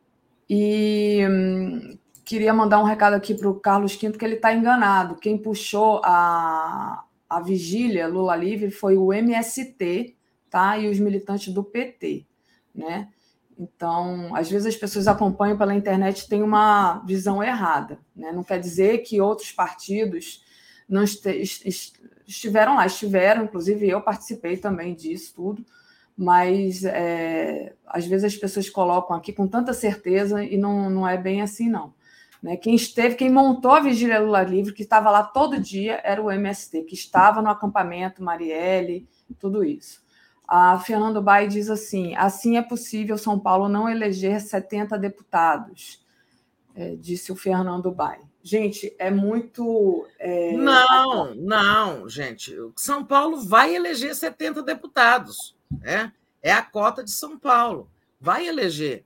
E 0.53 1.25
hum, 1.31 1.97
queria 2.25 2.53
mandar 2.53 2.81
um 2.81 2.85
recado 2.85 3.15
aqui 3.15 3.37
para 3.37 3.49
o 3.49 3.55
Carlos 3.55 3.95
Quinto 3.95 4.19
que 4.19 4.25
ele 4.25 4.35
está 4.35 4.53
enganado. 4.53 5.15
Quem 5.15 5.39
puxou 5.39 6.01
a, 6.05 7.05
a 7.29 7.41
vigília 7.41 8.09
Lula 8.09 8.35
Livre 8.35 8.73
foi 8.73 8.97
o 8.97 9.12
MST 9.12 10.17
tá? 10.51 10.77
e 10.77 10.91
os 10.91 10.99
militantes 10.99 11.55
do 11.55 11.62
PT. 11.62 12.27
Né? 12.75 13.09
Então, 13.57 14.35
às 14.35 14.51
vezes 14.51 14.67
as 14.67 14.77
pessoas 14.77 15.07
acompanham 15.07 15.57
pela 15.57 15.73
internet 15.73 16.29
têm 16.29 16.43
uma 16.43 16.99
visão 17.07 17.41
errada. 17.41 18.01
Né? 18.17 18.33
Não 18.33 18.43
quer 18.43 18.59
dizer 18.59 18.99
que 18.99 19.20
outros 19.20 19.53
partidos 19.53 20.45
não 20.89 21.05
estiveram 22.27 22.75
lá, 22.75 22.87
estiveram, 22.87 23.45
inclusive 23.45 23.89
eu 23.89 24.01
participei 24.01 24.57
também 24.57 24.97
disso 24.97 25.33
tudo, 25.33 25.65
mas 26.20 26.84
é, 26.84 27.73
às 27.86 28.05
vezes 28.05 28.34
as 28.34 28.36
pessoas 28.36 28.68
colocam 28.68 29.16
aqui 29.16 29.32
com 29.32 29.49
tanta 29.49 29.73
certeza 29.73 30.44
e 30.44 30.58
não, 30.58 30.90
não 30.90 31.08
é 31.08 31.16
bem 31.16 31.40
assim, 31.40 31.66
não. 31.66 31.94
Né? 32.42 32.58
Quem 32.58 32.74
esteve, 32.74 33.15
quem 33.15 33.31
montou 33.31 33.70
a 33.70 33.81
Vigília 33.81 34.20
Lula 34.20 34.42
Livre, 34.42 34.74
que 34.74 34.82
estava 34.82 35.10
lá 35.10 35.23
todo 35.23 35.58
dia, 35.58 35.99
era 36.05 36.23
o 36.23 36.31
MST, 36.31 36.82
que 36.82 36.92
estava 36.94 37.40
no 37.40 37.49
acampamento, 37.49 38.23
Marielle, 38.23 39.08
tudo 39.39 39.65
isso. 39.65 40.02
A 40.47 40.78
Fernando 40.81 41.23
Bai 41.23 41.49
diz 41.49 41.70
assim: 41.70 42.15
assim 42.16 42.58
é 42.58 42.62
possível 42.62 43.16
São 43.16 43.39
Paulo 43.39 43.66
não 43.66 43.89
eleger 43.89 44.42
70 44.42 44.99
deputados, 44.99 46.05
é, 46.74 46.97
disse 46.97 47.32
o 47.32 47.36
Fernando 47.36 47.90
Bai. 47.90 48.20
Gente, 48.42 48.94
é 48.99 49.10
muito. 49.10 50.07
É... 50.18 50.52
Não, 50.52 51.34
não, 51.34 52.07
gente. 52.10 52.55
São 52.76 53.02
Paulo 53.07 53.40
vai 53.40 53.74
eleger 53.74 54.15
70 54.15 54.62
deputados. 54.62 55.58
Né? 55.70 56.12
É 56.42 56.52
a 56.52 56.62
cota 56.62 57.05
de 57.05 57.10
São 57.10 57.39
Paulo. 57.39 57.90
Vai 58.20 58.47
eleger. 58.47 59.05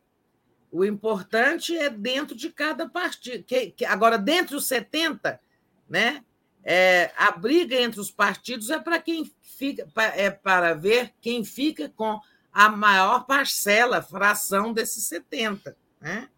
O 0.71 0.85
importante 0.85 1.77
é 1.77 1.89
dentro 1.89 2.35
de 2.35 2.51
cada 2.51 2.89
partido. 2.89 3.45
Que, 3.45 3.71
que, 3.71 3.85
agora, 3.85 4.19
dentro 4.19 4.57
dos 4.57 4.67
70, 4.67 5.41
né? 5.89 6.25
É, 6.65 7.13
a 7.17 7.31
briga 7.31 7.77
entre 7.77 8.01
os 8.01 8.11
partidos 8.11 8.71
é 8.71 8.79
para 8.79 8.99
quem 8.99 9.31
fica 9.43 9.87
é 10.17 10.31
para 10.31 10.73
ver 10.73 11.13
quem 11.21 11.45
fica 11.45 11.91
com 11.91 12.19
a 12.51 12.71
maior 12.71 13.27
parcela, 13.27 14.01
fração 14.01 14.73
desses 14.73 15.05
70. 15.05 15.77
Né? 16.01 16.29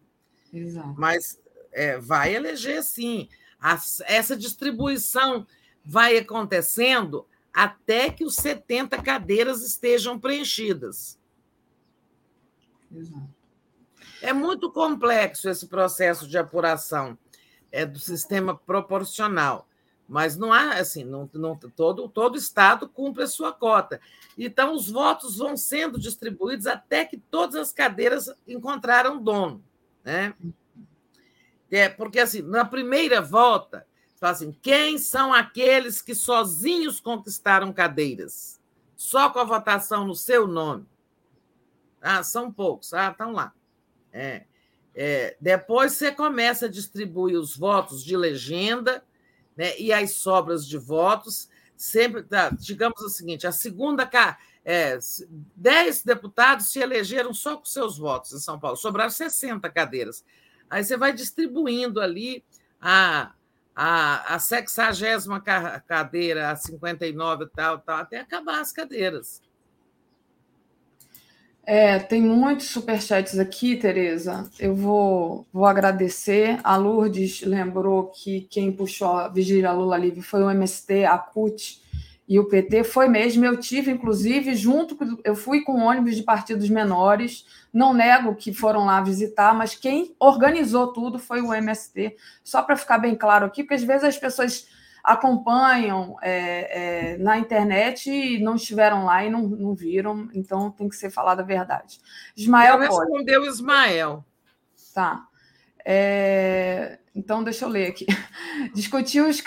Exato. 0.53 0.95
Mas 0.97 1.39
é, 1.71 1.97
vai 1.97 2.35
eleger 2.35 2.83
sim. 2.83 3.29
essa 4.05 4.35
distribuição 4.35 5.47
vai 5.85 6.17
acontecendo 6.17 7.25
até 7.57 8.11
que 8.11 8.23
os 8.23 8.35
70 8.35 9.01
cadeiras 9.01 9.63
estejam 9.63 10.19
preenchidas. 10.19 11.19
Exato. 12.91 13.35
É 14.21 14.31
muito 14.31 14.71
complexo 14.71 15.49
esse 15.49 15.65
processo 15.65 16.27
de 16.27 16.37
apuração 16.37 17.17
é, 17.71 17.83
do 17.83 17.97
sistema 17.97 18.55
proporcional. 18.55 19.67
Mas 20.07 20.37
não 20.37 20.53
há 20.53 20.73
assim, 20.73 21.03
não, 21.03 21.27
não, 21.33 21.57
todo, 21.57 22.07
todo 22.07 22.37
Estado 22.37 22.87
cumpre 22.87 23.23
a 23.23 23.27
sua 23.27 23.51
cota. 23.51 23.99
Então, 24.37 24.75
os 24.75 24.91
votos 24.91 25.37
vão 25.37 25.57
sendo 25.57 25.99
distribuídos 25.99 26.67
até 26.67 27.05
que 27.05 27.17
todas 27.17 27.55
as 27.55 27.73
cadeiras 27.73 28.31
encontraram 28.47 29.19
dono. 29.19 29.63
Né? 30.03 30.31
É, 31.71 31.89
porque, 31.89 32.19
assim, 32.19 32.43
na 32.43 32.63
primeira 32.63 33.19
volta, 33.19 33.86
fala 34.19 34.33
assim: 34.33 34.51
quem 34.61 34.97
são 34.97 35.33
aqueles 35.33 36.01
que 36.01 36.15
sozinhos 36.15 36.99
conquistaram 36.99 37.71
cadeiras? 37.71 38.59
Só 38.95 39.29
com 39.29 39.39
a 39.39 39.43
votação 39.43 40.05
no 40.05 40.15
seu 40.15 40.47
nome. 40.47 40.85
Ah, 42.01 42.23
são 42.23 42.51
poucos. 42.51 42.93
Ah, 42.93 43.09
estão 43.11 43.31
lá. 43.31 43.53
É, 44.11 44.45
é, 44.95 45.37
depois 45.39 45.93
você 45.93 46.11
começa 46.11 46.65
a 46.65 46.69
distribuir 46.69 47.39
os 47.39 47.55
votos 47.55 48.03
de 48.03 48.17
legenda 48.17 49.03
né, 49.55 49.77
e 49.79 49.93
as 49.93 50.13
sobras 50.13 50.67
de 50.67 50.77
votos, 50.77 51.49
sempre, 51.75 52.23
tá, 52.23 52.49
digamos 52.49 52.99
o 53.01 53.09
seguinte, 53.09 53.45
a 53.45 53.51
segunda, 53.51 54.09
é, 54.65 54.97
10 55.55 56.03
deputados 56.03 56.71
se 56.71 56.79
elegeram 56.79 57.33
só 57.33 57.57
com 57.57 57.65
seus 57.65 57.97
votos 57.97 58.33
em 58.33 58.39
São 58.39 58.59
Paulo, 58.59 58.77
sobraram 58.77 59.11
60 59.11 59.69
cadeiras. 59.69 60.25
Aí 60.69 60.83
você 60.83 60.97
vai 60.97 61.13
distribuindo 61.13 62.01
ali 62.01 62.43
a, 62.81 63.33
a, 63.79 64.33
a 64.33 64.39
60 64.39 65.83
cadeira, 65.87 66.49
a 66.49 66.55
59 66.55 67.43
e 67.43 67.47
tal, 67.49 67.77
tal, 67.77 67.99
até 67.99 68.21
acabar 68.21 68.59
as 68.59 68.73
cadeiras. 68.73 69.39
É, 71.63 71.99
tem 71.99 72.21
muitos 72.21 72.69
superchats 72.69 73.37
aqui, 73.37 73.75
Tereza. 73.75 74.49
Eu 74.59 74.73
vou, 74.73 75.45
vou 75.53 75.65
agradecer. 75.65 76.59
A 76.63 76.75
Lourdes 76.75 77.41
lembrou 77.41 78.07
que 78.07 78.47
quem 78.49 78.71
puxou 78.71 79.09
a 79.09 79.27
Vigília 79.27 79.71
Lula 79.71 79.97
Livre 79.97 80.23
foi 80.23 80.41
o 80.41 80.49
MST, 80.49 81.05
a 81.05 81.19
CUT 81.19 81.79
e 82.27 82.39
o 82.39 82.45
PT. 82.45 82.83
Foi 82.83 83.07
mesmo. 83.07 83.45
Eu 83.45 83.57
tive, 83.57 83.91
inclusive, 83.91 84.55
junto. 84.55 84.97
Eu 85.23 85.35
fui 85.35 85.61
com 85.61 85.79
ônibus 85.79 86.15
de 86.15 86.23
partidos 86.23 86.69
menores. 86.69 87.45
Não 87.71 87.93
nego 87.93 88.35
que 88.35 88.53
foram 88.53 88.85
lá 88.85 89.01
visitar, 89.01 89.53
mas 89.53 89.75
quem 89.75 90.15
organizou 90.19 90.91
tudo 90.91 91.17
foi 91.17 91.41
o 91.41 91.53
MST. 91.53 92.15
Só 92.43 92.61
para 92.63 92.75
ficar 92.75 92.97
bem 92.97 93.15
claro 93.15 93.45
aqui, 93.45 93.63
porque 93.63 93.75
às 93.75 93.83
vezes 93.83 94.03
as 94.03 94.17
pessoas 94.17 94.67
acompanham 95.07 96.17
é, 96.21 97.13
é, 97.13 97.17
na 97.17 97.37
internet 97.37 98.11
e 98.11 98.43
não 98.43 98.55
estiveram 98.55 99.05
lá 99.05 99.23
e 99.23 99.29
não, 99.29 99.43
não 99.43 99.73
viram, 99.73 100.27
então 100.33 100.69
tem 100.69 100.89
que 100.89 100.97
ser 100.97 101.09
falada 101.09 101.41
a 101.41 101.45
verdade. 101.45 102.01
Ismael 102.35 102.73
Eu 102.73 102.79
respondeu 102.81 103.45
Ismael. 103.45 104.25
Tá. 104.93 105.25
É, 105.85 106.99
Então, 107.17 107.43
deixa 107.43 107.65
eu 107.65 107.69
ler 107.69 107.87
aqui. 107.87 108.05
Discutir 108.75 109.21
os, 109.21 109.41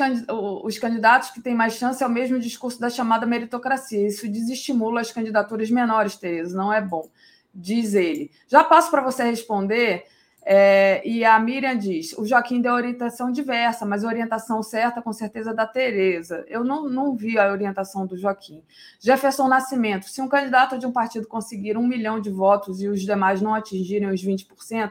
os 0.65 0.77
candidatos 0.77 1.31
que 1.31 1.41
têm 1.41 1.55
mais 1.55 1.75
chance 1.75 2.03
é 2.03 2.07
o 2.07 2.11
mesmo 2.11 2.41
discurso 2.41 2.81
da 2.81 2.91
chamada 2.91 3.25
meritocracia. 3.25 4.09
Isso 4.09 4.29
desestimula 4.29 5.01
as 5.01 5.13
candidaturas 5.13 5.71
menores, 5.71 6.17
Tereza, 6.17 6.57
não 6.57 6.73
é 6.73 6.81
bom, 6.81 7.09
diz 7.55 7.95
ele. 7.95 8.29
Já 8.49 8.65
passo 8.65 8.91
para 8.91 9.03
você 9.03 9.23
responder. 9.23 10.05
É, 10.43 11.07
e 11.07 11.25
a 11.25 11.39
Miriam 11.39 11.77
diz: 11.77 12.13
o 12.19 12.27
Joaquim 12.27 12.61
deu 12.61 12.73
orientação 12.73 13.31
diversa, 13.31 13.87
mas 13.87 14.03
a 14.03 14.09
orientação 14.09 14.63
certa, 14.65 15.01
com 15.01 15.13
certeza, 15.13 15.51
é 15.51 15.55
da 15.55 15.67
Tereza. 15.67 16.45
Eu 16.49 16.65
não, 16.65 16.89
não 16.89 17.15
vi 17.15 17.39
a 17.39 17.53
orientação 17.53 18.05
do 18.05 18.17
Joaquim. 18.17 18.65
Jefferson 18.99 19.47
Nascimento: 19.47 20.09
se 20.09 20.21
um 20.21 20.29
candidato 20.29 20.77
de 20.77 20.87
um 20.87 20.93
partido 20.93 21.29
conseguir 21.29 21.77
um 21.77 21.87
milhão 21.87 22.21
de 22.21 22.31
votos 22.31 22.83
e 22.83 22.89
os 22.89 23.03
demais 23.03 23.41
não 23.41 23.55
atingirem 23.55 24.09
os 24.09 24.25
20%, 24.25 24.91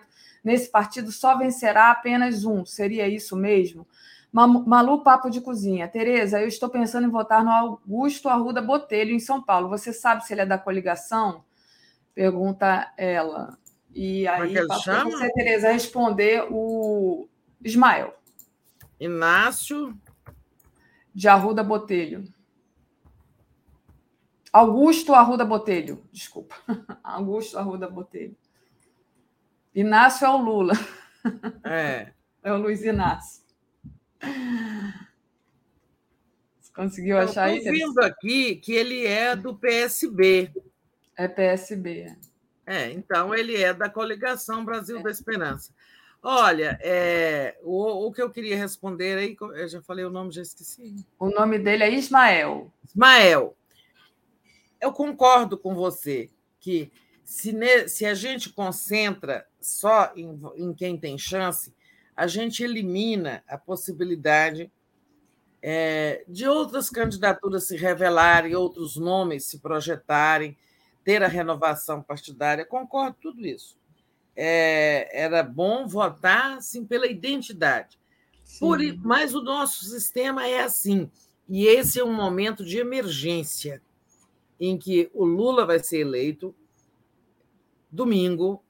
nesse 0.50 0.72
partido 0.72 1.12
só 1.12 1.38
vencerá 1.38 1.92
apenas 1.92 2.44
um. 2.44 2.66
Seria 2.66 3.08
isso 3.08 3.38
mesmo? 3.38 3.88
Malu 4.32 5.04
Papo 5.04 5.30
de 5.30 5.42
Cozinha. 5.42 5.88
Tereza, 5.88 6.42
eu 6.42 6.48
estou 6.48 6.70
pensando 6.70 7.06
em 7.06 7.12
votar 7.12 7.44
no 7.44 7.52
Augusto 7.52 8.28
Arruda 8.28 8.60
Botelho, 8.60 9.14
em 9.14 9.20
São 9.20 9.42
Paulo. 9.42 9.70
Você 9.70 9.94
sabe 9.94 10.26
se 10.26 10.34
ele 10.34 10.42
é 10.42 10.46
da 10.48 10.58
coligação? 10.58 11.44
Pergunta 12.16 12.92
ela. 12.98 13.58
E 13.94 14.26
é 14.26 14.30
aí, 14.30 14.54
para 14.54 15.04
você, 15.04 15.32
Tereza, 15.34 15.72
responder 15.72 16.48
o 16.50 17.28
Ismael. 17.64 18.16
Inácio. 19.00 19.96
De 21.14 21.28
Arruda 21.28 21.64
Botelho. 21.64 22.24
Augusto 24.52 25.14
Arruda 25.14 25.46
Botelho, 25.46 26.04
desculpa. 26.12 26.56
Augusto 27.04 27.58
Arruda 27.58 27.88
Botelho. 27.88 28.36
Inácio 29.74 30.26
é 30.26 30.30
o 30.30 30.38
Lula. 30.38 30.74
É. 31.64 32.12
É 32.42 32.54
o 32.54 32.58
Luiz 32.58 32.82
Inácio. 32.86 33.44
Você 36.58 36.72
conseguiu 36.74 37.18
achar 37.18 37.54
isso? 37.54 37.68
Estou 37.68 37.88
vendo 37.88 38.00
aqui 38.00 38.56
que 38.56 38.72
ele 38.72 39.06
é 39.06 39.36
do 39.36 39.54
PSB. 39.54 40.50
É 41.18 41.28
PSB. 41.28 42.16
É, 42.66 42.92
então 42.92 43.36
ele 43.36 43.58
é 43.58 43.74
da 43.74 43.90
coligação 43.90 44.64
Brasil 44.64 45.00
é. 45.00 45.04
da 45.04 45.12
Esperança. 45.12 45.74
Olha, 46.22 46.78
é, 46.82 47.58
o, 47.62 48.08
o, 48.08 48.12
que 48.12 48.22
eu 48.22 48.30
queria 48.30 48.58
responder 48.58 49.18
aí, 49.18 49.38
eu 49.40 49.68
já 49.68 49.82
falei 49.82 50.06
o 50.06 50.10
nome, 50.10 50.32
já 50.32 50.42
esqueci. 50.42 51.06
O 51.18 51.30
nome 51.30 51.60
dele 51.60 51.84
é 51.84 51.90
Ismael. 51.90 52.72
Ismael. 52.86 53.56
Eu 54.80 54.94
concordo 54.94 55.58
com 55.58 55.76
você 55.76 56.30
que 56.60 56.92
se, 57.30 57.54
ne, 57.54 57.88
se 57.88 58.08
a 58.08 58.16
gente 58.16 58.50
concentra 58.50 59.46
só 59.62 60.12
em, 60.16 60.36
em, 60.56 60.74
quem 60.74 60.98
tem 60.98 61.16
chance, 61.16 61.72
a 62.16 62.26
gente 62.26 62.64
elimina 62.64 63.44
a 63.48 63.56
possibilidade 63.56 64.72
é, 65.62 66.26
de 66.28 66.48
outras 66.48 66.90
candidaturas 66.90 67.68
se 67.68 67.78
revelarem, 67.78 68.56
outros 68.56 68.96
nomes 68.96 69.46
se 69.46 69.60
projetarem 69.60 70.58
ter 71.04 71.22
a 71.22 71.28
renovação 71.28 72.02
partidária, 72.02 72.66
concordo 72.66 73.14
com 73.14 73.22
tudo 73.22 73.46
isso. 73.46 73.78
É, 74.36 75.08
era 75.14 75.44
bom 75.44 75.86
votar 75.86 76.60
sim, 76.64 76.84
pela 76.84 77.06
identidade. 77.06 78.00
Por, 78.60 78.80
mas 79.04 79.36
o 79.36 79.44
nosso 79.44 79.86
sistema 79.86 80.48
é 80.48 80.62
assim, 80.62 81.12
e 81.48 81.68
esse 81.68 82.00
é 82.00 82.04
um 82.04 82.12
momento 82.12 82.66
de 82.66 82.80
emergência, 82.80 83.84
em 84.60 84.80
que 84.80 85.12
o 85.14 85.24
Lula 85.24 85.64
vai 85.64 85.78
ser 85.78 86.00
eleito 86.00 86.56
domingo 87.92 88.64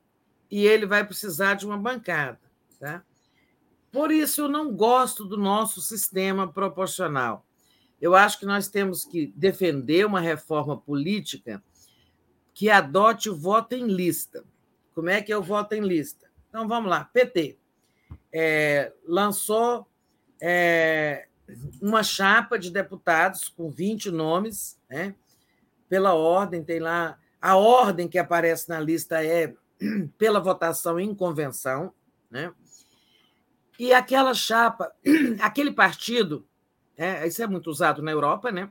e 0.49 0.65
ele 0.65 0.85
vai 0.85 1.05
precisar 1.05 1.55
de 1.55 1.65
uma 1.65 1.77
bancada. 1.77 2.39
Tá? 2.79 3.03
Por 3.91 4.11
isso, 4.11 4.41
eu 4.41 4.49
não 4.49 4.73
gosto 4.73 5.25
do 5.25 5.37
nosso 5.37 5.81
sistema 5.81 6.51
proporcional. 6.51 7.45
Eu 8.01 8.15
acho 8.15 8.39
que 8.39 8.45
nós 8.45 8.67
temos 8.67 9.03
que 9.03 9.33
defender 9.35 10.05
uma 10.05 10.21
reforma 10.21 10.77
política 10.77 11.61
que 12.53 12.69
adote 12.69 13.29
o 13.29 13.35
voto 13.35 13.73
em 13.73 13.85
lista. 13.87 14.43
Como 14.93 15.09
é 15.09 15.21
que 15.21 15.31
é 15.31 15.37
o 15.37 15.43
voto 15.43 15.73
em 15.73 15.81
lista? 15.81 16.29
Então, 16.49 16.67
vamos 16.67 16.89
lá. 16.89 17.05
PT 17.05 17.57
é, 18.31 18.93
lançou 19.05 19.87
é, 20.41 21.27
uma 21.81 22.03
chapa 22.03 22.57
de 22.57 22.71
deputados 22.71 23.49
com 23.49 23.69
20 23.69 24.11
nomes, 24.11 24.79
né? 24.89 25.15
pela 25.87 26.13
ordem, 26.13 26.63
tem 26.63 26.79
lá. 26.79 27.17
A 27.41 27.55
ordem 27.55 28.07
que 28.07 28.17
aparece 28.17 28.67
na 28.69 28.79
lista 28.79 29.23
é 29.23 29.53
pela 30.17 30.39
votação 30.39 30.99
em 30.99 31.13
convenção, 31.15 31.93
né? 32.29 32.53
E 33.77 33.93
aquela 33.93 34.33
chapa, 34.33 34.91
aquele 35.39 35.71
partido, 35.71 36.45
é, 36.97 37.25
isso 37.25 37.41
é 37.41 37.47
muito 37.47 37.69
usado 37.69 38.01
na 38.01 38.11
Europa, 38.11 38.51
né? 38.51 38.69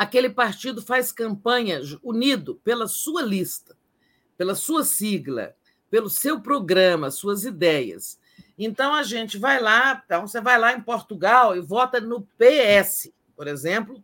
aquele 0.00 0.30
partido 0.30 0.80
faz 0.80 1.12
campanha 1.12 1.78
unido 2.02 2.54
pela 2.64 2.88
sua 2.88 3.20
lista, 3.20 3.76
pela 4.34 4.54
sua 4.54 4.82
sigla, 4.82 5.54
pelo 5.90 6.08
seu 6.08 6.40
programa, 6.40 7.10
suas 7.10 7.44
ideias. 7.44 8.18
Então 8.56 8.94
a 8.94 9.02
gente 9.02 9.36
vai 9.36 9.60
lá, 9.60 10.02
então 10.02 10.26
você 10.26 10.40
vai 10.40 10.58
lá 10.58 10.72
em 10.72 10.80
Portugal 10.80 11.54
e 11.54 11.60
vota 11.60 12.00
no 12.00 12.26
PS, 12.38 13.12
por 13.36 13.46
exemplo. 13.46 14.02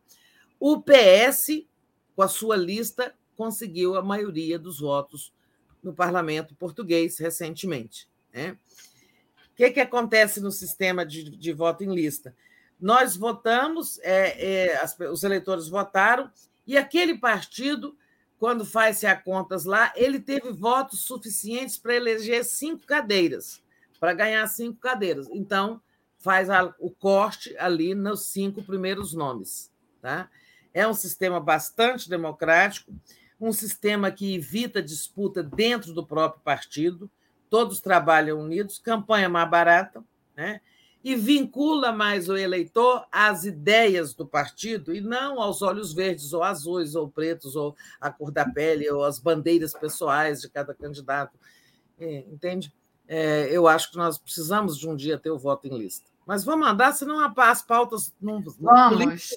O 0.61 0.83
PS, 0.83 1.65
com 2.15 2.21
a 2.21 2.29
sua 2.29 2.57
lista, 2.57 3.15
conseguiu 3.37 3.97
a 3.97 4.03
maioria 4.03 4.59
dos 4.59 4.81
votos 4.81 5.33
no 5.83 5.93
parlamento 5.93 6.55
português 6.55 7.19
recentemente. 7.19 8.09
Né? 8.33 8.57
O 9.53 9.57
que, 9.57 9.71
que 9.71 9.81
acontece 9.81 10.41
no 10.41 10.51
sistema 10.51 11.05
de, 11.05 11.31
de 11.31 11.53
voto 11.53 11.85
em 11.85 11.95
lista? 11.95 12.35
Nós 12.81 13.17
votamos, 13.17 13.99
é, 14.03 14.67
é, 14.67 14.77
as, 14.77 14.99
os 14.99 15.23
eleitores 15.23 15.69
votaram, 15.69 16.31
e 16.67 16.77
aquele 16.77 17.17
partido, 17.17 17.97
quando 18.39 18.65
faz-se 18.65 19.07
a 19.07 19.17
contas 19.17 19.65
lá, 19.65 19.93
ele 19.97 20.21
teve 20.21 20.51
votos 20.51 21.01
suficientes 21.01 21.79
para 21.79 21.95
eleger 21.95 22.45
cinco 22.45 22.85
cadeiras, 22.85 23.63
para 23.99 24.13
ganhar 24.13 24.47
cinco 24.49 24.79
cadeiras. 24.79 25.27
Então, 25.31 25.81
faz 26.19 26.51
a, 26.51 26.75
o 26.79 26.91
corte 26.91 27.57
ali 27.57 27.95
nos 27.95 28.27
cinco 28.27 28.63
primeiros 28.63 29.15
nomes. 29.15 29.71
Tá? 30.03 30.29
É 30.75 30.87
um 30.87 30.93
sistema 30.93 31.41
bastante 31.41 32.11
democrático, 32.11 32.93
um 33.41 33.53
sistema 33.53 34.11
que 34.11 34.35
evita 34.35 34.83
disputa 34.83 35.43
dentro 35.43 35.93
do 35.93 36.07
próprio 36.07 36.43
partido, 36.43 37.11
todos 37.51 37.81
trabalham 37.81 38.41
unidos, 38.41 38.79
campanha 38.79 39.29
mais 39.29 39.49
barata, 39.51 40.03
né? 40.37 40.61
e 41.07 41.15
vincula 41.15 41.93
mais 41.93 42.29
o 42.29 42.37
eleitor 42.37 43.07
às 43.13 43.45
ideias 43.45 44.13
do 44.13 44.27
partido 44.27 44.93
e 44.93 45.01
não 45.01 45.41
aos 45.41 45.63
olhos 45.63 45.95
verdes 45.95 46.33
ou 46.33 46.43
azuis 46.43 46.97
ou 46.97 47.09
pretos 47.09 47.55
ou 47.55 47.77
a 48.01 48.11
cor 48.11 48.33
da 48.33 48.45
pele 48.45 48.91
ou 48.91 49.05
as 49.05 49.21
bandeiras 49.21 49.73
pessoais 49.73 50.41
de 50.41 50.51
cada 50.51 50.75
candidato. 50.75 51.39
É, 51.97 52.25
entende? 52.29 52.75
É, 53.07 53.49
eu 53.53 53.69
acho 53.69 53.93
que 53.93 53.97
nós 53.97 54.19
precisamos 54.19 54.77
de 54.77 54.89
um 54.89 54.97
dia 54.97 55.17
ter 55.17 55.31
o 55.31 55.39
voto 55.39 55.69
em 55.69 55.79
lista. 55.79 56.11
Mas 56.27 56.43
vamos 56.43 56.67
andar, 56.67 56.93
senão 56.93 57.21
as 57.37 57.63
pautas 57.63 58.13
não, 58.21 58.43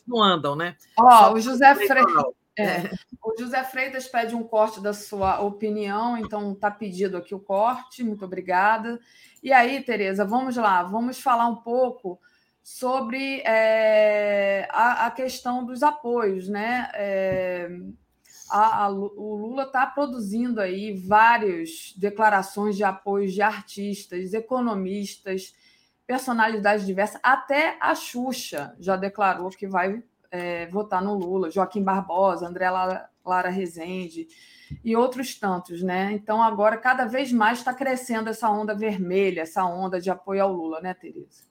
não 0.08 0.24
andam, 0.24 0.56
né? 0.56 0.76
Ó, 0.98 1.34
o 1.34 1.40
José 1.40 1.76
Freire. 1.76 2.11
É, 2.60 2.92
o 3.24 3.40
José 3.40 3.64
Freitas 3.64 4.08
pede 4.08 4.36
um 4.36 4.44
corte 4.44 4.82
da 4.82 4.94
sua 4.94 5.40
opinião, 5.40 6.18
então 6.18 6.52
está 6.52 6.70
pedido 6.70 7.18
aqui 7.18 7.34
o 7.34 7.40
corte, 7.40 8.04
muito 8.04 8.26
obrigada. 8.26 9.00
E 9.42 9.54
aí, 9.54 9.82
Tereza, 9.82 10.26
vamos 10.26 10.58
lá, 10.58 10.84
vamos 10.84 11.22
falar 11.22 11.48
um 11.48 11.56
pouco 11.56 12.20
sobre 12.62 13.42
é, 13.46 14.68
a, 14.72 15.08
a, 15.08 15.12
questão 15.12 15.66
dos 15.66 15.82
apoios, 15.82 16.50
né? 16.50 16.90
É, 16.94 17.70
a, 18.50 18.86
a, 18.86 18.90
o 18.90 19.36
Lula 19.36 19.64
está 19.64 19.86
produzindo 19.86 20.60
aí 20.60 20.94
várias 20.94 21.94
declarações 21.98 22.76
de 22.76 22.84
apoio 22.84 23.30
de 23.30 23.42
artistas, 23.42 24.34
economistas, 24.34 25.56
personalidades 26.06 26.86
diversas, 26.86 27.22
até 27.24 27.78
a 27.80 27.94
Xuxa 27.94 28.76
já 28.80 28.96
declarou 28.96 29.50
que 29.52 29.68
vai 29.68 30.04
é, 30.32 30.67
votar 30.67 31.01
no 31.01 31.16
Lula, 31.16 31.51
Joaquim 31.51 31.83
Barbosa, 31.83 32.48
André 32.48 32.69
Lara, 32.69 33.09
Lara 33.25 33.49
Rezende 33.49 34.27
e 34.83 34.95
outros 34.95 35.35
tantos, 35.35 35.82
né? 35.82 36.11
Então 36.11 36.41
agora 36.41 36.77
cada 36.77 37.06
vez 37.06 37.32
mais 37.32 37.59
está 37.59 37.74
crescendo 37.74 38.30
essa 38.30 38.49
onda 38.49 38.75
vermelha, 38.75 39.41
essa 39.41 39.64
onda 39.66 39.99
de 39.99 40.09
apoio 40.09 40.43
ao 40.43 40.53
Lula, 40.53 40.80
né, 40.82 40.93
Tereza? 40.93 41.49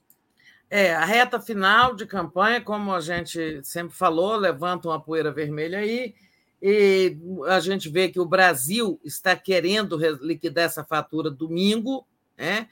É, 0.69 0.93
a 0.93 1.03
reta 1.03 1.41
final 1.41 1.95
de 1.95 2.05
campanha, 2.05 2.61
como 2.61 2.93
a 2.93 3.01
gente 3.01 3.61
sempre 3.63 3.95
falou, 3.95 4.35
levanta 4.35 4.87
uma 4.87 5.01
poeira 5.01 5.31
vermelha 5.31 5.79
aí, 5.79 6.13
e 6.61 7.17
a 7.47 7.59
gente 7.59 7.89
vê 7.89 8.09
que 8.09 8.19
o 8.19 8.25
Brasil 8.25 8.99
está 9.03 9.35
querendo 9.35 9.97
liquidar 10.21 10.65
essa 10.65 10.83
fatura 10.83 11.31
domingo, 11.31 12.05
né? 12.37 12.67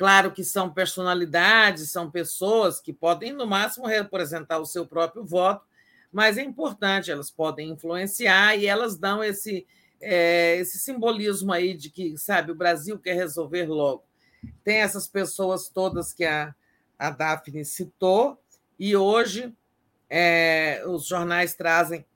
Claro 0.00 0.32
que 0.32 0.42
são 0.42 0.72
personalidades, 0.72 1.90
são 1.90 2.10
pessoas 2.10 2.80
que 2.80 2.90
podem, 2.90 3.34
no 3.34 3.46
máximo, 3.46 3.86
representar 3.86 4.58
o 4.58 4.64
seu 4.64 4.86
próprio 4.86 5.22
voto, 5.22 5.66
mas 6.10 6.38
é 6.38 6.42
importante, 6.42 7.10
elas 7.10 7.30
podem 7.30 7.68
influenciar 7.68 8.56
e 8.56 8.64
elas 8.66 8.96
dão 8.96 9.22
esse, 9.22 9.66
é, 10.00 10.56
esse 10.56 10.78
simbolismo 10.78 11.52
aí 11.52 11.74
de 11.74 11.90
que, 11.90 12.16
sabe, 12.16 12.50
o 12.50 12.54
Brasil 12.54 12.98
quer 12.98 13.12
resolver 13.12 13.66
logo. 13.66 14.02
tem 14.64 14.78
essas 14.78 15.06
pessoas 15.06 15.68
todas 15.68 16.14
que 16.14 16.24
a, 16.24 16.54
a 16.98 17.10
Daphne 17.10 17.62
citou, 17.62 18.42
e 18.78 18.96
hoje 18.96 19.54
é, 20.08 20.82
os 20.86 21.06
jornais 21.06 21.54
trazem 21.54 22.06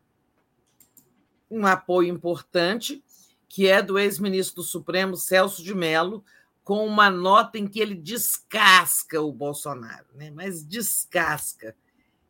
um 1.50 1.66
apoio 1.66 2.08
importante, 2.08 3.04
que 3.46 3.68
é 3.68 3.82
do 3.82 3.98
ex-ministro 3.98 4.56
do 4.56 4.62
Supremo, 4.62 5.18
Celso 5.18 5.62
de 5.62 5.74
Mello, 5.74 6.24
com 6.64 6.84
uma 6.86 7.10
nota 7.10 7.58
em 7.58 7.68
que 7.68 7.78
ele 7.78 7.94
descasca 7.94 9.20
o 9.20 9.30
Bolsonaro, 9.30 10.06
né? 10.14 10.30
mas 10.30 10.64
descasca. 10.64 11.76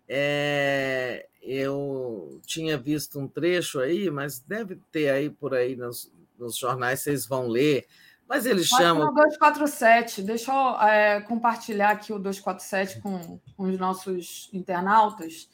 É, 0.08 1.28
eu 1.40 2.40
tinha 2.44 2.76
visto 2.76 3.16
um 3.18 3.28
trecho 3.28 3.78
aí, 3.78 4.10
mas 4.10 4.40
deve 4.40 4.80
ter 4.90 5.08
aí 5.08 5.30
por 5.30 5.54
aí 5.54 5.76
nos, 5.76 6.12
nos 6.38 6.58
jornais, 6.58 7.00
vocês 7.00 7.24
vão 7.26 7.46
ler. 7.46 7.86
Mas 8.28 8.44
ele 8.44 8.64
chama. 8.64 9.08
O 9.08 9.12
247, 9.12 10.22
deixa 10.22 10.52
eu 10.52 10.80
é, 10.80 11.20
compartilhar 11.20 11.90
aqui 11.90 12.12
o 12.12 12.18
247 12.18 13.00
com, 13.00 13.38
com 13.56 13.62
os 13.64 13.78
nossos 13.78 14.50
internautas. 14.52 15.48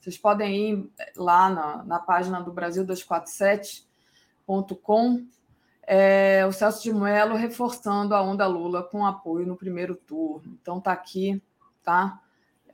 Vocês 0.00 0.18
podem 0.18 0.70
ir 0.70 0.90
lá 1.16 1.48
na, 1.48 1.82
na 1.84 1.98
página 1.98 2.38
do 2.40 2.52
Brasil247.com. 2.52 5.26
É, 5.86 6.44
o 6.46 6.52
Celso 6.52 6.82
de 6.82 6.92
Mello 6.92 7.36
reforçando 7.36 8.14
a 8.14 8.20
onda 8.20 8.46
Lula 8.46 8.82
com 8.82 9.06
apoio 9.06 9.46
no 9.46 9.56
primeiro 9.56 9.94
turno. 9.94 10.58
Então 10.60 10.80
tá 10.80 10.92
aqui, 10.92 11.40
tá? 11.84 12.20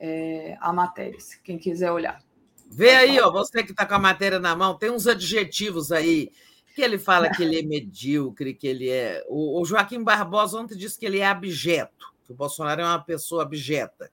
É, 0.01 0.57
a 0.61 0.73
matéria, 0.73 1.19
quem 1.45 1.59
quiser 1.59 1.93
olhar. 1.93 2.23
Vê 2.71 2.91
aí, 2.91 3.21
ó, 3.21 3.31
você 3.31 3.63
que 3.63 3.73
está 3.73 3.85
com 3.85 3.95
a 3.95 3.99
matéria 3.99 4.39
na 4.39 4.57
mão, 4.57 4.79
tem 4.79 4.91
uns 4.91 5.07
adjetivos 5.07 5.93
aí 5.93 6.33
que 6.75 6.81
ele 6.81 6.99
fala 6.99 7.29
que 7.29 7.43
ele 7.43 7.59
é 7.59 7.63
medíocre, 7.63 8.55
que 8.55 8.67
ele 8.67 8.89
é. 8.89 9.23
O, 9.29 9.61
o 9.61 9.65
Joaquim 9.65 10.03
Barbosa 10.03 10.59
ontem 10.59 10.75
disse 10.75 10.99
que 10.99 11.05
ele 11.05 11.19
é 11.19 11.27
abjeto, 11.27 12.13
que 12.25 12.33
o 12.33 12.35
Bolsonaro 12.35 12.81
é 12.81 12.85
uma 12.85 13.05
pessoa 13.05 13.43
abjeta. 13.43 14.11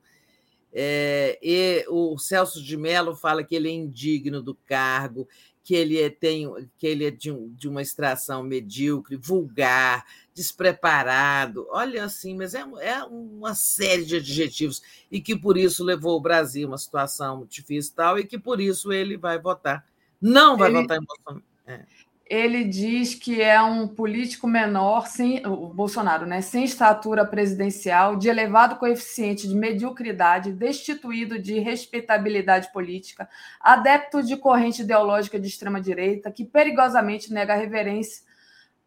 É, 0.72 1.40
e 1.42 1.86
o 1.90 2.18
Celso 2.18 2.62
de 2.62 2.78
Mello 2.78 3.16
fala 3.16 3.44
que 3.44 3.56
ele 3.56 3.70
é 3.70 3.72
indigno 3.72 4.42
do 4.42 4.54
cargo, 4.54 5.28
que 5.64 5.76
ele 5.76 6.02
é, 6.02 6.10
tem, 6.10 6.52
que 6.78 6.88
ele 6.88 7.06
é 7.06 7.12
de, 7.12 7.32
um, 7.32 7.50
de 7.54 7.68
uma 7.68 7.82
extração 7.82 8.42
medíocre, 8.42 9.16
vulgar, 9.16 10.06
despreparado. 10.34 11.68
Olha 11.70 12.06
assim, 12.06 12.36
mas 12.36 12.54
é, 12.54 12.66
é 12.82 13.04
uma 13.04 13.54
série 13.54 14.06
de 14.06 14.16
adjetivos 14.18 14.82
e 15.12 15.22
que 15.22 15.36
por 15.36 15.58
isso 15.58 15.84
levou 15.84 16.18
o 16.18 16.22
Brasil 16.22 16.68
a 16.68 16.72
uma 16.72 16.78
situação 16.78 17.46
difícil 17.50 17.92
e 17.92 17.96
tal, 17.96 18.20
e 18.20 18.26
que 18.26 18.40
por 18.40 18.60
isso 18.60 18.92
ele 18.92 19.18
vai 19.18 19.40
votar. 19.40 19.86
Não 20.20 20.58
vai 20.58 20.70
ele... 20.70 20.82
votar 20.82 20.98
em 20.98 21.06
Bolsonaro. 21.06 21.44
É 21.68 22.09
ele 22.30 22.64
diz 22.64 23.16
que 23.16 23.42
é 23.42 23.60
um 23.60 23.88
político 23.88 24.46
menor, 24.48 25.08
sem, 25.08 25.44
o 25.48 25.74
Bolsonaro, 25.74 26.28
né, 26.28 26.42
sem 26.42 26.64
estatura 26.64 27.26
presidencial, 27.26 28.16
de 28.16 28.30
elevado 28.30 28.76
coeficiente 28.76 29.48
de 29.48 29.56
mediocridade, 29.56 30.54
destituído 30.54 31.40
de 31.40 31.58
respeitabilidade 31.58 32.72
política, 32.72 33.28
adepto 33.60 34.22
de 34.22 34.38
corrente 34.38 34.84
ideológica 34.84 35.40
de 35.40 35.48
extrema-direita, 35.48 36.32
que 36.32 36.46
perigosamente 36.46 37.34
nega 37.34 37.56
reverência 37.56 38.24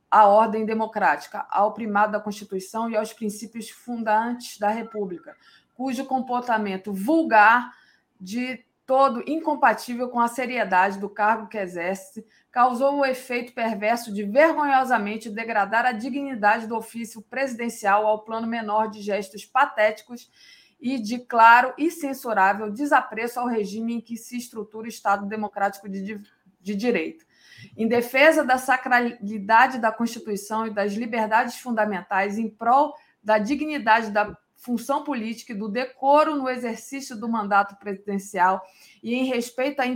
à 0.08 0.28
ordem 0.28 0.64
democrática, 0.64 1.44
ao 1.50 1.74
primado 1.74 2.12
da 2.12 2.20
Constituição 2.20 2.88
e 2.88 2.96
aos 2.96 3.12
princípios 3.12 3.68
fundantes 3.70 4.56
da 4.56 4.68
República, 4.68 5.34
cujo 5.74 6.04
comportamento 6.04 6.92
vulgar 6.92 7.72
de 8.20 8.64
todo 8.86 9.24
incompatível 9.26 10.08
com 10.08 10.20
a 10.20 10.28
seriedade 10.28 10.98
do 10.98 11.08
cargo 11.08 11.48
que 11.48 11.58
exerce, 11.58 12.24
causou 12.52 12.98
o 12.98 13.04
efeito 13.04 13.54
perverso 13.54 14.12
de 14.12 14.22
vergonhosamente 14.24 15.30
degradar 15.30 15.86
a 15.86 15.92
dignidade 15.92 16.66
do 16.66 16.76
ofício 16.76 17.22
presidencial 17.22 18.06
ao 18.06 18.22
plano 18.22 18.46
menor 18.46 18.90
de 18.90 19.00
gestos 19.00 19.46
patéticos 19.46 20.30
e 20.78 20.98
de 20.98 21.18
claro 21.20 21.72
e 21.78 21.90
censurável 21.90 22.70
desapreço 22.70 23.40
ao 23.40 23.48
regime 23.48 23.94
em 23.94 24.00
que 24.00 24.18
se 24.18 24.36
estrutura 24.36 24.84
o 24.84 24.90
Estado 24.90 25.24
democrático 25.26 25.88
de, 25.88 26.20
de 26.60 26.76
direito. 26.76 27.24
Em 27.74 27.88
defesa 27.88 28.44
da 28.44 28.58
sacralidade 28.58 29.78
da 29.78 29.90
Constituição 29.90 30.66
e 30.66 30.70
das 30.70 30.92
liberdades 30.92 31.56
fundamentais, 31.56 32.36
em 32.36 32.50
prol 32.50 32.92
da 33.22 33.38
dignidade 33.38 34.10
da 34.10 34.36
função 34.56 35.02
política 35.02 35.52
e 35.52 35.56
do 35.56 35.68
decoro 35.68 36.36
no 36.36 36.50
exercício 36.50 37.16
do 37.16 37.28
mandato 37.28 37.76
presidencial 37.76 38.60
e 39.02 39.14
em 39.14 39.24
respeito 39.24 39.80
à 39.80 39.86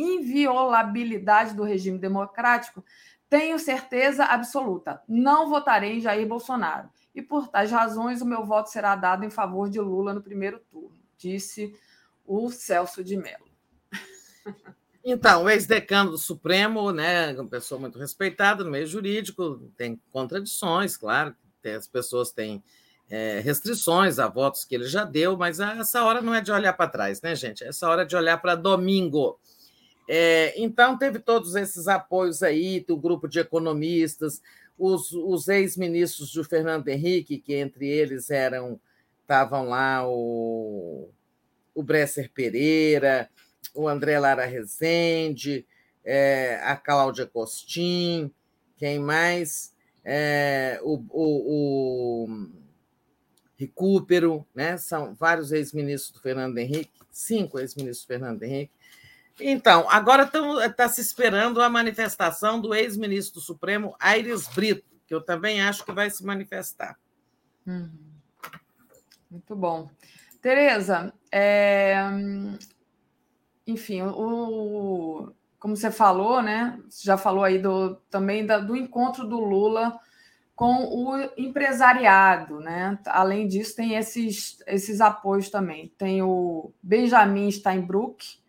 inviolabilidade 0.00 1.54
do 1.54 1.62
regime 1.62 1.98
democrático, 1.98 2.84
tenho 3.28 3.58
certeza 3.58 4.24
absoluta, 4.24 5.02
não 5.08 5.48
votarei 5.48 5.98
em 5.98 6.00
Jair 6.00 6.26
Bolsonaro. 6.26 6.88
E 7.14 7.22
por 7.22 7.48
tais 7.48 7.70
razões, 7.70 8.22
o 8.22 8.26
meu 8.26 8.44
voto 8.44 8.70
será 8.70 8.96
dado 8.96 9.24
em 9.24 9.30
favor 9.30 9.68
de 9.68 9.80
Lula 9.80 10.14
no 10.14 10.22
primeiro 10.22 10.60
turno, 10.70 10.98
disse 11.16 11.74
o 12.24 12.50
Celso 12.50 13.04
de 13.04 13.16
Mello. 13.16 13.50
Então, 15.02 15.44
o 15.44 15.50
ex-decano 15.50 16.10
do 16.10 16.18
Supremo, 16.18 16.92
né, 16.92 17.32
uma 17.32 17.48
pessoa 17.48 17.80
muito 17.80 17.98
respeitada 17.98 18.62
no 18.62 18.70
meio 18.70 18.86
jurídico, 18.86 19.72
tem 19.74 19.98
contradições, 20.12 20.94
claro, 20.96 21.34
as 21.64 21.88
pessoas 21.88 22.30
têm 22.30 22.62
é, 23.08 23.40
restrições 23.40 24.18
a 24.18 24.28
votos 24.28 24.64
que 24.64 24.74
ele 24.74 24.86
já 24.86 25.04
deu, 25.04 25.36
mas 25.36 25.58
essa 25.58 26.04
hora 26.04 26.20
não 26.20 26.34
é 26.34 26.40
de 26.40 26.52
olhar 26.52 26.74
para 26.74 26.90
trás, 26.90 27.20
né, 27.22 27.34
gente? 27.34 27.64
Essa 27.64 27.88
hora 27.88 28.02
é 28.02 28.04
de 28.04 28.14
olhar 28.14 28.38
para 28.38 28.54
domingo. 28.54 29.40
É, 30.12 30.60
então, 30.60 30.98
teve 30.98 31.20
todos 31.20 31.54
esses 31.54 31.86
apoios 31.86 32.42
aí 32.42 32.80
do 32.80 32.96
grupo 32.96 33.28
de 33.28 33.38
economistas, 33.38 34.42
os, 34.76 35.12
os 35.12 35.46
ex-ministros 35.46 36.32
do 36.32 36.42
Fernando 36.42 36.88
Henrique, 36.88 37.38
que 37.38 37.54
entre 37.54 37.86
eles 37.86 38.28
eram, 38.28 38.80
estavam 39.22 39.68
lá 39.68 40.04
o, 40.04 41.10
o 41.72 41.80
Bresser 41.80 42.28
Pereira, 42.34 43.30
o 43.72 43.86
André 43.86 44.18
Lara 44.18 44.46
Rezende, 44.46 45.64
é, 46.04 46.58
a 46.64 46.74
Cláudia 46.74 47.24
Costin, 47.24 48.32
quem 48.76 48.98
mais? 48.98 49.72
É, 50.04 50.80
o, 50.82 51.04
o, 51.08 52.24
o 52.24 52.48
Recupero, 53.56 54.44
né? 54.52 54.76
são 54.76 55.14
vários 55.14 55.52
ex-ministros 55.52 56.10
do 56.10 56.20
Fernando 56.20 56.58
Henrique, 56.58 56.98
cinco 57.12 57.60
ex-ministros 57.60 58.04
do 58.04 58.08
Fernando 58.08 58.42
Henrique. 58.42 58.72
Então, 59.38 59.88
agora 59.88 60.30
está 60.66 60.88
se 60.88 61.00
esperando 61.00 61.62
a 61.62 61.68
manifestação 61.68 62.60
do 62.60 62.74
ex-ministro 62.74 63.34
do 63.34 63.40
Supremo, 63.40 63.94
Aires 64.00 64.48
Brito, 64.48 64.84
que 65.06 65.14
eu 65.14 65.20
também 65.20 65.62
acho 65.62 65.84
que 65.84 65.92
vai 65.92 66.10
se 66.10 66.24
manifestar. 66.24 66.98
Hum. 67.66 67.90
Muito 69.30 69.54
bom. 69.54 69.88
Tereza, 70.42 71.12
é... 71.30 71.94
enfim, 73.66 74.02
o... 74.02 75.32
como 75.58 75.76
você 75.76 75.90
falou, 75.90 76.42
né? 76.42 76.80
Você 76.88 77.04
já 77.04 77.16
falou 77.16 77.44
aí 77.44 77.58
do, 77.58 77.96
também 78.10 78.44
da, 78.44 78.58
do 78.58 78.74
encontro 78.74 79.26
do 79.28 79.38
Lula 79.38 79.98
com 80.56 80.84
o 80.84 81.16
empresariado, 81.38 82.60
né? 82.60 82.98
Além 83.06 83.46
disso, 83.46 83.76
tem 83.76 83.94
esses, 83.94 84.62
esses 84.66 85.00
apoios 85.00 85.48
também. 85.48 85.88
Tem 85.96 86.22
o 86.22 86.72
Benjamin 86.82 87.50
Steinbrück, 87.50 88.39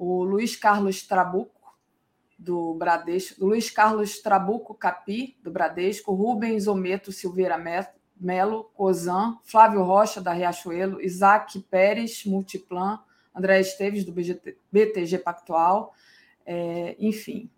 o 0.00 0.24
Luiz 0.24 0.56
Carlos 0.56 1.02
Trabuco, 1.02 1.76
do 2.38 2.72
Bradesco, 2.72 3.44
Luiz 3.44 3.68
Carlos 3.68 4.18
Trabuco 4.18 4.72
Capi, 4.72 5.36
do 5.42 5.50
Bradesco, 5.50 6.14
Rubens 6.14 6.66
Ometo 6.66 7.12
Silveira 7.12 7.62
Melo, 8.18 8.64
Cozan, 8.72 9.38
Flávio 9.44 9.82
Rocha, 9.82 10.22
da 10.22 10.32
Riachuelo, 10.32 11.02
Isaac 11.02 11.60
Pérez, 11.70 12.24
Multiplan, 12.24 12.98
André 13.34 13.60
Esteves, 13.60 14.02
do 14.06 14.14
BTG 14.72 15.18
Pactual, 15.18 15.92
é, 16.46 16.96
enfim, 16.98 17.50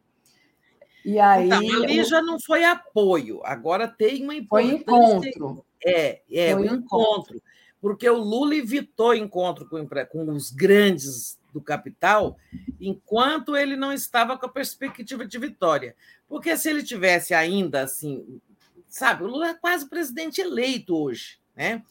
e 1.04 1.20
aí, 1.20 1.46
então, 1.46 1.82
ali 1.82 2.04
já 2.04 2.20
não 2.20 2.40
foi 2.40 2.64
apoio, 2.64 3.40
agora 3.44 3.86
tem 3.86 4.24
uma 4.24 4.34
importância. 4.34 4.84
Foi 4.84 5.28
encontro. 5.28 5.64
É, 5.84 6.22
é 6.30 6.52
foi 6.52 6.62
um 6.62 6.64
encontro. 6.64 6.78
encontro. 6.78 7.42
Porque 7.80 8.08
o 8.08 8.18
Lula 8.18 8.54
evitou 8.54 9.14
encontro 9.14 9.68
com, 9.68 9.84
com 9.86 10.30
os 10.32 10.50
grandes 10.50 11.40
do 11.52 11.60
capital, 11.60 12.36
enquanto 12.80 13.56
ele 13.56 13.76
não 13.76 13.92
estava 13.92 14.38
com 14.38 14.46
a 14.46 14.52
perspectiva 14.52 15.24
de 15.26 15.38
vitória. 15.38 15.94
Porque 16.28 16.56
se 16.56 16.68
ele 16.70 16.82
tivesse 16.82 17.34
ainda 17.34 17.82
assim, 17.82 18.40
sabe, 18.88 19.24
o 19.24 19.26
Lula 19.26 19.50
é 19.50 19.54
quase 19.54 19.88
presidente 19.88 20.40
eleito 20.40 20.96
hoje, 20.96 21.38
né? 21.54 21.82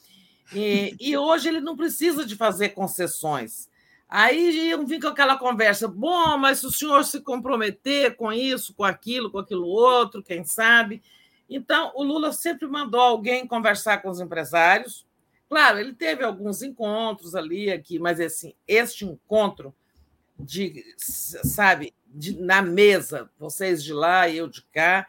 E, 0.54 0.96
e 1.00 1.16
hoje 1.16 1.48
ele 1.48 1.62
não 1.62 1.78
precisa 1.78 2.26
de 2.26 2.36
fazer 2.36 2.70
concessões. 2.70 3.70
Aí 4.10 4.68
iam 4.68 4.86
vir 4.86 5.00
com 5.00 5.08
aquela 5.08 5.38
conversa, 5.38 5.88
bom, 5.88 6.38
mas 6.38 6.60
se 6.60 6.66
o 6.66 6.72
senhor 6.72 7.06
se 7.06 7.22
comprometer 7.22 8.18
com 8.18 8.32
isso, 8.34 8.74
com 8.74 8.84
aquilo, 8.84 9.32
com 9.32 9.38
aquilo 9.38 9.66
outro, 9.66 10.22
quem 10.22 10.44
sabe. 10.44 11.02
Então, 11.50 11.94
o 11.96 12.04
Lula 12.04 12.34
sempre 12.34 12.68
mandou 12.68 13.00
alguém 13.00 13.48
conversar 13.48 14.02
com 14.02 14.10
os 14.10 14.20
empresários. 14.20 15.06
Claro, 15.52 15.80
ele 15.80 15.94
teve 15.94 16.24
alguns 16.24 16.62
encontros 16.62 17.36
ali, 17.36 17.70
aqui, 17.70 18.00
mas 18.00 18.22
assim, 18.22 18.56
este 18.66 19.04
encontro 19.04 19.76
de, 20.40 20.82
sabe, 20.96 21.94
de, 22.08 22.40
na 22.40 22.62
mesa, 22.62 23.30
vocês 23.38 23.84
de 23.84 23.92
lá 23.92 24.30
e 24.30 24.38
eu 24.38 24.48
de 24.48 24.64
cá, 24.68 25.06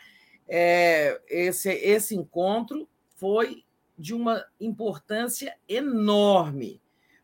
é, 0.49 1.23
esse, 1.29 1.71
esse 1.71 2.17
encontro 2.17 2.89
foi 3.19 3.63
de 3.97 4.13
uma 4.13 4.45
importância 4.61 5.57
enorme. 5.69 6.83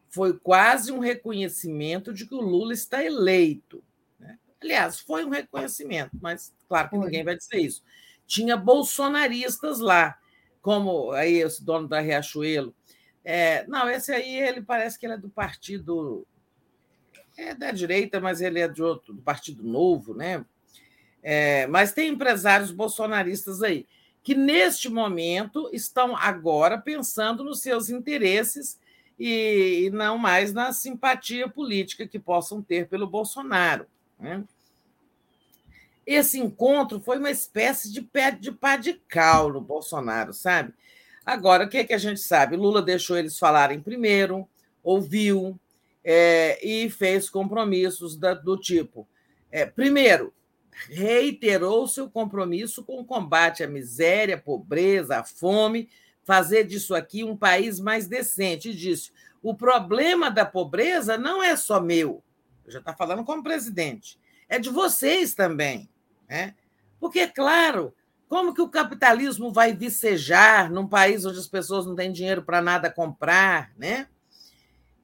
Foi 0.09 0.39
quase 0.39 0.93
um 0.93 1.01
reconhecimento 1.01 2.15
de 2.15 2.25
que 2.25 2.37
o 2.37 2.41
Lula 2.41 2.73
está 2.73 3.05
eleito. 3.05 3.83
Né? 4.21 4.39
Aliás, 4.63 5.01
foi 5.01 5.25
um 5.25 5.31
reconhecimento, 5.31 6.13
mas 6.23 6.55
claro 6.69 6.89
que 6.89 6.95
foi. 6.95 7.05
ninguém 7.05 7.25
vai 7.25 7.37
dizer 7.37 7.59
isso. 7.59 7.83
Tinha 8.29 8.57
bolsonaristas 8.57 9.81
lá, 9.81 10.17
como 10.63 11.11
aí 11.11 11.39
esse 11.39 11.65
dono 11.65 11.89
da 11.89 11.99
Riachuelo. 11.99 12.78
É, 13.31 13.67
não, 13.69 13.91
esse 13.91 14.11
aí 14.11 14.37
ele 14.37 14.63
parece 14.63 14.99
que 14.99 15.05
ele 15.05 15.13
é 15.13 15.19
do 15.19 15.29
partido 15.29 16.27
é 17.37 17.55
da 17.55 17.71
direita, 17.71 18.19
mas 18.19 18.41
ele 18.41 18.59
é 18.59 18.67
de 18.67 18.83
outro, 18.83 19.13
do 19.13 19.21
Partido 19.21 19.63
Novo, 19.63 20.15
né? 20.15 20.43
É, 21.23 21.67
mas 21.67 21.93
tem 21.93 22.09
empresários 22.09 22.71
bolsonaristas 22.71 23.63
aí 23.63 23.87
que, 24.23 24.35
neste 24.35 24.89
momento, 24.89 25.69
estão 25.75 26.17
agora 26.17 26.79
pensando 26.79 27.45
nos 27.45 27.61
seus 27.61 27.91
interesses 27.91 28.81
e, 29.19 29.85
e 29.85 29.91
não 29.91 30.17
mais 30.17 30.55
na 30.55 30.73
simpatia 30.73 31.47
política 31.51 32.09
que 32.09 32.19
possam 32.19 32.63
ter 32.63 32.89
pelo 32.89 33.07
Bolsonaro. 33.07 33.87
Né? 34.19 34.43
Esse 36.07 36.41
encontro 36.41 36.99
foi 36.99 37.19
uma 37.19 37.31
espécie 37.31 37.93
de 37.93 38.01
pé 38.01 38.31
de 38.31 38.51
pá 38.51 38.77
de 38.77 38.95
cal 38.95 39.53
no 39.53 39.61
Bolsonaro, 39.61 40.33
sabe? 40.33 40.73
Agora, 41.29 41.67
o 41.67 41.69
que, 41.69 41.77
é 41.77 41.85
que 41.85 41.93
a 41.93 41.99
gente 41.99 42.21
sabe? 42.21 42.57
Lula 42.57 42.81
deixou 42.81 43.19
eles 43.19 43.39
falarem 43.39 43.83
primeiro, 43.83 44.49
ouviu 44.83 45.61
é, 46.03 46.59
e 46.67 46.89
fez 46.89 47.29
compromissos 47.29 48.17
da, 48.17 48.33
do 48.33 48.57
tipo: 48.57 49.07
é, 49.53 49.67
primeiro, 49.67 50.33
reiterou 50.89 51.87
seu 51.87 52.09
compromisso 52.09 52.83
com 52.83 52.99
o 52.99 53.05
combate 53.05 53.63
à 53.63 53.67
miséria, 53.69 54.37
à 54.37 54.41
pobreza, 54.41 55.19
à 55.19 55.23
fome, 55.23 55.91
fazer 56.25 56.65
disso 56.65 56.95
aqui 56.95 57.23
um 57.23 57.37
país 57.37 57.79
mais 57.79 58.07
decente. 58.07 58.71
E 58.71 58.75
disse: 58.75 59.13
o 59.43 59.55
problema 59.55 60.31
da 60.31 60.47
pobreza 60.47 61.19
não 61.19 61.43
é 61.43 61.57
só 61.57 61.79
meu, 61.79 62.25
eu 62.65 62.73
já 62.73 62.79
está 62.79 62.95
falando 62.95 63.23
como 63.23 63.43
presidente, 63.43 64.19
é 64.49 64.59
de 64.59 64.71
vocês 64.71 65.35
também. 65.35 65.91
Né? 66.27 66.55
Porque, 66.99 67.19
é 67.19 67.29
claro, 67.29 67.93
como 68.29 68.55
que 68.55 68.63
o 68.63 68.69
capitalismo 68.69 69.53
vai 69.53 69.75
vicejar 69.75 70.71
num 70.71 70.87
país 70.87 71.25
onde 71.25 71.39
as 71.39 71.49
pessoas 71.49 71.87
não 71.87 71.95
têm 71.95 72.13
dinheiro 72.13 72.43
para 72.43 72.61
nada 72.61 72.91
comprar? 72.91 73.73
Né? 73.77 74.07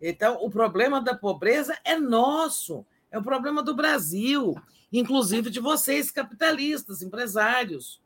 Então, 0.00 0.38
o 0.42 0.50
problema 0.50 1.00
da 1.00 1.14
pobreza 1.14 1.76
é 1.84 1.98
nosso, 1.98 2.84
é 3.10 3.18
o 3.18 3.22
problema 3.22 3.62
do 3.62 3.74
Brasil 3.74 4.54
inclusive 4.98 5.50
de 5.50 5.60
vocês, 5.60 6.10
capitalistas, 6.10 7.02
empresários. 7.02 8.00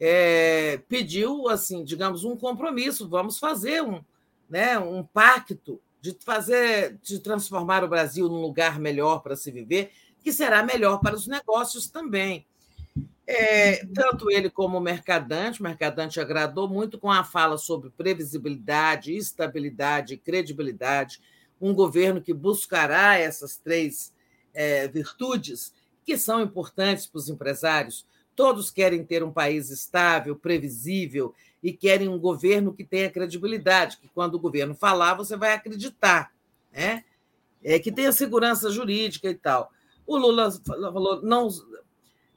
É, 0.00 0.80
pediu, 0.88 1.48
assim, 1.48 1.84
digamos, 1.84 2.24
um 2.24 2.36
compromisso, 2.36 3.08
vamos 3.08 3.38
fazer 3.38 3.82
um, 3.82 4.02
né, 4.48 4.78
um 4.78 5.02
pacto 5.02 5.80
de 6.00 6.16
fazer, 6.20 6.96
de 7.02 7.18
transformar 7.18 7.82
o 7.84 7.88
Brasil 7.88 8.28
num 8.28 8.40
lugar 8.40 8.78
melhor 8.78 9.20
para 9.20 9.36
se 9.36 9.50
viver, 9.50 9.92
que 10.22 10.32
será 10.32 10.62
melhor 10.62 11.00
para 11.00 11.14
os 11.14 11.26
negócios 11.26 11.88
também. 11.88 12.46
É, 13.30 13.84
tanto 13.92 14.30
ele 14.30 14.48
como 14.48 14.78
o 14.78 14.80
Mercadante, 14.80 15.60
o 15.60 15.62
Mercadante 15.62 16.18
agradou 16.18 16.66
muito 16.66 16.98
com 16.98 17.12
a 17.12 17.22
fala 17.22 17.58
sobre 17.58 17.90
previsibilidade, 17.90 19.14
estabilidade 19.14 20.14
e 20.14 20.16
credibilidade, 20.16 21.20
um 21.60 21.74
governo 21.74 22.22
que 22.22 22.32
buscará 22.32 23.18
essas 23.18 23.58
três 23.58 24.14
é, 24.54 24.88
virtudes 24.88 25.74
que 26.06 26.16
são 26.16 26.40
importantes 26.40 27.06
para 27.06 27.18
os 27.18 27.28
empresários. 27.28 28.06
Todos 28.34 28.70
querem 28.70 29.04
ter 29.04 29.22
um 29.22 29.30
país 29.30 29.68
estável, 29.68 30.34
previsível 30.34 31.34
e 31.62 31.70
querem 31.70 32.08
um 32.08 32.18
governo 32.18 32.72
que 32.72 32.82
tenha 32.82 33.10
credibilidade, 33.10 33.98
que 33.98 34.08
quando 34.08 34.36
o 34.36 34.40
governo 34.40 34.74
falar, 34.74 35.12
você 35.12 35.36
vai 35.36 35.52
acreditar, 35.52 36.32
né? 36.72 37.04
É, 37.62 37.78
que 37.78 37.92
tenha 37.92 38.10
segurança 38.10 38.70
jurídica 38.70 39.28
e 39.28 39.34
tal. 39.34 39.70
O 40.06 40.16
Lula 40.16 40.50
falou, 40.50 41.20
não 41.20 41.50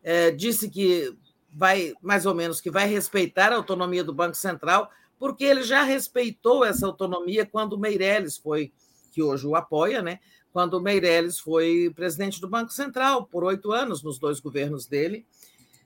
é, 0.04 0.32
disse 0.32 0.70
que 0.70 1.16
vai 1.54 1.94
mais 2.02 2.26
ou 2.26 2.34
menos 2.34 2.62
que 2.62 2.72
vai 2.72 2.88
respeitar 2.88 3.52
a 3.52 3.56
autonomia 3.56 4.04
do 4.04 4.14
Banco 4.14 4.36
Central, 4.36 4.90
porque 5.20 5.44
ele 5.44 5.64
já 5.64 5.84
respeitou 5.84 6.66
essa 6.66 6.86
autonomia 6.86 7.46
quando 7.46 7.74
o 7.74 7.80
Meirelles 7.80 8.38
foi, 8.38 8.72
que 9.12 9.22
hoje 9.22 9.46
o 9.46 9.56
apoia, 9.56 10.02
né? 10.02 10.20
quando 10.52 10.76
o 10.76 10.82
Meirelles 10.82 11.40
foi 11.40 11.92
presidente 11.96 12.42
do 12.42 12.48
Banco 12.48 12.72
Central 12.72 13.26
por 13.26 13.44
oito 13.44 13.72
anos, 13.72 14.04
nos 14.04 14.20
dois 14.20 14.40
governos 14.40 14.86
dele, 14.86 15.26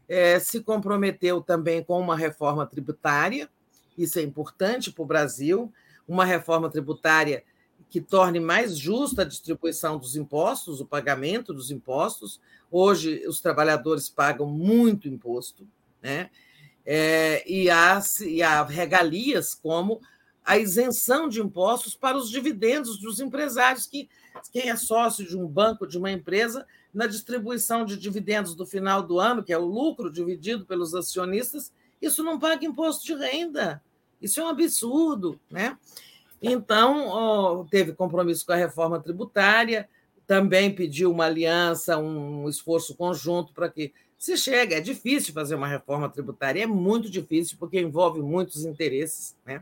é, 0.08 0.40
se 0.40 0.62
comprometeu 0.62 1.42
também 1.42 1.84
com 1.84 2.00
uma 2.00 2.16
reforma 2.16 2.66
tributária, 2.66 3.50
isso 3.98 4.20
é 4.20 4.22
importante 4.22 4.92
para 4.92 5.04
o 5.04 5.06
Brasil, 5.06 5.72
uma 6.08 6.26
reforma 6.26 6.70
tributária 6.70 7.44
que 7.90 8.02
torne 8.02 8.40
mais 8.40 8.78
justa 8.78 9.22
a 9.22 9.26
distribuição 9.26 9.98
dos 9.98 10.16
impostos, 10.16 10.82
o 10.82 10.86
pagamento 10.86 11.54
dos 11.54 11.72
impostos. 11.72 12.40
Hoje, 12.70 13.26
os 13.28 13.40
trabalhadores 13.40 14.10
pagam 14.10 14.48
muito 14.48 15.08
imposto, 15.08 15.68
né? 16.02 16.30
É, 16.86 17.44
e, 17.50 17.70
há, 17.70 18.00
e 18.22 18.44
há 18.44 18.64
regalias 18.64 19.56
como 19.56 20.00
a 20.46 20.58
isenção 20.58 21.28
de 21.28 21.42
impostos 21.42 21.96
para 21.96 22.16
os 22.16 22.30
dividendos 22.30 23.00
dos 23.00 23.20
empresários 23.20 23.88
que 23.88 24.08
quem 24.52 24.70
é 24.70 24.76
sócio 24.76 25.26
de 25.26 25.36
um 25.36 25.48
banco, 25.48 25.88
de 25.88 25.98
uma 25.98 26.12
empresa, 26.12 26.68
na 26.94 27.08
distribuição 27.08 27.84
de 27.84 27.98
dividendos 27.98 28.54
do 28.54 28.66
final 28.66 29.02
do 29.02 29.20
ano, 29.20 29.44
que 29.44 29.52
é 29.52 29.58
o 29.58 29.66
lucro 29.66 30.12
dividido 30.12 30.66
pelos 30.66 30.94
acionistas, 30.94 31.74
isso 32.02 32.24
não 32.24 32.40
paga 32.40 32.66
imposto 32.66 33.04
de 33.04 33.16
renda. 33.16 33.82
Isso 34.22 34.40
é 34.40 34.44
um 34.44 34.50
absurdo, 34.50 35.40
né? 35.50 35.78
Então, 36.42 37.66
teve 37.70 37.94
compromisso 37.94 38.46
com 38.46 38.52
a 38.52 38.58
reforma 38.58 39.00
tributária, 39.00 39.90
também 40.28 40.74
pediu 40.74 41.12
uma 41.12 41.26
aliança, 41.26 41.98
um 41.98 42.48
esforço 42.50 42.96
conjunto 42.96 43.54
para 43.54 43.70
que 43.70 43.94
se 44.18 44.38
chegue. 44.38 44.74
É 44.74 44.82
difícil 44.82 45.34
fazer 45.34 45.56
uma 45.56 45.68
reforma 45.68 46.10
tributária, 46.10 46.64
é 46.64 46.68
muito 46.68 47.10
difícil, 47.10 47.58
porque 47.60 47.80
envolve 47.80 48.22
muitos 48.22 48.66
interesses, 48.66 49.36
né? 49.46 49.62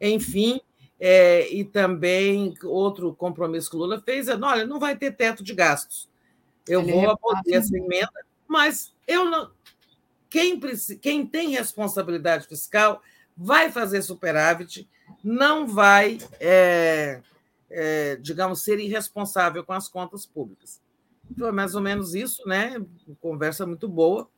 Enfim, 0.00 0.60
é, 1.00 1.48
e 1.52 1.64
também 1.64 2.54
outro 2.64 3.14
compromisso 3.14 3.70
que 3.70 3.76
o 3.76 3.78
Lula 3.78 4.00
fez 4.00 4.28
é: 4.28 4.36
olha, 4.36 4.66
não 4.66 4.78
vai 4.78 4.96
ter 4.96 5.12
teto 5.12 5.42
de 5.42 5.54
gastos. 5.54 6.08
Eu 6.66 6.80
Ele 6.82 6.92
vou 6.92 7.10
abolir 7.10 7.54
essa 7.54 7.76
emenda, 7.76 8.24
mas 8.46 8.94
eu 9.06 9.24
não. 9.24 9.50
Quem, 10.28 10.58
quem 11.00 11.26
tem 11.26 11.50
responsabilidade 11.50 12.46
fiscal 12.46 13.00
vai 13.36 13.70
fazer 13.70 14.02
superávit, 14.02 14.88
não 15.22 15.66
vai, 15.66 16.18
é, 16.40 17.20
é, 17.70 18.16
digamos, 18.16 18.62
ser 18.62 18.78
irresponsável 18.78 19.64
com 19.64 19.72
as 19.72 19.88
contas 19.88 20.24
públicas. 20.26 20.80
Foi 21.36 21.50
mais 21.50 21.74
ou 21.74 21.80
menos 21.80 22.14
isso, 22.14 22.46
né? 22.46 22.80
Conversa 23.20 23.66
muito 23.66 23.88
boa. 23.88 24.28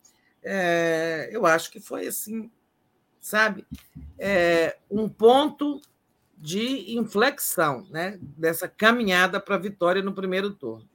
É, 0.43 1.29
eu 1.33 1.45
acho 1.45 1.71
que 1.71 1.81
foi 1.81 2.07
assim, 2.07 2.51
sabe? 3.21 3.67
É, 4.19 4.79
um 4.91 5.09
ponto 5.09 5.81
de 6.37 6.97
inflexão 6.97 7.87
né, 7.91 8.19
dessa 8.21 8.69
caminhada 8.69 9.41
para 9.41 9.57
a 9.57 9.59
vitória 9.59 10.03
no 10.03 10.15
primeiro 10.15 10.55
turno. 10.55 10.89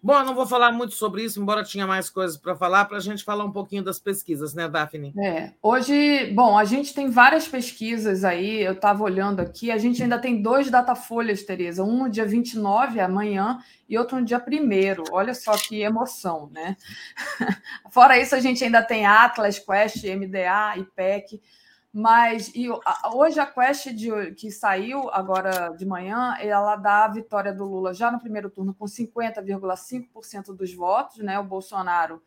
Bom, 0.00 0.22
não 0.22 0.32
vou 0.32 0.46
falar 0.46 0.70
muito 0.70 0.94
sobre 0.94 1.24
isso, 1.24 1.40
embora 1.40 1.64
tinha 1.64 1.84
mais 1.84 2.08
coisas 2.08 2.36
para 2.36 2.54
falar, 2.54 2.84
para 2.84 2.98
a 2.98 3.00
gente 3.00 3.24
falar 3.24 3.44
um 3.44 3.50
pouquinho 3.50 3.82
das 3.82 3.98
pesquisas, 3.98 4.54
né, 4.54 4.68
Daphne? 4.68 5.12
É, 5.18 5.52
hoje, 5.60 6.30
bom, 6.32 6.56
a 6.56 6.64
gente 6.64 6.94
tem 6.94 7.10
várias 7.10 7.48
pesquisas 7.48 8.22
aí, 8.22 8.62
eu 8.62 8.74
estava 8.74 9.02
olhando 9.02 9.40
aqui, 9.40 9.72
a 9.72 9.78
gente 9.78 10.00
ainda 10.00 10.16
tem 10.16 10.40
dois 10.40 10.70
datafolhas, 10.70 11.42
Tereza, 11.42 11.82
um 11.82 12.04
no 12.04 12.08
dia 12.08 12.24
29, 12.24 13.00
amanhã, 13.00 13.58
e 13.88 13.98
outro 13.98 14.20
no 14.20 14.24
dia 14.24 14.38
1 14.38 15.02
Olha 15.10 15.34
só 15.34 15.56
que 15.56 15.82
emoção, 15.82 16.48
né? 16.52 16.76
Fora 17.90 18.16
isso, 18.16 18.36
a 18.36 18.40
gente 18.40 18.62
ainda 18.62 18.82
tem 18.82 19.04
Atlas, 19.04 19.58
Quest, 19.58 20.04
MDA, 20.04 20.78
IPEC, 20.78 21.40
mas 21.92 22.52
e, 22.54 22.68
hoje 23.14 23.40
a 23.40 23.46
Quest 23.46 23.88
de, 23.88 24.32
que 24.34 24.50
saiu 24.50 25.08
agora 25.10 25.68
de 25.70 25.86
manhã, 25.86 26.36
ela 26.38 26.76
dá 26.76 27.04
a 27.04 27.08
vitória 27.08 27.52
do 27.52 27.64
Lula 27.64 27.94
já 27.94 28.10
no 28.10 28.20
primeiro 28.20 28.50
turno 28.50 28.74
com 28.74 28.84
50,5% 28.84 30.54
dos 30.54 30.74
votos, 30.74 31.18
né? 31.18 31.38
O 31.38 31.44
Bolsonaro, 31.44 32.22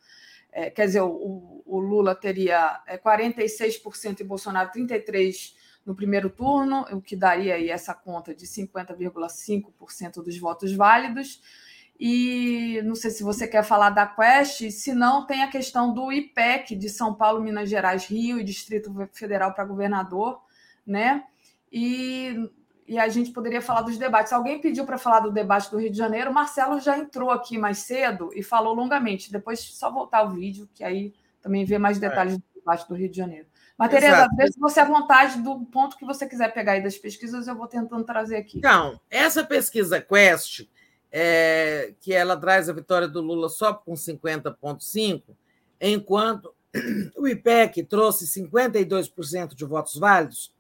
é, 0.52 0.70
quer 0.70 0.88
dizer, 0.88 1.02
o, 1.02 1.64
o 1.66 1.80
Lula 1.80 2.16
teria 2.16 2.82
46% 3.04 4.20
é, 4.20 4.24
e 4.24 4.26
Bolsonaro 4.26 4.72
33% 4.72 5.54
no 5.86 5.96
primeiro 5.96 6.30
turno, 6.30 6.86
o 6.92 7.02
que 7.02 7.16
daria 7.16 7.56
aí 7.56 7.70
essa 7.70 7.94
conta 7.94 8.36
de 8.36 8.46
50,5% 8.46 10.24
dos 10.24 10.38
votos 10.38 10.74
válidos. 10.76 11.42
E 12.04 12.82
não 12.84 12.96
sei 12.96 13.12
se 13.12 13.22
você 13.22 13.48
quer 13.48 13.64
falar 13.64 13.92
da 13.92 14.08
Quest, 14.08 14.72
se 14.72 14.92
não, 14.92 15.28
tem 15.28 15.44
a 15.44 15.52
questão 15.52 15.94
do 15.94 16.12
IPEC 16.12 16.76
de 16.76 16.90
São 16.90 17.14
Paulo, 17.14 17.40
Minas 17.40 17.70
Gerais, 17.70 18.08
Rio 18.08 18.40
e 18.40 18.44
Distrito 18.44 18.92
Federal 19.14 19.54
para 19.54 19.66
governador, 19.66 20.42
né? 20.84 21.24
E, 21.72 22.50
e 22.88 22.98
a 22.98 23.08
gente 23.08 23.30
poderia 23.30 23.62
falar 23.62 23.84
dos 23.84 24.00
debates. 24.00 24.34
Alguém 24.34 24.60
pediu 24.60 24.84
para 24.84 24.98
falar 24.98 25.20
do 25.20 25.32
debate 25.32 25.70
do 25.70 25.78
Rio 25.78 25.92
de 25.92 25.98
Janeiro, 25.98 26.32
o 26.32 26.34
Marcelo 26.34 26.80
já 26.80 26.98
entrou 26.98 27.30
aqui 27.30 27.56
mais 27.56 27.78
cedo 27.78 28.32
e 28.34 28.42
falou 28.42 28.74
longamente. 28.74 29.32
Depois 29.32 29.60
só 29.60 29.92
voltar 29.92 30.24
o 30.24 30.32
vídeo, 30.32 30.68
que 30.74 30.84
aí 30.84 31.14
também 31.40 31.66
vê 31.66 31.78
mais 31.78 31.98
é. 31.98 32.00
detalhes 32.00 32.34
é. 32.34 32.38
do 32.38 32.44
debate 32.56 32.88
do 32.90 32.96
Rio 32.96 33.10
de 33.10 33.18
Janeiro. 33.18 33.46
Mas, 33.78 33.92
Tereza, 33.92 34.28
deixe 34.36 34.60
você 34.60 34.80
à 34.80 34.86
vontade 34.86 35.40
do 35.40 35.66
ponto 35.66 35.96
que 35.96 36.06
você 36.06 36.28
quiser 36.28 36.52
pegar 36.52 36.72
aí 36.72 36.82
das 36.82 36.98
pesquisas, 36.98 37.48
eu 37.48 37.56
vou 37.56 37.68
tentando 37.68 38.04
trazer 38.04 38.38
aqui. 38.38 38.58
Então, 38.58 39.00
essa 39.08 39.44
pesquisa 39.44 40.02
Quest, 40.02 40.68
é, 41.12 41.94
que 42.00 42.14
ela 42.14 42.38
traz 42.38 42.70
a 42.70 42.74
vitória 42.74 43.08
do 43.08 43.22
Lula 43.22 43.50
só 43.50 43.74
com 43.74 43.94
50,5%, 43.94 45.24
enquanto 45.80 46.54
o 47.18 47.28
IPEC 47.28 47.84
trouxe 47.84 48.26
52% 48.26 49.54
de 49.54 49.66
votos 49.66 49.96
válidos. 49.96 50.54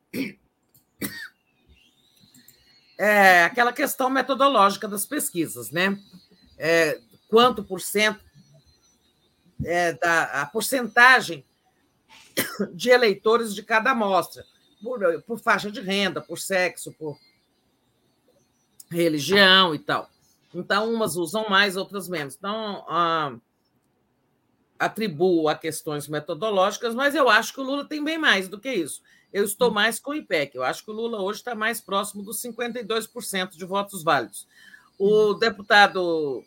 É 2.97 3.45
aquela 3.45 3.73
questão 3.73 4.09
metodológica 4.09 4.87
das 4.87 5.05
pesquisas, 5.05 5.71
né? 5.71 5.97
É, 6.57 6.99
quanto 7.27 7.63
por 7.63 7.81
cento 7.81 8.23
é, 9.63 9.93
da 9.93 10.41
a 10.41 10.45
porcentagem 10.45 11.45
de 12.73 12.89
eleitores 12.89 13.55
de 13.55 13.63
cada 13.63 13.91
amostra, 13.91 14.43
por, 14.83 14.99
por 15.23 15.39
faixa 15.39 15.71
de 15.71 15.81
renda, 15.81 16.21
por 16.21 16.37
sexo, 16.37 16.91
por 16.93 17.17
religião 18.89 19.73
e 19.73 19.79
tal. 19.79 20.09
Então, 20.53 20.93
umas 20.93 21.15
usam 21.15 21.49
mais, 21.49 21.77
outras 21.77 22.09
menos. 22.09 22.35
Então, 22.35 22.85
ah, 22.87 23.35
atribuo 24.77 25.47
a 25.47 25.55
questões 25.55 26.07
metodológicas, 26.07 26.95
mas 26.95 27.15
eu 27.15 27.29
acho 27.29 27.53
que 27.53 27.59
o 27.59 27.63
Lula 27.63 27.85
tem 27.85 28.03
bem 28.03 28.17
mais 28.17 28.47
do 28.47 28.59
que 28.59 28.71
isso. 28.71 29.01
Eu 29.31 29.45
estou 29.45 29.69
hum. 29.69 29.73
mais 29.73 29.99
com 29.99 30.11
o 30.11 30.15
IPEC. 30.15 30.55
Eu 30.55 30.63
acho 30.63 30.83
que 30.83 30.91
o 30.91 30.93
Lula 30.93 31.21
hoje 31.21 31.39
está 31.39 31.55
mais 31.55 31.79
próximo 31.79 32.23
dos 32.23 32.41
52% 32.41 33.51
de 33.51 33.65
votos 33.65 34.03
válidos. 34.03 34.47
O 34.97 35.31
hum. 35.31 35.39
deputado 35.39 36.43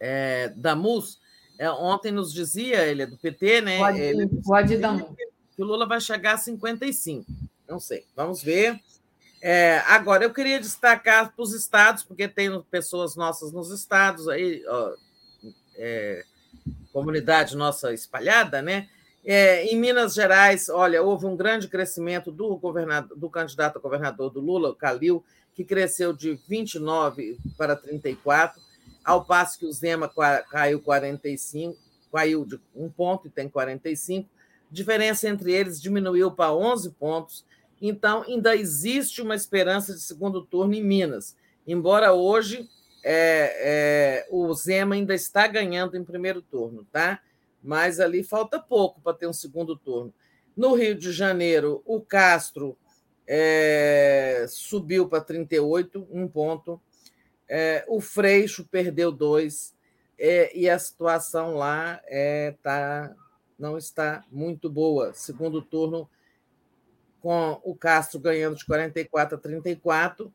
é, 0.00 0.48
Damus 0.56 1.20
é, 1.58 1.70
ontem 1.70 2.10
nos 2.10 2.32
dizia, 2.32 2.86
ele 2.86 3.02
é 3.02 3.06
do 3.06 3.18
PT, 3.18 3.60
né? 3.60 3.78
Pode, 3.78 4.00
ele, 4.00 4.28
pode 4.42 4.76
dar. 4.78 4.98
Que 5.54 5.62
o 5.62 5.66
Lula 5.66 5.86
vai 5.86 6.00
chegar 6.00 6.34
a 6.34 6.38
55. 6.38 7.30
Não 7.68 7.78
sei, 7.78 8.06
vamos 8.16 8.42
ver. 8.42 8.80
É, 9.42 9.78
agora, 9.86 10.24
eu 10.24 10.32
queria 10.32 10.60
destacar 10.60 11.32
para 11.32 11.42
os 11.42 11.54
estados, 11.54 12.02
porque 12.02 12.28
tem 12.28 12.60
pessoas 12.70 13.16
nossas 13.16 13.52
nos 13.52 13.70
estados, 13.70 14.28
aí, 14.28 14.62
ó, 14.66 14.94
é, 15.76 16.24
comunidade 16.92 17.56
nossa 17.56 17.92
espalhada, 17.92 18.60
né? 18.60 18.88
É, 19.24 19.64
em 19.66 19.76
Minas 19.76 20.14
Gerais, 20.14 20.68
olha, 20.68 21.02
houve 21.02 21.26
um 21.26 21.36
grande 21.36 21.68
crescimento 21.68 22.30
do, 22.30 22.56
governador, 22.56 23.16
do 23.16 23.28
candidato 23.28 23.78
a 23.78 23.80
governador 23.80 24.30
do 24.30 24.40
Lula, 24.40 24.70
o 24.70 24.74
Calil, 24.74 25.24
que 25.54 25.64
cresceu 25.64 26.12
de 26.12 26.38
29 26.48 27.38
para 27.56 27.76
34 27.76 28.60
ao 29.04 29.24
passo 29.24 29.58
que 29.58 29.66
o 29.66 29.72
Zema 29.72 30.10
caiu 30.50 30.80
45, 30.80 31.76
caiu 32.12 32.44
de 32.44 32.60
um 32.74 32.88
ponto 32.88 33.26
e 33.26 33.30
tem 33.30 33.48
45, 33.48 34.28
diferença 34.70 35.28
entre 35.28 35.52
eles 35.52 35.80
diminuiu 35.80 36.30
para 36.30 36.52
11 36.52 36.90
pontos, 36.90 37.44
então 37.80 38.22
ainda 38.22 38.54
existe 38.54 39.22
uma 39.22 39.34
esperança 39.34 39.94
de 39.94 40.00
segundo 40.00 40.44
turno 40.44 40.74
em 40.74 40.82
Minas, 40.82 41.36
embora 41.66 42.12
hoje 42.12 42.68
é, 43.02 44.24
é, 44.24 44.26
o 44.30 44.52
Zema 44.54 44.94
ainda 44.94 45.14
está 45.14 45.46
ganhando 45.46 45.96
em 45.96 46.04
primeiro 46.04 46.42
turno, 46.42 46.86
tá? 46.92 47.20
Mas 47.62 48.00
ali 48.00 48.22
falta 48.22 48.58
pouco 48.58 49.00
para 49.00 49.16
ter 49.16 49.26
um 49.26 49.32
segundo 49.32 49.76
turno. 49.76 50.12
No 50.56 50.74
Rio 50.74 50.94
de 50.94 51.12
Janeiro, 51.12 51.82
o 51.86 52.00
Castro 52.00 52.76
é, 53.26 54.44
subiu 54.48 55.08
para 55.08 55.20
38, 55.20 56.06
um 56.10 56.26
ponto. 56.26 56.80
É, 57.48 57.84
o 57.88 58.00
Freixo 58.00 58.66
perdeu 58.70 59.10
dois 59.10 59.74
é, 60.18 60.56
e 60.56 60.68
a 60.68 60.78
situação 60.78 61.54
lá 61.54 62.00
é, 62.04 62.54
tá, 62.62 63.14
não 63.58 63.78
está 63.78 64.24
muito 64.30 64.68
boa. 64.68 65.12
Segundo 65.14 65.62
turno, 65.62 66.08
com 67.20 67.60
o 67.62 67.74
Castro 67.74 68.18
ganhando 68.18 68.56
de 68.56 68.64
44 68.64 69.36
a 69.36 69.40
34. 69.40 70.32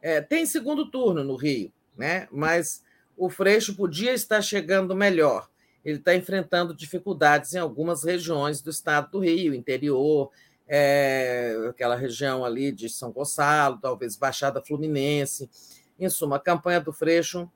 É, 0.00 0.20
tem 0.20 0.46
segundo 0.46 0.90
turno 0.90 1.22
no 1.22 1.36
Rio, 1.36 1.72
né? 1.96 2.28
mas 2.30 2.82
o 3.16 3.28
Freixo 3.28 3.74
podia 3.74 4.14
estar 4.14 4.40
chegando 4.40 4.94
melhor. 4.94 5.48
Ele 5.84 5.98
está 5.98 6.14
enfrentando 6.14 6.74
dificuldades 6.74 7.54
em 7.54 7.58
algumas 7.58 8.04
regiões 8.04 8.60
do 8.60 8.70
estado 8.70 9.10
do 9.10 9.18
Rio, 9.18 9.54
interior, 9.54 10.30
é, 10.68 11.56
aquela 11.68 11.96
região 11.96 12.44
ali 12.44 12.70
de 12.70 12.88
São 12.88 13.10
Gonçalo, 13.10 13.78
talvez 13.80 14.16
Baixada 14.16 14.62
Fluminense. 14.62 15.50
Em 15.98 16.08
suma, 16.08 16.36
a 16.36 16.40
campanha 16.40 16.80
do 16.80 16.92
Freixo 16.92 17.50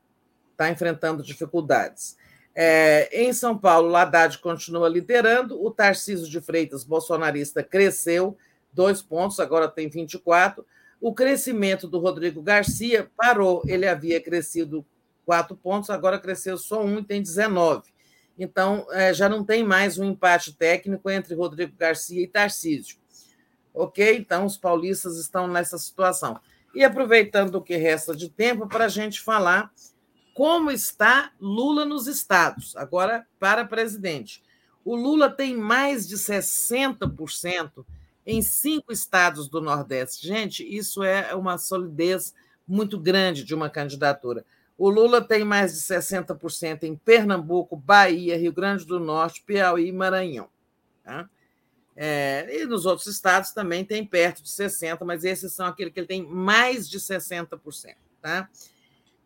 está 0.53 0.71
enfrentando 0.71 1.23
dificuldades. 1.23 2.17
É, 2.55 3.09
em 3.13 3.33
São 3.33 3.57
Paulo, 3.59 3.91
o 3.91 3.97
Haddad 3.97 4.39
continua 4.39 4.89
liderando, 4.89 5.63
o 5.63 5.71
Tarcísio 5.71 6.29
de 6.29 6.41
Freitas, 6.41 6.85
bolsonarista, 6.85 7.63
cresceu 7.63 8.37
dois 8.75 9.01
pontos, 9.01 9.41
agora 9.41 9.69
tem 9.69 9.89
24. 9.89 10.65
O 11.01 11.15
crescimento 11.15 11.87
do 11.87 11.99
Rodrigo 11.99 12.43
Garcia 12.43 13.11
parou, 13.17 13.63
ele 13.67 13.87
havia 13.87 14.21
crescido 14.21 14.85
quatro 15.25 15.57
pontos, 15.57 15.91
agora 15.91 16.19
cresceu 16.19 16.57
só 16.57 16.83
um 16.83 16.99
e 16.99 17.05
tem 17.05 17.23
19. 17.23 17.95
Então, 18.39 18.87
é, 18.91 19.15
já 19.15 19.29
não 19.29 19.45
tem 19.45 19.63
mais 19.63 19.99
um 19.99 20.05
empate 20.05 20.53
técnico 20.55 21.09
entre 21.09 21.35
Rodrigo 21.35 21.75
Garcia 21.77 22.23
e 22.23 22.27
Tarcísio. 22.27 22.99
Ok? 23.73 24.17
Então, 24.17 24.45
os 24.45 24.57
paulistas 24.57 25.19
estão 25.19 25.47
nessa 25.47 25.79
situação. 25.79 26.39
E 26.75 26.83
aproveitando 26.83 27.57
o 27.57 27.63
que 27.63 27.77
resta 27.77 28.15
de 28.15 28.29
tempo 28.29 28.67
para 28.67 28.87
a 28.87 28.89
gente 28.89 29.21
falar 29.21 29.73
como 30.35 30.71
está 30.71 31.31
Lula 31.41 31.85
nos 31.85 32.09
estados, 32.09 32.75
agora 32.77 33.25
para 33.39 33.65
presidente. 33.65 34.43
O 34.85 34.97
Lula 34.97 35.31
tem 35.31 35.57
mais 35.57 36.07
de 36.09 36.17
60% 36.17 37.87
em 38.27 38.43
cinco 38.43 38.93
estados 38.93 39.49
do 39.49 39.61
Nordeste. 39.61 40.27
Gente, 40.27 40.65
isso 40.65 41.03
é 41.03 41.35
uma 41.35 41.59
solidez 41.59 42.35
muito 42.67 42.99
grande 42.99 43.45
de 43.45 43.55
uma 43.55 43.69
candidatura. 43.69 44.45
O 44.77 44.89
Lula 44.89 45.21
tem 45.21 45.45
mais 45.45 45.75
de 45.75 45.81
60% 45.81 46.83
em 46.83 46.97
Pernambuco, 46.97 47.77
Bahia, 47.77 48.37
Rio 48.37 48.53
Grande 48.53 48.85
do 48.85 48.99
Norte, 48.99 49.43
Piauí 49.43 49.89
e 49.89 49.93
Maranhão. 49.93 50.49
Tá? 51.05 51.29
É, 51.97 52.49
e 52.51 52.67
nos 52.67 52.87
outros 52.87 53.07
estados 53.07 53.53
também 53.53 53.85
tem 53.85 54.05
perto 54.05 54.43
de 54.43 54.49
60%, 54.49 55.05
mas 55.05 55.23
esses 55.23 55.53
são 55.53 55.67
aqueles 55.67 55.93
que 55.93 56.01
ele 56.01 56.07
tem 56.07 56.27
mais 56.27 56.89
de 56.89 56.99
60%. 56.99 57.95
Tá? 58.21 58.49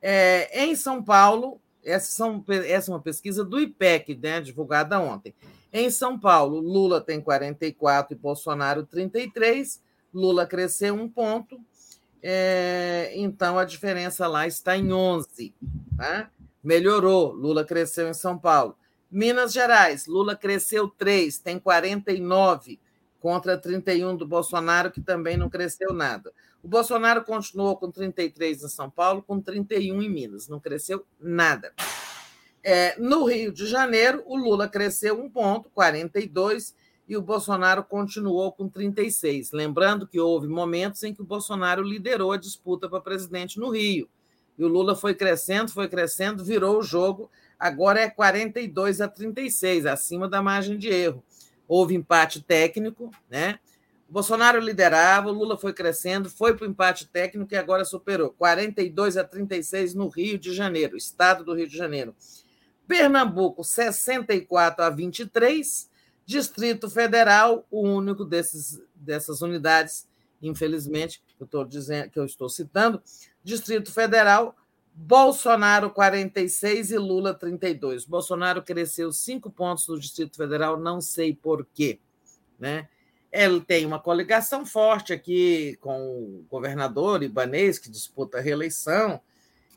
É, 0.02 0.64
em 0.64 0.76
São 0.76 1.02
Paulo, 1.02 1.60
essa, 1.82 2.10
são, 2.10 2.44
essa 2.66 2.90
é 2.90 2.94
uma 2.94 3.00
pesquisa 3.00 3.42
do 3.42 3.58
IPEC, 3.58 4.14
né, 4.16 4.40
divulgada 4.40 5.00
ontem. 5.00 5.34
Em 5.72 5.90
São 5.90 6.18
Paulo, 6.18 6.60
Lula 6.60 7.00
tem 7.00 7.20
44 7.20 8.14
e 8.14 8.18
Bolsonaro 8.18 8.84
33. 8.84 9.82
Lula 10.12 10.46
cresceu 10.46 10.94
um 10.94 11.08
ponto, 11.08 11.60
é, 12.22 13.12
então 13.14 13.58
a 13.58 13.64
diferença 13.64 14.26
lá 14.26 14.46
está 14.46 14.76
em 14.76 14.92
11. 14.92 15.54
Tá? 15.96 16.30
Melhorou, 16.62 17.32
Lula 17.32 17.64
cresceu 17.64 18.08
em 18.08 18.14
São 18.14 18.38
Paulo. 18.38 18.76
Minas 19.10 19.52
Gerais, 19.52 20.06
Lula 20.06 20.36
cresceu 20.36 20.88
3, 20.88 21.38
tem 21.38 21.58
49 21.58 22.78
contra 23.20 23.56
31 23.56 24.16
do 24.16 24.26
Bolsonaro, 24.26 24.90
que 24.90 25.00
também 25.00 25.36
não 25.36 25.48
cresceu 25.48 25.92
nada. 25.92 26.32
O 26.62 26.68
Bolsonaro 26.68 27.24
continuou 27.24 27.76
com 27.76 27.90
33 27.90 28.64
em 28.64 28.68
São 28.68 28.90
Paulo, 28.90 29.22
com 29.22 29.40
31 29.40 30.02
em 30.02 30.10
Minas, 30.10 30.48
não 30.48 30.60
cresceu 30.60 31.06
nada. 31.20 31.72
É, 32.62 32.98
no 32.98 33.24
Rio 33.24 33.52
de 33.52 33.66
Janeiro, 33.66 34.22
o 34.26 34.36
Lula 34.36 34.68
cresceu 34.68 35.20
um 35.20 35.30
ponto, 35.30 35.70
42, 35.70 36.74
e 37.08 37.16
o 37.16 37.22
Bolsonaro 37.22 37.82
continuou 37.84 38.52
com 38.52 38.68
36. 38.68 39.52
Lembrando 39.52 40.06
que 40.06 40.20
houve 40.20 40.46
momentos 40.46 41.02
em 41.02 41.14
que 41.14 41.22
o 41.22 41.24
Bolsonaro 41.24 41.82
liderou 41.82 42.32
a 42.32 42.36
disputa 42.36 42.88
para 42.88 43.00
presidente 43.00 43.58
no 43.58 43.70
Rio. 43.70 44.08
E 44.58 44.64
o 44.64 44.68
Lula 44.68 44.94
foi 44.94 45.14
crescendo, 45.14 45.70
foi 45.70 45.88
crescendo, 45.88 46.44
virou 46.44 46.78
o 46.78 46.82
jogo 46.82 47.30
agora 47.58 48.00
é 48.00 48.08
42 48.08 49.00
a 49.00 49.08
36, 49.08 49.84
acima 49.86 50.28
da 50.28 50.40
margem 50.40 50.78
de 50.78 50.88
erro. 50.88 51.24
Houve 51.66 51.94
empate 51.94 52.42
técnico, 52.42 53.10
né? 53.28 53.58
O 54.08 54.12
Bolsonaro 54.12 54.58
liderava, 54.58 55.28
o 55.28 55.32
Lula 55.32 55.58
foi 55.58 55.74
crescendo, 55.74 56.30
foi 56.30 56.56
para 56.56 56.66
o 56.66 56.70
empate 56.70 57.06
técnico 57.06 57.52
e 57.52 57.56
agora 57.56 57.84
superou. 57.84 58.30
42 58.30 59.18
a 59.18 59.24
36 59.24 59.94
no 59.94 60.08
Rio 60.08 60.38
de 60.38 60.54
Janeiro, 60.54 60.96
estado 60.96 61.44
do 61.44 61.54
Rio 61.54 61.68
de 61.68 61.76
Janeiro. 61.76 62.14
Pernambuco, 62.88 63.62
64 63.62 64.84
a 64.84 64.90
23. 64.90 65.88
Distrito 66.24 66.90
Federal, 66.90 67.66
o 67.70 67.82
único 67.82 68.24
desses, 68.24 68.82
dessas 68.94 69.40
unidades, 69.40 70.08
infelizmente, 70.42 71.22
eu 71.38 71.44
estou 71.44 71.64
dizendo, 71.64 72.10
que 72.10 72.18
eu 72.18 72.24
estou 72.24 72.48
citando, 72.48 73.02
Distrito 73.42 73.92
Federal, 73.92 74.56
Bolsonaro 74.94 75.90
46 75.90 76.90
e 76.90 76.98
Lula 76.98 77.32
32. 77.32 78.04
Bolsonaro 78.04 78.62
cresceu 78.62 79.12
cinco 79.12 79.50
pontos 79.50 79.86
no 79.86 79.98
Distrito 79.98 80.36
Federal, 80.36 80.78
não 80.78 81.00
sei 81.00 81.34
por 81.34 81.66
quê. 81.72 82.00
Né? 82.58 82.88
Ele 83.32 83.60
tem 83.60 83.86
uma 83.86 84.00
coligação 84.00 84.66
forte 84.66 85.12
aqui 85.12 85.78
com 85.80 85.98
o 85.98 86.46
governador 86.50 87.22
Ibanês, 87.22 87.78
que 87.78 87.88
disputa 87.88 88.38
a 88.38 88.40
reeleição, 88.40 89.20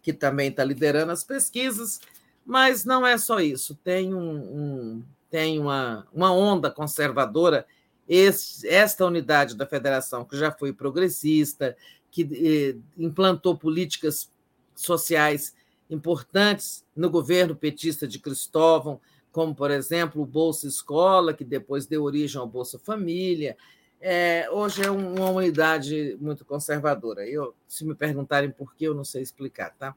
que 0.02 0.12
também 0.12 0.50
está 0.50 0.64
liderando 0.64 1.12
as 1.12 1.24
pesquisas, 1.24 2.00
mas 2.46 2.86
não 2.86 3.06
é 3.06 3.18
só 3.18 3.40
isso. 3.40 3.76
Tem 3.84 4.14
um, 4.14 4.36
um, 4.36 5.04
tem 5.30 5.60
uma, 5.60 6.08
uma 6.14 6.32
onda 6.32 6.70
conservadora, 6.70 7.66
esta 8.10 9.06
unidade 9.06 9.56
da 9.56 9.66
federação, 9.66 10.26
que 10.26 10.38
já 10.38 10.52
foi 10.52 10.74
progressista, 10.74 11.78
que 12.10 12.24
eh, 12.24 12.76
implantou 12.98 13.58
políticas 13.58 14.30
sociais 14.76 15.56
importantes 15.90 16.84
no 16.96 17.10
governo 17.10 17.56
petista 17.56 18.08
de 18.08 18.20
Cristóvão, 18.20 19.00
como, 19.32 19.56
por 19.56 19.72
exemplo, 19.72 20.22
o 20.22 20.26
Bolsa 20.26 20.68
Escola, 20.68 21.34
que 21.34 21.46
depois 21.46 21.86
deu 21.86 22.04
origem 22.04 22.40
ao 22.40 22.48
Bolsa 22.48 22.78
Família. 22.78 23.56
É, 24.02 24.50
hoje 24.52 24.84
é 24.84 24.92
uma 24.92 25.30
unidade 25.30 26.18
muito 26.20 26.44
conservadora. 26.44 27.26
Eu, 27.26 27.56
se 27.68 27.86
me 27.86 27.96
perguntarem 27.96 28.52
por 28.52 28.76
que, 28.76 28.86
eu 28.86 28.94
não 28.94 29.06
sei 29.06 29.22
explicar, 29.22 29.74
tá? 29.78 29.96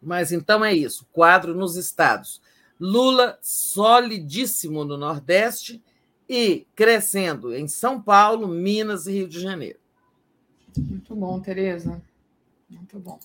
Mas 0.00 0.32
então 0.32 0.64
é 0.64 0.72
isso: 0.74 1.06
quadro 1.12 1.54
nos 1.54 1.76
estados. 1.76 2.40
Lula 2.78 3.38
solidíssimo 3.42 4.84
no 4.84 4.96
Nordeste 4.96 5.82
e 6.28 6.66
crescendo 6.74 7.54
em 7.54 7.68
São 7.68 8.00
Paulo, 8.00 8.48
Minas 8.48 9.06
e 9.06 9.12
Rio 9.12 9.28
de 9.28 9.40
Janeiro. 9.40 9.78
Muito 10.76 11.14
bom, 11.14 11.40
Tereza. 11.40 12.00
Muito 12.68 12.98
bom. 12.98 13.18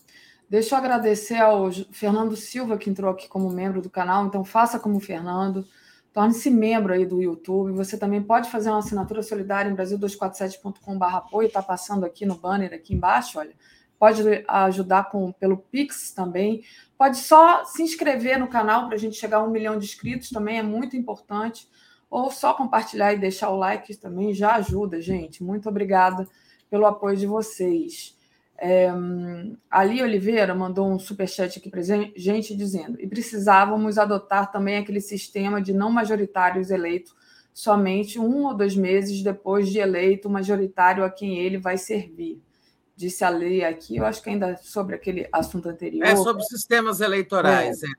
Deixa 0.49 0.75
eu 0.75 0.79
agradecer 0.79 1.37
ao 1.37 1.71
Fernando 1.91 2.35
Silva, 2.35 2.77
que 2.77 2.89
entrou 2.89 3.11
aqui 3.11 3.27
como 3.27 3.49
membro 3.49 3.81
do 3.81 3.89
canal. 3.89 4.25
Então, 4.25 4.43
faça 4.43 4.79
como 4.79 4.97
o 4.97 4.99
Fernando. 4.99 5.65
Torne-se 6.11 6.49
membro 6.49 6.93
aí 6.93 7.05
do 7.05 7.21
YouTube. 7.21 7.71
Você 7.73 7.97
também 7.97 8.21
pode 8.21 8.49
fazer 8.49 8.69
uma 8.69 8.79
assinatura 8.79 9.21
solidária 9.21 9.69
em 9.69 9.75
brasil247.com.br 9.75 11.05
apoio. 11.05 11.47
Está 11.47 11.61
passando 11.61 12.05
aqui 12.05 12.25
no 12.25 12.35
banner 12.35 12.73
aqui 12.73 12.93
embaixo, 12.93 13.39
olha. 13.39 13.53
Pode 13.99 14.21
ajudar 14.47 15.09
com, 15.09 15.31
pelo 15.31 15.57
Pix 15.57 16.11
também. 16.11 16.63
Pode 16.97 17.17
só 17.17 17.63
se 17.65 17.81
inscrever 17.81 18.39
no 18.39 18.47
canal 18.47 18.87
para 18.87 18.95
a 18.95 18.99
gente 18.99 19.15
chegar 19.15 19.37
a 19.37 19.43
um 19.43 19.49
milhão 19.49 19.77
de 19.77 19.85
inscritos 19.85 20.29
também, 20.29 20.59
é 20.59 20.63
muito 20.63 20.95
importante. 20.95 21.67
Ou 22.09 22.31
só 22.31 22.53
compartilhar 22.53 23.13
e 23.13 23.17
deixar 23.17 23.49
o 23.49 23.57
like 23.57 23.95
também 23.97 24.33
já 24.33 24.55
ajuda, 24.55 25.01
gente. 25.01 25.43
Muito 25.43 25.67
obrigada 25.67 26.27
pelo 26.69 26.85
apoio 26.85 27.17
de 27.17 27.25
vocês. 27.25 28.15
É, 28.57 28.89
Ali 29.69 30.01
Oliveira 30.01 30.55
mandou 30.55 30.89
um 30.89 30.97
superchat 30.97 31.59
aqui 31.59 31.69
para 31.69 31.81
gente 32.15 32.55
dizendo: 32.55 32.99
e 33.01 33.07
precisávamos 33.07 33.97
adotar 33.97 34.51
também 34.51 34.77
aquele 34.77 35.01
sistema 35.01 35.61
de 35.61 35.73
não 35.73 35.91
majoritários 35.91 36.69
eleitos 36.69 37.13
somente 37.53 38.19
um 38.19 38.45
ou 38.45 38.53
dois 38.53 38.75
meses 38.75 39.23
depois 39.23 39.69
de 39.69 39.79
eleito 39.79 40.27
o 40.27 40.31
majoritário 40.31 41.03
a 41.03 41.09
quem 41.09 41.37
ele 41.37 41.57
vai 41.57 41.77
servir. 41.77 42.41
Disse 42.95 43.23
a 43.23 43.29
lei 43.29 43.63
aqui, 43.63 43.97
eu 43.97 44.05
acho 44.05 44.23
que 44.23 44.29
ainda 44.29 44.57
sobre 44.57 44.95
aquele 44.95 45.27
assunto 45.31 45.67
anterior. 45.67 46.05
É 46.05 46.15
sobre 46.15 46.43
sistemas 46.43 47.01
eleitorais. 47.01 47.83
É. 47.83 47.87
É. 47.87 47.89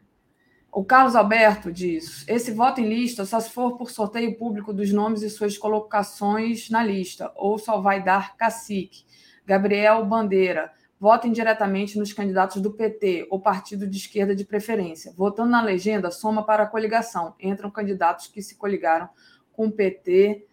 O 0.73 0.85
Carlos 0.85 1.15
Alberto 1.15 1.73
diz: 1.73 2.27
esse 2.29 2.51
voto 2.51 2.81
em 2.81 2.89
lista 2.89 3.25
só 3.25 3.41
se 3.41 3.51
for 3.51 3.77
por 3.77 3.91
sorteio 3.91 4.37
público 4.37 4.73
dos 4.73 4.93
nomes 4.93 5.23
e 5.23 5.31
suas 5.31 5.57
colocações 5.57 6.71
na 6.71 6.83
lista, 6.83 7.33
ou 7.35 7.59
só 7.59 7.81
vai 7.81 8.03
dar 8.03 8.37
cacique. 8.37 9.05
Gabriel 9.47 10.05
Bandeira, 10.05 10.73
votem 10.99 11.31
diretamente 11.31 11.99
nos 11.99 12.13
candidatos 12.13 12.61
do 12.61 12.73
PT 12.73 13.27
ou 13.31 13.41
partido 13.41 13.87
de 13.87 13.97
esquerda 13.97 14.35
de 14.35 14.45
preferência. 14.45 15.13
Votando 15.17 15.51
na 15.51 15.63
legenda, 15.63 16.11
soma 16.11 16.45
para 16.45 16.65
a 16.65 16.67
coligação. 16.67 17.35
Entram 17.41 17.71
candidatos 17.71 18.27
que 18.27 18.43
se 18.43 18.57
coligaram 18.57 19.09
com 19.53 19.67
o 19.67 19.73
PT, 19.73 20.46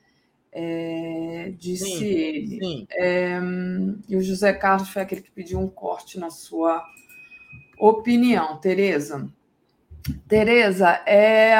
é, 0.53 1.53
disse 1.57 1.85
sim, 1.85 2.05
ele. 2.05 2.59
Sim. 2.59 2.87
É, 2.91 3.39
e 4.07 4.15
o 4.15 4.21
José 4.21 4.53
Carlos 4.53 4.89
foi 4.89 5.01
aquele 5.01 5.21
que 5.21 5.31
pediu 5.31 5.59
um 5.59 5.67
corte 5.67 6.19
na 6.19 6.29
sua 6.29 6.85
opinião, 7.77 8.57
Tereza. 8.57 9.27
Tereza, 10.27 10.89
é, 11.05 11.57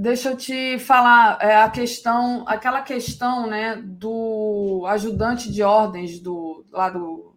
Deixa 0.00 0.30
eu 0.30 0.36
te 0.36 0.78
falar 0.78 1.38
é, 1.40 1.56
a 1.56 1.68
questão, 1.68 2.44
aquela 2.46 2.82
questão, 2.82 3.48
né, 3.48 3.82
do 3.84 4.84
ajudante 4.86 5.50
de 5.50 5.60
ordens 5.60 6.20
do 6.20 6.64
lá 6.70 6.88
do, 6.88 7.34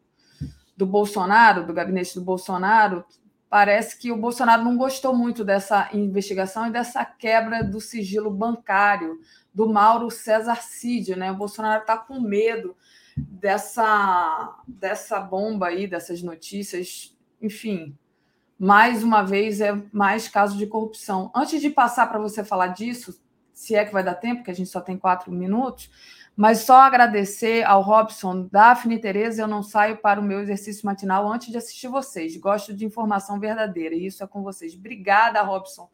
do 0.78 0.86
Bolsonaro, 0.86 1.66
do 1.66 1.74
gabinete 1.74 2.14
do 2.14 2.22
Bolsonaro. 2.24 3.04
Parece 3.50 3.98
que 3.98 4.12
o 4.12 4.16
Bolsonaro 4.18 4.64
não 4.64 4.78
gostou 4.78 5.12
muito 5.12 5.44
dessa 5.44 5.90
investigação 5.92 6.68
e 6.68 6.72
dessa 6.72 7.04
quebra 7.04 7.64
do 7.64 7.82
sigilo 7.82 8.30
bancário 8.30 9.18
do 9.54 9.68
Mauro 9.68 10.10
César 10.10 10.62
Cid, 10.62 11.16
né? 11.16 11.32
O 11.32 11.38
Bolsonaro 11.38 11.82
está 11.82 11.98
com 11.98 12.20
medo 12.20 12.76
dessa 13.18 14.58
dessa 14.68 15.20
bomba 15.20 15.68
aí, 15.68 15.88
dessas 15.88 16.22
notícias, 16.22 17.18
enfim, 17.42 17.98
mais 18.58 19.04
uma 19.04 19.24
vez 19.24 19.60
é 19.60 19.74
mais 19.92 20.28
caso 20.28 20.58
de 20.58 20.68
corrupção. 20.68 21.32
Antes 21.36 21.60
de 21.62 21.70
passar 21.70 22.08
para 22.08 22.20
você 22.20 22.44
falar 22.44 22.68
disso, 22.68 23.20
se 23.54 23.76
é 23.76 23.84
que 23.84 23.92
vai 23.92 24.04
dar 24.04 24.16
tempo, 24.16 24.44
que 24.44 24.52
a 24.52 24.54
gente 24.54 24.70
só 24.70 24.80
tem 24.80 24.98
quatro 24.98 25.32
minutos, 25.32 25.90
mas 26.36 26.60
só 26.60 26.76
agradecer 26.76 27.64
ao 27.64 27.82
Robson, 27.82 28.48
Daphne 28.52 28.96
e 28.96 29.00
Tereza, 29.00 29.42
eu 29.42 29.48
não 29.48 29.62
saio 29.62 29.98
para 29.98 30.20
o 30.20 30.24
meu 30.24 30.40
exercício 30.40 30.86
matinal 30.86 31.32
antes 31.32 31.50
de 31.50 31.58
assistir 31.58 31.88
vocês. 31.88 32.38
Gosto 32.38 32.74
de 32.74 32.86
informação 32.86 33.40
verdadeira, 33.40 33.96
e 33.96 34.06
isso 34.06 34.24
é 34.24 34.28
com 34.28 34.42
vocês. 34.42 34.74
Obrigada, 34.74 35.42
Robson. 35.42 35.90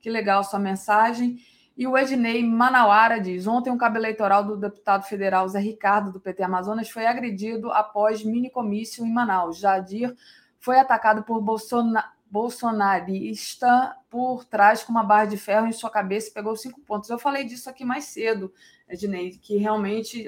Que 0.00 0.08
legal 0.08 0.42
sua 0.42 0.58
mensagem. 0.58 1.38
E 1.76 1.86
o 1.86 1.96
Ednei 1.96 2.44
Manauara 2.44 3.18
diz: 3.18 3.46
ontem 3.46 3.70
um 3.70 3.78
cabo 3.78 3.96
eleitoral 3.96 4.44
do 4.44 4.56
deputado 4.56 5.04
federal 5.04 5.48
Zé 5.48 5.58
Ricardo, 5.58 6.12
do 6.12 6.20
PT 6.20 6.42
Amazonas, 6.42 6.90
foi 6.90 7.06
agredido 7.06 7.70
após 7.70 8.22
mini 8.24 8.50
comício 8.50 9.04
em 9.04 9.12
Manaus. 9.12 9.58
Jadir 9.58 10.14
foi 10.60 10.78
atacado 10.78 11.22
por 11.22 11.40
Bolsona 11.40 12.12
bolsonarista 12.32 13.94
por 14.08 14.46
trás 14.46 14.82
com 14.82 14.90
uma 14.90 15.04
barra 15.04 15.26
de 15.26 15.36
ferro 15.36 15.66
em 15.66 15.72
sua 15.72 15.90
cabeça 15.90 16.30
e 16.30 16.32
pegou 16.32 16.56
cinco 16.56 16.80
pontos. 16.80 17.10
Eu 17.10 17.18
falei 17.18 17.44
disso 17.44 17.68
aqui 17.68 17.84
mais 17.84 18.04
cedo, 18.04 18.50
Ednei, 18.88 19.32
que 19.32 19.58
realmente 19.58 20.26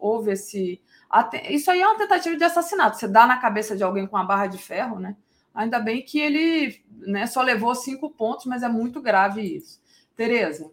houve 0.00 0.32
esse. 0.32 0.80
Isso 1.50 1.70
aí 1.70 1.82
é 1.82 1.86
uma 1.86 1.98
tentativa 1.98 2.34
de 2.34 2.44
assassinato. 2.44 2.96
Você 2.96 3.06
dá 3.06 3.26
na 3.26 3.36
cabeça 3.36 3.76
de 3.76 3.84
alguém 3.84 4.06
com 4.06 4.16
uma 4.16 4.24
barra 4.24 4.46
de 4.46 4.56
ferro, 4.56 4.98
né? 4.98 5.14
Ainda 5.54 5.78
bem 5.78 6.02
que 6.02 6.18
ele 6.18 6.82
né, 6.88 7.26
só 7.26 7.42
levou 7.42 7.74
cinco 7.74 8.08
pontos, 8.08 8.46
mas 8.46 8.62
é 8.62 8.68
muito 8.68 9.02
grave 9.02 9.42
isso. 9.42 9.78
Tereza. 10.16 10.70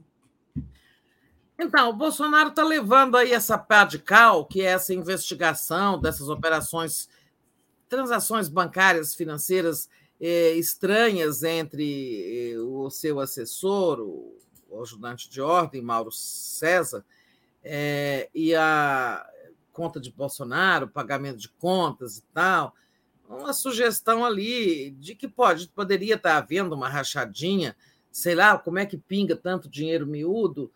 Então, 1.62 1.90
o 1.90 1.94
Bolsonaro 1.94 2.50
está 2.50 2.64
levando 2.64 3.18
aí 3.18 3.34
essa 3.34 3.58
pá 3.58 3.84
de 3.84 4.00
cal, 4.00 4.46
que 4.46 4.62
é 4.62 4.68
essa 4.68 4.94
investigação 4.94 6.00
dessas 6.00 6.30
operações 6.30 7.10
transações 7.90 8.48
bancárias 8.48 9.14
financeiras 9.14 9.90
é, 10.22 10.54
estranhas 10.54 11.44
entre 11.44 12.54
eh, 12.54 12.60
o 12.60 12.90
seu 12.90 13.20
assessor, 13.20 14.00
o, 14.00 14.38
ajudante 14.82 15.30
de 15.30 15.42
ordem, 15.42 15.82
Mauro 15.82 16.12
César, 16.12 17.04
é, 17.64 18.30
e 18.34 18.56
a 18.56 19.28
conta 19.74 20.00
de 20.00 20.12
Bolsonaro, 20.12 20.88
pagamento 20.88 21.40
de 21.40 21.50
contas 21.50 22.20
e 22.20 22.24
tal, 22.34 22.74
uma 23.28 23.52
sugestão 23.52 24.24
ali 24.24 24.92
de 24.92 25.16
que 25.16 25.28
pode, 25.28 25.68
poderia 25.70 26.16
estar 26.16 26.38
havendo 26.38 26.76
uma 26.76 26.88
rachadinha, 26.88 27.76
sei 28.12 28.36
lá, 28.36 28.58
como 28.58 28.80
é 28.80 28.86
que 28.86 28.98
pinga 28.98 29.36
tanto 29.36 29.68
dinheiro 29.68 30.06
miúdo, 30.06 30.72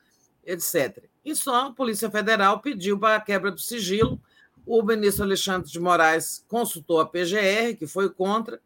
etc. 0.45 1.05
E 1.23 1.35
só 1.35 1.67
a 1.67 1.71
Polícia 1.71 2.09
Federal 2.09 2.59
pediu 2.59 2.99
para 2.99 3.15
a 3.15 3.21
quebra 3.21 3.51
do 3.51 3.59
sigilo, 3.59 4.21
o 4.65 4.81
ministro 4.81 5.23
Alexandre 5.23 5.69
de 5.69 5.79
Moraes 5.79 6.43
consultou 6.47 6.99
a 6.99 7.05
PGR, 7.05 7.75
que 7.77 7.87
foi 7.87 8.09
contra, 8.09 8.61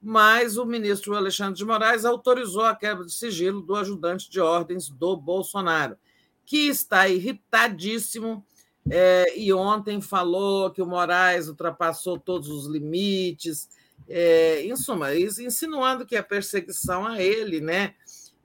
mas 0.00 0.56
o 0.56 0.64
ministro 0.64 1.14
Alexandre 1.14 1.54
de 1.54 1.64
Moraes 1.64 2.04
autorizou 2.04 2.64
a 2.64 2.74
quebra 2.74 3.04
de 3.04 3.12
sigilo 3.12 3.60
do 3.60 3.74
ajudante 3.74 4.30
de 4.30 4.40
ordens 4.40 4.88
do 4.88 5.16
Bolsonaro, 5.16 5.96
que 6.44 6.68
está 6.68 7.08
irritadíssimo 7.08 8.44
é, 8.90 9.38
e 9.38 9.52
ontem 9.52 10.00
falou 10.00 10.70
que 10.70 10.80
o 10.80 10.86
Moraes 10.86 11.48
ultrapassou 11.48 12.18
todos 12.18 12.48
os 12.48 12.66
limites, 12.66 13.68
é, 14.08 14.62
em 14.62 14.74
suma, 14.76 15.14
insinuando 15.14 16.06
que 16.06 16.16
a 16.16 16.22
perseguição 16.22 17.06
a 17.06 17.20
ele, 17.20 17.60
né? 17.60 17.94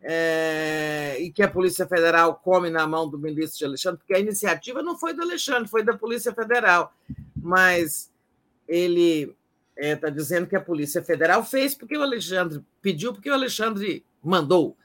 É, 0.06 1.16
e 1.20 1.32
que 1.32 1.42
a 1.42 1.48
Polícia 1.48 1.88
Federal 1.88 2.36
come 2.36 2.70
na 2.70 2.86
mão 2.86 3.08
do 3.08 3.18
ministro 3.18 3.60
de 3.60 3.66
Alexandre, 3.66 4.00
porque 4.00 4.14
a 4.14 4.20
iniciativa 4.20 4.84
não 4.84 4.98
foi 4.98 5.14
do 5.14 5.22
Alexandre, 5.22 5.70
foi 5.70 5.82
da 5.82 5.98
Polícia 5.98 6.34
Federal. 6.34 6.94
Mas 7.36 8.12
ele 8.68 9.36
está 9.76 9.88
é, 9.88 9.96
tá 9.96 10.10
dizendo 10.10 10.46
que 10.46 10.56
a 10.56 10.62
Polícia 10.62 11.02
Federal 11.02 11.44
fez 11.44 11.74
porque 11.74 11.98
o 11.98 12.04
Alexandre 12.04 12.62
pediu, 12.82 13.14
porque 13.14 13.30
o 13.30 13.34
Alexandre 13.34 14.06
mandou. 14.22 14.78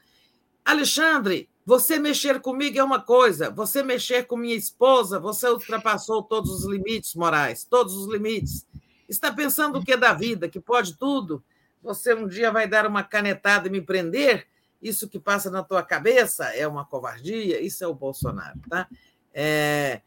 Alexandre, 0.63 1.49
você 1.65 1.99
mexer 1.99 2.39
comigo 2.39 2.79
é 2.79 2.83
uma 2.83 3.01
coisa, 3.01 3.49
você 3.49 3.83
mexer 3.83 4.25
com 4.25 4.37
minha 4.37 4.55
esposa, 4.55 5.19
você 5.19 5.47
ultrapassou 5.47 6.23
todos 6.23 6.49
os 6.51 6.65
limites 6.65 7.13
morais, 7.13 7.63
todos 7.63 7.95
os 7.95 8.11
limites. 8.11 8.65
Está 9.07 9.31
pensando 9.31 9.79
o 9.79 9.83
que 9.83 9.93
é 9.93 9.97
da 9.97 10.13
vida, 10.13 10.47
que 10.47 10.59
pode 10.59 10.97
tudo? 10.97 11.43
Você 11.83 12.13
um 12.13 12.27
dia 12.27 12.51
vai 12.51 12.67
dar 12.67 12.87
uma 12.87 13.03
canetada 13.03 13.67
e 13.67 13.71
me 13.71 13.81
prender? 13.81 14.48
Isso 14.81 15.09
que 15.09 15.19
passa 15.19 15.49
na 15.49 15.63
tua 15.63 15.83
cabeça 15.83 16.45
é 16.55 16.67
uma 16.67 16.85
covardia, 16.85 17.61
isso 17.61 17.83
é 17.83 17.87
o 17.87 17.93
Bolsonaro, 17.93 18.59
tá? 18.69 18.87
É, 19.33 20.01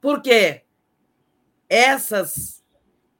porque 0.00 0.62
essas, 1.68 2.62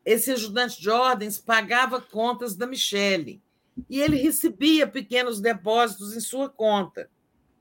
esse 0.04 0.30
ajudante 0.32 0.80
de 0.80 0.90
ordens 0.90 1.38
pagava 1.38 2.00
contas 2.00 2.54
da 2.54 2.66
Michele. 2.66 3.42
e 3.90 4.00
ele 4.00 4.16
recebia 4.16 4.86
pequenos 4.86 5.40
depósitos 5.40 6.16
em 6.16 6.20
sua 6.20 6.48
conta, 6.48 7.10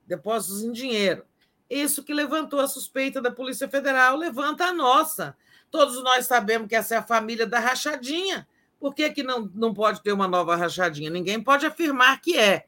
depósitos 0.06 0.62
em 0.62 0.72
dinheiro. 0.72 1.24
Isso 1.68 2.04
que 2.04 2.14
levantou 2.14 2.60
a 2.60 2.68
suspeita 2.68 3.20
da 3.20 3.30
Polícia 3.30 3.68
Federal, 3.68 4.16
levanta 4.16 4.66
a 4.66 4.72
nossa. 4.72 5.36
Todos 5.70 6.02
nós 6.02 6.26
sabemos 6.26 6.68
que 6.68 6.76
essa 6.76 6.94
é 6.94 6.98
a 6.98 7.02
família 7.02 7.46
da 7.46 7.58
rachadinha. 7.58 8.46
Por 8.78 8.94
que, 8.94 9.10
que 9.10 9.22
não, 9.22 9.50
não 9.54 9.74
pode 9.74 10.02
ter 10.02 10.12
uma 10.12 10.28
nova 10.28 10.54
rachadinha? 10.54 11.10
Ninguém 11.10 11.42
pode 11.42 11.66
afirmar 11.66 12.20
que 12.20 12.38
é, 12.38 12.66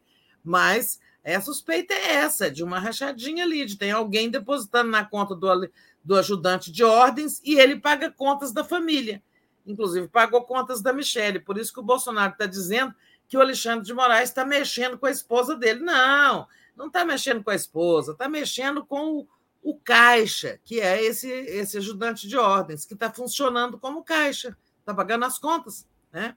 mas 0.49 0.99
a 1.23 1.41
suspeita 1.41 1.93
é 1.93 2.15
essa, 2.15 2.51
de 2.51 2.65
uma 2.65 2.79
rachadinha 2.79 3.45
ali, 3.45 3.67
de 3.67 3.77
tem 3.77 3.91
alguém 3.91 4.31
depositando 4.31 4.91
na 4.91 5.05
conta 5.05 5.35
do, 5.35 5.71
do 6.03 6.17
ajudante 6.17 6.73
de 6.73 6.83
ordens 6.83 7.41
e 7.45 7.59
ele 7.59 7.79
paga 7.79 8.11
contas 8.11 8.51
da 8.51 8.65
família. 8.65 9.23
Inclusive, 9.67 10.09
pagou 10.09 10.43
contas 10.45 10.81
da 10.81 10.91
Michelle. 10.91 11.41
Por 11.41 11.59
isso 11.59 11.73
que 11.73 11.81
o 11.81 11.83
Bolsonaro 11.83 12.33
está 12.33 12.47
dizendo 12.47 12.95
que 13.29 13.37
o 13.37 13.41
Alexandre 13.43 13.85
de 13.85 13.93
Moraes 13.93 14.31
está 14.31 14.43
mexendo 14.43 14.97
com 14.97 15.05
a 15.05 15.11
esposa 15.11 15.55
dele. 15.55 15.81
Não, 15.81 16.49
não 16.75 16.87
está 16.87 17.05
mexendo 17.05 17.45
com 17.45 17.51
a 17.51 17.55
esposa, 17.55 18.13
está 18.13 18.27
mexendo 18.27 18.87
com 18.87 19.19
o, 19.19 19.29
o, 19.63 19.79
caixa, 19.79 20.59
que 20.65 20.81
é 20.81 21.03
esse, 21.05 21.29
esse 21.29 21.77
ajudante 21.77 22.27
de 22.27 22.39
ordens, 22.39 22.87
que 22.87 22.95
está 22.95 23.13
funcionando 23.13 23.79
como 23.79 24.03
caixa, 24.03 24.57
está 24.81 24.95
pagando 24.95 25.27
as 25.27 25.39
contas. 25.39 25.87
Né? 26.11 26.35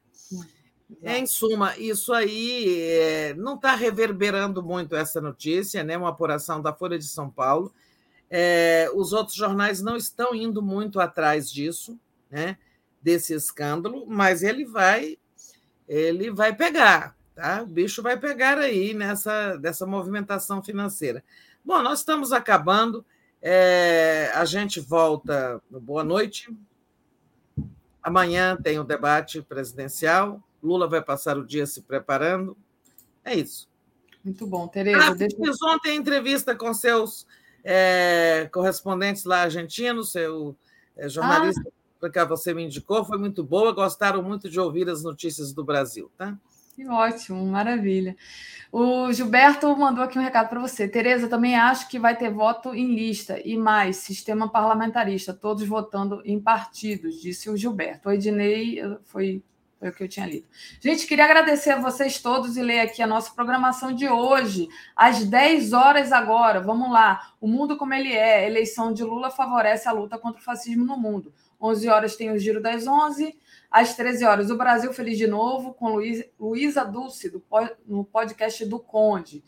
É, 1.02 1.18
em 1.18 1.26
suma, 1.26 1.78
isso 1.78 2.14
aí 2.14 2.80
é, 2.80 3.34
não 3.36 3.56
está 3.56 3.76
reverberando 3.76 4.62
muito 4.62 4.96
essa 4.96 5.22
notícia, 5.22 5.84
né? 5.84 5.98
uma 5.98 6.10
apuração 6.10 6.62
da 6.62 6.74
Folha 6.74 6.98
de 6.98 7.06
São 7.06 7.30
Paulo. 7.30 7.74
É, 8.30 8.90
os 8.94 9.14
outros 9.14 9.36
jornais 9.36 9.82
não 9.82 9.96
estão 9.96 10.34
indo 10.34 10.62
muito 10.62 11.00
atrás 11.00 11.52
disso, 11.52 12.00
né? 12.30 12.58
desse 13.02 13.34
escândalo, 13.34 14.06
mas 14.08 14.44
ele 14.44 14.66
vai 14.66 15.18
ele 15.88 16.32
vai 16.32 16.56
pegar, 16.56 17.18
tá? 17.36 17.64
O 17.64 17.66
bicho 17.66 18.02
vai 18.02 18.18
pegar 18.18 18.58
aí 18.58 18.94
nessa 18.94 19.58
dessa 19.58 19.86
movimentação 19.86 20.64
financeira. 20.64 21.24
Bom, 21.66 21.82
nós 21.82 22.00
estamos 22.00 22.32
acabando. 22.32 23.06
É, 23.42 24.32
a 24.36 24.46
gente 24.46 24.80
volta. 24.80 25.62
Boa 25.70 26.04
noite. 26.04 26.56
Amanhã 28.02 28.56
tem 28.56 28.80
o 28.80 28.84
debate 28.84 29.42
presidencial. 29.42 30.42
Lula 30.62 30.88
vai 30.88 31.02
passar 31.02 31.38
o 31.38 31.46
dia 31.46 31.66
se 31.66 31.82
preparando. 31.82 32.58
É 33.24 33.36
isso. 33.36 33.70
Muito 34.24 34.46
bom, 34.46 34.68
Tereza. 34.68 35.08
Ah, 35.08 35.14
deixa... 35.14 35.36
Fiz 35.36 35.62
ontem 35.62 35.96
entrevista 35.96 36.56
com 36.56 36.74
seus 36.74 37.26
é, 37.64 38.50
correspondentes 38.52 39.24
lá 39.26 39.42
argentinos, 39.42 40.12
seu 40.12 40.56
é, 40.96 41.10
jornalista 41.10 41.62
ah 41.66 41.82
porque 42.02 42.26
você 42.26 42.52
me 42.52 42.66
indicou, 42.66 43.06
foi 43.06 43.20
muito 43.20 43.44
boa, 43.44 43.72
gostaram 43.72 44.24
muito 44.24 44.50
de 44.50 44.60
ouvir 44.60 44.90
as 44.90 45.04
notícias 45.04 45.54
do 45.54 45.64
Brasil, 45.64 46.12
tá? 46.18 46.36
Que 46.76 46.88
ótimo, 46.88 47.46
maravilha. 47.46 48.18
O 48.72 49.12
Gilberto 49.14 49.68
mandou 49.78 50.04
aqui 50.04 50.18
um 50.18 50.22
recado 50.22 50.50
para 50.50 50.60
você. 50.60 50.88
Tereza, 50.88 51.28
também 51.28 51.56
acho 51.56 51.88
que 51.90 52.00
vai 52.00 52.18
ter 52.18 52.32
voto 52.32 52.74
em 52.74 52.96
lista 52.96 53.40
e 53.46 53.56
mais 53.56 53.98
sistema 53.98 54.50
parlamentarista, 54.50 55.32
todos 55.32 55.68
votando 55.68 56.22
em 56.26 56.40
partidos, 56.40 57.22
disse 57.22 57.50
o 57.50 57.58
Gilberto. 57.58 58.10
O 58.10 58.12
Ednei 58.12 58.80
foi, 59.04 59.44
foi 59.82 59.90
o 59.90 59.94
que 59.94 60.04
eu 60.04 60.08
tinha 60.08 60.28
lido. 60.28 60.46
Gente, 60.80 61.08
queria 61.08 61.26
agradecer 61.26 61.72
a 61.72 61.80
vocês 61.80 62.22
todos 62.22 62.56
e 62.56 62.62
ler 62.62 62.82
aqui 62.82 63.02
a 63.02 63.08
nossa 63.08 63.34
programação 63.34 63.92
de 63.92 64.08
hoje, 64.08 64.70
às 64.96 65.26
10 65.26 65.74
horas 65.74 66.12
agora. 66.12 66.62
Vamos 66.62 66.92
lá. 66.92 67.34
O 67.42 67.48
mundo 67.48 67.76
como 67.76 67.92
ele 67.92 68.14
é. 68.14 68.46
Eleição 68.46 68.94
de 68.94 69.04
Lula 69.04 69.32
favorece 69.32 69.90
a 69.90 69.92
luta 69.92 70.20
contra 70.20 70.40
o 70.40 70.44
fascismo 70.44 70.86
no 70.86 70.96
mundo. 70.96 71.34
11 71.60 71.90
horas 71.90 72.16
tem 72.16 72.30
o 72.30 72.38
Giro 72.38 72.62
das 72.62 72.86
11. 72.86 73.36
Às 73.72 73.96
13 73.96 74.24
horas, 74.24 74.52
o 74.52 74.58
Brasil 74.58 74.94
Feliz 74.94 75.18
de 75.18 75.26
Novo, 75.26 75.74
com 75.74 76.00
Luísa 76.40 76.86
Dulce, 76.86 77.32
do, 77.32 77.44
no 77.88 78.06
podcast 78.06 78.64
do 78.64 78.78
Conde. 78.78 79.44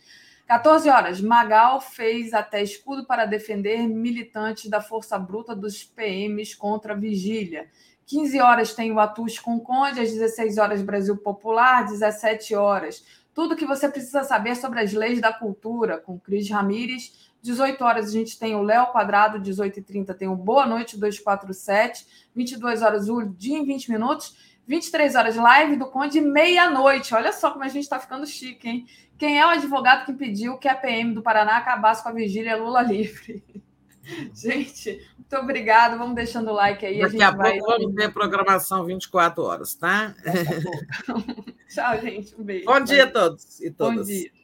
14 0.47 0.89
horas, 0.89 1.21
Magal 1.21 1.79
fez 1.79 2.33
até 2.33 2.63
escudo 2.63 3.05
para 3.05 3.25
defender 3.25 3.87
militantes 3.87 4.69
da 4.69 4.81
força 4.81 5.17
bruta 5.19 5.55
dos 5.55 5.83
PMs 5.83 6.55
contra 6.55 6.93
a 6.93 6.97
vigília. 6.97 7.69
15 8.05 8.39
horas 8.39 8.73
tem 8.73 8.91
o 8.91 8.99
Atus 8.99 9.39
com 9.39 9.59
Conde, 9.59 10.01
às 10.01 10.11
16 10.11 10.57
horas, 10.57 10.81
Brasil 10.81 11.17
Popular, 11.17 11.85
17 11.85 12.55
horas. 12.55 13.03
Tudo 13.33 13.55
que 13.55 13.65
você 13.65 13.89
precisa 13.89 14.23
saber 14.23 14.55
sobre 14.55 14.79
as 14.79 14.93
leis 14.93 15.19
da 15.19 15.33
cultura, 15.33 15.97
com 15.97 16.19
Cris 16.19 16.49
Ramires. 16.49 17.31
18 17.41 17.83
horas 17.83 18.07
a 18.07 18.11
gente 18.11 18.39
tem 18.39 18.55
o 18.55 18.61
Léo 18.61 18.87
Quadrado, 18.87 19.39
18h30 19.39 20.13
tem 20.13 20.29
o 20.29 20.35
Boa 20.35 20.65
Noite 20.65 20.97
247, 20.97 22.05
22 22.33 22.81
horas 22.81 23.09
o 23.09 23.23
Dia 23.23 23.57
em 23.57 23.65
20 23.65 23.91
Minutos, 23.91 24.37
23 24.65 25.15
horas 25.15 25.35
live 25.35 25.75
do 25.75 25.87
Conde, 25.87 26.21
meia-noite. 26.21 27.13
Olha 27.13 27.33
só 27.33 27.51
como 27.51 27.63
a 27.63 27.67
gente 27.67 27.83
está 27.83 27.99
ficando 27.99 28.25
chique, 28.25 28.69
hein? 28.69 28.85
Quem 29.17 29.39
é 29.39 29.45
o 29.45 29.49
advogado 29.49 30.05
que 30.05 30.13
pediu 30.13 30.57
que 30.57 30.67
a 30.67 30.75
PM 30.75 31.13
do 31.13 31.21
Paraná 31.21 31.57
acabasse 31.57 32.01
com 32.01 32.09
a 32.09 32.13
vigília 32.13 32.55
Lula 32.55 32.81
livre? 32.81 33.43
Gente, 34.33 35.07
muito 35.17 35.35
obrigado. 35.37 35.97
Vamos 35.97 36.15
deixando 36.15 36.51
o 36.51 36.53
like 36.53 36.85
aí. 36.85 36.99
Daqui 36.99 37.21
a, 37.21 37.29
a 37.29 37.31
pouco 37.31 37.47
vai... 37.47 37.59
vamos 37.59 37.95
ter 37.95 38.11
programação 38.11 38.85
24 38.85 39.43
horas, 39.43 39.73
tá? 39.75 40.13
Tchau, 41.69 41.99
gente. 42.01 42.35
Um 42.39 42.43
beijo. 42.43 42.65
Bom 42.65 42.79
dia 42.81 43.05
a 43.05 43.11
todos 43.11 43.59
e 43.59 43.71
todas. 43.71 44.07
Bom 44.07 44.13
dia. 44.13 44.42